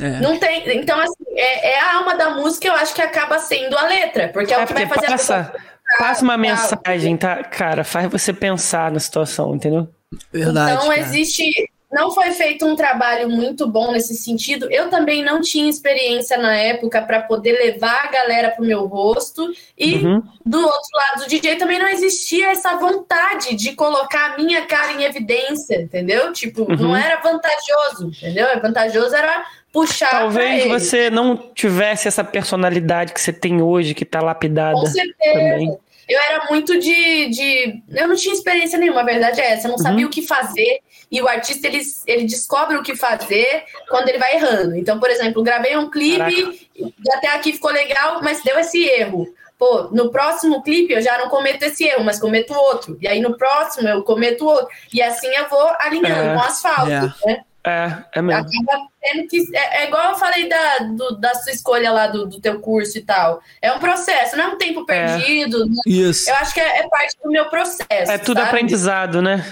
É. 0.01 0.21
Não 0.21 0.37
tem. 0.37 0.77
Então, 0.77 0.99
assim, 0.99 1.23
é, 1.35 1.71
é, 1.71 1.79
a 1.79 1.97
alma 1.97 2.15
da 2.15 2.31
música, 2.31 2.67
eu 2.67 2.73
acho 2.73 2.93
que 2.93 3.01
acaba 3.01 3.39
sendo 3.39 3.77
a 3.77 3.87
letra, 3.87 4.29
porque 4.29 4.53
é, 4.53 4.57
é 4.57 4.63
o 4.63 4.67
que 4.67 4.73
vai 4.73 4.87
fazer 4.87 5.07
passa, 5.07 5.35
a 5.35 5.43
pessoa. 5.43 5.69
Passa 5.97 6.23
uma 6.23 6.37
mensagem, 6.37 7.17
tá? 7.17 7.43
Cara, 7.43 7.83
faz 7.83 8.09
você 8.11 8.31
pensar 8.31 8.91
na 8.91 8.99
situação, 8.99 9.55
entendeu? 9.55 9.87
Verdade. 10.31 10.73
Então, 10.73 10.87
cara. 10.87 10.99
existe. 10.99 11.51
Não 11.91 12.11
foi 12.11 12.31
feito 12.33 12.67
um 12.67 12.75
trabalho 12.75 13.27
muito 13.27 13.67
bom 13.67 13.91
nesse 13.91 14.13
sentido. 14.13 14.67
Eu 14.69 14.91
também 14.91 15.23
não 15.23 15.41
tinha 15.41 15.67
experiência 15.67 16.37
na 16.37 16.55
época 16.55 17.01
para 17.01 17.23
poder 17.23 17.53
levar 17.53 18.05
a 18.05 18.11
galera 18.11 18.51
pro 18.51 18.63
meu 18.63 18.85
rosto. 18.85 19.51
E 19.75 19.95
uhum. 19.95 20.21
do 20.45 20.59
outro 20.59 20.89
lado 20.93 21.23
do 21.23 21.27
DJ 21.27 21.55
também 21.55 21.79
não 21.79 21.87
existia 21.87 22.51
essa 22.51 22.75
vontade 22.75 23.55
de 23.55 23.73
colocar 23.73 24.33
a 24.33 24.37
minha 24.37 24.67
cara 24.67 24.91
em 24.91 25.03
evidência, 25.03 25.81
entendeu? 25.81 26.31
Tipo, 26.31 26.61
uhum. 26.61 26.75
não 26.75 26.95
era 26.95 27.19
vantajoso, 27.21 28.11
entendeu? 28.15 28.45
Vantajoso 28.61 29.15
era 29.15 29.43
puxar. 29.71 30.11
Talvez 30.11 30.65
você 30.65 31.09
não 31.09 31.37
tivesse 31.53 32.07
essa 32.07 32.23
personalidade 32.23 33.13
que 33.13 33.21
você 33.21 33.33
tem 33.33 33.61
hoje, 33.61 33.93
que 33.93 34.05
tá 34.05 34.21
lapidada. 34.21 34.79
Com 34.79 34.85
certeza. 34.85 35.33
Também. 35.33 35.77
Eu 36.07 36.19
era 36.19 36.45
muito 36.49 36.79
de, 36.79 37.29
de. 37.29 37.83
Eu 37.89 38.07
não 38.07 38.15
tinha 38.15 38.33
experiência 38.33 38.79
nenhuma, 38.79 39.01
a 39.01 39.05
verdade 39.05 39.39
é 39.39 39.51
essa. 39.51 39.67
Eu 39.67 39.71
não 39.71 39.77
uhum. 39.77 39.83
sabia 39.83 40.07
o 40.07 40.09
que 40.09 40.23
fazer. 40.23 40.79
E 41.11 41.21
o 41.21 41.27
artista 41.27 41.67
ele, 41.67 41.81
ele 42.07 42.25
descobre 42.25 42.77
o 42.77 42.83
que 42.83 42.95
fazer 42.95 43.63
quando 43.87 44.09
ele 44.09 44.17
vai 44.17 44.35
errando. 44.35 44.75
Então, 44.75 44.99
por 44.99 45.09
exemplo, 45.09 45.43
gravei 45.43 45.77
um 45.77 45.89
clipe, 45.89 46.17
Caraca. 46.17 47.17
até 47.17 47.27
aqui 47.29 47.53
ficou 47.53 47.71
legal, 47.71 48.21
mas 48.23 48.43
deu 48.43 48.57
esse 48.59 48.83
erro. 48.83 49.27
Pô, 49.57 49.89
no 49.91 50.09
próximo 50.09 50.63
clipe 50.63 50.93
eu 50.93 51.01
já 51.01 51.17
não 51.17 51.27
cometo 51.27 51.63
esse 51.63 51.83
erro, 51.83 52.03
mas 52.03 52.19
cometo 52.19 52.53
outro. 52.53 52.97
E 53.01 53.07
aí 53.07 53.19
no 53.19 53.37
próximo 53.37 53.87
eu 53.89 54.01
cometo 54.03 54.45
outro. 54.45 54.67
E 54.93 55.01
assim 55.01 55.27
eu 55.27 55.49
vou 55.49 55.69
alinhando 55.79 56.29
é, 56.29 56.33
com 56.33 56.39
o 56.39 56.43
asfalto, 56.43 56.91
é. 56.91 57.13
né? 57.25 57.43
É, 57.63 58.03
é 58.13 58.21
mesmo. 58.21 58.47
Acaba 58.47 58.87
tendo 59.01 59.27
que. 59.27 59.55
É, 59.55 59.83
é, 59.83 59.87
igual 59.87 60.11
eu 60.11 60.17
falei 60.17 60.47
da, 60.47 60.77
do, 60.79 61.17
da 61.17 61.33
sua 61.35 61.51
escolha 61.51 61.91
lá 61.91 62.07
do, 62.07 62.25
do 62.25 62.39
teu 62.39 62.59
curso 62.59 62.97
e 62.97 63.01
tal. 63.01 63.41
É 63.61 63.71
um 63.71 63.79
processo, 63.79 64.37
não 64.37 64.45
é 64.45 64.47
um 64.47 64.57
tempo 64.57 64.85
é. 64.89 65.17
perdido. 65.17 65.65
Né? 65.65 65.75
Isso. 65.85 66.29
Eu 66.29 66.35
acho 66.35 66.53
que 66.53 66.59
é, 66.59 66.79
é, 66.79 66.87
parte 66.87 67.15
do 67.21 67.29
meu 67.29 67.49
processo. 67.49 68.11
É 68.11 68.17
tudo 68.17 68.37
sabe? 68.37 68.49
aprendizado, 68.49 69.21
né? 69.21 69.45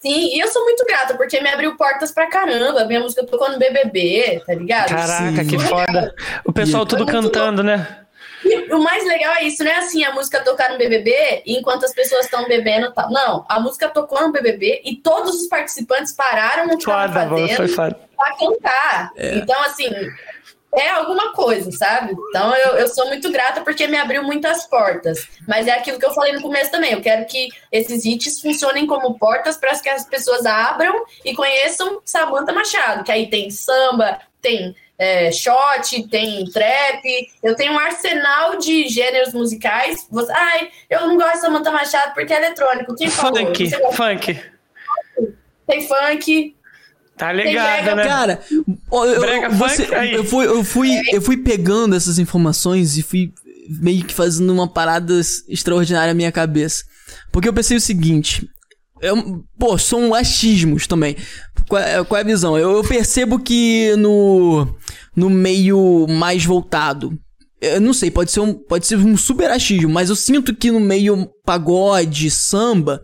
Sim, 0.00 0.36
e 0.36 0.38
eu 0.38 0.48
sou 0.48 0.62
muito 0.62 0.84
grata, 0.84 1.16
porque 1.16 1.40
me 1.40 1.48
abriu 1.48 1.76
portas 1.76 2.12
pra 2.12 2.28
caramba. 2.28 2.84
Minha 2.84 3.00
música 3.00 3.26
tocou 3.26 3.50
no 3.50 3.58
BBB, 3.58 4.42
tá 4.46 4.54
ligado? 4.54 4.90
Caraca, 4.90 5.42
Sim. 5.42 5.46
que 5.48 5.58
foda. 5.58 6.14
O 6.44 6.52
pessoal 6.52 6.86
tudo 6.86 7.04
cantando, 7.04 7.62
né? 7.62 8.05
E 8.44 8.72
o 8.72 8.78
mais 8.82 9.04
legal 9.04 9.34
é 9.34 9.44
isso, 9.44 9.64
né? 9.64 9.72
Assim, 9.76 10.04
a 10.04 10.12
música 10.12 10.42
tocar 10.42 10.70
no 10.70 10.78
BBB 10.78 11.42
enquanto 11.46 11.84
as 11.84 11.94
pessoas 11.94 12.26
estão 12.26 12.46
bebendo 12.46 12.92
tal. 12.92 13.10
Não, 13.10 13.44
a 13.48 13.58
música 13.60 13.88
tocou 13.88 14.20
no 14.20 14.32
BBB 14.32 14.82
e 14.84 14.96
todos 14.96 15.34
os 15.40 15.48
participantes 15.48 16.12
pararam 16.12 16.66
o 16.66 16.70
que 16.70 16.76
estavam 16.76 17.12
fazendo 17.12 17.96
pra 18.16 18.36
cantar. 18.36 19.10
É. 19.16 19.36
Então, 19.36 19.60
assim, 19.62 19.88
é 20.76 20.90
alguma 20.90 21.32
coisa, 21.32 21.70
sabe? 21.72 22.14
Então 22.28 22.54
eu, 22.54 22.76
eu 22.76 22.88
sou 22.88 23.06
muito 23.06 23.30
grata 23.32 23.62
porque 23.62 23.86
me 23.86 23.96
abriu 23.96 24.22
muitas 24.22 24.66
portas. 24.66 25.26
Mas 25.48 25.66
é 25.66 25.72
aquilo 25.72 25.98
que 25.98 26.04
eu 26.04 26.12
falei 26.12 26.32
no 26.32 26.42
começo 26.42 26.70
também. 26.70 26.92
Eu 26.92 27.00
quero 27.00 27.24
que 27.26 27.48
esses 27.72 28.04
hits 28.04 28.40
funcionem 28.40 28.86
como 28.86 29.18
portas 29.18 29.56
para 29.56 29.76
que 29.78 29.88
as 29.88 30.04
pessoas 30.04 30.44
abram 30.44 31.04
e 31.24 31.34
conheçam 31.34 32.00
Samantha 32.04 32.52
Machado, 32.52 33.04
que 33.04 33.12
aí 33.12 33.28
tem 33.28 33.50
samba, 33.50 34.20
tem 34.42 34.76
é, 34.98 35.30
shot, 35.30 36.08
tem 36.08 36.44
trap, 36.50 37.02
eu 37.42 37.54
tenho 37.54 37.72
um 37.72 37.78
arsenal 37.78 38.58
de 38.58 38.88
gêneros 38.88 39.34
musicais. 39.34 40.06
Você, 40.10 40.32
ai, 40.32 40.68
eu 40.88 41.06
não 41.06 41.16
gosto 41.16 41.34
de 41.34 41.40
Samantha 41.40 41.70
Machado 41.70 42.14
porque 42.14 42.32
é 42.32 42.36
eletrônico. 42.36 42.94
Quem 42.94 43.10
falou? 43.10 43.46
Funk, 43.46 43.70
funk. 43.92 44.40
Tem 45.66 45.86
funk. 45.86 46.56
Tá 47.16 47.32
ligado, 47.32 47.96
né? 47.96 48.04
Cara, 48.04 48.40
eu, 48.50 48.64
você, 49.52 49.88
eu, 50.14 50.24
fui, 50.24 50.46
eu, 50.46 50.62
fui, 50.62 50.90
eu 51.12 51.22
fui 51.22 51.36
pegando 51.38 51.96
essas 51.96 52.18
informações 52.18 52.98
e 52.98 53.02
fui 53.02 53.32
meio 53.68 54.04
que 54.04 54.12
fazendo 54.12 54.52
uma 54.52 54.68
parada 54.68 55.14
extraordinária 55.48 56.08
na 56.08 56.14
minha 56.14 56.30
cabeça. 56.30 56.84
Porque 57.32 57.48
eu 57.48 57.54
pensei 57.54 57.76
o 57.76 57.80
seguinte. 57.80 58.46
Eu, 59.00 59.44
pô, 59.58 59.76
são 59.76 60.14
achismos 60.14 60.86
também. 60.86 61.16
Qual 61.68 61.82
é, 61.82 62.04
qual 62.04 62.18
é 62.18 62.22
a 62.22 62.26
visão? 62.26 62.58
Eu, 62.58 62.76
eu 62.76 62.84
percebo 62.84 63.38
que 63.38 63.94
no, 63.96 64.66
no 65.14 65.28
meio 65.28 66.06
mais 66.08 66.44
voltado 66.44 67.18
eu 67.60 67.80
não 67.80 67.92
sei, 67.92 68.10
pode 68.10 68.30
ser 68.30 68.40
um, 68.40 68.52
pode 68.52 68.86
ser 68.86 68.96
um 68.96 69.16
super 69.16 69.50
achismo, 69.50 69.88
mas 69.88 70.10
eu 70.10 70.16
sinto 70.16 70.54
que 70.54 70.70
no 70.70 70.80
meio 70.80 71.28
pagode, 71.44 72.30
samba, 72.30 73.02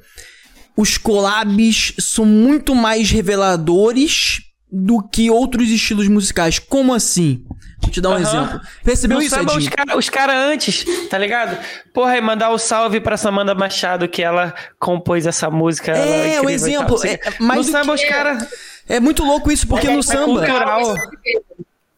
os 0.76 0.98
collabs 0.98 1.94
são 1.98 2.24
muito 2.24 2.74
mais 2.74 3.10
reveladores 3.10 4.40
do 4.72 5.02
que 5.02 5.30
outros 5.30 5.68
estilos 5.68 6.08
musicais. 6.08 6.58
Como 6.58 6.94
assim? 6.94 7.44
Vou 7.80 7.90
te 7.90 8.00
dar 8.00 8.10
um 8.10 8.12
uhum. 8.12 8.18
exemplo. 8.18 8.60
Percebeu 8.82 9.18
no 9.18 9.22
isso, 9.22 9.34
samba, 9.34 9.58
Os 9.58 9.68
caras 9.68 10.10
cara 10.10 10.46
antes, 10.46 10.84
tá 11.10 11.18
ligado? 11.18 11.58
Porra, 11.92 12.16
e 12.16 12.20
mandar 12.20 12.50
o 12.50 12.54
um 12.54 12.58
salve 12.58 13.00
pra 13.00 13.16
Samanda 13.16 13.54
Machado, 13.54 14.08
que 14.08 14.22
ela 14.22 14.54
compôs 14.78 15.26
essa 15.26 15.50
música. 15.50 15.92
É, 15.92 16.40
um 16.40 16.48
exemplo. 16.48 17.04
É, 17.04 17.18
mas 17.38 17.66
no 17.66 17.72
samba, 17.72 17.94
que... 17.96 18.02
os 18.02 18.08
caras... 18.08 18.48
É 18.88 18.98
muito 18.98 19.22
louco 19.24 19.52
isso, 19.52 19.66
porque 19.66 19.86
é, 19.86 19.92
no 19.92 20.00
é 20.00 20.02
samba... 20.02 20.46
Cultural. 20.46 20.94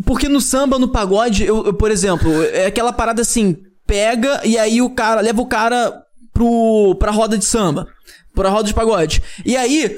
Porque 0.05 0.29
no 0.29 0.41
samba, 0.41 0.79
no 0.79 0.89
pagode, 0.89 1.45
eu, 1.45 1.67
eu, 1.67 1.75
por 1.75 1.91
exemplo, 1.91 2.31
é 2.45 2.67
aquela 2.67 2.93
parada 2.93 3.23
assim, 3.23 3.57
pega 3.87 4.41
e 4.45 4.59
aí 4.59 4.83
o 4.83 4.91
cara, 4.91 5.21
leva 5.21 5.41
o 5.41 5.47
cara 5.47 6.03
pro, 6.33 6.95
pra 6.99 7.11
roda 7.11 7.39
de 7.39 7.45
samba 7.45 7.89
pra 8.35 8.51
roda 8.51 8.65
de 8.65 8.75
pagode. 8.75 9.23
E 9.45 9.57
aí, 9.57 9.97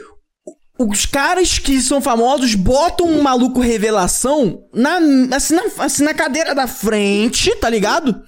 os 0.79 1.07
caras 1.07 1.59
que 1.59 1.81
são 1.81 2.01
famosos 2.01 2.55
botam 2.55 3.07
um 3.07 3.23
maluco 3.23 3.61
revelação 3.61 4.65
na, 4.73 4.99
assim, 5.35 5.55
na, 5.55 5.63
assim, 5.79 6.05
na 6.05 6.15
cadeira 6.15 6.55
da 6.55 6.67
frente, 6.67 7.55
tá 7.57 7.69
ligado? 7.69 8.23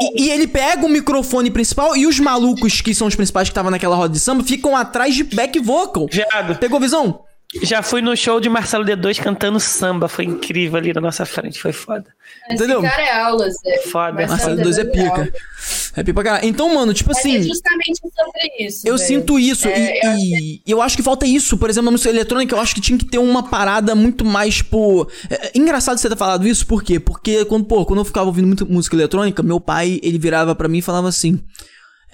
E, 0.00 0.24
e, 0.24 0.30
ele 0.30 0.46
pega 0.46 0.86
o 0.86 0.88
microfone 0.88 1.50
principal 1.50 1.96
e 1.96 2.06
os 2.06 2.18
malucos 2.20 2.80
que 2.80 2.94
são 2.94 3.08
os 3.08 3.16
principais 3.16 3.48
que 3.48 3.52
estavam 3.52 3.70
naquela 3.70 3.96
roda 3.96 4.12
de 4.12 4.20
samba 4.20 4.44
ficam 4.44 4.76
atrás 4.76 5.14
de 5.14 5.24
back 5.24 5.58
vocal. 5.58 6.06
Viado. 6.10 6.56
Pegou 6.56 6.80
visão? 6.80 7.24
Já 7.62 7.82
fui 7.82 8.00
no 8.00 8.16
show 8.16 8.40
de 8.40 8.48
Marcelo 8.48 8.84
D2 8.84 9.20
cantando 9.20 9.60
samba. 9.60 10.08
Foi 10.08 10.24
incrível 10.24 10.78
ali 10.78 10.92
na 10.94 11.00
nossa 11.00 11.26
frente. 11.26 11.60
Foi 11.60 11.72
foda. 11.72 12.06
Esse 12.46 12.54
Entendeu? 12.54 12.80
cara 12.80 13.02
é 13.02 13.20
aulas, 13.20 13.54
é. 13.66 13.78
Foda. 13.82 14.26
Marcelo 14.26 14.56
D2 14.56 14.78
é 14.78 14.84
pica. 14.84 15.22
É 15.22 15.81
pipa 16.04 16.22
cara. 16.22 16.46
Então, 16.46 16.74
mano, 16.74 16.94
tipo 16.94 17.10
assim. 17.10 17.36
É 17.36 17.42
justamente 17.42 18.00
sobre 18.00 18.66
isso. 18.66 18.86
Eu 18.86 18.96
véio. 18.96 19.08
sinto 19.08 19.38
isso. 19.38 19.68
É, 19.68 19.92
e, 19.92 20.06
eu... 20.06 20.16
e, 20.16 20.62
eu 20.66 20.82
acho 20.82 20.96
que 20.96 21.02
falta 21.02 21.26
isso. 21.26 21.56
Por 21.58 21.68
exemplo, 21.68 21.86
na 21.86 21.90
música 21.90 22.10
eletrônica, 22.10 22.54
eu 22.54 22.60
acho 22.60 22.74
que 22.74 22.80
tinha 22.80 22.98
que 22.98 23.04
ter 23.04 23.18
uma 23.18 23.42
parada 23.42 23.94
muito 23.94 24.24
mais, 24.24 24.56
tipo. 24.56 25.08
É, 25.28 25.52
engraçado 25.54 25.98
você 25.98 26.08
ter 26.08 26.16
falado 26.16 26.46
isso, 26.46 26.66
por 26.66 26.82
quê? 26.82 26.98
Porque 26.98 27.44
quando, 27.44 27.66
pô, 27.66 27.84
quando 27.84 27.98
eu 27.98 28.04
ficava 28.04 28.26
ouvindo 28.26 28.46
muito 28.46 28.66
música 28.66 28.96
eletrônica, 28.96 29.42
meu 29.42 29.60
pai, 29.60 30.00
ele 30.02 30.18
virava 30.18 30.54
para 30.54 30.68
mim 30.68 30.78
e 30.78 30.82
falava 30.82 31.08
assim. 31.08 31.38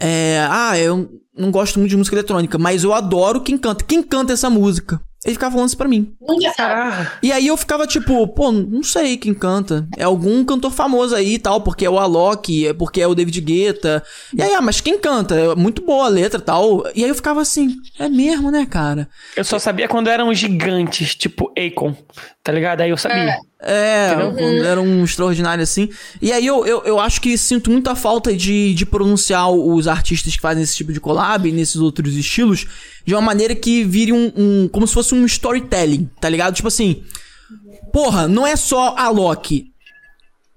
É, 0.01 0.47
ah, 0.49 0.79
eu 0.79 1.09
não 1.37 1.51
gosto 1.51 1.79
muito 1.79 1.91
de 1.91 1.97
música 1.97 2.15
eletrônica, 2.15 2.57
mas 2.59 2.85
eu 2.85 2.93
adoro 2.93 3.41
quem 3.41 3.57
canta. 3.57 3.85
Quem 3.85 4.03
canta 4.03 4.33
essa 4.33 4.51
música? 4.51 5.01
Ele 5.29 5.35
ficava 5.35 5.53
falando 5.53 5.69
isso 5.69 5.77
pra 5.77 5.87
mim. 5.87 6.15
E 7.23 7.31
aí 7.31 7.47
eu 7.47 7.57
ficava 7.57 7.87
tipo, 7.87 8.27
pô, 8.29 8.51
não 8.51 8.83
sei 8.83 9.19
quem 9.19 9.35
canta. 9.35 9.87
É 9.99 10.05
algum 10.05 10.43
cantor 10.43 10.73
famoso 10.73 11.15
aí 11.15 11.35
e 11.35 11.39
tal, 11.39 11.61
porque 11.61 11.85
é 11.85 11.91
o 11.91 11.99
Alok, 11.99 12.67
é 12.67 12.73
porque 12.73 13.03
é 13.03 13.07
o 13.07 13.15
David 13.15 13.39
Guetta. 13.43 14.03
E 14.35 14.43
aí, 14.43 14.55
ah, 14.55 14.63
mas 14.63 14.81
quem 14.81 14.99
canta? 14.99 15.35
É 15.35 15.55
muito 15.55 15.83
boa 15.83 16.07
a 16.07 16.09
letra 16.09 16.41
e 16.41 16.43
tal. 16.43 16.83
E 16.95 17.05
aí 17.05 17.11
eu 17.11 17.15
ficava 17.15 17.43
assim, 17.43 17.77
é 17.99 18.09
mesmo, 18.09 18.51
né, 18.51 18.65
cara? 18.65 19.07
Eu 19.37 19.45
só 19.45 19.59
sabia 19.59 19.87
quando 19.87 20.09
eram 20.09 20.33
gigantes, 20.33 21.15
tipo 21.15 21.53
Akon, 21.59 21.95
tá 22.49 22.53
ligado? 22.53 22.81
Aí 22.81 22.89
eu 22.89 22.97
sabia. 22.97 23.37
É. 23.61 24.11
É, 24.11 24.17
uhum. 24.17 24.65
era 24.65 24.81
um 24.81 25.05
extraordinário 25.05 25.63
assim. 25.63 25.91
E 26.23 26.33
aí 26.33 26.47
eu, 26.47 26.65
eu, 26.65 26.83
eu 26.85 26.99
acho 26.99 27.21
que 27.21 27.37
sinto 27.37 27.71
muita 27.71 27.95
falta 27.95 28.35
de, 28.35 28.73
de 28.73 28.87
pronunciar 28.87 29.51
os 29.51 29.87
artistas 29.87 30.35
que 30.35 30.41
fazem 30.41 30.63
esse 30.63 30.75
tipo 30.75 30.91
de 30.91 30.99
collab, 30.99 31.53
nesses 31.53 31.77
outros 31.77 32.15
estilos, 32.15 32.67
de 33.05 33.15
uma 33.15 33.21
maneira 33.21 33.55
que 33.55 33.85
vire 33.85 34.15
um, 34.15 34.33
um. 34.35 34.69
como 34.69 34.87
se 34.87 34.95
fosse 34.95 35.15
um 35.15 35.27
storytelling, 35.27 36.09
tá 36.19 36.27
ligado? 36.31 36.55
Tipo 36.55 36.69
assim. 36.69 37.03
Porra, 37.93 38.27
não 38.27 38.47
é 38.47 38.57
só 38.57 38.95
a 38.97 39.11
Loki. 39.11 39.67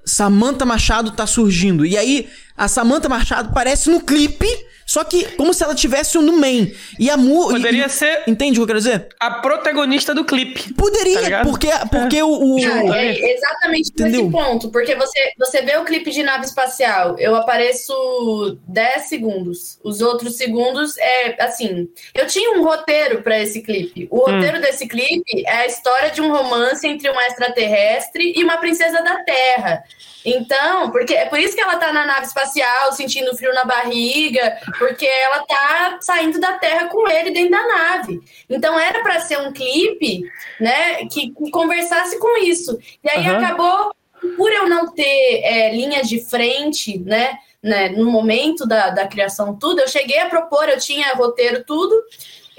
Samantha 0.06 0.66
Machado 0.66 1.12
tá 1.12 1.28
surgindo. 1.28 1.86
E 1.86 1.98
aí, 1.98 2.30
a 2.56 2.68
Samantha 2.68 3.10
Machado 3.10 3.50
aparece 3.50 3.90
no 3.90 4.02
clipe 4.02 4.48
só 4.92 5.06
que 5.06 5.24
como 5.38 5.54
se 5.54 5.64
ela 5.64 5.74
tivesse 5.74 6.18
um 6.18 6.22
no 6.22 6.34
main. 6.34 6.76
E 7.00 7.10
a 7.10 7.16
Mu. 7.16 7.48
Poderia 7.48 7.86
e, 7.86 7.90
ser. 7.90 8.24
Entende 8.28 8.52
o 8.52 8.56
que 8.56 8.62
eu 8.64 8.68
quero 8.68 8.80
dizer? 8.80 9.08
A 9.22 9.32
protagonista 9.36 10.14
do 10.14 10.26
clipe. 10.26 10.74
Poderia, 10.74 11.30
tá 11.30 11.44
porque, 11.46 11.70
porque 11.90 12.18
é. 12.18 12.24
o. 12.26 12.56
o... 12.56 12.60
É, 12.94 13.08
é 13.08 13.34
exatamente 13.34 13.90
Entendeu? 13.92 14.24
nesse 14.24 14.32
ponto. 14.34 14.70
Porque 14.70 14.94
você, 14.96 15.32
você 15.40 15.62
vê 15.62 15.78
o 15.78 15.86
clipe 15.86 16.12
de 16.12 16.22
nave 16.24 16.44
espacial, 16.44 17.18
eu 17.18 17.36
apareço 17.36 18.58
10 18.68 19.04
segundos. 19.04 19.80
Os 19.82 20.02
outros 20.02 20.36
segundos 20.36 20.98
é 20.98 21.42
assim. 21.42 21.88
Eu 22.14 22.28
tinha 22.28 22.60
um 22.60 22.62
roteiro 22.62 23.22
para 23.22 23.40
esse 23.40 23.62
clipe. 23.62 24.10
O 24.12 24.18
hum. 24.18 24.34
roteiro 24.34 24.60
desse 24.60 24.90
clipe 24.90 25.46
é 25.48 25.56
a 25.56 25.68
história 25.68 26.12
de 26.12 26.22
um 26.22 26.30
romance 26.34 26.86
entre 26.86 27.10
uma 27.10 27.26
extraterrestre 27.28 28.34
e 28.36 28.44
uma 28.44 28.58
princesa 28.58 29.02
da 29.02 29.24
Terra. 29.24 29.84
Então, 30.26 30.92
porque 30.92 31.14
é 31.14 31.26
por 31.26 31.40
isso 31.40 31.56
que 31.56 31.62
ela 31.62 31.78
tá 31.78 31.92
na 31.92 32.06
nave 32.06 32.26
espacial, 32.26 32.92
sentindo 32.94 33.36
frio 33.36 33.54
na 33.54 33.66
barriga, 33.66 34.58
porque 34.78 35.06
ela 35.06 35.46
tá 35.46 35.98
saindo 36.02 36.40
da 36.40 36.54
Terra 36.54 36.88
com 36.88 37.08
ele 37.10 37.32
dentro 37.32 37.52
da 37.52 37.68
nave. 37.68 38.22
Então 38.50 38.80
era 38.80 39.02
para 39.02 39.20
ser 39.20 39.40
um 39.40 39.52
clipe, 39.52 40.24
né, 40.60 41.06
que, 41.08 41.32
que, 41.32 41.52
conversasse 41.52 42.20
com 42.20 42.38
isso. 42.38 42.78
E 43.04 43.10
aí 43.10 43.28
uhum. 43.28 43.38
acabou 43.38 43.96
por 44.38 44.52
eu 44.52 44.70
não 44.70 44.94
ter 44.94 45.42
é, 45.44 45.76
linhas 45.76 46.08
de 46.08 46.24
frente, 46.24 47.00
né, 47.00 47.38
né, 47.62 47.90
no 47.90 48.10
momento 48.10 48.66
da, 48.68 48.90
da 48.90 49.08
criação 49.08 49.56
tudo, 49.56 49.82
eu 49.82 49.88
cheguei 49.88 50.20
a 50.20 50.30
propor, 50.30 50.68
eu 50.68 50.80
tinha 50.80 51.14
roteiro 51.14 51.64
tudo, 51.64 51.96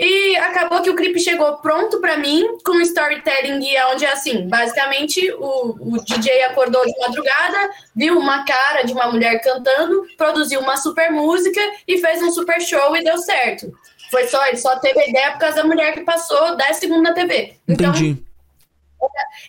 e 0.04 0.36
acabou 0.36 0.82
que 0.82 0.90
o 0.90 0.96
clipe 0.96 1.20
chegou 1.20 1.58
pronto 1.58 2.00
para 2.00 2.16
mim, 2.16 2.58
com 2.64 2.80
storytelling 2.80 3.64
onde 3.92 4.04
é 4.04 4.12
assim, 4.12 4.48
basicamente 4.48 5.32
o, 5.34 5.76
o 5.78 6.04
DJ 6.04 6.42
acordou 6.42 6.84
de 6.84 6.98
madrugada, 6.98 7.70
viu 7.94 8.18
uma 8.18 8.44
cara 8.44 8.82
de 8.82 8.92
uma 8.92 9.06
mulher 9.12 9.40
cantando, 9.40 10.04
produziu 10.16 10.58
uma 10.58 10.76
super 10.76 11.12
música 11.12 11.60
e 11.86 11.98
fez 11.98 12.20
um 12.20 12.32
super 12.32 12.60
show 12.60 12.96
e 12.96 13.04
deu 13.04 13.16
certo. 13.18 13.72
Foi 14.10 14.26
só, 14.26 14.44
ele 14.46 14.56
só 14.56 14.76
teve 14.80 14.98
a 14.98 15.08
ideia 15.08 15.30
por 15.30 15.38
causa 15.38 15.56
da 15.56 15.64
mulher 15.64 15.94
que 15.94 16.00
passou 16.00 16.56
10 16.56 16.76
segundos 16.78 17.04
na 17.04 17.12
TV. 17.12 17.54
Então, 17.68 17.90
Entendi. 17.90 18.20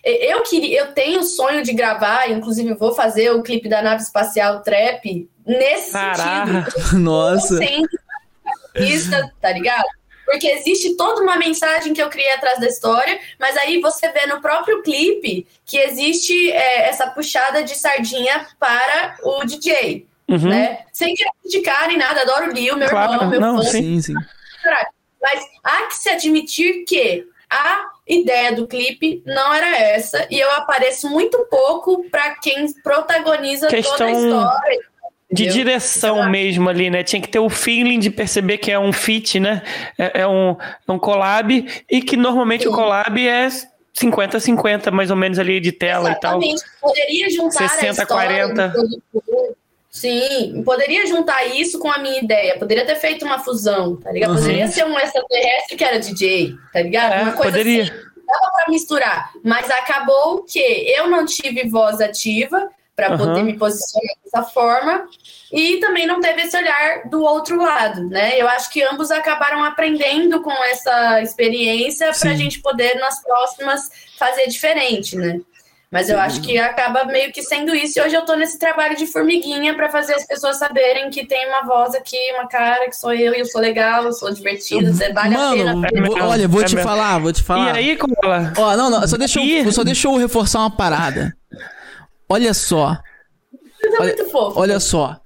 Eu 0.04 0.42
queria, 0.44 0.80
eu 0.80 0.92
tenho 0.92 1.20
o 1.20 1.24
sonho 1.24 1.64
de 1.64 1.72
gravar, 1.72 2.30
inclusive 2.30 2.74
vou 2.74 2.94
fazer 2.94 3.30
o 3.30 3.42
clipe 3.42 3.68
da 3.68 3.82
nave 3.82 4.02
espacial 4.02 4.62
Trap 4.62 5.28
nesse 5.44 5.90
Caraca. 5.90 6.70
sentido. 6.70 6.98
Nossa. 7.02 7.58
Isso, 8.76 9.10
tá 9.40 9.52
ligado? 9.52 9.84
Porque 10.34 10.48
existe 10.48 10.96
toda 10.96 11.22
uma 11.22 11.36
mensagem 11.36 11.94
que 11.94 12.02
eu 12.02 12.08
criei 12.08 12.32
atrás 12.32 12.58
da 12.58 12.66
história, 12.66 13.20
mas 13.38 13.56
aí 13.56 13.80
você 13.80 14.08
vê 14.08 14.26
no 14.26 14.40
próprio 14.40 14.82
clipe 14.82 15.46
que 15.64 15.78
existe 15.78 16.50
é, 16.50 16.88
essa 16.88 17.06
puxada 17.06 17.62
de 17.62 17.76
sardinha 17.76 18.44
para 18.58 19.16
o 19.22 19.44
DJ. 19.44 20.08
Uhum. 20.28 20.48
Né? 20.48 20.84
Sem 20.92 21.14
criticar 21.14 21.86
nem 21.86 21.96
nada, 21.96 22.22
adoro 22.22 22.50
o 22.50 22.52
Lil, 22.52 22.76
meu 22.76 22.88
claro, 22.88 23.12
irmão, 23.12 23.30
meu 23.30 23.40
não, 23.40 23.56
fã. 23.58 23.62
Sim, 23.62 24.02
sim. 24.02 24.14
Mas 25.22 25.46
há 25.62 25.82
que 25.86 25.98
se 25.98 26.08
admitir 26.08 26.84
que 26.84 27.28
a 27.48 27.90
ideia 28.04 28.56
do 28.56 28.66
clipe 28.66 29.22
não 29.24 29.54
era 29.54 29.78
essa, 29.78 30.26
e 30.28 30.40
eu 30.40 30.50
apareço 30.50 31.08
muito 31.08 31.46
pouco 31.48 32.10
para 32.10 32.34
quem 32.40 32.72
protagoniza 32.82 33.68
Questão... 33.68 33.96
toda 33.96 34.06
a 34.06 34.10
história 34.10 34.93
de 35.34 35.46
direção 35.48 36.30
mesmo 36.30 36.68
ali, 36.68 36.88
né? 36.88 37.02
Tinha 37.02 37.20
que 37.20 37.28
ter 37.28 37.38
o 37.38 37.50
feeling 37.50 37.98
de 37.98 38.10
perceber 38.10 38.58
que 38.58 38.70
é 38.70 38.78
um 38.78 38.92
fit, 38.92 39.40
né? 39.40 39.62
É, 39.98 40.22
é 40.22 40.26
um, 40.26 40.56
é 40.86 40.92
um 40.92 40.98
collab 40.98 41.84
e 41.90 42.02
que 42.02 42.16
normalmente 42.16 42.62
Sim. 42.62 42.68
o 42.68 42.72
collab 42.72 43.26
é 43.26 43.48
50-50, 43.96 44.90
mais 44.90 45.10
ou 45.10 45.16
menos 45.16 45.38
ali 45.38 45.60
de 45.60 45.72
tela 45.72 46.10
Exatamente. 46.10 46.60
e 46.60 46.80
tal. 46.80 46.90
Poderia 46.90 47.30
juntar 47.30 47.68
60, 47.68 48.06
40. 48.06 48.74
Sim, 49.88 50.62
poderia 50.64 51.06
juntar 51.06 51.44
isso 51.44 51.78
com 51.78 51.88
a 51.88 51.98
minha 51.98 52.18
ideia. 52.18 52.58
Poderia 52.58 52.84
ter 52.84 52.96
feito 52.96 53.24
uma 53.24 53.38
fusão, 53.38 53.94
tá 53.96 54.10
ligado? 54.10 54.30
Uhum. 54.30 54.38
Poderia 54.38 54.66
ser 54.66 54.84
um 54.84 54.98
extraterrestre 54.98 55.76
que 55.76 55.84
era 55.84 56.00
DJ, 56.00 56.54
tá 56.72 56.82
ligado? 56.82 57.12
É, 57.12 57.22
uma 57.22 57.32
coisa 57.32 57.52
poderia. 57.52 57.82
assim. 57.84 57.92
Dava 57.92 58.52
pra 58.52 58.64
misturar. 58.70 59.30
Mas 59.44 59.70
acabou 59.70 60.42
que 60.42 60.58
eu 60.58 61.08
não 61.08 61.24
tive 61.24 61.68
voz 61.68 62.00
ativa 62.00 62.68
para 62.96 63.10
uhum. 63.10 63.18
poder 63.18 63.42
me 63.42 63.58
posicionar 63.58 64.16
dessa 64.24 64.42
forma 64.50 65.06
e 65.52 65.78
também 65.78 66.06
não 66.06 66.20
teve 66.20 66.42
esse 66.42 66.56
olhar 66.56 67.08
do 67.08 67.22
outro 67.22 67.60
lado, 67.60 68.08
né? 68.08 68.40
Eu 68.40 68.48
acho 68.48 68.70
que 68.70 68.82
ambos 68.82 69.10
acabaram 69.10 69.62
aprendendo 69.64 70.40
com 70.42 70.52
essa 70.64 71.20
experiência 71.22 72.12
para 72.12 72.30
a 72.30 72.34
gente 72.34 72.60
poder 72.60 72.94
nas 72.96 73.22
próximas 73.22 73.88
fazer 74.18 74.46
diferente, 74.46 75.16
né? 75.16 75.40
Mas 75.94 76.10
eu 76.10 76.18
acho 76.18 76.40
que 76.40 76.58
acaba 76.58 77.04
meio 77.04 77.32
que 77.32 77.40
sendo 77.40 77.72
isso. 77.72 78.00
E 78.00 78.02
hoje 78.02 78.16
eu 78.16 78.24
tô 78.24 78.34
nesse 78.34 78.58
trabalho 78.58 78.96
de 78.96 79.06
formiguinha 79.06 79.74
para 79.74 79.88
fazer 79.88 80.14
as 80.14 80.26
pessoas 80.26 80.56
saberem 80.56 81.08
que 81.08 81.24
tem 81.24 81.46
uma 81.48 81.62
voz 81.62 81.94
aqui, 81.94 82.18
uma 82.32 82.48
cara, 82.48 82.86
que 82.88 82.96
sou 82.96 83.12
eu, 83.14 83.32
e 83.32 83.38
eu 83.38 83.46
sou 83.46 83.60
legal, 83.60 84.02
eu 84.02 84.12
sou 84.12 84.32
divertida, 84.32 84.90
vale 85.14 85.36
Mano, 85.36 85.84
a 85.84 85.88
pena. 85.88 86.06
vou- 86.08 86.20
olha, 86.20 86.48
vou 86.48 86.64
te 86.64 86.76
falar, 86.78 87.20
vou 87.20 87.32
te 87.32 87.42
E 87.42 87.44
falar. 87.44 87.76
aí, 87.76 87.96
como 87.96 88.12
ela? 88.24 88.52
Ó, 88.58 88.76
não, 88.76 88.90
não, 88.90 89.06
só 89.06 89.16
deixa, 89.16 89.40
eu, 89.40 89.70
só 89.70 89.84
deixa 89.84 90.08
eu 90.08 90.16
reforçar 90.16 90.58
uma 90.58 90.76
parada. 90.76 91.32
Olha 92.28 92.54
só, 92.54 92.98
Mas 93.82 93.92
é 93.94 94.00
olha- 94.02 94.14
muito 94.16 94.30
fofo. 94.30 94.58
olha 94.60 94.80
só. 94.80 95.20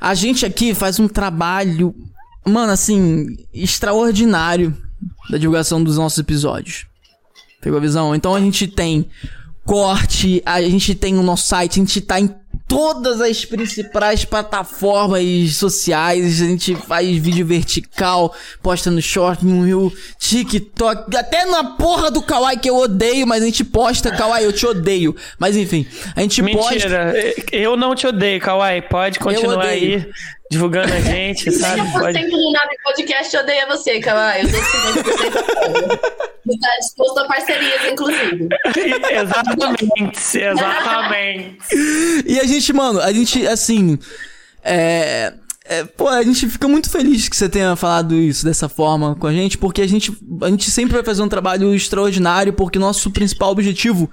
A 0.00 0.14
gente 0.14 0.44
aqui 0.46 0.74
faz 0.74 0.98
um 0.98 1.08
trabalho, 1.08 1.94
mano, 2.46 2.72
assim, 2.72 3.36
extraordinário 3.52 4.76
da 5.30 5.38
divulgação 5.38 5.82
dos 5.82 5.96
nossos 5.96 6.18
episódios. 6.18 6.86
Pegou 7.60 7.78
a 7.78 7.82
visão? 7.82 8.14
Então 8.14 8.34
a 8.34 8.40
gente 8.40 8.66
tem 8.68 9.08
corte, 9.64 10.42
a 10.46 10.60
gente 10.62 10.94
tem 10.94 11.18
o 11.18 11.22
nosso 11.22 11.46
site, 11.48 11.72
a 11.80 11.82
gente 11.84 12.00
tá 12.00 12.20
em 12.20 12.32
todas 12.68 13.20
as 13.20 13.44
principais 13.44 14.24
plataformas 14.24 15.54
sociais, 15.54 16.42
a 16.42 16.46
gente 16.46 16.74
faz 16.74 17.16
vídeo 17.16 17.46
vertical, 17.46 18.34
posta 18.62 18.90
no 18.90 19.00
short, 19.00 19.44
no 19.44 19.92
TikTok, 20.18 21.16
até 21.16 21.44
na 21.44 21.76
porra 21.76 22.10
do 22.10 22.20
Kawaii 22.22 22.58
que 22.58 22.68
eu 22.68 22.76
odeio, 22.76 23.26
mas 23.26 23.42
a 23.42 23.46
gente 23.46 23.64
posta 23.64 24.10
Kawaii, 24.10 24.44
eu 24.44 24.52
te 24.52 24.66
odeio. 24.66 25.14
Mas 25.38 25.56
enfim, 25.56 25.86
a 26.14 26.20
gente 26.22 26.42
posta 26.42 26.74
Mentira, 26.74 27.14
eu 27.52 27.76
não 27.76 27.94
te 27.94 28.06
odeio, 28.06 28.40
Kawaii. 28.40 28.82
Pode 28.82 29.18
continuar 29.18 29.64
aí 29.64 30.06
divulgando 30.50 30.92
a 30.92 31.00
gente, 31.00 31.50
sabe? 31.52 31.80
30% 31.80 31.92
Pode. 31.92 32.30
do 32.30 32.52
Nave 32.52 32.76
Podcast 32.82 33.36
odeia 33.36 33.66
você, 33.66 34.00
Kawai. 34.00 34.42
Eu 34.42 34.48
dou 34.48 34.60
50% 34.60 35.36
apoio. 35.36 36.00
E 36.48 36.58
tá 36.58 36.68
disposto 36.80 37.18
a 37.18 37.26
parcerias, 37.26 37.90
inclusive. 37.90 38.48
Exatamente, 39.10 40.38
exatamente. 40.38 41.58
E 42.24 42.38
a 42.38 42.44
gente, 42.44 42.72
mano, 42.72 43.00
a 43.00 43.12
gente, 43.12 43.46
assim. 43.46 43.98
É. 44.62 45.32
é, 45.64 45.84
pô, 45.84 46.08
a 46.08 46.22
gente 46.22 46.48
fica 46.48 46.68
muito 46.68 46.88
feliz 46.88 47.28
que 47.28 47.36
você 47.36 47.48
tenha 47.48 47.74
falado 47.74 48.14
isso 48.14 48.44
dessa 48.44 48.68
forma 48.68 49.16
com 49.16 49.26
a 49.26 49.32
gente, 49.32 49.58
porque 49.58 49.82
a 49.82 49.88
gente, 49.88 50.12
a 50.42 50.48
gente 50.48 50.70
sempre 50.70 50.94
vai 50.94 51.02
fazer 51.02 51.22
um 51.22 51.28
trabalho 51.28 51.74
extraordinário, 51.74 52.52
porque 52.52 52.78
nosso 52.78 53.10
principal 53.10 53.50
objetivo 53.50 54.08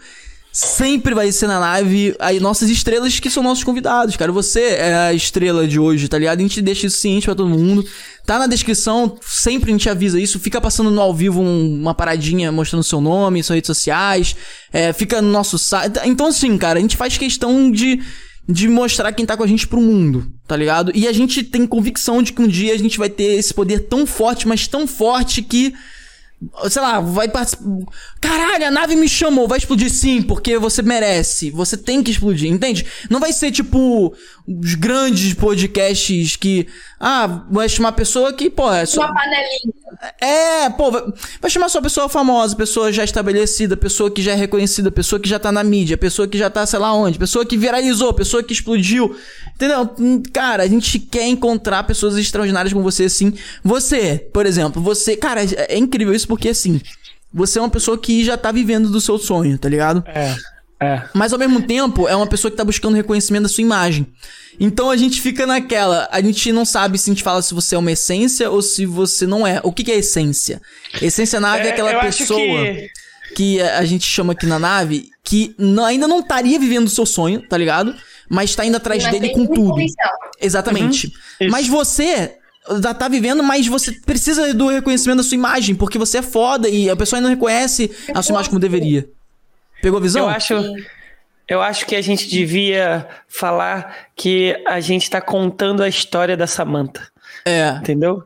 sempre 0.56 1.16
vai 1.16 1.32
ser 1.32 1.48
na 1.48 1.58
live 1.58 2.16
aí 2.20 2.40
nossas 2.40 2.70
estrelas 2.70 3.20
que 3.20 3.28
são 3.30 3.42
nossos 3.42 3.64
convidados, 3.64 4.16
cara. 4.16 4.32
Você 4.32 4.62
é 4.62 4.94
a 4.94 5.12
estrela 5.14 5.68
de 5.68 5.80
hoje, 5.80 6.08
tá 6.08 6.20
ligado? 6.20 6.38
A 6.40 6.44
gente 6.44 6.62
deixa 6.62 6.86
isso 6.86 6.98
ciente 6.98 7.26
pra 7.26 7.34
todo 7.34 7.50
mundo. 7.50 7.84
Tá 8.24 8.38
na 8.38 8.46
descrição, 8.46 9.18
sempre 9.26 9.72
a 9.72 9.74
gente 9.74 9.90
avisa 9.90 10.20
isso. 10.20 10.40
Fica 10.40 10.62
passando 10.62 10.92
no 10.92 11.02
ao 11.02 11.12
vivo 11.12 11.42
um- 11.42 11.82
uma 11.82 11.96
paradinha 11.96 12.52
mostrando 12.52 12.84
seu 12.84 13.02
nome, 13.02 13.42
suas 13.44 13.56
redes 13.56 13.68
sociais. 13.68 14.36
É, 14.72 14.94
fica 14.94 15.24
no 15.24 15.32
nosso 15.32 15.58
site. 15.58 16.00
Então, 16.06 16.28
assim, 16.28 16.56
cara, 16.56 16.78
a 16.78 16.82
gente 16.82 16.96
faz 16.96 17.18
questão 17.18 17.72
de, 17.72 18.00
de 18.48 18.68
mostrar 18.70 19.12
quem 19.12 19.26
tá 19.26 19.36
com 19.36 19.44
a 19.44 19.48
gente 19.48 19.68
pro 19.68 19.82
mundo, 19.82 20.32
tá 20.48 20.56
ligado? 20.56 20.92
E 20.94 21.08
a 21.08 21.12
gente 21.12 21.42
tem 21.44 21.66
convicção 21.66 22.22
de 22.22 22.32
que 22.32 22.42
um 22.44 22.48
dia 22.48 22.74
a 22.76 22.78
gente 22.78 23.00
vai 23.00 23.10
ter 23.10 23.40
esse 23.40 23.52
poder 23.56 23.80
tão 23.88 24.06
forte, 24.06 24.48
mas 24.48 24.68
tão 24.68 24.86
forte 24.86 25.42
que 25.42 25.74
sei 26.70 26.82
lá, 26.82 27.00
vai 27.00 27.28
participar. 27.28 27.64
Caralho, 28.22 28.68
a 28.68 28.72
nave 28.72 28.96
me 28.96 29.08
chamou, 29.10 29.48
vai 29.48 29.58
explodir 29.58 29.90
sim, 29.92 30.22
porque 30.22 30.58
você 30.58 30.82
merece. 30.82 31.52
Você 31.52 31.76
tem 31.76 32.02
que 32.02 32.12
explodir, 32.12 32.50
entende? 32.50 32.86
Não 33.10 33.20
vai 33.20 33.34
ser 33.34 33.52
tipo 33.52 34.14
os 34.48 34.76
grandes 34.76 35.34
podcasts 35.34 36.36
que. 36.36 36.68
Ah, 37.00 37.46
vai 37.52 37.68
chamar 37.68 37.92
pessoa 37.92 38.32
que, 38.32 38.50
pô, 38.50 38.72
é 38.72 38.86
só. 38.86 39.02
Uma 39.02 39.14
panelinha. 39.14 39.74
É, 40.22 40.70
pô, 40.70 40.90
vai, 40.90 41.04
vai 41.42 41.52
chamar 41.52 41.70
só 41.70 41.82
pessoa 41.82 42.08
famosa, 42.08 42.56
pessoa 42.56 42.92
já 42.92 43.04
estabelecida, 43.04 43.76
pessoa 43.76 44.10
que 44.10 44.22
já 44.22 44.32
é 44.32 44.36
reconhecida, 44.36 44.90
pessoa 44.90 45.20
que 45.20 45.30
já 45.30 45.38
tá 45.38 45.52
na 45.52 45.64
mídia, 45.64 45.98
pessoa 45.98 46.28
que 46.28 46.38
já 46.38 46.50
tá 46.50 46.66
sei 46.66 46.80
lá 46.80 46.94
onde, 46.94 47.20
pessoa 47.20 47.46
que 47.46 47.58
viralizou, 47.58 48.14
pessoa 48.14 48.42
que 48.42 48.54
explodiu. 48.54 49.16
Entendeu? 49.56 49.90
Hum, 50.00 50.22
Cara, 50.32 50.64
a 50.64 50.68
gente 50.68 50.98
quer 50.98 51.28
encontrar 51.28 51.84
pessoas 51.84 52.18
extraordinárias 52.18 52.74
como 52.74 52.84
você, 52.84 53.04
assim. 53.06 53.34
Você, 53.64 54.30
por 54.34 54.46
exemplo, 54.46 54.82
você. 54.82 55.16
Cara, 55.16 55.44
é 55.44 55.74
é 55.74 55.78
incrível 55.78 56.14
isso 56.14 56.28
porque, 56.36 56.50
assim, 56.50 56.82
você 57.34 57.60
é 57.60 57.62
uma 57.62 57.70
pessoa 57.70 57.98
que 57.98 58.24
já 58.24 58.38
tá 58.38 58.52
vivendo 58.52 58.90
do 58.90 59.00
seu 59.02 59.18
sonho, 59.18 59.58
tá 59.58 59.68
ligado? 59.70 60.04
É, 60.08 60.36
é. 60.80 61.04
Mas 61.14 61.32
ao 61.34 61.40
mesmo 61.40 61.62
tempo, 61.62 62.08
é 62.08 62.16
uma 62.16 62.28
pessoa 62.28 62.52
que 62.52 62.58
tá 62.58 62.64
buscando 62.64 62.96
reconhecimento 62.96 63.44
da 63.44 63.50
sua 63.50 63.62
imagem. 63.62 64.08
Então 64.60 64.90
a 64.92 64.96
gente 64.98 65.20
fica 65.22 65.46
naquela. 65.48 66.08
A 66.12 66.22
gente 66.22 66.52
não 66.52 66.64
sabe 66.66 66.98
se 66.98 67.10
a 67.10 67.14
gente 67.14 67.24
fala 67.24 67.42
se 67.42 67.54
você 67.54 67.74
é 67.76 67.78
uma 67.78 67.92
essência 67.92 68.52
ou 68.52 68.62
se 68.62 68.86
você 68.86 69.26
não 69.26 69.46
é. 69.48 69.60
O 69.64 69.72
que, 69.72 69.84
que 69.84 69.92
é 69.92 69.98
essência? 69.98 70.62
Essência 71.02 71.40
nave 71.40 71.68
é, 71.68 71.72
aquela 71.72 71.92
eu 71.92 72.00
acho 72.02 72.20
pessoa 72.20 72.40
que- 72.40 72.90
que... 73.36 73.62
a 73.62 73.84
gente 73.86 74.06
chama 74.06 74.34
aqui 74.34 74.46
na 74.46 74.60
nave 74.60 75.10
que 75.24 75.56
não- 75.58 75.86
ainda 75.86 76.08
não 76.08 76.20
estaria 76.20 76.60
vivendo 76.60 76.86
o 76.86 76.90
seu 76.90 77.06
sonho, 77.06 77.42
tá 77.48 77.58
ligado? 77.58 77.96
Mas 78.30 78.56
tá 78.56 78.64
indo 78.66 78.78
atrás 78.78 79.02
Mas 79.04 79.12
dele 79.12 79.30
com 79.30 79.46
tudo. 79.48 79.70
potencial. 79.72 80.12
Exatamente. 80.40 81.08
Isso. 81.42 81.52
Mas 81.52 81.68
você 81.68 82.36
já 82.82 82.94
tá 82.94 83.08
vivendo, 83.08 83.44
mas 83.44 83.68
você 83.68 83.92
precisa 83.92 84.54
do 84.54 84.68
reconhecimento 84.68 85.18
da 85.18 85.24
sua 85.24 85.36
imagem, 85.36 85.76
porque 85.76 85.98
você 85.98 86.20
é 86.20 86.22
foda 86.22 86.70
e 86.70 86.90
a 86.90 86.96
pessoa 86.96 87.18
ainda 87.18 87.30
não 87.30 87.36
reconhece 87.36 87.92
a 88.14 88.22
sua 88.22 88.34
imagem 88.34 88.50
como 88.50 88.60
deveria. 88.60 89.08
Pegou 89.82 90.00
a 90.00 90.02
visão? 90.02 90.24
Eu 90.24 90.30
acho, 90.30 90.54
eu 91.48 91.62
acho 91.62 91.86
que 91.86 91.96
a 91.96 92.02
gente 92.02 92.28
devia 92.30 93.08
falar 93.28 94.08
que 94.16 94.56
a 94.66 94.80
gente 94.80 95.10
tá 95.10 95.20
contando 95.20 95.84
a 95.84 95.90
história 95.90 96.38
da 96.38 96.48
Samantha, 96.48 97.08
É. 97.46 97.70
entendeu? 97.82 98.24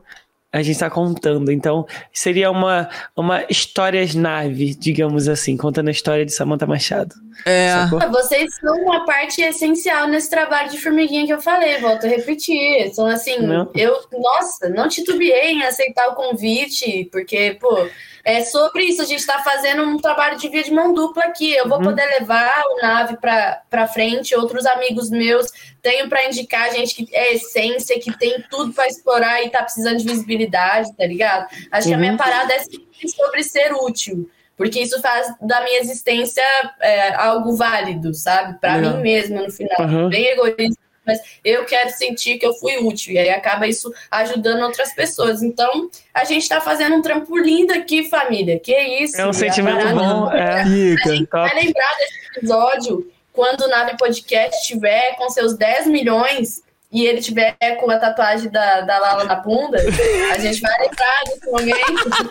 A 0.53 0.61
gente 0.61 0.80
tá 0.80 0.89
contando. 0.89 1.51
Então, 1.51 1.85
seria 2.14 2.49
uma, 2.49 2.89
uma 3.15 3.43
histórias 3.49 4.15
nave, 4.15 4.73
digamos 4.76 5.27
assim, 5.27 5.57
contando 5.57 5.89
a 5.89 5.91
história 5.91 6.26
de 6.26 6.31
Samantha 6.31 6.65
Machado. 6.65 7.14
É. 7.45 7.69
Sacou? 7.72 7.99
Vocês 8.11 8.53
são 8.55 8.76
uma 8.84 9.05
parte 9.05 9.41
essencial 9.41 10.07
nesse 10.07 10.30
trabalho 10.30 10.69
de 10.69 10.77
formiguinha 10.80 11.26
que 11.26 11.34
eu 11.34 11.41
falei, 11.41 11.77
volto 11.80 12.05
a 12.05 12.09
repetir. 12.09 12.93
São 12.93 13.05
assim, 13.07 13.39
Não. 13.39 13.72
eu, 13.76 13.97
nossa, 14.11 14.69
não 14.69 14.88
titubeei 14.88 15.51
em 15.51 15.64
aceitar 15.64 16.07
o 16.09 16.15
convite, 16.15 17.07
porque, 17.11 17.57
pô, 17.59 17.88
é 18.26 18.43
sobre 18.43 18.84
isso. 18.85 19.01
A 19.01 19.05
gente 19.05 19.26
tá 19.26 19.39
fazendo 19.43 19.84
um 19.84 19.97
trabalho 19.97 20.38
de 20.38 20.49
via 20.49 20.64
de 20.64 20.72
mão 20.72 20.93
dupla 20.93 21.23
aqui. 21.23 21.53
Eu 21.53 21.68
vou 21.69 21.77
Uhum. 21.77 21.85
poder 21.85 22.05
levar 22.19 22.61
o 22.73 22.81
nave 22.81 23.18
pra, 23.18 23.61
pra 23.69 23.88
frente, 23.88 24.35
outros 24.35 24.65
amigos 24.65 25.09
meus 25.09 25.47
tenho 25.81 26.09
pra 26.09 26.26
indicar 26.26 26.69
gente 26.73 26.95
que 27.05 27.15
é 27.15 27.35
essência, 27.35 27.97
que 27.99 28.18
tem 28.18 28.43
tudo 28.49 28.73
pra 28.73 28.88
explorar 28.88 29.41
e 29.43 29.49
tá 29.49 29.64
precisando 29.64 29.97
de 29.97 30.03
visibilidade, 30.03 30.93
tá 30.97 31.05
ligado? 31.05 31.47
Acho 31.72 31.88
que 31.88 31.93
a 31.93 31.97
minha 31.97 32.11
Uhum. 32.11 32.18
parada 32.18 32.53
é 32.53 32.59
sempre 32.59 33.07
sobre 33.15 33.41
ser 33.43 33.72
útil. 33.73 34.30
Porque 34.57 34.81
isso 34.81 34.99
faz 35.01 35.31
da 35.39 35.61
minha 35.63 35.79
existência 35.79 36.43
é, 36.81 37.13
algo 37.13 37.55
válido, 37.55 38.13
sabe? 38.13 38.59
Pra 38.59 38.75
Legal. 38.75 38.93
mim 38.95 39.03
mesma, 39.03 39.41
no 39.43 39.51
final. 39.51 39.77
Uhum. 39.81 40.09
Bem 40.09 40.25
egoísta, 40.25 40.81
mas 41.05 41.19
eu 41.45 41.63
quero 41.63 41.91
sentir 41.91 42.38
que 42.39 42.45
eu 42.45 42.53
fui 42.55 42.75
útil. 42.77 43.13
E 43.13 43.19
aí 43.19 43.29
acaba 43.29 43.67
isso 43.67 43.93
ajudando 44.09 44.63
outras 44.63 44.93
pessoas. 44.95 45.43
Então, 45.43 45.89
a 46.13 46.25
gente 46.25 46.49
tá 46.49 46.59
fazendo 46.59 46.95
um 46.95 47.01
trampolim 47.03 47.67
daqui, 47.67 48.09
família. 48.09 48.59
Que 48.59 48.75
isso? 49.03 49.21
É 49.21 49.27
um 49.27 49.31
sentimento 49.31 49.77
parada 49.77 49.95
bom. 49.95 50.05
não- 50.05 50.31
É. 50.34 50.61
A 50.61 50.65
Fica. 50.65 51.15
gente 51.15 51.27
top. 51.27 51.49
vai 51.53 51.63
lembrar 51.63 51.95
desse 51.99 52.38
episódio 52.38 53.11
quando 53.31 53.61
o 53.61 53.67
Nave 53.67 53.95
Podcast 53.95 54.67
tiver 54.67 55.15
com 55.17 55.29
seus 55.29 55.55
10 55.55 55.85
milhões 55.85 56.63
e 56.91 57.05
ele 57.05 57.22
tiver 57.22 57.55
com 57.80 57.91
a 57.91 57.97
tatuagem 57.97 58.49
da, 58.49 58.81
da 58.81 58.97
Lala 58.97 59.26
na 59.26 59.35
bunda, 59.35 59.77
a 59.77 60.39
gente 60.39 60.61
vai 60.61 60.72
lembrar 60.80 61.23
desse 61.26 61.51
momento 61.51 62.27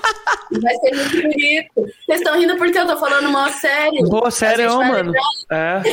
e 0.50 0.60
vai 0.60 0.74
ser 0.76 0.94
muito 0.94 1.22
bonito. 1.22 1.72
Vocês 2.06 2.20
estão 2.20 2.38
rindo 2.38 2.56
porque 2.56 2.78
eu 2.78 2.86
tô 2.86 2.96
falando 2.96 3.30
mal 3.30 3.50
sério. 3.50 4.08
Pô, 4.08 4.30
sério, 4.30 4.76
mano. 4.78 5.12
É. 5.50 5.82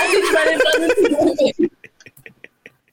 A 0.00 0.10
gente 0.10 0.32
vai 0.32 0.44
lembrar 0.46 0.78
desse 0.78 1.10
momento. 1.10 1.77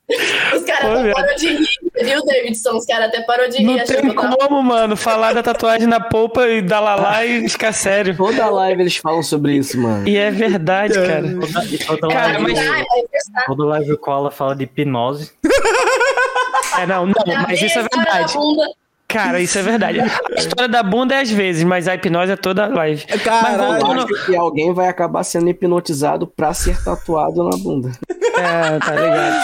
Os 0.07 0.64
caras 0.64 0.99
até 0.99 1.11
parou 1.14 1.36
de 1.36 1.48
rir, 1.48 1.68
viu, 2.03 2.26
Davidson? 2.26 2.76
Os 2.77 2.86
caras 2.86 3.07
até 3.07 3.22
parou 3.22 3.49
de 3.49 3.57
rir. 3.57 3.64
Não 3.65 3.84
tem 3.84 3.95
eu 4.10 4.14
tava- 4.15 4.38
como, 4.38 4.61
mano, 4.61 4.95
falar 4.95 5.34
da 5.34 5.41
tatuagem 5.41 5.88
na 5.88 5.99
polpa 5.99 6.48
e 6.48 6.61
da 6.61 6.80
Lalá 6.80 7.26
e 7.26 7.49
ficar 7.49 7.73
sério. 7.73 8.15
Toda 8.15 8.45
live 8.49 8.82
eles 8.84 8.98
falam 8.98 9.23
sobre 9.23 9.53
isso, 9.53 9.80
mano. 9.80 10.07
E 10.07 10.15
é 10.15 10.30
verdade, 10.30 10.94
cara. 10.94 11.23
Toda, 11.23 11.77
toda 11.99 12.14
Cara, 12.14 12.27
live, 12.40 12.44
mas- 12.44 12.60
Ai, 12.60 12.84
vai 12.84 13.02
prestar. 13.10 13.45
toda 13.45 13.65
live 13.65 13.91
o 13.94 13.98
Koala 13.98 14.30
fala 14.30 14.56
de 14.56 14.64
hipnose. 14.65 15.32
É, 16.80 16.86
não, 16.86 17.06
não, 17.07 17.14
mas 17.48 17.61
isso 17.61 17.80
é 17.80 17.84
verdade. 17.91 18.34
Cara, 19.07 19.40
isso 19.40 19.57
é 19.57 19.61
verdade. 19.61 19.99
A 20.02 20.36
história 20.40 20.68
da 20.68 20.84
bunda 20.84 21.15
é 21.15 21.22
às 21.22 21.30
vezes, 21.30 21.64
mas 21.64 21.88
a 21.88 21.95
hipnose 21.95 22.32
é 22.34 22.36
toda 22.36 22.68
live. 22.68 23.06
Mas 23.10 23.22
Caralho. 23.23 23.64
Eu 23.64 23.80
voltando. 23.80 24.14
acho 24.15 24.26
que 24.26 24.36
alguém 24.36 24.73
vai 24.73 24.88
acabar 24.88 25.23
sendo 25.23 25.48
hipnotizado 25.49 26.27
pra 26.27 26.53
ser 26.53 26.84
tatuado 26.84 27.44
na 27.49 27.56
bunda. 27.57 27.91
É, 28.10 28.80
tá 28.80 28.91
ligado. 28.95 29.36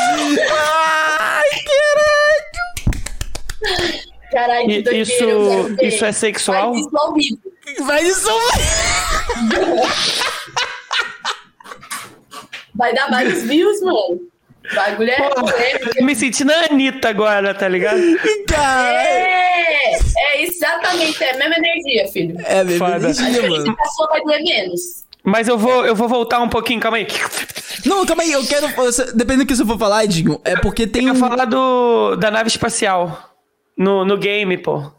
Caralho, 4.32 4.66
que 4.68 4.74
E- 4.74 4.82
doideira. 4.82 5.04
Isso, 5.04 5.76
isso 5.86 6.06
é 6.06 6.12
sexual? 6.12 6.74
Ao 6.96 7.14
vivo. 7.14 7.40
Vai 7.86 8.04
isso. 8.04 8.30
Vai 12.74 12.94
dar 12.94 13.10
vários 13.10 13.44
views, 13.44 13.82
mano. 13.82 14.31
O 14.72 14.76
bagulho 14.76 15.10
é 15.12 15.30
polêmico. 15.30 15.90
Eu 15.98 16.06
me 16.06 16.16
senti 16.16 16.44
na 16.44 16.66
Anitta 16.66 17.10
agora, 17.10 17.54
tá 17.54 17.68
ligado? 17.68 18.00
Caralho. 18.48 18.98
É, 18.98 19.94
é 20.18 20.44
exatamente, 20.44 21.24
é 21.24 21.34
a 21.34 21.38
mesma 21.38 21.56
energia, 21.58 22.08
filho. 22.08 22.38
É, 22.46 22.64
mesmo 22.64 22.80
Foda. 22.80 22.98
energia, 22.98 23.42
Se 23.42 23.50
mano. 23.50 23.76
passou, 23.76 24.08
vai 24.08 24.22
doer 24.22 24.44
menos. 24.44 24.82
Mas 25.24 25.48
eu 25.48 25.58
vou, 25.58 25.86
eu 25.86 25.96
vou 25.96 26.08
voltar 26.08 26.40
um 26.40 26.50
pouquinho, 26.50 26.80
calma 26.80 26.98
aí. 26.98 27.08
Não, 27.86 28.06
calma 28.06 28.24
aí, 28.24 28.32
eu 28.32 28.46
quero. 28.46 28.68
Dependendo 29.14 29.44
do 29.44 29.48
que 29.48 29.56
você 29.56 29.66
for 29.66 29.78
falar, 29.78 30.04
Edinho, 30.06 30.40
é 30.44 30.56
porque 30.56 30.88
tem. 30.88 31.08
Eu 31.08 31.14
um... 31.14 31.18
falar 31.18 31.46
do, 31.46 32.16
da 32.16 32.32
nave 32.32 32.48
espacial. 32.48 33.30
No, 33.78 34.04
no 34.06 34.18
game, 34.18 34.58
pô. 34.58 34.92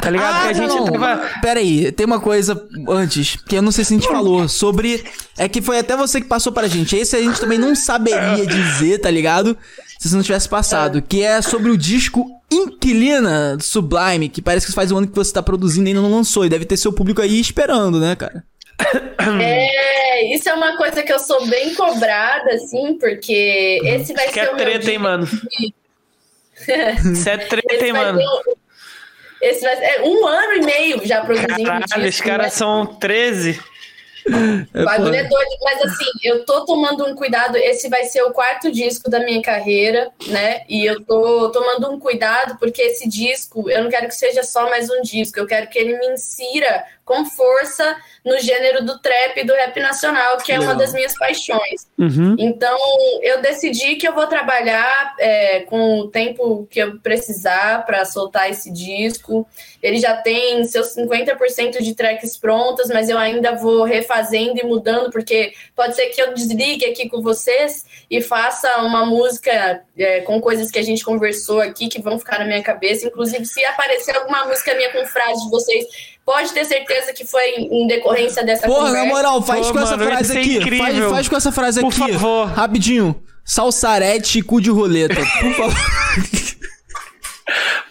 Tá 0.00 0.10
ligado? 0.10 0.32
Ah, 0.34 0.42
que 0.42 0.48
a 0.48 0.52
gente 0.52 0.74
não. 0.76 0.84
tava. 0.86 1.28
Pera 1.42 1.58
aí, 1.60 1.90
tem 1.90 2.06
uma 2.06 2.20
coisa 2.20 2.66
antes, 2.88 3.36
que 3.48 3.56
eu 3.56 3.62
não 3.62 3.72
sei 3.72 3.84
se 3.84 3.92
a 3.94 3.96
gente 3.98 4.08
falou, 4.08 4.48
sobre. 4.48 5.04
É 5.36 5.48
que 5.48 5.60
foi 5.60 5.78
até 5.78 5.96
você 5.96 6.20
que 6.20 6.28
passou 6.28 6.52
pra 6.52 6.68
gente. 6.68 6.96
Esse 6.96 7.16
a 7.16 7.20
gente 7.20 7.40
também 7.40 7.58
não 7.58 7.74
saberia 7.74 8.46
dizer, 8.46 8.98
tá 9.00 9.10
ligado? 9.10 9.58
Se 9.98 10.08
você 10.08 10.14
não 10.16 10.22
tivesse 10.22 10.48
passado. 10.48 11.02
Que 11.02 11.22
é 11.24 11.42
sobre 11.42 11.70
o 11.72 11.76
disco 11.76 12.24
Inquilina 12.50 13.56
do 13.56 13.62
Sublime, 13.64 14.28
que 14.28 14.40
parece 14.40 14.66
que 14.66 14.72
faz 14.72 14.92
um 14.92 14.98
ano 14.98 15.08
que 15.08 15.14
você 15.16 15.32
tá 15.32 15.42
produzindo 15.42 15.88
e 15.88 15.90
ainda 15.90 16.00
não 16.00 16.12
lançou. 16.12 16.44
E 16.46 16.48
deve 16.48 16.64
ter 16.64 16.76
seu 16.76 16.92
público 16.92 17.20
aí 17.20 17.40
esperando, 17.40 17.98
né, 17.98 18.14
cara? 18.14 18.44
É, 19.42 20.34
isso 20.34 20.48
é 20.48 20.54
uma 20.54 20.76
coisa 20.76 21.02
que 21.02 21.12
eu 21.12 21.18
sou 21.18 21.46
bem 21.48 21.74
cobrada, 21.74 22.50
assim, 22.54 22.96
porque 22.98 23.80
esse 23.84 24.12
vai 24.14 24.28
Que 24.28 24.34
ser 24.34 24.40
é 24.40 24.50
o 24.50 24.56
meu 24.56 24.64
treta, 24.64 24.90
hein, 24.90 24.98
mano? 24.98 25.26
de- 25.26 25.74
Isso 27.12 27.28
é 27.28 27.36
treta, 27.44 27.84
hein, 27.86 27.92
mano? 27.92 28.18
o- 28.20 28.57
Esse 29.40 29.62
vai 29.62 29.76
ser 29.76 29.84
é 29.84 30.02
um 30.02 30.26
ano 30.26 30.52
e 30.54 30.60
meio 30.64 31.06
já 31.06 31.20
produzindo 31.24 31.64
Caralho, 31.64 31.84
disco, 31.84 32.08
os 32.08 32.20
caras 32.20 32.46
né? 32.46 32.50
são 32.50 32.86
13. 32.86 33.60
O 34.74 34.84
bagulho 34.84 35.14
é 35.14 35.24
doido, 35.24 35.58
mas 35.62 35.82
assim, 35.82 36.10
eu 36.22 36.44
tô 36.44 36.64
tomando 36.64 37.06
um 37.06 37.14
cuidado. 37.14 37.56
Esse 37.56 37.88
vai 37.88 38.04
ser 38.04 38.22
o 38.22 38.30
quarto 38.30 38.70
disco 38.70 39.08
da 39.08 39.20
minha 39.20 39.40
carreira, 39.40 40.10
né? 40.26 40.64
E 40.68 40.84
eu 40.84 41.02
tô 41.02 41.50
tomando 41.50 41.90
um 41.90 41.98
cuidado 41.98 42.58
porque 42.58 42.82
esse 42.82 43.08
disco, 43.08 43.70
eu 43.70 43.82
não 43.82 43.90
quero 43.90 44.06
que 44.06 44.14
seja 44.14 44.42
só 44.42 44.68
mais 44.68 44.90
um 44.90 45.00
disco, 45.00 45.38
eu 45.38 45.46
quero 45.46 45.68
que 45.68 45.78
ele 45.78 45.98
me 45.98 46.12
insira 46.12 46.84
com 47.08 47.24
força 47.24 47.96
no 48.22 48.38
gênero 48.38 48.84
do 48.84 48.98
trap 48.98 49.38
e 49.38 49.44
do 49.44 49.54
rap 49.54 49.80
nacional, 49.80 50.36
que 50.36 50.52
é 50.52 50.60
uma 50.60 50.74
das 50.74 50.92
minhas 50.92 51.16
paixões. 51.16 51.88
Uhum. 51.98 52.36
Então, 52.38 52.78
eu 53.22 53.40
decidi 53.40 53.96
que 53.96 54.06
eu 54.06 54.14
vou 54.14 54.26
trabalhar 54.26 55.14
é, 55.18 55.60
com 55.60 56.00
o 56.00 56.08
tempo 56.08 56.66
que 56.70 56.80
eu 56.80 57.00
precisar 57.00 57.86
para 57.86 58.04
soltar 58.04 58.50
esse 58.50 58.70
disco. 58.70 59.46
Ele 59.82 59.98
já 59.98 60.14
tem 60.18 60.62
seus 60.64 60.94
50% 60.94 61.80
de 61.80 61.94
tracks 61.94 62.36
prontas, 62.36 62.88
mas 62.88 63.08
eu 63.08 63.16
ainda 63.16 63.52
vou 63.52 63.84
refazendo 63.84 64.58
e 64.58 64.66
mudando, 64.66 65.10
porque 65.10 65.54
pode 65.74 65.96
ser 65.96 66.08
que 66.08 66.20
eu 66.20 66.34
desligue 66.34 66.84
aqui 66.84 67.08
com 67.08 67.22
vocês 67.22 67.86
e 68.10 68.20
faça 68.20 68.82
uma 68.82 69.06
música 69.06 69.82
é, 69.96 70.20
com 70.20 70.38
coisas 70.40 70.70
que 70.70 70.78
a 70.78 70.82
gente 70.82 71.02
conversou 71.02 71.60
aqui 71.60 71.88
que 71.88 72.02
vão 72.02 72.18
ficar 72.18 72.40
na 72.40 72.44
minha 72.44 72.62
cabeça. 72.62 73.06
Inclusive, 73.06 73.46
se 73.46 73.64
aparecer 73.64 74.14
alguma 74.14 74.44
música 74.44 74.74
minha 74.74 74.92
com 74.92 75.06
frase 75.06 75.44
de 75.44 75.50
vocês, 75.50 76.17
pode 76.28 76.52
ter 76.52 76.66
certeza 76.66 77.10
que 77.14 77.24
foi 77.24 77.54
em 77.56 77.86
decorrência 77.86 78.44
dessa 78.44 78.66
Porra, 78.66 78.88
conversa. 78.88 79.06
na 79.06 79.14
moral, 79.14 79.40
faz 79.42 79.66
Pô, 79.66 79.72
com 79.72 79.78
essa 79.78 79.96
mano, 79.96 80.10
frase 80.10 80.24
isso 80.24 80.36
é 80.36 80.40
aqui. 80.62 80.76
Faz, 80.76 80.98
faz 80.98 81.28
com 81.28 81.36
essa 81.36 81.50
frase 81.50 81.80
Por 81.80 81.88
aqui. 81.88 82.12
favor. 82.12 82.48
Rapidinho. 82.48 83.16
Salsarete 83.42 84.40
e 84.40 84.42
cu 84.42 84.60
de 84.60 84.68
roleta. 84.68 85.14
Por 85.14 85.54
favor. 85.54 85.74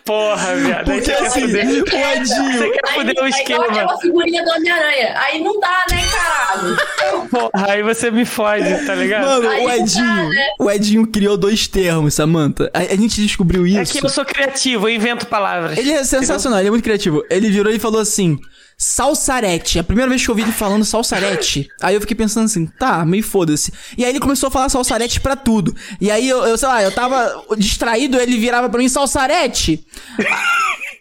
Porra, 0.05 0.55
viado. 0.55 0.85
Porque 0.85 1.11
assim, 1.11 1.23
quer 1.23 1.47
fuder- 1.47 1.67
o 1.67 2.17
Edinho. 2.17 2.51
Você 2.53 2.69
quer 2.69 2.93
fuder 2.93 3.23
o 3.23 3.27
esquema. 3.27 3.65
aquela 3.65 3.97
figurinha 3.99 4.43
do 4.43 4.49
Homem-Aranha. 4.51 5.13
Aí 5.19 5.43
não 5.43 5.59
dá, 5.59 5.83
né, 5.91 6.01
caralho? 6.11 7.27
Porra, 7.29 7.71
aí 7.73 7.83
você 7.83 8.09
me 8.11 8.23
fode, 8.25 8.85
tá 8.85 8.95
ligado? 8.95 9.25
Mano, 9.25 9.49
Aí 9.49 9.65
o 9.65 9.69
Edinho. 9.71 10.05
dá, 10.05 10.29
né? 10.29 10.47
O 10.59 10.71
Edinho 10.71 11.07
criou 11.07 11.35
dois 11.37 11.67
termos, 11.67 12.13
Samantha. 12.13 12.69
A, 12.73 12.79
a 12.79 12.95
gente 12.95 13.21
descobriu 13.21 13.65
É 13.65 13.81
isso. 13.81 13.93
que 13.99 14.05
eu 14.05 14.09
sou 14.09 14.23
criativo, 14.23 14.87
eu 14.87 14.95
invento 14.95 15.25
palavras. 15.27 15.77
Ele 15.77 15.91
é 15.91 16.03
sensacional, 16.03 16.59
ele 16.59 16.67
é 16.69 16.71
muito 16.71 16.83
criativo. 16.83 17.23
Ele 17.29 17.49
virou 17.49 17.71
e 17.73 17.79
falou 17.79 17.99
assim: 17.99 18.39
Salsarete. 18.79 19.79
A 19.79 19.83
primeira 19.83 20.07
vez 20.07 20.23
que 20.23 20.29
eu 20.29 20.33
ouvi 20.33 20.43
ele 20.43 20.51
falando 20.51 20.85
salsarete, 20.85 21.67
aí 21.81 21.95
eu 21.95 22.01
fiquei 22.01 22.15
pensando 22.15 22.45
assim, 22.45 22.67
tá, 22.67 23.03
meio 23.03 23.23
foda-se. 23.23 23.73
E 23.97 24.05
aí 24.05 24.11
ele 24.11 24.19
começou 24.19 24.47
a 24.47 24.51
falar 24.51 24.69
salsarete 24.69 25.19
pra 25.19 25.35
tudo. 25.35 25.75
E 25.99 26.11
aí 26.11 26.29
eu, 26.29 26.45
eu 26.45 26.55
sei 26.57 26.67
lá, 26.67 26.83
eu 26.83 26.91
tava 26.91 27.43
distraído, 27.57 28.19
ele 28.19 28.37
virava 28.37 28.69
pra 28.69 28.79
mim, 28.79 28.87
salsarete. 28.87 29.83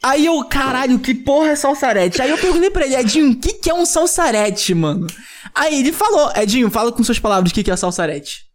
Aí 0.02 0.24
eu, 0.24 0.42
caralho, 0.44 0.98
que 0.98 1.14
porra 1.14 1.50
é 1.50 1.56
salsarete? 1.56 2.22
Aí 2.22 2.30
eu 2.30 2.38
perguntei 2.38 2.70
pra 2.70 2.86
ele, 2.86 2.96
Edinho, 2.96 3.32
o 3.32 3.36
que, 3.36 3.52
que 3.54 3.68
é 3.68 3.74
um 3.74 3.84
salsarete, 3.84 4.74
mano? 4.74 5.06
Aí 5.54 5.80
ele 5.80 5.92
falou, 5.92 6.32
Edinho, 6.34 6.70
fala 6.70 6.90
com 6.90 7.04
suas 7.04 7.18
palavras 7.18 7.50
o 7.50 7.54
que, 7.54 7.62
que 7.62 7.70
é 7.70 7.76
salsarete. 7.76 8.45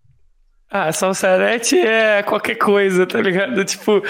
Ah, 0.71 0.91
salsarete 0.91 1.77
é 1.77 2.23
qualquer 2.23 2.55
coisa, 2.55 3.05
tá 3.05 3.19
ligado? 3.21 3.63
Tipo, 3.65 4.01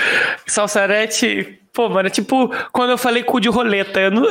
salsarete. 0.46 1.58
Pô, 1.74 1.88
mano, 1.90 2.08
é 2.08 2.12
tipo 2.12 2.50
quando 2.72 2.92
eu 2.92 2.98
falei 2.98 3.24
cu 3.24 3.40
de 3.40 3.50
roleta. 3.50 4.00
Eu 4.00 4.12
não, 4.12 4.26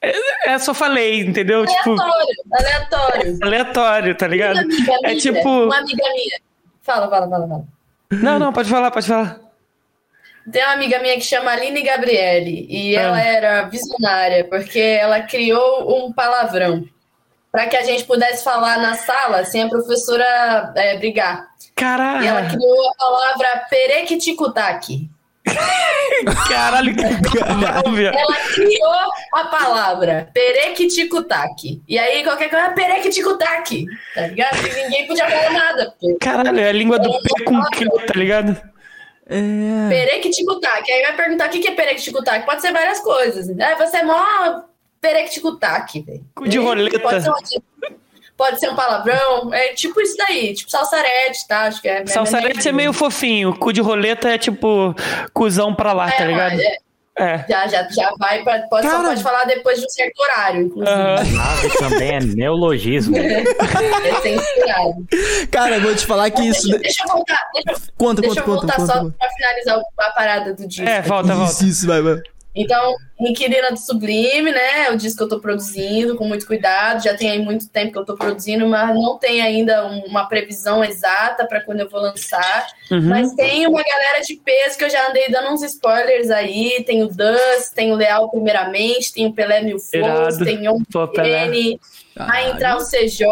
é, 0.00 0.12
é 0.46 0.58
só 0.58 0.72
falei, 0.72 1.20
entendeu? 1.20 1.66
Tipo, 1.66 1.90
Aleatório, 2.00 2.36
aleatório. 2.52 3.38
aleatório, 3.42 4.14
tá 4.14 4.26
ligado? 4.26 4.54
Uma 4.56 4.62
amiga 4.62 4.92
É 5.04 5.14
tipo. 5.16 5.48
Uma 5.48 5.78
amiga 5.78 6.04
minha. 6.12 6.40
Fala, 6.82 7.10
fala, 7.10 7.28
fala, 7.28 7.48
fala. 7.48 7.64
Não, 8.12 8.38
não, 8.38 8.52
pode 8.52 8.70
falar, 8.70 8.90
pode 8.90 9.06
falar. 9.08 9.40
Tem 10.50 10.62
uma 10.62 10.74
amiga 10.74 10.98
minha 11.00 11.14
que 11.14 11.22
chama 11.22 11.50
Aline 11.50 11.82
Gabriele 11.82 12.66
e 12.68 12.96
Ah. 12.96 13.00
ela 13.00 13.20
era 13.22 13.62
visionária 13.64 14.44
porque 14.44 14.78
ela 14.78 15.20
criou 15.22 16.06
um 16.06 16.12
palavrão 16.12 16.84
para 17.54 17.68
que 17.68 17.76
a 17.76 17.84
gente 17.84 18.02
pudesse 18.02 18.42
falar 18.42 18.78
na 18.78 18.94
sala 18.94 19.44
sem 19.44 19.62
a 19.62 19.68
professora 19.68 20.72
é, 20.74 20.98
brigar. 20.98 21.50
E 21.60 21.84
ela 21.84 22.42
Caralho, 22.42 22.48
criou 22.48 22.90
a 22.90 22.94
palavra 22.96 23.66
perequiticutaque. 23.70 25.08
caralho, 26.48 26.96
que. 26.96 27.04
Ela 27.38 28.36
criou 28.52 28.92
a 29.34 29.44
palavra 29.44 30.28
perequiticutaque. 30.34 31.80
E 31.86 31.96
aí 31.96 32.24
qualquer 32.24 32.50
coisa, 32.50 32.70
perequiticutaque, 32.70 33.86
tá 34.16 34.26
ligado? 34.26 34.56
E 34.56 34.82
ninguém 34.82 35.06
podia 35.06 35.28
falar 35.28 35.52
nada. 35.52 35.94
Caralho, 36.20 36.58
é 36.58 36.68
a 36.70 36.72
língua 36.72 36.98
do 36.98 37.12
P 37.20 37.44
com 37.44 37.62
Q, 37.66 37.88
tá 38.04 38.14
ligado? 38.18 38.60
É. 39.28 39.88
Perequiticutaque. 39.90 40.90
Aí 40.90 41.02
vai 41.02 41.14
perguntar 41.14 41.46
o 41.46 41.50
que 41.50 41.60
que 41.60 41.68
é 41.68 41.74
perequiticutaque. 41.76 42.46
Pode 42.46 42.62
ser 42.62 42.72
várias 42.72 42.98
coisas. 42.98 43.48
Ah, 43.60 43.76
você 43.76 43.98
é 43.98 44.02
mó 44.02 44.64
perequiticutaque, 45.08 46.00
velho. 46.00 46.24
Cu 46.34 46.48
de 46.48 46.58
roleta. 46.58 46.98
Pode 47.00 47.22
ser, 47.22 47.30
um, 47.30 47.94
pode 48.36 48.60
ser 48.60 48.70
um 48.70 48.74
palavrão. 48.74 49.52
É 49.52 49.68
tipo 49.74 50.00
isso 50.00 50.16
daí. 50.16 50.54
Tipo 50.54 50.70
salsarete, 50.70 51.46
tá? 51.46 51.62
Acho 51.64 51.80
que 51.82 51.88
é. 51.88 52.06
Salsarete 52.06 52.68
é 52.68 52.72
meio 52.72 52.92
fofinho, 52.92 53.54
cu 53.58 53.72
de 53.72 53.80
roleta 53.80 54.28
é 54.30 54.38
tipo 54.38 54.94
cuzão 55.32 55.74
pra 55.74 55.92
lá, 55.92 56.10
tá 56.10 56.24
É, 56.24 56.26
ligado? 56.26 56.60
é, 56.60 56.76
É. 57.16 57.44
já, 57.48 57.66
já, 57.68 57.88
já 57.90 58.12
vai 58.18 58.42
pra. 58.42 58.60
Pode, 58.68 58.86
Cara. 58.88 59.04
pode 59.08 59.22
falar 59.22 59.44
depois 59.44 59.78
de 59.78 59.84
um 59.86 59.88
certo 59.88 60.18
horário, 60.20 60.62
inclusive. 60.62 61.36
Nave 61.36 61.68
também 61.78 62.14
é 62.16 62.20
neologismo. 62.20 63.14
É 64.04 64.20
censurado. 64.20 65.06
Cara, 65.50 65.76
eu 65.76 65.80
vou 65.82 65.94
te 65.94 66.04
falar 66.06 66.30
que 66.30 66.42
isso. 66.42 66.62
Deixa, 66.68 66.78
deixa 66.82 67.02
eu 67.04 67.08
voltar. 67.08 67.38
Deixa, 67.54 67.70
eu- 67.70 67.92
Conta, 67.96 68.20
deixa 68.22 68.42
conta, 68.42 68.50
eu 68.50 68.60
conta, 68.60 68.66
voltar 68.66 68.76
conta. 68.76 68.92
só 68.92 69.00
conta. 69.00 69.16
pra 69.18 69.28
finalizar 69.30 69.80
a 69.98 70.10
parada 70.10 70.54
do 70.54 70.66
disco. 70.66 70.88
É, 70.88 71.02
volta, 71.02 71.34
volta. 71.34 71.52
Isso, 71.52 71.66
isso, 71.66 71.86
vai, 71.86 72.02
vai. 72.02 72.16
Então, 72.56 72.94
Inquilina 73.18 73.72
do 73.72 73.76
Sublime, 73.78 74.52
né? 74.52 74.86
É 74.86 74.90
o 74.92 74.96
disco 74.96 75.18
que 75.18 75.24
eu 75.24 75.28
tô 75.28 75.40
produzindo 75.40 76.14
com 76.16 76.24
muito 76.24 76.46
cuidado. 76.46 77.02
Já 77.02 77.12
tem 77.16 77.28
aí 77.30 77.38
muito 77.40 77.68
tempo 77.68 77.92
que 77.92 77.98
eu 77.98 78.04
tô 78.04 78.14
produzindo, 78.14 78.64
mas 78.68 78.94
não 78.94 79.18
tem 79.18 79.42
ainda 79.42 79.84
um- 79.86 80.04
uma 80.06 80.26
previsão 80.28 80.84
exata 80.84 81.46
para 81.46 81.60
quando 81.62 81.80
eu 81.80 81.88
vou 81.90 82.00
lançar. 82.00 82.66
Uhum. 82.92 83.00
Mas 83.02 83.34
tem 83.34 83.66
uma 83.66 83.82
galera 83.82 84.20
de 84.20 84.36
peso 84.36 84.78
que 84.78 84.84
eu 84.84 84.90
já 84.90 85.08
andei 85.08 85.28
dando 85.30 85.48
uns 85.52 85.62
spoilers 85.64 86.30
aí. 86.30 86.84
Tem 86.86 87.02
o 87.02 87.08
Dus, 87.08 87.70
tem 87.74 87.90
o 87.92 87.96
Leal 87.96 88.30
primeiramente, 88.30 89.12
tem 89.12 89.26
o 89.26 89.32
Pelé 89.32 89.60
Mil 89.60 89.78
Irado. 89.92 90.44
tem 90.44 90.68
o. 90.68 90.76
N, 91.24 91.80
vai 92.16 92.50
entrar 92.50 92.76
o 92.76 92.80
CJ. 92.80 93.26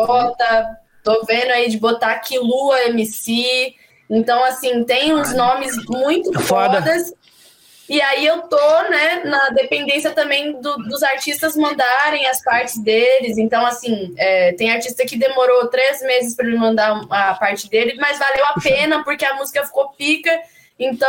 Tô 1.04 1.24
vendo 1.24 1.50
aí 1.50 1.68
de 1.68 1.78
botar 1.78 2.12
aqui 2.12 2.38
Lua 2.38 2.82
MC. 2.88 3.74
Então, 4.10 4.44
assim, 4.44 4.84
tem 4.84 5.14
uns 5.14 5.32
nomes 5.32 5.74
muito 5.88 6.32
Foda. 6.40 6.82
fodas. 6.82 7.12
E 7.92 8.00
aí 8.00 8.24
eu 8.26 8.40
tô, 8.48 8.82
né, 8.88 9.20
na 9.24 9.50
dependência 9.50 10.12
também 10.12 10.58
do- 10.62 10.76
dos 10.78 11.02
artistas 11.02 11.54
mandarem 11.54 12.26
as 12.26 12.42
partes 12.42 12.78
deles. 12.78 13.36
Então, 13.36 13.66
assim, 13.66 14.14
é, 14.16 14.52
tem 14.54 14.70
artista 14.72 15.04
que 15.04 15.14
demorou 15.14 15.68
três 15.68 16.00
meses 16.00 16.34
para 16.34 16.46
ele 16.46 16.56
mandar 16.56 17.02
a 17.10 17.34
parte 17.34 17.68
dele, 17.68 17.98
mas 18.00 18.18
valeu 18.18 18.46
a 18.46 18.54
pena 18.58 19.04
porque 19.04 19.26
a 19.26 19.34
música 19.34 19.66
ficou 19.66 19.90
pica. 19.90 20.30
Então, 20.78 21.06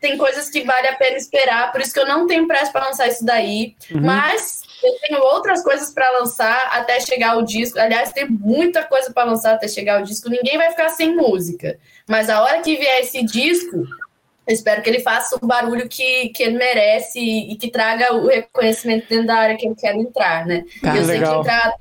tem 0.00 0.16
coisas 0.16 0.48
que 0.48 0.62
vale 0.62 0.88
a 0.88 0.94
pena 0.96 1.18
esperar. 1.18 1.70
Por 1.70 1.82
isso 1.82 1.92
que 1.92 2.00
eu 2.00 2.06
não 2.08 2.26
tenho 2.26 2.48
pressa 2.48 2.72
para 2.72 2.86
lançar 2.86 3.06
isso 3.06 3.22
daí. 3.22 3.76
Mas 3.90 4.62
eu 4.82 4.92
tenho 5.02 5.20
outras 5.20 5.62
coisas 5.62 5.92
para 5.92 6.08
lançar 6.18 6.70
até 6.72 6.98
chegar 7.00 7.36
o 7.36 7.42
disco. 7.42 7.78
Aliás, 7.78 8.12
tem 8.12 8.26
muita 8.26 8.82
coisa 8.82 9.12
para 9.12 9.24
lançar 9.24 9.52
até 9.54 9.68
chegar 9.68 10.00
o 10.00 10.04
disco. 10.04 10.30
Ninguém 10.30 10.56
vai 10.56 10.70
ficar 10.70 10.88
sem 10.88 11.14
música. 11.14 11.78
Mas 12.08 12.30
a 12.30 12.42
hora 12.42 12.60
que 12.62 12.76
vier 12.76 13.00
esse 13.00 13.22
disco, 13.22 13.84
eu 14.46 14.54
espero 14.54 14.82
que 14.82 14.90
ele 14.90 15.00
faça 15.00 15.36
o 15.40 15.46
barulho 15.46 15.88
que, 15.88 16.28
que 16.30 16.42
ele 16.42 16.58
merece 16.58 17.18
e, 17.18 17.52
e 17.52 17.56
que 17.56 17.70
traga 17.70 18.14
o 18.14 18.26
reconhecimento 18.26 19.08
dentro 19.08 19.26
da 19.26 19.36
área 19.36 19.56
que 19.56 19.66
eu 19.66 19.74
quero 19.74 19.98
entrar, 19.98 20.46
né? 20.46 20.64
Cara, 20.82 20.98
eu 20.98 21.04
sei 21.04 21.14
legal. 21.14 21.34
que 21.34 21.40
entrar 21.48 21.74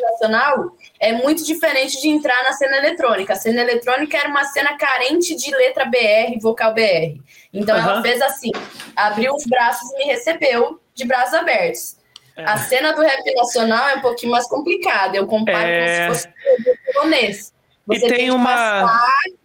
nacional 0.00 0.76
é 0.98 1.12
muito 1.12 1.44
diferente 1.44 2.00
de 2.00 2.08
entrar 2.08 2.42
na 2.42 2.52
cena 2.52 2.78
eletrônica. 2.78 3.32
A 3.32 3.36
cena 3.36 3.60
eletrônica 3.60 4.16
era 4.16 4.28
uma 4.28 4.44
cena 4.44 4.76
carente 4.76 5.34
de 5.36 5.50
letra 5.54 5.84
BR, 5.84 6.38
vocal 6.40 6.74
BR. 6.74 7.20
Então 7.52 7.76
ela 7.76 7.94
Aham. 7.94 8.02
fez 8.02 8.20
assim, 8.22 8.50
abriu 8.96 9.34
os 9.34 9.44
braços 9.44 9.90
e 9.92 9.98
me 9.98 10.04
recebeu 10.04 10.80
de 10.94 11.06
braços 11.06 11.34
abertos. 11.34 11.96
É. 12.36 12.44
A 12.44 12.56
cena 12.56 12.92
do 12.92 13.02
rap 13.02 13.34
nacional 13.34 13.88
é 13.88 13.96
um 13.96 14.00
pouquinho 14.00 14.32
mais 14.32 14.46
complicada. 14.46 15.16
Eu 15.16 15.26
comparo 15.26 15.66
é... 15.66 16.06
como 16.06 16.14
se 16.14 16.24
fosse 16.24 16.34
o 16.88 16.92
polonês. 16.92 17.52
Você 17.86 18.06
e 18.06 18.08
tem, 18.08 18.18
tem 18.18 18.30
uma. 18.30 18.54
Passar 18.54 19.39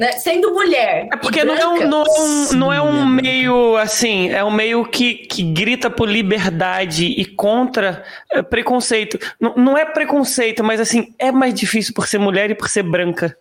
né? 0.00 0.12
Sendo 0.12 0.54
mulher. 0.54 1.08
É 1.12 1.16
porque 1.18 1.44
branca, 1.44 1.62
não, 1.62 1.76
é 1.76 1.84
um, 1.84 1.86
não, 1.86 2.02
é 2.02 2.08
um, 2.08 2.52
não 2.54 2.72
é 2.72 2.82
um 2.82 3.06
meio 3.06 3.76
assim, 3.76 4.30
é 4.30 4.42
um 4.42 4.50
meio 4.50 4.82
que, 4.86 5.14
que 5.26 5.42
grita 5.42 5.90
por 5.90 6.08
liberdade 6.08 7.04
e 7.04 7.26
contra 7.26 8.02
é, 8.32 8.40
preconceito. 8.40 9.18
Não, 9.38 9.54
não 9.56 9.76
é 9.76 9.84
preconceito, 9.84 10.64
mas 10.64 10.80
assim, 10.80 11.14
é 11.18 11.30
mais 11.30 11.52
difícil 11.52 11.92
por 11.92 12.08
ser 12.08 12.16
mulher 12.16 12.50
e 12.50 12.54
por 12.54 12.70
ser 12.70 12.82
branca. 12.82 13.36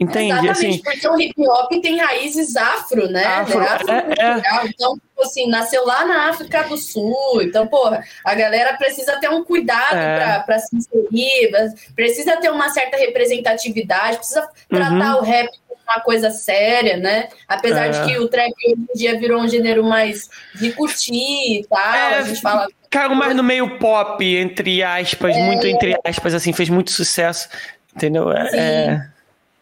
Entende? 0.00 0.30
Exatamente, 0.30 0.50
assim, 0.52 0.82
porque 0.84 1.08
o 1.08 1.20
hip 1.20 1.48
hop 1.48 1.82
tem 1.82 1.98
raízes 1.98 2.54
afro, 2.54 3.08
né? 3.08 3.24
Afro, 3.24 3.58
afro 3.58 3.90
é, 3.90 4.14
é. 4.20 4.66
Então, 4.66 4.94
tipo 4.94 5.22
assim, 5.22 5.48
nasceu 5.48 5.84
lá 5.84 6.06
na 6.06 6.28
África 6.28 6.62
do 6.62 6.76
Sul. 6.76 7.42
Então, 7.42 7.66
porra, 7.66 8.04
a 8.24 8.34
galera 8.36 8.76
precisa 8.76 9.18
ter 9.18 9.28
um 9.28 9.42
cuidado 9.42 9.96
é. 9.96 10.38
para 10.46 10.60
se 10.60 10.76
inserir, 10.76 11.50
precisa 11.96 12.36
ter 12.36 12.52
uma 12.52 12.68
certa 12.68 12.96
representatividade, 12.96 14.18
precisa 14.18 14.48
tratar 14.68 15.16
uhum. 15.16 15.22
o 15.22 15.24
rap 15.24 15.48
uma 15.88 16.00
coisa 16.00 16.30
séria, 16.30 16.96
né? 16.96 17.28
Apesar 17.46 17.86
é. 17.86 17.90
de 17.90 18.04
que 18.04 18.18
o 18.18 18.28
trap 18.28 18.52
hoje 18.66 18.76
em 18.76 18.98
dia 18.98 19.18
virou 19.18 19.40
um 19.40 19.48
gênero 19.48 19.82
mais 19.82 20.28
de 20.54 20.72
curtir 20.72 21.60
e 21.60 21.66
tal, 21.68 21.94
é, 21.94 22.18
a 22.18 22.22
gente 22.22 22.40
fala... 22.40 22.68
Caiu 22.90 23.14
mais 23.14 23.34
no 23.34 23.42
meio 23.42 23.78
pop, 23.78 24.24
entre 24.24 24.82
aspas, 24.82 25.36
é. 25.36 25.42
muito 25.44 25.66
entre 25.66 25.98
aspas, 26.04 26.34
assim, 26.34 26.52
fez 26.52 26.68
muito 26.68 26.90
sucesso, 26.90 27.48
entendeu? 27.94 28.30
É, 28.32 28.48
Sim. 28.50 28.58
É... 28.58 29.08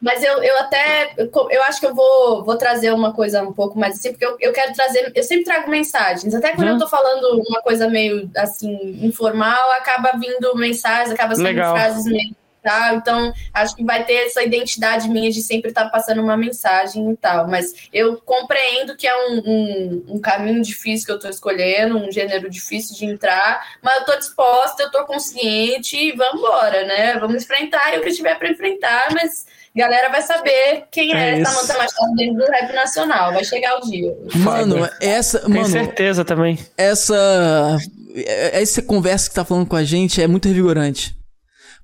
Mas 0.01 0.23
eu, 0.23 0.43
eu 0.43 0.59
até, 0.59 1.15
eu 1.17 1.63
acho 1.63 1.81
que 1.81 1.87
eu 1.87 1.95
vou, 1.95 2.45
vou 2.45 2.57
trazer 2.57 2.93
uma 2.93 3.15
coisa 3.15 3.43
um 3.43 3.53
pouco 3.53 3.79
mais 3.79 3.95
assim, 3.95 4.11
porque 4.11 4.27
eu, 4.27 4.37
eu 4.41 4.53
quero 4.53 4.73
trazer, 4.75 5.11
eu 5.15 5.23
sempre 5.23 5.45
trago 5.45 5.71
mensagens, 5.71 6.35
até 6.35 6.53
quando 6.53 6.69
eu 6.69 6.79
tô 6.79 6.87
falando 6.87 7.43
uma 7.49 7.63
coisa 7.63 7.89
meio, 7.89 8.31
assim, 8.37 9.01
informal, 9.03 9.73
acaba 9.73 10.13
vindo 10.19 10.55
mensagens, 10.55 11.11
acaba 11.11 11.35
sendo 11.35 11.45
Legal. 11.47 11.75
frases 11.75 12.05
meio 12.05 12.37
tal. 12.67 12.97
Então, 12.97 13.33
acho 13.55 13.77
que 13.77 13.85
vai 13.85 14.05
ter 14.05 14.27
essa 14.27 14.43
identidade 14.43 15.09
minha 15.09 15.31
de 15.31 15.41
sempre 15.41 15.71
estar 15.71 15.85
tá 15.85 15.91
passando 15.91 16.21
uma 16.21 16.37
mensagem 16.37 17.09
e 17.13 17.17
tal. 17.17 17.47
Mas 17.47 17.89
eu 17.93 18.21
compreendo 18.25 18.97
que 18.97 19.07
é 19.07 19.29
um, 19.29 19.43
um, 19.47 20.05
um 20.17 20.21
caminho 20.21 20.61
difícil 20.61 21.07
que 21.07 21.13
eu 21.13 21.17
estou 21.17 21.31
escolhendo, 21.31 21.97
um 21.97 22.11
gênero 22.11 22.51
difícil 22.51 22.97
de 22.97 23.05
entrar, 23.05 23.65
mas 23.81 23.95
eu 23.95 24.01
estou 24.01 24.19
disposta, 24.19 24.83
eu 24.83 24.87
estou 24.87 25.05
consciente 25.05 25.97
e 25.97 26.13
vamos 26.13 26.41
embora, 26.41 26.85
né? 26.85 27.17
Vamos 27.21 27.45
enfrentar 27.45 27.95
e 27.95 27.99
o 27.99 28.03
que 28.03 28.11
tiver 28.11 28.37
para 28.37 28.51
enfrentar, 28.51 29.09
mas 29.13 29.47
galera 29.77 30.09
vai 30.09 30.23
saber 30.23 30.85
quem 30.91 31.15
é, 31.15 31.39
é 31.39 31.45
Samantha 31.45 31.75
Machado 31.75 32.15
dentro 32.17 32.45
do 32.45 32.51
rap 32.51 32.73
nacional. 32.73 33.33
Vai 33.33 33.45
chegar 33.45 33.77
o 33.77 33.81
dia. 33.83 34.17
Mano, 34.35 34.89
essa. 35.01 35.41
Tenho 35.41 35.55
mano, 35.55 35.69
certeza 35.69 36.25
também. 36.25 36.59
Essa. 36.77 37.77
Essa 38.15 38.81
conversa 38.81 39.29
que 39.29 39.35
tá 39.35 39.45
falando 39.45 39.67
com 39.67 39.77
a 39.77 39.85
gente 39.85 40.23
é 40.23 40.27
muito 40.27 40.49
revigorante. 40.49 41.15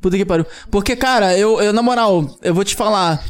Puta 0.02 0.16
que 0.16 0.26
pariu. 0.26 0.44
Porque, 0.68 0.96
cara, 0.96 1.38
eu, 1.38 1.62
eu 1.62 1.72
na 1.72 1.80
moral, 1.80 2.36
eu 2.42 2.52
vou 2.52 2.64
te 2.64 2.74
falar. 2.74 3.24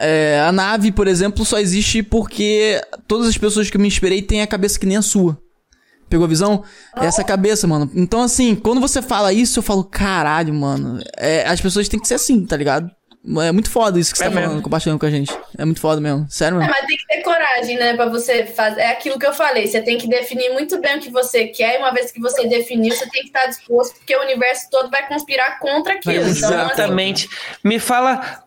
É, 0.00 0.40
a 0.46 0.52
nave, 0.52 0.90
por 0.92 1.06
exemplo, 1.06 1.44
só 1.44 1.58
existe 1.58 2.02
porque 2.02 2.80
todas 3.06 3.28
as 3.28 3.38
pessoas 3.38 3.70
que 3.70 3.76
eu 3.76 3.80
me 3.80 3.88
inspirei 3.88 4.20
têm 4.20 4.42
a 4.42 4.46
cabeça 4.46 4.78
que 4.78 4.86
nem 4.86 4.96
a 4.96 5.02
sua. 5.02 5.40
Pegou 6.10 6.24
a 6.24 6.28
visão? 6.28 6.64
Oh. 6.96 7.04
Essa 7.04 7.22
cabeça, 7.22 7.66
mano. 7.66 7.90
Então, 7.94 8.22
assim, 8.22 8.56
quando 8.56 8.80
você 8.80 9.00
fala 9.00 9.32
isso, 9.32 9.60
eu 9.60 9.62
falo, 9.62 9.84
caralho, 9.84 10.52
mano. 10.52 11.00
É, 11.16 11.46
as 11.46 11.60
pessoas 11.60 11.88
têm 11.88 12.00
que 12.00 12.08
ser 12.08 12.14
assim, 12.14 12.44
tá 12.44 12.56
ligado? 12.56 12.90
É 13.42 13.52
muito 13.52 13.70
foda 13.70 13.98
isso 13.98 14.12
que 14.12 14.18
você 14.18 14.24
é 14.24 14.28
tá 14.28 14.34
mesmo. 14.34 14.48
falando, 14.48 14.62
compartilhando 14.62 14.98
com 14.98 15.06
a 15.06 15.10
gente. 15.10 15.36
É 15.58 15.64
muito 15.64 15.80
foda 15.80 16.00
mesmo. 16.00 16.26
Sério 16.30 16.56
mesmo. 16.56 16.72
É, 16.72 16.74
mas 16.74 16.86
tem 16.86 16.96
que 16.96 17.06
ter 17.06 17.22
coragem, 17.22 17.76
né? 17.76 17.94
Pra 17.94 18.06
você 18.06 18.46
fazer. 18.46 18.80
É 18.80 18.90
aquilo 18.92 19.18
que 19.18 19.26
eu 19.26 19.34
falei. 19.34 19.66
Você 19.66 19.82
tem 19.82 19.98
que 19.98 20.08
definir 20.08 20.50
muito 20.52 20.80
bem 20.80 20.96
o 20.96 21.00
que 21.00 21.10
você 21.10 21.46
quer. 21.48 21.74
E 21.74 21.78
uma 21.78 21.92
vez 21.92 22.10
que 22.10 22.20
você 22.20 22.46
definiu, 22.48 22.94
você 22.94 23.08
tem 23.10 23.22
que 23.22 23.28
estar 23.28 23.46
disposto, 23.46 23.96
porque 23.96 24.16
o 24.16 24.22
universo 24.22 24.68
todo 24.70 24.90
vai 24.90 25.06
conspirar 25.06 25.58
contra 25.58 25.94
aquilo. 25.94 26.14
Exatamente. 26.14 27.26
Então, 27.26 27.38
assim... 27.38 27.58
Me 27.64 27.78
fala 27.78 28.44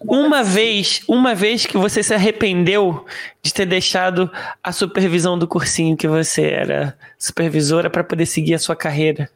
uma 0.00 0.42
vez, 0.42 1.02
uma 1.06 1.34
vez 1.34 1.66
que 1.66 1.76
você 1.76 2.02
se 2.02 2.14
arrependeu 2.14 3.06
de 3.42 3.52
ter 3.52 3.66
deixado 3.66 4.30
a 4.62 4.72
supervisão 4.72 5.38
do 5.38 5.46
cursinho 5.46 5.96
que 5.96 6.08
você 6.08 6.44
era 6.50 6.96
supervisora 7.18 7.90
para 7.90 8.02
poder 8.02 8.26
seguir 8.26 8.54
a 8.54 8.58
sua 8.58 8.74
carreira? 8.74 9.30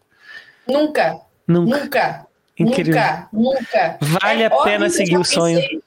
Nunca. 0.66 1.20
Nunca. 1.46 1.78
Nunca. 1.78 2.25
Incrível. 2.58 2.94
Nunca, 2.94 3.28
nunca. 3.32 3.98
Vale 4.00 4.42
é 4.42 4.46
a 4.46 4.50
pena 4.62 4.88
seguir 4.88 5.18
o 5.18 5.24
sonho. 5.24 5.60
Pensei, 5.60 5.82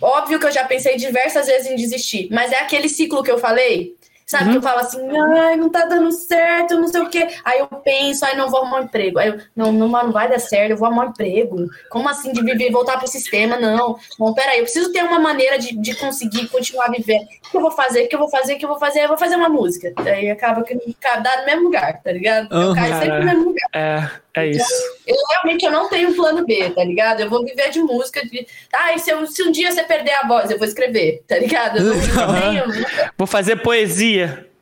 óbvio 0.00 0.40
que 0.40 0.46
eu 0.46 0.52
já 0.52 0.64
pensei 0.64 0.96
diversas 0.96 1.46
vezes 1.46 1.70
em 1.70 1.76
desistir, 1.76 2.28
mas 2.30 2.52
é 2.52 2.60
aquele 2.60 2.88
ciclo 2.88 3.22
que 3.22 3.30
eu 3.30 3.38
falei 3.38 3.96
Sabe? 4.28 4.44
Uhum. 4.44 4.50
Que 4.50 4.56
eu 4.58 4.62
falo 4.62 4.80
assim, 4.80 5.00
ai, 5.38 5.56
não 5.56 5.70
tá 5.70 5.86
dando 5.86 6.12
certo, 6.12 6.78
não 6.78 6.86
sei 6.86 7.00
o 7.00 7.08
quê. 7.08 7.28
Aí 7.42 7.60
eu 7.60 7.66
penso, 7.66 8.26
ai, 8.26 8.36
não 8.36 8.50
vou 8.50 8.60
arrumar 8.60 8.80
um 8.80 8.84
emprego. 8.84 9.18
Aí 9.18 9.28
eu, 9.28 9.38
não, 9.56 9.72
não, 9.72 9.88
não 9.88 10.12
vai 10.12 10.28
dar 10.28 10.38
certo, 10.38 10.72
eu 10.72 10.76
vou 10.76 10.86
arrumar 10.86 11.06
um 11.06 11.08
emprego. 11.08 11.66
Como 11.88 12.06
assim 12.06 12.30
de 12.30 12.42
viver, 12.42 12.70
voltar 12.70 12.98
pro 12.98 13.08
sistema? 13.08 13.58
Não. 13.58 13.98
Bom, 14.18 14.34
peraí, 14.34 14.58
eu 14.58 14.64
preciso 14.64 14.92
ter 14.92 15.02
uma 15.02 15.18
maneira 15.18 15.58
de, 15.58 15.74
de 15.74 15.94
conseguir 15.94 16.46
continuar 16.48 16.90
vivendo. 16.90 17.22
O 17.22 17.50
que 17.50 17.56
eu 17.56 17.60
vou 17.62 17.70
fazer? 17.70 18.04
O 18.04 18.08
que 18.08 18.14
eu 18.14 18.18
vou 18.18 18.28
fazer? 18.28 18.54
O 18.54 18.58
que 18.58 18.64
eu 18.66 18.68
vou 18.68 18.78
fazer? 18.78 19.04
Eu 19.04 19.08
vou 19.08 19.16
fazer 19.16 19.36
uma 19.36 19.48
música. 19.48 19.94
Aí 19.96 20.28
acaba 20.28 20.62
que 20.62 20.74
dá 21.22 21.38
no 21.38 21.46
mesmo 21.46 21.62
lugar, 21.62 22.02
tá 22.02 22.12
ligado? 22.12 22.54
Eu 22.54 22.74
caio 22.74 22.98
sempre 22.98 23.18
no 23.20 23.24
mesmo 23.24 23.44
lugar. 23.46 23.68
É, 23.72 24.10
é 24.42 24.46
isso. 24.48 24.62
Então, 25.06 25.16
eu 25.16 25.26
realmente 25.30 25.64
eu 25.64 25.70
não 25.70 25.88
tenho 25.88 26.14
plano 26.14 26.44
B, 26.44 26.68
tá 26.68 26.84
ligado? 26.84 27.20
Eu 27.20 27.30
vou 27.30 27.42
viver 27.42 27.70
de 27.70 27.80
música. 27.80 28.20
De... 28.26 28.46
Ah, 28.74 28.92
e 28.92 28.98
se, 28.98 29.10
eu, 29.10 29.26
se 29.26 29.42
um 29.42 29.50
dia 29.50 29.72
você 29.72 29.82
perder 29.84 30.12
a 30.22 30.26
voz, 30.26 30.50
eu 30.50 30.58
vou 30.58 30.68
escrever, 30.68 31.22
tá 31.26 31.38
ligado? 31.38 31.78
Eu 31.78 31.84
não, 31.84 31.94
eu 31.94 32.68
tenho... 32.68 32.86
Vou 33.16 33.26
fazer 33.26 33.56
poesia 33.56 34.17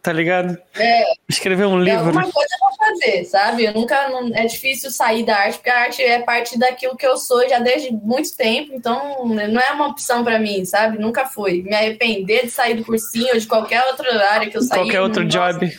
tá 0.06 0.12
ligado? 0.12 0.56
É. 0.76 1.04
Escrever 1.28 1.66
um 1.66 1.80
livro. 1.80 2.06
Alguma 2.06 2.30
coisa 2.30 2.56
vou 2.60 2.76
fazer, 2.76 3.24
sabe? 3.24 3.64
Eu 3.64 3.74
nunca. 3.74 4.08
Não, 4.08 4.30
é 4.34 4.46
difícil 4.46 4.90
sair 4.90 5.24
da 5.24 5.36
arte, 5.36 5.56
porque 5.56 5.70
a 5.70 5.80
arte 5.80 6.02
é 6.02 6.20
parte 6.20 6.56
daquilo 6.56 6.96
que 6.96 7.06
eu 7.06 7.16
sou 7.16 7.48
já 7.48 7.58
desde 7.58 7.92
muito 7.92 8.36
tempo, 8.36 8.72
então 8.72 9.24
não 9.26 9.60
é 9.60 9.72
uma 9.72 9.88
opção 9.88 10.22
para 10.22 10.38
mim, 10.38 10.64
sabe? 10.64 10.98
Nunca 10.98 11.26
foi. 11.26 11.62
Me 11.62 11.74
arrepender 11.74 12.44
de 12.44 12.50
sair 12.50 12.74
do 12.74 12.84
cursinho 12.84 13.34
ou 13.34 13.38
de 13.38 13.46
qualquer 13.46 13.84
outra 13.86 14.30
área 14.30 14.48
que 14.48 14.56
eu 14.56 14.62
saí. 14.62 14.78
Qualquer 14.78 15.00
outro 15.00 15.24
job. 15.24 15.76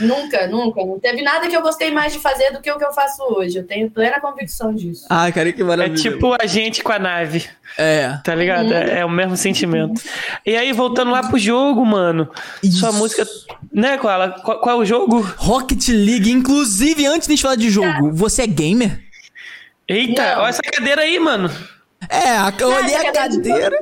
Nunca, 0.00 0.46
nunca. 0.46 0.84
Não 0.84 0.98
teve 0.98 1.22
nada 1.22 1.48
que 1.48 1.56
eu 1.56 1.62
gostei 1.62 1.90
mais 1.90 2.12
de 2.12 2.18
fazer 2.18 2.52
do 2.52 2.60
que 2.60 2.70
o 2.70 2.78
que 2.78 2.84
eu 2.84 2.92
faço 2.92 3.22
hoje. 3.22 3.58
Eu 3.58 3.66
tenho 3.66 3.90
plena 3.90 4.20
convicção 4.20 4.74
disso. 4.74 5.06
Ah, 5.10 5.30
cara, 5.32 5.52
que 5.52 5.62
maravilha. 5.62 5.94
É 5.94 5.96
tipo 5.96 6.34
a 6.40 6.46
gente 6.46 6.82
com 6.82 6.92
a 6.92 6.98
nave. 6.98 7.48
É. 7.76 8.18
Tá 8.24 8.34
ligado? 8.34 8.66
Uhum. 8.66 8.72
É, 8.72 9.00
é, 9.00 9.04
o 9.04 9.10
mesmo 9.10 9.36
sentimento. 9.36 10.00
E 10.46 10.56
aí, 10.56 10.72
voltando 10.72 11.10
lá 11.10 11.22
pro 11.22 11.38
jogo, 11.38 11.84
mano. 11.84 12.30
Isso. 12.62 12.78
Sua 12.78 12.92
música. 12.92 13.26
Né, 13.72 13.98
Koala? 13.98 14.30
Qual, 14.42 14.60
qual 14.60 14.76
é 14.76 14.82
o 14.82 14.84
jogo? 14.84 15.20
Rocket 15.36 15.88
League. 15.88 16.30
Inclusive, 16.30 17.06
antes 17.06 17.28
de 17.28 17.36
falar 17.40 17.56
de 17.56 17.70
jogo, 17.70 18.12
você 18.12 18.42
é 18.42 18.46
gamer? 18.46 19.00
Eita, 19.86 20.34
Não. 20.34 20.42
olha 20.42 20.50
essa 20.50 20.62
cadeira 20.62 21.02
aí, 21.02 21.18
mano. 21.18 21.50
É, 22.08 22.62
eu 22.62 22.68
olhei 22.68 22.94
a 22.94 23.12
cadeira. 23.12 23.60
Cadeira 23.60 23.78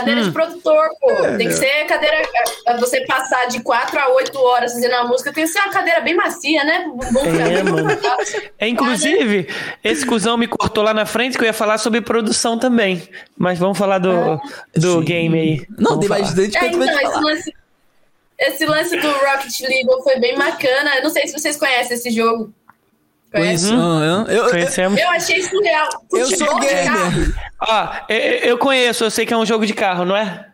hum. 0.00 0.24
de 0.24 0.30
produtor, 0.30 0.88
pô. 1.00 1.10
É, 1.10 1.36
tem 1.36 1.48
que 1.48 1.54
ser 1.54 1.84
cadeira. 1.86 2.22
É, 2.66 2.76
você 2.78 3.04
passar 3.06 3.46
de 3.46 3.62
4 3.62 3.98
a 3.98 4.08
8 4.08 4.38
horas 4.38 4.72
fazendo 4.72 4.94
a 4.94 5.04
música, 5.04 5.32
tem 5.32 5.44
que 5.44 5.50
ser 5.50 5.60
uma 5.60 5.72
cadeira 5.72 6.00
bem 6.00 6.14
macia, 6.14 6.64
né? 6.64 6.84
Bom 7.12 7.20
é, 7.24 7.62
mano. 7.62 7.88
é, 8.58 8.68
inclusive, 8.68 9.48
esse 9.82 10.06
cuzão 10.06 10.36
me 10.36 10.46
cortou 10.46 10.82
lá 10.82 10.94
na 10.94 11.06
frente 11.06 11.36
que 11.36 11.44
eu 11.44 11.46
ia 11.46 11.52
falar 11.52 11.78
sobre 11.78 12.00
produção 12.00 12.58
também. 12.58 13.02
Mas 13.36 13.58
vamos 13.58 13.76
falar 13.76 13.98
do, 13.98 14.12
é. 14.12 14.40
do 14.74 15.00
game 15.00 15.38
aí. 15.38 15.66
Não, 15.78 15.98
tem 15.98 16.08
mais 16.08 16.28
gente 16.28 16.58
que 16.58 16.64
é, 16.64 16.68
então, 16.68 16.82
esse 16.84 17.20
lance, 17.20 17.54
esse 18.38 18.66
lance 18.66 18.96
do 18.96 19.08
Rocket 19.08 19.60
League 19.60 20.02
foi 20.02 20.18
bem 20.18 20.36
bacana. 20.36 20.96
Eu 20.96 21.04
não 21.04 21.10
sei 21.10 21.26
se 21.26 21.32
vocês 21.32 21.56
conhecem 21.56 21.96
esse 21.96 22.10
jogo. 22.10 22.52
Conhece? 23.32 23.72
Uhum. 23.72 24.24
Eu, 24.26 24.50
Conhecemos. 24.50 25.00
Eu 25.00 25.08
achei 25.10 25.42
surreal. 25.42 25.88
Eu 26.12 26.26
sou 26.26 26.60
gamer. 26.60 27.34
Ó, 27.60 27.88
eu 28.08 28.58
conheço, 28.58 29.04
eu 29.04 29.10
sei 29.10 29.24
que 29.24 29.32
é 29.32 29.36
um 29.36 29.46
jogo 29.46 29.66
de 29.66 29.72
carro, 29.72 30.04
não 30.04 30.16
é? 30.16 30.46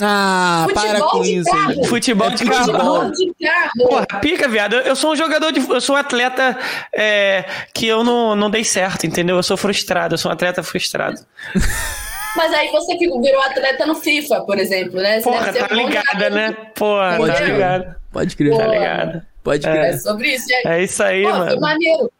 Ah, 0.00 0.66
futebol 0.68 0.90
para 0.90 1.00
com 1.02 1.24
isso. 1.24 1.50
Carro. 1.50 1.84
Futebol, 1.84 2.30
de, 2.30 2.44
carro. 2.44 2.64
futebol 2.64 3.10
de 3.10 3.34
carro. 3.40 3.88
Porra, 3.88 4.06
pica, 4.20 4.48
viado. 4.48 4.74
Eu 4.74 4.96
sou 4.96 5.12
um 5.12 5.16
jogador 5.16 5.52
de. 5.52 5.60
Eu 5.60 5.80
sou 5.80 5.94
um 5.94 5.98
atleta 5.98 6.58
é, 6.92 7.44
que 7.72 7.86
eu 7.86 8.02
não, 8.02 8.34
não 8.34 8.50
dei 8.50 8.64
certo, 8.64 9.06
entendeu? 9.06 9.36
Eu 9.36 9.42
sou 9.42 9.56
frustrado, 9.56 10.14
eu 10.14 10.18
sou 10.18 10.30
um 10.30 10.34
atleta 10.34 10.62
frustrado. 10.62 11.20
Mas 12.36 12.52
aí 12.52 12.68
você 12.72 12.96
virou 12.96 13.40
atleta 13.42 13.86
no 13.86 13.94
FIFA, 13.94 14.40
por 14.40 14.58
exemplo, 14.58 15.00
né? 15.00 15.20
Você 15.20 15.30
Porra, 15.30 15.52
tá 15.52 15.72
ligada, 15.72 16.30
né? 16.30 16.56
Porra, 16.74 17.16
tá 17.16 17.40
ligado. 17.40 17.94
Pode 18.10 18.36
crer. 18.36 18.56
Tá 18.56 18.66
ligado. 18.66 19.22
Pode 19.44 19.62
crer. 19.62 19.76
É 19.76 19.96
sobre 19.98 20.34
isso. 20.34 20.46
É, 20.52 20.78
é 20.78 20.82
isso 20.82 21.00
aí, 21.00 21.22
Pô, 21.22 21.28
mano. 21.30 21.50
Foi 21.52 21.60
maneiro. 21.60 22.10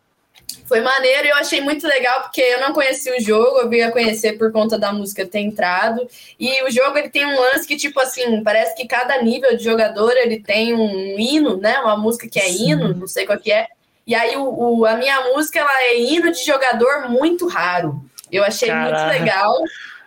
Foi 0.65 0.81
maneiro 0.81 1.26
e 1.26 1.31
eu 1.31 1.36
achei 1.36 1.60
muito 1.60 1.86
legal, 1.86 2.23
porque 2.23 2.41
eu 2.41 2.60
não 2.60 2.73
conhecia 2.73 3.15
o 3.17 3.20
jogo, 3.20 3.59
eu 3.59 3.68
vim 3.68 3.83
a 3.83 3.93
conhecer 3.93 4.39
por 4.39 4.51
conta 4.51 4.78
da 4.78 4.93
música 4.93 5.26
ter 5.26 5.41
entrado. 5.41 6.07
E 6.41 6.62
o 6.65 6.70
jogo 6.70 6.97
ele 6.97 7.10
tem 7.10 7.26
um 7.26 7.39
lance 7.39 7.67
que, 7.67 7.76
tipo 7.76 8.01
assim, 8.01 8.43
parece 8.43 8.75
que 8.75 8.86
cada 8.86 9.20
nível 9.23 9.57
de 9.57 9.62
jogador 9.62 10.12
ele 10.17 10.41
tem 10.41 10.75
um 10.75 11.18
hino, 11.18 11.59
né? 11.59 11.78
Uma 11.81 11.97
música 11.97 12.26
que 12.26 12.39
é 12.39 12.49
Sim. 12.49 12.70
hino, 12.70 12.94
não 12.94 13.07
sei 13.07 13.26
qual 13.26 13.39
que 13.39 13.52
é. 13.52 13.68
E 14.07 14.15
aí 14.15 14.36
o, 14.36 14.44
o, 14.44 14.86
a 14.86 14.97
minha 14.97 15.20
música 15.33 15.59
ela 15.59 15.83
é 15.83 16.01
hino 16.01 16.33
de 16.33 16.44
jogador 16.44 17.10
muito 17.10 17.47
raro. 17.47 18.02
Eu 18.33 18.43
achei 18.43 18.68
Caraca. 18.68 19.07
muito 19.07 19.18
legal. 19.18 19.55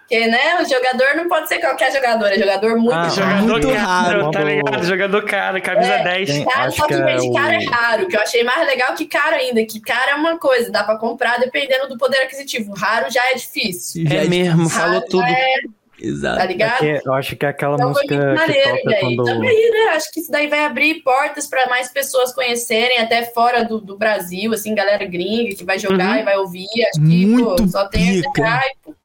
Porque, 0.10 0.26
né, 0.26 0.62
o 0.62 0.66
jogador 0.70 1.16
não 1.18 1.28
pode 1.28 1.50
ser 1.50 1.60
qualquer 1.60 1.92
jogador, 1.92 2.28
é 2.28 2.40
jogador 2.40 2.78
muito 2.78 2.94
ah, 2.94 3.10
Jogador 3.10 3.42
muito 3.46 3.68
caro, 3.68 3.78
raro. 4.22 4.32
tá 4.32 4.40
ligado? 4.42 4.84
Jogador 4.86 5.26
caro, 5.26 5.62
camisa 5.62 5.94
É. 5.96 6.04
10. 6.04 6.30
Tem- 6.30 6.46
Cara, 6.46 6.72
só 6.72 6.88
que 6.88 6.96
que 6.96 7.02
é 7.02 7.16
de 7.18 7.34
caro 7.34 7.54
é 7.54 7.58
o- 7.58 7.70
raro, 7.70 8.08
que 8.08 8.16
eu 8.16 8.22
achei 8.22 8.42
mais 8.44 8.66
legal 8.66 8.96
que 8.96 9.06
caro 9.06 9.36
ainda, 9.36 9.66
que 9.66 9.82
caro 9.82 10.12
é 10.12 10.16
uma 10.16 10.40
coisa, 10.40 10.72
dá 10.72 10.82
pra 10.86 10.98
comprar 10.98 11.38
dependendo 11.42 11.90
do 11.90 11.98
poder 11.98 12.20
aquisitivo. 12.20 12.74
Raro 12.74 13.12
já 13.12 13.22
é 13.32 13.34
difícil, 13.34 14.08
Já 14.08 14.16
É 14.22 14.26
mesmo, 14.30 14.66
Raro 14.70 14.70
falou 14.70 15.02
tudo. 15.02 15.24
é, 15.24 15.56
Exato. 16.00 16.38
tá 16.38 16.46
ligado? 16.46 16.86
É 16.86 17.00
que 17.00 17.08
eu 17.10 17.14
acho 17.14 17.36
que 17.36 17.46
é 17.46 17.50
aquela 17.50 17.76
Então 17.76 17.94
foi 17.94 18.04
música 18.04 18.16
muito 18.16 18.40
que 18.40 18.48
maneiro, 18.48 18.78
toca 18.84 19.00
quando. 19.02 19.24
Também, 19.26 19.72
né? 19.72 19.80
Acho 19.94 20.12
que 20.14 20.20
isso 20.22 20.32
daí 20.32 20.48
vai 20.48 20.64
abrir 20.64 21.02
portas 21.04 21.48
pra 21.48 21.68
mais 21.68 21.92
pessoas 21.92 22.34
conhecerem, 22.34 23.00
até 23.00 23.24
fora 23.26 23.66
do, 23.66 23.82
do 23.82 23.98
Brasil, 23.98 24.54
assim, 24.54 24.74
galera 24.74 25.04
gringa 25.06 25.54
que 25.54 25.66
vai 25.66 25.78
jogar 25.78 26.12
Uhum. 26.14 26.22
e 26.22 26.24
vai 26.24 26.38
ouvir. 26.38 26.66
Acho 26.94 27.02
que, 27.06 27.26
Muito 27.26 27.56
pô, 27.58 27.68
só 27.68 27.86
tem 27.90 28.20
esse 28.20 28.28
hype. 28.42 28.96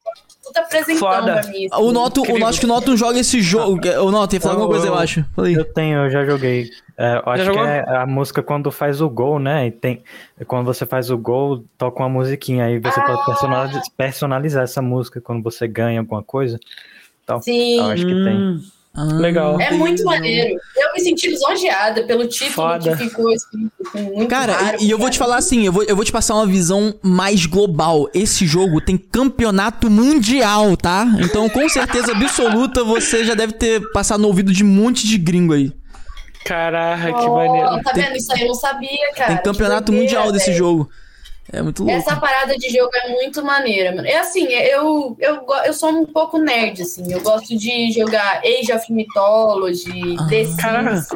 Tudo 0.43 0.57
apresentando 0.57 0.99
Foda. 0.99 1.41
mim. 1.49 1.67
O 1.71 1.91
Noto, 1.93 2.21
o. 2.21 2.37
Noto, 2.37 2.59
que 2.59 2.65
o 2.65 2.67
Noto 2.67 2.97
joga 2.97 3.17
esse 3.19 3.41
jogo. 3.41 3.79
O 4.01 4.11
Noto 4.11 4.35
ia 4.35 4.41
falar 4.41 4.55
alguma 4.55 4.69
coisa, 4.69 4.87
eu 4.87 4.95
acho. 4.95 5.23
Falei. 5.35 5.55
Eu 5.57 5.63
tenho, 5.65 5.99
eu 6.05 6.09
já 6.09 6.25
joguei. 6.25 6.69
É, 6.97 7.15
eu 7.15 7.31
acho 7.31 7.43
jogou? 7.45 7.63
que 7.63 7.69
é 7.69 7.95
a 7.95 8.05
música 8.05 8.43
quando 8.43 8.69
faz 8.71 8.99
o 9.01 9.09
gol, 9.09 9.39
né? 9.39 9.67
E 9.67 9.71
tem, 9.71 10.03
quando 10.45 10.65
você 10.65 10.85
faz 10.85 11.09
o 11.09 11.17
gol, 11.17 11.63
toca 11.77 12.03
uma 12.03 12.09
musiquinha. 12.09 12.65
Aí 12.65 12.77
você 12.79 12.99
Ah. 12.99 13.03
pode 13.03 13.25
personalizar, 13.25 13.81
personalizar 13.95 14.63
essa 14.63 14.81
música 14.81 15.21
quando 15.21 15.41
você 15.41 15.67
ganha 15.67 16.01
alguma 16.01 16.21
coisa. 16.21 16.59
Sim. 17.41 17.79
Eu 17.79 17.85
acho 17.85 18.05
que 18.05 18.13
tem. 18.13 18.59
Ah, 18.95 19.03
Legal. 19.05 19.59
É 19.59 19.71
muito 19.71 20.03
maneiro. 20.03 20.59
Eu 20.77 20.93
me 20.93 20.99
senti 20.99 21.27
lisonjeada 21.27 22.03
pelo 22.03 22.27
título 22.27 22.51
Foda. 22.53 22.95
que 22.95 23.03
ficou 23.05 23.33
assim, 23.33 23.69
muito 24.13 24.27
Cara, 24.29 24.53
raro, 24.53 24.77
e, 24.79 24.91
eu 24.91 24.99
vou 24.99 25.09
te 25.09 25.17
falar 25.17 25.37
assim, 25.37 25.65
eu 25.65 25.71
vou, 25.73 25.81
eu 25.83 25.95
vou 25.95 26.05
te 26.05 26.11
passar 26.11 26.35
uma 26.35 26.45
visão 26.45 26.93
mais 27.01 27.47
global. 27.47 28.07
Esse 28.13 28.45
jogo 28.45 28.79
tem 28.79 28.95
campeonato 28.95 29.89
mundial, 29.89 30.77
tá? 30.77 31.07
Então, 31.19 31.49
com 31.49 31.67
certeza 31.69 32.11
absoluta, 32.11 32.83
você 32.83 33.23
já 33.23 33.33
deve 33.33 33.53
ter 33.53 33.81
passado 33.93 34.21
no 34.21 34.27
ouvido 34.27 34.53
de 34.53 34.63
um 34.63 34.67
monte 34.67 35.07
de 35.07 35.17
gringo 35.17 35.53
aí. 35.53 35.73
Caraca, 36.45 37.13
que 37.13 37.25
Oh, 37.25 37.35
maneiro. 37.35 37.81
Tá 37.83 37.91
vendo? 37.95 38.15
Isso 38.15 38.31
aí 38.33 38.41
eu 38.41 38.47
não 38.49 38.55
sabia, 38.55 39.11
cara. 39.15 39.27
tem 39.29 39.37
Que 39.37 39.43
campeonato 39.43 39.91
mundial 39.91 40.31
desse 40.31 40.47
velho. 40.47 40.57
jogo. 40.57 40.89
É 41.51 41.61
muito 41.61 41.83
louco. 41.83 41.97
Essa 41.97 42.15
parada 42.15 42.57
de 42.57 42.69
jogo 42.69 42.89
é 42.95 43.09
muito 43.09 43.43
maneira, 43.43 43.93
mano. 43.93 44.07
É 44.07 44.17
assim, 44.17 44.45
eu, 44.47 45.15
eu, 45.19 45.41
go- 45.45 45.53
eu 45.65 45.73
sou 45.73 45.89
um 45.89 46.05
pouco 46.05 46.37
nerd, 46.37 46.81
assim. 46.81 47.11
Eu 47.11 47.21
gosto 47.21 47.55
de 47.57 47.91
jogar 47.91 48.41
Age 48.45 48.71
of 48.73 48.91
Mythology, 48.91 50.15
Ah. 50.19 50.27
The 50.29 50.45
Sims. 50.45 51.07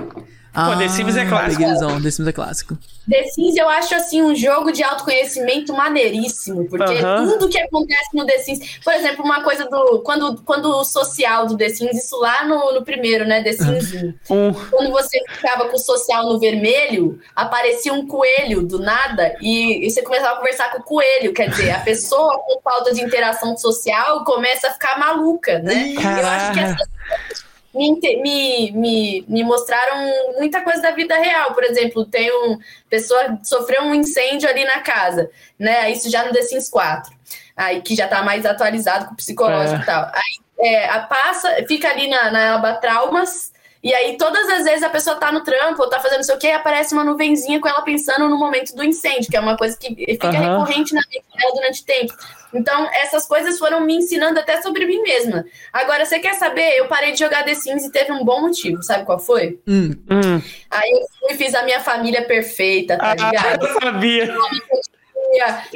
Caraca. 0.58 0.74
Pô, 0.74 0.80
The 0.80 0.90
Sims 0.90 1.16
é 1.16 1.26
clássico. 1.26 1.62
Legalzão, 1.62 2.02
The 2.02 2.12
Sims 2.12 2.28
é 2.28 2.32
clássico. 2.32 2.78
The 3.08 3.24
Sims 3.26 3.56
eu 3.56 3.70
acho, 3.70 3.94
assim, 3.94 4.24
um 4.24 4.36
jogo 4.36 4.72
de 4.72 4.82
autoconhecimento 4.82 5.72
maneiríssimo. 5.72 6.68
Porque 6.68 6.94
Aham. 6.94 7.28
tudo 7.28 7.48
que 7.48 7.60
acontece 7.60 8.10
no 8.16 8.26
The 8.26 8.40
Sims... 8.40 8.80
Por 8.84 8.92
exemplo, 8.94 9.24
uma 9.24 9.44
coisa 9.44 9.66
do... 9.66 10.00
Quando, 10.00 10.42
quando 10.42 10.66
o 10.66 10.84
social 10.84 11.46
do 11.46 11.56
The 11.56 11.70
Sims, 11.70 12.06
isso 12.06 12.20
lá 12.20 12.44
no, 12.46 12.74
no 12.74 12.84
primeiro, 12.84 13.24
né? 13.26 13.44
The 13.44 13.54
Sims 13.54 13.94
1. 13.94 14.14
Um. 14.38 14.54
quando 14.54 14.92
você 14.92 15.20
ficava 15.30 15.68
com 15.68 15.76
o 15.76 15.80
social 15.80 16.24
no 16.24 16.40
vermelho, 16.40 17.20
aparecia 17.36 17.94
um 17.94 18.08
coelho 18.08 18.64
do 18.64 18.80
nada 18.80 19.36
e, 19.40 19.86
e 19.86 19.90
você 19.90 20.02
começava 20.02 20.34
a 20.34 20.38
conversar 20.38 20.72
com 20.72 20.80
o 20.80 20.84
coelho. 20.84 21.34
Quer 21.34 21.50
dizer, 21.50 21.72
a 21.72 21.80
pessoa 21.80 22.40
com 22.40 22.60
falta 22.62 22.94
de 22.94 23.02
interação 23.02 23.56
social 23.56 24.24
começa 24.24 24.68
a 24.68 24.72
ficar 24.72 24.98
maluca, 24.98 25.60
né? 25.60 25.94
Eu 25.94 26.28
acho 26.28 26.54
que 26.54 26.60
essas 26.60 26.78
coisas 26.78 27.47
me, 27.78 28.00
me, 28.22 28.72
me, 28.72 29.26
me 29.28 29.44
mostraram 29.44 30.34
muita 30.38 30.62
coisa 30.62 30.82
da 30.82 30.92
vida 30.92 31.16
real. 31.16 31.54
Por 31.54 31.64
exemplo, 31.64 32.06
tem 32.06 32.32
um 32.32 32.58
pessoa 32.90 33.40
sofreu 33.44 33.84
um 33.84 33.94
incêndio 33.94 34.50
ali 34.50 34.66
na 34.66 34.80
casa, 34.80 35.30
né? 35.60 35.92
Isso 35.92 36.10
já 36.10 36.26
no 36.26 36.34
The 36.34 36.42
Sims 36.42 36.70
4. 36.70 37.16
Aí 37.56 37.82
que 37.82 37.96
já 37.96 38.08
tá 38.08 38.24
mais 38.24 38.46
atualizado 38.46 39.06
com 39.06 39.14
o 39.14 39.18
psicológico 39.18 39.80
É. 39.80 39.84
e 39.84 39.86
tal. 39.86 40.12
Aí 40.14 40.48
é, 40.60 40.90
a 40.90 41.02
passa, 41.02 41.50
fica 41.68 41.90
ali 41.90 42.08
na, 42.08 42.32
na 42.32 42.56
aba 42.56 42.74
traumas. 42.74 43.52
E 43.84 43.94
aí, 43.94 44.18
todas 44.18 44.50
as 44.50 44.64
vezes 44.64 44.84
a 44.84 44.90
pessoa 44.90 45.16
tá 45.18 45.32
no 45.32 45.44
trampo 45.44 45.82
ou 45.82 45.90
tá 45.90 46.00
fazendo 46.00 46.18
não 46.18 46.24
sei 46.24 46.36
o 46.36 46.40
quê, 46.40 46.50
aparece 46.50 46.94
uma 46.94 47.04
nuvenzinha 47.04 47.62
com 47.62 47.68
ela 47.68 47.84
pensando 47.84 48.28
no 48.28 48.38
momento 48.38 48.76
do 48.76 48.84
incêndio, 48.84 49.30
que 49.30 49.38
é 49.38 49.40
uma 49.40 49.56
coisa 49.56 49.78
que 49.78 49.96
fica 49.96 50.28
Aham. 50.30 50.60
recorrente 50.60 50.94
na 50.96 51.02
mente 51.02 51.24
dela 51.38 51.54
durante 51.54 51.86
tempo. 51.86 52.14
Então, 52.54 52.90
essas 52.94 53.28
coisas 53.28 53.60
foram 53.60 53.82
me 53.82 53.96
ensinando 53.96 54.40
até 54.40 54.62
sobre 54.62 54.86
mim 54.86 55.02
mesma. 55.02 55.46
Agora, 55.74 56.06
você 56.06 56.18
quer 56.20 56.34
saber? 56.36 56.78
Eu 56.78 56.88
parei 56.88 57.12
de 57.12 57.20
jogar 57.20 57.44
The 57.44 57.54
Sims 57.56 57.84
e 57.86 57.92
teve 57.92 58.12
um 58.12 58.24
bom 58.24 58.42
motivo. 58.42 58.82
Sabe 58.84 59.06
qual 59.06 59.20
foi? 59.20 59.60
Hum, 59.68 59.92
Hum. 60.10 60.42
Aí 60.72 60.90
eu 60.92 61.06
fui 61.20 61.34
e 61.34 61.38
fiz 61.38 61.54
a 61.54 61.64
minha 61.64 61.80
família 61.82 62.24
perfeita, 62.26 62.98
tá 62.98 63.12
Ah, 63.12 63.14
ligado? 63.16 63.66
eu 63.66 63.80
sabia. 63.82 64.36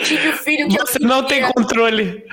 Tive 0.04 0.30
o 0.30 0.34
filho 0.38 0.68
que 0.70 0.78
Você 0.80 0.98
eu 1.04 1.08
não 1.08 1.24
tem 1.26 1.42
controle. 1.52 2.24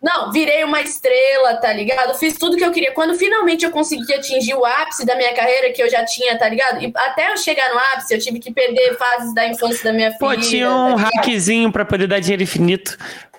Não, 0.00 0.30
virei 0.30 0.62
uma 0.62 0.80
estrela, 0.80 1.56
tá 1.56 1.72
ligado? 1.72 2.16
Fiz 2.16 2.38
tudo 2.38 2.56
que 2.56 2.64
eu 2.64 2.70
queria. 2.70 2.92
Quando 2.92 3.16
finalmente 3.16 3.64
eu 3.64 3.70
consegui 3.72 4.14
atingir 4.14 4.54
o 4.54 4.64
ápice 4.64 5.04
da 5.04 5.16
minha 5.16 5.34
carreira, 5.34 5.72
que 5.72 5.82
eu 5.82 5.90
já 5.90 6.04
tinha, 6.04 6.38
tá 6.38 6.48
ligado? 6.48 6.80
E 6.80 6.92
até 6.94 7.32
eu 7.32 7.36
chegar 7.36 7.68
no 7.72 7.78
ápice, 7.80 8.14
eu 8.14 8.20
tive 8.20 8.38
que 8.38 8.52
perder 8.52 8.96
fases 8.96 9.34
da 9.34 9.48
infância 9.48 9.82
da 9.82 9.92
minha 9.92 10.12
Pô, 10.16 10.30
filha. 10.30 10.42
tinha 10.42 10.68
tá 10.68 10.74
um 10.76 10.96
ligado? 10.96 11.12
hackzinho 11.16 11.72
pra 11.72 11.84
poder 11.84 12.06
dar 12.06 12.20
dinheiro 12.20 12.44
infinito. 12.44 12.96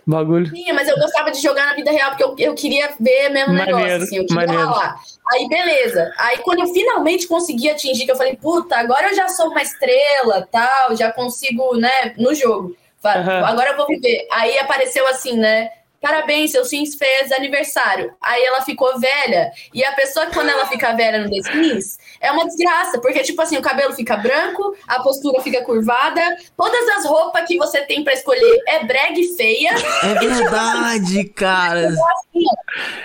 Bagulho. 0.09 0.51
Tinha, 0.51 0.73
mas 0.73 0.87
eu 0.87 0.97
gostava 0.97 1.29
de 1.29 1.39
jogar 1.39 1.67
na 1.67 1.75
vida 1.75 1.91
real, 1.91 2.09
porque 2.09 2.23
eu, 2.23 2.35
eu 2.39 2.55
queria 2.55 2.89
ver 2.99 3.29
mesmo 3.29 3.53
o 3.53 3.57
Maneiro, 3.57 3.77
negócio, 3.77 4.03
assim, 4.03 4.17
eu 4.17 4.25
queria 4.25 4.47
maneiro. 4.47 4.63
ralar. 4.63 4.99
Aí, 5.31 5.47
beleza. 5.47 6.11
Aí, 6.17 6.39
quando 6.39 6.61
eu 6.61 6.73
finalmente 6.73 7.27
consegui 7.27 7.69
atingir, 7.69 8.05
que 8.05 8.11
eu 8.11 8.15
falei, 8.15 8.35
puta, 8.35 8.75
agora 8.75 9.09
eu 9.09 9.15
já 9.15 9.27
sou 9.27 9.49
uma 9.49 9.61
estrela, 9.61 10.47
tal, 10.51 10.95
já 10.95 11.11
consigo, 11.11 11.75
né, 11.77 12.15
no 12.17 12.33
jogo. 12.33 12.75
Agora 13.03 13.69
eu 13.69 13.77
vou 13.77 13.85
viver. 13.85 14.27
Aí 14.31 14.57
apareceu 14.57 15.07
assim, 15.07 15.37
né, 15.37 15.69
parabéns, 16.01 16.51
seu 16.51 16.65
Sims 16.65 16.95
fez 16.95 17.31
aniversário. 17.31 18.13
Aí 18.21 18.43
ela 18.43 18.61
ficou 18.61 18.99
velha, 18.99 19.51
e 19.73 19.83
a 19.83 19.91
pessoa, 19.93 20.27
quando 20.27 20.49
ela 20.49 20.65
fica 20.67 20.93
velha 20.93 21.19
no 21.19 21.29
The 21.29 21.51
Sims, 21.51 21.97
é 22.19 22.31
uma 22.31 22.45
desgraça, 22.45 22.99
porque, 22.99 23.21
tipo 23.21 23.41
assim, 23.41 23.57
o 23.57 23.61
cabelo 23.61 23.93
fica 23.93 24.17
branco, 24.17 24.75
a 24.87 25.01
postura 25.01 25.41
fica 25.41 25.63
curvada, 25.63 26.21
todas 26.55 26.87
as 26.97 27.05
roupas 27.05 27.45
que 27.47 27.57
você 27.57 27.81
tem 27.81 28.03
pra 28.03 28.13
escolher 28.13 28.59
é 28.67 28.83
brega 28.83 29.19
e 29.19 29.35
feia, 29.35 29.71
é 30.03 30.13
verdade, 30.15 31.23
cara. 31.29 31.93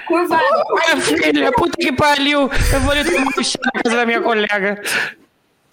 curvada. 0.06 0.44
Minha 0.74 1.00
filha, 1.00 1.52
puta 1.52 1.76
que 1.78 1.92
pariu. 1.92 2.50
Eu 2.73 2.81
vou 2.81 2.92
ali 2.92 3.05
tomar 3.05 3.31
um 3.39 3.42
chá 3.42 3.58
na 3.74 3.82
casa 3.82 3.97
da 3.97 4.06
minha 4.06 4.20
colega. 4.20 4.81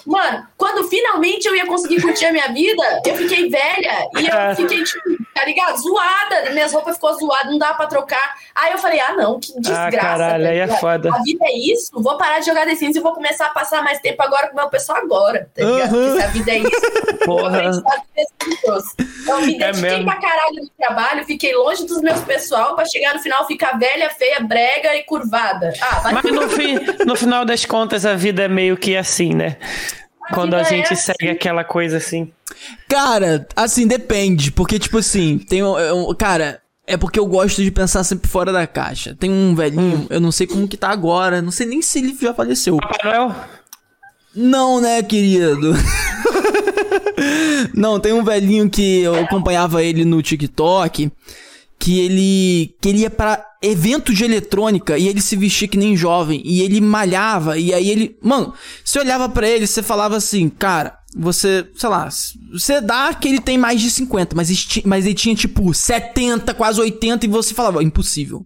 Mano, 0.05 0.47
quando 0.57 0.87
finalmente 0.87 1.45
eu 1.47 1.55
ia 1.55 1.65
conseguir 1.65 2.01
curtir 2.01 2.25
a 2.25 2.31
minha 2.31 2.47
vida, 2.49 3.01
eu 3.05 3.15
fiquei 3.15 3.49
velha 3.49 4.07
e 4.17 4.27
eu 4.27 4.55
fiquei, 4.55 4.83
tipo, 4.83 5.01
tá 5.33 5.45
ligado? 5.45 5.77
Zoada. 5.77 6.51
Minhas 6.51 6.73
roupas 6.73 6.95
ficou 6.95 7.13
zoadas, 7.13 7.51
não 7.51 7.57
dava 7.57 7.75
pra 7.75 7.87
trocar. 7.87 8.35
Aí 8.55 8.71
eu 8.71 8.77
falei, 8.77 8.99
ah, 8.99 9.13
não, 9.13 9.39
que 9.39 9.53
desgraça. 9.59 9.97
caralho, 9.97 10.43
tá 10.43 10.49
aí 10.49 10.57
é 10.59 10.67
foda. 10.67 11.09
A 11.13 11.21
vida 11.23 11.45
é 11.45 11.57
isso, 11.57 11.91
vou 11.93 12.17
parar 12.17 12.39
de 12.39 12.45
jogar 12.47 12.65
The 12.65 12.75
Sims 12.75 12.95
e 12.95 12.99
vou 12.99 13.13
começar 13.13 13.47
a 13.47 13.49
passar 13.49 13.83
mais 13.83 13.99
tempo 13.99 14.21
agora 14.23 14.47
com 14.47 14.53
o 14.53 14.55
meu 14.57 14.69
pessoal 14.69 14.99
agora, 14.99 15.49
tá 15.55 15.63
ligado? 15.63 15.95
Aham. 15.95 16.03
Porque 16.05 16.19
se 16.19 16.23
a 16.23 16.27
vida 16.27 16.51
é 16.51 16.57
isso, 16.59 17.25
Porra. 17.25 17.61
eu 17.63 18.57
trouxe. 18.63 18.95
Então, 19.21 19.41
me 19.41 19.55
É 19.55 19.71
dediquei 19.71 19.81
mesmo. 19.91 20.05
pra 20.05 20.15
caralho 20.19 20.55
no 20.55 20.69
trabalho, 20.77 21.25
fiquei 21.25 21.53
longe 21.55 21.85
dos 21.85 22.01
meus 22.01 22.21
pessoal 22.21 22.75
pra 22.75 22.85
chegar 22.85 23.13
no 23.13 23.19
final 23.21 23.45
ficar 23.47 23.77
velha, 23.77 24.09
feia, 24.09 24.39
brega 24.39 24.95
e 24.95 25.03
curvada. 25.03 25.73
Ah, 25.81 25.99
vai 25.99 26.13
Mas 26.13 26.23
no, 26.23 26.49
fim, 26.49 26.75
no 27.05 27.15
final 27.15 27.45
das 27.45 27.65
contas, 27.65 28.05
a 28.05 28.13
vida 28.15 28.43
é 28.43 28.47
meio 28.47 28.75
que 28.77 28.95
assim, 28.97 29.33
né? 29.33 29.57
Quando 30.33 30.53
a 30.55 30.63
vida 30.63 30.69
é 30.69 30.77
gente 30.77 30.93
assim. 30.93 31.13
segue 31.19 31.31
aquela 31.31 31.63
coisa 31.63 31.97
assim. 31.97 32.31
Cara, 32.87 33.47
assim, 33.55 33.87
depende. 33.87 34.51
Porque, 34.51 34.79
tipo 34.79 34.97
assim, 34.97 35.37
tem 35.37 35.63
um, 35.63 35.77
é 35.77 35.93
um- 35.93 36.13
Cara, 36.15 36.61
é 36.87 36.97
porque 36.97 37.19
eu 37.19 37.25
gosto 37.25 37.63
de 37.63 37.71
pensar 37.71 38.03
sempre 38.03 38.29
fora 38.29 38.51
da 38.51 38.65
caixa. 38.67 39.15
Tem 39.19 39.29
um 39.31 39.55
velhinho, 39.55 40.07
eu 40.09 40.19
não 40.19 40.31
sei 40.31 40.47
como 40.47 40.67
que 40.67 40.77
tá 40.77 40.89
agora. 40.89 41.41
Não 41.41 41.51
sei 41.51 41.65
nem 41.67 41.81
se 41.81 41.99
ele 41.99 42.17
já 42.19 42.33
faleceu. 42.33 42.77
Papai 42.77 43.11
Noel? 43.11 43.35
Não, 44.35 44.79
né, 44.81 45.01
querido? 45.03 45.73
não, 47.73 47.99
tem 47.99 48.13
um 48.13 48.23
velhinho 48.23 48.69
que 48.69 49.01
eu 49.01 49.15
acompanhava 49.15 49.83
ele 49.83 50.05
no 50.05 50.21
TikTok. 50.21 51.11
Que 51.83 51.99
ele. 51.99 52.75
Que 52.79 52.89
ele 52.89 52.99
ia 52.99 53.09
pra 53.09 53.43
evento 53.59 54.13
de 54.13 54.23
eletrônica 54.23 54.99
e 54.99 55.07
ele 55.07 55.19
se 55.19 55.35
vestia 55.35 55.67
que 55.67 55.77
nem 55.77 55.97
jovem. 55.97 56.39
E 56.45 56.61
ele 56.61 56.79
malhava. 56.79 57.57
E 57.57 57.73
aí 57.73 57.89
ele. 57.89 58.15
Mano, 58.21 58.53
você 58.85 58.99
olhava 58.99 59.27
pra 59.27 59.47
ele 59.49 59.65
você 59.65 59.81
falava 59.81 60.15
assim, 60.15 60.47
cara, 60.47 60.95
você. 61.17 61.67
Sei 61.75 61.89
lá. 61.89 62.07
Você 62.53 62.79
dá 62.81 63.11
que 63.15 63.27
ele 63.27 63.41
tem 63.41 63.57
mais 63.57 63.81
de 63.81 63.89
50, 63.89 64.35
mas, 64.35 64.51
esti- 64.51 64.83
mas 64.85 65.05
ele 65.07 65.15
tinha 65.15 65.33
tipo 65.33 65.73
70, 65.73 66.53
quase 66.53 66.79
80, 66.79 67.25
e 67.25 67.29
você 67.29 67.51
falava, 67.55 67.83
impossível. 67.83 68.45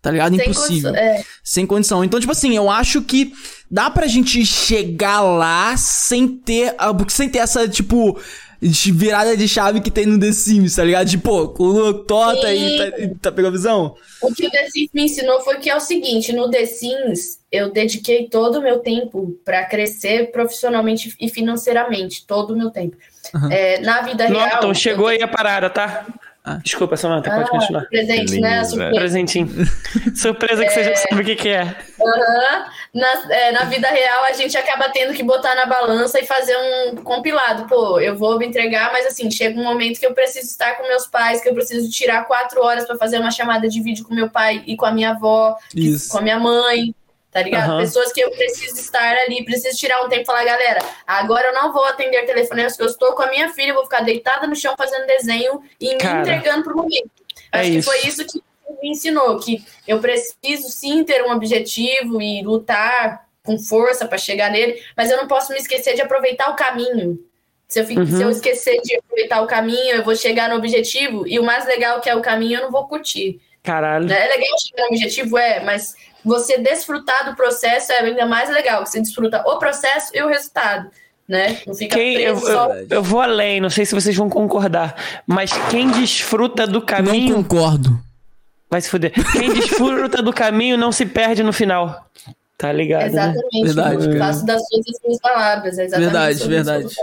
Tá 0.00 0.10
ligado? 0.10 0.34
Sem 0.34 0.48
Impossível. 0.50 0.90
condição- 0.90 0.96
é. 0.96 1.24
Sem 1.44 1.66
condição. 1.66 2.02
Então, 2.02 2.18
tipo 2.18 2.32
assim, 2.32 2.56
eu 2.56 2.70
acho 2.70 3.02
que 3.02 3.32
dá 3.70 3.90
pra 3.90 4.06
gente 4.06 4.44
chegar 4.46 5.20
lá 5.20 5.76
sem 5.76 6.26
ter. 6.26 6.74
Sem 7.08 7.28
ter 7.28 7.38
essa, 7.40 7.68
tipo. 7.68 8.18
De 8.62 8.92
Virada 8.92 9.36
de 9.36 9.48
chave 9.48 9.80
que 9.80 9.90
tem 9.90 10.06
no 10.06 10.18
The 10.20 10.30
Sims, 10.30 10.76
tá 10.76 10.84
ligado? 10.84 11.10
Tipo, 11.10 11.22
pô, 11.24 11.48
colocou 11.48 12.04
tota 12.04 12.46
aí, 12.46 12.78
tá, 12.78 13.30
tá 13.30 13.32
pegou 13.32 13.48
a 13.48 13.52
visão? 13.52 13.96
O 14.22 14.32
que 14.32 14.46
o 14.46 14.50
The 14.50 14.70
Sims 14.70 14.90
me 14.94 15.02
ensinou 15.04 15.40
foi 15.40 15.56
que 15.58 15.68
é 15.68 15.76
o 15.76 15.80
seguinte: 15.80 16.32
no 16.32 16.48
The 16.48 16.64
Sims, 16.66 17.40
eu 17.50 17.72
dediquei 17.72 18.28
todo 18.28 18.60
o 18.60 18.62
meu 18.62 18.78
tempo 18.78 19.36
para 19.44 19.64
crescer 19.64 20.30
profissionalmente 20.30 21.14
e 21.20 21.28
financeiramente. 21.28 22.24
Todo 22.26 22.54
o 22.54 22.56
meu 22.56 22.70
tempo. 22.70 22.96
Aham. 23.34 23.52
É, 23.52 23.80
na 23.80 24.02
vida 24.02 24.26
real. 24.26 24.48
Norton, 24.48 24.74
chegou 24.74 25.06
eu- 25.10 25.16
aí 25.16 25.22
a 25.22 25.28
parada, 25.28 25.68
tá? 25.68 26.06
Ah. 26.44 26.58
Desculpa, 26.62 26.96
Samanta, 26.96 27.30
pode 27.30 27.44
Ah, 27.44 27.48
continuar. 27.48 27.84
Presente, 27.86 28.40
né? 28.40 28.64
Surpresa. 28.64 28.94
Presentinho. 28.96 29.48
Surpresa 30.16 30.64
que 30.64 30.70
você 30.70 30.84
já 30.84 30.96
sabe 30.96 31.22
o 31.22 31.24
que, 31.24 31.36
que 31.36 31.48
é. 31.48 31.62
Aham. 31.62 32.64
Na, 32.92 33.32
é, 33.32 33.52
na 33.52 33.64
vida 33.64 33.86
real, 33.88 34.24
a 34.24 34.32
gente 34.32 34.56
acaba 34.58 34.88
tendo 34.88 35.14
que 35.14 35.22
botar 35.22 35.54
na 35.54 35.66
balança 35.66 36.18
e 36.18 36.26
fazer 36.26 36.56
um 36.56 36.96
compilado. 36.96 37.66
Pô, 37.68 38.00
eu 38.00 38.16
vou 38.16 38.38
me 38.38 38.46
entregar, 38.46 38.90
mas 38.92 39.06
assim, 39.06 39.30
chega 39.30 39.58
um 39.58 39.62
momento 39.62 40.00
que 40.00 40.06
eu 40.06 40.14
preciso 40.14 40.46
estar 40.48 40.76
com 40.76 40.88
meus 40.88 41.06
pais, 41.06 41.40
que 41.40 41.48
eu 41.48 41.54
preciso 41.54 41.88
tirar 41.90 42.24
quatro 42.26 42.60
horas 42.60 42.84
para 42.86 42.96
fazer 42.98 43.18
uma 43.20 43.30
chamada 43.30 43.68
de 43.68 43.80
vídeo 43.80 44.04
com 44.04 44.12
meu 44.12 44.28
pai 44.28 44.64
e 44.66 44.76
com 44.76 44.84
a 44.84 44.90
minha 44.90 45.10
avó, 45.10 45.56
que- 45.70 45.96
com 46.08 46.18
a 46.18 46.22
minha 46.22 46.40
mãe. 46.40 46.92
Tá 47.32 47.40
ligado? 47.42 47.70
Aham. 47.70 47.78
Pessoas 47.80 48.12
que 48.12 48.20
eu 48.20 48.30
preciso 48.30 48.78
estar 48.78 49.16
ali, 49.16 49.42
preciso 49.42 49.74
tirar 49.78 50.04
um 50.04 50.08
tempo 50.08 50.22
e 50.22 50.26
falar, 50.26 50.44
galera, 50.44 50.80
agora 51.06 51.48
eu 51.48 51.54
não 51.54 51.72
vou 51.72 51.82
atender 51.86 52.26
telefonemas, 52.26 52.74
porque 52.74 52.82
eu 52.86 52.92
estou 52.92 53.14
com 53.14 53.22
a 53.22 53.30
minha 53.30 53.48
filha, 53.54 53.72
vou 53.72 53.84
ficar 53.84 54.02
deitada 54.02 54.46
no 54.46 54.54
chão 54.54 54.74
fazendo 54.76 55.06
desenho 55.06 55.62
e 55.80 55.94
Cara, 55.96 56.16
me 56.16 56.20
entregando 56.20 56.62
pro 56.62 56.76
momento. 56.76 57.10
é 57.50 57.60
Acho 57.60 57.70
que 57.70 57.78
isso. 57.78 57.90
foi 57.90 58.00
isso 58.06 58.26
que 58.26 58.42
me 58.82 58.90
ensinou, 58.90 59.38
que 59.40 59.64
eu 59.88 59.98
preciso 59.98 60.68
sim 60.68 61.04
ter 61.04 61.24
um 61.24 61.32
objetivo 61.32 62.20
e 62.20 62.42
lutar 62.42 63.26
com 63.42 63.58
força 63.58 64.06
para 64.06 64.18
chegar 64.18 64.50
nele, 64.50 64.82
mas 64.94 65.10
eu 65.10 65.16
não 65.16 65.26
posso 65.26 65.52
me 65.52 65.58
esquecer 65.58 65.94
de 65.94 66.02
aproveitar 66.02 66.50
o 66.50 66.54
caminho. 66.56 67.18
Se 67.66 67.80
eu, 67.80 67.84
Uhum. 67.86 68.06
se 68.06 68.22
eu 68.22 68.28
esquecer 68.30 68.78
de 68.82 68.96
aproveitar 68.96 69.40
o 69.40 69.46
caminho, 69.46 69.94
eu 69.96 70.04
vou 70.04 70.14
chegar 70.14 70.50
no 70.50 70.56
objetivo, 70.56 71.26
e 71.26 71.38
o 71.38 71.42
mais 71.42 71.64
legal 71.64 71.98
que 72.02 72.10
é 72.10 72.14
o 72.14 72.20
caminho, 72.20 72.58
eu 72.58 72.64
não 72.64 72.70
vou 72.70 72.86
curtir. 72.86 73.40
Caralho. 73.62 74.12
É 74.12 74.26
legal 74.28 74.58
chegar 74.60 74.82
no 74.82 74.88
objetivo, 74.88 75.38
é, 75.38 75.60
mas 75.60 75.94
você 76.24 76.58
desfrutar 76.58 77.28
do 77.28 77.36
processo 77.36 77.92
é 77.92 78.00
ainda 78.00 78.26
mais 78.26 78.48
legal, 78.50 78.84
você 78.86 79.00
desfruta 79.00 79.42
o 79.46 79.58
processo 79.58 80.10
e 80.14 80.22
o 80.22 80.28
resultado, 80.28 80.90
né? 81.28 81.60
Não 81.66 81.74
fica 81.74 81.96
Quem, 81.96 82.16
eu, 82.18 82.36
só. 82.36 82.72
eu, 82.74 82.86
eu 82.90 83.02
vou 83.02 83.20
além, 83.20 83.60
não 83.60 83.70
sei 83.70 83.84
se 83.84 83.94
vocês 83.94 84.16
vão 84.16 84.28
concordar, 84.28 84.94
mas 85.26 85.52
quem 85.70 85.90
desfruta 85.90 86.66
do 86.66 86.80
Não 86.80 86.86
caminho 86.86 87.36
concordo. 87.36 87.98
vai 88.70 88.80
se 88.80 88.88
fuder. 88.88 89.12
Quem 89.32 89.52
desfruta 89.52 90.22
do 90.22 90.32
caminho 90.32 90.76
não 90.76 90.92
se 90.92 91.06
perde 91.06 91.42
no 91.42 91.52
final. 91.52 92.06
Tá 92.58 92.70
ligado? 92.72 93.02
Né? 93.02 93.08
Exatamente. 93.08 93.64
Verdade, 93.64 94.10
eu 94.12 94.18
faço 94.18 94.46
das 94.46 94.62
suas 94.68 94.86
as 94.86 95.02
minhas 95.02 95.20
palavras. 95.20 95.78
É 95.78 95.84
exatamente 95.84 96.12
Verdade, 96.12 96.48
verdade. 96.48 96.94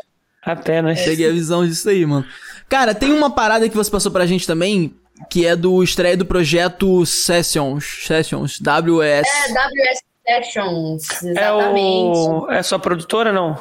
Apenas. 0.42 1.02
Peguei 1.02 1.28
a 1.30 1.34
visão 1.34 1.68
disso 1.68 1.90
aí, 1.90 2.06
mano. 2.06 2.26
Cara, 2.70 2.96
tem 2.96 3.12
uma 3.12 3.30
parada 3.30 3.68
que 3.68 3.76
você 3.76 3.92
passou 3.92 4.10
pra 4.12 4.26
gente 4.26 4.48
também, 4.48 4.96
que 5.30 5.46
é 5.46 5.56
do 5.56 5.82
estreia 5.84 6.16
do 6.18 6.26
projeto 6.26 7.06
Sessions. 7.06 7.86
Sessions. 8.06 8.60
WS. 8.60 9.28
É, 9.28 9.54
WS 9.54 10.04
Sessions, 10.28 11.24
É 11.24 11.30
exatamente. 11.30 12.18
o. 12.18 12.52
É 12.52 12.62
sua 12.64 12.80
produtora, 12.80 13.32
não? 13.34 13.58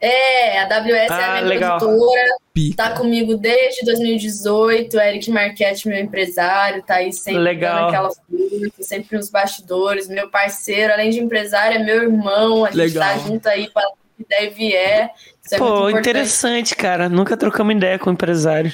É, 0.00 0.58
a 0.60 0.64
WS 0.66 0.92
é 0.92 1.06
Ah, 1.12 1.26
a 1.26 1.32
minha 1.34 1.44
legal. 1.44 1.78
produtora, 1.78 2.28
Pica. 2.52 2.76
tá 2.76 2.90
comigo 2.96 3.36
desde 3.36 3.84
2018, 3.84 4.98
Eric 4.98 5.30
Marquette, 5.30 5.86
meu 5.88 5.96
empresário, 6.00 6.82
tá 6.82 6.96
aí 6.96 7.12
sempre 7.12 7.38
Legal. 7.40 7.76
dando 7.76 7.88
aquela 7.88 8.08
força, 8.10 8.82
sempre 8.82 9.16
nos 9.16 9.30
bastidores, 9.30 10.08
meu 10.08 10.28
parceiro, 10.28 10.92
além 10.92 11.10
de 11.10 11.20
empresário, 11.20 11.76
é 11.80 11.84
meu 11.84 12.02
irmão, 12.02 12.64
a 12.64 12.68
gente 12.72 12.78
Legal. 12.78 13.02
tá 13.12 13.18
junto 13.18 13.48
aí 13.48 13.70
para 13.70 13.86
que 14.18 14.26
der 14.28 14.44
e 14.46 14.50
vier. 14.50 15.10
Isso 15.44 15.54
é 15.54 15.58
Pô, 15.58 15.88
interessante, 15.90 16.74
cara. 16.74 17.08
Nunca 17.08 17.36
trocamos 17.36 17.72
ideia 17.74 17.96
com 17.96 18.10
empresário. 18.10 18.72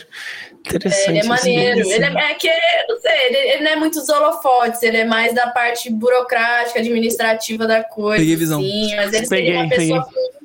Interessante. 0.60 1.08
Ele 1.10 1.18
é 1.18 1.20
isso. 1.20 1.28
maneiro. 1.28 1.80
Ele 1.90 2.04
é, 2.04 2.30
é 2.30 2.34
que, 2.34 2.50
não 2.88 3.00
sei, 3.00 3.26
ele, 3.26 3.36
ele 3.36 3.64
não 3.64 3.70
é 3.70 3.76
muito 3.76 3.98
dos 4.00 4.08
holofotes, 4.08 4.82
ele 4.82 4.98
é 4.98 5.04
mais 5.04 5.34
da 5.34 5.48
parte 5.48 5.90
burocrática, 5.90 6.78
administrativa 6.80 7.66
da 7.66 7.82
coisa. 7.84 8.18
Peguei 8.20 8.36
visão. 8.36 8.60
Sim, 8.60 8.96
mas 8.96 9.12
ele 9.12 9.26
Peguei, 9.26 9.26
seria 9.26 9.60
uma 9.60 9.68
pessoa 9.68 10.04
peguei. 10.04 10.14
com 10.14 10.20
muito 10.20 10.38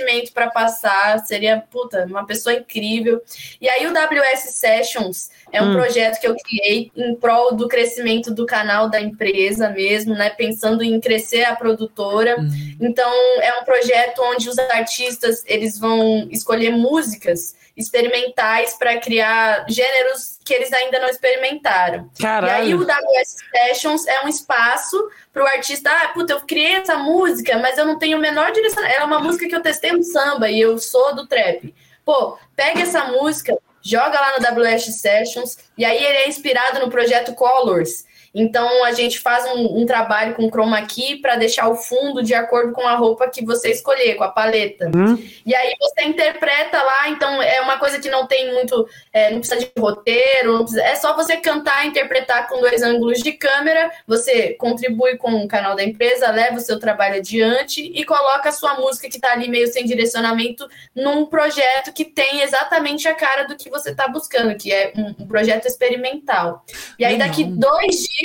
conhecimento 0.00 0.32
para 0.32 0.50
passar, 0.50 1.18
seria, 1.20 1.62
puta, 1.70 2.04
uma 2.06 2.26
pessoa 2.26 2.54
incrível. 2.54 3.20
E 3.60 3.68
aí 3.68 3.86
o 3.86 3.92
WS 3.92 4.54
Sessions 4.54 5.30
é 5.52 5.62
um 5.62 5.70
Hum. 5.70 5.74
projeto 5.74 6.20
que 6.20 6.26
eu 6.26 6.36
criei 6.36 6.90
em 6.96 7.14
prol 7.14 7.54
do 7.54 7.68
crescimento 7.68 8.32
do 8.32 8.46
canal 8.46 8.88
da 8.88 9.00
empresa 9.00 9.68
mesmo, 9.70 10.14
né? 10.14 10.30
Pensando 10.30 10.82
em 10.82 10.98
crescer 11.00 11.44
a 11.44 11.56
produtora. 11.56 12.36
Então, 12.80 13.10
é 13.42 13.58
um 13.60 13.64
projeto 13.64 14.20
onde 14.22 14.48
os 14.48 14.58
artistas 14.58 15.42
eles 15.46 15.78
vão 15.78 16.28
escolher 16.30 16.70
músicas 16.70 17.54
experimentais 17.80 18.74
para 18.74 18.98
criar 18.98 19.64
gêneros 19.68 20.38
que 20.44 20.54
eles 20.54 20.72
ainda 20.72 20.98
não 20.98 21.08
experimentaram. 21.08 22.10
E 22.20 22.26
aí 22.26 22.74
o 22.74 22.86
Caralho. 22.86 22.86
WS 22.86 23.36
Sessions 23.50 24.06
é 24.06 24.24
um 24.24 24.28
espaço 24.28 25.10
para 25.32 25.44
o 25.44 25.46
artista, 25.46 25.90
ah, 25.90 26.08
puta, 26.08 26.32
eu 26.32 26.40
criei 26.40 26.74
essa 26.74 26.96
música, 26.96 27.58
mas 27.58 27.78
eu 27.78 27.86
não 27.86 27.98
tenho 27.98 28.18
o 28.18 28.20
menor 28.20 28.52
direção. 28.52 28.84
Ela 28.84 29.02
é 29.02 29.04
uma 29.04 29.20
música 29.20 29.48
que 29.48 29.54
eu 29.54 29.62
testei 29.62 29.92
no 29.92 30.02
samba 30.02 30.50
e 30.50 30.60
eu 30.60 30.78
sou 30.78 31.14
do 31.14 31.26
trap. 31.26 31.74
Pô, 32.04 32.36
pega 32.56 32.80
essa 32.80 33.04
música, 33.04 33.56
joga 33.82 34.20
lá 34.20 34.38
no 34.38 34.62
WS 34.62 35.00
Sessions, 35.00 35.58
e 35.76 35.84
aí 35.84 35.96
ele 35.96 36.18
é 36.18 36.28
inspirado 36.28 36.80
no 36.80 36.90
projeto 36.90 37.34
Colors. 37.34 38.04
Então 38.34 38.84
a 38.84 38.92
gente 38.92 39.18
faz 39.18 39.44
um, 39.52 39.80
um 39.80 39.86
trabalho 39.86 40.34
com 40.34 40.48
chroma 40.48 40.80
key 40.86 41.16
para 41.16 41.36
deixar 41.36 41.68
o 41.68 41.74
fundo 41.74 42.22
de 42.22 42.32
acordo 42.34 42.72
com 42.72 42.86
a 42.86 42.94
roupa 42.94 43.28
que 43.28 43.44
você 43.44 43.70
escolher, 43.70 44.14
com 44.14 44.22
a 44.24 44.28
paleta. 44.28 44.88
Hum? 44.94 45.18
E 45.44 45.54
aí 45.54 45.74
você 45.80 46.04
interpreta 46.04 46.80
lá, 46.80 47.08
então 47.08 47.42
é 47.42 47.60
uma 47.60 47.78
coisa 47.78 47.98
que 47.98 48.08
não 48.08 48.26
tem 48.26 48.52
muito, 48.52 48.88
é, 49.12 49.30
não 49.30 49.40
precisa 49.40 49.60
de 49.60 49.70
roteiro, 49.76 50.58
precisa- 50.58 50.82
é 50.82 50.94
só 50.94 51.14
você 51.16 51.36
cantar 51.38 51.84
e 51.84 51.88
interpretar 51.88 52.48
com 52.48 52.60
dois 52.60 52.82
ângulos 52.82 53.18
de 53.18 53.32
câmera, 53.32 53.90
você 54.06 54.54
contribui 54.54 55.16
com 55.16 55.32
o 55.44 55.48
canal 55.48 55.74
da 55.74 55.82
empresa, 55.82 56.30
leva 56.30 56.56
o 56.56 56.60
seu 56.60 56.78
trabalho 56.78 57.16
adiante 57.16 57.80
e 57.82 58.04
coloca 58.04 58.48
a 58.48 58.52
sua 58.52 58.74
música 58.74 59.08
que 59.08 59.16
está 59.16 59.32
ali 59.32 59.48
meio 59.48 59.66
sem 59.66 59.84
direcionamento 59.84 60.68
num 60.94 61.26
projeto 61.26 61.92
que 61.92 62.04
tem 62.04 62.42
exatamente 62.42 63.08
a 63.08 63.14
cara 63.14 63.44
do 63.44 63.56
que 63.56 63.68
você 63.68 63.90
está 63.90 64.06
buscando, 64.06 64.54
que 64.56 64.72
é 64.72 64.92
um, 64.96 65.14
um 65.24 65.26
projeto 65.26 65.66
experimental. 65.66 66.64
E 66.98 67.04
aí 67.04 67.18
daqui 67.18 67.42
dois 67.44 67.96
dias 67.96 68.19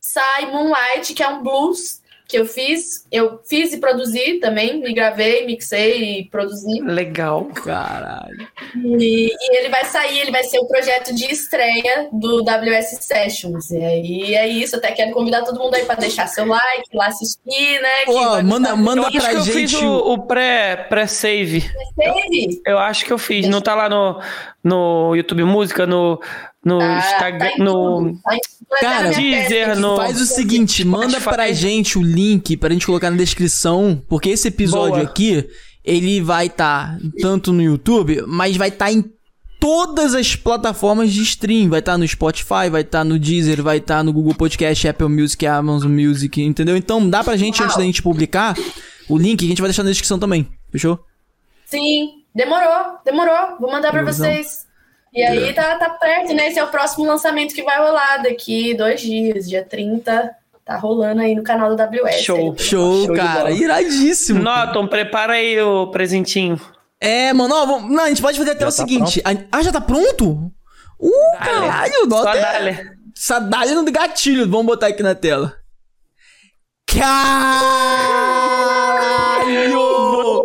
sai 0.00 0.46
Moonlight, 0.46 1.14
que 1.14 1.22
é 1.22 1.28
um 1.28 1.42
blues 1.42 2.00
que 2.28 2.38
eu 2.38 2.44
fiz. 2.44 3.06
Eu 3.10 3.40
fiz 3.48 3.72
e 3.72 3.78
produzi 3.78 4.34
também, 4.34 4.78
me 4.78 4.92
gravei, 4.92 5.46
mixei 5.46 6.20
e 6.20 6.24
produzi. 6.26 6.82
Legal. 6.82 7.46
Caralho. 7.46 8.46
E, 8.76 9.30
e 9.32 9.56
ele 9.56 9.70
vai 9.70 9.86
sair, 9.86 10.20
ele 10.20 10.30
vai 10.30 10.44
ser 10.44 10.58
o 10.58 10.68
projeto 10.68 11.14
de 11.14 11.24
estreia 11.24 12.08
do 12.12 12.42
WS 12.42 12.98
Sessions. 13.00 13.70
E 13.70 13.82
aí 13.82 14.34
é 14.34 14.46
isso, 14.46 14.76
até 14.76 14.92
quero 14.92 15.12
convidar 15.12 15.42
todo 15.42 15.58
mundo 15.58 15.74
aí 15.74 15.86
para 15.86 16.00
deixar 16.00 16.26
seu 16.26 16.44
like, 16.44 16.94
lá 16.94 17.06
assistir, 17.06 17.80
né? 17.80 18.04
vai 18.06 18.42
manda, 18.42 18.76
manda 18.76 19.00
Eu 19.00 19.06
acho 19.06 19.18
pra 19.18 19.30
que 19.30 19.36
eu 19.36 19.40
gente. 19.44 19.54
fiz 19.54 19.74
o, 19.74 20.12
o 20.12 20.18
pré, 20.26 20.76
pré-save. 20.76 21.64
Teve? 21.96 22.60
Eu 22.66 22.78
acho 22.78 23.06
que 23.06 23.12
eu 23.12 23.18
fiz. 23.18 23.48
Não 23.48 23.62
tá 23.62 23.74
lá 23.74 23.88
no, 23.88 24.20
no 24.62 25.14
YouTube 25.14 25.44
Música, 25.44 25.86
no, 25.86 26.20
no 26.64 26.78
Tá, 26.78 26.98
Instagram, 26.98 27.50
tá 27.56 27.64
no 27.64 28.18
tá 28.22 28.76
Cara, 28.80 29.10
Deezer, 29.10 29.78
no- 29.78 29.96
Faz 29.96 30.20
o 30.20 30.26
seguinte, 30.26 30.84
manda 30.84 31.20
pra 31.20 31.50
gente 31.52 31.98
o 31.98 32.02
link 32.02 32.56
pra 32.56 32.72
gente 32.72 32.84
colocar 32.86 33.10
na 33.10 33.16
descrição, 33.16 34.02
porque 34.08 34.28
esse 34.30 34.48
episódio 34.48 34.96
Boa. 34.96 35.02
aqui, 35.04 35.48
ele 35.84 36.20
vai 36.20 36.46
estar 36.46 36.98
tanto 37.20 37.52
no 37.52 37.62
YouTube, 37.62 38.22
mas 38.26 38.56
vai 38.56 38.68
estar 38.68 38.92
em 38.92 39.02
todas 39.60 40.14
as 40.14 40.36
plataformas 40.36 41.12
de 41.12 41.22
stream. 41.22 41.68
Vai 41.70 41.78
estar 41.80 41.96
no 41.96 42.06
Spotify, 42.06 42.68
vai 42.70 42.82
estar 42.82 43.04
no 43.04 43.18
Deezer, 43.18 43.62
vai 43.62 43.78
estar 43.78 44.04
no 44.04 44.12
Google 44.12 44.34
Podcast, 44.34 44.86
Apple 44.86 45.08
Music, 45.08 45.44
Amazon 45.46 45.90
Music, 45.90 46.40
entendeu? 46.42 46.76
Então 46.76 47.08
dá 47.08 47.24
pra 47.24 47.36
gente, 47.36 47.62
antes 47.62 47.76
da 47.76 47.82
gente 47.82 48.02
publicar, 48.02 48.54
o 49.08 49.16
link 49.16 49.38
que 49.38 49.46
a 49.46 49.48
gente 49.48 49.60
vai 49.62 49.68
deixar 49.70 49.82
na 49.82 49.90
descrição 49.90 50.18
também. 50.18 50.46
Fechou? 50.70 50.98
Sim, 51.64 52.08
demorou, 52.38 52.98
demorou. 53.04 53.56
Vou 53.60 53.70
mandar 53.70 53.90
pra 53.90 54.00
Beleza. 54.00 54.24
vocês. 54.24 54.66
E 55.12 55.22
aí 55.22 55.52
tá, 55.54 55.76
tá 55.76 55.90
perto, 55.90 56.34
né? 56.34 56.48
Esse 56.48 56.58
é 56.58 56.64
o 56.64 56.68
próximo 56.68 57.06
lançamento 57.06 57.54
que 57.54 57.62
vai 57.62 57.78
rolar 57.78 58.18
daqui 58.22 58.74
dois 58.74 59.00
dias, 59.00 59.48
dia 59.48 59.64
30. 59.64 60.30
Tá 60.64 60.76
rolando 60.76 61.22
aí 61.22 61.34
no 61.34 61.42
canal 61.42 61.74
do 61.74 61.82
WS. 61.82 62.22
Show. 62.22 62.52
aí. 62.52 62.58
Show, 62.58 63.06
Show 63.06 63.16
cara. 63.16 63.50
Iradíssimo. 63.50 64.42
Norton, 64.42 64.86
prepara 64.86 65.32
aí 65.32 65.58
o 65.60 65.90
presentinho. 65.90 66.60
É, 67.00 67.32
mano, 67.32 67.54
ó, 67.54 67.66
vamos- 67.66 67.90
não, 67.90 68.04
a 68.04 68.08
gente 68.08 68.20
pode 68.22 68.38
fazer 68.38 68.50
até 68.50 68.60
Já 68.60 68.66
o 68.66 68.70
tá 68.70 68.76
seguinte. 68.76 69.22
a- 69.24 69.56
ah, 69.58 69.62
já 69.62 69.72
tá 69.72 69.80
pronto? 69.80 70.52
Uh, 71.00 71.38
caralho, 71.38 71.94
Só 71.94 72.06
nota. 72.06 72.38
dale. 72.38 72.98
Dali 73.50 73.74
no 73.74 73.84
gatilho, 73.90 74.48
vamos 74.48 74.66
botar 74.66 74.88
aqui 74.88 75.02
na 75.02 75.14
tela. 75.14 75.54
Caralho! 79.38 80.44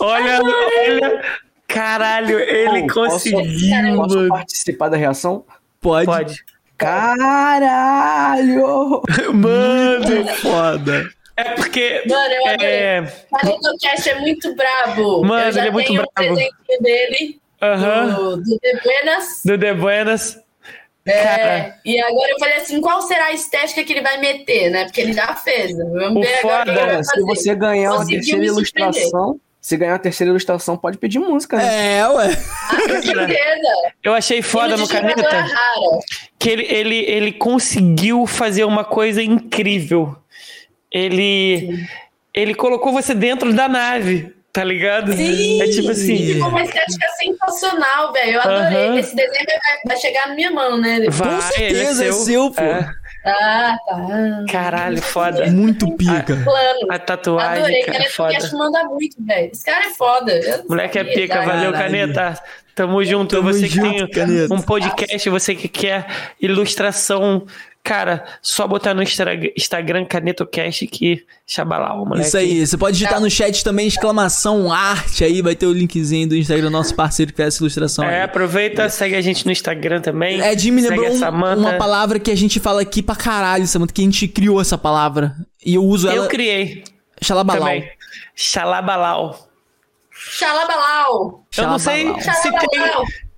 Olha, 0.00 0.40
olha. 0.42 1.22
Caralho, 1.66 2.38
ele 2.38 2.88
conseguiu, 2.88 3.96
Posso 3.96 4.16
mano. 4.16 4.28
participar 4.28 4.88
da 4.88 4.96
reação? 4.96 5.44
Pode. 5.80 6.06
Pode. 6.06 6.44
Caralho! 6.76 9.02
Mano, 9.32 10.26
foda. 10.36 11.08
É 11.36 11.44
porque. 11.54 12.02
Mano, 12.08 12.34
eu 12.34 12.46
adorei. 12.48 12.70
É. 12.70 13.12
O 13.32 13.78
Cast 13.80 14.08
é 14.10 14.20
muito 14.20 14.54
brabo. 14.54 15.24
Mano, 15.24 15.46
eu 15.48 15.52
já 15.52 15.60
ele 15.60 15.68
é 15.68 15.72
muito 15.72 15.86
tenho 15.88 16.02
brabo. 16.14 16.32
um 16.32 16.34
presentinho 16.34 16.80
dele 16.80 17.40
Aham. 17.62 18.06
do, 18.14 18.36
do 18.38 18.58
The 18.60 18.80
Buenas. 18.82 19.40
Do 19.44 19.58
The 19.58 19.74
Buenas. 19.74 20.38
É, 21.06 21.22
Cara. 21.22 21.76
e 21.84 22.00
agora 22.00 22.30
eu 22.32 22.38
falei 22.38 22.56
assim, 22.56 22.80
qual 22.80 23.02
será 23.02 23.26
a 23.26 23.32
estética 23.32 23.84
que 23.84 23.92
ele 23.92 24.00
vai 24.00 24.16
meter, 24.18 24.70
né? 24.70 24.84
Porque 24.84 25.02
ele 25.02 25.12
já 25.12 25.34
fez. 25.36 25.76
Vamos 25.76 26.16
O 26.16 26.20
ver 26.22 26.38
agora 26.38 26.64
que 26.64 26.70
foda, 26.70 26.82
ele 26.82 26.92
vai 26.94 27.04
Se 27.04 27.20
você 27.22 27.54
ganhar 27.54 27.92
uma 27.92 28.06
terceira 28.06 28.40
me 28.40 28.48
surpreender. 28.48 29.10
Se 29.64 29.78
ganhar 29.78 29.94
a 29.94 29.98
terceira 29.98 30.28
ilustração, 30.28 30.76
pode 30.76 30.98
pedir 30.98 31.18
música, 31.18 31.56
né? 31.56 31.96
É, 31.96 32.06
ué. 32.06 32.38
Ah, 32.68 32.76
com 32.76 33.02
certeza. 33.02 33.92
Eu 34.02 34.12
achei 34.12 34.42
foda 34.42 34.76
no 34.76 34.86
caneta 34.86 35.26
que 36.38 36.50
ele, 36.50 36.64
ele, 36.64 36.96
ele 36.96 37.32
conseguiu 37.32 38.26
fazer 38.26 38.64
uma 38.64 38.84
coisa 38.84 39.22
incrível. 39.22 40.14
Ele, 40.92 41.82
ele 42.34 42.54
colocou 42.54 42.92
você 42.92 43.14
dentro 43.14 43.54
da 43.54 43.66
nave, 43.66 44.34
tá 44.52 44.62
ligado? 44.62 45.14
Sim. 45.14 45.62
É 45.62 45.66
tipo 45.68 45.90
assim. 45.92 46.34
Ficou 46.34 46.50
uma 46.50 46.62
estética 46.62 47.08
sensacional, 47.16 48.12
velho. 48.12 48.32
Eu 48.32 48.40
adorei. 48.42 48.88
Aham. 48.88 48.98
Esse 48.98 49.16
desenho 49.16 49.46
vai, 49.46 49.78
vai 49.86 49.96
chegar 49.96 50.28
na 50.28 50.34
minha 50.34 50.50
mão, 50.50 50.76
né? 50.76 51.06
Vai, 51.08 51.40
certeza, 51.40 52.04
ele 52.04 52.10
é 52.10 52.12
seu, 52.12 52.50
pô. 52.50 52.62
Ah, 53.24 53.76
tá. 53.86 54.44
Caralho, 54.50 55.00
foda. 55.00 55.46
Muito 55.46 55.90
pica. 55.96 56.36
Plano. 56.44 56.86
A 56.90 56.98
tatuagem, 56.98 57.58
Adorei. 57.58 57.82
cara, 57.84 57.98
é 58.04 58.08
Caneta 58.08 58.48
foda. 58.48 58.56
Manda 58.58 58.84
muito, 58.84 59.16
velho. 59.18 59.50
Esse 59.52 59.64
cara 59.64 59.86
é 59.86 59.90
foda. 59.90 60.64
Moleque 60.68 60.98
é 60.98 61.02
sabia, 61.02 61.14
pica, 61.22 61.34
cara. 61.34 61.46
valeu, 61.46 61.72
caneta. 61.72 62.38
Tamo 62.74 63.02
junto. 63.04 63.36
Tamo 63.36 63.52
você 63.52 63.66
junto, 63.66 64.08
que 64.08 64.14
tem 64.14 64.26
Caneta. 64.26 64.54
um 64.54 64.60
podcast, 64.60 65.30
você 65.30 65.54
que 65.54 65.68
quer 65.68 66.06
ilustração, 66.40 67.46
cara, 67.84 68.24
só 68.40 68.66
botar 68.66 68.94
no 68.94 69.02
Instagram 69.02 70.06
CanetoCast 70.06 70.86
que 70.86 71.24
chabalau, 71.46 72.06
moleque. 72.06 72.26
Isso 72.28 72.36
aí, 72.38 72.66
você 72.66 72.78
pode 72.78 72.96
digitar 72.96 73.20
no 73.20 73.30
chat 73.30 73.62
também 73.62 73.86
exclamação 73.86 74.72
arte 74.72 75.22
aí, 75.22 75.42
vai 75.42 75.54
ter 75.54 75.66
o 75.66 75.72
linkzinho 75.72 76.26
do 76.30 76.34
Instagram 76.34 76.64
do 76.64 76.70
nosso 76.70 76.94
parceiro 76.96 77.30
que 77.30 77.36
fez 77.36 77.48
essa 77.54 77.62
ilustração 77.62 78.04
É, 78.06 78.16
aí. 78.16 78.22
aproveita, 78.22 78.88
segue 78.88 79.14
a 79.14 79.20
gente 79.20 79.44
no 79.44 79.52
Instagram 79.52 80.00
também. 80.00 80.40
É, 80.40 80.56
Jimmy 80.58 80.80
lembrou 80.80 81.10
um- 81.12 81.54
uma 81.58 81.74
palavra 81.74 82.18
que 82.18 82.30
a 82.30 82.36
gente 82.36 82.58
fala 82.58 82.80
aqui 82.80 83.02
pra 83.02 83.14
caralho, 83.14 83.66
Samantha, 83.66 83.92
que 83.92 84.00
a 84.00 84.04
gente 84.04 84.26
criou 84.28 84.58
essa 84.60 84.78
palavra. 84.78 85.36
E 85.64 85.74
eu 85.74 85.84
uso 85.84 86.08
Eu 86.08 86.12
ela. 86.22 86.26
criei 86.28 86.82
Xalabalau. 87.22 87.62
também. 87.68 87.88
Xalabalau. 88.34 89.48
Xalabalau. 90.10 91.44
Eu 91.56 91.66
não 91.68 91.78
sei 91.78 92.04
Xalabalau. 92.20 92.24
se 92.42 92.50
tem, 92.68 92.80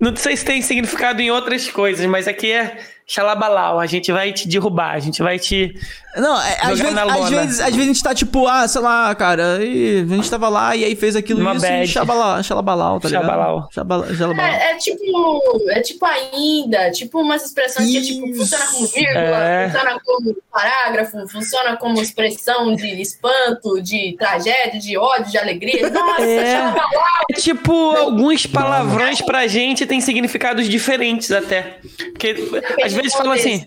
não 0.00 0.16
sei 0.16 0.36
se 0.36 0.44
tem 0.44 0.62
significado 0.62 1.20
em 1.20 1.30
outras 1.30 1.68
coisas, 1.68 2.06
mas 2.06 2.28
aqui 2.28 2.52
é 2.52 2.78
xalabalau. 3.06 3.78
A 3.78 3.86
gente 3.86 4.10
vai 4.10 4.32
te 4.32 4.48
derrubar, 4.48 4.94
a 4.94 4.98
gente 4.98 5.22
vai 5.22 5.38
te 5.38 5.74
Não, 6.16 6.40
é, 6.40 6.56
às, 6.62 6.78
vezes, 6.78 6.96
às, 6.98 7.28
vezes, 7.30 7.60
às 7.60 7.66
vezes 7.74 7.80
a 7.80 7.84
gente 7.84 8.02
tá 8.02 8.14
tipo, 8.14 8.46
ah, 8.46 8.66
sei 8.66 8.80
lá, 8.80 9.14
cara, 9.14 9.62
e 9.62 10.00
a 10.10 10.14
gente 10.14 10.30
tava 10.30 10.48
lá 10.48 10.74
e 10.74 10.84
aí 10.84 10.96
fez 10.96 11.14
aquilo 11.14 11.40
Uma 11.40 11.54
isso 11.54 11.66
e 11.66 11.68
bad. 11.68 11.86
xabala- 11.88 12.42
xalabalau, 12.42 12.98
tá 13.00 13.08
ligado? 13.08 13.22
Xabalau. 13.26 13.68
Xabala- 13.72 14.14
xalabalau. 14.14 14.50
É, 14.50 14.70
é 14.70 14.74
tipo, 14.76 15.70
é 15.70 15.80
tipo 15.80 16.06
ainda, 16.06 16.90
tipo 16.90 17.20
umas 17.20 17.44
expressões 17.44 17.90
que 17.90 18.00
tipo, 18.02 18.26
Isso. 18.28 18.38
funciona 18.38 18.66
como 18.66 18.86
vírgula, 18.88 19.44
É. 19.44 19.68
funciona 19.70 20.00
como 20.04 20.36
parágrafo, 20.52 21.28
funciona 21.28 21.76
como 21.76 22.00
expressão 22.00 22.74
de 22.74 23.00
espanto, 23.00 23.82
de 23.82 24.16
tragédia, 24.18 24.80
de 24.80 24.96
ódio, 24.96 25.30
de 25.30 25.38
alegria. 25.38 25.88
Nossa, 25.90 26.22
É. 26.22 26.52
xalabalau. 26.56 27.16
É 27.30 27.34
tipo, 27.34 27.72
alguns 27.96 28.46
palavrões 28.46 29.20
pra 29.20 29.46
gente 29.46 29.84
têm 29.86 30.00
significados 30.00 30.68
diferentes 30.68 31.30
até. 31.30 31.78
Porque 32.12 32.34
às 32.82 32.92
vezes 32.92 33.12
fala 33.12 33.34
assim. 33.34 33.66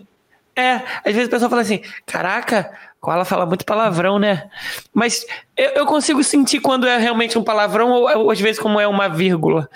É, 0.56 0.74
às 1.04 1.14
vezes 1.14 1.28
a 1.28 1.30
pessoa 1.30 1.48
fala 1.50 1.62
assim: 1.62 1.80
caraca, 2.04 2.70
Koala 3.00 3.24
fala 3.24 3.46
muito 3.46 3.64
palavrão, 3.64 4.18
né? 4.18 4.50
Mas 4.92 5.24
eu, 5.56 5.70
eu 5.70 5.86
consigo 5.86 6.22
sentir 6.22 6.60
quando 6.60 6.86
é 6.86 6.98
realmente 6.98 7.38
um 7.38 7.44
palavrão 7.44 7.90
ou, 7.90 8.18
ou 8.18 8.30
às 8.30 8.40
vezes 8.40 8.60
como 8.60 8.78
é 8.78 8.86
uma 8.86 9.08
vírgula. 9.08 9.68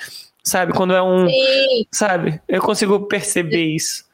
Sabe? 0.42 0.74
Quando 0.74 0.92
é 0.92 1.02
um. 1.02 1.26
Sim, 1.26 1.86
Sabe? 1.90 2.40
Eu 2.46 2.60
consigo 2.60 3.00
perceber 3.06 3.64
isso. 3.64 4.04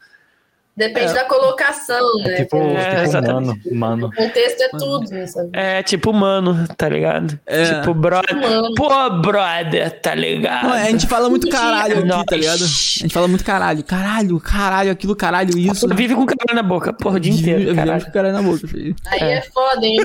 Depende 0.80 1.12
da 1.14 1.24
colocação, 1.24 2.16
né? 2.24 2.36
Tipo, 2.36 2.56
É, 2.56 3.04
tipo 3.06 3.22
mano, 3.22 3.58
mano. 3.70 4.06
O 4.08 4.12
contexto 4.16 4.60
é 4.62 4.68
tudo 4.70 5.10
nessa 5.10 5.44
vida. 5.44 5.58
É 5.58 5.82
tipo 5.82 6.12
mano, 6.12 6.66
tá 6.76 6.88
ligado? 6.88 7.38
É. 7.46 7.64
Tipo 7.64 7.94
brother. 7.94 8.34
Mano. 8.36 8.74
Pô, 8.74 9.10
brother, 9.20 10.00
tá 10.00 10.14
ligado? 10.14 10.64
Não, 10.64 10.72
a 10.72 10.84
gente 10.84 11.06
fala 11.06 11.30
muito 11.30 11.48
caralho 11.48 11.98
aqui, 11.98 12.06
Nós. 12.08 12.24
tá 12.24 12.36
ligado? 12.36 12.62
A 12.64 12.66
gente 13.02 13.14
fala 13.14 13.28
muito 13.28 13.44
caralho. 13.44 13.84
Caralho, 13.84 14.40
caralho, 14.40 14.90
aquilo, 14.90 15.14
caralho, 15.14 15.56
isso. 15.56 15.86
Vive 15.88 16.14
com 16.14 16.26
caralho 16.26 16.56
na 16.56 16.62
boca, 16.62 16.92
porra, 16.92 17.16
o 17.16 17.20
dia 17.20 17.32
inteiro, 17.32 17.60
Vivemos 17.60 17.84
caralho. 17.84 18.04
com 18.06 18.10
caralho 18.10 18.34
na 18.34 18.42
boca, 18.42 18.66
filho. 18.66 18.96
Aí 19.06 19.20
é, 19.22 19.42
foda, 19.42 19.86
hein? 19.86 19.98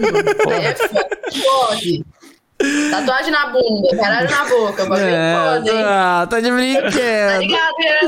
Aí 0.47 0.65
é 0.65 0.75
foda. 0.75 1.07
Pode. 1.43 2.05
Tatuagem 2.91 3.31
na 3.31 3.47
bunda, 3.47 3.97
caralho 3.97 4.29
na 4.29 4.45
boca. 4.45 4.85
Bagulho 4.85 5.09
é 5.09 5.35
foda, 5.35 5.71
hein? 5.71 5.83
ah, 5.85 6.27
tá 6.29 6.39
de 6.39 6.47
Tá 6.49 6.55
brinquedo. 6.55 7.39
ligado, 7.41 7.75
né? 7.79 7.99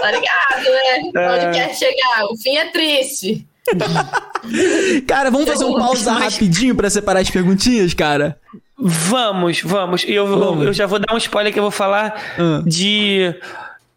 Tá 0.00 0.10
ligado, 0.10 0.64
né? 0.64 1.10
É. 1.22 1.30
Onde 1.46 1.58
quer 1.58 1.74
chegar? 1.74 2.24
O 2.30 2.36
fim 2.36 2.56
é 2.56 2.70
triste. 2.70 3.46
Cara, 5.06 5.30
vamos 5.30 5.48
fazer 5.48 5.64
um 5.64 5.74
pausa 5.78 6.12
rapidinho 6.12 6.74
pra 6.74 6.90
separar 6.90 7.20
as 7.20 7.30
perguntinhas, 7.30 7.94
cara? 7.94 8.38
Vamos, 8.76 9.62
vamos. 9.62 10.04
Eu, 10.06 10.26
Vamos. 10.26 10.66
eu 10.66 10.72
já 10.72 10.86
vou 10.86 10.98
dar 10.98 11.14
um 11.14 11.16
spoiler 11.18 11.52
que 11.52 11.58
eu 11.58 11.62
vou 11.62 11.70
falar 11.70 12.20
Ah. 12.38 12.62
de 12.66 13.34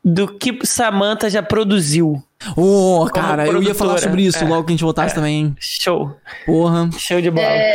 do 0.03 0.27
que 0.27 0.57
Samantha 0.65 1.29
já 1.29 1.43
produziu. 1.43 2.23
Ô, 2.55 3.05
cara, 3.13 3.45
eu 3.47 3.61
ia 3.61 3.75
falar 3.75 3.97
sobre 3.97 4.21
isso 4.25 4.43
é. 4.43 4.47
logo 4.47 4.63
que 4.63 4.71
a 4.71 4.73
gente 4.73 4.83
voltasse 4.83 5.13
também. 5.13 5.53
Show. 5.59 6.15
Porra. 6.45 6.89
Show 6.97 7.19
de 7.19 7.29
bola. 7.31 7.45
É, 7.47 7.73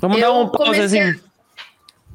vamos 0.00 0.18
eu 0.18 0.22
dar 0.22 0.32
um 0.32 0.46
comecei- 0.48 0.66
pausazinho. 1.00 1.20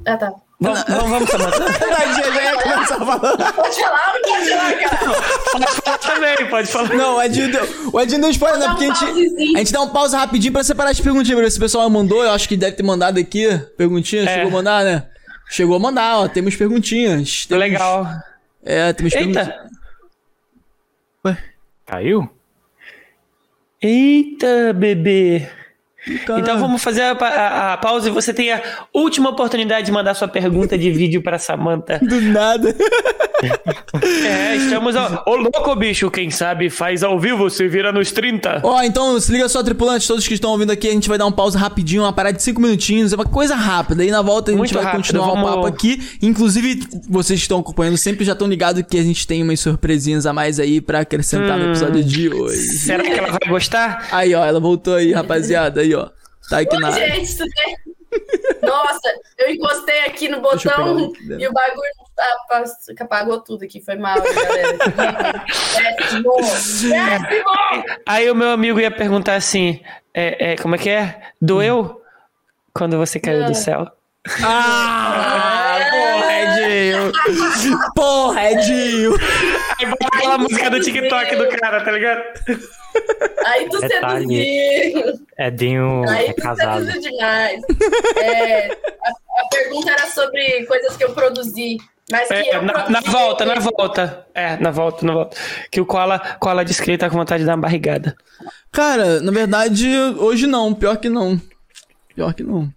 Ah, 0.06 0.16
tá. 0.16 0.32
Vamos, 0.60 0.84
vamos, 0.88 1.10
vamos, 1.11 1.30
Samantha. 1.30 1.60
Tadinha, 1.80 2.32
já 2.34 2.44
ia 2.44 2.61
começar 2.61 2.95
a 2.95 3.06
falar. 3.06 3.53
Pode 3.53 3.76
falar 3.80 4.14
ou 4.16 4.22
não 4.22 4.22
pode 4.32 4.50
falar, 4.50 4.74
cara? 4.74 5.22
pode 5.52 5.68
falar 5.82 5.98
também, 6.00 6.50
pode 6.50 6.68
falar. 6.68 6.90
Não, 6.95 7.16
o 7.18 7.22
Edinho 7.22 7.52
deu, 7.52 7.68
o 7.94 8.02
Edinho 8.02 8.22
deu 8.22 8.30
spoiler, 8.32 8.60
né? 8.60 8.66
Dá 8.66 8.72
um 8.74 8.76
Porque 8.76 8.86
a 8.86 8.94
gente, 8.95 9.56
a 9.56 9.58
gente 9.60 9.72
dá 9.74 9.82
um 9.84 9.90
pausa 9.90 10.18
rapidinho 10.18 10.52
pra 10.52 10.64
separar 10.64 10.90
as 10.90 11.00
perguntinhas. 11.00 11.36
pra 11.36 11.44
ver 11.45 11.52
Se 11.52 11.58
o 11.58 11.61
pessoal 11.61 11.88
mandou, 11.92 12.24
eu 12.24 12.32
acho 12.32 12.50
que 12.50 12.58
deve 12.58 12.76
ter 12.76 12.82
mandado 12.84 13.19
aqui. 13.19 13.48
Perguntinhas, 13.77 14.26
É. 14.27 14.34
chegou 14.34 14.48
a 14.50 14.52
mandar, 14.52 14.84
né? 14.84 15.08
Chegou 15.50 15.76
a 15.76 15.80
mandar, 15.80 16.18
ó. 16.18 16.27
Temos 16.27 16.56
perguntinhas. 16.56 17.45
Temos- 17.45 17.61
Legal. 17.64 18.08
É, 18.66 18.92
temos 18.94 19.14
perguntinhas. 19.14 19.48
Eita. 21.24 21.38
Caiu? 21.86 22.30
Eita, 23.82 24.74
bebê. 24.74 25.48
Caralho. 26.26 26.42
Então 26.44 26.58
vamos 26.60 26.82
fazer 26.84 27.02
a, 27.02 27.11
a- 27.11 27.74
a 27.74 27.77
pausa 27.77 28.08
e 28.08 28.11
você 28.11 28.34
tem 28.34 28.52
a 28.52 28.61
última 28.94 29.30
oportunidade 29.30 29.86
de 29.86 29.92
mandar 29.92 30.14
sua 30.14 30.27
pergunta 30.27 30.77
de 30.77 30.90
vídeo 30.92 31.22
para 31.22 31.38
Samantha. 31.38 32.00
Do 32.02 32.22
nada. 32.22 32.76
É, 34.26 34.56
estamos 34.56 34.96
ao... 34.96 35.24
Ô 35.28 35.36
louco, 35.36 35.76
bicho, 35.76 36.10
quem 36.10 36.30
sabe 36.32 36.70
faz 36.70 37.04
ao 37.04 37.20
vivo, 37.20 37.50
se 37.50 37.68
vira 37.68 37.92
nos 37.92 38.12
30. 38.12 38.62
Ó, 38.64 38.82
então 38.84 39.20
se 39.20 39.32
liga 39.32 39.48
só, 39.48 39.62
tripulantes, 39.64 40.08
todos 40.08 40.28
que 40.28 40.34
estão 40.34 40.52
ouvindo 40.52 40.72
aqui, 40.72 40.88
a 40.88 40.92
gente 40.92 41.08
vai 41.10 41.18
dar 41.18 41.26
um 41.26 41.32
pausa 41.32 41.58
rapidinho, 41.60 42.04
uma 42.04 42.14
parada 42.14 42.36
de 42.38 42.44
5 42.44 42.60
minutinhos, 42.62 43.14
é 43.14 43.16
uma 43.16 43.26
coisa 43.26 43.56
rápida. 43.56 44.04
E 44.04 44.12
na 44.12 44.22
volta 44.22 44.52
a 44.52 44.54
gente 44.54 44.60
Muito 44.60 44.74
vai 44.74 44.84
rápido, 44.84 44.98
continuar 45.02 45.28
o 45.28 45.36
vamos- 45.36 45.50
papo 45.50 45.66
aqui. 45.68 46.02
Inclusive, 46.22 46.80
vocês 47.10 47.40
que 47.40 47.44
estão 47.46 47.60
acompanhando 47.60 47.98
sempre 47.98 48.26
já 48.26 48.34
estão 48.34 48.48
ligados 48.48 48.84
que 48.90 48.98
a 48.98 49.04
gente 49.04 49.26
tem 49.28 49.44
umas 49.44 49.60
surpresinhas 49.60 50.26
a 50.26 50.34
mais 50.34 50.60
aí 50.60 50.82
pra 50.82 51.00
acrescentar 51.02 51.58
Hum. 51.60 51.64
no 51.64 51.70
episódio 51.70 52.04
de 52.04 52.30
hoje. 52.30 52.58
Será 52.58 53.04
que 53.04 53.12
ela 53.12 53.30
vai 53.32 53.50
gostar? 53.50 54.08
Aí, 54.12 54.34
ó, 54.36 54.44
ela 54.46 54.60
voltou 54.60 54.96
aí, 54.96 55.12
rapaziada. 55.14 55.82
Aí, 55.82 55.94
ó. 55.94 56.10
Tá 56.50 56.60
aqui 56.60 56.78
na. 56.80 56.90
Oi, 56.90 56.94
gente, 57.12 57.38
tudo 57.38 57.50
bem? 57.66 57.76
Nossa, 58.61 59.14
eu 59.38 59.50
encostei 59.52 60.06
aqui 60.06 60.27
no 60.27 60.42
botão 60.42 61.14
e 61.38 61.48
o 61.48 61.53
bagulho 61.53 61.92
ah, 62.19 62.64
apagou 63.00 63.42
tudo 63.42 63.64
aqui. 63.64 63.82
Foi 63.82 63.95
mal, 63.95 64.18
galera. 64.22 65.45
Péssimo! 65.76 66.36
Péssimo! 66.38 67.50
Aí 68.06 68.30
o 68.30 68.36
meu 68.36 68.52
amigo 68.52 68.80
ia 68.80 68.92
perguntar 68.92 69.36
assim: 69.36 69.82
é, 70.14 70.53
é, 70.53 70.56
como 70.58 70.76
é 70.76 70.77
que 70.77 70.90
é? 70.90 71.22
Doeu? 71.42 72.02
Quando 72.74 72.98
você 72.98 73.19
caiu 73.19 73.45
do 73.45 73.56
céu? 73.56 73.92
Ah, 74.44 75.80
porra, 75.92 76.34
Edinho! 76.42 77.11
Porra, 77.95 78.52
Edinho! 78.52 79.11
Aí 79.80 79.86
bota 79.86 80.08
aquela 80.08 80.38
música 80.38 80.70
do 80.70 80.80
TikTok 80.80 81.36
do 81.36 81.48
cara, 81.50 81.84
tá 81.84 81.92
ligado? 81.92 82.24
Aí 83.46 83.70
tu 83.70 83.80
seduziu. 83.80 85.20
Edinho 85.38 86.10
Aí 86.10 86.28
é 86.28 86.34
tu 86.34 86.42
casado. 86.42 86.86
seduziu 86.86 87.02
demais. 87.12 87.62
É, 88.18 88.68
a, 88.72 89.42
a 89.42 89.48
pergunta 89.52 89.92
era 89.92 90.08
sobre 90.08 90.66
coisas 90.66 90.98
que 90.98 91.04
eu 91.04 91.14
produzi. 91.14 91.78
Mas 92.12 92.28
que 92.30 92.34
É, 92.34 92.56
eu 92.56 92.62
na, 92.62 92.74
produzi, 92.74 92.94
na 92.94 93.02
volta, 93.02 93.46
na 93.46 93.56
volta. 93.60 94.28
É, 94.34 94.58
na 94.58 94.72
volta, 94.72 95.06
na 95.06 95.14
volta. 95.14 95.38
Que 95.70 95.82
o 95.82 95.86
Koala, 95.86 96.20
Koala 96.40 96.66
disse 96.66 96.82
que 96.82 96.90
ele 96.92 96.98
tá 96.98 97.10
com 97.10 97.18
vontade 97.18 97.42
de 97.44 97.48
dar 97.48 97.56
uma 97.56 97.62
barrigada. 97.62 98.16
Cara, 98.72 99.20
na 99.22 99.32
verdade, 99.32 99.88
hoje 100.18 100.48
não. 100.48 100.74
Pior 100.74 100.98
que 100.98 101.10
não. 101.10 101.40
Pior 102.16 102.34
que 102.34 102.44
não. 102.44 102.72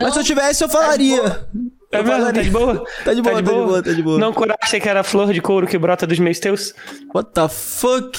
Mas 0.00 0.14
se 0.14 0.20
eu 0.20 0.24
tivesse, 0.24 0.64
eu 0.64 0.68
falaria. 0.68 1.20
É 1.20 1.79
Eu 1.92 2.04
mesmo? 2.04 2.12
Tá 2.12 2.18
falaria. 2.18 2.42
de 2.44 2.50
boa? 2.50 2.84
Tá 3.04 3.14
de 3.14 3.22
boa, 3.22 3.34
tá 3.34 3.40
de 3.40 3.50
boa, 3.50 3.82
tá 3.82 3.92
de 3.92 4.02
boa. 4.02 4.18
Não 4.18 4.32
curaste 4.32 4.78
que 4.80 4.88
era 4.88 5.00
a 5.00 5.04
flor 5.04 5.32
de 5.32 5.40
couro 5.40 5.66
que 5.66 5.76
brota 5.76 6.06
dos 6.06 6.18
meus 6.20 6.38
teus? 6.38 6.72
What 7.12 7.30
the 7.34 7.48
fuck? 7.48 8.16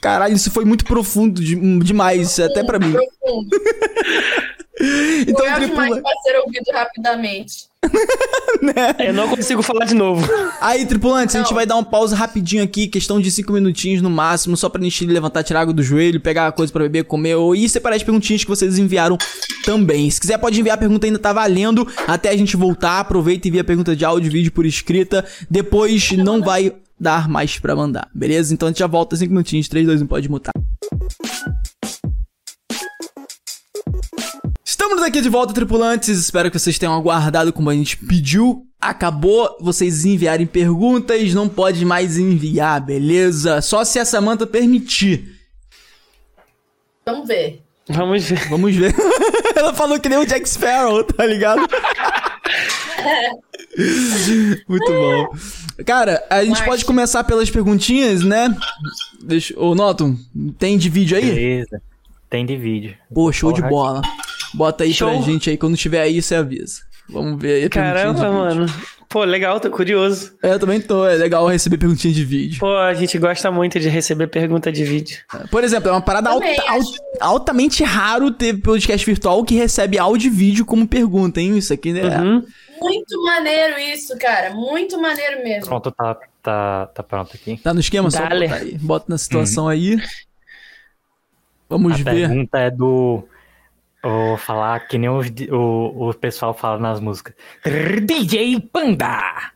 Caralho, 0.00 0.34
isso 0.34 0.50
foi 0.50 0.64
muito 0.64 0.84
profundo 0.84 1.40
de- 1.42 1.78
demais, 1.80 2.38
até 2.38 2.62
pra 2.64 2.78
mim. 2.78 2.92
Profundo. 2.92 3.48
Então, 5.26 5.44
eu 5.44 5.52
acho 5.54 5.74
mais 5.74 5.92
pra 6.00 6.12
ser 6.22 6.36
ouvido 6.38 6.70
rapidamente. 6.72 7.64
né? 8.62 8.94
Eu 9.08 9.12
não 9.12 9.28
consigo 9.28 9.60
falar 9.60 9.86
de 9.86 9.94
novo. 9.94 10.24
Aí, 10.60 10.86
tripulantes, 10.86 11.34
não. 11.34 11.40
a 11.40 11.44
gente 11.44 11.52
vai 11.52 11.66
dar 11.66 11.74
uma 11.74 11.84
pausa 11.84 12.14
rapidinho 12.14 12.62
aqui, 12.62 12.86
questão 12.86 13.20
de 13.20 13.28
cinco 13.28 13.52
minutinhos 13.52 14.00
no 14.00 14.08
máximo, 14.08 14.56
só 14.56 14.68
pra 14.68 14.80
gente 14.80 15.04
levantar, 15.04 15.42
tirar 15.42 15.62
água 15.62 15.74
do 15.74 15.82
joelho, 15.82 16.20
pegar 16.20 16.52
coisa 16.52 16.72
para 16.72 16.84
beber, 16.84 17.02
comer 17.04 17.34
ou 17.34 17.56
e 17.56 17.68
separar 17.68 17.96
as 17.96 18.04
perguntinhas 18.04 18.44
que 18.44 18.48
vocês 18.50 18.78
enviaram 18.78 19.18
também. 19.64 20.08
Se 20.10 20.20
quiser, 20.20 20.38
pode 20.38 20.60
enviar 20.60 20.74
a 20.76 20.78
pergunta, 20.80 21.06
ainda 21.08 21.18
tá 21.18 21.32
valendo. 21.32 21.84
Até 22.06 22.28
a 22.28 22.36
gente 22.36 22.56
voltar, 22.56 23.00
aproveita 23.00 23.46
e 23.46 23.50
envia 23.50 23.62
a 23.62 23.64
pergunta 23.64 23.96
de 23.96 24.04
áudio 24.04 24.28
e 24.28 24.30
vídeo 24.32 24.52
por 24.52 24.64
escrita. 24.64 25.24
Depois 25.50 26.12
não 26.12 26.40
vai 26.40 26.72
dar 26.98 27.28
mais 27.28 27.58
pra 27.58 27.76
mandar, 27.76 28.08
beleza? 28.14 28.52
Então 28.52 28.68
a 28.68 28.70
gente 28.70 28.78
já 28.78 28.86
volta 28.86 29.16
cinco 29.16 29.32
minutinhos, 29.32 29.68
3, 29.68 29.86
2, 29.86 30.02
1, 30.02 30.06
pode 30.06 30.28
mutar. 30.30 30.52
Estamos 34.64 35.02
aqui 35.02 35.20
de 35.20 35.28
volta, 35.28 35.52
tripulantes. 35.52 36.18
Espero 36.18 36.50
que 36.50 36.58
vocês 36.58 36.78
tenham 36.78 36.94
aguardado 36.94 37.52
como 37.52 37.70
a 37.70 37.74
gente 37.74 37.96
pediu. 37.96 38.66
Acabou 38.80 39.56
vocês 39.60 40.04
enviarem 40.04 40.46
perguntas, 40.46 41.34
não 41.34 41.48
pode 41.48 41.84
mais 41.84 42.16
enviar, 42.16 42.80
beleza? 42.80 43.60
Só 43.60 43.84
se 43.84 43.98
a 43.98 44.04
Samantha 44.04 44.46
permitir. 44.46 45.36
Vamos 47.04 47.26
ver. 47.26 47.62
Vamos 47.88 48.24
ver. 48.24 48.48
Vamos 48.48 48.74
ver. 48.76 48.94
Ela 49.56 49.74
falou 49.74 49.98
que 49.98 50.08
nem 50.08 50.18
o 50.18 50.26
Jack 50.26 50.48
Sparrow, 50.48 51.02
tá 51.02 51.26
ligado? 51.26 51.60
Muito 54.68 54.92
bom. 54.92 55.28
Cara, 55.84 56.22
a 56.28 56.44
gente 56.44 56.62
pode 56.64 56.84
começar 56.84 57.24
pelas 57.24 57.50
perguntinhas, 57.50 58.22
né? 58.22 58.54
Deixa, 59.22 59.58
ô, 59.58 59.74
Noto, 59.74 60.16
tem 60.58 60.76
de 60.76 60.88
vídeo 60.88 61.16
aí? 61.16 61.24
Beleza. 61.24 61.82
Tem 62.28 62.44
de 62.44 62.56
vídeo. 62.56 62.94
Pô, 63.12 63.32
show 63.32 63.50
Porra. 63.50 63.62
de 63.62 63.68
bola. 63.68 64.02
Bota 64.54 64.84
aí 64.84 64.92
Show. 64.92 65.10
pra 65.10 65.20
gente 65.22 65.50
aí, 65.50 65.56
quando 65.56 65.76
tiver 65.76 66.00
aí, 66.00 66.20
você 66.20 66.34
avisa. 66.34 66.82
Vamos 67.08 67.40
ver 67.40 67.62
aí. 67.62 67.68
Caramba, 67.68 68.30
mano. 68.30 68.66
Pô, 69.08 69.24
legal, 69.24 69.58
tô 69.58 69.70
curioso. 69.70 70.32
É, 70.42 70.52
eu 70.52 70.58
também 70.58 70.80
tô. 70.80 71.06
É 71.06 71.14
legal 71.14 71.46
receber 71.46 71.78
perguntinha 71.78 72.12
de 72.12 72.22
vídeo. 72.24 72.60
Pô, 72.60 72.76
a 72.76 72.92
gente 72.92 73.18
gosta 73.18 73.50
muito 73.50 73.80
de 73.80 73.88
receber 73.88 74.26
pergunta 74.26 74.70
de 74.70 74.84
vídeo. 74.84 75.16
Por 75.50 75.64
exemplo, 75.64 75.88
é 75.88 75.92
uma 75.92 76.02
parada 76.02 76.28
alta, 76.28 76.46
acho... 76.46 76.92
altamente 77.18 77.82
raro 77.82 78.30
ter 78.30 78.60
podcast 78.60 79.06
virtual 79.06 79.42
que 79.44 79.54
recebe 79.54 79.98
áudio 79.98 80.26
e 80.26 80.30
vídeo 80.30 80.66
como 80.66 80.86
pergunta, 80.86 81.40
hein? 81.40 81.56
Isso 81.56 81.72
aqui, 81.72 81.94
né? 81.94 82.20
Uhum. 82.20 82.44
Muito 82.80 83.22
maneiro 83.22 83.78
isso, 83.78 84.16
cara. 84.18 84.54
Muito 84.54 85.00
maneiro 85.00 85.42
mesmo. 85.42 85.66
Pronto, 85.66 85.90
tá, 85.90 86.16
tá, 86.42 86.86
tá 86.86 87.02
pronto 87.02 87.34
aqui. 87.34 87.56
Tá 87.56 87.74
no 87.74 87.80
esquema? 87.80 88.08
Dale. 88.08 88.48
Só 88.48 88.54
bota 88.54 88.64
aí. 88.64 88.78
Bota 88.78 89.06
na 89.08 89.18
situação 89.18 89.64
uhum. 89.64 89.70
aí. 89.70 89.96
Vamos 91.68 91.92
a 91.92 91.96
ver. 91.96 92.24
A 92.24 92.28
pergunta 92.28 92.58
é 92.58 92.70
do 92.70 93.28
ou 94.02 94.36
falar 94.36 94.86
que 94.86 94.96
nem 94.96 95.10
o, 95.10 95.20
o, 95.50 96.08
o 96.08 96.14
pessoal 96.14 96.54
fala 96.54 96.78
nas 96.78 97.00
músicas. 97.00 97.34
DJ 98.04 98.60
Panda! 98.60 99.08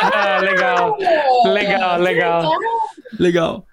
ah, 0.00 0.38
legal. 0.40 0.96
Legal, 1.44 2.00
legal. 2.00 2.52
Legal. 3.18 3.66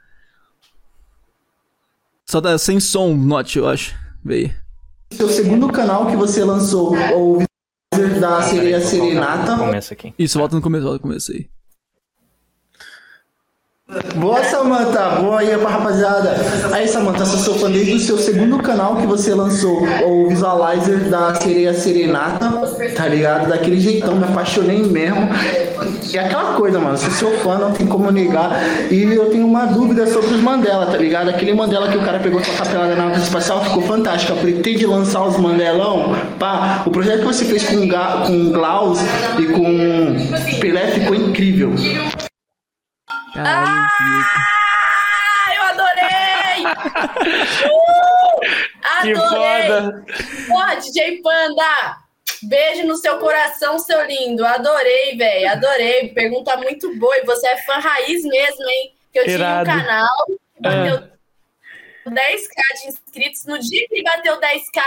Só 2.25 2.41
tá 2.41 2.57
sem 2.57 2.79
som, 2.79 3.13
Note, 3.13 3.59
eu 3.59 3.67
acho. 3.67 3.95
Veio. 4.23 4.51
Seu 5.11 5.29
segundo 5.29 5.71
canal 5.71 6.07
que 6.07 6.15
você 6.15 6.43
lançou, 6.43 6.95
o 7.15 7.43
da 8.19 8.41
Serenata. 8.81 9.57
Começa 9.57 9.93
aqui. 9.93 10.13
Isso, 10.17 10.37
volta 10.37 10.55
no 10.55 10.61
começo, 10.61 10.83
volta 10.83 10.95
no 10.97 11.01
começo 11.01 11.31
aí. 11.31 11.47
Boa, 14.15 14.43
Samanta. 14.43 15.21
Boa 15.21 15.41
aí 15.41 15.57
pra 15.57 15.69
rapaziada. 15.69 16.35
Aí, 16.71 16.87
Samanta, 16.87 17.25
sou 17.25 17.37
seu 17.37 17.53
fã 17.55 17.69
desde 17.69 17.93
o 17.93 17.99
seu 17.99 18.17
segundo 18.17 18.57
canal 18.59 18.95
que 18.95 19.05
você 19.05 19.33
lançou, 19.33 19.83
o 20.05 20.27
Visualizer 20.27 21.09
da 21.09 21.35
Sereia 21.35 21.73
Serenata, 21.73 22.49
tá 22.95 23.07
ligado? 23.07 23.49
Daquele 23.49 23.79
jeitão, 23.79 24.15
me 24.15 24.23
apaixonei 24.23 24.81
mesmo. 24.83 25.29
E 26.11 26.17
aquela 26.17 26.53
coisa, 26.53 26.79
mano, 26.79 26.97
sou 26.97 27.11
seu 27.11 27.31
fã, 27.39 27.57
não 27.57 27.73
tem 27.73 27.85
como 27.85 28.09
negar. 28.09 28.59
E 28.89 29.03
eu 29.03 29.29
tenho 29.29 29.45
uma 29.45 29.65
dúvida 29.65 30.07
sobre 30.07 30.33
os 30.33 30.41
Mandela, 30.41 30.87
tá 30.87 30.97
ligado? 30.97 31.29
Aquele 31.29 31.53
Mandela 31.53 31.89
que 31.89 31.97
o 31.97 32.01
cara 32.01 32.19
pegou 32.19 32.43
sua 32.43 32.55
capelada 32.55 32.95
na 32.95 33.05
nave 33.05 33.21
espacial 33.21 33.63
ficou 33.63 33.83
fantástico. 33.83 34.33
Eu 34.33 34.37
pretende 34.37 34.85
lançar 34.85 35.23
os 35.27 35.37
Mandelão. 35.37 36.15
Pá, 36.39 36.81
o 36.85 36.89
projeto 36.89 37.19
que 37.19 37.25
você 37.25 37.45
fez 37.45 37.63
com, 37.65 37.87
com 38.25 38.51
Glaus 38.51 38.99
e 39.37 39.45
com 39.45 40.59
Pelé 40.59 40.87
ficou 40.87 41.13
incrível. 41.15 41.73
Caralho, 43.35 43.67
ah, 45.27 45.55
eu 45.55 45.63
adorei! 45.63 46.63
uh, 47.67 48.39
adorei! 48.81 49.13
Que 49.13 49.15
foda! 49.15 50.05
Porra, 50.47 50.75
DJ 50.77 51.21
Panda! 51.21 52.05
Beijo 52.43 52.87
no 52.87 52.95
seu 52.95 53.19
coração, 53.19 53.77
seu 53.77 54.05
lindo. 54.05 54.45
Adorei, 54.45 55.17
velho. 55.17 55.49
Adorei. 55.49 56.13
Pergunta 56.13 56.55
muito 56.57 56.97
boa. 56.97 57.17
E 57.17 57.25
você 57.25 57.47
é 57.47 57.57
fã 57.63 57.77
raiz 57.77 58.23
mesmo, 58.23 58.69
hein? 58.69 58.93
Que 59.11 59.19
eu 59.19 59.27
Irado. 59.27 59.69
tinha 59.69 59.75
um 59.75 59.81
canal 59.81 60.25
que 60.27 60.61
bateu 60.61 60.95
é. 60.95 62.09
10k 62.09 62.81
de 62.81 62.87
inscritos. 62.87 63.45
No 63.45 63.59
dia 63.59 63.87
que 63.89 64.03
bateu 64.03 64.39
10k, 64.39 64.81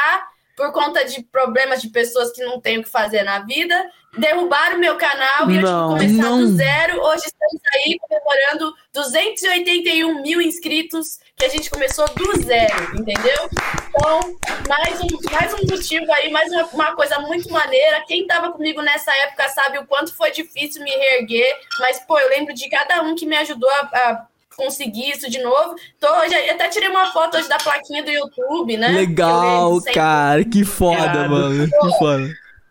por 0.59 0.73
conta 0.73 1.05
de 1.05 1.23
problemas 1.23 1.81
de 1.81 1.89
pessoas 1.89 2.33
que 2.33 2.45
não 2.45 2.61
têm 2.61 2.79
o 2.79 2.83
que 2.83 2.89
fazer 2.91 3.23
na 3.23 3.39
vida, 3.39 3.89
derrubaram 4.19 4.77
meu 4.77 4.97
canal 4.97 5.49
e 5.49 5.61
não, 5.61 5.93
eu 5.93 5.99
tive 5.99 6.11
que 6.11 6.17
começar 6.17 6.31
não. 6.31 6.39
do 6.41 6.57
zero. 6.57 7.01
Hoje 7.01 7.23
estamos 7.27 7.63
aí 7.73 7.97
comemorando 8.01 8.75
281 8.93 10.21
mil 10.21 10.43
inscritos 10.43 11.21
que 11.37 11.45
a 11.45 11.49
gente 11.49 11.71
começou 11.71 12.09
do 12.09 12.43
zero, 12.43 12.99
entendeu? 12.99 13.49
Então, 13.89 14.37
mais 14.69 15.01
um, 15.01 15.31
mais 15.31 15.55
um 15.55 15.65
motivo 15.71 16.13
aí, 16.13 16.29
mais 16.33 16.51
uma, 16.51 16.65
uma 16.67 16.97
coisa 16.97 17.21
muito 17.21 17.49
maneira. 17.53 18.05
Quem 18.09 18.23
estava 18.23 18.51
comigo 18.51 18.83
nessa 18.83 19.15
época 19.27 19.49
sabe 19.51 19.79
o 19.79 19.87
quanto 19.87 20.13
foi 20.13 20.33
difícil 20.33 20.83
me 20.83 20.91
reerguer, 20.91 21.57
mas, 21.79 22.01
pô, 22.01 22.19
eu 22.19 22.31
lembro 22.31 22.53
de 22.53 22.69
cada 22.69 23.01
um 23.03 23.15
que 23.15 23.27
me 23.27 23.37
ajudou 23.37 23.71
a, 23.71 23.81
a 23.93 24.27
conseguir 24.59 25.11
isso 25.11 25.31
de 25.31 25.41
novo. 25.41 25.77
Tô, 26.01 26.13
hoje, 26.19 26.35
até 26.51 26.69
tirei 26.69 26.89
uma 26.89 27.13
foto 27.13 27.39
hoje 27.39 27.49
da 27.49 27.57
plaquinha 27.57 28.03
do 28.03 28.11
YouTube, 28.11 28.77
né? 28.77 28.89
Legal, 28.89 29.81
cara, 29.95 30.45
que 30.45 30.65
foda, 30.65 31.29
mano. 31.29 31.71
Pô, 31.71 31.87
que 31.87 31.99
foda 31.99 32.29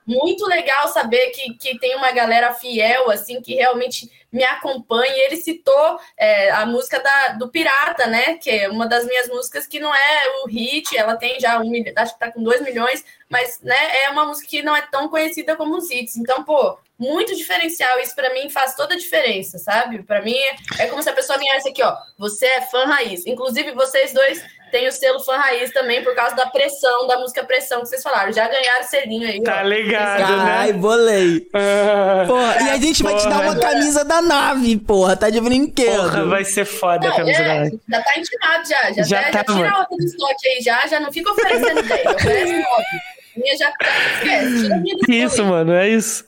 muito 0.08 0.46
legal 0.46 0.88
saber 0.88 1.32
que, 1.32 1.54
que 1.56 1.78
tem 1.78 1.94
uma 1.98 2.14
galera 2.14 2.54
fiel, 2.54 3.12
assim, 3.12 3.42
que 3.42 3.56
realmente 3.56 4.10
me 4.32 4.42
acompanha. 4.42 5.14
E 5.14 5.20
ele 5.26 5.36
citou 5.36 6.00
é, 6.18 6.50
a 6.52 6.66
música 6.66 6.98
da, 7.00 7.30
do 7.34 7.50
Pirata, 7.50 8.08
né? 8.08 8.38
Que 8.38 8.50
é 8.50 8.70
uma 8.70 8.88
das 8.88 9.06
minhas 9.06 9.28
músicas 9.28 9.68
que 9.68 9.82
não 9.82 9.94
é 9.94 10.24
o 10.42 10.48
hit, 10.48 10.98
ela 10.98 11.18
tem 11.18 11.38
já 11.42 11.60
um 11.60 11.70
milhão, 11.70 11.94
acho 11.98 12.14
que 12.14 12.20
tá 12.20 12.32
com 12.32 12.42
dois 12.42 12.62
milhões, 12.62 13.04
mas 13.30 13.60
né, 13.62 13.76
é 14.06 14.10
uma 14.10 14.26
música 14.26 14.48
que 14.48 14.62
não 14.62 14.76
é 14.76 14.82
tão 14.82 15.10
conhecida 15.10 15.58
como 15.58 15.76
os 15.76 15.92
hits. 15.92 16.16
Então, 16.16 16.42
pô, 16.46 16.78
muito 17.00 17.36
diferencial. 17.36 18.00
Isso 18.00 18.16
para 18.16 18.34
mim 18.34 18.50
faz 18.50 18.76
toda 18.76 18.96
a 18.96 18.98
diferença, 18.98 19.58
sabe? 19.58 20.04
Para 20.04 20.22
mim 20.22 20.36
é, 20.36 20.84
é 20.84 20.88
como 20.88 21.02
se 21.02 21.10
a 21.10 21.14
pessoa 21.14 21.38
viesse 21.38 21.70
aqui, 21.70 21.84
ó. 21.84 21.96
Você 22.18 22.46
é 22.46 22.62
fã 22.62 22.86
raiz. 22.86 23.26
Inclusive, 23.26 23.72
vocês 23.74 24.14
dois 24.14 24.44
tem 24.72 24.88
o 24.88 24.92
selo 24.92 25.20
fã 25.22 25.38
raiz 25.38 25.72
também 25.72 26.04
por 26.04 26.14
causa 26.16 26.36
da 26.36 26.48
pressão, 26.48 27.08
da 27.08 27.18
música 27.20 27.44
pressão 27.44 27.82
que 27.82 27.88
vocês 27.88 28.04
falaram. 28.04 28.34
Já 28.34 28.48
ganharam 28.48 28.84
selinho 28.84 29.28
aí. 29.28 29.42
Tá 29.42 29.62
ó. 29.64 29.68
ligado, 29.68 30.24
Ai, 30.24 30.46
né? 30.46 30.56
Ai, 30.58 30.74
bolei. 30.74 31.50
Ah, 31.54 32.26
porra, 32.28 32.56
e 32.64 32.70
a 32.72 32.78
gente 32.78 33.02
porra. 33.02 33.14
vai 33.14 33.24
te 33.24 33.30
dar 33.30 33.42
uma 33.42 33.56
camisa 33.60 34.04
da 34.04 34.22
nave, 34.22 34.78
porra. 34.78 35.16
Tá 35.16 35.30
de 35.30 35.40
brinquedo. 35.40 36.04
Porra, 36.04 36.26
vai 36.26 36.44
ser 36.44 36.66
foda 36.66 37.08
a 37.08 37.16
camisa 37.16 37.42
é, 37.42 37.48
da 37.48 37.56
nave. 37.56 37.80
Já 37.90 38.02
tá 38.02 38.20
intimado 38.20 38.70
já. 38.70 38.92
Já, 38.92 39.04
já, 39.04 39.24
tá, 39.24 39.32
já 39.32 39.44
tira 39.44 39.80
outra 39.80 39.98
do 39.98 40.04
estoque 40.04 40.48
aí 40.48 40.62
já. 40.62 40.88
Já 40.88 41.00
não 41.00 41.14
fica 41.14 41.32
oferecendo 41.32 41.80
ideia. 41.80 42.12
Oferece 42.12 42.54
nove. 42.54 43.17
Minha 43.38 43.58
já. 43.58 43.74
Esquece, 44.16 44.70
Isso, 45.08 45.46
mano, 45.46 45.74
é 45.74 45.90
isso. 45.90 46.26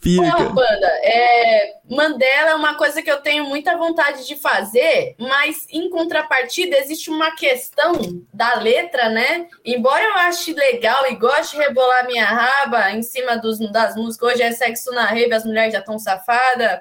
Fica. 0.00 0.22
banda, 0.50 0.86
é, 1.02 1.76
Mandela 1.88 2.50
é 2.50 2.54
uma 2.54 2.74
coisa 2.74 3.00
que 3.00 3.10
eu 3.10 3.18
tenho 3.18 3.44
muita 3.44 3.76
vontade 3.76 4.26
de 4.26 4.36
fazer, 4.36 5.14
mas 5.18 5.66
em 5.70 5.88
contrapartida 5.88 6.76
existe 6.78 7.10
uma 7.10 7.34
questão 7.34 8.22
da 8.32 8.54
letra, 8.54 9.08
né? 9.08 9.46
Embora 9.64 10.02
eu 10.02 10.14
ache 10.14 10.52
legal 10.52 11.10
e 11.10 11.16
goste 11.16 11.56
de 11.56 11.62
rebolar 11.62 12.06
minha 12.06 12.24
raba 12.24 12.90
em 12.90 13.02
cima 13.02 13.36
dos, 13.36 13.58
das 13.70 13.94
músicas, 13.96 14.32
hoje 14.32 14.42
é 14.42 14.52
sexo 14.52 14.90
na 14.92 15.06
rave, 15.06 15.32
as 15.32 15.44
mulheres 15.44 15.72
já 15.72 15.80
estão 15.80 15.98
safadas, 15.98 16.80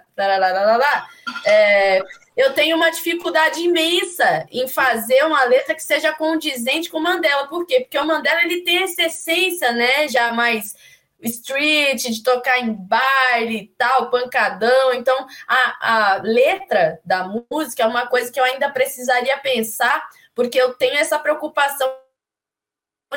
é, 1.46 2.02
eu 2.36 2.54
tenho 2.54 2.76
uma 2.76 2.90
dificuldade 2.90 3.62
imensa 3.62 4.46
em 4.52 4.68
fazer 4.68 5.24
uma 5.24 5.44
letra 5.46 5.74
que 5.74 5.84
seja 5.84 6.14
condizente 6.14 6.90
com 6.90 7.00
Mandela. 7.00 7.48
Por 7.48 7.66
quê? 7.66 7.82
Porque 7.82 7.98
o 7.98 8.06
Mandela 8.06 8.42
ele 8.44 8.62
tem 8.62 8.84
essa 8.84 9.04
essência, 9.04 9.72
né, 9.72 10.08
já 10.08 10.34
mais 10.34 10.76
street, 11.22 12.04
de 12.04 12.22
tocar 12.24 12.60
em 12.60 12.74
baile 12.74 13.58
e 13.58 13.68
tal, 13.78 14.10
pancadão. 14.10 14.94
Então, 14.94 15.26
a, 15.48 16.16
a 16.16 16.22
letra 16.22 17.00
da 17.06 17.28
música 17.50 17.84
é 17.84 17.88
uma 17.88 18.08
coisa 18.08 18.32
que 18.32 18.40
eu 18.40 18.44
ainda 18.44 18.70
precisaria 18.70 19.38
pensar, 19.38 20.08
porque 20.34 20.60
eu 20.60 20.74
tenho 20.74 20.96
essa 20.96 21.18
preocupação 21.18 21.96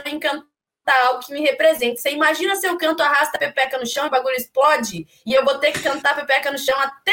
em 0.06 0.18
cantar 0.18 0.46
algo 1.06 1.20
que 1.20 1.32
me 1.32 1.40
represente. 1.40 2.00
Você 2.00 2.10
imagina 2.10 2.54
se 2.56 2.66
eu 2.66 2.78
canto 2.78 3.02
arrasta 3.02 3.36
a 3.36 3.40
pepeca 3.40 3.78
no 3.78 3.86
chão 3.86 4.06
o 4.06 4.10
bagulho 4.10 4.36
explode, 4.36 5.06
e 5.26 5.34
eu 5.34 5.44
vou 5.44 5.58
ter 5.58 5.72
que 5.72 5.82
cantar 5.82 6.14
pepeca 6.14 6.50
no 6.50 6.58
chão 6.58 6.78
até 6.78 7.12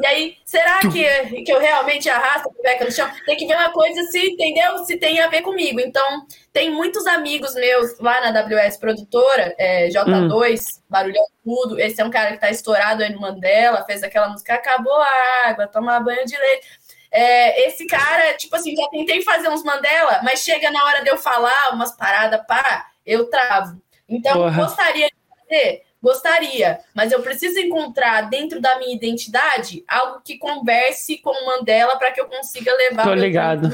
E 0.00 0.06
aí, 0.06 0.36
será 0.44 0.78
que, 0.80 1.42
que 1.42 1.52
eu 1.52 1.58
realmente 1.58 2.08
arrasto 2.08 2.48
a 2.48 2.52
pepeca 2.52 2.84
no 2.84 2.92
chão? 2.92 3.10
Tem 3.26 3.36
que 3.36 3.46
ver 3.46 3.56
uma 3.56 3.72
coisa 3.72 4.02
se, 4.04 4.18
entendeu? 4.18 4.78
Se 4.84 4.96
tem 4.96 5.20
a 5.20 5.28
ver 5.28 5.42
comigo. 5.42 5.80
Então, 5.80 6.26
tem 6.52 6.70
muitos 6.70 7.06
amigos 7.06 7.54
meus 7.54 7.98
lá 7.98 8.20
na 8.20 8.40
WS 8.40 8.76
Produtora, 8.78 9.54
é, 9.58 9.88
J2, 9.88 10.60
hum. 10.60 10.82
Barulhão 10.88 11.24
Tudo. 11.44 11.80
Esse 11.80 12.00
é 12.00 12.04
um 12.04 12.10
cara 12.10 12.32
que 12.32 12.40
tá 12.40 12.50
estourado 12.50 13.02
aí 13.02 13.12
no 13.12 13.20
Mandela, 13.20 13.84
fez 13.84 14.02
aquela 14.02 14.28
música 14.28 14.54
Acabou 14.54 14.96
a 14.96 15.48
água, 15.48 15.66
tomar 15.66 16.00
banho 16.00 16.24
de 16.24 16.36
leite. 16.36 16.66
É, 17.10 17.68
esse 17.68 17.86
cara, 17.86 18.34
tipo 18.34 18.54
assim, 18.54 18.76
já 18.76 18.86
tentei 18.88 19.22
fazer 19.22 19.48
uns 19.48 19.64
Mandela, 19.64 20.20
mas 20.22 20.40
chega 20.40 20.70
na 20.70 20.84
hora 20.84 21.02
de 21.02 21.10
eu 21.10 21.16
falar 21.16 21.72
umas 21.72 21.96
paradas, 21.96 22.40
pá, 22.46 22.86
eu 23.04 23.28
travo. 23.30 23.80
Então, 24.08 24.34
Porra. 24.34 24.64
gostaria 24.64 25.06
de 25.06 25.14
fazer 25.40 25.87
Gostaria, 26.02 26.78
mas 26.94 27.10
eu 27.10 27.20
preciso 27.22 27.58
encontrar 27.58 28.30
dentro 28.30 28.60
da 28.60 28.78
minha 28.78 28.94
identidade 28.94 29.84
algo 29.88 30.20
que 30.24 30.38
converse 30.38 31.18
com 31.18 31.30
o 31.30 31.46
Mandela 31.46 31.96
para 31.98 32.12
que 32.12 32.20
eu 32.20 32.26
consiga 32.26 32.72
levar. 32.72 33.02
Tô 33.02 33.14
ligado. 33.14 33.70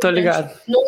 Tô 0.00 0.10
ligado. 0.10 0.50
No 0.66 0.82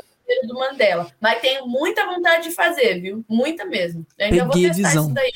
do 0.46 0.54
Mandela. 0.54 1.06
Mas 1.20 1.40
tenho 1.40 1.66
muita 1.66 2.04
vontade 2.04 2.48
de 2.48 2.54
fazer, 2.54 3.00
viu? 3.00 3.24
Muita 3.28 3.64
mesmo. 3.64 4.04
Eu 4.18 4.26
ainda 4.26 4.46
Peguei 4.46 4.62
vou 4.62 4.74
testar 4.74 4.88
visão. 4.88 5.04
isso 5.04 5.14
daí. 5.14 5.32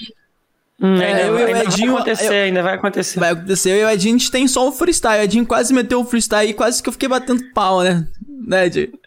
Hum, 0.82 1.00
é, 1.00 1.28
eu, 1.28 1.38
e 1.38 1.44
o 1.44 1.56
Edinho. 1.58 1.92
Vai 1.92 2.00
acontecer, 2.00 2.26
eu, 2.26 2.44
ainda 2.44 2.62
vai 2.62 2.74
acontecer. 2.74 3.20
Vai 3.20 3.30
acontecer. 3.30 3.70
Eu 3.70 3.76
e 3.76 3.84
o 3.84 3.90
Edinho, 3.90 4.16
a 4.16 4.18
gente 4.18 4.30
tem 4.30 4.48
só 4.48 4.66
o 4.66 4.72
freestyle. 4.72 5.20
O 5.20 5.24
Edinho 5.24 5.46
quase 5.46 5.72
meteu 5.72 6.00
o 6.00 6.04
freestyle 6.04 6.50
e 6.50 6.54
quase 6.54 6.82
que 6.82 6.88
eu 6.88 6.92
fiquei 6.92 7.08
batendo 7.08 7.52
pau, 7.52 7.82
né? 7.82 8.06
Né, 8.26 8.66
Edinho? 8.66 8.98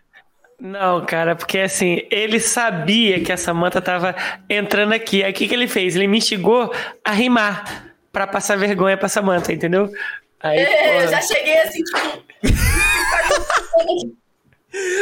Não, 0.64 1.06
cara, 1.06 1.36
porque 1.36 1.60
assim, 1.60 2.08
ele 2.10 2.40
sabia 2.40 3.22
que 3.22 3.34
a 3.34 3.38
Samanta 3.38 3.82
tava 3.82 4.16
entrando 4.50 4.94
aqui. 4.94 5.22
Aí 5.22 5.30
o 5.30 5.36
que, 5.36 5.46
que 5.46 5.54
ele 5.54 5.68
fez? 5.68 5.94
Ele 5.94 6.08
me 6.08 6.20
instigou 6.20 6.74
a 7.04 7.12
rimar 7.12 7.92
pra 8.14 8.26
passar 8.26 8.58
vergonha 8.58 8.96
pra 8.96 9.10
Samanta, 9.10 9.52
entendeu? 9.52 9.92
Aí, 10.40 10.60
é, 10.60 11.04
eu 11.04 11.10
já 11.10 11.22
cheguei 11.22 11.58
assim, 11.64 11.84
tipo. 11.84 12.24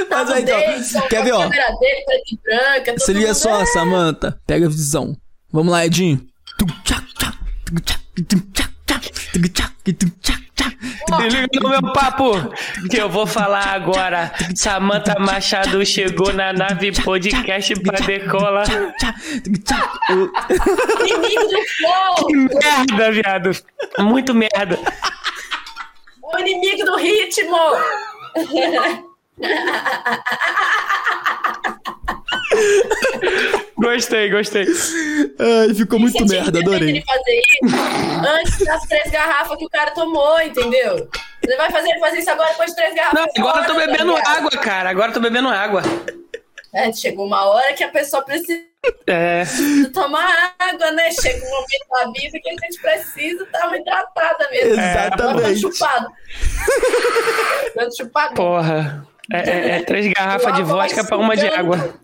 Mas 0.09 0.31
aí, 0.31 0.41
então, 0.41 1.07
quer 1.07 1.23
ver, 1.23 1.31
ó? 1.33 1.47
Branca, 1.47 2.95
Se 2.97 3.13
liga 3.13 3.35
só, 3.35 3.61
é... 3.61 3.65
Samanta, 3.67 4.41
pega 4.47 4.65
a 4.65 4.69
visão. 4.69 5.15
Vamos 5.51 5.71
lá, 5.71 5.85
Edinho. 5.85 6.27
Se 10.61 11.29
liga 11.29 11.59
no 11.61 11.69
meu 11.69 11.93
papo, 11.93 12.31
que 12.89 12.97
eu 12.97 13.09
vou 13.09 13.27
falar 13.27 13.67
agora. 13.67 14.31
Samanta 14.55 15.19
Machado 15.19 15.85
chegou 15.85 16.31
na 16.33 16.53
nave 16.53 16.91
podcast 17.03 17.73
pra 17.81 17.99
decolar. 17.99 18.65
Inimigo 20.99 21.47
do 21.47 21.61
flow! 21.77 22.27
Que 22.27 22.35
merda, 22.35 23.11
viado. 23.11 23.51
Muito 23.99 24.33
merda. 24.33 24.79
O 26.21 26.39
inimigo 26.39 26.85
do 26.85 26.95
ritmo! 26.97 27.57
gostei, 33.77 34.29
gostei. 34.29 34.65
Ai, 35.39 35.73
ficou 35.73 35.99
muito 35.99 36.25
merda, 36.25 36.59
adorei. 36.59 36.89
Ele 36.89 37.03
fazer 37.03 37.41
isso 37.61 37.75
antes 38.27 38.65
das 38.65 38.81
três 38.83 39.09
garrafas 39.11 39.57
que 39.57 39.65
o 39.65 39.69
cara 39.69 39.91
tomou, 39.91 40.41
entendeu? 40.41 41.09
Você 41.43 41.57
vai 41.57 41.71
fazer 41.71 41.99
fazer 41.99 42.19
isso 42.19 42.29
agora 42.29 42.49
depois 42.51 42.69
de 42.69 42.75
três 42.75 42.93
garrafas. 42.93 43.19
Não, 43.35 43.43
agora 43.43 43.61
eu 43.61 43.67
tô 43.67 43.75
bebendo 43.75 44.13
tá 44.15 44.31
água, 44.31 44.51
cara. 44.51 44.89
Agora 44.89 45.09
eu 45.09 45.13
tô 45.13 45.19
bebendo 45.19 45.49
água. 45.49 45.81
É, 46.73 46.91
chegou 46.93 47.25
uma 47.25 47.45
hora 47.45 47.73
que 47.73 47.83
a 47.83 47.89
pessoa 47.89 48.23
precisa 48.23 48.61
é. 49.05 49.43
tomar 49.93 50.55
água, 50.57 50.91
né? 50.91 51.11
Chega 51.11 51.45
um 51.45 51.49
momento 51.49 51.87
da 51.91 52.11
vida 52.11 52.39
que 52.39 52.49
a 52.49 52.53
gente 52.53 52.81
precisa 52.81 53.43
estar 53.43 53.69
tá 53.69 53.77
hidratada 53.77 54.49
mesmo. 54.49 54.79
Exatamente. 54.79 55.51
É, 55.51 55.55
chupado. 55.55 56.07
chupado. 57.95 58.35
Porra. 58.35 59.05
É, 59.29 59.49
é, 59.49 59.69
é 59.77 59.83
três 59.83 60.11
garrafas 60.13 60.53
de 60.55 60.63
vodka 60.63 61.03
para 61.03 61.17
uma 61.17 61.35
de 61.35 61.47
água. 61.47 61.99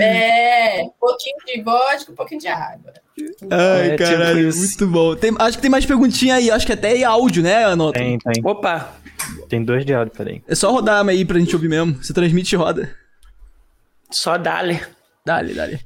É, 0.00 0.82
um 0.82 0.90
pouquinho 0.98 1.36
de 1.46 1.62
vodka, 1.62 2.12
um 2.12 2.14
pouquinho 2.14 2.40
de 2.40 2.48
água. 2.48 2.92
Ai, 3.50 3.90
é, 3.90 3.96
caralho, 3.96 4.50
tipo 4.50 4.58
muito 4.58 4.86
bom. 4.88 5.16
Tem, 5.16 5.34
acho 5.38 5.56
que 5.56 5.62
tem 5.62 5.70
mais 5.70 5.86
perguntinha 5.86 6.34
aí, 6.34 6.50
acho 6.50 6.66
que 6.66 6.72
até 6.72 6.96
em 6.96 7.04
áudio, 7.04 7.42
né, 7.42 7.64
Anota? 7.64 7.98
Tem, 7.98 8.18
tem. 8.18 8.42
Opa! 8.44 8.92
Tem 9.48 9.64
dois 9.64 9.84
de 9.84 9.94
áudio, 9.94 10.12
peraí. 10.14 10.42
É 10.46 10.54
só 10.54 10.70
rodar 10.70 11.06
aí 11.06 11.24
pra 11.24 11.38
gente 11.38 11.54
ouvir 11.54 11.68
mesmo. 11.68 11.94
Você 12.02 12.12
transmite 12.12 12.54
e 12.54 12.58
roda. 12.58 12.94
Só 14.10 14.36
dale. 14.36 14.80
Dale, 15.24 15.54
dale. 15.54 15.80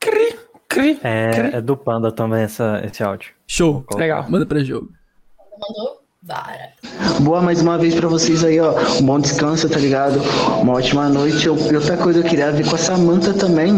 Cri, 0.00 0.38
cri, 0.68 1.00
é, 1.02 1.30
cri. 1.30 1.56
é 1.56 1.60
do 1.60 1.76
Panda 1.76 2.12
também 2.12 2.42
essa, 2.42 2.80
esse 2.84 3.02
áudio. 3.02 3.32
Show. 3.46 3.84
Legal. 3.94 4.30
Manda 4.30 4.46
pra 4.46 4.62
jogo. 4.62 4.92
Mandou? 5.58 5.97
Vara. 6.20 6.72
Boa 7.20 7.40
mais 7.40 7.62
uma 7.62 7.78
vez 7.78 7.94
para 7.94 8.08
vocês 8.08 8.42
aí, 8.42 8.58
ó. 8.58 8.74
Um 8.98 9.02
bom 9.02 9.20
descanso, 9.20 9.68
tá 9.68 9.78
ligado? 9.78 10.20
Uma 10.60 10.74
ótima 10.74 11.08
noite. 11.08 11.46
Eu, 11.46 11.54
outra 11.54 11.96
coisa, 11.96 12.18
eu 12.18 12.24
queria 12.24 12.50
ver 12.50 12.66
com 12.66 12.74
a 12.74 12.78
Samanta 12.78 13.32
também. 13.32 13.72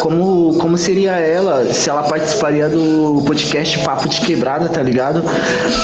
Como, 0.00 0.56
como 0.58 0.78
seria 0.78 1.12
ela, 1.12 1.66
se 1.66 1.90
ela 1.90 2.02
participaria 2.04 2.66
do 2.70 3.22
podcast 3.26 3.78
Papo 3.84 4.08
de 4.08 4.22
Quebrada, 4.22 4.70
tá 4.70 4.82
ligado? 4.82 5.22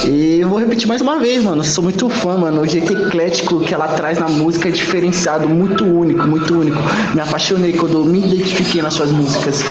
E 0.06 0.40
eu 0.40 0.48
vou 0.48 0.58
repetir 0.58 0.88
mais 0.88 1.02
uma 1.02 1.18
vez, 1.18 1.44
mano. 1.44 1.60
Eu 1.60 1.66
sou 1.66 1.84
muito 1.84 2.08
fã, 2.08 2.38
mano. 2.38 2.62
O 2.62 2.66
jeito 2.66 2.90
eclético 2.90 3.60
que 3.60 3.74
ela 3.74 3.88
traz 3.88 4.18
na 4.18 4.28
música 4.28 4.70
é 4.70 4.72
diferenciado, 4.72 5.46
muito 5.46 5.84
único, 5.84 6.26
muito 6.26 6.58
único. 6.58 6.78
Me 7.14 7.20
apaixonei 7.20 7.74
quando 7.74 8.02
me 8.02 8.20
identifiquei 8.20 8.80
nas 8.80 8.94
suas 8.94 9.10
músicas. 9.12 9.62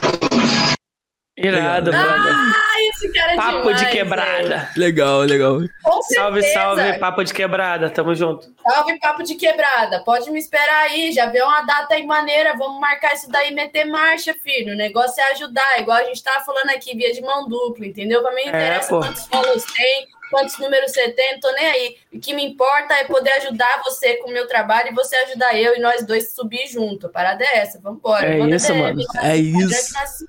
Irado, 1.36 1.92
mano. 1.92 2.04
Ah, 2.04 2.77
esse 2.98 3.11
cara 3.14 3.34
é 3.34 3.35
Papo 3.35 3.59
demais, 3.59 3.80
de 3.80 3.85
quebrada. 3.92 4.69
Legal, 4.76 5.19
legal. 5.22 5.59
Com 5.84 6.01
salve, 6.01 6.42
salve, 6.51 6.98
Papo 6.98 7.24
de 7.24 7.34
quebrada. 7.34 7.90
Tamo 7.90 8.16
junto. 8.16 8.51
Salve, 8.64 9.00
Papo 9.00 9.24
de 9.24 9.35
quebrada. 9.35 10.03
Pode 10.03 10.30
me 10.32 10.40
esperar 10.40 10.85
aí. 10.85 11.11
Já 11.11 11.27
vê 11.27 11.42
uma 11.42 11.61
data 11.61 11.93
aí 11.93 12.06
maneira. 12.06 12.56
Vamos 12.58 12.80
marcar 12.80 13.14
isso 13.14 13.30
daí 13.30 13.53
meter 13.53 13.85
marcha, 13.85 14.34
filho. 14.34 14.74
O 14.74 14.77
negócio 14.77 15.22
é 15.22 15.32
ajudar. 15.34 15.80
Igual 15.80 15.98
a 15.98 16.03
gente 16.06 16.24
tava 16.24 16.43
falando 16.43 16.69
aqui, 16.72 16.95
via 16.98 17.14
de 17.14 17.22
mão 17.22 17.48
dupla, 17.48 17.85
entendeu? 17.85 18.22
Pra 18.22 18.34
mim 18.34 18.45
não 18.45 18.53
é, 18.53 18.66
interessa 18.66 18.95
é, 18.95 19.00
quantos 19.00 19.27
follows 19.27 19.66
tem, 19.66 20.08
quantos 20.32 20.58
números 20.58 20.92
você 20.92 21.09
tem, 21.11 21.34
não 21.34 21.40
tô 21.40 21.51
nem 21.51 21.67
aí. 21.67 21.98
O 22.11 22.19
que 22.19 22.34
me 22.34 22.43
importa 22.43 22.95
é 22.95 23.03
poder 23.03 23.32
ajudar 23.34 23.82
você 23.84 24.16
com 24.17 24.30
o 24.30 24.34
meu 24.34 24.48
trabalho 24.48 24.90
e 24.92 24.95
você 24.95 25.16
ajudar 25.17 25.56
eu 25.56 25.76
e 25.76 25.80
nós 25.80 26.06
dois 26.06 26.34
subir 26.34 26.67
junto. 26.67 27.06
A 27.06 27.09
parada 27.09 27.43
é 27.43 27.59
essa. 27.59 27.80
Vambora. 27.80 28.26
É 28.26 28.38
Manda 28.38 28.56
isso, 28.56 28.74
mano. 28.74 29.01
É 29.22 29.35
isso. 29.35 30.27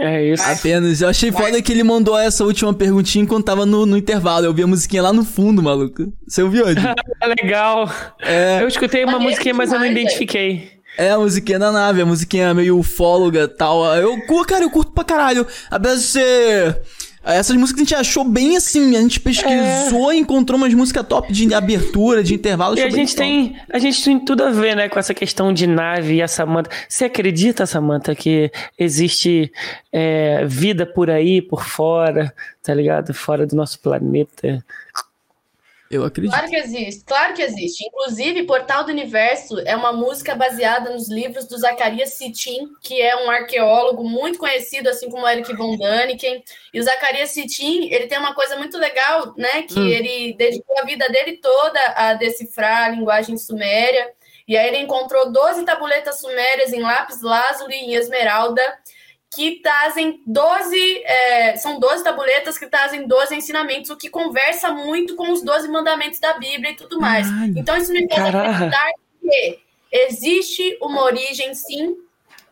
É 0.00 0.24
isso. 0.24 0.42
Apenas. 0.42 1.02
Eu 1.02 1.08
achei 1.08 1.30
foda 1.30 1.60
que 1.60 1.70
ele 1.70 1.84
mandou 1.84 2.18
essa 2.18 2.42
última 2.42 2.72
perguntinha 2.72 3.22
enquanto 3.22 3.44
tava 3.44 3.66
no, 3.66 3.84
no 3.84 3.96
intervalo. 3.96 4.46
Eu 4.46 4.54
vi 4.54 4.62
a 4.62 4.66
musiquinha 4.66 5.02
lá 5.02 5.12
no 5.12 5.24
fundo, 5.24 5.62
maluco. 5.62 6.10
Você 6.26 6.42
ouviu 6.42 6.64
hoje? 6.64 6.80
Legal. 7.42 7.90
É... 8.20 8.62
Eu 8.62 8.68
escutei 8.68 9.04
uma 9.04 9.18
musiquinha, 9.18 9.54
mas 9.54 9.72
eu 9.72 9.78
não 9.78 9.86
identifiquei. 9.86 10.80
É 10.96 11.10
a 11.10 11.18
musiquinha 11.18 11.58
da 11.58 11.70
nave, 11.70 12.00
a 12.02 12.06
musiquinha 12.06 12.52
meio 12.52 12.78
ufóloga 12.78 13.42
e 13.44 13.48
tal. 13.48 13.84
Eu, 13.94 14.18
cara, 14.46 14.64
eu 14.64 14.70
curto 14.70 14.92
pra 14.92 15.04
caralho. 15.04 15.46
Apesar 15.70 15.96
de 15.96 16.02
ser 16.02 16.80
essas 17.22 17.54
músicas 17.56 17.80
a 17.80 17.84
gente 17.84 17.94
achou 17.94 18.24
bem 18.24 18.56
assim, 18.56 18.96
a 18.96 19.00
gente 19.00 19.20
pesquisou 19.20 20.10
é... 20.10 20.16
e 20.16 20.18
encontrou 20.18 20.56
umas 20.56 20.72
músicas 20.72 21.06
top 21.06 21.32
de 21.32 21.52
abertura, 21.52 22.22
de 22.22 22.34
intervalo. 22.34 22.78
E 22.78 22.82
a 22.82 22.88
gente, 22.88 23.14
tem, 23.14 23.56
a 23.70 23.78
gente 23.78 24.02
tem 24.02 24.18
tudo 24.18 24.44
a 24.44 24.50
ver, 24.50 24.74
né, 24.74 24.88
com 24.88 24.98
essa 24.98 25.12
questão 25.12 25.52
de 25.52 25.66
nave 25.66 26.14
e 26.14 26.22
a 26.22 26.28
Samantha. 26.28 26.70
Você 26.88 27.04
acredita, 27.04 27.66
Samantha, 27.66 28.14
que 28.14 28.50
existe 28.78 29.52
é, 29.92 30.44
vida 30.46 30.86
por 30.86 31.10
aí, 31.10 31.42
por 31.42 31.64
fora, 31.64 32.32
tá 32.62 32.72
ligado? 32.72 33.12
Fora 33.12 33.46
do 33.46 33.54
nosso 33.54 33.78
planeta? 33.80 34.64
Eu 35.90 36.04
acredito. 36.04 36.30
Claro 36.30 36.48
que 36.48 36.56
existe, 36.56 37.04
claro 37.04 37.34
que 37.34 37.42
existe. 37.42 37.84
Inclusive, 37.84 38.44
Portal 38.44 38.84
do 38.84 38.92
Universo 38.92 39.58
é 39.66 39.74
uma 39.74 39.92
música 39.92 40.36
baseada 40.36 40.88
nos 40.90 41.10
livros 41.10 41.46
do 41.46 41.58
Zacarias 41.58 42.10
Sitchin, 42.10 42.68
que 42.80 43.02
é 43.02 43.16
um 43.16 43.28
arqueólogo 43.28 44.08
muito 44.08 44.38
conhecido, 44.38 44.88
assim 44.88 45.10
como 45.10 45.26
Eric 45.26 45.52
von 45.56 45.76
Däniken. 45.76 46.44
E 46.72 46.78
o 46.78 46.82
Zacarias 46.84 47.30
Sitchin, 47.30 47.92
ele 47.92 48.06
tem 48.06 48.18
uma 48.18 48.34
coisa 48.34 48.56
muito 48.56 48.78
legal, 48.78 49.34
né? 49.36 49.62
Que 49.62 49.80
hum. 49.80 49.88
ele 49.88 50.32
dedicou 50.34 50.78
a 50.78 50.84
vida 50.84 51.08
dele 51.08 51.38
toda 51.38 51.80
a 51.96 52.14
decifrar 52.14 52.84
a 52.84 52.88
linguagem 52.90 53.36
suméria. 53.36 54.12
E 54.46 54.56
aí 54.56 54.68
ele 54.68 54.78
encontrou 54.78 55.32
12 55.32 55.64
tabuletas 55.64 56.20
sumérias 56.20 56.72
em 56.72 56.82
lápis 56.82 57.20
lazuli 57.20 57.88
e 57.88 57.96
esmeralda 57.96 58.62
que 59.32 59.60
trazem 59.62 60.20
12, 60.26 61.02
é, 61.04 61.56
são 61.56 61.78
12 61.78 62.02
tabuletas 62.02 62.58
que 62.58 62.66
trazem 62.66 63.06
12 63.06 63.36
ensinamentos, 63.36 63.90
o 63.90 63.96
que 63.96 64.10
conversa 64.10 64.72
muito 64.72 65.14
com 65.14 65.30
os 65.30 65.42
12 65.42 65.68
mandamentos 65.68 66.18
da 66.18 66.34
Bíblia 66.34 66.72
e 66.72 66.76
tudo 66.76 67.00
mais. 67.00 67.28
Ai, 67.28 67.52
então, 67.56 67.76
isso 67.76 67.92
me 67.92 68.08
faz 68.12 68.34
acreditar 68.34 68.90
que 69.20 69.60
existe 69.92 70.76
uma 70.82 71.04
origem, 71.04 71.54
sim, 71.54 71.96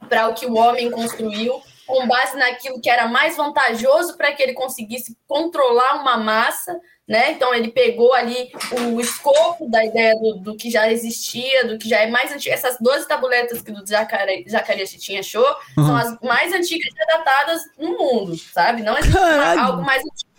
para 0.08 0.28
o 0.28 0.34
que 0.34 0.46
o 0.46 0.56
homem 0.56 0.90
construiu, 0.90 1.60
com 1.84 2.06
base 2.06 2.36
naquilo 2.36 2.80
que 2.80 2.88
era 2.88 3.08
mais 3.08 3.36
vantajoso 3.36 4.16
para 4.16 4.32
que 4.32 4.42
ele 4.42 4.52
conseguisse 4.52 5.16
controlar 5.26 6.00
uma 6.00 6.16
massa, 6.16 6.78
né? 7.08 7.32
Então 7.32 7.54
ele 7.54 7.68
pegou 7.70 8.12
ali 8.12 8.52
o 8.92 9.00
escopo 9.00 9.66
da 9.68 9.82
ideia 9.82 10.14
do, 10.16 10.34
do 10.34 10.56
que 10.56 10.70
já 10.70 10.92
existia, 10.92 11.66
do 11.66 11.78
que 11.78 11.88
já 11.88 12.00
é 12.00 12.10
mais 12.10 12.30
antigo. 12.30 12.54
Essas 12.54 12.76
12 12.78 13.08
tabuletas 13.08 13.62
que 13.62 13.72
o 13.72 13.86
Zacarias 13.86 14.90
tinha 14.90 15.20
achou 15.20 15.46
uhum. 15.76 15.86
são 15.86 15.96
as 15.96 16.20
mais 16.20 16.52
antigas 16.52 16.92
datadas 17.08 17.62
no 17.78 17.96
mundo, 17.96 18.36
sabe? 18.36 18.82
Não 18.82 18.98
existe 18.98 19.16
uma, 19.16 19.62
algo 19.62 19.82
mais 19.82 20.02
antigo. 20.02 20.30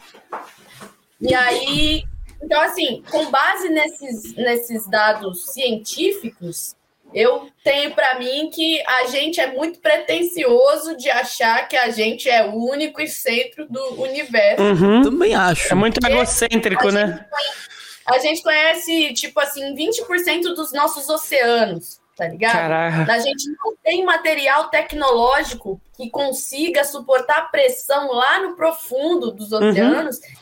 E 1.20 1.34
aí, 1.34 2.04
então 2.42 2.62
assim, 2.62 3.04
com 3.10 3.32
base 3.32 3.70
nesses, 3.70 4.36
nesses 4.36 4.88
dados 4.88 5.52
científicos, 5.52 6.76
eu 7.14 7.50
tenho 7.64 7.94
para 7.94 8.18
mim 8.20 8.50
que 8.54 8.82
a 8.86 9.08
gente 9.08 9.40
é 9.40 9.52
muito 9.52 9.80
pretensioso 9.80 10.96
de 10.96 11.10
achar 11.10 11.68
que 11.68 11.76
a 11.76 11.90
gente 11.90 12.30
é 12.30 12.46
o 12.46 12.54
único 12.54 13.02
e 13.02 13.08
centro 13.08 13.68
do 13.68 14.02
universo. 14.02 14.64
Uhum. 14.64 15.02
Também 15.02 15.36
acho. 15.36 15.72
É 15.72 15.76
muito 15.76 16.00
egocêntrico, 16.06 16.88
a 16.88 16.92
né? 16.92 17.06
Gente 17.08 17.70
a 18.10 18.18
gente 18.18 18.42
conhece, 18.42 19.14
tipo 19.14 19.40
assim, 19.40 19.76
20% 19.76 20.56
dos 20.56 20.74
nossos 20.74 21.08
oceanos, 21.10 22.02
tá 22.16 22.28
ligado? 22.28 22.54
Caraca. 22.54 23.14
A 23.14 23.20
gente 23.20 23.48
não 23.50 23.76
tem 23.84 24.04
material 24.04 24.70
tecnológico 24.70 25.80
que 25.96 26.10
consiga 26.10 26.84
suportar 26.84 27.38
a 27.38 27.42
pressão 27.44 28.12
lá 28.12 28.42
no 28.42 28.56
profundo 28.56 29.32
dos 29.32 29.52
uhum. 29.52 29.70
oceanos. 29.70 30.18
Uhum 30.18 30.39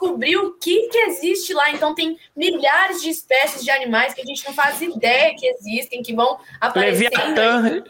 descobrir 0.00 0.36
o 0.36 0.52
que, 0.54 0.88
que 0.88 0.98
existe 0.98 1.52
lá. 1.52 1.70
Então, 1.70 1.94
tem 1.94 2.16
milhares 2.34 3.02
de 3.02 3.10
espécies 3.10 3.62
de 3.62 3.70
animais 3.70 4.14
que 4.14 4.22
a 4.22 4.24
gente 4.24 4.44
não 4.46 4.54
faz 4.54 4.80
ideia 4.80 5.34
que 5.36 5.46
existem, 5.46 6.02
que 6.02 6.14
vão 6.14 6.38
aparecer. 6.60 7.10
Leviatã, 7.10 7.84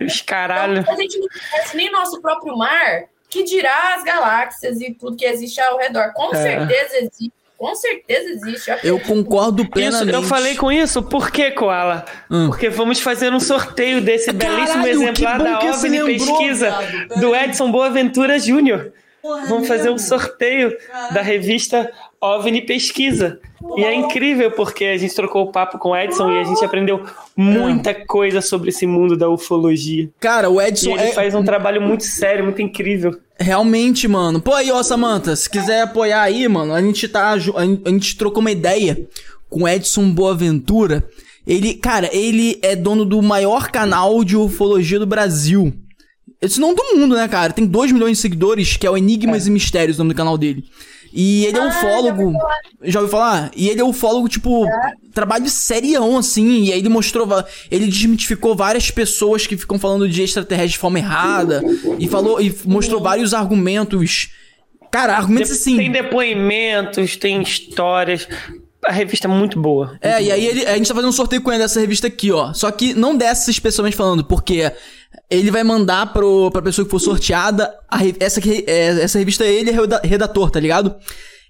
os 0.00 0.22
caralho. 0.22 0.80
Então, 0.80 0.94
a 0.94 0.96
gente 0.96 1.18
não 1.18 1.28
conhece 1.28 1.76
nem 1.76 1.92
nosso 1.92 2.20
próprio 2.20 2.56
mar, 2.56 3.04
que 3.28 3.44
dirá 3.44 3.94
as 3.94 4.02
galáxias 4.02 4.80
e 4.80 4.94
tudo 4.94 5.16
que 5.16 5.24
existe 5.24 5.60
ao 5.60 5.78
redor. 5.78 6.12
Com 6.14 6.34
é. 6.34 6.42
certeza 6.42 6.96
existe. 6.96 7.32
Com 7.58 7.76
certeza 7.76 8.28
existe. 8.28 8.72
Eu 8.82 8.98
concordo 8.98 9.64
plenamente. 9.70 10.08
Isso, 10.08 10.16
eu 10.16 10.22
falei 10.24 10.56
com 10.56 10.72
isso, 10.72 11.00
por 11.00 11.30
que, 11.30 11.52
Koala? 11.52 12.04
Hum. 12.28 12.48
Porque 12.48 12.68
vamos 12.68 12.98
fazer 12.98 13.32
um 13.32 13.38
sorteio 13.38 14.00
desse 14.00 14.32
Caralho, 14.32 14.56
belíssimo 14.56 14.88
exemplar 14.88 15.38
da 15.40 15.60
OVNI 15.60 16.04
Pesquisa 16.04 16.76
do 17.20 17.36
Edson 17.36 17.70
Boaventura 17.70 18.36
Júnior. 18.40 18.92
Porra, 19.22 19.46
Vamos 19.46 19.68
fazer 19.68 19.88
um 19.88 19.98
sorteio 19.98 20.76
da 21.12 21.22
revista 21.22 21.92
OVNI 22.20 22.62
Pesquisa. 22.62 23.38
Porra. 23.56 23.80
E 23.80 23.84
é 23.84 23.94
incrível 23.94 24.50
porque 24.50 24.84
a 24.84 24.98
gente 24.98 25.14
trocou 25.14 25.44
o 25.44 25.52
papo 25.52 25.78
com 25.78 25.90
o 25.90 25.96
Edson 25.96 26.24
Porra. 26.24 26.34
e 26.34 26.38
a 26.40 26.44
gente 26.44 26.64
aprendeu 26.64 27.04
muita 27.36 27.94
coisa 27.94 28.40
sobre 28.40 28.70
esse 28.70 28.84
mundo 28.84 29.16
da 29.16 29.28
ufologia. 29.28 30.10
Cara, 30.18 30.50
o 30.50 30.60
Edson. 30.60 30.90
E 30.90 30.92
ele 30.94 31.02
é... 31.02 31.12
faz 31.12 31.36
um 31.36 31.44
trabalho 31.44 31.80
muito 31.80 32.02
sério, 32.02 32.44
muito 32.44 32.60
incrível. 32.60 33.16
Realmente, 33.38 34.08
mano. 34.08 34.40
Pô, 34.40 34.54
aí, 34.54 34.72
ó, 34.72 34.82
Samantha, 34.82 35.36
se 35.36 35.48
quiser 35.48 35.82
apoiar 35.82 36.22
aí, 36.22 36.48
mano, 36.48 36.74
a 36.74 36.82
gente 36.82 37.06
tá. 37.06 37.30
A 37.30 37.38
gente 37.38 38.16
trocou 38.16 38.40
uma 38.40 38.50
ideia 38.50 39.06
com 39.48 39.62
o 39.62 39.68
Edson 39.68 40.10
Boaventura. 40.10 41.04
Ele, 41.46 41.74
cara, 41.74 42.08
ele 42.12 42.58
é 42.62 42.74
dono 42.76 43.04
do 43.04 43.20
maior 43.20 43.70
canal 43.70 44.24
de 44.24 44.36
ufologia 44.36 44.98
do 44.98 45.06
Brasil. 45.06 45.72
Esse 46.42 46.60
não 46.60 46.74
do 46.74 46.82
mundo, 46.96 47.14
né, 47.14 47.28
cara? 47.28 47.52
Tem 47.52 47.64
2 47.64 47.92
milhões 47.92 48.16
de 48.16 48.22
seguidores, 48.22 48.76
que 48.76 48.84
é 48.84 48.90
o 48.90 48.96
Enigmas 48.96 49.46
é. 49.46 49.48
e 49.48 49.52
Mistérios, 49.52 49.96
o 49.96 50.00
nome 50.00 50.12
do 50.12 50.16
canal 50.16 50.36
dele. 50.36 50.64
E 51.12 51.44
ele 51.44 51.58
é 51.58 51.60
um 51.60 51.66
ah, 51.66 51.68
ufólogo. 51.68 52.32
Já 52.82 53.00
ouviu 53.00 53.12
falar? 53.12 53.50
E 53.54 53.68
ele 53.68 53.80
é 53.80 53.84
ufólogo, 53.84 54.28
tipo, 54.28 54.66
é. 54.66 54.92
trabalho 55.12 55.48
serião, 55.48 56.16
assim. 56.16 56.64
E 56.64 56.72
aí 56.72 56.78
ele 56.78 56.88
mostrou. 56.88 57.28
Ele 57.70 57.86
desmitificou 57.86 58.56
várias 58.56 58.90
pessoas 58.90 59.46
que 59.46 59.56
ficam 59.56 59.78
falando 59.78 60.08
de 60.08 60.22
extraterrestre 60.22 60.72
de 60.72 60.78
forma 60.78 60.98
errada. 60.98 61.62
e 61.98 62.08
falou. 62.08 62.40
E 62.40 62.54
mostrou 62.64 63.00
vários 63.00 63.34
argumentos. 63.34 64.30
Cara, 64.90 65.16
argumentos 65.16 65.50
assim. 65.50 65.76
Tem 65.76 65.92
depoimentos, 65.92 67.16
tem 67.16 67.42
histórias. 67.42 68.26
A 68.84 68.92
revista 68.92 69.28
é 69.28 69.30
muito 69.30 69.60
boa. 69.60 69.96
É, 70.00 70.22
e 70.22 70.30
aí 70.32 70.44
ele, 70.44 70.66
a 70.66 70.76
gente 70.76 70.88
tá 70.88 70.94
fazendo 70.94 71.10
um 71.10 71.12
sorteio 71.12 71.40
com 71.40 71.52
ele 71.52 71.62
dessa 71.62 71.78
revista 71.78 72.08
aqui, 72.08 72.32
ó. 72.32 72.52
Só 72.52 72.70
que 72.70 72.94
não 72.94 73.16
dessa 73.16 73.50
especialmente 73.50 73.96
falando, 73.96 74.24
porque 74.24 74.72
ele 75.30 75.50
vai 75.50 75.62
mandar 75.62 76.12
pro, 76.12 76.50
pra 76.50 76.62
pessoa 76.62 76.84
que 76.84 76.90
for 76.90 76.98
sorteada. 76.98 77.72
A, 77.88 78.00
essa, 78.18 78.40
é, 78.66 79.02
essa 79.02 79.18
revista 79.18 79.44
ele 79.44 79.70
é 79.70 80.06
redator, 80.06 80.50
tá 80.50 80.58
ligado? 80.58 80.96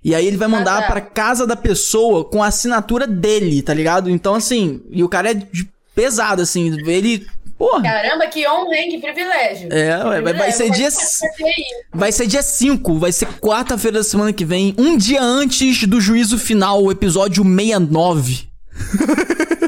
E 0.04 0.14
aí 0.14 0.26
ele 0.26 0.36
vai 0.36 0.48
mandar 0.48 0.78
ah, 0.78 0.82
tá. 0.82 0.88
pra 0.88 1.00
casa 1.00 1.46
da 1.46 1.54
pessoa 1.54 2.24
com 2.24 2.42
a 2.42 2.48
assinatura 2.48 3.06
dele, 3.06 3.62
tá 3.62 3.72
ligado? 3.72 4.10
Então, 4.10 4.34
assim, 4.34 4.82
e 4.90 5.02
o 5.04 5.08
cara 5.08 5.30
é 5.30 5.46
pesado, 5.94 6.42
assim, 6.42 6.76
ele. 6.86 7.26
Porra. 7.62 7.80
Caramba, 7.80 8.26
que 8.26 8.44
honra, 8.44 8.74
hein? 8.74 8.90
Que 8.90 8.98
privilégio. 8.98 9.68
É, 9.72 9.96
que 9.96 10.02
privilégio. 10.02 10.36
vai 10.36 10.50
ser 10.50 10.70
dia. 10.70 10.88
Vai 11.94 12.10
ser 12.10 12.26
dia 12.26 12.42
5, 12.42 12.98
vai 12.98 13.12
ser 13.12 13.28
quarta-feira 13.38 13.98
da 13.98 14.02
semana 14.02 14.32
que 14.32 14.44
vem, 14.44 14.74
um 14.76 14.96
dia 14.96 15.22
antes 15.22 15.86
do 15.86 16.00
juízo 16.00 16.36
final, 16.38 16.82
o 16.82 16.90
episódio 16.90 17.44
69. 17.44 18.48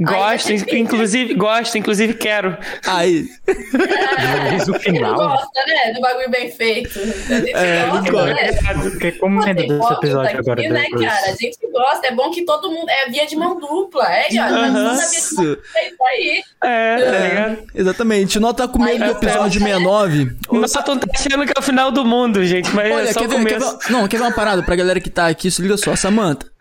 Gosto, 0.00 0.52
inclusive, 0.52 1.34
gosto, 1.34 1.76
inclusive 1.76 2.14
quero. 2.14 2.56
Aí. 2.86 3.28
É, 3.48 4.70
o 4.70 4.78
final. 4.78 5.14
gosta, 5.14 5.60
né? 5.66 5.92
Do 5.92 6.00
bagulho 6.00 6.30
bem 6.30 6.50
feito. 6.50 6.98
É, 7.54 7.86
gosta, 7.86 8.10
gosta. 8.10 8.34
Né? 8.34 8.90
Porque 8.90 9.12
como 9.12 9.46
é 9.46 9.54
desse 9.54 9.92
episódio 9.92 10.38
agora 10.38 10.60
aqui, 10.60 10.68
né, 10.68 10.86
cara? 10.90 11.30
A 11.30 11.34
gente 11.34 11.58
gosta, 11.72 12.06
é 12.06 12.12
bom 12.12 12.30
que 12.30 12.44
todo 12.44 12.70
mundo. 12.70 12.88
É 12.88 13.10
via 13.10 13.26
de 13.26 13.36
mão 13.36 13.58
dupla, 13.58 14.04
é, 14.04 14.28
cara? 14.34 14.50
Mas 14.52 15.10
via 15.10 15.20
de 15.20 15.34
mão 15.34 15.44
dupla, 15.44 15.60
é 15.74 15.88
isso 15.88 16.04
aí. 16.04 16.42
É, 16.64 16.68
é. 16.68 17.58
Exatamente. 17.74 18.38
O 18.38 18.40
Nó 18.40 18.52
tá 18.52 18.68
com 18.68 18.78
medo 18.78 19.04
do 19.04 19.10
episódio 19.10 19.60
69. 19.60 20.36
O 20.48 20.58
Nó 20.58 20.68
tá 20.68 20.80
achando 21.14 21.46
que 21.46 21.52
é 21.56 21.58
o 21.58 21.62
final 21.62 21.90
do 21.90 22.04
mundo, 22.04 22.44
gente. 22.44 22.70
Mas 22.74 22.92
Olha, 22.92 23.08
é 23.08 23.12
só 23.12 23.20
quer 23.20 23.28
ver, 23.28 23.44
quer 23.44 23.58
ver, 23.58 23.78
Não, 23.90 24.06
quer 24.06 24.16
ver 24.18 24.24
uma 24.24 24.32
parada 24.32 24.62
pra 24.62 24.76
galera 24.76 25.00
que 25.00 25.10
tá 25.10 25.26
aqui? 25.26 25.50
Se 25.50 25.60
liga 25.62 25.76
só, 25.76 25.96
Samanta 25.96 26.57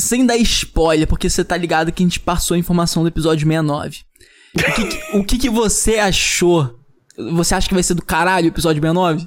sem 0.00 0.24
dar 0.24 0.36
spoiler, 0.38 1.06
porque 1.06 1.28
você 1.28 1.44
tá 1.44 1.56
ligado 1.56 1.92
que 1.92 2.02
a 2.02 2.06
gente 2.06 2.20
passou 2.20 2.54
a 2.54 2.58
informação 2.58 3.02
do 3.02 3.08
episódio 3.08 3.46
69. 3.46 4.00
O 4.54 4.74
que, 4.74 5.16
o 5.18 5.24
que, 5.24 5.38
que 5.38 5.50
você 5.50 5.98
achou? 5.98 6.78
Você 7.32 7.54
acha 7.54 7.68
que 7.68 7.74
vai 7.74 7.82
ser 7.82 7.94
do 7.94 8.04
caralho 8.04 8.46
o 8.46 8.48
episódio 8.48 8.82
69? 8.82 9.26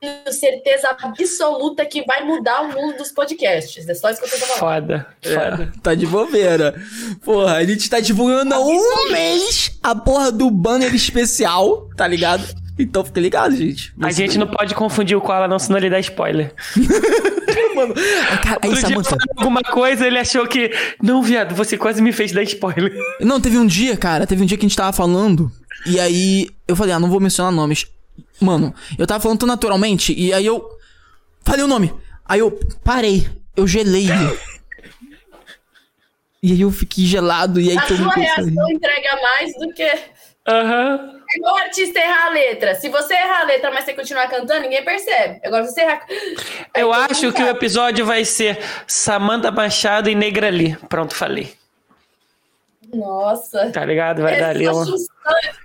Tenho 0.00 0.32
certeza 0.32 0.96
absoluta 1.02 1.84
que 1.84 2.02
vai 2.06 2.24
mudar 2.24 2.62
o 2.62 2.68
mundo 2.72 2.96
dos 2.96 3.12
podcasts. 3.12 3.86
É 3.86 3.94
só 3.94 4.08
isso 4.08 4.20
que 4.20 4.26
eu 4.26 4.30
tô 4.30 4.38
falando. 4.38 4.58
Foda, 4.58 5.06
foda. 5.22 5.72
É, 5.76 5.80
tá 5.82 5.94
de 5.94 6.06
bobeira. 6.06 6.74
Porra, 7.22 7.56
a 7.56 7.64
gente 7.64 7.90
tá 7.90 8.00
divulgando 8.00 8.54
há 8.54 8.60
um 8.60 9.10
mês 9.10 9.78
a 9.82 9.94
porra 9.94 10.32
do 10.32 10.50
banner 10.50 10.94
especial, 10.94 11.86
tá 11.96 12.06
ligado? 12.06 12.46
Então 12.78 13.04
fica 13.04 13.20
ligado, 13.20 13.54
gente. 13.54 13.92
A 14.00 14.10
gente 14.10 14.38
não 14.38 14.46
pode 14.46 14.74
confundir 14.74 15.16
o 15.16 15.20
Koala 15.20 15.46
não, 15.46 15.58
senão 15.58 15.78
ele 15.78 15.90
dá 15.90 16.00
spoiler. 16.00 16.54
Mano, 17.80 17.94
cara, 18.42 18.58
aí, 18.62 18.76
Samantha... 18.76 19.16
alguma 19.36 19.62
coisa, 19.62 20.06
ele 20.06 20.18
achou 20.18 20.46
que. 20.46 20.70
Não, 21.02 21.22
viado, 21.22 21.54
você 21.54 21.78
quase 21.78 22.02
me 22.02 22.12
fez 22.12 22.32
dar 22.32 22.42
spoiler. 22.42 22.92
Não, 23.20 23.40
teve 23.40 23.58
um 23.58 23.66
dia, 23.66 23.96
cara, 23.96 24.26
teve 24.26 24.42
um 24.42 24.46
dia 24.46 24.58
que 24.58 24.64
a 24.64 24.68
gente 24.68 24.76
tava 24.76 24.92
falando. 24.92 25.50
E 25.86 25.98
aí 25.98 26.48
eu 26.68 26.76
falei, 26.76 26.94
ah, 26.94 26.98
não 26.98 27.08
vou 27.08 27.20
mencionar 27.20 27.52
nomes. 27.52 27.86
Mano, 28.40 28.74
eu 28.98 29.06
tava 29.06 29.20
falando 29.20 29.38
tão 29.38 29.48
naturalmente, 29.48 30.12
e 30.12 30.32
aí 30.32 30.46
eu. 30.46 30.68
Falei 31.42 31.64
o 31.64 31.68
nome. 31.68 31.92
Aí 32.24 32.40
eu 32.40 32.50
parei. 32.84 33.26
Eu 33.56 33.66
gelei. 33.66 34.06
e 36.42 36.52
aí 36.52 36.60
eu 36.60 36.70
fiquei 36.70 37.04
gelado, 37.04 37.60
e 37.60 37.70
aí 37.70 37.78
a 37.78 37.82
todo 37.82 37.98
mundo. 37.98 38.10
A 38.10 38.14
sua 38.14 38.22
reação 38.22 38.70
entrega 38.70 39.20
mais 39.22 39.58
do 39.58 39.72
que. 39.72 39.98
Uhum. 40.48 41.20
É 41.32 41.36
igual 41.36 41.54
o 41.54 41.58
artista 41.58 41.98
errar 42.00 42.26
a 42.26 42.30
letra. 42.30 42.74
Se 42.74 42.88
você 42.88 43.14
errar 43.14 43.42
a 43.42 43.44
letra, 43.44 43.70
mas 43.70 43.84
você 43.84 43.94
continuar 43.94 44.28
cantando, 44.28 44.62
ninguém 44.62 44.84
percebe. 44.84 45.40
Agora 45.44 45.64
você 45.64 45.82
errar. 45.82 46.04
Eu 46.74 46.92
acho 46.92 47.32
que 47.32 47.42
o 47.42 47.48
episódio 47.48 48.04
vai 48.04 48.24
ser 48.24 48.58
Samanta 48.86 49.50
Machado 49.50 50.08
e 50.10 50.14
Negra 50.14 50.48
Ali. 50.48 50.76
Pronto, 50.88 51.14
falei. 51.14 51.54
Nossa. 52.92 53.70
Tá 53.70 53.84
ligado? 53.84 54.22
Vai 54.22 54.40
dar 54.40 54.50
ali 54.50 54.66
uma. 54.66 54.84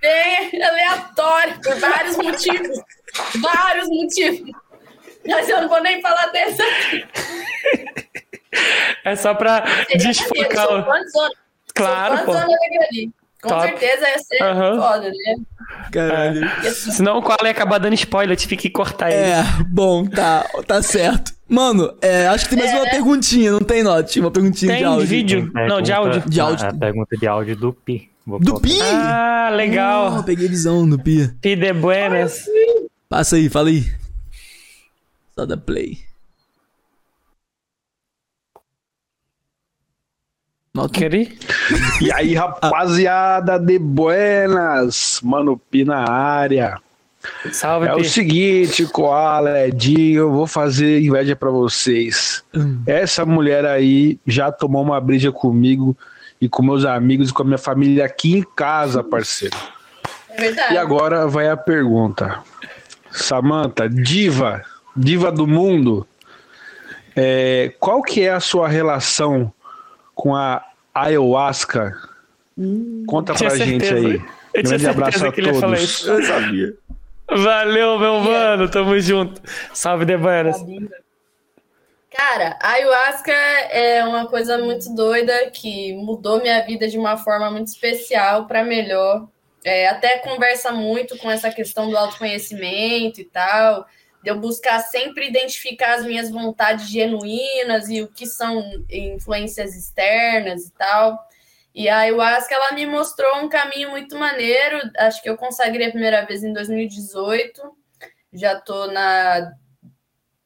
bem 0.00 0.62
aleatório, 0.62 1.60
por 1.60 1.74
vários 1.76 2.16
motivos. 2.16 2.78
vários 3.40 3.88
motivos. 3.88 4.52
Mas 5.26 5.48
eu 5.48 5.62
não 5.62 5.68
vou 5.68 5.82
nem 5.82 6.00
falar 6.00 6.26
dessa. 6.26 6.62
É 9.04 9.16
só 9.16 9.34
pra 9.34 9.64
desfocar. 9.96 10.86
Claro, 11.74 12.24
pô. 12.24 12.32
Com 13.42 13.48
Top. 13.48 13.62
certeza 13.62 14.08
ia 14.08 14.18
ser 14.18 14.42
uhum. 14.42 14.80
foda, 14.80 15.10
né? 15.10 15.36
Caralho. 15.92 16.44
É. 16.44 16.70
Senão 16.70 17.18
o 17.18 17.22
qual 17.22 17.38
ia 17.44 17.50
acabar 17.50 17.78
dando 17.78 17.94
spoiler, 17.94 18.32
eu 18.32 18.36
tive 18.36 18.56
que 18.56 18.70
cortar 18.70 19.10
ele. 19.10 19.30
É, 19.30 19.42
bom, 19.68 20.06
tá, 20.06 20.46
tá 20.66 20.82
certo. 20.82 21.32
Mano, 21.48 21.94
é, 22.00 22.26
acho 22.26 22.44
que 22.44 22.56
tem 22.56 22.58
mais 22.58 22.72
é, 22.72 22.76
uma 22.76 22.84
né? 22.84 22.90
perguntinha, 22.90 23.52
não 23.52 23.60
tem, 23.60 23.82
Note? 23.82 24.18
Uma 24.18 24.30
perguntinha 24.30 24.72
tem 24.72 24.80
de 24.80 24.84
áudio. 24.84 25.06
vídeo? 25.06 25.52
Pergunta, 25.52 25.66
não, 25.66 25.80
de 25.80 25.92
áudio. 25.92 26.22
De 26.28 26.40
áudio. 26.40 26.66
A 26.66 26.74
pergunta 26.74 27.16
de 27.16 27.26
áudio 27.26 27.56
do 27.56 27.72
Pi. 27.72 28.10
Vou 28.26 28.40
do 28.40 28.60
Pi? 28.60 28.80
Ah, 28.82 29.50
legal. 29.52 30.16
Oh, 30.18 30.22
peguei 30.24 30.48
visão 30.48 30.88
do 30.88 30.98
Pi. 30.98 31.28
Pi 31.40 31.54
de 31.54 31.72
Buenas. 31.72 32.46
Passa 33.08 33.36
aí, 33.36 33.48
fala 33.48 33.68
aí. 33.68 33.84
Só 35.36 35.46
da 35.46 35.56
play. 35.56 36.05
Queri? 40.88 41.38
E 42.00 42.12
aí, 42.12 42.34
rapaziada 42.34 43.58
de 43.58 43.78
buenas, 43.78 45.20
Mano 45.22 45.56
Pi 45.56 45.84
na 45.84 46.08
área. 46.08 46.78
Salve, 47.50 47.88
É 47.88 47.94
o 47.94 47.96
Pi. 47.96 48.08
seguinte, 48.08 48.84
Koala, 48.86 49.66
Edinho, 49.66 50.20
eu 50.20 50.32
vou 50.32 50.46
fazer 50.46 51.00
inveja 51.02 51.34
pra 51.34 51.50
vocês. 51.50 52.44
Hum. 52.54 52.82
Essa 52.86 53.24
mulher 53.24 53.64
aí 53.64 54.18
já 54.26 54.52
tomou 54.52 54.82
uma 54.82 55.00
briga 55.00 55.32
comigo 55.32 55.96
e 56.40 56.48
com 56.48 56.62
meus 56.62 56.84
amigos 56.84 57.30
e 57.30 57.32
com 57.32 57.42
a 57.42 57.46
minha 57.46 57.58
família 57.58 58.04
aqui 58.04 58.36
em 58.36 58.44
casa, 58.54 59.02
parceiro. 59.02 59.56
É 60.30 60.40
verdade. 60.40 60.74
E 60.74 60.78
agora 60.78 61.26
vai 61.26 61.48
a 61.48 61.56
pergunta. 61.56 62.38
Samantha, 63.10 63.88
diva, 63.88 64.62
diva 64.94 65.32
do 65.32 65.46
mundo, 65.46 66.06
é, 67.16 67.72
qual 67.80 68.02
que 68.02 68.20
é 68.22 68.30
a 68.30 68.40
sua 68.40 68.68
relação 68.68 69.50
com 70.16 70.34
a 70.34 70.64
ayahuasca? 70.92 71.94
Conta 73.06 73.34
Tinha 73.34 73.50
pra 73.50 73.58
gente 73.58 73.86
certeza. 73.86 74.08
aí. 74.08 74.24
Eu 74.54 74.62
Grande 74.62 74.86
abraço 74.88 75.26
a 75.26 75.30
todos. 75.30 76.06
Eu 76.06 76.22
sabia. 76.24 76.74
Valeu, 77.30 77.98
meu 77.98 78.20
mano. 78.20 78.68
Tamo 78.70 78.98
junto. 78.98 79.40
Salve, 79.74 80.06
Debanas. 80.06 80.56
Cara, 82.10 82.58
a 82.62 82.70
ayahuasca 82.70 83.32
é 83.32 84.02
uma 84.04 84.26
coisa 84.26 84.56
muito 84.56 84.88
doida 84.94 85.50
que 85.50 85.92
mudou 85.96 86.40
minha 86.40 86.64
vida 86.64 86.88
de 86.88 86.96
uma 86.96 87.18
forma 87.18 87.50
muito 87.50 87.66
especial 87.66 88.46
para 88.46 88.64
melhor. 88.64 89.28
É, 89.62 89.88
até 89.88 90.18
conversa 90.18 90.72
muito 90.72 91.18
com 91.18 91.30
essa 91.30 91.50
questão 91.50 91.90
do 91.90 91.96
autoconhecimento 91.96 93.20
e 93.20 93.24
tal, 93.24 93.86
de 94.26 94.30
eu 94.32 94.40
buscar 94.40 94.80
sempre 94.80 95.28
identificar 95.28 95.94
as 95.94 96.04
minhas 96.04 96.28
vontades 96.28 96.90
genuínas 96.90 97.88
e 97.88 98.02
o 98.02 98.08
que 98.08 98.26
são 98.26 98.60
influências 98.90 99.76
externas 99.76 100.66
e 100.66 100.72
tal. 100.72 101.16
E 101.72 101.88
a 101.88 101.98
ayahuasca 101.98 102.52
ela 102.52 102.72
me 102.72 102.86
mostrou 102.86 103.36
um 103.36 103.48
caminho 103.48 103.90
muito 103.90 104.18
maneiro. 104.18 104.80
Acho 104.98 105.22
que 105.22 105.30
eu 105.30 105.36
consagrei 105.36 105.86
a 105.86 105.90
primeira 105.92 106.26
vez 106.26 106.42
em 106.42 106.52
2018. 106.52 107.62
Já 108.32 108.58
tô 108.58 108.88
na 108.88 109.52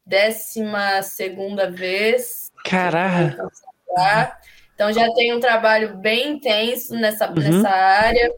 décima 0.04 1.00
segunda 1.00 1.70
vez. 1.70 2.52
Caraca. 2.66 3.48
Então 4.74 4.92
já 4.92 5.10
tem 5.14 5.32
um 5.32 5.40
trabalho 5.40 5.96
bem 5.96 6.32
intenso 6.32 6.94
nessa, 6.96 7.28
Uhum. 7.28 7.34
nessa 7.36 7.70
área. 7.70 8.30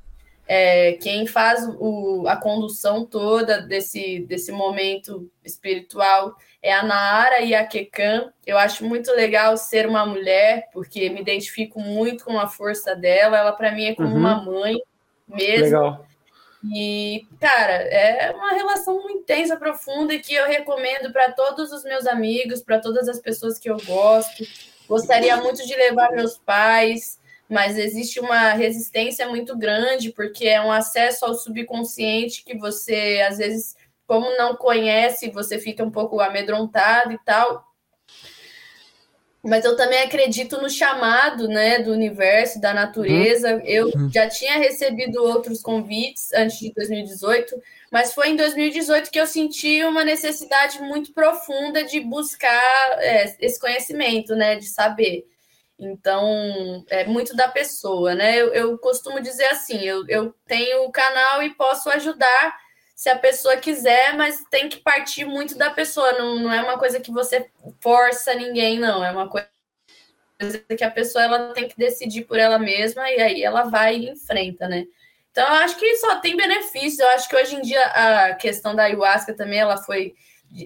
É, 0.54 0.92
quem 1.00 1.26
faz 1.26 1.66
o, 1.78 2.26
a 2.28 2.36
condução 2.36 3.06
toda 3.06 3.62
desse, 3.62 4.20
desse 4.28 4.52
momento 4.52 5.30
espiritual 5.42 6.36
é 6.62 6.70
a 6.74 6.82
Naara 6.82 7.40
e 7.40 7.54
a 7.54 7.66
Kekan. 7.66 8.30
Eu 8.46 8.58
acho 8.58 8.84
muito 8.84 9.10
legal 9.12 9.56
ser 9.56 9.88
uma 9.88 10.04
mulher, 10.04 10.68
porque 10.70 11.08
me 11.08 11.22
identifico 11.22 11.80
muito 11.80 12.26
com 12.26 12.38
a 12.38 12.46
força 12.46 12.94
dela. 12.94 13.38
Ela, 13.38 13.52
para 13.52 13.72
mim, 13.72 13.86
é 13.86 13.94
como 13.94 14.10
Uhum. 14.10 14.18
uma 14.18 14.42
mãe 14.42 14.76
mesmo. 15.26 15.64
Legal. 15.64 16.06
E, 16.70 17.26
cara, 17.40 17.72
é 17.72 18.30
uma 18.32 18.52
relação 18.52 19.08
intensa, 19.08 19.56
profunda, 19.56 20.18
que 20.18 20.34
eu 20.34 20.46
recomendo 20.46 21.10
para 21.14 21.32
todos 21.32 21.72
os 21.72 21.82
meus 21.82 22.06
amigos, 22.06 22.60
para 22.60 22.78
todas 22.78 23.08
as 23.08 23.18
pessoas 23.20 23.58
que 23.58 23.70
eu 23.70 23.78
gosto. 23.86 24.44
Gostaria 24.86 25.34
muito 25.38 25.66
de 25.66 25.74
levar 25.74 26.10
meus 26.10 26.36
pais, 26.36 27.18
mas 27.52 27.76
existe 27.76 28.18
uma 28.18 28.54
resistência 28.54 29.28
muito 29.28 29.54
grande, 29.54 30.10
porque 30.10 30.46
é 30.46 30.58
um 30.62 30.72
acesso 30.72 31.26
ao 31.26 31.34
subconsciente 31.34 32.42
que 32.42 32.56
você, 32.56 33.22
às 33.28 33.36
vezes, 33.36 33.76
como 34.06 34.34
não 34.38 34.56
conhece, 34.56 35.30
você 35.30 35.58
fica 35.58 35.84
um 35.84 35.90
pouco 35.90 36.18
amedrontado 36.18 37.12
e 37.12 37.18
tal. 37.18 37.62
Mas 39.44 39.66
eu 39.66 39.76
também 39.76 40.00
acredito 40.00 40.62
no 40.62 40.70
chamado, 40.70 41.46
né, 41.46 41.80
do 41.80 41.92
universo, 41.92 42.58
da 42.58 42.72
natureza. 42.72 43.60
Eu 43.66 43.90
já 44.10 44.30
tinha 44.30 44.56
recebido 44.56 45.22
outros 45.22 45.60
convites 45.60 46.32
antes 46.32 46.58
de 46.58 46.72
2018, 46.72 47.54
mas 47.90 48.14
foi 48.14 48.30
em 48.30 48.36
2018 48.36 49.10
que 49.10 49.20
eu 49.20 49.26
senti 49.26 49.84
uma 49.84 50.04
necessidade 50.04 50.80
muito 50.80 51.12
profunda 51.12 51.84
de 51.84 52.00
buscar 52.00 52.98
é, 53.00 53.36
esse 53.40 53.60
conhecimento, 53.60 54.34
né, 54.34 54.56
de 54.56 54.64
saber. 54.64 55.26
Então, 55.84 56.84
é 56.88 57.04
muito 57.04 57.34
da 57.34 57.48
pessoa, 57.48 58.14
né? 58.14 58.36
Eu, 58.36 58.54
eu 58.54 58.78
costumo 58.78 59.20
dizer 59.20 59.46
assim: 59.46 59.80
eu, 59.80 60.04
eu 60.08 60.32
tenho 60.46 60.84
o 60.84 60.92
canal 60.92 61.42
e 61.42 61.54
posso 61.54 61.90
ajudar 61.90 62.56
se 62.94 63.08
a 63.08 63.18
pessoa 63.18 63.56
quiser, 63.56 64.16
mas 64.16 64.44
tem 64.48 64.68
que 64.68 64.78
partir 64.78 65.24
muito 65.24 65.58
da 65.58 65.70
pessoa. 65.70 66.12
Não, 66.12 66.38
não 66.38 66.52
é 66.52 66.62
uma 66.62 66.78
coisa 66.78 67.00
que 67.00 67.10
você 67.10 67.50
força 67.80 68.32
ninguém, 68.32 68.78
não. 68.78 69.04
É 69.04 69.10
uma 69.10 69.28
coisa 69.28 69.48
que 70.76 70.84
a 70.84 70.90
pessoa 70.90 71.24
ela 71.24 71.52
tem 71.52 71.66
que 71.66 71.76
decidir 71.76 72.26
por 72.26 72.38
ela 72.38 72.60
mesma 72.60 73.10
e 73.10 73.20
aí 73.20 73.42
ela 73.42 73.64
vai 73.64 73.96
e 73.96 74.10
enfrenta, 74.10 74.68
né? 74.68 74.86
Então, 75.32 75.44
eu 75.44 75.54
acho 75.64 75.76
que 75.78 75.96
só 75.96 76.20
tem 76.20 76.36
benefícios. 76.36 77.00
Eu 77.00 77.08
acho 77.08 77.28
que 77.28 77.34
hoje 77.34 77.56
em 77.56 77.62
dia 77.62 77.84
a 77.86 78.34
questão 78.34 78.74
da 78.74 78.84
ayahuasca 78.84 79.34
também 79.34 79.58
ela 79.58 79.78
foi 79.78 80.14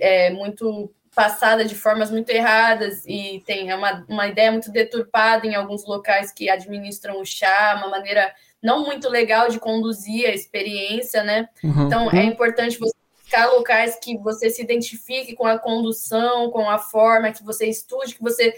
é, 0.00 0.28
muito 0.30 0.92
passada 1.16 1.64
de 1.64 1.74
formas 1.74 2.10
muito 2.10 2.28
erradas 2.28 3.02
e 3.06 3.42
tem 3.46 3.72
uma, 3.72 4.04
uma 4.06 4.28
ideia 4.28 4.52
muito 4.52 4.70
deturpada 4.70 5.46
em 5.46 5.54
alguns 5.54 5.86
locais 5.86 6.30
que 6.30 6.50
administram 6.50 7.18
o 7.18 7.24
chá, 7.24 7.74
uma 7.78 7.88
maneira 7.88 8.34
não 8.62 8.84
muito 8.84 9.08
legal 9.08 9.48
de 9.48 9.58
conduzir 9.58 10.28
a 10.28 10.34
experiência, 10.34 11.24
né? 11.24 11.48
Uhum. 11.64 11.86
Então 11.86 12.10
é 12.10 12.22
importante 12.22 12.78
você 12.78 12.94
buscar 13.18 13.46
locais 13.46 13.98
que 13.98 14.18
você 14.18 14.50
se 14.50 14.60
identifique 14.60 15.34
com 15.34 15.46
a 15.46 15.58
condução, 15.58 16.50
com 16.50 16.68
a 16.68 16.78
forma, 16.78 17.32
que 17.32 17.42
você 17.42 17.66
estude, 17.66 18.14
que 18.14 18.22
você 18.22 18.54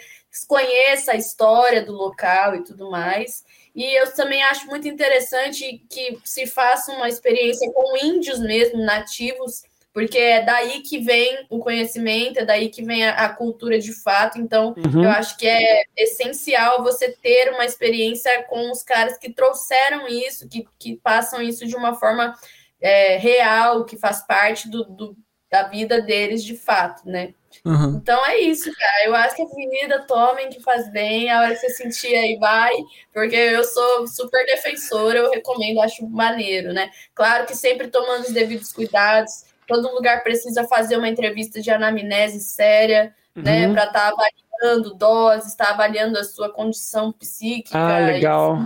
conheça 0.48 1.12
a 1.12 1.16
história 1.16 1.84
do 1.84 1.92
local 1.92 2.56
e 2.56 2.64
tudo 2.64 2.90
mais. 2.90 3.44
E 3.72 3.84
eu 4.00 4.12
também 4.14 4.42
acho 4.42 4.66
muito 4.66 4.88
interessante 4.88 5.80
que 5.88 6.18
se 6.24 6.44
faça 6.44 6.90
uma 6.90 7.08
experiência 7.08 7.70
com 7.72 7.96
índios 8.04 8.40
mesmo, 8.40 8.84
nativos, 8.84 9.62
porque 9.99 10.17
é 10.17 10.43
daí 10.44 10.81
que 10.83 11.01
vem 11.01 11.44
o 11.51 11.59
conhecimento, 11.59 12.39
é 12.39 12.44
daí 12.44 12.68
que 12.68 12.85
vem 12.85 13.05
a, 13.05 13.15
a 13.25 13.28
cultura 13.31 13.81
de 13.81 13.93
fato. 13.93 14.39
Então, 14.39 14.73
Uhum. 14.77 15.02
eu 15.02 15.10
acho 15.10 15.36
que 15.36 15.44
é 15.49 15.83
essencial 15.97 16.85
você 16.85 17.10
ter 17.10 17.51
uma 17.52 17.65
experiência 17.65 18.44
com 18.44 18.70
os 18.70 18.85
caras 18.85 19.18
que 19.18 19.33
trouxeram 19.33 20.07
isso, 20.07 20.49
que, 20.49 20.65
que 20.78 20.97
passam 21.02 21.43
isso 21.43 21.67
de 21.67 21.75
uma 21.75 21.97
forma 21.97 22.33
é, 22.81 23.17
real, 23.17 23.85
que 23.85 23.97
faz 23.99 24.25
parte 24.25 24.70
do, 24.70 24.85
do- 24.85 25.17
da 25.51 25.65
vida 25.65 26.01
deles 26.01 26.44
de 26.44 26.57
fato, 26.57 27.02
né? 27.09 27.35
Uhum. 27.65 27.99
Então 28.01 28.25
é 28.27 28.39
isso, 28.39 28.70
cara. 28.73 29.05
Eu 29.07 29.15
acho 29.17 29.35
que 29.35 29.43
a 29.43 29.47
vida, 29.47 30.05
tomem 30.07 30.49
que 30.49 30.62
faz 30.62 30.89
bem. 30.93 31.28
A 31.28 31.41
hora 31.41 31.55
que 31.55 31.60
você 31.60 31.70
sentir 31.70 32.15
aí, 32.15 32.36
vai. 32.39 32.73
Porque 33.12 33.35
eu 33.35 33.65
sou 33.65 34.07
super 34.07 34.47
defensora, 34.47 35.18
eu 35.18 35.31
recomendo, 35.31 35.81
acho 35.81 36.07
maneiro, 36.09 36.73
né? 36.73 36.89
Claro 37.17 37.47
que 37.47 37.57
sempre 37.57 37.89
tomando 37.89 38.27
os 38.27 38.33
devidos 38.33 38.73
cuidados. 38.73 39.49
Todo 39.68 39.94
lugar 39.94 40.24
precisa 40.24 40.64
fazer 40.64 40.97
uma 40.97 41.08
entrevista 41.08 41.60
de 41.60 41.70
anamnese 41.70 42.40
séria, 42.40 43.14
né? 43.36 43.66
Uhum. 43.68 43.74
Para 43.74 43.84
estar 43.84 44.08
avaliando 44.08 44.94
doses, 44.94 45.48
estar 45.48 45.70
avaliando 45.70 46.18
a 46.18 46.24
sua 46.24 46.50
condição 46.52 47.12
psíquica. 47.12 47.78
Ah, 47.78 47.98
legal. 48.00 48.58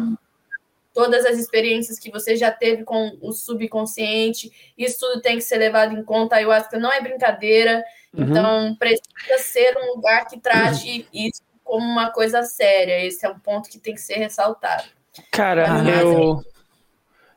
todas 0.95 1.25
as 1.27 1.39
experiências 1.39 1.99
que 1.99 2.11
você 2.11 2.37
já 2.37 2.51
teve 2.51 2.85
com 2.85 3.17
o 3.21 3.33
subconsciente, 3.33 4.51
isso 4.77 4.99
tudo 5.01 5.21
tem 5.23 5.37
que 5.37 5.43
ser 5.43 5.57
levado 5.57 5.97
em 5.97 6.05
conta. 6.05 6.35
A 6.37 6.39
ayahuasca 6.39 6.79
não 6.79 6.93
é 6.93 7.01
brincadeira, 7.01 7.83
Uhum. 8.15 8.25
então 8.25 8.77
precisa 8.77 9.39
ser 9.39 9.75
um 9.79 9.97
lugar 9.97 10.27
que 10.27 10.39
trate 10.39 11.09
isso 11.13 11.41
como 11.65 11.85
uma 11.85 12.11
coisa 12.11 12.43
séria. 12.43 13.05
Esse 13.05 13.25
é 13.25 13.31
um 13.31 13.39
ponto 13.39 13.71
que 13.71 13.79
tem 13.79 13.95
que 13.95 14.01
ser 14.03 14.17
ressaltado. 14.17 14.85
Cara, 15.31 15.67
eu. 15.99 16.43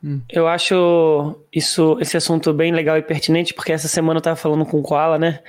Hum. 0.05 0.21
Eu 0.29 0.47
acho 0.47 1.35
isso, 1.51 1.97
esse 1.99 2.15
assunto 2.15 2.53
bem 2.53 2.71
legal 2.71 2.95
e 2.97 3.01
pertinente, 3.01 3.53
porque 3.55 3.71
essa 3.73 3.87
semana 3.87 4.19
eu 4.19 4.21
tava 4.21 4.35
falando 4.35 4.63
com 4.65 4.77
o 4.79 4.83
Koala, 4.83 5.17
né? 5.17 5.39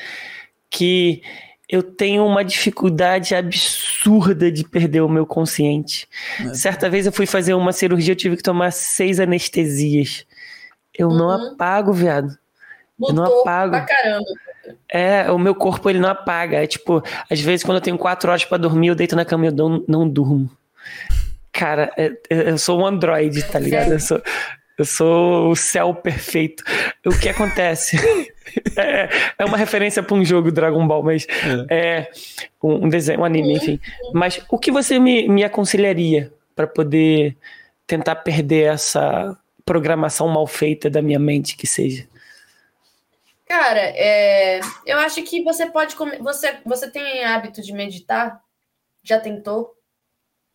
Que 0.70 1.20
eu 1.68 1.82
tenho 1.82 2.24
uma 2.24 2.42
dificuldade 2.44 3.34
absurda 3.34 4.50
de 4.50 4.64
perder 4.64 5.02
o 5.02 5.08
meu 5.08 5.26
consciente. 5.26 6.08
É. 6.40 6.54
Certa 6.54 6.88
vez 6.88 7.04
eu 7.04 7.12
fui 7.12 7.26
fazer 7.26 7.52
uma 7.54 7.72
cirurgia, 7.72 8.12
eu 8.12 8.16
tive 8.16 8.36
que 8.36 8.42
tomar 8.42 8.70
seis 8.72 9.20
anestesias. 9.20 10.24
Eu 10.96 11.10
não 11.10 11.26
Uhum. 11.28 11.52
apago, 11.52 11.92
viado. 11.92 12.28
Eu 12.98 13.12
não 13.12 13.40
apago. 13.40 13.72
pra 13.72 13.80
caramba. 13.82 14.24
É, 14.88 15.30
o 15.30 15.38
meu 15.38 15.54
corpo 15.54 15.90
ele 15.90 15.98
não 16.00 16.08
apaga. 16.08 16.62
É 16.62 16.66
tipo, 16.66 17.02
às 17.30 17.40
vezes 17.40 17.62
quando 17.62 17.76
eu 17.76 17.82
tenho 17.82 17.98
quatro 17.98 18.30
horas 18.30 18.44
pra 18.44 18.56
dormir, 18.56 18.88
eu 18.88 18.94
deito 18.94 19.14
na 19.14 19.24
cama 19.24 19.44
e 19.44 19.48
eu 19.48 19.52
não, 19.52 19.84
não 19.86 20.08
durmo. 20.08 20.50
Cara, 21.56 21.90
é- 21.96 22.12
é- 22.30 22.50
eu 22.50 22.58
sou 22.58 22.80
um 22.80 22.86
androide, 22.86 23.42
tá 23.50 23.58
ligado? 23.58 23.92
Eu 23.92 24.00
sou, 24.00 24.22
eu 24.78 24.84
sou 24.84 25.50
o 25.50 25.56
céu 25.56 25.94
perfeito. 25.94 26.62
O 27.04 27.18
que 27.18 27.28
acontece? 27.28 27.96
É, 28.76 29.08
é 29.40 29.44
uma 29.44 29.56
referência 29.58 30.02
pra 30.02 30.14
um 30.14 30.24
jogo 30.24 30.52
Dragon 30.52 30.86
Ball, 30.86 31.02
mas 31.02 31.26
é 31.68 32.08
um 32.62 32.86
um 32.86 32.88
desenho, 32.88 33.20
um 33.20 33.24
anime, 33.24 33.54
enfim. 33.54 33.78
Mas 34.14 34.40
o 34.48 34.56
que 34.56 34.70
você 34.70 34.98
me, 34.98 35.28
me 35.28 35.44
aconselharia 35.44 36.32
pra 36.54 36.66
poder 36.66 37.36
tentar 37.86 38.14
perder 38.16 38.72
essa 38.72 39.36
programação 39.64 40.28
mal 40.28 40.46
feita 40.46 40.88
da 40.88 41.02
minha 41.02 41.18
mente 41.18 41.56
que 41.56 41.66
seja? 41.66 42.06
Cara, 43.46 43.80
é, 43.80 44.60
eu 44.86 44.98
acho 44.98 45.22
que 45.22 45.42
você 45.42 45.66
pode. 45.66 45.94
Você, 46.20 46.54
você 46.64 46.88
tem 46.90 47.24
hábito 47.24 47.60
de 47.60 47.72
meditar? 47.72 48.40
Já 49.02 49.20
tentou? 49.20 49.75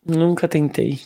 Nunca 0.04 0.48
tentei. 0.48 1.00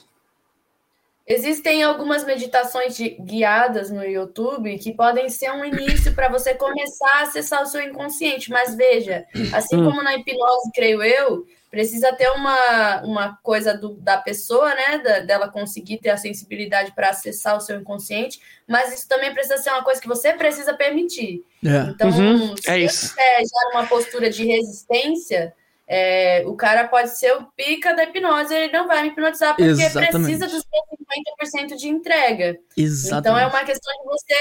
Existem 1.29 1.83
algumas 1.83 2.25
meditações 2.25 2.97
de, 2.97 3.11
guiadas 3.21 3.91
no 3.91 4.05
YouTube 4.05 4.79
que 4.79 4.95
podem 4.95 5.29
ser 5.29 5.51
um 5.51 5.65
início 5.65 6.15
para 6.15 6.29
você 6.29 6.55
começar 6.55 7.15
a 7.15 7.23
acessar 7.23 7.63
o 7.63 7.67
seu 7.67 7.83
inconsciente. 7.83 8.49
Mas 8.49 8.77
veja, 8.77 9.27
assim 9.53 9.77
hum. 9.77 9.87
como 9.87 10.05
na 10.05 10.15
hipnose, 10.15 10.71
creio 10.73 11.03
eu, 11.03 11.45
precisa 11.69 12.13
ter 12.13 12.31
uma, 12.31 13.03
uma 13.03 13.39
coisa 13.43 13.77
do, 13.77 13.95
da 13.95 14.19
pessoa, 14.19 14.73
né? 14.73 14.99
Da, 14.99 15.19
dela 15.19 15.49
conseguir 15.49 15.99
ter 15.99 16.11
a 16.11 16.17
sensibilidade 16.17 16.93
para 16.95 17.11
acessar 17.11 17.57
o 17.57 17.61
seu 17.61 17.81
inconsciente, 17.81 18.41
mas 18.67 18.95
isso 18.95 19.09
também 19.09 19.35
precisa 19.35 19.59
ser 19.59 19.71
uma 19.71 19.83
coisa 19.83 20.01
que 20.01 20.07
você 20.07 20.33
precisa 20.33 20.75
permitir. 20.75 21.45
É. 21.65 21.91
Então, 21.91 22.09
uhum. 22.09 22.57
se 22.57 22.71
é 22.71 22.79
você 22.79 23.05
estiver 23.05 23.41
já 23.41 23.71
numa 23.73 23.87
postura 23.89 24.31
de 24.31 24.47
resistência 24.47 25.53
é, 25.87 26.43
o 26.47 26.57
cara 26.57 26.89
pode 26.89 27.17
ser 27.17 27.33
o 27.35 27.45
pica 27.57 27.95
da 27.95 28.05
hipnose, 28.05 28.55
ele 28.55 28.73
não 28.73 28.89
vai 28.89 29.03
me 29.03 29.09
hipnotizar 29.09 29.55
porque 29.55 29.71
Exatamente. 29.71 30.13
precisa 30.13 30.47
dos 30.49 30.65
50% 31.73 31.77
de 31.77 31.89
entrega. 31.89 32.59
Exatamente. 32.77 33.21
Então 33.21 33.39
é 33.39 33.47
uma 33.47 33.65
questão 33.65 33.93
de 33.97 34.05
você 34.05 34.35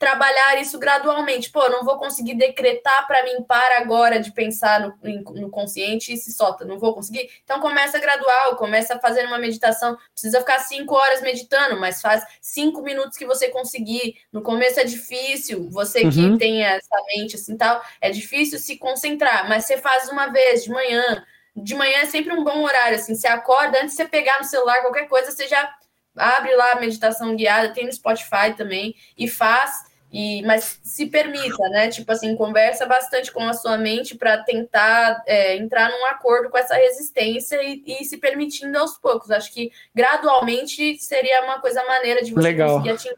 trabalhar 0.00 0.58
isso 0.58 0.78
gradualmente. 0.78 1.50
Pô, 1.50 1.68
não 1.68 1.84
vou 1.84 1.98
conseguir 1.98 2.34
decretar 2.34 3.06
para 3.06 3.22
mim 3.22 3.42
para 3.46 3.82
agora 3.82 4.18
de 4.18 4.32
pensar 4.32 4.80
no, 4.80 4.94
no, 5.34 5.50
consciente 5.50 6.14
e 6.14 6.16
se 6.16 6.32
solta. 6.32 6.64
Não 6.64 6.78
vou 6.78 6.94
conseguir. 6.94 7.30
Então 7.44 7.60
começa 7.60 7.98
gradual, 7.98 8.56
começa 8.56 8.98
fazendo 8.98 9.26
uma 9.26 9.38
meditação. 9.38 9.98
Precisa 10.14 10.40
ficar 10.40 10.58
cinco 10.60 10.94
horas 10.94 11.20
meditando, 11.20 11.78
mas 11.78 12.00
faz 12.00 12.24
cinco 12.40 12.80
minutos 12.80 13.18
que 13.18 13.26
você 13.26 13.50
conseguir. 13.50 14.16
No 14.32 14.40
começo 14.40 14.80
é 14.80 14.84
difícil. 14.84 15.68
Você 15.68 16.02
uhum. 16.02 16.10
que 16.10 16.38
tem 16.38 16.64
essa 16.64 16.96
mente 17.14 17.36
assim 17.36 17.54
tal, 17.54 17.84
é 18.00 18.10
difícil 18.10 18.58
se 18.58 18.78
concentrar. 18.78 19.50
Mas 19.50 19.66
você 19.66 19.76
faz 19.76 20.08
uma 20.08 20.28
vez 20.28 20.64
de 20.64 20.70
manhã. 20.70 21.22
De 21.54 21.74
manhã 21.74 21.98
é 21.98 22.06
sempre 22.06 22.32
um 22.32 22.42
bom 22.42 22.62
horário. 22.62 22.96
Assim, 22.96 23.14
você 23.14 23.28
acorda 23.28 23.76
antes 23.76 23.90
de 23.90 23.96
você 23.96 24.08
pegar 24.08 24.38
no 24.38 24.44
celular 24.44 24.80
qualquer 24.80 25.08
coisa, 25.08 25.30
você 25.30 25.46
já 25.46 25.70
abre 26.16 26.56
lá 26.56 26.72
a 26.72 26.80
meditação 26.80 27.36
guiada, 27.36 27.74
tem 27.74 27.84
no 27.84 27.92
Spotify 27.92 28.54
também, 28.56 28.94
e 29.16 29.28
faz 29.28 29.89
e, 30.12 30.42
mas 30.42 30.80
se 30.82 31.06
permita, 31.06 31.68
né? 31.68 31.88
Tipo 31.88 32.10
assim, 32.10 32.34
conversa 32.34 32.84
bastante 32.84 33.30
com 33.30 33.48
a 33.48 33.52
sua 33.52 33.78
mente 33.78 34.16
para 34.16 34.38
tentar 34.38 35.22
é, 35.24 35.56
entrar 35.56 35.88
num 35.88 36.06
acordo 36.06 36.50
com 36.50 36.58
essa 36.58 36.74
resistência 36.74 37.62
e, 37.62 37.82
e, 37.86 38.04
se 38.04 38.18
permitindo 38.18 38.76
aos 38.76 38.98
poucos. 38.98 39.30
Acho 39.30 39.52
que 39.52 39.70
gradualmente 39.94 40.98
seria 40.98 41.44
uma 41.44 41.60
coisa 41.60 41.84
maneira 41.84 42.22
de 42.22 42.32
você 42.32 42.40
Legal. 42.40 42.82
conseguir 42.82 42.90
atingir 42.90 43.14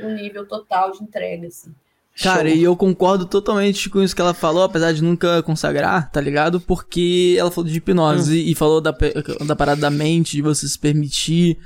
um 0.00 0.14
nível 0.14 0.46
total 0.46 0.90
de 0.90 1.04
entrega. 1.04 1.46
Assim. 1.46 1.72
Cara, 2.20 2.48
Show. 2.48 2.58
e 2.58 2.62
eu 2.64 2.76
concordo 2.76 3.26
totalmente 3.26 3.88
com 3.88 4.02
isso 4.02 4.14
que 4.14 4.20
ela 4.20 4.34
falou, 4.34 4.64
apesar 4.64 4.92
de 4.92 5.02
nunca 5.02 5.40
consagrar, 5.44 6.10
tá 6.10 6.20
ligado? 6.20 6.60
Porque 6.60 7.36
ela 7.38 7.50
falou 7.50 7.70
de 7.70 7.76
hipnose 7.76 8.40
hum. 8.40 8.44
e 8.44 8.54
falou 8.56 8.80
da, 8.80 8.94
da 9.46 9.54
parada 9.54 9.80
da 9.80 9.90
mente, 9.90 10.32
de 10.32 10.42
você 10.42 10.66
se 10.66 10.78
permitir 10.78 11.58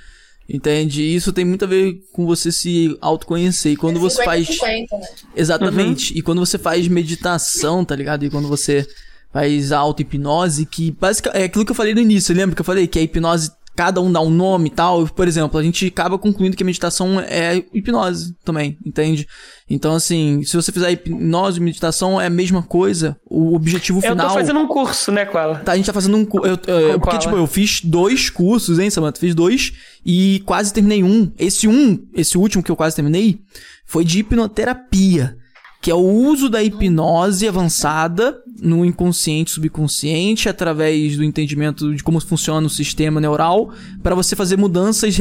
Entende? 0.48 1.02
Isso 1.02 1.30
tem 1.30 1.44
muito 1.44 1.66
a 1.66 1.68
ver 1.68 2.00
com 2.10 2.24
você 2.24 2.50
se 2.50 2.96
autoconhecer. 3.02 3.72
E 3.72 3.76
quando 3.76 3.96
é 3.96 4.00
você 4.00 4.24
faz. 4.24 4.46
50, 4.46 4.96
né? 4.96 5.06
Exatamente. 5.36 6.12
Uhum. 6.12 6.18
E 6.18 6.22
quando 6.22 6.38
você 6.38 6.56
faz 6.56 6.88
meditação, 6.88 7.84
tá 7.84 7.94
ligado? 7.94 8.24
E 8.24 8.30
quando 8.30 8.48
você 8.48 8.86
faz 9.30 9.72
auto-hipnose, 9.72 10.64
que 10.64 10.90
basicamente 10.90 11.42
é 11.42 11.44
aquilo 11.44 11.64
que 11.64 11.70
eu 11.70 11.76
falei 11.76 11.94
no 11.94 12.00
início, 12.00 12.34
lembra 12.34 12.56
que 12.56 12.60
eu 12.62 12.64
falei 12.64 12.86
que 12.86 12.98
a 12.98 13.02
hipnose 13.02 13.50
cada 13.78 14.00
um 14.00 14.10
dá 14.10 14.20
um 14.20 14.28
nome 14.28 14.66
e 14.66 14.72
tal. 14.72 15.06
Por 15.06 15.28
exemplo, 15.28 15.56
a 15.56 15.62
gente 15.62 15.86
acaba 15.86 16.18
concluindo 16.18 16.56
que 16.56 16.64
a 16.64 16.66
meditação 16.66 17.20
é 17.20 17.62
hipnose 17.72 18.34
também, 18.44 18.76
entende? 18.84 19.24
Então, 19.70 19.94
assim, 19.94 20.42
se 20.42 20.56
você 20.56 20.72
fizer 20.72 20.90
hipnose 20.90 21.60
e 21.60 21.62
meditação, 21.62 22.20
é 22.20 22.26
a 22.26 22.30
mesma 22.30 22.60
coisa. 22.60 23.16
O 23.24 23.54
objetivo 23.54 24.00
final. 24.00 24.16
Eu 24.16 24.32
tô 24.32 24.34
fazendo 24.34 24.58
um 24.58 24.66
curso, 24.66 25.12
né, 25.12 25.24
com 25.24 25.38
ela? 25.38 25.60
Tá, 25.60 25.72
a 25.72 25.76
gente 25.76 25.86
tá 25.86 25.92
fazendo 25.92 26.16
um 26.16 26.24
curso. 26.24 26.58
Porque, 27.00 27.18
tipo, 27.18 27.36
eu 27.36 27.46
fiz 27.46 27.80
dois 27.80 28.28
cursos, 28.28 28.80
hein, 28.80 28.90
Samantha? 28.90 29.20
Fiz 29.20 29.32
dois 29.32 29.72
e 30.04 30.42
quase 30.44 30.74
terminei 30.74 31.04
um. 31.04 31.30
Esse 31.38 31.68
um, 31.68 32.04
esse 32.14 32.36
último 32.36 32.64
que 32.64 32.72
eu 32.72 32.76
quase 32.76 32.96
terminei, 32.96 33.38
foi 33.86 34.04
de 34.04 34.18
hipnoterapia 34.18 35.37
que 35.80 35.90
é 35.90 35.94
o 35.94 35.98
uso 35.98 36.48
da 36.48 36.62
hipnose 36.62 37.46
avançada 37.46 38.42
no 38.60 38.84
inconsciente 38.84 39.52
subconsciente 39.52 40.48
através 40.48 41.16
do 41.16 41.22
entendimento 41.22 41.94
de 41.94 42.02
como 42.02 42.20
funciona 42.20 42.66
o 42.66 42.70
sistema 42.70 43.20
neural 43.20 43.72
para 44.02 44.14
você 44.14 44.34
fazer 44.34 44.56
mudanças, 44.56 45.16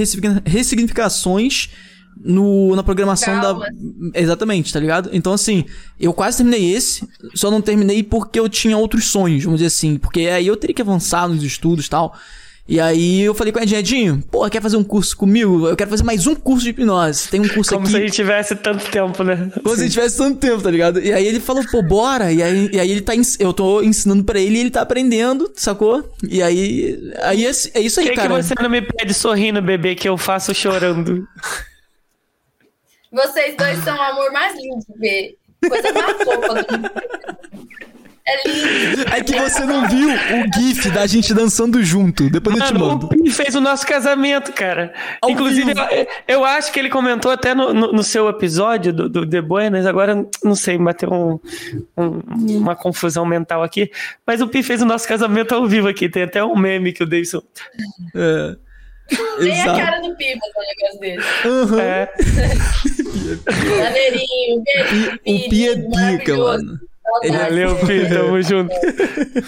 ressignificações 0.45 1.69
no, 2.23 2.75
na 2.75 2.83
programação 2.83 3.39
da. 3.39 3.69
Exatamente, 4.13 4.73
tá 4.73 4.79
ligado? 4.79 5.09
Então, 5.13 5.33
assim, 5.33 5.65
eu 5.99 6.13
quase 6.13 6.37
terminei 6.37 6.73
esse, 6.73 7.07
só 7.35 7.51
não 7.51 7.61
terminei 7.61 8.01
porque 8.03 8.39
eu 8.39 8.49
tinha 8.49 8.77
outros 8.77 9.05
sonhos, 9.05 9.43
vamos 9.43 9.59
dizer 9.59 9.67
assim. 9.67 9.97
Porque 9.97 10.21
aí 10.21 10.47
eu 10.47 10.57
teria 10.57 10.73
que 10.73 10.81
avançar 10.81 11.27
nos 11.27 11.43
estudos 11.43 11.85
e 11.85 11.89
tal. 11.89 12.15
E 12.67 12.81
aí 12.81 13.21
eu 13.21 13.33
falei 13.33 13.53
com 13.53 13.59
o 13.59 13.63
Edinho, 13.63 13.79
Edinho, 13.79 14.23
pô, 14.29 14.47
quer 14.49 14.61
fazer 14.61 14.75
um 14.75 14.83
curso 14.83 15.15
comigo? 15.15 15.69
Eu 15.69 15.75
quero 15.77 15.89
fazer 15.89 16.03
mais 16.03 16.27
um 16.27 16.35
curso 16.35 16.65
de 16.65 16.71
hipnose. 16.71 17.29
Tem 17.29 17.39
um 17.39 17.47
curso 17.47 17.71
Como 17.71 17.85
aqui. 17.85 17.91
Como 17.93 17.97
se 17.97 17.97
a 17.97 17.99
gente 18.01 18.13
tivesse 18.13 18.55
tanto 18.57 18.91
tempo, 18.91 19.23
né? 19.23 19.49
Como 19.63 19.73
se 19.73 19.81
a 19.81 19.83
gente 19.85 19.93
tivesse 19.93 20.17
tanto 20.17 20.37
tempo, 20.37 20.61
tá 20.61 20.69
ligado? 20.69 20.99
E 20.99 21.13
aí 21.13 21.25
ele 21.25 21.39
falou, 21.39 21.63
pô, 21.71 21.81
bora. 21.81 22.29
E 22.29 22.43
aí, 22.43 22.69
e 22.73 22.77
aí 22.77 22.91
ele 22.91 23.01
tá. 23.01 23.13
Eu 23.39 23.53
tô 23.53 23.81
ensinando 23.81 24.25
pra 24.25 24.37
ele 24.37 24.57
e 24.57 24.59
ele 24.59 24.69
tá 24.69 24.81
aprendendo, 24.81 25.49
sacou? 25.55 26.13
E 26.29 26.43
aí. 26.43 26.99
Aí 27.21 27.45
é, 27.45 27.49
é 27.49 27.79
isso 27.79 28.01
aí, 28.01 28.09
que 28.09 28.15
cara. 28.15 28.27
Por 28.27 28.37
que 28.37 28.43
você 28.43 28.55
não 28.61 28.69
me 28.69 28.81
pede 28.81 29.13
sorrindo, 29.13 29.61
bebê, 29.61 29.95
que 29.95 30.09
eu 30.09 30.17
faço 30.17 30.53
chorando? 30.53 31.25
Vocês 33.09 33.55
dois 33.55 33.81
são 33.83 33.97
o 33.97 34.01
amor 34.01 34.29
mais 34.33 34.53
lindo 34.55 34.85
de 34.89 34.99
ver. 34.99 35.37
Coisa 35.67 35.93
mais 35.93 36.17
fofa 36.17 36.63
do 36.63 36.71
mundo. 36.73 36.91
É 38.27 38.45
lindo. 38.45 39.05
É 39.09 39.23
que 39.23 39.39
você 39.39 39.65
não 39.65 39.87
viu 39.87 40.09
o 40.09 40.53
GIF 40.53 40.89
da 40.91 41.07
gente 41.07 41.33
dançando 41.33 41.81
junto. 41.81 42.29
Depois 42.29 42.57
Mano, 42.57 42.69
eu 42.69 42.73
te 42.73 42.79
mando. 42.79 43.05
O 43.05 43.09
Pi 43.09 43.31
fez 43.31 43.55
o 43.55 43.61
nosso 43.61 43.87
casamento, 43.87 44.51
cara. 44.51 44.93
Ao 45.21 45.29
Inclusive, 45.29 45.71
eu, 45.71 46.07
eu, 46.27 46.45
acho 46.45 46.69
que 46.73 46.77
ele 46.77 46.89
comentou 46.89 47.31
até 47.31 47.55
no, 47.55 47.73
no, 47.73 47.93
no 47.93 48.03
seu 48.03 48.27
episódio 48.27 48.91
do, 48.91 49.07
do 49.07 49.25
The 49.25 49.41
Buenas. 49.41 49.85
Agora, 49.85 50.25
não 50.43 50.55
sei, 50.55 50.77
bateu 50.77 51.09
um, 51.09 51.39
um, 51.95 52.21
uma 52.57 52.75
confusão 52.75 53.25
mental 53.25 53.63
aqui. 53.63 53.89
Mas 54.25 54.41
o 54.41 54.47
Pi 54.49 54.61
fez 54.61 54.81
o 54.81 54.85
nosso 54.85 55.07
casamento 55.07 55.55
ao 55.55 55.65
vivo 55.65 55.87
aqui. 55.87 56.09
Tem 56.09 56.23
até 56.23 56.43
um 56.43 56.57
meme 56.57 56.91
que 56.91 57.03
o 57.03 57.05
Davidson. 57.05 57.41
É. 58.13 58.55
Nem 59.39 59.61
a 59.61 59.65
cara 59.73 60.01
do 60.01 60.13
Pi 60.17 60.35
botar 60.35 60.59
um 60.59 60.65
negócio 60.67 60.99
desse. 60.99 61.47
Uhum. 61.47 61.79
É. 61.79 62.13
Maneirinho, 63.79 64.63
O 65.25 65.49
Pi 65.49 65.69
é 65.69 65.75
pica, 65.77 66.35
mano. 66.35 66.77
Valeu, 67.07 67.75
Pi, 67.77 68.07
tamo 68.09 68.41
junto. 68.43 68.73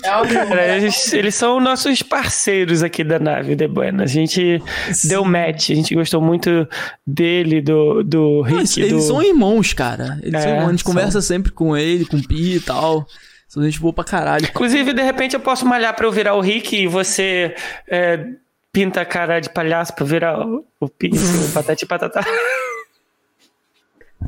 Cara, 0.01 0.77
eles, 0.77 1.13
eles, 1.13 1.35
são 1.35 1.59
nossos 1.59 2.01
parceiros 2.01 2.81
aqui 2.81 3.03
da 3.03 3.19
nave 3.19 3.55
The 3.55 3.67
Buena. 3.67 4.03
A 4.03 4.07
gente 4.07 4.61
Sim. 4.93 5.07
deu 5.09 5.25
match, 5.25 5.71
a 5.71 5.75
gente 5.75 5.93
gostou 5.93 6.21
muito 6.21 6.67
dele, 7.05 7.61
do, 7.61 8.03
do 8.03 8.41
Rick. 8.41 8.79
Eles 8.79 8.93
do... 8.93 9.01
são 9.01 9.21
irmãos, 9.21 9.73
cara. 9.73 10.17
Eles 10.23 10.43
é, 10.43 10.43
são, 10.43 10.67
a 10.67 10.71
gente 10.71 10.83
são... 10.83 10.93
conversa 10.93 11.21
sempre 11.21 11.51
com 11.51 11.75
ele, 11.75 12.05
com 12.05 12.17
o 12.17 12.27
Pi 12.27 12.55
e 12.55 12.59
tal. 12.59 13.05
São 13.47 13.63
gente 13.63 13.79
boa 13.79 13.93
pra 13.93 14.03
caralho. 14.03 14.45
Inclusive, 14.45 14.93
de 14.93 15.01
repente, 15.01 15.33
eu 15.33 15.39
posso 15.39 15.65
malhar 15.65 15.95
pra 15.95 16.05
eu 16.05 16.11
virar 16.11 16.35
o 16.35 16.41
Rick 16.41 16.75
e 16.75 16.87
você 16.87 17.55
é, 17.89 18.25
pinta 18.71 19.01
a 19.01 19.05
cara 19.05 19.39
de 19.39 19.49
palhaço 19.49 19.93
pra 19.93 20.05
virar 20.05 20.47
o, 20.47 20.65
o 20.79 20.87
Pi, 20.87 21.09
o 21.09 21.51
patati 21.51 21.85
patatá. 21.85 22.23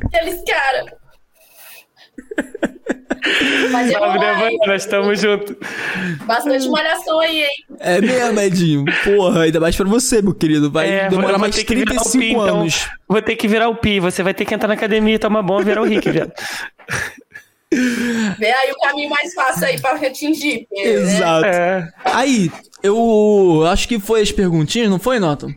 Aqueles 0.04 0.42
caras. 0.44 0.86
Mas 3.70 3.90
eu 3.90 3.98
Salve, 3.98 4.18
né, 4.18 4.50
Nós 4.66 4.82
estamos 4.82 5.20
juntos. 5.20 5.56
Bastante 6.24 6.68
malhação 6.68 7.20
aí, 7.20 7.42
hein? 7.42 7.50
É 7.78 8.00
mesmo, 8.00 8.40
Edinho. 8.40 8.84
Porra, 9.04 9.42
ainda 9.42 9.60
mais 9.60 9.76
pra 9.76 9.86
você, 9.86 10.20
meu 10.20 10.34
querido. 10.34 10.70
Vai 10.70 10.88
é, 10.88 11.08
demorar 11.08 11.38
mais 11.38 11.54
35 11.54 12.18
pi, 12.18 12.32
então. 12.32 12.60
anos. 12.60 12.82
Então, 12.82 12.96
vou 13.08 13.22
ter 13.22 13.36
que 13.36 13.46
virar 13.46 13.68
o 13.68 13.76
Pi. 13.76 14.00
Você 14.00 14.22
vai 14.22 14.34
ter 14.34 14.44
que 14.44 14.54
entrar 14.54 14.68
na 14.68 14.74
academia 14.74 15.14
e 15.14 15.18
tomar 15.18 15.42
bom 15.42 15.60
e 15.60 15.64
virar 15.64 15.82
o 15.82 15.84
Rick, 15.84 16.10
viado. 16.10 16.32
Vê 18.38 18.52
aí 18.52 18.70
o 18.70 18.76
caminho 18.76 19.08
mais 19.08 19.32
fácil 19.32 19.66
aí 19.66 19.80
pra 19.80 19.92
atingir. 19.92 20.66
Né? 20.70 20.82
Exato. 20.82 21.46
É. 21.46 21.92
Aí, 22.04 22.50
eu 22.82 23.64
acho 23.66 23.88
que 23.88 23.98
foi 23.98 24.20
as 24.20 24.32
perguntinhas, 24.32 24.90
não 24.90 24.98
foi, 24.98 25.18
Noton? 25.18 25.52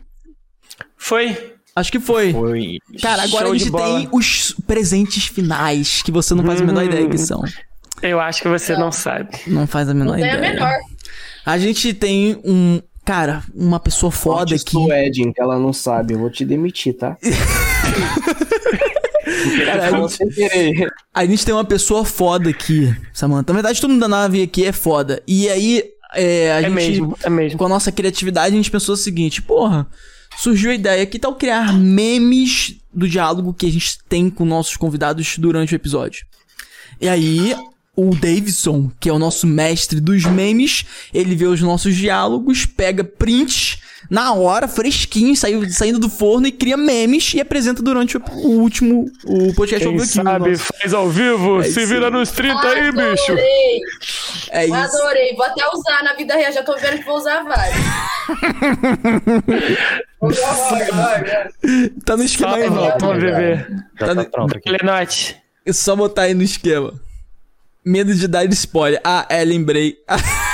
Foi. 0.96 1.55
Acho 1.76 1.92
que 1.92 2.00
foi. 2.00 2.32
Foi. 2.32 2.78
Cara, 3.02 3.24
agora 3.24 3.44
Show 3.44 3.54
a 3.54 3.58
gente 3.58 3.70
tem 3.70 4.08
os 4.10 4.56
presentes 4.66 5.26
finais, 5.26 6.00
que 6.00 6.10
você 6.10 6.34
não 6.34 6.42
faz 6.42 6.62
a 6.62 6.64
menor 6.64 6.82
hum, 6.82 6.86
ideia 6.86 7.06
que 7.06 7.18
são. 7.18 7.44
Eu 8.02 8.18
acho 8.18 8.40
que 8.40 8.48
você 8.48 8.72
não, 8.72 8.86
não 8.86 8.92
sabe. 8.92 9.28
Não 9.46 9.66
faz 9.66 9.86
a 9.90 9.94
menor 9.94 10.16
não 10.16 10.26
ideia. 10.26 10.38
A, 10.38 10.40
menor. 10.40 10.72
a 11.44 11.58
gente 11.58 11.92
tem 11.92 12.40
um. 12.42 12.80
Cara, 13.04 13.42
uma 13.54 13.78
pessoa 13.78 14.10
foda 14.10 14.54
aqui. 14.54 14.74
o 14.74 14.90
Edin, 14.90 15.32
que 15.32 15.40
ela 15.40 15.58
não 15.58 15.72
sabe. 15.72 16.14
Eu 16.14 16.18
vou 16.18 16.30
te 16.30 16.46
demitir, 16.46 16.94
tá? 16.94 17.18
Cara, 19.66 19.88
a, 19.88 20.08
gente, 20.08 20.86
a 21.12 21.26
gente 21.26 21.44
tem 21.44 21.54
uma 21.54 21.64
pessoa 21.64 22.04
foda 22.04 22.48
aqui, 22.48 22.94
Samantha. 23.12 23.52
Na 23.52 23.58
verdade, 23.58 23.80
todo 23.80 23.90
mundo 23.90 24.00
da 24.00 24.08
nave 24.08 24.42
aqui 24.42 24.64
é 24.64 24.72
foda. 24.72 25.22
E 25.26 25.48
aí, 25.48 25.84
é, 26.14 26.52
a 26.52 26.60
é 26.60 26.62
gente, 26.62 26.72
mesmo, 26.72 27.18
é 27.22 27.30
mesmo. 27.30 27.58
com 27.58 27.66
a 27.66 27.68
nossa 27.68 27.92
criatividade, 27.92 28.54
a 28.54 28.56
gente 28.56 28.70
pensou 28.70 28.94
o 28.94 28.98
seguinte: 28.98 29.42
porra, 29.42 29.86
surgiu 30.36 30.70
a 30.70 30.74
ideia, 30.74 31.06
que 31.06 31.18
tal 31.18 31.34
criar 31.34 31.72
memes 31.72 32.76
do 32.92 33.08
diálogo 33.08 33.54
que 33.54 33.66
a 33.66 33.72
gente 33.72 33.98
tem 34.08 34.30
com 34.30 34.44
nossos 34.44 34.76
convidados 34.76 35.38
durante 35.38 35.74
o 35.74 35.76
episódio? 35.76 36.26
E 37.00 37.08
aí, 37.08 37.54
o 37.96 38.14
Davidson, 38.14 38.90
que 39.00 39.08
é 39.08 39.12
o 39.12 39.18
nosso 39.18 39.46
mestre 39.46 40.00
dos 40.00 40.24
memes, 40.24 40.84
ele 41.12 41.34
vê 41.34 41.46
os 41.46 41.60
nossos 41.60 41.96
diálogos, 41.96 42.66
pega 42.66 43.02
prints 43.02 43.78
na 44.10 44.32
hora, 44.34 44.68
fresquinho, 44.68 45.34
saiu, 45.36 45.68
saindo 45.70 45.98
do 45.98 46.08
forno 46.08 46.46
e 46.46 46.52
cria 46.52 46.76
memes 46.76 47.34
e 47.34 47.40
apresenta 47.40 47.82
durante 47.82 48.16
o, 48.16 48.22
o 48.32 48.60
último 48.60 49.10
o 49.24 49.52
podcast 49.54 49.84
Quem 49.84 49.94
ao 49.94 50.00
vivo. 50.00 50.06
sabe 50.12 50.50
nosso. 50.50 50.64
faz 50.80 50.94
ao 50.94 51.08
vivo, 51.08 51.60
É 51.60 51.64
se 51.64 51.70
isso 51.80 51.86
vira 51.86 52.06
aí. 52.06 52.12
nos 52.12 52.30
30 52.30 52.68
aí, 52.68 52.92
bicho. 52.92 53.32
Adorei, 53.32 53.80
É 54.50 54.64
isso. 54.66 54.74
adorei. 54.74 55.34
Vou 55.34 55.44
até 55.46 55.62
usar 55.72 56.02
na 56.04 56.12
vida 56.14 56.34
real, 56.36 56.52
já 56.52 56.62
tô 56.62 56.76
vendo 56.76 56.98
que 56.98 57.04
vou 57.04 57.16
usar 57.16 57.42
vários. 57.42 57.76
Tá 62.04 62.16
no 62.16 62.24
esquema 62.24 62.56
aí, 62.56 62.68
Vamos, 62.68 63.22
beber. 63.22 63.66
Já 63.98 63.98
Tá 63.98 64.06
tá, 64.06 64.14
no- 64.14 64.30
pronto 64.30 64.56
aqui. 64.56 64.70
Lenote. 64.70 65.36
É 65.64 65.72
só 65.72 65.96
botar 65.96 66.22
aí 66.22 66.34
no 66.34 66.42
esquema. 66.42 66.92
Medo 67.84 68.14
de 68.14 68.26
dar 68.26 68.44
spoiler. 68.46 69.00
Ah, 69.04 69.26
é, 69.28 69.44
lembrei. 69.44 69.96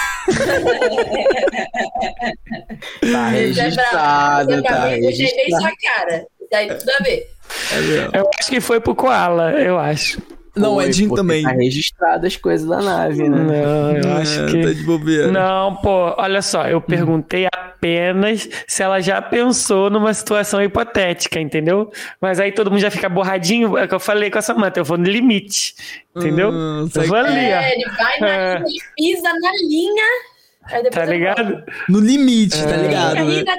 Tá 3.00 3.06
é 3.06 3.10
brabo, 3.10 3.30
registrado, 3.36 4.52
é 4.54 4.62
tá. 4.62 4.76
Eu 4.96 5.00
bem 5.00 5.02
registrado. 5.02 5.62
sua 5.62 5.72
cara. 5.82 6.26
Isso 6.40 6.54
aí 6.54 6.74
tudo 6.74 6.90
a 6.90 7.02
ver. 7.02 7.30
É. 8.14 8.18
Eu 8.18 8.30
acho 8.38 8.48
que 8.50 8.60
foi 8.60 8.80
pro 8.80 8.94
Koala, 8.94 9.52
eu 9.52 9.78
acho. 9.78 10.20
Não, 10.54 10.74
Foi, 10.74 10.88
é 10.88 10.92
Jim 10.92 11.08
porque 11.08 11.22
também. 11.22 11.42
Tá 11.42 11.52
registrado 11.52 12.26
as 12.26 12.36
coisas 12.36 12.68
da 12.68 12.80
nave, 12.82 13.26
né? 13.26 13.38
Não, 13.38 13.96
eu 13.96 14.12
acho 14.20 14.40
É, 14.42 14.46
que. 14.50 14.62
Tá 14.62 14.72
de 14.72 14.82
bobeira. 14.82 15.28
Não, 15.32 15.76
pô, 15.76 16.14
olha 16.18 16.42
só, 16.42 16.66
eu 16.68 16.80
perguntei 16.80 17.46
apenas 17.82 18.48
se 18.68 18.80
ela 18.80 19.00
já 19.00 19.20
pensou 19.20 19.90
numa 19.90 20.14
situação 20.14 20.62
hipotética, 20.62 21.40
entendeu? 21.40 21.90
Mas 22.20 22.38
aí 22.38 22.52
todo 22.52 22.70
mundo 22.70 22.78
já 22.80 22.92
fica 22.92 23.08
borradinho, 23.08 23.76
é 23.76 23.84
o 23.84 23.88
que 23.88 23.94
eu 23.94 23.98
falei 24.00 24.30
com 24.30 24.38
a 24.38 24.42
Samanta, 24.42 24.78
eu 24.78 24.84
vou 24.84 24.96
no 24.96 25.04
limite, 25.04 25.74
entendeu? 26.16 26.50
Hum, 26.52 26.88
eu 26.94 27.02
vou 27.08 27.16
ali, 27.16 27.36
É, 27.36 27.58
ó. 27.58 27.62
ele 27.62 27.84
vai 27.96 28.20
na 28.20 28.28
É. 28.28 28.54
linha, 28.58 28.64
ele 28.68 28.78
pisa 28.96 29.32
na 29.32 29.50
linha. 29.68 30.04
Tá 30.92 31.04
ligado? 31.04 31.64
No 31.88 31.98
limite, 31.98 32.56
tá 32.56 32.68
Fica 32.68 32.76
ligado, 32.76 33.16
aí 33.16 33.42
né? 33.44 33.52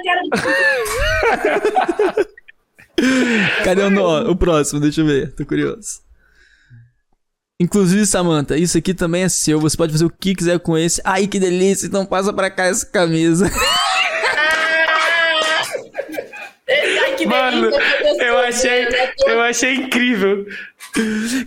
Cadê 3.62 3.82
o, 3.82 3.90
nó? 3.90 4.22
o 4.30 4.34
próximo? 4.36 4.80
Deixa 4.80 5.02
eu 5.02 5.06
ver, 5.06 5.34
tô 5.34 5.44
curioso. 5.44 6.02
Inclusive, 7.60 8.06
Samantha, 8.06 8.56
isso 8.56 8.78
aqui 8.78 8.94
também 8.94 9.22
é 9.24 9.28
seu. 9.28 9.60
Você 9.60 9.76
pode 9.76 9.92
fazer 9.92 10.06
o 10.06 10.10
que 10.10 10.34
quiser 10.34 10.58
com 10.60 10.78
esse. 10.78 11.00
Ai, 11.04 11.26
que 11.26 11.38
delícia! 11.38 11.86
Então 11.86 12.06
passa 12.06 12.32
pra 12.32 12.50
cá 12.50 12.64
essa 12.64 12.86
camisa. 12.86 13.50
Ai, 16.66 17.13
que 17.28 17.34
Mano, 17.36 17.70
delícia, 17.70 18.22
eu 18.24 18.38
achei, 18.38 18.88
né? 18.88 19.12
Eu 19.26 19.40
achei 19.40 19.74
incrível. 19.74 20.46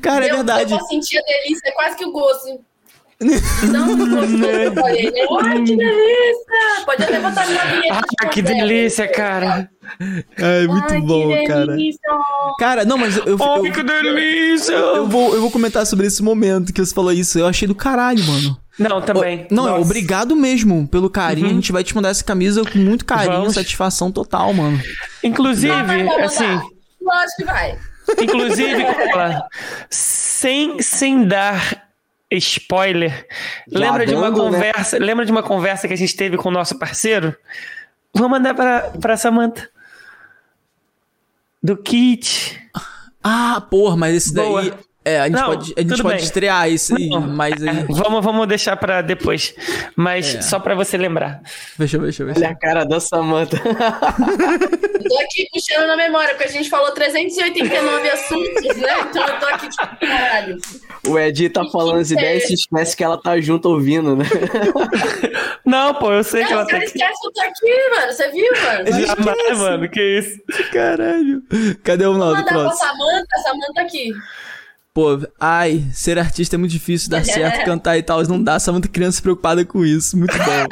Cara, 0.01 0.25
é 0.25 0.31
eu- 0.31 0.35
verdade. 0.35 0.71
Eu 0.73 0.77
vou 0.79 0.87
sentir 0.87 1.17
a 1.17 1.21
delícia, 1.21 1.67
é 1.69 1.71
quase 1.71 1.97
que 1.97 2.05
o 2.05 2.11
gosto. 2.11 2.59
Não 3.71 3.93
o 3.93 3.97
gosto 3.97 4.37
que 4.37 4.43
eu 4.45 4.73
falei, 4.75 5.11
né? 5.11 5.21
Ai, 5.41 5.63
que 5.63 5.75
delícia! 5.75 6.85
Pode 6.85 7.03
até 7.03 7.19
botar 7.19 7.47
na 7.49 7.63
vinheta. 7.65 8.01
Ah, 8.21 8.27
que 8.27 8.41
delícia, 8.43 9.07
cara. 9.07 9.69
Ai, 10.39 10.67
muito 10.67 10.93
Ai, 10.93 11.01
bom, 11.01 11.27
que 11.29 11.43
cara. 11.47 11.65
delícia. 11.67 11.99
Cara, 12.59 12.85
não, 12.85 12.95
mas 12.97 13.17
eu, 13.17 13.25
eu, 13.25 13.37
Ai, 13.41 13.59
eu- 13.59 13.71
que 13.73 13.81
delícia. 13.83 14.73
eu 14.75 15.07
vou, 15.07 15.33
eu 15.33 15.41
vou 15.41 15.49
comentar 15.49 15.83
sobre 15.87 16.05
esse 16.05 16.21
momento 16.21 16.71
que 16.71 16.79
você 16.85 16.93
falou 16.93 17.11
isso. 17.11 17.39
Eu 17.39 17.47
achei 17.47 17.67
do 17.67 17.73
caralho, 17.73 18.23
mano. 18.23 18.55
Não, 18.77 19.01
também. 19.01 19.47
Ô, 19.51 19.55
Não, 19.55 19.65
Nossa. 19.65 19.81
obrigado 19.81 20.35
mesmo 20.35 20.87
pelo 20.87 21.09
carinho. 21.09 21.47
A 21.47 21.53
gente 21.53 21.71
vai 21.71 21.83
te 21.83 21.95
mandar 21.95 22.09
essa 22.09 22.23
camisa 22.23 22.63
com 22.63 22.77
muito 22.77 23.05
carinho, 23.05 23.39
Vamos. 23.39 23.55
satisfação 23.55 24.11
total, 24.11 24.53
mano. 24.53 24.79
Inclusive, 25.23 25.83
vai, 25.83 26.23
assim. 26.23 26.43
Lógico 27.01 27.37
que 27.37 27.45
vai. 27.45 27.77
inclusive, 28.21 28.83
sem, 29.89 30.81
sem 30.81 31.25
dar 31.25 31.87
spoiler, 32.31 33.25
Já 33.67 33.79
lembra 33.79 34.05
de 34.05 34.13
uma 34.13 34.29
dando, 34.29 34.51
né? 34.51 34.57
conversa, 34.57 34.97
lembra 34.97 35.25
de 35.25 35.31
uma 35.31 35.41
conversa 35.41 35.87
que 35.87 35.93
a 35.93 35.97
gente 35.97 36.15
teve 36.15 36.35
com 36.37 36.49
o 36.49 36.51
nosso 36.51 36.77
parceiro? 36.77 37.35
Vou 38.13 38.27
mandar 38.29 38.53
pra, 38.53 38.91
pra 38.99 39.15
Samantha. 39.17 39.69
Do 41.63 41.75
kit. 41.77 42.61
Ah, 43.23 43.61
porra, 43.69 43.95
mas 43.97 44.15
esse 44.15 44.33
Boa. 44.33 44.61
daí. 44.61 44.73
É, 45.07 45.19
a 45.21 45.25
gente 45.27 45.39
Não, 45.39 45.45
pode, 45.47 45.73
a 45.77 45.81
gente 45.81 45.89
tudo 45.91 46.03
pode 46.03 46.15
bem. 46.15 46.23
estrear 46.25 46.67
esse, 46.69 46.93
aí, 46.93 47.09
mas 47.09 47.53
aí. 47.63 47.85
Vamos, 47.89 48.23
vamos 48.25 48.47
deixar 48.47 48.75
pra 48.75 49.01
depois. 49.01 49.53
Mas 49.95 50.35
É. 50.35 50.41
só 50.41 50.59
pra 50.59 50.75
você 50.75 50.97
lembrar. 50.97 51.41
Deixa 51.77 51.95
eu 51.95 52.01
ver, 52.01 52.07
deixa 52.07 52.23
eu 52.23 52.27
ver. 52.27 52.33
Olha 52.37 52.49
a 52.49 52.55
cara 52.55 52.83
da 52.85 52.99
Samantha. 52.99 53.57
Eu 55.07 55.09
tô 55.09 55.19
aqui 55.21 55.47
puxando 55.53 55.87
na 55.87 55.95
memória, 55.95 56.33
porque 56.35 56.49
a 56.49 56.51
gente 56.51 56.69
falou 56.69 56.91
389 56.91 58.09
assuntos, 58.09 58.75
né? 58.77 58.99
Então 59.09 59.25
eu 59.25 59.39
tô 59.39 59.45
aqui 59.45 59.69
tipo, 59.69 59.97
caralho. 60.05 60.57
O 61.07 61.17
Edi 61.17 61.49
tá 61.49 61.63
falando 61.71 61.99
as 62.01 62.11
ideias 62.11 62.43
e 62.43 62.47
se 62.47 62.53
esquece 62.55 62.97
que 62.97 63.03
ela 63.03 63.17
tá 63.21 63.39
junto 63.39 63.69
ouvindo, 63.69 64.15
né? 64.17 64.25
Não, 65.63 65.93
pô, 65.93 66.11
eu 66.11 66.23
sei 66.23 66.43
que 66.43 66.51
ela 66.51 66.63
os 66.63 66.67
tá 66.67 66.73
caras 66.73 66.89
aqui. 66.89 66.97
esquecem 66.97 67.21
que 67.21 67.27
eu 67.27 67.31
tô 67.33 67.41
aqui, 67.41 67.89
mano. 67.95 68.11
Você 68.13 68.31
viu, 68.31 68.51
mano? 68.63 69.05
Jamais, 69.05 69.57
mano, 69.59 69.89
que 69.89 70.01
isso. 70.01 70.39
Caralho. 70.73 71.41
Cadê 71.83 72.05
o 72.05 72.11
Vou 72.13 72.19
Naldo 72.19 72.39
mandar 72.39 72.51
pra? 72.53 72.71
Samanta, 72.73 73.27
a 73.33 73.39
Samanta 73.39 73.81
aqui. 73.81 74.11
Pô, 74.97 75.09
ai, 75.39 75.85
ser 75.93 76.17
artista 76.17 76.55
é 76.55 76.57
muito 76.57 76.71
difícil, 76.71 77.07
dar 77.07 77.23
certo, 77.23 77.61
cantar 77.69 77.99
e 77.99 78.01
tal. 78.01 78.19
Não 78.23 78.41
dá, 78.41 78.59
só 78.59 78.71
muita 78.71 78.87
criança 78.87 79.21
preocupada 79.21 79.63
com 79.63 79.85
isso. 79.85 80.17
Muito 80.17 80.35
bom. 80.35 80.65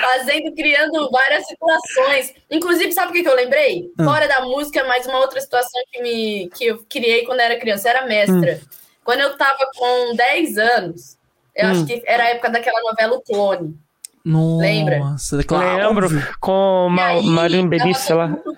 Fazendo, 0.00 0.54
criando 0.54 1.10
várias 1.10 1.46
situações. 1.48 2.32
Inclusive, 2.48 2.92
sabe 2.92 3.10
o 3.10 3.12
que, 3.12 3.22
que 3.24 3.28
eu 3.28 3.34
lembrei? 3.34 3.90
Ah. 3.98 4.04
Fora 4.04 4.28
da 4.28 4.42
música, 4.42 4.84
mais 4.84 5.04
uma 5.04 5.18
outra 5.18 5.40
situação 5.40 5.82
que, 5.90 6.00
me, 6.00 6.48
que 6.50 6.66
eu 6.66 6.78
criei 6.88 7.24
quando 7.24 7.40
era 7.40 7.58
criança. 7.58 7.88
Eu 7.88 7.96
era 7.96 8.06
mestra. 8.06 8.60
Hum. 8.62 8.66
Quando 9.02 9.20
eu 9.20 9.36
tava 9.36 9.68
com 9.76 10.14
10 10.14 10.58
anos, 10.58 11.16
eu 11.56 11.66
Hum. 11.66 11.70
acho 11.72 11.86
que 11.86 12.00
era 12.06 12.22
a 12.22 12.28
época 12.28 12.50
daquela 12.50 12.80
novela 12.82 13.16
O 13.16 13.20
Clone. 13.20 13.76
Nossa, 14.24 14.62
Lembra? 14.62 15.16
claro. 15.44 15.88
Lembro 15.88 16.08
com 16.40 16.86
E 16.88 16.94
Ma 16.94 17.06
aí, 17.08 17.26
Marinho 17.26 17.62
tava 17.62 17.82
Benício, 17.82 18.04
sei 18.06 18.14
lá. 18.14 18.28
mundo- 18.28 18.56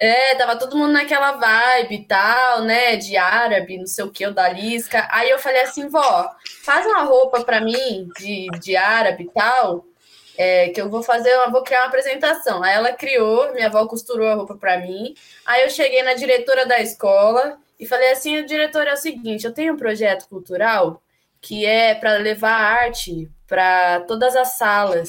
É, 0.00 0.36
tava 0.36 0.56
todo 0.56 0.76
mundo 0.76 0.92
naquela 0.92 1.32
vibe 1.32 1.94
e 1.96 2.04
tal, 2.04 2.62
né? 2.62 2.96
De 2.96 3.16
árabe, 3.16 3.78
não 3.78 3.86
sei 3.86 4.04
o 4.04 4.10
que, 4.10 4.26
o 4.26 4.32
da 4.32 4.48
Lisca. 4.48 5.08
Aí 5.10 5.28
eu 5.28 5.38
falei 5.38 5.62
assim, 5.62 5.88
vó, 5.88 6.30
faz 6.64 6.86
uma 6.86 7.02
roupa 7.02 7.42
pra 7.44 7.60
mim 7.60 8.08
de, 8.18 8.46
de 8.60 8.76
árabe 8.76 9.24
e 9.24 9.30
tal, 9.30 9.84
é, 10.36 10.68
que 10.68 10.80
eu 10.80 10.88
vou 10.88 11.02
fazer, 11.02 11.30
eu 11.30 11.50
vou 11.50 11.62
criar 11.64 11.80
uma 11.80 11.88
apresentação. 11.88 12.62
Aí 12.62 12.74
ela 12.74 12.92
criou, 12.92 13.52
minha 13.52 13.66
avó 13.66 13.86
costurou 13.86 14.28
a 14.28 14.34
roupa 14.34 14.54
pra 14.54 14.78
mim. 14.78 15.14
Aí 15.44 15.64
eu 15.64 15.70
cheguei 15.70 16.02
na 16.04 16.14
diretora 16.14 16.64
da 16.64 16.80
escola 16.80 17.58
e 17.78 17.86
falei 17.86 18.12
assim, 18.12 18.44
diretora, 18.44 18.90
é 18.90 18.94
o 18.94 18.96
seguinte, 18.96 19.44
eu 19.46 19.52
tenho 19.54 19.74
um 19.74 19.76
projeto 19.76 20.28
cultural 20.28 21.02
que 21.40 21.64
é 21.64 21.94
para 21.94 22.16
levar 22.16 22.52
arte 22.52 23.30
para 23.48 24.00
todas 24.00 24.36
as 24.36 24.58
salas. 24.58 25.08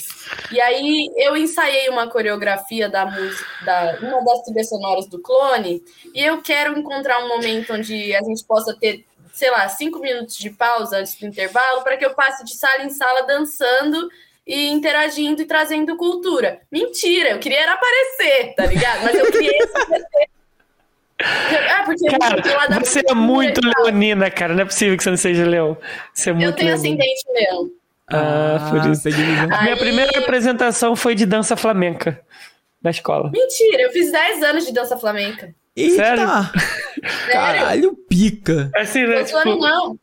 E 0.52 0.62
aí 0.62 1.12
eu 1.18 1.36
ensaiei 1.36 1.90
uma 1.90 2.10
coreografia 2.10 2.88
da 2.88 3.06
música, 3.06 3.46
da 3.66 3.98
uma 4.02 4.24
das 4.24 4.44
trilhas 4.44 4.70
sonoras 4.70 5.08
do 5.08 5.22
Clone, 5.22 5.84
e 6.16 6.24
eu 6.24 6.42
quero 6.42 6.80
encontrar 6.80 7.24
um 7.24 7.28
momento 7.28 7.74
onde 7.74 8.16
a 8.16 8.24
gente 8.24 8.44
possa 8.46 8.74
ter, 8.80 9.06
sei 9.34 9.52
lá, 9.52 9.68
cinco 9.68 10.00
minutos 10.00 10.38
de 10.38 10.50
pausa 10.50 11.00
antes 11.00 11.16
do 11.20 11.28
intervalo, 11.28 11.84
para 11.84 11.98
que 11.98 12.06
eu 12.06 12.16
passe 12.16 12.46
de 12.46 12.56
sala 12.56 12.84
em 12.84 12.90
sala 12.90 13.24
dançando 13.24 14.10
e 14.48 14.70
interagindo 14.70 15.42
e 15.42 15.46
trazendo 15.46 15.98
cultura. 15.98 16.62
Mentira, 16.72 17.32
eu 17.32 17.40
queria 17.40 17.60
era 17.62 17.74
aparecer, 17.74 18.56
tá 18.56 18.66
ligado? 18.66 19.04
Mas 19.04 19.16
eu 19.16 19.32
queria 19.32 19.64
aparecer. 19.76 20.39
Ah, 21.22 21.84
porque 21.86 22.08
eu 22.08 22.18
Cara, 22.20 22.42
da 22.70 22.80
você 22.80 23.02
é 23.08 23.14
muito 23.14 23.60
tal. 23.62 23.72
leonina, 23.86 24.30
cara. 24.32 24.54
Não 24.54 24.62
é 24.62 24.66
possível 24.66 24.96
que 24.98 25.04
você 25.04 25.10
não 25.10 25.18
seja 25.18 25.46
leão. 25.46 25.78
Você 26.14 26.30
é 26.30 26.32
Eu 26.32 26.36
muito 26.38 26.56
tenho 26.56 26.70
leonina. 26.72 27.04
ascendente 27.04 27.26
leão. 27.34 27.70
Ah, 28.12 28.68
por 28.72 28.90
isso. 28.92 29.04
peguei 29.04 29.24
visão. 29.26 29.44
A 29.44 29.62
minha 29.64 29.74
Aí- 29.76 29.80
primeira 29.80 30.20
apresentação 30.20 30.96
foi 30.96 31.14
de 31.16 31.26
dança 31.26 31.56
flamenca 31.58 32.20
na 32.82 32.90
escola. 32.92 33.30
Mentira, 33.32 33.84
eu 33.84 33.92
fiz 33.92 34.12
10 34.12 34.42
anos 34.44 34.66
de 34.66 34.74
dança 34.74 34.98
flamenca. 34.98 35.54
Eita! 35.76 35.96
Sério? 35.96 36.28
Caralho, 37.32 37.96
pica. 38.10 38.72
Assim, 38.76 39.06
né? 39.06 39.24
Tipo, 39.24 39.44
não. 39.58 39.98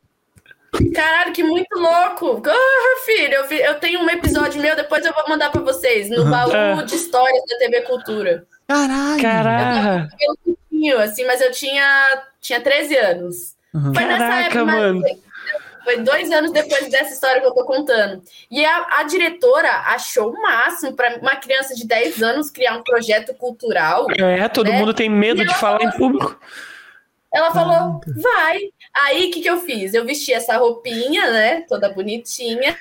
Caralho, 0.95 1.33
que 1.33 1.43
muito 1.43 1.75
louco. 1.79 2.43
Ah, 2.47 3.01
filho, 3.07 3.33
eu, 3.35 3.45
fi- 3.45 3.63
eu 3.63 3.75
tenho 3.77 4.01
um 4.01 4.11
episódio 4.11 4.61
meu, 4.61 4.77
depois 4.77 5.05
eu 5.05 5.13
vou 5.15 5.25
mandar 5.29 5.51
pra 5.51 5.63
vocês, 5.63 6.11
no 6.11 6.27
baú 6.27 6.51
Ah. 6.53 6.83
de 6.83 6.95
histórias 6.95 7.43
da 7.49 7.57
TV 7.59 7.81
Cultura. 7.83 8.45
Caralho. 8.69 9.23
Caraca. 9.23 10.09
Tinha, 10.77 11.03
assim, 11.03 11.25
mas 11.25 11.41
eu 11.41 11.51
tinha, 11.53 12.23
tinha 12.41 12.61
13 12.61 12.97
anos. 12.97 13.57
Uhum. 13.73 13.95
Foi 13.95 14.05
nessa 14.05 14.19
Caraca, 14.19 14.45
época, 14.47 14.65
mano. 14.65 15.03
foi- 15.85 15.97
dois 15.99 16.31
anos 16.33 16.51
depois 16.51 16.91
dessa 16.91 17.15
história 17.15 17.41
que 17.41 17.47
eu 17.47 17.55
tô 17.55 17.65
contando. 17.65 18.23
E 18.51 18.65
a, 18.65 18.87
a 18.99 19.03
diretora 19.05 19.71
achou 19.87 20.31
o 20.33 20.43
máximo 20.43 20.95
para 20.95 21.17
uma 21.19 21.37
criança 21.37 21.75
de 21.75 21.87
10 21.87 22.23
anos 22.23 22.51
criar 22.51 22.77
um 22.77 22.83
projeto 22.83 23.33
cultural. 23.35 24.07
É, 24.19 24.49
todo 24.49 24.69
né? 24.71 24.79
mundo 24.79 24.93
tem 24.93 25.09
medo 25.09 25.43
E 25.43 25.45
de 25.45 25.51
ela 25.51 25.61
falar 25.61 25.83
em 25.83 25.93
falou 25.93 25.97
público. 25.99 26.41
Ela 27.33 27.51
falou, 27.53 28.01
vai. 28.17 28.61
Aí, 28.95 29.29
o 29.29 29.31
que, 29.31 29.43
que 29.43 29.51
eu 29.51 29.61
fiz? 29.61 29.93
Eu 29.95 30.05
vesti 30.05 30.33
essa 30.33 30.57
roupinha, 30.57 31.31
né? 31.31 31.61
Toda 31.69 31.89
bonitinha. 31.93 32.77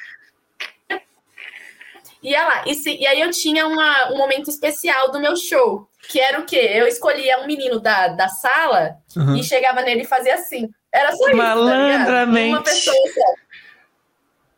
E, 2.24 2.32
lá, 2.34 2.64
e, 2.66 2.74
se- 2.74 2.96
e 2.98 3.06
aí 3.06 3.22
eu 3.22 3.30
tinha 3.32 3.68
uma- 3.68 4.12
um 4.14 4.18
momento 4.18 4.50
especial 4.50 5.12
do 5.12 5.20
meu 5.20 5.36
show, 5.36 5.88
que 6.10 6.20
era 6.20 6.40
o 6.40 6.46
quê? 6.46 6.72
Eu 6.74 6.88
escolhia 6.88 7.40
um 7.40 7.48
menino 7.48 7.80
da, 7.80 8.10
da 8.10 8.28
sala 8.28 8.98
Uhum. 9.16 9.36
e 9.36 9.44
chegava 9.44 9.82
nele 9.82 10.02
e 10.02 10.08
fazia 10.08 10.36
assim. 10.36 10.70
Era 10.92 11.12
só 11.12 11.28
isso, 11.28 11.32
tá? 11.32 11.36
Malandramente. 11.36 12.50
Uma 12.50 12.64
pessoa. 12.64 12.96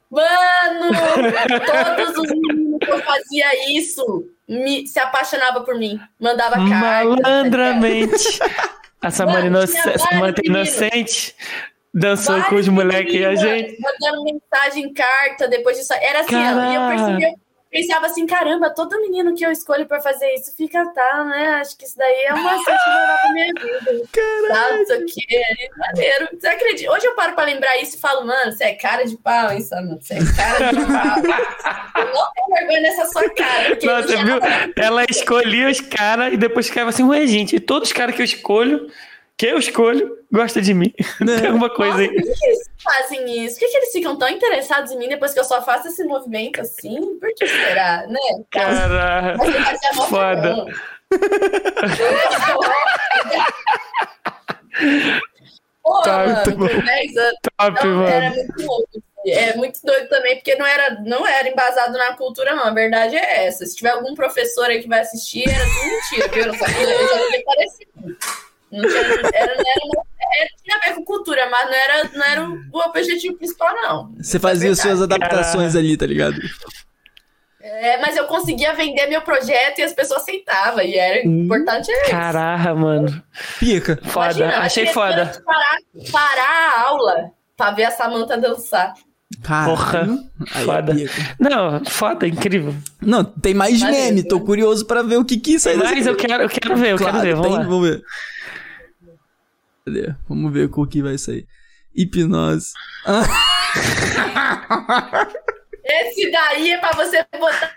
Mano, 0.09 0.91
todos 1.65 2.17
os 2.17 2.29
meninos 2.31 2.79
que 2.79 2.91
eu 2.91 2.99
fazia 3.03 3.77
isso 3.77 4.25
me, 4.47 4.87
se 4.87 4.99
apaixonava 4.99 5.61
por 5.61 5.75
mim. 5.75 5.99
Mandava 6.19 6.55
carta. 6.55 6.65
Malandramente. 6.75 8.39
A 9.01 9.11
Samara 9.11 9.49
vários 9.49 10.39
inocente 10.43 11.35
dançou 11.93 12.35
com 12.35 12.41
Vários 12.41 12.67
os 12.67 12.73
moleques 12.73 13.13
e 13.13 13.25
a 13.25 13.35
gente. 13.35 13.77
Mandando 13.79 14.23
mensagem, 14.23 14.93
carta, 14.93 15.47
depois 15.47 15.77
disso. 15.77 15.93
Era 15.93 16.21
assim, 16.21 16.35
eu 16.35 16.87
percebia, 16.87 17.33
pensava 17.71 18.05
assim, 18.07 18.25
caramba, 18.25 18.69
todo 18.69 18.99
menino 19.01 19.35
que 19.35 19.45
eu 19.45 19.51
escolho 19.51 19.85
pra 19.85 19.99
fazer 19.99 20.27
isso 20.33 20.55
fica, 20.55 20.85
tá, 20.93 21.23
né? 21.25 21.47
Acho 21.61 21.77
que 21.77 21.85
isso 21.85 21.97
daí 21.97 22.25
é 22.25 22.33
uma 22.33 22.55
sorte 22.63 22.83
que 22.83 22.89
vai 22.89 23.01
levar 23.01 23.17
pra 23.19 23.31
minha 23.33 23.53
vida. 23.53 24.07
Caralho. 24.11 24.47
Tá, 24.77 24.81
isso 24.83 24.93
aqui 24.93 25.35
é 25.35 25.69
maneiro. 25.77 26.29
Você 26.39 26.47
acredita? 26.47 26.91
Hoje 26.91 27.05
eu 27.05 27.15
paro 27.15 27.33
pra 27.35 27.45
lembrar 27.45 27.77
isso 27.81 27.97
e 27.97 27.99
falo, 27.99 28.25
mano, 28.25 28.51
você 28.51 28.63
é 28.65 28.73
cara 28.75 29.03
de 29.05 29.17
pau, 29.17 29.51
hein, 29.51 29.61
Samanta? 29.61 30.01
Você 30.01 30.13
é 30.15 30.17
cara 30.35 30.71
de 30.71 30.85
pau. 30.85 32.03
eu 32.03 32.13
não 32.13 32.31
tenho 32.33 32.47
vergonha 32.57 32.81
nessa 32.81 33.05
sua 33.07 33.29
cara. 33.31 33.77
Nossa, 33.83 34.07
já- 34.17 34.23
viu? 34.23 34.39
Ela 34.75 35.05
escolhia 35.09 35.69
os 35.69 35.81
caras 35.81 36.33
e 36.33 36.37
depois 36.37 36.67
ficava 36.67 36.89
assim, 36.89 37.03
ué, 37.03 37.25
gente, 37.27 37.59
todos 37.59 37.89
os 37.89 37.93
caras 37.93 38.15
que 38.15 38.21
eu 38.21 38.25
escolho, 38.25 38.87
que 39.35 39.45
eu 39.45 39.57
escolho, 39.59 40.17
gostam 40.31 40.61
de 40.63 40.73
mim. 40.73 40.93
Tem 41.23 41.47
alguma 41.47 41.69
coisa 41.69 41.91
Nossa, 41.97 42.01
aí. 42.03 42.09
que 42.09 42.45
eles 42.45 42.69
fazem 42.93 43.45
isso? 43.45 43.55
Por 43.55 43.59
que, 43.65 43.71
que 43.71 43.77
eles 43.77 43.91
ficam 43.91 44.17
tão 44.17 44.29
interessados 44.29 44.91
em 44.91 44.97
mim 44.97 45.09
depois 45.09 45.33
que 45.33 45.39
eu 45.39 45.43
só 45.43 45.61
faço 45.61 45.87
esse 45.87 46.03
movimento 46.03 46.61
assim? 46.61 47.17
Por 47.19 47.33
que 47.35 47.47
será, 47.47 48.05
né? 48.07 48.19
Cara, 48.51 49.35
foda. 50.09 50.55
não. 50.55 50.67
Porra, 55.83 56.03
Tá, 56.03 56.17
mano, 56.17 56.33
muito 56.35 56.51
bom. 56.57 56.67
com 56.67 56.81
10 56.85 57.17
anos. 57.17 57.39
Top, 57.57 57.87
Não, 57.87 58.07
era 58.07 58.29
mano. 58.29 58.35
muito 58.35 58.61
louco. 58.65 58.89
É 59.25 59.55
muito 59.55 59.79
doido 59.83 60.07
também, 60.09 60.35
porque 60.35 60.55
não 60.55 60.65
era, 60.65 60.91
não 61.01 61.25
era 61.27 61.49
embasado 61.49 61.97
na 61.97 62.13
cultura, 62.15 62.55
não. 62.55 62.65
A 62.65 62.71
verdade 62.73 63.15
é 63.15 63.45
essa. 63.47 63.65
Se 63.65 63.75
tiver 63.75 63.89
algum 63.89 64.13
professor 64.15 64.65
aí 64.65 64.81
que 64.81 64.87
vai 64.87 64.99
assistir, 65.01 65.43
era 65.49 65.65
tudo 65.65 65.85
mentira, 65.85 66.27
viu? 66.29 66.45
Eu 66.45 66.53
só 66.57 66.65
eu 66.65 67.07
só 67.07 67.17
queria 67.25 67.43
parecer. 67.45 67.87
Não 68.71 68.87
tinha, 68.87 69.01
era, 69.33 69.55
não 69.55 69.63
era, 69.65 69.81
era- 70.39 70.49
tinha 70.63 70.77
a 70.77 70.79
ver 70.89 70.95
com 70.95 71.03
cultura, 71.05 71.49
mas 71.49 71.65
não 71.65 71.73
era, 71.73 72.09
não 72.13 72.25
era 72.25 72.49
o, 72.49 72.79
objetivo 72.89 73.37
principal, 73.37 73.73
não. 73.75 74.13
Você 74.21 74.39
fazia 74.39 74.75
suas 74.75 75.01
adaptações 75.01 75.75
ali, 75.75 75.95
tá 75.97 76.05
ligado? 76.05 76.35
É, 77.59 77.97
mas 77.99 78.15
eu 78.15 78.25
conseguia 78.25 78.73
vender 78.73 79.07
meu 79.07 79.21
projeto 79.21 79.79
e 79.79 79.83
as 79.83 79.91
pessoas 79.91 80.21
aceitavam. 80.21 80.81
E 80.81 80.95
era 80.95 81.25
importante 81.27 81.91
é 81.91 82.01
isso. 82.03 82.11
Caraca, 82.11 82.73
mano. 82.73 83.23
Pica. 83.59 83.99
Foda. 84.03 84.25
Imagina, 84.37 84.57
Achei 84.59 84.85
foda. 84.87 85.41
Parar, 85.43 85.77
parar 86.11 86.73
a 86.77 86.81
aula 86.87 87.31
pra 87.57 87.71
ver 87.71 87.85
a 87.85 87.91
Samanta 87.91 88.37
dançar. 88.37 88.93
Porra. 89.43 90.07
Aí 90.53 90.61
é 90.61 90.65
Foda. 90.65 90.95
pica. 90.95 91.35
Não, 91.39 91.83
foda, 91.85 92.27
incrível. 92.27 92.73
Não, 93.01 93.25
tem 93.25 93.53
mais 93.53 93.81
Valeu, 93.81 93.95
meme. 93.95 94.23
Tô 94.25 94.39
curioso 94.39 94.85
pra 94.85 95.01
ver 95.01 95.17
o 95.17 95.25
que 95.25 95.37
que 95.37 95.59
sai 95.59 95.77
dessa- 95.77 95.93
Mas 95.93 96.07
eu 96.07 96.15
quero, 96.15 96.43
eu 96.43 96.49
quero 96.49 96.77
ver, 96.77 96.91
eu 96.93 96.97
Claro, 96.97 97.13
quero 97.19 97.25
ver. 97.27 97.35
Vamos 97.35 97.49
tem, 97.49 97.57
lá. 97.57 97.63
vamos 97.65 97.89
ver. 97.89 98.01
Cadê? 99.87 100.13
Vamos 100.27 100.51
ver 100.51 100.67
qual 100.69 100.85
que 100.85 101.01
vai 101.01 101.17
sair. 101.17 101.47
Hipnose. 101.95 102.73
Ah, 103.05 103.23
Esse 105.85 106.29
daí 106.29 106.71
é 106.71 106.77
pra 106.77 106.91
você 106.91 107.25
botar 107.39 107.73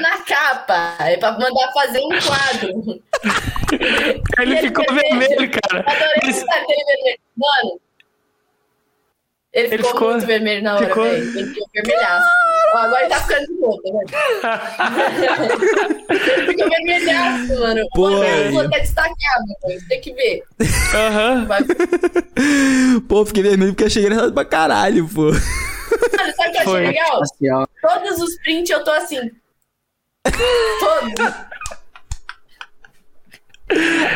na 0.00 0.18
capa. 0.24 0.96
É 1.04 1.16
pra 1.16 1.30
mandar 1.38 1.70
fazer 1.72 2.00
um 2.00 2.08
quadro. 2.08 3.00
Ele 4.40 4.42
Ele 4.58 4.60
ficou 4.62 4.84
vermelho. 4.92 5.20
vermelho, 5.20 5.50
cara. 5.52 5.84
Adorei 5.86 6.16
Mas- 6.24 6.42
aquele 6.48 6.84
vermelho. 6.84 7.18
Mano. 7.36 7.80
Ele 9.52 9.68
ficou, 9.68 9.90
ficou- 9.92 10.10
muito 10.10 10.26
vermelho 10.26 10.62
na 10.64 10.74
hora, 10.74 10.86
ficou-. 10.88 11.06
Ele 11.06 11.46
ficou 11.54 11.68
vermelhaço. 11.72 12.26
Agora 12.76 13.00
ele 13.00 13.08
tá 13.08 13.20
ficando 13.20 13.46
de 13.46 13.54
tá 14.40 14.88
vendo? 14.90 15.62
ele 16.10 16.46
ficou 16.46 16.68
vermelhaço, 16.68 17.60
mano. 17.60 17.88
Pô, 17.94 18.06
aí. 18.20 18.56
até 18.58 18.80
destacar, 18.80 19.38
mano. 19.40 19.80
Tem 19.88 20.00
que 20.00 20.12
ver. 20.12 20.42
Aham. 20.94 21.46
Vai... 21.46 21.62
Pô, 23.08 23.24
fiquei 23.24 23.42
vermelho 23.42 23.72
porque 23.72 23.84
achei 23.84 24.02
engraçado 24.02 24.32
pra 24.32 24.44
caralho, 24.44 25.08
pô. 25.08 25.30
Mano, 25.30 25.40
sabe 26.36 26.48
o 26.48 26.52
que 26.52 26.56
eu 26.56 26.60
achei 26.60 26.64
Foi. 26.64 26.86
legal? 26.86 27.22
Assim. 27.22 27.48
Todos 27.80 28.20
os 28.20 28.36
prints 28.38 28.70
eu 28.70 28.82
tô 28.84 28.90
assim. 28.90 29.30
Todos. 30.80 31.34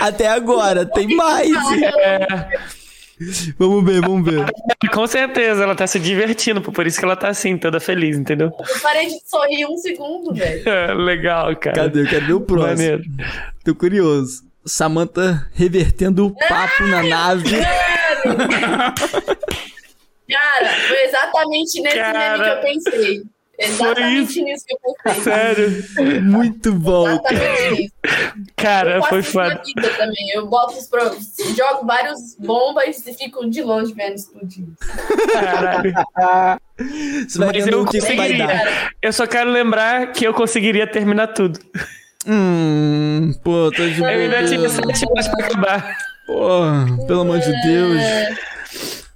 Até 0.01 0.29
agora, 0.29 0.85
tem 0.87 1.09
mais. 1.17 1.51
Vamos 3.59 3.85
ver, 3.85 4.01
vamos 4.01 4.25
ver. 4.25 4.47
Com 4.93 5.07
certeza, 5.07 5.63
ela 5.65 5.75
tá 5.75 5.87
se 5.87 5.99
divertindo, 5.99 6.61
por 6.61 6.87
isso 6.87 6.99
que 6.99 7.05
ela 7.05 7.17
tá 7.17 7.29
assim, 7.29 7.57
toda 7.59 7.81
feliz, 7.81 8.17
entendeu? 8.17 8.49
Eu 8.49 8.81
parei 8.81 9.07
de 9.07 9.19
sorrir 9.29 9.67
um 9.67 9.77
segundo, 9.77 10.35
velho. 10.35 10.63
É, 10.69 10.95
Legal, 10.95 11.57
cara. 11.57 11.77
Cadê? 11.77 12.03
Eu 12.03 12.07
quero 12.07 12.27
ver 12.27 12.33
o 12.35 12.41
próximo. 12.41 12.77
Maneiro. 12.77 13.03
Tô 13.65 13.75
curioso. 13.75 14.43
Samantha 14.65 15.49
revertendo 15.55 16.27
o 16.27 16.35
papo 16.35 16.85
na 16.85 17.03
nave. 17.03 17.57
Cara, 20.29 20.69
foi 20.87 21.05
exatamente 21.05 21.81
nesse 21.81 21.97
Cara, 21.97 22.19
meme 22.19 22.45
que 22.45 22.51
eu 22.51 22.61
pensei. 22.61 23.23
Exatamente 23.59 24.43
nisso 24.43 24.65
que 24.67 24.75
eu 24.75 24.95
pensei. 25.05 25.23
Sério. 25.23 25.85
Muito 26.23 26.73
bom, 26.75 27.05
cara. 27.21 27.35
Exatamente 27.35 27.83
isso. 27.83 27.93
Cara, 28.57 29.03
foi 29.03 29.21
isso 29.21 29.33
foda. 29.33 29.61
também. 29.97 30.31
Eu 30.35 30.47
boto 30.47 30.79
os 30.79 30.87
pro... 30.87 31.01
jogo 31.57 31.85
vários 31.85 32.37
bombas 32.39 33.05
e 33.07 33.15
fico 33.15 33.49
de 33.51 33.63
longe 33.63 33.93
vendo 33.93 34.15
explodir. 34.15 34.65
Caralho. 35.33 35.93
Você 37.29 37.39
vai 37.39 37.49
Mas 37.53 37.67
eu 37.67 37.83
o 37.83 37.87
que 37.87 38.01
que 38.01 38.07
vai 38.07 38.17
conseguiria. 38.17 38.47
dar. 38.47 38.91
Eu 39.03 39.13
só 39.13 39.27
quero 39.27 39.51
lembrar 39.51 40.13
que 40.13 40.25
eu 40.25 40.33
conseguiria 40.33 40.87
terminar 40.87 41.29
tudo. 41.29 41.59
Hum, 42.27 43.33
pô, 43.43 43.71
tô 43.75 43.87
de 43.89 44.01
Eu 44.01 44.07
ainda 44.07 44.45
tinha 44.45 44.59
boa. 44.59 44.69
sete 44.71 45.05
horas 45.11 45.29
pra 45.29 45.47
acabar. 45.47 45.97
Pô, 46.27 47.07
pelo 47.07 47.23
amor 47.23 47.39
de 47.41 47.51
Deus. 47.63 48.03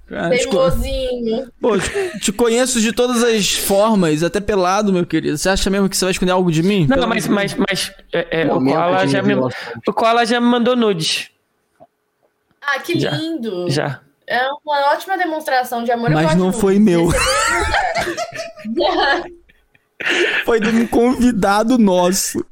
Cara, 0.07 0.37
te, 0.37 0.47
co- 0.47 0.69
Teimosinho. 0.69 1.51
pô, 1.61 1.77
te, 1.79 2.19
te 2.19 2.31
conheço 2.31 2.79
de 2.81 2.91
todas 2.91 3.23
as 3.23 3.53
formas, 3.53 4.21
até 4.21 4.39
pelado, 4.41 4.91
meu 4.93 5.05
querido. 5.05 5.37
Você 5.37 5.49
acha 5.49 5.69
mesmo 5.69 5.87
que 5.89 5.95
você 5.97 6.05
vai 6.05 6.11
esconder 6.11 6.31
algo 6.33 6.51
de 6.51 6.61
mim? 6.61 6.85
Não, 6.87 6.95
Pelo 6.97 7.07
mas, 7.07 7.27
mas, 7.27 7.55
mas 7.55 7.91
é, 8.11 8.41
é, 8.41 8.53
o, 8.53 8.59
Koala 8.63 9.07
já 9.07 9.21
me, 9.23 9.33
o 9.35 9.93
Koala 9.93 10.25
já 10.25 10.39
me 10.41 10.47
mandou 10.47 10.75
nudes. 10.75 11.29
Ah, 12.61 12.79
que 12.79 12.99
Já. 12.99 13.11
lindo. 13.11 13.69
Já. 13.69 14.01
É 14.27 14.39
uma 14.65 14.93
ótima 14.93 15.17
demonstração 15.17 15.83
de 15.83 15.91
amor. 15.91 16.09
Mas 16.11 16.35
não 16.35 16.51
foi 16.53 16.79
meu. 16.79 17.09
Foi 20.45 20.59
de 20.59 20.69
um 20.69 20.85
convidado 20.87 21.77
nosso. 21.77 22.45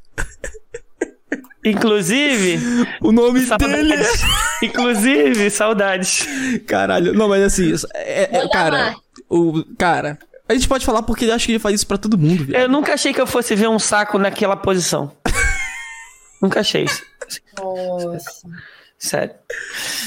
Inclusive, 1.64 2.60
O 3.02 3.12
nome 3.12 3.42
saudades. 3.42 3.76
dele 3.88 4.04
Inclusive, 4.64 5.50
saudades. 5.50 6.28
é... 6.56 6.60
Caralho. 6.60 7.14
Não, 7.14 7.28
mas 7.30 7.44
assim, 7.44 7.74
é, 7.94 8.30
é- 8.40 8.48
cara, 8.50 8.96
o 9.30 9.64
cara, 9.78 10.18
a 10.50 10.54
gente 10.54 10.68
pode 10.68 10.86
falar 10.86 11.04
porque 11.04 11.26
eu 11.26 11.34
acho 11.34 11.46
que 11.46 11.52
ele 11.54 11.60
faz 11.60 11.76
isso 11.76 11.88
pra 11.88 11.98
todo 11.98 12.18
mundo, 12.18 12.46
viu? 12.46 12.56
Eu 12.56 12.68
nunca 12.70 12.94
achei 12.94 13.14
que 13.14 13.22
eu 13.22 13.28
fosse 13.28 13.56
ver 13.56 13.70
um 13.70 13.80
saco 13.80 14.18
naquela 14.18 14.56
posição. 14.56 15.12
nunca 16.42 16.60
achei 16.62 16.84
isso. 16.86 17.02
Nossa. 17.58 18.48
Sério. 18.98 19.34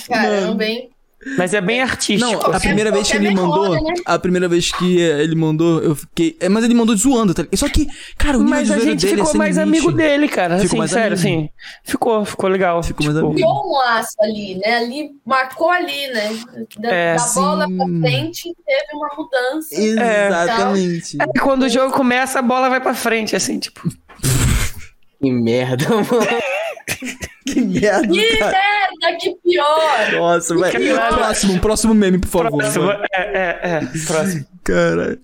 Caramba, 0.09 0.65
hein? 0.65 0.91
Mas 1.39 1.55
é 1.55 1.61
bem 1.61 1.81
artístico. 1.81 2.31
Não, 2.31 2.55
a 2.55 2.61
primeira 2.61 2.91
vez 2.93 3.11
que 3.11 3.17
ele 3.17 3.35
mandou, 3.35 3.71
né? 3.71 3.95
a 4.05 4.19
primeira 4.19 4.49
vez 4.49 4.71
que 4.71 4.99
ele 4.99 5.35
mandou, 5.35 5.83
eu 5.83 5.95
fiquei, 5.95 6.37
é, 6.39 6.49
mas 6.49 6.65
ele 6.65 6.75
mandou 6.75 6.95
zoando, 6.97 7.33
tá? 7.33 7.43
ligado? 7.43 7.57
Só 7.59 7.69
que, 7.69 7.87
cara, 8.19 8.37
o 8.39 8.43
nível 8.43 8.59
Mas 8.59 8.69
de 8.69 8.75
a 8.75 8.79
gente 8.79 9.01
dele 9.07 9.13
é 9.13 9.17
ficou 9.17 9.31
sem 9.31 9.39
mais 9.39 9.57
limite. 9.57 9.79
amigo 9.79 9.93
dele, 9.97 10.29
cara. 10.29 10.55
Ficou 10.59 10.67
assim, 10.67 10.77
mais 10.79 10.91
sério, 10.91 11.17
amigo. 11.19 11.21
assim. 11.39 11.49
Ficou, 11.83 12.25
ficou 12.25 12.49
legal. 12.51 12.83
Ficou 12.83 13.07
mais 13.07 13.17
tipo, 13.17 13.27
amigo. 13.27 13.41
Criou 13.41 13.67
um 13.69 13.79
laço 13.79 14.15
ali, 14.21 14.57
né? 14.57 14.77
Ali, 14.77 15.11
marcou 15.25 15.71
ali, 15.71 16.09
né? 16.09 16.39
Da, 16.79 16.89
É, 16.91 17.17
da 17.17 17.25
bola 17.35 17.67
sim. 17.67 17.77
pra 17.77 17.87
frente, 18.11 18.43
teve 18.67 18.87
uma 18.95 19.09
mudança. 19.17 19.75
Exatamente. 19.75 21.17
É, 21.21 21.41
quando 21.41 21.63
o 21.63 21.69
jogo 21.69 21.93
começa, 21.95 22.39
a 22.39 22.43
bola 22.43 22.69
vai 22.69 22.81
pra 22.81 22.95
frente, 22.95 23.35
assim, 23.35 23.59
tipo. 23.59 23.89
Que 25.23 25.31
merda, 25.33 25.89
mano. 25.89 26.05
Que 27.55 27.61
merda, 27.61 28.09
Que 28.09 28.37
cara. 28.39 28.53
merda, 28.53 29.19
que 29.21 29.35
pior! 29.45 30.13
Nossa, 30.13 30.57
vai. 30.57 30.73
Caralho. 30.73 31.15
Próximo, 31.17 31.61
próximo 31.61 31.95
meme, 31.95 32.19
por 32.19 32.29
favor. 32.29 32.51
Próximo. 32.59 32.91
É, 32.91 33.07
é, 33.13 33.61
é. 33.63 33.81
Próximo. 34.07 34.45
Cara. 34.65 35.19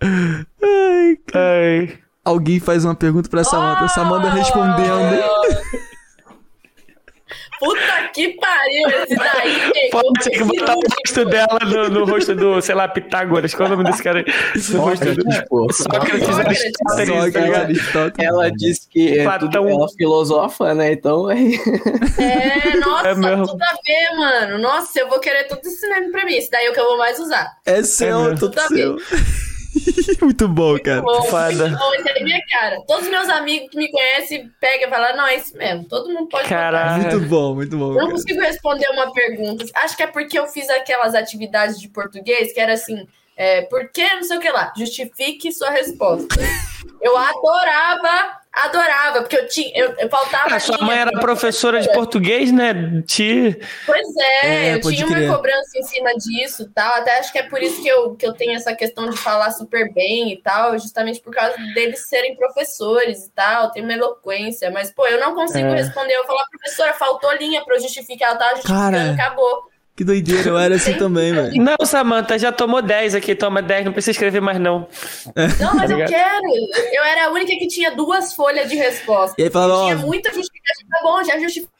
Ai, 0.00 1.18
Ai. 1.34 1.98
alguém 2.24 2.60
faz 2.60 2.84
uma 2.84 2.94
pergunta 2.94 3.28
pra 3.28 3.44
Samantha. 3.44 3.88
Samantha 3.88 4.30
respondendo. 4.30 5.20
Puta 7.58 8.08
que 8.12 8.28
pariu, 8.40 8.88
esse 9.02 9.16
daí. 9.16 9.90
Pode 9.90 10.12
ter 10.22 10.30
que 10.30 10.44
botar 10.44 10.74
o 10.74 10.80
rosto 10.80 11.24
dela 11.24 11.58
no, 11.64 11.88
no 11.88 12.04
rosto 12.04 12.34
do, 12.34 12.60
sei 12.60 12.74
lá, 12.74 12.86
Pitágoras. 12.88 13.54
Qual 13.54 13.68
é 13.68 13.72
o 13.72 13.76
nome 13.76 13.90
desse 13.90 14.02
cara? 14.02 14.24
No 14.70 14.80
rosto 14.80 15.04
do... 15.14 15.24
Tipo, 15.24 15.72
Sócrates, 15.72 16.26
Sócrates. 16.26 16.68
Aristóteles, 16.96 17.92
tá 17.92 18.12
ela 18.18 18.50
disse 18.50 18.88
que 18.88 19.18
é 19.18 19.38
tudo, 19.38 19.56
ela 19.56 19.88
filosofa, 19.96 20.74
né? 20.74 20.92
Então 20.92 21.30
é. 21.30 21.36
É, 21.36 22.76
nossa, 22.76 23.08
É 23.08 23.14
mesmo. 23.14 23.46
tudo 23.46 23.62
a 23.62 23.74
ver, 23.86 24.16
mano. 24.16 24.58
Nossa, 24.58 24.98
eu 25.00 25.08
vou 25.08 25.20
querer 25.20 25.44
tudo 25.44 25.60
esse 25.64 25.88
nome 25.88 26.10
pra 26.10 26.24
mim. 26.24 26.34
Esse 26.34 26.50
daí 26.50 26.66
é 26.66 26.70
o 26.70 26.72
que 26.72 26.80
eu 26.80 26.86
vou 26.86 26.98
mais 26.98 27.18
usar. 27.18 27.56
É 27.64 27.82
seu, 27.82 28.22
mesmo. 28.24 28.38
tudo 28.38 28.54
Tá 28.54 28.68
seu. 28.68 28.96
Muito 30.22 30.48
bom, 30.48 30.78
cara. 30.78 31.02
Bom, 31.02 31.22
Foda. 31.24 31.68
muito 31.68 31.78
bom, 31.78 31.94
esse 31.94 32.08
é 32.08 32.24
minha 32.24 32.40
cara. 32.50 32.80
Todos 32.86 33.04
os 33.04 33.10
meus 33.10 33.28
amigos 33.28 33.70
que 33.70 33.76
me 33.76 33.90
conhecem 33.90 34.50
pegam 34.60 34.88
e 34.88 34.90
falam, 34.90 35.16
não, 35.16 35.26
é 35.26 35.36
isso 35.36 35.56
mesmo. 35.56 35.84
Todo 35.84 36.08
mundo 36.08 36.28
pode. 36.28 36.48
Caralho. 36.48 37.02
Muito 37.02 37.20
bom, 37.28 37.54
muito 37.54 37.76
bom. 37.76 37.92
Eu 37.92 38.04
não 38.04 38.10
consigo 38.10 38.40
responder 38.40 38.88
uma 38.90 39.12
pergunta. 39.12 39.64
Acho 39.74 39.96
que 39.96 40.02
é 40.02 40.06
porque 40.06 40.38
eu 40.38 40.46
fiz 40.46 40.68
aquelas 40.70 41.14
atividades 41.14 41.80
de 41.80 41.88
português 41.88 42.52
que 42.52 42.60
era 42.60 42.72
assim, 42.72 43.06
é, 43.36 43.62
por 43.62 43.90
que 43.90 44.02
não 44.14 44.22
sei 44.22 44.38
o 44.38 44.40
que 44.40 44.50
lá? 44.50 44.72
Justifique 44.76 45.52
sua 45.52 45.70
resposta. 45.70 46.34
Eu 47.00 47.16
adorava, 47.16 48.40
adorava, 48.56 49.20
porque 49.20 49.36
eu 49.36 49.46
tinha, 49.46 49.70
eu, 49.74 49.94
eu 49.98 50.08
faltava. 50.08 50.54
Ah, 50.54 50.58
sua 50.58 50.76
linha 50.76 50.86
mãe 50.86 50.98
era 50.98 51.12
professora 51.20 51.80
de 51.80 51.92
português, 51.92 52.50
né? 52.50 53.02
Te... 53.06 53.60
Pois 53.84 54.16
é, 54.16 54.46
É, 54.46 54.74
eu 54.74 54.80
tinha 54.80 55.06
crer. 55.06 55.28
uma 55.28 55.36
cobrança 55.36 55.78
em 55.78 55.82
cima 55.82 56.14
disso 56.14 56.62
e 56.62 56.68
tal. 56.70 56.94
Até 56.94 57.18
acho 57.18 57.30
que 57.30 57.38
é 57.38 57.42
por 57.42 57.62
isso 57.62 57.82
que 57.82 57.88
eu, 57.88 58.14
que 58.16 58.26
eu 58.26 58.32
tenho 58.32 58.54
essa 58.56 58.74
questão 58.74 59.10
de 59.10 59.16
falar 59.18 59.50
super 59.50 59.92
bem 59.92 60.32
e 60.32 60.36
tal, 60.40 60.78
justamente 60.78 61.20
por 61.20 61.34
causa 61.34 61.54
deles 61.74 62.08
serem 62.08 62.34
professores 62.34 63.26
e 63.26 63.30
tal, 63.32 63.70
tem 63.70 63.82
uma 63.82 63.92
eloquência. 63.92 64.70
Mas, 64.70 64.90
pô, 64.90 65.06
eu 65.06 65.20
não 65.20 65.34
consigo 65.34 65.68
É. 65.68 65.74
responder. 65.76 66.14
Eu 66.14 66.24
falar, 66.26 66.44
professora, 66.50 66.94
faltou 66.94 67.32
linha 67.34 67.62
pra 67.64 67.76
eu 67.76 67.80
justificar, 67.80 68.30
ela 68.30 68.38
tava 68.38 68.54
justificando, 68.56 68.90
Cara. 68.96 69.12
acabou. 69.12 69.70
Que 69.96 70.04
doideira, 70.04 70.50
eu 70.50 70.58
era 70.58 70.74
assim 70.74 70.92
também, 70.92 71.32
velho. 71.32 71.54
Não, 71.62 71.86
Samanta, 71.86 72.38
já 72.38 72.52
tomou 72.52 72.82
10 72.82 73.14
aqui. 73.14 73.34
Toma 73.34 73.62
10, 73.62 73.86
não 73.86 73.92
precisa 73.92 74.10
escrever 74.10 74.40
mais, 74.42 74.60
não. 74.60 74.86
Não, 75.58 75.74
mas 75.74 75.90
eu 75.90 75.96
quero. 76.04 76.46
Eu 76.92 77.02
era 77.02 77.26
a 77.26 77.30
única 77.30 77.52
que 77.58 77.66
tinha 77.66 77.90
duas 77.96 78.34
folhas 78.34 78.68
de 78.68 78.76
resposta. 78.76 79.34
E 79.38 79.44
aí 79.44 79.50
falava, 79.50 79.84
tinha 79.84 79.96
muita 79.96 80.30
justificativa. 80.34 80.88
Tá 80.90 80.98
bom, 81.02 81.24
já 81.24 81.38
justifica. 81.38 81.72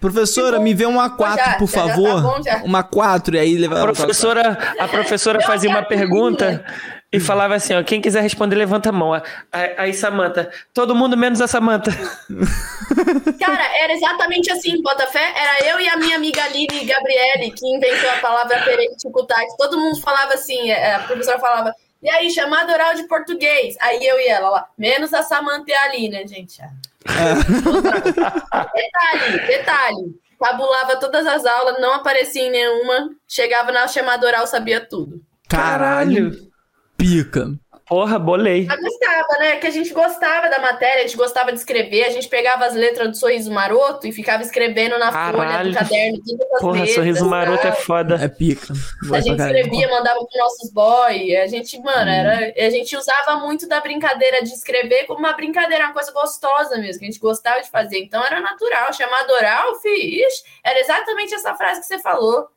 professora, 0.00 0.58
me 0.58 0.74
vê 0.74 0.86
uma 0.86 1.08
4, 1.08 1.36
Já, 1.36 1.54
por 1.54 1.68
já, 1.68 1.76
já 1.76 1.82
tá 1.82 1.88
favor. 1.94 2.22
bom, 2.22 2.42
já. 2.42 2.56
Uma 2.64 2.82
4, 2.82 3.36
e 3.36 3.38
aí 3.38 3.56
A 3.56 3.60
levava. 3.60 3.92
professora, 3.92 4.74
a 4.80 4.88
professora 4.88 5.40
fazia 5.46 5.70
uma 5.70 5.82
pergunta 5.84 6.64
e 7.16 7.20
falava 7.20 7.54
assim, 7.54 7.74
ó, 7.74 7.82
quem 7.82 7.98
quiser 7.98 8.20
responder, 8.20 8.56
levanta 8.56 8.90
a 8.90 8.92
mão. 8.92 9.12
Aí, 9.78 9.94
Samanta, 9.94 10.50
todo 10.74 10.94
mundo 10.94 11.16
menos 11.16 11.40
a 11.40 11.48
Samanta. 11.48 11.90
Cara, 13.40 13.82
era 13.82 13.94
exatamente 13.94 14.52
assim, 14.52 14.82
Botafé. 14.82 15.32
Era 15.34 15.70
eu 15.70 15.80
e 15.80 15.88
a 15.88 15.96
minha 15.96 16.16
amiga 16.16 16.44
Aline 16.44 16.84
Gabriele 16.84 17.52
que 17.52 17.66
inventou 17.66 18.10
a 18.10 18.16
palavra 18.16 18.62
perenticutate. 18.62 19.56
Todo 19.56 19.78
mundo 19.78 19.98
falava 20.02 20.34
assim, 20.34 20.70
é, 20.70 20.96
a 20.96 20.98
professora 21.00 21.38
falava, 21.38 21.74
e 22.02 22.10
aí, 22.10 22.30
chamada 22.30 22.70
oral 22.70 22.94
de 22.94 23.04
português. 23.04 23.76
Aí 23.80 24.06
eu 24.06 24.20
e 24.20 24.28
ela 24.28 24.50
lá, 24.50 24.68
menos 24.76 25.14
a 25.14 25.22
Samanta 25.22 25.70
e 25.70 25.74
a 25.74 25.84
Aline, 25.84 26.10
né, 26.10 26.26
gente? 26.26 26.60
detalhe, 28.74 29.46
detalhe. 29.46 30.20
Tabulava 30.38 30.96
todas 30.96 31.26
as 31.26 31.46
aulas, 31.46 31.80
não 31.80 31.94
aparecia 31.94 32.42
em 32.42 32.50
nenhuma. 32.50 33.08
Chegava 33.26 33.72
na 33.72 33.88
chamada 33.88 34.26
oral, 34.26 34.46
sabia 34.46 34.86
tudo. 34.86 35.22
Caralho. 35.48 36.45
Pica. 36.96 37.52
Porra, 37.88 38.18
bolei. 38.18 38.66
Mas 38.66 38.80
gostava, 38.80 39.38
né? 39.38 39.56
Que 39.58 39.66
a 39.68 39.70
gente 39.70 39.92
gostava 39.94 40.50
da 40.50 40.58
matéria, 40.58 41.04
a 41.04 41.06
gente 41.06 41.16
gostava 41.16 41.52
de 41.52 41.58
escrever, 41.58 42.02
a 42.02 42.10
gente 42.10 42.26
pegava 42.28 42.66
as 42.66 42.74
letras 42.74 43.08
do 43.08 43.16
Sorriso 43.16 43.48
Maroto 43.52 44.08
e 44.08 44.12
ficava 44.12 44.42
escrevendo 44.42 44.98
na 44.98 45.12
folha 45.12 45.46
Caralho. 45.46 45.70
do 45.70 45.78
caderno 45.78 46.18
todas 46.18 46.50
as 46.52 46.60
Porra, 46.60 46.72
letras. 46.80 46.94
sorriso 46.96 47.26
maroto 47.26 47.64
é 47.64 47.70
sabe? 47.70 47.84
foda. 47.84 48.14
É 48.16 48.26
pica. 48.26 48.72
A 48.72 49.06
Gosto 49.06 49.22
gente 49.28 49.40
escrevia, 49.40 49.88
mandava 49.88 50.18
pros 50.18 50.36
nossos 50.36 50.72
boy. 50.72 51.36
A 51.36 51.46
gente, 51.46 51.78
mano, 51.80 52.10
era, 52.10 52.52
a 52.66 52.70
gente 52.70 52.96
usava 52.96 53.36
muito 53.36 53.68
da 53.68 53.80
brincadeira 53.80 54.42
de 54.42 54.50
escrever 54.52 55.04
como 55.04 55.20
uma 55.20 55.34
brincadeira, 55.34 55.84
uma 55.84 55.92
coisa 55.92 56.10
gostosa 56.10 56.76
mesmo, 56.78 56.98
que 56.98 57.04
a 57.04 57.10
gente 57.10 57.20
gostava 57.20 57.62
de 57.62 57.70
fazer. 57.70 58.00
Então 58.00 58.24
era 58.24 58.40
natural. 58.40 58.92
Chamado 58.92 59.30
oral, 59.30 59.76
fi, 59.80 60.24
ixi, 60.26 60.42
era 60.64 60.80
exatamente 60.80 61.32
essa 61.32 61.54
frase 61.54 61.78
que 61.82 61.86
você 61.86 62.00
falou. 62.00 62.48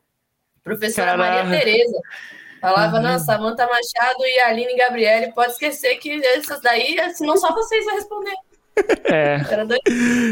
Professora 0.63 1.11
Caralho. 1.11 1.45
Maria 1.49 1.59
Tereza. 1.59 1.99
Falava, 2.61 2.99
não, 2.99 3.17
Samanta 3.19 3.65
Machado 3.65 4.25
e 4.25 4.39
Aline 4.41 4.75
Gabriele, 4.75 5.31
pode 5.33 5.53
esquecer 5.53 5.95
que 5.97 6.23
essas 6.25 6.61
daí, 6.61 6.97
senão 7.15 7.37
só 7.37 7.53
vocês 7.53 7.85
vão 7.85 7.95
responder. 7.95 8.33
É. 9.05 9.37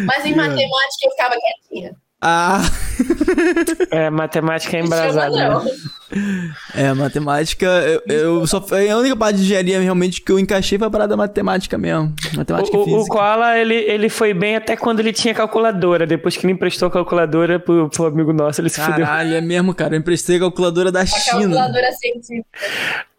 Mas 0.06 0.26
em 0.26 0.36
matemática 0.36 1.06
eu 1.06 1.12
ficava 1.12 1.36
quietinha. 1.36 1.96
Ah, 2.22 2.62
é 3.92 4.10
matemática 4.10 4.78
é 4.78 4.82
Me 4.82 4.88
chama 4.88 5.06
embrasada. 5.08 5.50
não. 5.50 5.64
né? 5.64 5.72
É, 6.76 6.94
matemática. 6.94 7.66
Eu, 7.66 8.02
eu 8.08 8.48
só. 8.48 8.64
É 8.72 8.90
a 8.92 8.98
única 8.98 9.16
parte 9.16 9.38
de 9.38 9.44
engenharia 9.44 9.80
realmente 9.82 10.22
que 10.22 10.32
eu 10.32 10.40
encaixei 10.40 10.78
foi 10.78 10.88
a 10.88 10.92
parada 10.92 11.10
da 11.10 11.18
matemática 11.18 11.78
mesmo. 11.78 12.14
Matemática 12.36 12.78
O, 12.78 12.80
e 12.80 12.84
o, 12.84 12.96
o 12.96 12.98
física. 13.00 13.16
Koala, 13.16 13.58
ele, 13.58 13.76
ele 13.76 14.10
foi 14.10 14.34
bem 14.34 14.56
até 14.56 14.76
quando 14.76 15.00
ele 15.00 15.12
tinha 15.14 15.34
calculadora. 15.34 16.06
Depois 16.08 16.38
que 16.38 16.46
ele 16.46 16.54
emprestou 16.54 16.88
a 16.88 16.92
calculadora 16.92 17.60
pro, 17.60 17.90
pro 17.90 18.06
amigo 18.06 18.32
nosso, 18.34 18.62
ele 18.62 18.70
se 18.70 18.80
fudeu. 18.82 19.06
Caralho, 19.06 19.36
é 19.36 19.42
mesmo, 19.42 19.74
cara. 19.74 19.96
Eu 19.96 20.00
emprestei 20.00 20.38
a 20.38 20.40
calculadora 20.40 20.92
da 20.92 21.02
A 21.02 21.06
China. 21.06 21.40
calculadora 21.42 21.92
científica. 21.94 22.46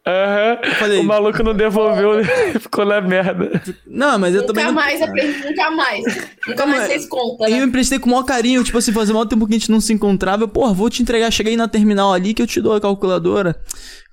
Aham. 0.07 0.59
falei- 0.79 1.01
O 1.01 1.05
maluco 1.05 1.43
não 1.43 1.53
devolveu, 1.53 2.25
ficou 2.59 2.87
na 2.87 2.99
merda. 2.99 3.61
Não, 3.87 4.19
mas 4.19 4.35
eu 4.35 4.47
também. 4.47 4.65
Nunca 4.65 4.75
não- 4.75 4.83
mais 4.83 5.03
aprendi, 5.03 5.45
nunca 5.45 5.71
mais. 5.71 6.05
Nunca 6.47 6.67
mais 6.67 6.83
vocês 6.85 7.07
contam, 7.07 7.47
Eu 7.47 7.59
né? 7.59 7.63
emprestei 7.65 7.99
com 7.99 8.07
o 8.09 8.13
maior 8.13 8.23
carinho, 8.23 8.65
tipo 8.65 8.79
assim, 8.79 8.91
fazia 8.91 9.13
maior 9.13 9.27
tempo 9.27 9.47
que 9.47 9.55
a 9.55 9.59
gente 9.59 9.71
não 9.71 9.83
se 9.83 9.93
encontrava. 9.93 10.45
Eu, 10.45 10.49
porra, 10.49 10.73
vou 10.73 10.89
te 10.89 11.03
entregar, 11.03 11.31
cheguei 11.31 11.59
na 11.59 11.69
terminal 11.69 12.11
ali 12.15 12.33
que 12.33 12.41
eu 12.41 12.47
te 12.47 12.59
dou 12.59 12.73
a 12.79 12.81
calculadora. 12.81 13.57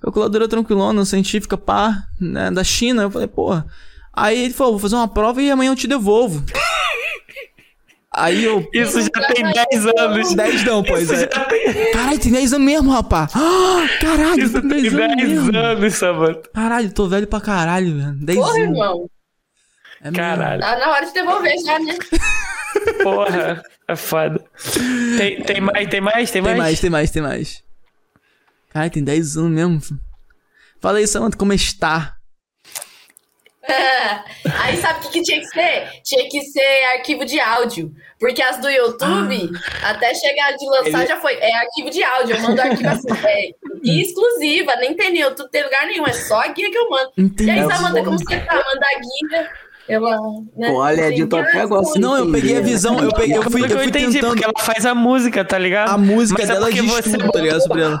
Calculadora 0.00 0.46
tranquilona, 0.48 1.04
científica, 1.04 1.56
pá, 1.56 2.04
né, 2.20 2.50
da 2.50 2.62
China. 2.62 3.02
Eu 3.02 3.10
falei, 3.10 3.28
porra. 3.28 3.66
Aí 4.12 4.44
ele 4.44 4.54
falou, 4.54 4.74
vou 4.74 4.80
fazer 4.80 4.96
uma 4.96 5.08
prova 5.08 5.42
e 5.42 5.50
amanhã 5.50 5.70
eu 5.72 5.76
te 5.76 5.86
devolvo. 5.86 6.44
Aí 8.12 8.44
eu. 8.44 8.66
Isso 8.72 8.98
já 9.02 9.08
tem 9.34 9.44
10 9.44 9.86
anos. 9.98 10.34
10 10.34 10.64
não, 10.64 10.82
pois 10.82 11.02
Isso 11.10 11.14
é. 11.14 11.26
tem, 11.26 11.92
Caralho, 11.92 12.18
tem 12.18 12.32
10 12.32 12.52
anos 12.54 12.66
mesmo, 12.66 12.90
rapaz. 12.90 13.30
Ah, 13.34 13.86
caralho, 14.00 14.42
isso 14.42 14.60
tem 14.62 14.70
tem 14.70 14.82
10 14.82 14.94
anos 14.94 15.16
10 15.16 15.28
mesmo. 15.28 15.56
anos, 15.58 15.94
Samanta. 15.94 16.50
Caralho, 16.54 16.90
tô 16.92 17.06
velho 17.08 17.26
pra 17.26 17.40
caralho, 17.42 17.94
velho. 17.98 18.14
10 18.14 18.38
Porra, 18.38 18.50
anos. 18.52 18.62
irmão. 18.68 19.10
É. 20.02 20.10
Caralho. 20.12 20.60
Tá 20.62 20.78
na 20.78 20.90
hora 20.92 21.06
de 21.06 21.12
devolver 21.12 21.54
já, 21.62 21.78
né? 21.78 21.94
Porra, 23.02 23.62
é 23.88 23.96
foda. 23.96 24.42
Tem, 25.18 25.42
tem 25.42 25.60
mais, 25.60 25.88
tem 25.88 26.00
mais, 26.00 26.30
tem 26.30 26.42
Tem 26.42 26.42
mais? 26.42 26.58
mais, 26.58 26.80
tem 26.80 26.90
mais, 26.90 27.10
tem 27.10 27.22
mais. 27.22 27.62
Caralho, 28.76 28.92
tem 28.92 29.02
10 29.02 29.38
anos 29.38 29.50
mesmo. 29.50 29.80
Fala 30.82 30.98
aí, 30.98 31.06
Samanta, 31.06 31.34
como 31.38 31.50
está? 31.54 32.14
Aí 34.62 34.76
sabe 34.76 34.98
o 34.98 35.02
que, 35.02 35.08
que 35.18 35.22
tinha 35.22 35.40
que 35.40 35.46
ser? 35.46 35.88
Tinha 36.04 36.28
que 36.28 36.40
ser 36.42 36.84
arquivo 36.94 37.24
de 37.24 37.40
áudio. 37.40 37.90
Porque 38.20 38.40
as 38.42 38.60
do 38.60 38.68
YouTube, 38.68 39.50
até 39.82 40.14
chegar 40.14 40.52
de 40.52 40.66
lançar, 40.66 41.06
já 41.06 41.16
foi. 41.16 41.34
É 41.34 41.56
arquivo 41.56 41.90
de 41.90 42.04
áudio. 42.04 42.36
Eu 42.36 42.42
mando 42.42 42.60
arquivo 42.60 42.88
assim. 42.88 43.08
É 43.26 43.50
guia 43.82 44.02
exclusiva, 44.02 44.76
nem 44.76 44.94
tem 44.94 45.18
YouTube, 45.18 45.50
tem 45.50 45.64
lugar 45.64 45.86
nenhum. 45.86 46.06
É 46.06 46.12
só 46.12 46.42
a 46.42 46.48
guia 46.48 46.70
que 46.70 46.78
eu 46.78 46.88
mando. 46.90 47.10
E 47.16 47.20
aí, 47.20 47.26
Entendi. 47.26 47.74
Samanta, 47.74 48.04
como 48.04 48.18
você 48.18 48.38
tá? 48.40 48.54
Manda 48.54 48.86
a 48.86 49.00
guia. 49.00 49.50
Ela, 49.88 50.16
né, 50.56 50.70
Olha, 50.70 51.12
que- 51.12 51.26
pega 51.26 51.80
assim. 51.80 51.98
Não, 51.98 52.16
eu 52.16 52.30
peguei 52.30 52.58
a 52.58 52.60
visão, 52.60 52.98
eu, 53.02 53.12
peguei, 53.12 53.36
eu 53.36 53.42
fui, 53.50 53.62
eu 53.62 53.66
eu 53.66 53.78
fui 53.78 53.86
entendi, 53.86 54.12
tentando. 54.14 54.30
porque 54.30 54.44
ela 54.44 54.52
faz 54.60 54.84
a 54.84 54.94
música, 54.94 55.44
tá 55.44 55.58
ligado? 55.58 55.90
A 55.90 55.98
música 55.98 56.40
Mas 56.40 56.50
é 56.50 56.52
dela 56.54 56.66
porque 56.66 56.82
diz 56.82 56.90
você 56.90 57.18
tudo, 57.18 57.32
tá 57.32 57.40
ligado? 57.40 57.62
Sobre 57.62 57.82
ela. 57.82 58.00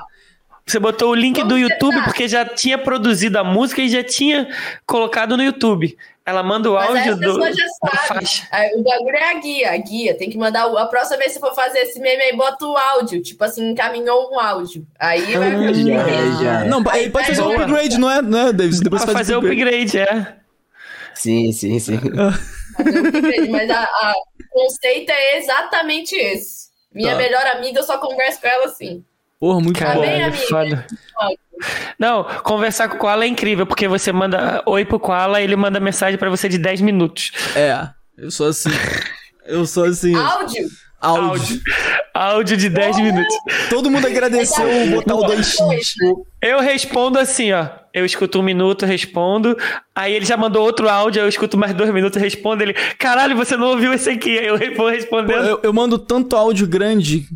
Você 0.68 0.80
botou 0.80 1.10
o 1.10 1.14
link 1.14 1.36
Como 1.36 1.48
do 1.48 1.56
YouTube 1.58 1.94
tá? 1.94 2.02
porque 2.04 2.26
já 2.26 2.44
tinha 2.44 2.76
produzido 2.76 3.38
a 3.38 3.44
música 3.44 3.80
e 3.80 3.88
já 3.88 4.02
tinha 4.02 4.48
colocado 4.84 5.36
no 5.36 5.42
YouTube. 5.44 5.96
Ela 6.24 6.42
manda 6.42 6.68
o 6.68 6.74
Mas 6.74 6.88
áudio 6.88 7.12
as 7.12 7.20
do, 7.20 7.38
pessoas 7.38 7.56
já. 7.56 8.46
Aí, 8.50 8.74
O 8.74 8.82
bagulho 8.82 9.14
é 9.16 9.30
a 9.30 9.34
guia, 9.34 9.72
a 9.72 9.76
guia. 9.76 10.18
Tem 10.18 10.28
que 10.28 10.36
mandar. 10.36 10.66
o- 10.66 10.76
A 10.76 10.86
próxima 10.86 11.18
vez 11.18 11.32
que 11.34 11.38
você 11.38 11.46
for 11.46 11.54
fazer 11.54 11.78
esse 11.78 12.00
meme 12.00 12.20
aí, 12.20 12.36
bota 12.36 12.66
o 12.66 12.76
áudio. 12.76 13.22
Tipo 13.22 13.44
assim, 13.44 13.70
encaminhou 13.70 14.32
um 14.32 14.40
áudio. 14.40 14.84
Aí 14.98 15.20
vai 15.36 15.54
Ah, 15.54 15.72
já, 15.72 16.42
já. 16.42 16.64
Não, 16.64 16.82
aí 16.90 17.10
pode 17.10 17.28
fazer 17.28 17.42
um 17.42 17.44
boa. 17.44 17.62
upgrade, 17.62 17.96
não 17.98 18.10
é, 18.10 18.20
não 18.20 18.48
é, 18.48 18.52
Davis? 18.52 18.80
Depois 18.80 19.02
você 19.02 19.12
fazer 19.12 19.36
o 19.36 19.38
upgrade, 19.38 19.98
é. 19.98 20.34
Sim, 21.14 21.52
sim, 21.52 21.78
sim. 21.78 21.96
fazer 22.76 23.00
o 23.04 23.08
upgrade, 23.08 23.48
Mas 23.50 23.70
a, 23.70 23.82
a- 23.84 24.14
o 24.16 24.62
conceito 24.64 25.10
é 25.10 25.38
exatamente 25.38 26.16
esse. 26.16 26.66
Minha 26.92 27.12
Tá. 27.12 27.18
melhor 27.18 27.46
amiga, 27.46 27.78
eu 27.78 27.84
só 27.84 27.98
converso 27.98 28.40
com 28.40 28.48
ela 28.48 28.64
assim. 28.64 29.04
Porra, 29.46 29.60
muito 29.60 29.78
Tá 29.78 29.94
bom. 29.94 30.00
bem, 30.00 30.10
Caralho, 30.10 30.24
amiga? 30.26 30.46
foda. 30.48 30.86
Não, 31.98 32.24
conversar 32.42 32.88
com 32.88 32.96
o 32.96 32.98
Koala 32.98 33.24
é 33.24 33.28
incrível, 33.28 33.64
porque 33.64 33.86
você 33.86 34.12
manda 34.12 34.60
oi 34.66 34.84
pro 34.84 34.98
Koala 34.98 35.40
e 35.40 35.44
ele 35.44 35.54
manda 35.54 35.78
mensagem 35.78 36.18
pra 36.18 36.28
você 36.28 36.48
de 36.48 36.58
10 36.58 36.80
minutos. 36.80 37.30
É, 37.54 37.88
eu 38.18 38.28
sou 38.30 38.48
assim. 38.48 38.70
Eu 39.46 39.64
sou 39.64 39.84
assim. 39.84 40.12
Áudio? 40.16 40.66
Áudio. 41.00 41.60
Áudio. 42.12 42.56
De 42.56 42.68
10 42.68 42.96
minutos. 42.96 43.34
Todo 43.70 43.88
mundo 43.88 44.04
agradeceu 44.06 44.66
Mas, 44.66 44.90
botar 44.90 45.14
o 45.14 45.18
outra 45.18 45.36
2x. 45.36 45.56
coisa. 45.56 45.82
Eu 46.42 46.60
respondo 46.60 47.18
assim, 47.18 47.52
ó. 47.52 47.68
eu 47.94 48.04
escuto 48.04 48.40
um 48.40 48.42
minuto, 48.42 48.84
respondo. 48.84 49.56
Aí 49.94 50.12
ele 50.12 50.24
já 50.26 50.36
mandou 50.36 50.62
outro 50.64 50.88
áudio, 50.88 51.22
eu 51.22 51.28
escuto 51.28 51.56
mais 51.56 51.72
dois 51.72 51.90
minutos, 51.90 52.20
respondo. 52.20 52.62
Ele, 52.64 52.74
caralho, 52.98 53.36
você 53.36 53.56
não 53.56 53.68
ouviu 53.68 53.94
esse 53.94 54.10
aqui? 54.10 54.38
Aí 54.38 54.46
eu 54.46 54.58
vou 54.76 54.88
respondendo. 54.90 55.44
Eu, 55.46 55.60
eu 55.62 55.72
mando 55.72 55.96
tanto 55.98 56.34
áudio 56.34 56.66
grande 56.66 57.26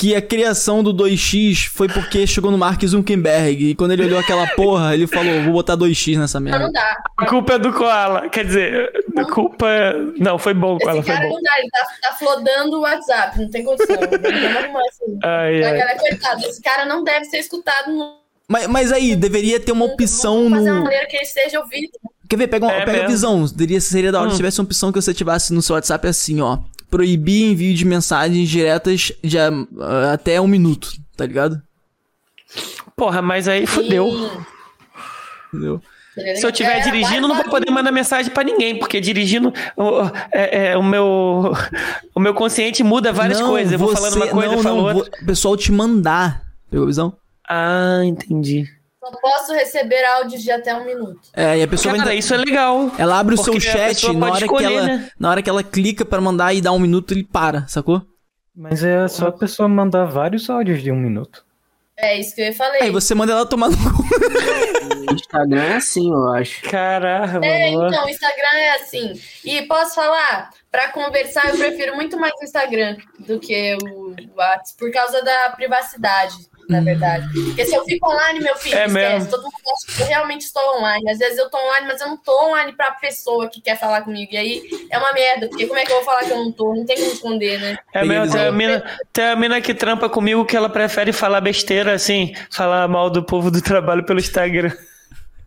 que 0.00 0.14
a 0.16 0.22
criação 0.22 0.82
do 0.82 0.94
2x 0.94 1.66
foi 1.68 1.86
porque 1.86 2.26
chegou 2.26 2.50
no 2.50 2.56
Mark 2.56 2.82
Zuckerberg. 2.82 3.66
E 3.70 3.74
quando 3.74 3.90
ele 3.90 4.04
olhou 4.06 4.18
aquela 4.18 4.46
porra, 4.56 4.94
ele 4.94 5.06
falou: 5.06 5.42
vou 5.42 5.52
botar 5.52 5.76
2x 5.76 6.16
nessa 6.18 6.40
Não, 6.40 6.44
merda. 6.44 6.64
não 6.64 6.72
dá. 6.72 6.96
A 7.18 7.26
culpa 7.26 7.52
é 7.52 7.58
do 7.58 7.70
Koala. 7.70 8.30
Quer 8.30 8.46
dizer, 8.46 8.90
a 9.14 9.24
culpa. 9.26 9.68
é- 9.68 9.92
Não, 10.18 10.38
foi 10.38 10.54
bom, 10.54 10.78
Koala, 10.78 11.00
Esse 11.00 11.06
foi 11.06 11.14
cara 11.16 11.28
bom. 11.28 11.34
não 11.34 11.42
dá, 11.42 11.50
ele 11.58 11.68
tá, 11.68 11.86
tá 12.08 12.14
flodando 12.16 12.78
o 12.78 12.80
WhatsApp, 12.80 13.38
não 13.40 13.50
tem 13.50 13.62
condição. 13.62 13.94
Arrumar 13.96 14.80
assim. 14.88 15.18
Ai, 15.22 15.62
ai. 15.64 15.78
Cara, 15.78 15.98
coitado, 15.98 16.46
esse 16.46 16.62
cara 16.62 16.86
não 16.86 17.04
deve 17.04 17.26
ser 17.26 17.36
escutado 17.38 17.92
no. 17.92 18.14
Mas, 18.48 18.66
mas 18.68 18.92
aí, 18.92 19.14
deveria 19.14 19.60
ter 19.60 19.70
uma 19.72 19.84
opção 19.84 20.44
Vamos 20.44 20.58
fazer 20.60 20.70
uma 20.70 20.78
no. 20.78 20.84
maneira 20.84 21.06
que 21.08 21.16
ele 21.16 21.26
seja 21.26 21.60
ouvido. 21.60 21.92
Quer 22.26 22.36
ver? 22.36 22.46
Pega, 22.46 22.64
uma, 22.64 22.72
É 22.72 22.84
pega 22.86 23.04
a 23.04 23.06
visão. 23.06 23.46
Seria, 23.46 23.80
seria 23.82 24.10
da 24.10 24.18
hora 24.20 24.28
Hum. 24.28 24.30
se 24.30 24.36
tivesse 24.38 24.58
uma 24.60 24.64
opção 24.64 24.90
que 24.90 25.00
você 25.02 25.12
tivesse 25.12 25.52
no 25.52 25.60
seu 25.60 25.74
WhatsApp 25.74 26.08
assim, 26.08 26.40
ó. 26.40 26.58
Proibir 26.90 27.52
envio 27.52 27.72
de 27.74 27.84
mensagens 27.84 28.48
diretas 28.48 29.12
de 29.22 29.36
até 30.12 30.40
um 30.40 30.48
minuto, 30.48 30.90
tá 31.16 31.24
ligado? 31.24 31.62
Porra, 32.96 33.22
mas 33.22 33.46
aí 33.48 33.66
fudeu. 33.66 34.10
Sim. 34.10 34.30
Entendeu? 35.52 35.80
Se 36.36 36.44
eu 36.44 36.50
estiver 36.50 36.78
É, 36.78 36.80
dirigindo, 36.80 37.26
não 37.28 37.36
vou 37.36 37.44
poder 37.44 37.70
mandar 37.70 37.92
mensagem 37.92 38.30
pra 38.32 38.42
ninguém, 38.42 38.78
porque 38.78 39.00
dirigindo 39.00 39.52
o, 39.76 40.00
é, 40.32 40.72
é, 40.72 40.76
o, 40.76 40.82
meu, 40.82 41.52
o 42.14 42.20
meu 42.20 42.34
consciente 42.34 42.82
muda 42.82 43.12
várias 43.12 43.38
Não, 43.40 43.48
coisas. 43.48 43.72
Eu 43.72 43.78
vou 43.78 43.88
falando 43.94 44.16
uma 44.16 44.26
coisa, 44.26 44.48
não, 44.48 44.54
eu 44.56 44.62
falo 44.62 44.76
não, 44.76 44.84
outra. 44.96 45.10
vou- 45.12 45.22
o 45.22 45.26
pessoal 45.26 45.56
te 45.56 45.70
mandar. 45.72 46.42
Pegou 46.70 46.84
a 46.84 46.88
visão? 46.88 47.16
Ah, 47.48 48.00
entendi. 48.04 48.68
Só 49.00 49.10
posso 49.12 49.52
receber 49.54 50.04
áudios 50.04 50.42
de 50.42 50.50
até 50.50 50.74
um 50.74 50.84
minuto. 50.84 51.20
É, 51.34 51.56
e 51.56 51.62
a 51.62 51.68
pessoa 51.68 51.94
Cara, 51.94 52.08
vai. 52.08 52.18
isso 52.18 52.34
é 52.34 52.36
legal. 52.36 52.90
Ela 52.98 53.18
abre 53.18 53.34
o 53.34 53.38
seu 53.38 53.58
chat, 53.58 54.12
na 54.12 54.26
hora, 54.26 54.36
que 54.36 54.44
escolher, 54.44 54.72
ela, 54.72 54.86
né? 54.86 55.10
na 55.18 55.30
hora 55.30 55.42
que 55.42 55.48
ela 55.48 55.64
clica 55.64 56.04
pra 56.04 56.20
mandar 56.20 56.52
e 56.52 56.60
dá 56.60 56.70
um 56.70 56.78
minuto, 56.78 57.12
ele 57.12 57.24
para, 57.24 57.66
sacou? 57.66 58.02
Mas 58.54 58.84
é 58.84 59.08
só 59.08 59.28
a 59.28 59.32
pessoa 59.32 59.68
mandar 59.68 60.04
vários 60.04 60.50
áudios 60.50 60.82
de 60.82 60.92
um 60.92 60.96
minuto. 60.96 61.42
É 61.96 62.18
isso 62.18 62.34
que 62.34 62.42
eu 62.42 62.52
falei. 62.52 62.82
Aí 62.82 62.90
você 62.90 63.14
manda 63.14 63.32
ela 63.32 63.46
tomar 63.46 63.70
no 63.70 63.76
cu. 63.76 64.04
O 65.10 65.14
Instagram 65.14 65.62
é 65.62 65.76
assim, 65.76 66.10
eu 66.10 66.28
acho. 66.32 66.62
Caraca, 66.62 67.44
É, 67.44 67.70
então, 67.70 68.04
o 68.04 68.08
Instagram 68.08 68.54
é 68.54 68.74
assim. 68.76 69.20
E 69.44 69.62
posso 69.62 69.94
falar, 69.94 70.50
pra 70.70 70.88
conversar, 70.88 71.48
eu 71.48 71.56
prefiro 71.56 71.96
muito 71.96 72.18
mais 72.18 72.32
o 72.40 72.44
Instagram 72.44 72.96
do 73.18 73.40
que 73.40 73.76
o 73.82 74.14
WhatsApp, 74.36 74.78
por 74.78 74.92
causa 74.92 75.22
da 75.22 75.50
privacidade, 75.50 76.36
na 76.70 76.80
verdade. 76.80 77.28
Porque 77.32 77.64
se 77.66 77.74
eu 77.74 77.84
fico 77.84 78.08
online, 78.08 78.40
meu 78.40 78.56
filho, 78.56 78.78
É 78.78 78.86
esquece. 78.86 78.94
mesmo. 78.94 79.30
Todo 79.30 79.42
mundo 79.42 79.54
acha 79.54 79.96
que 79.96 80.02
eu 80.02 80.06
realmente 80.06 80.42
estou 80.42 80.76
online. 80.78 81.10
Às 81.10 81.18
vezes 81.18 81.38
eu 81.38 81.50
tô 81.50 81.58
online, 81.58 81.86
mas 81.88 82.00
eu 82.00 82.06
não 82.08 82.16
tô 82.16 82.46
online 82.46 82.72
pra 82.72 82.92
pessoa 82.92 83.48
que 83.48 83.60
quer 83.60 83.78
falar 83.78 84.02
comigo. 84.02 84.32
E 84.32 84.36
aí 84.36 84.62
é 84.88 84.98
uma 84.98 85.12
merda, 85.12 85.48
porque 85.48 85.66
como 85.66 85.78
é 85.78 85.84
que 85.84 85.90
eu 85.90 85.96
vou 85.96 86.04
falar 86.04 86.20
que 86.24 86.30
eu 86.30 86.36
não 86.36 86.52
tô? 86.52 86.74
Não 86.74 86.86
tem 86.86 86.96
como 86.96 87.12
esconder, 87.12 87.60
né? 87.60 87.78
É 87.92 88.04
mesmo, 88.04 88.34
a 88.34 88.38
tem 88.38 88.46
a, 88.46 88.52
mina, 88.52 88.98
tem 89.12 89.24
a 89.24 89.36
mina 89.36 89.60
que 89.60 89.74
trampa 89.74 90.08
comigo 90.08 90.44
que 90.46 90.56
ela 90.56 90.68
prefere 90.68 91.12
falar 91.12 91.40
besteira, 91.40 91.92
assim, 91.92 92.32
falar 92.50 92.86
mal 92.88 93.10
do 93.10 93.22
povo 93.22 93.50
do 93.50 93.60
trabalho 93.60 94.04
pelo 94.04 94.20
Instagram. 94.20 94.72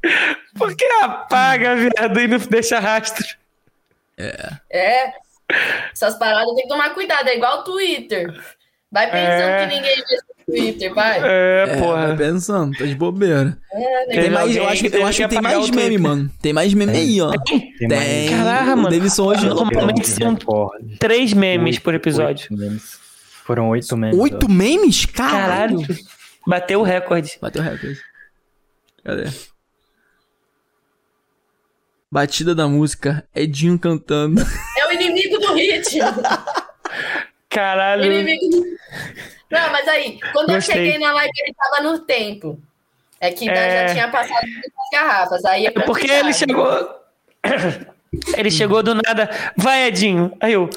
Porque 0.57 0.85
apaga, 1.01 1.75
viado, 1.75 2.19
e 2.19 2.27
não 2.27 2.37
deixa 2.37 2.79
rastro. 2.79 3.25
É. 4.69 5.13
Essas 5.91 6.17
paradas 6.17 6.53
tem 6.55 6.63
que 6.63 6.69
tomar 6.69 6.93
cuidado, 6.93 7.27
é 7.27 7.35
igual 7.35 7.59
o 7.59 7.63
Twitter. 7.63 8.27
Vai 8.93 9.09
pensando 9.09 9.41
É. 9.41 9.67
que 9.67 9.75
ninguém 9.75 9.95
vê 9.95 10.15
no 10.15 10.45
Twitter, 10.45 10.93
vai. 10.93 11.19
É, 11.23 11.65
É, 11.67 11.77
porra. 11.79 12.07
vai 12.09 12.17
pensando, 12.17 12.77
tá 12.77 12.85
de 12.85 12.93
bobeira. 12.93 13.57
É, 13.73 14.05
Tem 14.05 14.15
Teve 14.15 14.29
mais, 14.29 14.55
eu 14.55 14.67
acho, 14.69 14.85
eu 14.85 15.05
acho 15.07 15.21
que 15.23 15.27
tem 15.29 15.41
mais 15.41 15.57
meme, 15.57 15.71
Twitter. 15.71 15.99
mano. 15.99 16.31
Tem 16.39 16.53
mais 16.53 16.73
meme 16.75 16.95
aí, 16.95 17.19
ó. 17.21 17.31
Tem 17.31 17.87
Tem. 17.87 18.29
Caraca, 18.29 18.75
mano. 18.75 18.89
Davidson 18.91 19.23
hoje. 19.25 19.45
Normalmente 19.47 20.07
são 20.07 20.37
três 20.99 21.33
memes 21.33 21.79
por 21.79 21.95
episódio. 21.95 22.47
Oito 22.51 22.61
memes. 22.61 22.99
Foram 23.43 23.69
oito 23.69 23.97
memes. 23.97 24.19
Oito 24.19 24.47
memes? 24.49 25.05
Caralho. 25.07 25.81
Caralho. 25.81 25.97
Bateu 26.45 26.79
o 26.81 26.83
recorde. 26.83 27.31
Bateu 27.41 27.61
o 27.61 27.65
recorde. 27.65 27.99
Cadê? 29.03 29.23
Batida 32.11 32.53
da 32.53 32.67
música, 32.67 33.25
Edinho 33.33 33.79
cantando. 33.79 34.39
É 34.77 34.87
o 34.87 34.91
inimigo 34.91 35.39
do 35.39 35.53
ritmo. 35.55 36.03
Caralho. 37.53 38.03
Do... 38.03 38.65
Não, 39.51 39.71
mas 39.71 39.87
aí, 39.87 40.19
quando 40.31 40.53
Gostei. 40.53 40.55
eu 40.55 40.61
cheguei 40.85 40.97
na 40.99 41.13
live, 41.13 41.31
ele 41.37 41.53
tava 41.53 41.83
no 41.83 41.99
tempo. 41.99 42.59
É 43.19 43.31
que 43.31 43.49
É. 43.49 43.87
já 43.87 43.93
tinha 43.93 44.07
passado 44.09 44.45
muitas 44.47 44.89
garrafas. 44.91 45.45
Aí 45.45 45.67
é 45.67 45.71
porque 45.71 46.09
ele 46.11 46.33
chegou. 46.33 46.67
Ele 48.37 48.51
chegou 48.51 48.83
do 48.83 48.93
nada. 48.93 49.27
Vai, 49.57 49.87
Edinho. 49.87 50.31
Aí 50.39 50.53
eu. 50.53 50.69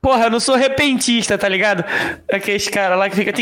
Porra, 0.00 0.24
eu 0.24 0.30
não 0.30 0.40
sou 0.40 0.54
repentista, 0.54 1.36
tá 1.36 1.46
ligado? 1.46 1.84
Aqueles 2.32 2.66
caras 2.68 2.98
lá 2.98 3.10
que 3.10 3.16
fica 3.16 3.32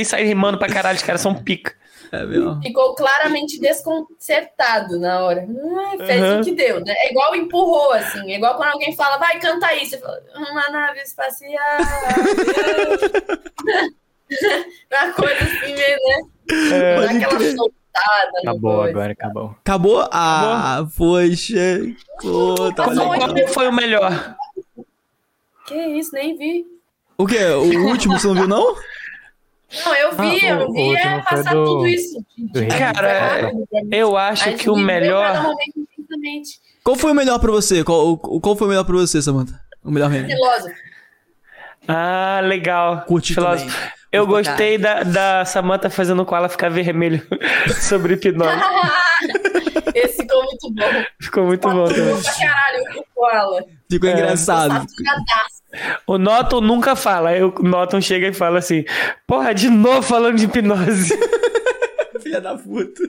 e 0.00 0.04
sai 0.04 0.24
rimando 0.24 0.58
pra 0.58 0.68
caralho. 0.68 0.96
Os 0.96 1.04
caras 1.04 1.20
são 1.20 1.32
pica. 1.32 1.72
É 2.12 2.24
mesmo. 2.26 2.60
Ficou 2.60 2.94
claramente 2.94 3.60
desconcertado 3.60 4.98
na 4.98 5.20
hora. 5.24 5.46
Ah, 5.48 5.96
fez 6.04 6.22
Uhum. 6.22 6.40
o 6.40 6.44
que 6.44 6.52
deu, 6.52 6.80
né? 6.80 6.92
É 6.96 7.10
igual 7.10 7.34
empurrou, 7.36 7.92
assim. 7.92 8.32
É 8.32 8.36
igual 8.36 8.56
quando 8.56 8.70
alguém 8.72 8.94
fala, 8.96 9.16
vai, 9.18 9.38
canta 9.38 9.66
aí. 9.66 9.86
Você 9.86 9.98
fala, 9.98 10.20
uma 10.34 10.68
nave 10.70 11.00
espacial. 11.02 11.78
Uma 14.90 15.12
coisa 15.12 15.44
assim 15.44 15.74
mesmo, 15.74 16.08
né? 16.08 16.22
É. 16.72 17.00
Dá 17.00 17.10
aquela 17.10 17.40
soltada 17.40 17.70
Acabou 18.42 18.82
agora, 18.82 19.12
acabou. 19.12 19.54
Acabou? 19.60 20.08
Ah, 20.12 20.84
poxa. 20.96 21.80
Pô, 22.20 22.72
tá. 22.74 22.84
Qual 22.84 23.48
foi 23.48 23.68
o 23.68 23.72
melhor? 23.72 24.36
Que 25.66 25.74
isso, 25.74 26.12
nem 26.14 26.36
vi. 26.36 26.64
O 27.18 27.26
quê? 27.26 27.44
O 27.46 27.88
último 27.88 28.18
você 28.18 28.26
não 28.28 28.34
viu, 28.34 28.48
não? 28.48 28.74
Não, 29.84 29.94
eu 29.94 30.10
vi, 30.12 30.46
Ah, 30.48 30.56
o- 30.56 30.60
eu 30.62 30.68
o 30.68 30.72
vi 30.72 30.96
é 30.96 31.20
passar 31.22 31.54
do- 31.54 31.64
tudo 31.64 31.86
isso. 31.86 32.24
do. 32.38 32.66
Cara, 32.66 33.52
eu 33.92 34.16
acho 34.16 34.52
que 34.54 34.68
o 34.68 34.76
melhor. 34.76 35.54
Qual 36.82 36.96
foi 36.96 37.12
o 37.12 37.14
melhor 37.14 37.38
pra 37.38 37.50
você? 37.52 37.84
Qual, 37.84 38.12
o- 38.12 38.40
qual 38.40 38.56
foi 38.56 38.66
o 38.66 38.70
melhor 38.70 38.84
pra 38.84 38.96
você, 38.96 39.20
Samantha? 39.22 39.60
O 39.84 39.90
melhor 39.90 40.10
meme? 40.10 40.28
Filósofo. 40.32 40.74
Ah, 41.88 42.40
legal. 42.42 43.02
Curti 43.02 43.34
Filósofo. 43.34 43.70
também. 43.72 43.90
Eu 44.12 44.26
gostei 44.26 44.76
da, 44.76 45.04
da 45.04 45.44
Samantha 45.44 45.88
fazendo 45.88 46.24
com 46.26 46.34
ela 46.36 46.48
ficar 46.48 46.68
vermelho 46.68 47.24
sobre 47.80 48.14
hipnose. 48.14 48.50
Esse 49.94 50.16
ficou 50.22 50.42
muito 50.44 50.70
bom. 50.74 51.04
Ficou 51.22 51.44
muito 51.46 51.68
bom 51.70 51.84
também. 51.84 52.20
Pra 52.20 52.32
caralho, 52.32 52.84
o 53.00 53.04
Koala. 53.14 53.64
Ficou 53.90 54.08
É. 54.08 54.12
engraçado. 54.12 54.86
O 56.06 56.18
Norton 56.18 56.60
nunca 56.60 56.96
fala. 56.96 57.30
Aí 57.30 57.42
o 57.42 57.52
Norton 57.62 58.00
chega 58.00 58.26
e 58.28 58.32
fala 58.32 58.58
assim: 58.58 58.84
Porra, 59.26 59.54
de 59.54 59.68
novo 59.70 60.02
falando 60.02 60.36
de 60.36 60.44
hipnose. 60.46 61.16
Filha 62.22 62.40
da 62.40 62.56
puta. 62.56 63.02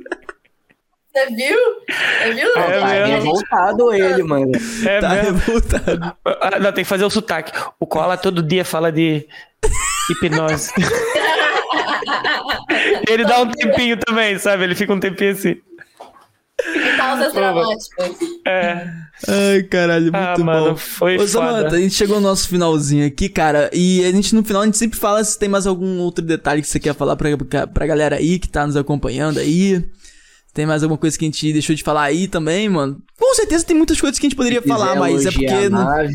Você 1.14 1.26
viu? 1.36 1.58
Você 1.90 2.34
viu? 2.34 2.50
É 2.56 2.56
Norton? 2.56 2.86
mesmo. 2.88 3.04
A 3.04 3.08
gente- 3.20 3.24
Voltado 3.26 3.94
ele, 3.94 4.24
mano. 4.24 4.52
É 4.88 5.00
Tá 5.02 5.10
mesmo. 5.10 5.38
revoltado. 5.40 6.18
Ah, 6.26 6.60
Não, 6.60 6.72
tem 6.72 6.84
que 6.84 6.90
fazer 6.90 7.04
o 7.04 7.10
sotaque. 7.10 7.52
O 7.80 7.86
Koala 7.88 8.16
todo 8.18 8.42
dia 8.44 8.64
fala 8.64 8.92
de 8.92 9.28
hipnose. 10.10 10.72
Ele 13.08 13.26
dá 13.26 13.42
um 13.42 13.52
tempinho 13.52 13.98
também, 13.98 14.38
sabe? 14.40 14.64
Ele 14.64 14.76
fica 14.76 14.94
um 14.94 15.00
tempinho 15.00 15.32
assim. 15.32 15.62
Pausas 16.98 17.34
dramáticas. 17.34 18.18
É. 18.46 18.88
Ai, 19.28 19.64
caralho, 19.64 20.04
muito 20.06 20.16
Ah, 20.16 20.36
bom. 20.38 20.44
mano, 20.44 20.78
foi 20.78 21.18
Ô, 21.18 21.28
Samantha, 21.28 21.64
foda. 21.66 21.76
a 21.76 21.80
gente 21.80 21.94
chegou 21.96 22.16
no 22.20 22.28
nosso 22.28 22.48
finalzinho 22.50 23.06
aqui, 23.06 23.30
cara. 23.30 23.70
E 23.74 24.04
a 24.06 24.12
gente, 24.12 24.34
no 24.34 24.44
final, 24.44 24.62
a 24.62 24.66
gente 24.66 24.78
sempre 24.78 24.98
fala 25.00 25.24
se 25.24 25.38
tem 25.38 25.48
mais 25.50 25.68
algum 25.68 26.00
outro 26.00 26.24
detalhe 26.26 26.62
que 26.62 26.68
você 26.68 26.80
quer 26.80 26.96
falar 26.96 27.16
pra, 27.16 27.38
pra, 27.38 27.68
pra 27.68 27.86
galera 27.88 28.16
aí 28.18 28.40
que 28.40 28.50
tá 28.50 28.66
nos 28.66 28.76
acompanhando 28.76 29.40
aí. 29.40 29.84
Tem 30.54 30.66
mais 30.66 30.84
alguma 30.84 30.98
coisa 30.98 31.18
que 31.18 31.24
a 31.24 31.28
gente 31.30 31.54
deixou 31.54 31.74
de 31.74 31.82
falar 31.82 32.04
aí 32.04 32.28
também, 32.28 32.68
mano? 32.68 33.02
Com 33.18 33.34
certeza 33.36 33.64
tem 33.64 33.78
muitas 33.78 34.02
coisas 34.02 34.20
que 34.20 34.26
a 34.26 34.30
gente 34.30 34.36
poderia 34.36 34.62
falar, 34.62 34.96
mas 34.98 35.26
é 35.26 35.32
porque. 35.32 35.70
não- 35.70 35.86
nave, 35.86 36.14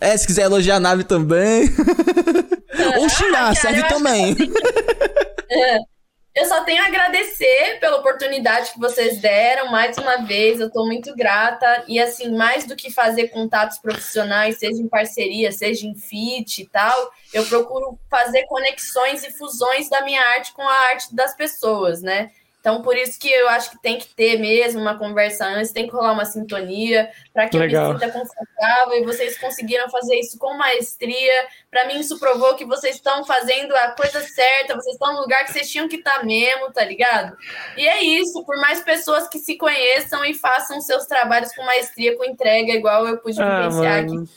É, 0.00 0.16
se 0.16 0.26
quiser 0.26 0.44
elogiar 0.44 0.76
a 0.76 0.80
nave 0.80 1.04
também. 1.04 1.68
Ou 2.98 3.08
xingar, 3.10 3.32
cara, 3.32 3.54
serve 3.56 3.80
eu 3.80 3.84
acho 3.84 3.94
também. 3.94 4.36
Eu 6.38 6.46
só 6.46 6.62
tenho 6.62 6.80
a 6.80 6.86
agradecer 6.86 7.80
pela 7.80 7.96
oportunidade 7.96 8.70
que 8.70 8.78
vocês 8.78 9.20
deram 9.20 9.72
mais 9.72 9.98
uma 9.98 10.18
vez. 10.18 10.60
Eu 10.60 10.70
tô 10.70 10.86
muito 10.86 11.12
grata. 11.16 11.82
E 11.88 11.98
assim, 11.98 12.32
mais 12.36 12.64
do 12.64 12.76
que 12.76 12.92
fazer 12.92 13.26
contatos 13.26 13.78
profissionais, 13.78 14.56
seja 14.56 14.80
em 14.80 14.86
parceria, 14.86 15.50
seja 15.50 15.84
em 15.84 15.96
fit 15.96 16.62
e 16.62 16.68
tal, 16.68 17.10
eu 17.34 17.44
procuro 17.44 17.98
fazer 18.08 18.46
conexões 18.46 19.24
e 19.24 19.32
fusões 19.32 19.90
da 19.90 20.02
minha 20.02 20.22
arte 20.36 20.52
com 20.52 20.62
a 20.62 20.72
arte 20.90 21.12
das 21.12 21.34
pessoas, 21.34 22.02
né? 22.02 22.30
Então, 22.68 22.82
por 22.82 22.98
isso 22.98 23.18
que 23.18 23.32
eu 23.32 23.48
acho 23.48 23.70
que 23.70 23.80
tem 23.80 23.98
que 23.98 24.08
ter 24.14 24.38
mesmo 24.38 24.78
uma 24.78 24.98
conversa 24.98 25.46
antes, 25.46 25.72
tem 25.72 25.86
que 25.86 25.92
rolar 25.94 26.12
uma 26.12 26.26
sintonia 26.26 27.10
para 27.32 27.48
que 27.48 27.56
Legal. 27.56 27.86
eu 27.86 27.94
me 27.94 27.98
sinta 27.98 28.12
confortável 28.12 28.92
e 28.98 29.04
vocês 29.06 29.38
conseguiram 29.38 29.88
fazer 29.88 30.16
isso 30.16 30.36
com 30.38 30.52
maestria. 30.52 31.46
Para 31.70 31.86
mim, 31.86 31.98
isso 31.98 32.18
provou 32.18 32.54
que 32.56 32.66
vocês 32.66 32.96
estão 32.96 33.24
fazendo 33.24 33.74
a 33.74 33.92
coisa 33.92 34.20
certa, 34.20 34.74
vocês 34.74 34.96
estão 34.96 35.14
no 35.14 35.20
lugar 35.22 35.46
que 35.46 35.52
vocês 35.52 35.70
tinham 35.70 35.88
que 35.88 35.96
estar 35.96 36.22
mesmo, 36.26 36.70
tá 36.70 36.84
ligado? 36.84 37.34
E 37.74 37.88
é 37.88 38.02
isso, 38.02 38.44
por 38.44 38.58
mais 38.58 38.82
pessoas 38.82 39.26
que 39.28 39.38
se 39.38 39.56
conheçam 39.56 40.22
e 40.26 40.34
façam 40.34 40.78
seus 40.82 41.06
trabalhos 41.06 41.54
com 41.54 41.64
maestria, 41.64 42.18
com 42.18 42.24
entrega, 42.24 42.70
igual 42.72 43.08
eu 43.08 43.16
pude 43.16 43.40
Ah, 43.40 43.62
vivenciar 43.66 44.04
aqui. 44.04 44.28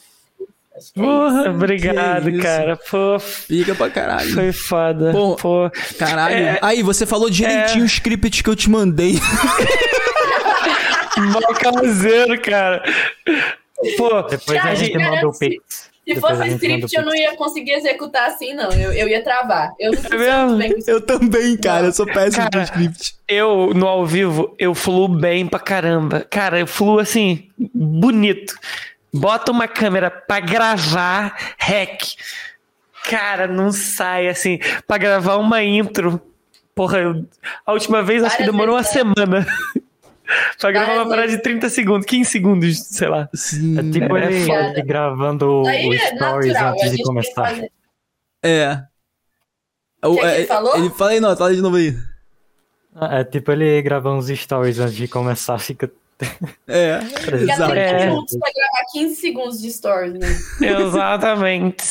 Porra, 0.95 1.49
obrigado, 1.49 2.37
cara. 2.41 2.77
Pô, 2.89 3.19
Fica 3.19 3.75
pra 3.75 3.89
caralho. 3.89 4.33
foi 4.33 4.51
foda. 4.51 5.11
Pô, 5.11 5.35
Pô, 5.35 5.71
Caralho. 5.99 6.35
É. 6.35 6.59
Aí, 6.61 6.81
você 6.81 7.05
falou 7.05 7.29
direitinho 7.29 7.83
o 7.83 7.87
script 7.87 8.41
que 8.43 8.49
eu 8.49 8.55
te 8.55 8.69
mandei. 8.69 9.19
mó 11.17 11.41
caseiro, 11.53 12.39
cara. 12.41 12.83
Pô, 13.97 14.21
Depois 14.23 14.59
Cara, 14.59 14.71
a 14.71 14.75
gente 14.75 14.93
cara, 14.93 15.15
manda 15.15 15.27
o 15.27 15.37
pix. 15.37 15.91
Se 16.07 16.15
Depois 16.15 16.37
fosse 16.37 16.55
script, 16.55 16.95
eu 16.95 17.05
não 17.05 17.15
ia 17.15 17.35
conseguir 17.35 17.73
executar 17.73 18.27
assim, 18.27 18.53
não. 18.53 18.71
Eu, 18.71 18.91
eu 18.91 19.07
ia 19.07 19.23
travar. 19.23 19.71
Eu 19.79 19.91
não 19.91 20.61
É. 20.61 20.71
Eu 20.87 20.99
também, 20.99 21.55
cara. 21.57 21.87
Eu 21.87 21.93
sou 21.93 22.05
péssimo 22.07 22.49
Cara, 22.49 22.49
com 22.57 22.63
script. 22.63 23.15
eu, 23.27 23.71
no 23.73 23.87
ao 23.87 24.05
vivo, 24.05 24.55
eu 24.57 24.73
fluo 24.73 25.07
bem 25.07 25.45
pra 25.47 25.59
caramba. 25.59 26.25
Cara, 26.29 26.59
eu 26.59 26.65
fluo 26.67 26.99
assim, 26.99 27.47
bonito. 27.73 28.55
Bota 29.13 29.51
uma 29.51 29.67
câmera 29.67 30.09
pra 30.09 30.39
gravar 30.39 31.35
rec. 31.57 32.01
Cara, 33.09 33.47
não 33.47 33.71
sai 33.71 34.27
assim. 34.27 34.59
Pra 34.87 34.97
gravar 34.97 35.35
uma 35.37 35.63
intro. 35.63 36.21
Porra, 36.73 36.99
eu- 36.99 37.25
a 37.65 37.73
última 37.73 38.01
vez 38.01 38.23
acho 38.23 38.37
que 38.37 38.43
demorou 38.43 38.75
uma 38.75 38.81
vezes, 38.81 38.93
semana. 38.93 39.45
pra 40.59 40.71
gravar 40.71 40.93
uma 40.93 41.09
parada 41.09 41.27
de 41.27 41.39
30 41.39 41.67
segundos, 41.69 42.05
15 42.05 42.29
segundos, 42.29 42.79
sei 42.79 43.07
lá. 43.09 43.27
Sim. 43.33 43.77
É 43.77 43.91
tipo 43.91 44.15
É 44.17 44.25
ele, 44.31 44.45
foda. 44.45 44.81
gravando 44.85 45.63
Aí 45.67 45.89
o 45.89 45.93
é 45.93 45.97
stories 45.97 46.53
natural. 46.53 46.73
Antes 46.73 46.91
de 46.97 47.03
começar. 47.03 47.47
fazer. 47.49 47.71
É. 48.43 48.83
O, 50.03 50.15
que 50.15 50.21
que 50.21 50.25
ele 50.27 50.43
é, 50.43 50.45
falou? 50.47 50.77
Ele 50.77 50.89
fala 50.89 51.11
aí, 51.11 51.19
não, 51.19 51.35
fala 51.35 51.53
de 51.53 51.61
novo 51.61 51.75
aí. 51.75 51.95
É 53.11 53.23
tipo 53.23 53.51
ele 53.51 53.81
gravando 53.81 54.19
os 54.19 54.27
stories 54.27 54.79
antes 54.79 54.95
de 54.95 55.07
começar, 55.07 55.57
fica. 55.57 55.91
É, 56.67 56.99
exato. 57.43 57.71
30 57.71 57.79
É. 57.79 58.05
minutos 58.05 58.37
pra 58.37 58.49
gravar 58.53 58.85
15 58.91 59.15
segundos 59.15 59.61
de 59.61 59.71
stories, 59.71 60.13
né? 60.13 60.27
Exatamente. 60.61 61.83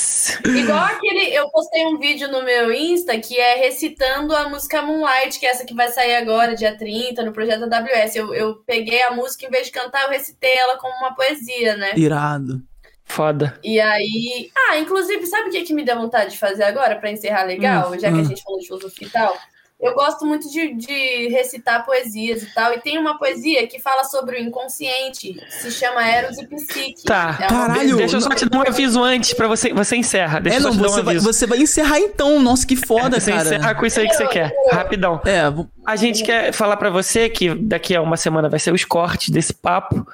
Igual 0.46 0.84
aquele. 0.84 1.34
Eu 1.34 1.50
postei 1.50 1.84
um 1.86 1.98
vídeo 1.98 2.28
no 2.28 2.42
meu 2.42 2.72
Insta 2.72 3.18
que 3.18 3.38
é 3.38 3.56
recitando 3.56 4.34
a 4.34 4.48
música 4.48 4.80
Moonlight, 4.80 5.38
que 5.38 5.46
é 5.46 5.50
essa 5.50 5.64
que 5.64 5.74
vai 5.74 5.88
sair 5.88 6.16
agora, 6.16 6.54
dia 6.54 6.76
30, 6.76 7.22
no 7.24 7.32
projeto 7.32 7.64
AWS. 7.64 8.16
Eu, 8.16 8.34
eu 8.34 8.56
peguei 8.66 9.02
a 9.02 9.10
música, 9.10 9.46
em 9.46 9.50
vez 9.50 9.66
de 9.66 9.72
cantar, 9.72 10.04
eu 10.04 10.10
recitei 10.10 10.56
ela 10.56 10.78
como 10.78 10.94
uma 10.96 11.14
poesia, 11.14 11.76
né? 11.76 11.92
Irado. 11.96 12.62
Foda. 13.04 13.58
E 13.64 13.80
aí. 13.80 14.50
Ah, 14.56 14.78
inclusive, 14.78 15.26
sabe 15.26 15.48
o 15.48 15.50
que, 15.50 15.62
que 15.62 15.74
me 15.74 15.84
deu 15.84 15.96
vontade 15.96 16.30
de 16.30 16.38
fazer 16.38 16.62
agora, 16.62 16.96
pra 16.96 17.10
encerrar 17.10 17.42
legal, 17.42 17.92
já 17.98 18.08
que 18.08 18.16
hum. 18.16 18.20
a 18.20 18.24
gente 18.24 18.42
falou 18.42 18.60
de 18.60 18.66
filosofia 18.66 19.06
e 19.06 19.10
tal? 19.10 19.36
Eu 19.82 19.94
gosto 19.94 20.26
muito 20.26 20.50
de, 20.50 20.74
de 20.74 21.28
recitar 21.28 21.86
poesias 21.86 22.42
e 22.42 22.54
tal. 22.54 22.72
E 22.74 22.80
tem 22.80 22.98
uma 22.98 23.16
poesia 23.18 23.66
que 23.66 23.78
fala 23.80 24.04
sobre 24.04 24.36
o 24.36 24.40
inconsciente, 24.40 25.34
se 25.48 25.70
chama 25.70 26.06
Eros 26.06 26.38
e 26.38 26.46
Psique. 26.46 27.02
Tá. 27.04 27.38
É 27.40 27.46
Caralho. 27.46 27.96
Deixa 27.96 28.16
eu 28.16 28.20
só 28.20 28.30
te 28.30 28.44
dar 28.46 28.58
um 28.58 28.62
aviso 28.68 29.02
antes 29.02 29.32
pra 29.32 29.48
você. 29.48 29.72
Você 29.72 29.96
encerra. 29.96 30.38
Deixa 30.40 30.58
É, 30.58 30.60
eu 30.60 30.62
só 30.62 30.68
não, 30.70 30.76
te 30.76 30.82
dar 30.82 30.88
um 30.88 30.90
você 30.92 31.02
vai, 31.02 31.14
aviso. 31.16 31.32
você 31.32 31.46
vai 31.46 31.58
encerrar 31.58 31.98
então. 31.98 32.38
Nossa, 32.40 32.66
que 32.66 32.76
foda, 32.76 33.18
Você 33.18 33.30
cara. 33.32 33.42
encerra 33.42 33.74
com 33.74 33.86
isso 33.86 34.00
aí 34.00 34.08
que 34.08 34.14
você 34.14 34.26
quer. 34.28 34.52
Rapidão. 34.70 35.20
É, 35.24 35.48
vou- 35.50 35.66
A 35.86 35.96
gente 35.96 36.22
quer 36.24 36.52
falar 36.52 36.76
pra 36.76 36.90
você 36.90 37.28
que 37.30 37.54
daqui 37.54 37.96
a 37.96 38.02
uma 38.02 38.16
semana 38.16 38.48
vai 38.48 38.58
ser 38.60 38.72
os 38.72 38.84
cortes 38.84 39.30
desse 39.30 39.54
papo 39.54 40.06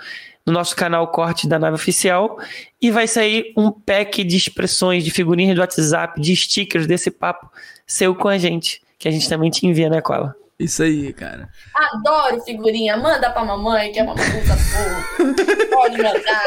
no 0.46 0.52
nosso 0.52 0.76
canal 0.76 1.08
Corte 1.08 1.48
da 1.48 1.58
Nave 1.58 1.74
Oficial 1.74 2.38
e 2.80 2.88
vai 2.90 3.08
sair 3.08 3.52
um 3.56 3.70
pack 3.72 4.22
de 4.22 4.36
expressões, 4.36 5.02
de 5.04 5.10
figurinhas 5.10 5.56
do 5.56 5.60
WhatsApp, 5.60 6.20
de 6.20 6.36
stickers 6.36 6.86
desse 6.86 7.10
papo 7.10 7.50
seu 7.84 8.14
com 8.14 8.28
a 8.28 8.38
gente, 8.38 8.80
que 8.98 9.08
a 9.08 9.10
gente 9.10 9.28
também 9.28 9.50
te 9.50 9.66
envia, 9.66 9.88
né, 9.90 10.00
Cola? 10.00 10.34
isso 10.58 10.82
aí, 10.82 11.12
cara. 11.12 11.50
Adoro 11.74 12.40
figurinha. 12.42 12.96
Manda 12.96 13.28
pra 13.30 13.44
mamãe, 13.44 13.92
que 13.92 14.00
a 14.00 14.04
mamãe 14.04 14.24
usa 14.42 14.56
fogo. 14.56 15.34
Pode 15.70 15.96
mandar. 15.98 16.44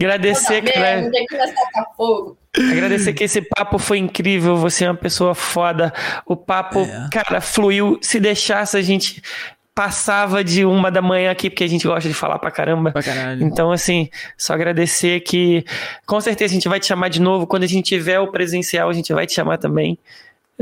Agradecer, 0.00 0.62
Manda 0.62 0.72
cara. 0.72 1.10
que. 1.10 2.62
Agradecer 2.72 3.12
que 3.12 3.24
esse 3.24 3.40
papo 3.42 3.78
foi 3.78 3.98
incrível, 3.98 4.56
você 4.56 4.84
é 4.84 4.88
uma 4.90 4.96
pessoa 4.96 5.34
foda. 5.34 5.92
O 6.26 6.34
papo, 6.36 6.80
É. 6.80 7.08
cara, 7.12 7.40
fluiu. 7.40 7.98
Se 8.02 8.18
deixasse, 8.18 8.76
a 8.76 8.82
gente 8.82 9.22
passava 9.74 10.42
de 10.42 10.64
uma 10.64 10.90
da 10.90 11.00
manhã 11.00 11.30
aqui, 11.30 11.48
porque 11.48 11.62
a 11.64 11.68
gente 11.68 11.86
gosta 11.86 12.08
de 12.08 12.14
falar 12.14 12.38
pra 12.40 12.50
caramba. 12.50 12.90
Pra 12.90 13.02
caralho. 13.02 13.44
Então, 13.44 13.70
assim, 13.70 14.10
só 14.36 14.54
agradecer 14.54 15.20
que 15.20 15.64
com 16.04 16.20
certeza 16.20 16.52
a 16.52 16.54
gente 16.54 16.68
vai 16.68 16.80
te 16.80 16.86
chamar 16.86 17.08
de 17.08 17.20
novo. 17.20 17.46
Quando 17.46 17.62
a 17.62 17.68
gente 17.68 17.86
tiver 17.86 18.18
o 18.18 18.28
presencial, 18.32 18.88
a 18.90 18.92
gente 18.92 19.12
vai 19.14 19.26
te 19.26 19.34
chamar 19.34 19.58
também. 19.58 19.96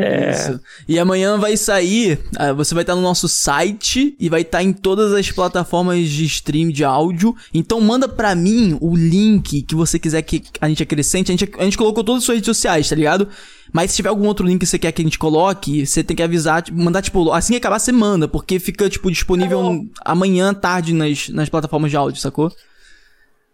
É, 0.01 0.31
Isso. 0.31 0.60
E 0.86 0.97
amanhã 0.97 1.36
vai 1.39 1.57
sair, 1.57 2.20
ah, 2.36 2.52
você 2.52 2.73
vai 2.73 2.85
estar 2.85 2.94
no 2.94 3.02
nosso 3.02 3.27
site 3.27 4.15
e 4.20 4.28
vai 4.28 4.43
estar 4.43 4.62
em 4.62 4.73
todas 4.73 5.12
as 5.12 5.28
plataformas 5.33 6.09
de 6.09 6.25
stream 6.25 6.68
de 6.70 6.85
áudio. 6.85 7.35
Então 7.52 7.81
manda 7.81 8.07
pra 8.09 8.33
mim 8.33 8.78
o 8.81 8.97
link 8.97 9.62
que 9.62 9.75
você 9.75 9.99
quiser 9.99 10.23
que 10.23 10.44
a 10.60 10.68
gente 10.68 10.85
acrescente. 10.85 11.33
A 11.33 11.36
gente, 11.36 11.52
a 11.59 11.65
gente 11.65 11.77
colocou 11.77 12.05
todas 12.05 12.20
as 12.23 12.27
suas 12.27 12.36
redes 12.36 12.47
sociais, 12.47 12.89
tá 12.89 12.94
ligado? 12.94 13.28
Mas 13.73 13.91
se 13.91 13.97
tiver 13.97 14.09
algum 14.09 14.28
outro 14.28 14.47
link 14.47 14.60
que 14.60 14.67
você 14.67 14.78
quer 14.78 14.93
que 14.93 15.02
a 15.02 15.05
gente 15.05 15.18
coloque, 15.18 15.85
você 15.85 16.05
tem 16.05 16.17
que 16.17 16.23
avisar, 16.23 16.62
tipo, 16.62 16.78
mandar, 16.78 17.02
tipo, 17.02 17.33
assim 17.33 17.55
que 17.55 17.59
acabar, 17.59 17.81
você 17.81 17.91
manda, 17.91 18.28
porque 18.28 18.60
fica, 18.60 18.89
tipo, 18.89 19.10
disponível 19.10 19.85
Tá 19.94 20.12
amanhã, 20.12 20.55
tarde, 20.55 20.94
nas, 20.94 21.28
nas 21.28 21.49
plataformas 21.49 21.91
de 21.91 21.97
áudio, 21.97 22.20
sacou? 22.20 22.52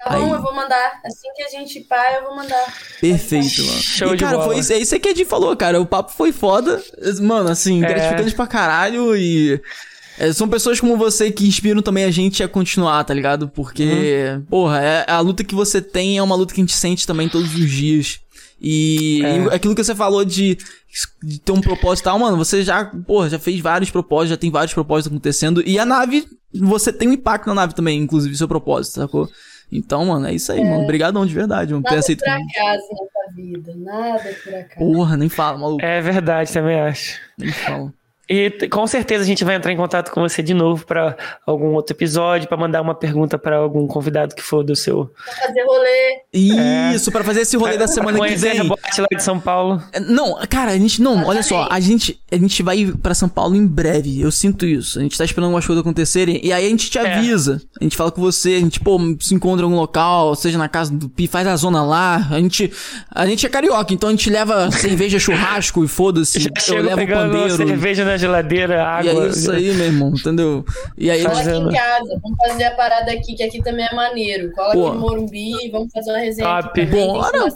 Tá 0.04 0.10
bom, 0.18 0.24
Aí. 0.26 0.30
eu 0.30 0.42
vou 0.42 0.54
mandar. 0.54 1.00
Assim 1.04 1.28
que 1.34 1.42
a 1.42 1.48
gente 1.48 1.80
pá, 1.80 2.12
eu 2.18 2.24
vou 2.24 2.36
mandar. 2.36 2.64
Perfeito, 3.00 3.64
mano. 3.64 3.80
Show 3.80 4.14
e, 4.14 4.18
cara, 4.18 4.42
foi 4.42 4.58
isso, 4.58 4.72
é 4.72 4.78
isso 4.78 4.98
que 5.00 5.08
a 5.08 5.14
gente 5.14 5.24
falou, 5.24 5.56
cara. 5.56 5.80
O 5.80 5.86
papo 5.86 6.12
foi 6.12 6.30
foda. 6.32 6.82
Mano, 7.22 7.50
assim, 7.50 7.82
É. 7.84 7.88
gratificante 7.88 8.34
pra 8.34 8.46
caralho 8.46 9.16
e. 9.16 9.60
é, 10.18 10.32
são 10.32 10.48
pessoas 10.48 10.78
como 10.78 10.96
você 10.96 11.30
que 11.32 11.46
inspiram 11.46 11.80
também 11.82 12.04
a 12.04 12.10
gente 12.10 12.42
a 12.42 12.48
continuar, 12.48 13.02
tá 13.04 13.12
ligado? 13.14 13.48
Porque, 13.48 13.84
Uhum. 14.36 14.42
porra, 14.42 14.80
é, 14.82 15.04
a 15.10 15.18
luta 15.20 15.42
que 15.42 15.54
você 15.54 15.80
tem 15.82 16.18
é 16.18 16.22
uma 16.22 16.34
luta 16.36 16.54
que 16.54 16.60
a 16.60 16.64
gente 16.64 16.76
sente 16.76 17.06
também 17.06 17.28
todos 17.28 17.54
os 17.54 17.70
dias. 17.70 18.20
E, 18.60 19.22
É. 19.24 19.38
e 19.38 19.54
aquilo 19.54 19.74
que 19.74 19.82
você 19.84 19.94
falou 19.94 20.24
de, 20.24 20.56
de 21.22 21.38
ter 21.40 21.52
um 21.52 21.60
propósito 21.60 22.04
e 22.04 22.06
tal, 22.06 22.18
mano, 22.18 22.36
você 22.36 22.62
já, 22.62 22.84
porra, 23.06 23.28
já 23.28 23.38
fez 23.38 23.60
vários 23.60 23.90
propósitos, 23.90 24.30
já 24.30 24.36
tem 24.36 24.50
vários 24.50 24.72
propósitos 24.72 25.12
acontecendo. 25.12 25.62
E 25.66 25.78
a 25.78 25.84
nave, 25.84 26.26
você 26.54 26.92
tem 26.92 27.08
um 27.08 27.12
impacto 27.12 27.46
na 27.48 27.54
nave 27.54 27.74
também, 27.74 27.98
inclusive, 28.00 28.36
seu 28.36 28.46
propósito, 28.48 28.94
sacou? 28.94 29.28
Então, 29.76 30.04
mano, 30.06 30.26
é 30.28 30.32
isso 30.32 30.52
aí, 30.52 30.62
mano. 30.62 30.84
Obrigadão 30.84 31.26
de 31.26 31.34
verdade, 31.34 31.72
mano. 31.72 31.82
Nada 31.82 31.98
aceito 31.98 32.22
por 32.22 32.30
acaso 32.30 32.82
nessa 32.92 33.34
vida. 33.34 33.74
Nada 33.76 34.30
por 34.44 34.54
acaso. 34.54 34.78
Porra, 34.78 35.16
nem 35.16 35.28
fala, 35.28 35.58
maluco. 35.58 35.84
é 35.84 36.00
verdade, 36.00 36.52
também 36.52 36.80
acho. 36.80 37.20
Nem 37.36 37.50
fala. 37.50 37.92
E 38.28 38.50
com 38.70 38.86
certeza 38.86 39.22
a 39.22 39.26
gente 39.26 39.44
vai 39.44 39.54
entrar 39.56 39.70
em 39.72 39.76
contato 39.76 40.10
com 40.10 40.20
você 40.22 40.42
de 40.42 40.54
novo 40.54 40.86
pra 40.86 41.16
algum 41.46 41.74
outro 41.74 41.94
episódio, 41.94 42.48
pra 42.48 42.56
mandar 42.56 42.80
uma 42.80 42.94
pergunta 42.94 43.36
pra 43.38 43.56
algum 43.56 43.86
convidado 43.86 44.34
que 44.34 44.42
for 44.42 44.62
do 44.64 44.74
seu. 44.74 45.10
Pra 45.24 45.46
fazer 45.48 45.62
rolê. 45.64 46.20
Isso, 46.94 47.12
pra 47.12 47.22
fazer 47.22 47.40
esse 47.42 47.56
rolê 47.56 47.76
da 47.76 47.86
semana 47.86 48.18
que 48.26 48.34
vem. 48.36 48.54
rebote 48.62 49.00
lá 49.00 49.06
de 49.14 49.22
São 49.22 49.38
Paulo. 49.38 49.82
É, 49.92 50.00
Não, 50.00 50.38
cara, 50.48 50.70
a 50.72 50.78
gente 50.78 51.02
não, 51.02 51.24
olha 51.26 51.42
só, 51.42 51.68
a 51.70 51.78
gente, 51.80 52.18
a 52.32 52.36
gente 52.36 52.62
vai 52.62 52.92
pra 53.02 53.14
São 53.14 53.28
Paulo 53.28 53.54
em 53.54 53.66
breve, 53.66 54.20
eu 54.20 54.30
sinto 54.30 54.64
isso. 54.66 54.98
A 54.98 55.02
gente 55.02 55.16
tá 55.18 55.24
esperando 55.24 55.46
algumas 55.46 55.66
coisas 55.66 55.80
acontecerem 55.82 56.40
e 56.42 56.52
aí 56.52 56.66
a 56.66 56.68
gente 56.68 56.90
te 56.90 56.98
É. 56.98 57.14
avisa. 57.16 57.60
A 57.80 57.84
gente 57.84 57.96
fala 57.96 58.10
com 58.10 58.20
você, 58.20 58.54
a 58.54 58.60
gente, 58.60 58.80
pô, 58.80 58.98
se 59.20 59.34
encontra 59.34 59.62
em 59.62 59.64
algum 59.64 59.76
local, 59.76 60.34
seja 60.34 60.56
na 60.58 60.68
casa 60.68 60.92
do 60.92 61.08
Pi, 61.08 61.26
faz 61.26 61.46
a 61.46 61.56
zona 61.56 61.84
lá. 61.84 62.26
A 62.30 62.38
gente, 62.40 62.72
a 63.10 63.26
gente 63.26 63.44
é 63.44 63.48
carioca, 63.48 63.92
então 63.92 64.08
a 64.08 64.12
gente 64.12 64.30
leva 64.30 64.70
cerveja, 64.72 65.18
churrasco 65.18 65.84
e 65.84 65.88
foda-se. 65.88 66.48
Eu 66.68 66.82
levo 66.82 66.96
pegando 66.96 67.32
pandeiro. 67.32 67.56
cerveja 67.56 68.04
na 68.14 68.18
geladeira, 68.18 68.74
E 68.74 69.08
água. 69.10 69.26
é 69.26 69.28
isso 69.28 69.50
aí, 69.50 69.72
meu 69.74 69.86
irmão, 69.86 70.12
entendeu? 70.16 70.64
E 70.96 71.10
aí 71.10 71.22
Fazendo. 71.22 71.68
aqui 71.68 71.76
em 71.76 71.78
casa. 71.78 72.20
Vamos 72.22 72.38
fazer 72.46 72.64
a 72.64 72.70
parada 72.72 73.12
aqui, 73.12 73.34
que 73.34 73.42
aqui 73.42 73.62
também 73.62 73.86
é 73.86 73.94
maneiro. 73.94 74.52
Cola 74.52 74.72
Pô. 74.72 74.86
aqui 74.88 74.94
no 74.96 75.00
Morumbi, 75.00 75.70
vamos 75.70 75.92
fazer 75.92 76.10
uma 76.10 76.18
resenha 76.18 76.46
Top. 76.62 76.80
aqui 76.80 76.90
também, 76.90 77.06
Bora. 77.06 77.52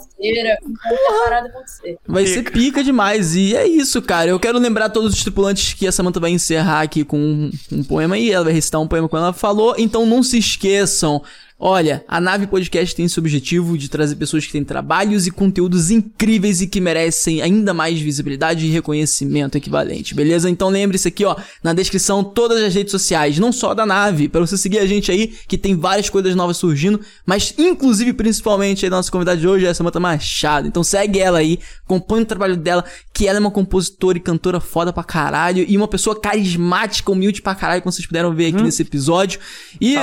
parada 1.23 1.47
acontecer. 1.47 1.97
Vai 2.07 2.25
ser 2.25 2.43
pica 2.51 2.83
demais. 2.83 3.35
E 3.35 3.55
é 3.55 3.65
isso, 3.67 4.01
cara. 4.01 4.29
Eu 4.29 4.39
quero 4.39 4.59
lembrar 4.59 4.89
todos 4.89 5.13
os 5.13 5.21
tripulantes 5.21 5.73
que 5.73 5.87
a 5.87 5.91
Samantha 5.91 6.19
vai 6.19 6.31
encerrar 6.31 6.81
aqui 6.81 7.03
com 7.03 7.17
um, 7.17 7.51
um 7.71 7.83
poema 7.83 8.17
e 8.17 8.31
ela 8.31 8.43
vai 8.45 8.53
recitar 8.53 8.81
um 8.81 8.87
poema 8.87 9.07
quando 9.07 9.23
ela 9.23 9.33
falou. 9.33 9.75
Então 9.77 10.05
não 10.05 10.21
se 10.21 10.37
esqueçam. 10.37 11.21
Olha, 11.61 12.05
a 12.07 12.21
Nave 12.21 12.47
Podcast 12.47 12.95
tem 12.95 13.03
esse 13.03 13.19
objetivo 13.19 13.77
de 13.77 13.89
trazer 13.89 14.15
pessoas 14.15 14.45
que 14.45 14.51
têm 14.53 14.63
trabalhos 14.63 15.27
e 15.27 15.31
conteúdos 15.31 15.91
incríveis 15.91 16.61
e 16.61 16.67
que 16.67 16.79
merecem 16.79 17.41
ainda 17.41 17.73
mais 17.73 17.99
visibilidade 17.99 18.65
e 18.65 18.69
reconhecimento 18.69 19.57
equivalente, 19.57 20.15
beleza? 20.15 20.49
Então 20.49 20.69
lembre-se 20.69 21.09
aqui, 21.09 21.25
ó, 21.25 21.35
na 21.61 21.73
descrição 21.73 22.23
todas 22.23 22.63
as 22.63 22.73
redes 22.73 22.91
sociais, 22.91 23.37
não 23.39 23.51
só 23.51 23.73
da 23.73 23.85
Nave, 23.85 24.29
para 24.29 24.39
você 24.39 24.57
seguir 24.57 24.79
a 24.79 24.85
gente 24.85 25.11
aí, 25.11 25.33
que 25.49 25.57
tem 25.57 25.75
várias 25.75 26.09
coisas 26.09 26.33
novas 26.33 26.55
surgindo, 26.55 27.01
mas 27.25 27.53
inclusive 27.57 28.13
principalmente 28.13 28.85
a 28.85 28.89
nossa 28.89 29.11
convidada 29.11 29.37
de 29.37 29.45
hoje 29.45 29.65
é 29.65 29.69
a 29.69 29.73
Samantha 29.73 29.99
Machado. 29.99 30.65
Então 30.65 30.81
segue 30.81 31.19
ela 31.19 31.39
aí, 31.39 31.59
acompanha 31.83 32.23
o 32.23 32.25
trabalho 32.25 32.55
dela, 32.55 32.85
que 33.13 33.27
ela 33.27 33.37
é 33.37 33.41
uma 33.41 33.51
compositora 33.51 34.17
e 34.17 34.21
cantora 34.21 34.61
foda 34.61 34.93
pra 34.93 35.03
caralho 35.03 35.65
e 35.67 35.75
uma 35.75 35.89
pessoa 35.89 36.17
carismática, 36.17 37.11
humilde 37.11 37.41
pra 37.41 37.53
caralho, 37.53 37.81
como 37.81 37.91
vocês 37.91 38.07
puderam 38.07 38.33
ver 38.33 38.45
aqui 38.45 38.61
hum. 38.61 38.63
nesse 38.63 38.81
episódio. 38.81 39.41
E 39.81 39.95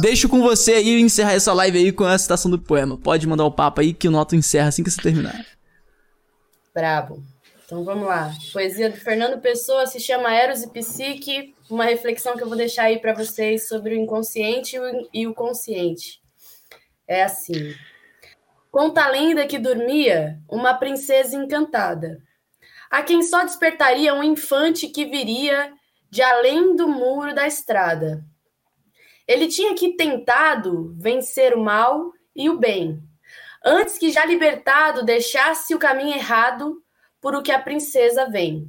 deixo 0.00 0.28
com 0.28 0.42
você 0.42 0.72
aí 0.72 1.03
encerrar 1.04 1.32
essa 1.32 1.52
live 1.52 1.78
aí 1.78 1.92
com 1.92 2.04
a 2.04 2.18
citação 2.18 2.50
do 2.50 2.58
poema. 2.58 2.96
Pode 2.96 3.26
mandar 3.26 3.44
o 3.44 3.52
papo 3.52 3.80
aí 3.80 3.92
que 3.92 4.08
o 4.08 4.10
Noto 4.10 4.34
encerra 4.34 4.68
assim 4.68 4.82
que 4.82 4.90
você 4.90 5.00
terminar. 5.00 5.44
Brabo. 6.74 7.22
Então 7.64 7.84
vamos 7.84 8.06
lá. 8.06 8.32
Poesia 8.52 8.90
do 8.90 8.96
Fernando 8.96 9.40
Pessoa 9.40 9.86
se 9.86 9.98
chama 9.98 10.34
Eros 10.34 10.62
e 10.62 10.70
Psique. 10.70 11.54
Uma 11.70 11.84
reflexão 11.84 12.36
que 12.36 12.42
eu 12.42 12.48
vou 12.48 12.56
deixar 12.56 12.84
aí 12.84 12.98
para 12.98 13.14
vocês 13.14 13.68
sobre 13.68 13.94
o 13.94 13.98
inconsciente 13.98 14.76
e 15.12 15.26
o 15.26 15.34
consciente. 15.34 16.20
É 17.06 17.22
assim. 17.22 17.74
Conta 18.70 19.04
a 19.04 19.08
lenda 19.08 19.46
que 19.46 19.58
dormia 19.58 20.38
uma 20.48 20.74
princesa 20.74 21.36
encantada, 21.36 22.20
a 22.90 23.02
quem 23.02 23.22
só 23.22 23.44
despertaria 23.44 24.12
um 24.14 24.22
infante 24.22 24.88
que 24.88 25.04
viria 25.04 25.72
de 26.10 26.20
além 26.22 26.74
do 26.74 26.88
muro 26.88 27.34
da 27.34 27.46
estrada. 27.46 28.24
Ele 29.26 29.48
tinha 29.48 29.74
que 29.74 29.96
tentado 29.96 30.94
vencer 30.98 31.54
o 31.54 31.62
mal 31.62 32.12
e 32.36 32.50
o 32.50 32.58
bem, 32.58 33.02
antes 33.64 33.96
que 33.96 34.10
já 34.10 34.24
libertado 34.24 35.02
deixasse 35.02 35.74
o 35.74 35.78
caminho 35.78 36.14
errado 36.14 36.82
por 37.20 37.34
o 37.34 37.42
que 37.42 37.50
a 37.50 37.58
princesa 37.58 38.28
vem. 38.28 38.68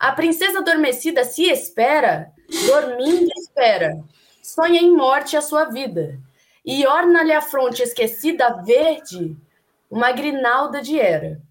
A 0.00 0.12
princesa 0.12 0.60
adormecida 0.60 1.22
se 1.24 1.50
espera, 1.50 2.32
dormindo 2.66 3.30
espera, 3.36 4.02
sonha 4.42 4.80
em 4.80 4.96
morte 4.96 5.36
a 5.36 5.42
sua 5.42 5.64
vida, 5.64 6.18
e 6.64 6.86
orna-lhe 6.86 7.32
a 7.32 7.42
fronte 7.42 7.82
esquecida 7.82 8.62
verde 8.62 9.36
uma 9.90 10.12
grinalda 10.12 10.80
de 10.80 10.98
era. 10.98 11.42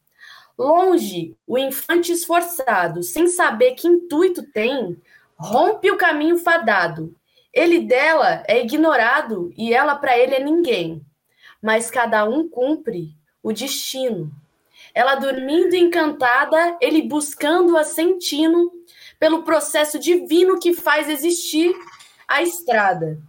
Longe, 0.58 1.36
o 1.46 1.56
infante 1.58 2.12
esforçado, 2.12 3.04
sem 3.04 3.28
saber 3.28 3.74
que 3.74 3.88
intuito 3.88 4.42
tem, 4.52 5.00
rompe 5.38 5.92
o 5.92 5.98
caminho 5.98 6.38
fadado 6.38 7.16
ele 7.54 7.80
dela 7.80 8.44
é 8.48 8.62
ignorado 8.62 9.52
e 9.58 9.74
ela 9.74 9.96
para 9.96 10.18
ele 10.18 10.36
é 10.36 10.44
ninguém. 10.44 11.06
Mas 11.62 11.90
cada 11.90 12.24
um 12.26 12.48
cumpre 12.48 13.16
o 13.42 13.52
destino. 13.52 14.32
Ela 14.94 15.16
dormindo 15.16 15.76
encantada, 15.76 16.78
ele 16.82 17.02
buscando-a 17.02 17.84
sentindo 17.84 18.72
pelo 19.20 19.44
processo 19.44 19.98
divino 20.00 20.60
que 20.60 20.74
faz 20.74 21.10
existir 21.10 21.74
a 22.28 22.42
estrada. 22.42 23.20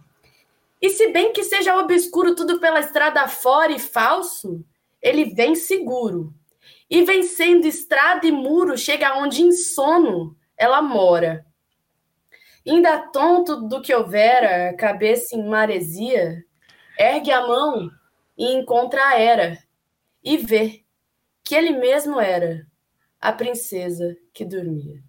E 0.81 0.89
se 0.89 1.11
bem 1.11 1.33
que 1.33 1.43
seja 1.43 1.75
obscuro 1.77 2.35
tudo 2.35 2.59
pela 2.59 2.79
estrada 2.79 3.27
fora 3.27 3.71
e 3.71 3.79
falso, 3.79 4.63
ele 5.01 5.25
vem 5.33 5.55
seguro. 5.55 6.33
E 6.89 7.03
vencendo 7.03 7.65
estrada 7.65 8.25
e 8.25 8.31
muro, 8.31 8.77
chega 8.77 9.17
onde 9.17 9.41
em 9.41 9.51
sono 9.51 10.35
ela 10.57 10.81
mora. 10.81 11.45
Ainda 12.69 12.99
tonto 12.99 13.67
do 13.67 13.81
que 13.81 13.91
houvera, 13.91 14.75
cabeça 14.75 15.35
em 15.35 15.43
maresia, 15.43 16.45
ergue 16.99 17.31
a 17.31 17.47
mão 17.47 17.89
e 18.37 18.53
encontra 18.53 19.03
a 19.07 19.19
era, 19.19 19.57
e 20.23 20.37
vê 20.37 20.85
que 21.43 21.55
ele 21.55 21.71
mesmo 21.71 22.19
era 22.19 22.67
a 23.19 23.33
princesa 23.33 24.15
que 24.31 24.45
dormia. 24.45 25.03